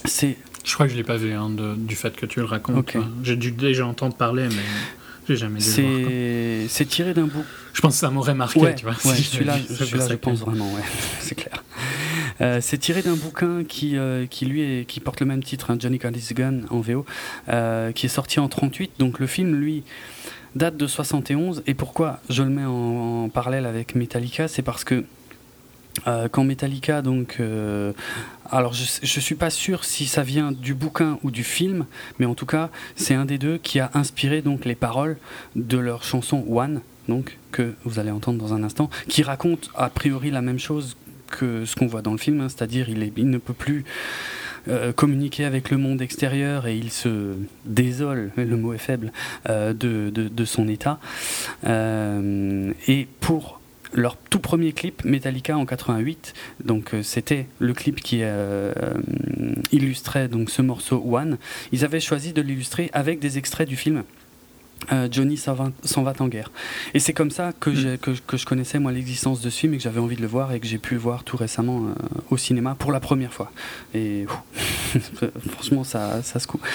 C'est. 0.06 0.38
Je 0.66 0.74
crois 0.74 0.88
que 0.88 0.92
je 0.94 0.98
l'ai 0.98 1.04
pas 1.04 1.18
vu 1.18 1.34
hein, 1.34 1.52
du 1.78 1.96
fait 1.96 2.16
que 2.16 2.26
tu 2.26 2.40
le 2.40 2.46
racontes. 2.46 2.96
J'ai 3.22 3.36
dû 3.36 3.52
déjà 3.52 3.86
entendre 3.86 4.16
parler, 4.16 4.48
mais 4.48 4.64
j'ai 5.28 5.36
jamais 5.36 5.60
vu. 5.60 6.68
C'est 6.70 6.86
tiré 6.86 7.14
d'un 7.14 7.28
bout. 7.28 7.46
Je 7.74 7.82
pense 7.82 7.94
que 7.94 8.00
ça 8.00 8.10
m'aurait 8.10 8.34
marqué, 8.34 8.74
tu 8.76 8.86
vois. 8.86 8.94
Ouais, 9.06 9.16
celui-là, 9.16 9.58
je 9.70 10.16
pense 10.16 10.40
vraiment, 10.40 10.72
ouais, 10.74 10.82
c'est 11.20 11.36
clair. 11.36 11.64
Euh, 12.42 12.60
c'est 12.62 12.78
tiré 12.78 13.02
d'un 13.02 13.16
bouquin 13.16 13.64
qui, 13.64 13.98
qui 14.30 14.46
lui 14.46 14.62
est, 14.62 14.86
qui 14.86 15.00
porte 15.00 15.20
le 15.20 15.26
même 15.26 15.44
titre, 15.44 15.70
hein, 15.70 15.78
Johnny 15.78 15.98
Got 15.98 16.12
Gun 16.32 16.62
en 16.70 16.80
VO, 16.80 17.06
qui 17.94 18.06
est 18.06 18.10
sorti 18.10 18.40
en 18.40 18.48
38. 18.48 18.92
Donc 19.00 19.20
le 19.20 19.28
film, 19.28 19.54
lui, 19.56 19.84
date 20.56 20.78
de 20.78 20.88
71. 20.88 21.64
Et 21.68 21.74
pourquoi 21.74 22.20
je 22.30 22.44
le 22.44 22.50
mets 22.50 22.66
en, 22.66 23.30
parallèle 23.30 23.66
avec 23.66 23.96
Metallica 23.96 24.48
C'est 24.48 24.62
parce 24.62 24.84
que 24.84 25.04
euh, 26.08 26.28
quand 26.28 26.44
Metallica, 26.44 27.02
donc. 27.02 27.38
Euh, 27.40 27.94
alors, 28.50 28.74
je, 28.74 28.84
je 29.02 29.20
suis 29.20 29.36
pas 29.36 29.50
sûr 29.50 29.84
si 29.84 30.06
ça 30.06 30.24
vient 30.24 30.52
du 30.52 30.74
bouquin 30.74 31.18
ou 31.24 31.32
du 31.32 31.44
film, 31.44 31.86
mais 32.20 32.26
en 32.26 32.36
tout 32.36 32.46
cas, 32.46 32.70
c'est 32.96 33.16
un 33.16 33.26
des 33.26 33.38
deux 33.38 33.58
qui 33.58 33.80
a 33.80 33.90
inspiré 33.94 34.42
donc 34.42 34.66
les 34.66 34.76
paroles 34.76 35.18
de 35.56 35.78
leur 35.78 36.04
chanson 36.04 36.44
One, 36.50 36.82
donc 37.08 37.38
que 37.52 37.74
vous 37.84 38.00
allez 38.00 38.12
entendre 38.12 38.38
dans 38.40 38.54
un 38.54 38.64
instant, 38.64 38.90
qui 39.08 39.24
raconte 39.24 39.70
a 39.76 39.90
priori 39.90 40.32
la 40.32 40.42
même 40.42 40.60
chose 40.60 40.98
que 41.28 41.66
ce 41.66 41.76
qu'on 41.76 41.88
voit 41.88 42.02
dans 42.02 42.12
le 42.12 42.18
film, 42.18 42.42
hein, 42.42 42.50
c'est-à-dire 42.50 42.90
il, 42.90 43.12
il 43.18 43.30
ne 43.30 43.38
peut 43.38 43.54
plus 43.54 43.86
communiquer 44.96 45.46
avec 45.46 45.70
le 45.70 45.78
monde 45.78 46.02
extérieur 46.02 46.68
et 46.68 46.78
il 46.78 46.92
se 46.92 47.36
désole, 47.66 48.32
le 48.38 48.58
mot 48.58 48.74
est 48.74 48.78
faible, 48.78 49.12
euh, 49.50 49.74
de, 49.74 50.10
de, 50.10 50.46
son 50.46 50.68
état. 50.68 51.00
Euh, 51.66 52.72
et 52.88 53.08
pour 53.20 53.60
leur 53.94 54.18
tout 54.18 54.40
premier 54.40 54.74
clip, 54.74 55.04
Metallica 55.06 55.58
en 55.58 55.66
88, 55.66 56.34
donc 56.64 56.92
c'était 57.04 57.48
le 57.60 57.74
clip 57.74 58.02
qui 58.02 58.24
illustrait 59.72 60.28
donc 60.28 60.50
ce 60.50 60.62
morceau 60.62 61.04
One. 61.06 61.38
Ils 61.72 61.86
avaient 61.86 62.00
choisi 62.00 62.34
de 62.34 62.42
l'illustrer 62.42 62.90
avec 62.94 63.20
des 63.20 63.38
extraits 63.38 63.68
du 63.68 63.76
film. 63.76 64.04
Euh, 64.92 65.08
Johnny 65.12 65.38
s'en 65.38 65.54
va, 65.54 66.14
en 66.20 66.28
guerre. 66.28 66.52
Et 66.94 67.00
c'est 67.00 67.14
comme 67.14 67.32
ça 67.32 67.54
que, 67.60 67.70
mm. 67.70 67.98
que, 68.00 68.12
que, 68.12 68.38
je 68.38 68.46
connaissais 68.46 68.80
moi 68.80 68.92
l'existence 68.92 69.42
de 69.42 69.50
ce 69.50 69.60
film 69.60 69.74
et 69.74 69.78
que 69.78 69.84
j'avais 69.84 70.00
envie 70.00 70.16
de 70.16 70.22
le 70.22 70.28
voir 70.28 70.52
et 70.52 70.60
que 70.60 70.68
j'ai 70.68 70.78
pu 70.78 70.96
le 70.96 71.00
voir 71.00 71.24
tout 71.24 71.38
récemment 71.38 71.86
euh, 71.88 71.94
au 72.30 72.38
cinéma 72.38 72.76
pour 72.78 72.92
la 72.92 73.00
première 73.00 73.34
fois. 73.34 73.52
Et 73.94 74.26
franchement, 75.52 75.84
ça, 75.84 76.22
ça 76.24 76.40
se 76.40 76.48
coupe. 76.48 76.66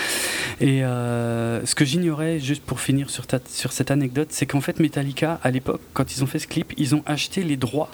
Et 0.61 0.85
euh, 0.85 1.65
ce 1.65 1.75
que 1.75 1.85
j'ignorais, 1.85 2.41
juste 2.41 2.63
pour 2.63 2.81
finir 2.81 3.11
sur, 3.11 3.25
sur 3.49 3.73
cette 3.73 3.91
anecdote, 3.91 4.29
c'est 4.31 4.47
qu'en 4.47 4.61
fait 4.61 4.81
Metallica, 4.81 5.41
à 5.43 5.51
l'époque, 5.51 5.81
quand 5.93 6.17
ils 6.17 6.25
ont 6.25 6.27
fait 6.27 6.39
ce 6.39 6.47
clip, 6.47 6.73
ils 6.77 6.95
ont 6.95 7.03
acheté 7.07 7.43
les 7.43 7.57
droits 7.57 7.91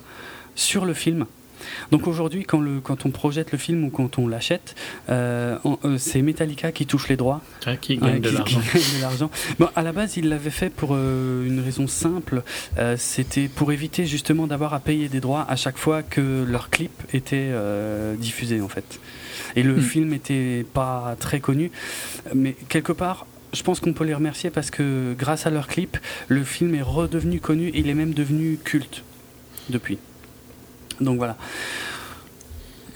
sur 0.55 0.85
le 0.85 0.95
film 0.95 1.27
donc 1.91 2.07
aujourd'hui, 2.07 2.45
quand, 2.45 2.63
quand 2.83 3.07
on 3.07 3.11
projette 3.11 3.53
le 3.53 3.59
film 3.59 3.85
ou 3.85 3.91
quand 3.91 4.19
on 4.19 4.29
l'achète, 4.29 4.75
euh, 5.09 5.59
euh, 5.85 5.99
c'est 5.99 6.23
Metallica 6.23 6.73
qui 6.73 6.87
touche 6.87 7.09
les 7.09 7.17
droits. 7.17 7.41
qui 7.81 7.97
gagne 7.97 8.21
de 8.21 8.31
l'argent. 8.31 9.31
Bon, 9.59 9.69
à 9.77 9.83
la 9.83 9.93
base, 9.93 10.17
ils 10.17 10.29
l'avaient 10.29 10.51
fait 10.51 10.71
pour 10.71 10.91
euh, 10.93 11.47
une 11.47 11.61
raison 11.61 11.87
simple. 11.87 12.43
C'était 12.97 13.49
pour 13.49 13.73
éviter 13.73 14.07
justement 14.07 14.47
d'avoir 14.47 14.75
à 14.75 14.81
payer 14.81 15.09
des 15.09 15.21
droits 15.21 15.45
à 15.49 15.57
chaque 15.57 15.79
fois 15.79 16.03
que 16.03 16.45
leur 16.47 16.71
clip 16.71 16.93
était 17.13 17.53
diffusé 18.19 18.61
en 18.61 18.69
fait. 18.69 19.01
Et 19.57 19.63
le 19.63 19.77
hmm. 19.77 19.83
film 19.83 20.13
était 20.13 20.67
pas 20.73 21.17
très 21.19 21.41
connu, 21.41 21.71
mais 22.35 22.57
quelque 22.69 22.93
part, 22.93 23.27
je 23.53 23.63
pense 23.63 23.81
qu'on 23.81 23.93
peut 23.93 24.05
les 24.05 24.15
remercier 24.15 24.51
parce 24.51 24.71
que 24.71 25.15
grâce 25.17 25.47
à 25.47 25.51
leur 25.51 25.69
clip, 25.69 25.97
le 26.29 26.45
film 26.45 26.75
est 26.75 26.83
redevenu 26.83 27.41
connu 27.41 27.69
et 27.69 27.79
il 27.79 27.89
est 27.89 27.95
même 27.95 28.15
devenu 28.15 28.59
culte 28.63 29.05
depuis. 29.71 29.99
Donc 31.01 31.19
voilà 31.19 31.37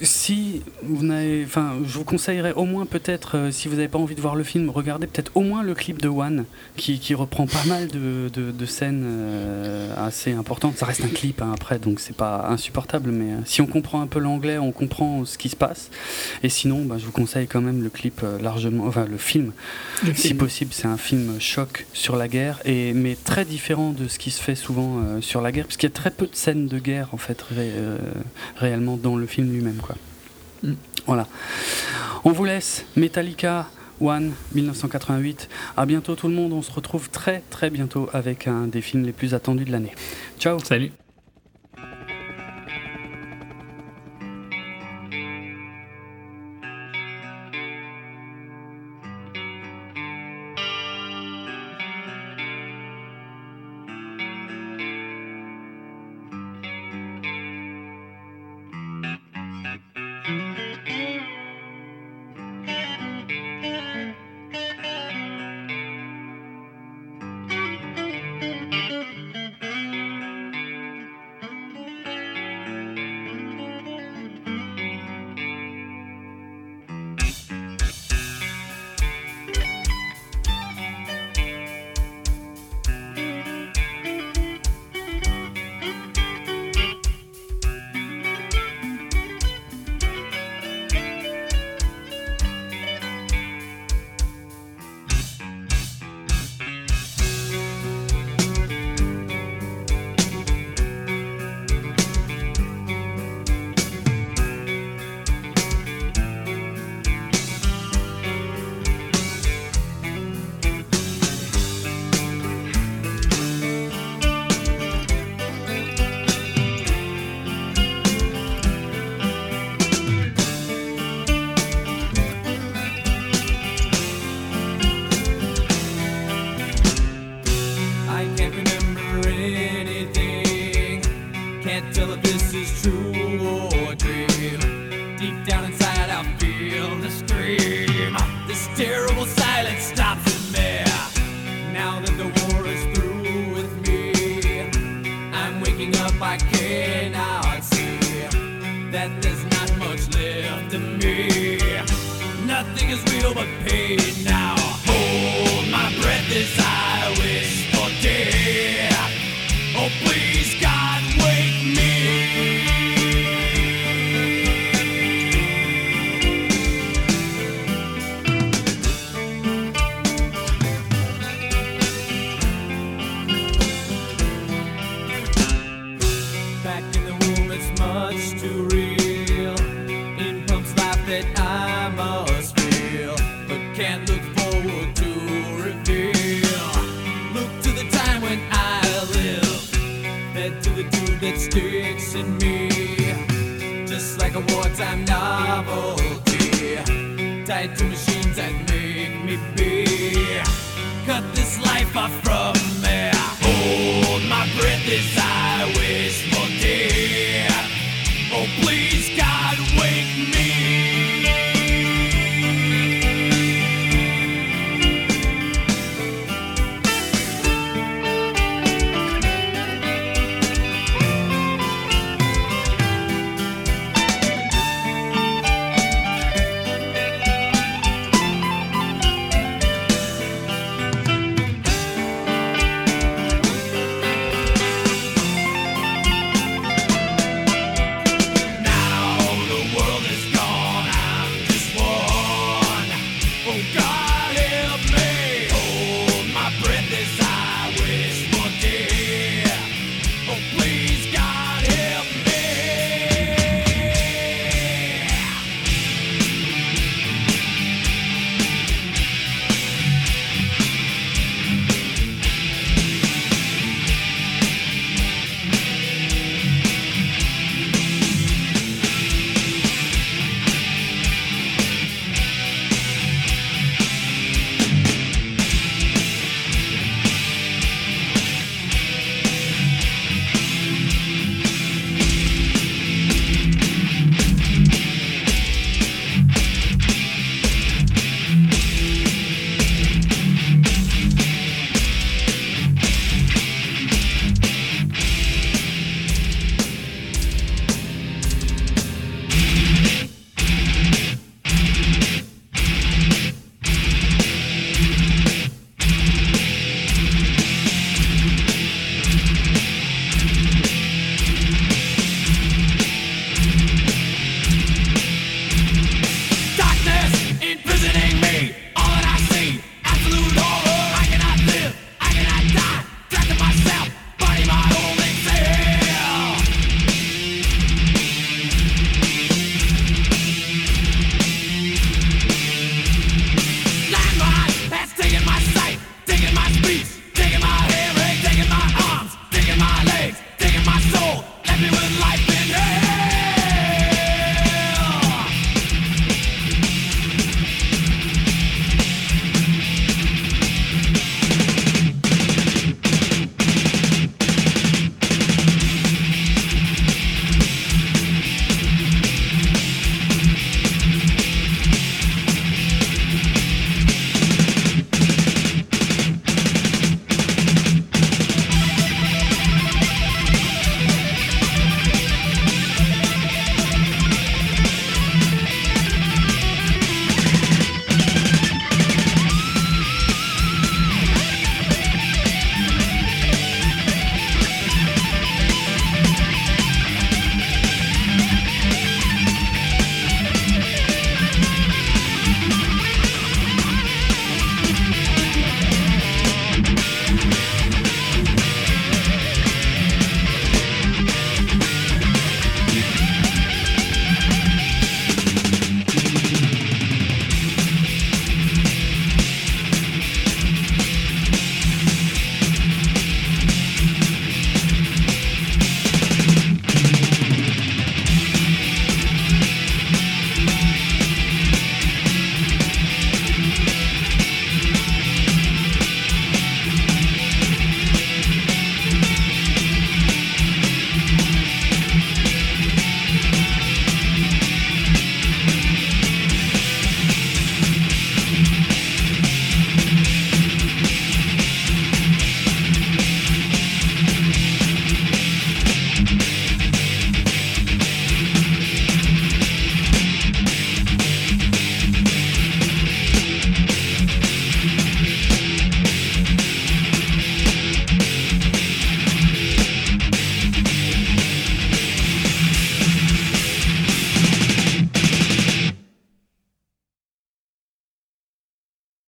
si 0.01 0.61
vous 0.81 1.03
n'avez, 1.05 1.43
enfin, 1.43 1.77
je 1.85 1.97
vous 1.97 2.03
conseillerais 2.03 2.53
au 2.53 2.65
moins 2.65 2.85
peut-être, 2.85 3.37
euh, 3.37 3.51
si 3.51 3.67
vous 3.67 3.75
n'avez 3.75 3.87
pas 3.87 3.97
envie 3.97 4.15
de 4.15 4.21
voir 4.21 4.35
le 4.35 4.43
film, 4.43 4.69
regardez 4.69 5.07
peut-être 5.07 5.31
au 5.35 5.41
moins 5.41 5.61
le 5.61 5.73
clip 5.73 6.01
de 6.01 6.07
One, 6.07 6.45
qui, 6.77 6.99
qui 6.99 7.13
reprend 7.13 7.47
pas 7.47 7.65
mal 7.65 7.87
de, 7.89 8.29
de, 8.29 8.65
scènes 8.65 9.03
euh, 9.05 9.93
assez 9.97 10.31
importantes. 10.31 10.77
Ça 10.77 10.85
reste 10.85 11.03
un 11.03 11.09
clip 11.09 11.41
hein, 11.41 11.51
après, 11.53 11.79
donc 11.79 11.99
c'est 11.99 12.15
pas 12.15 12.47
insupportable, 12.49 13.11
mais 13.11 13.33
euh, 13.33 13.37
si 13.45 13.61
on 13.61 13.67
comprend 13.67 14.01
un 14.01 14.07
peu 14.07 14.19
l'anglais, 14.19 14.57
on 14.57 14.71
comprend 14.71 15.25
ce 15.25 15.37
qui 15.37 15.49
se 15.49 15.55
passe. 15.55 15.89
Et 16.43 16.49
sinon, 16.49 16.85
bah, 16.85 16.95
je 16.97 17.05
vous 17.05 17.11
conseille 17.11 17.47
quand 17.47 17.61
même 17.61 17.83
le 17.83 17.89
clip 17.89 18.21
largement, 18.41 18.85
enfin 18.85 19.05
le 19.09 19.17
film. 19.17 19.51
si 20.15 20.33
possible, 20.33 20.71
c'est 20.73 20.87
un 20.87 20.97
film 20.97 21.39
choc 21.39 21.87
sur 21.93 22.15
la 22.15 22.27
guerre, 22.27 22.59
et 22.63 22.93
mais 22.93 23.17
très 23.21 23.43
différent 23.43 23.91
de 23.91 24.07
ce 24.07 24.17
qui 24.17 24.31
se 24.31 24.41
fait 24.41 24.55
souvent 24.55 25.19
sur 25.21 25.41
la 25.41 25.51
guerre, 25.51 25.65
parce 25.65 25.77
qu'il 25.77 25.89
y 25.89 25.91
a 25.91 25.95
très 25.95 26.11
peu 26.11 26.25
de 26.25 26.35
scènes 26.35 26.67
de 26.67 26.79
guerre 26.79 27.09
en 27.11 27.17
fait 27.17 27.43
réellement 28.57 28.97
dans 28.97 29.15
le 29.15 29.25
film 29.25 29.51
lui-même. 29.51 29.81
Voilà. 31.05 31.27
On 32.23 32.31
vous 32.31 32.45
laisse 32.45 32.85
Metallica 32.95 33.67
One 34.01 34.33
1988. 34.53 35.49
À 35.77 35.85
bientôt 35.85 36.15
tout 36.15 36.27
le 36.27 36.33
monde. 36.33 36.53
On 36.53 36.61
se 36.61 36.71
retrouve 36.71 37.09
très 37.09 37.43
très 37.49 37.69
bientôt 37.69 38.09
avec 38.13 38.47
un 38.47 38.67
des 38.67 38.81
films 38.81 39.03
les 39.03 39.13
plus 39.13 39.33
attendus 39.33 39.65
de 39.65 39.71
l'année. 39.71 39.93
Ciao. 40.39 40.59
Salut. 40.59 40.91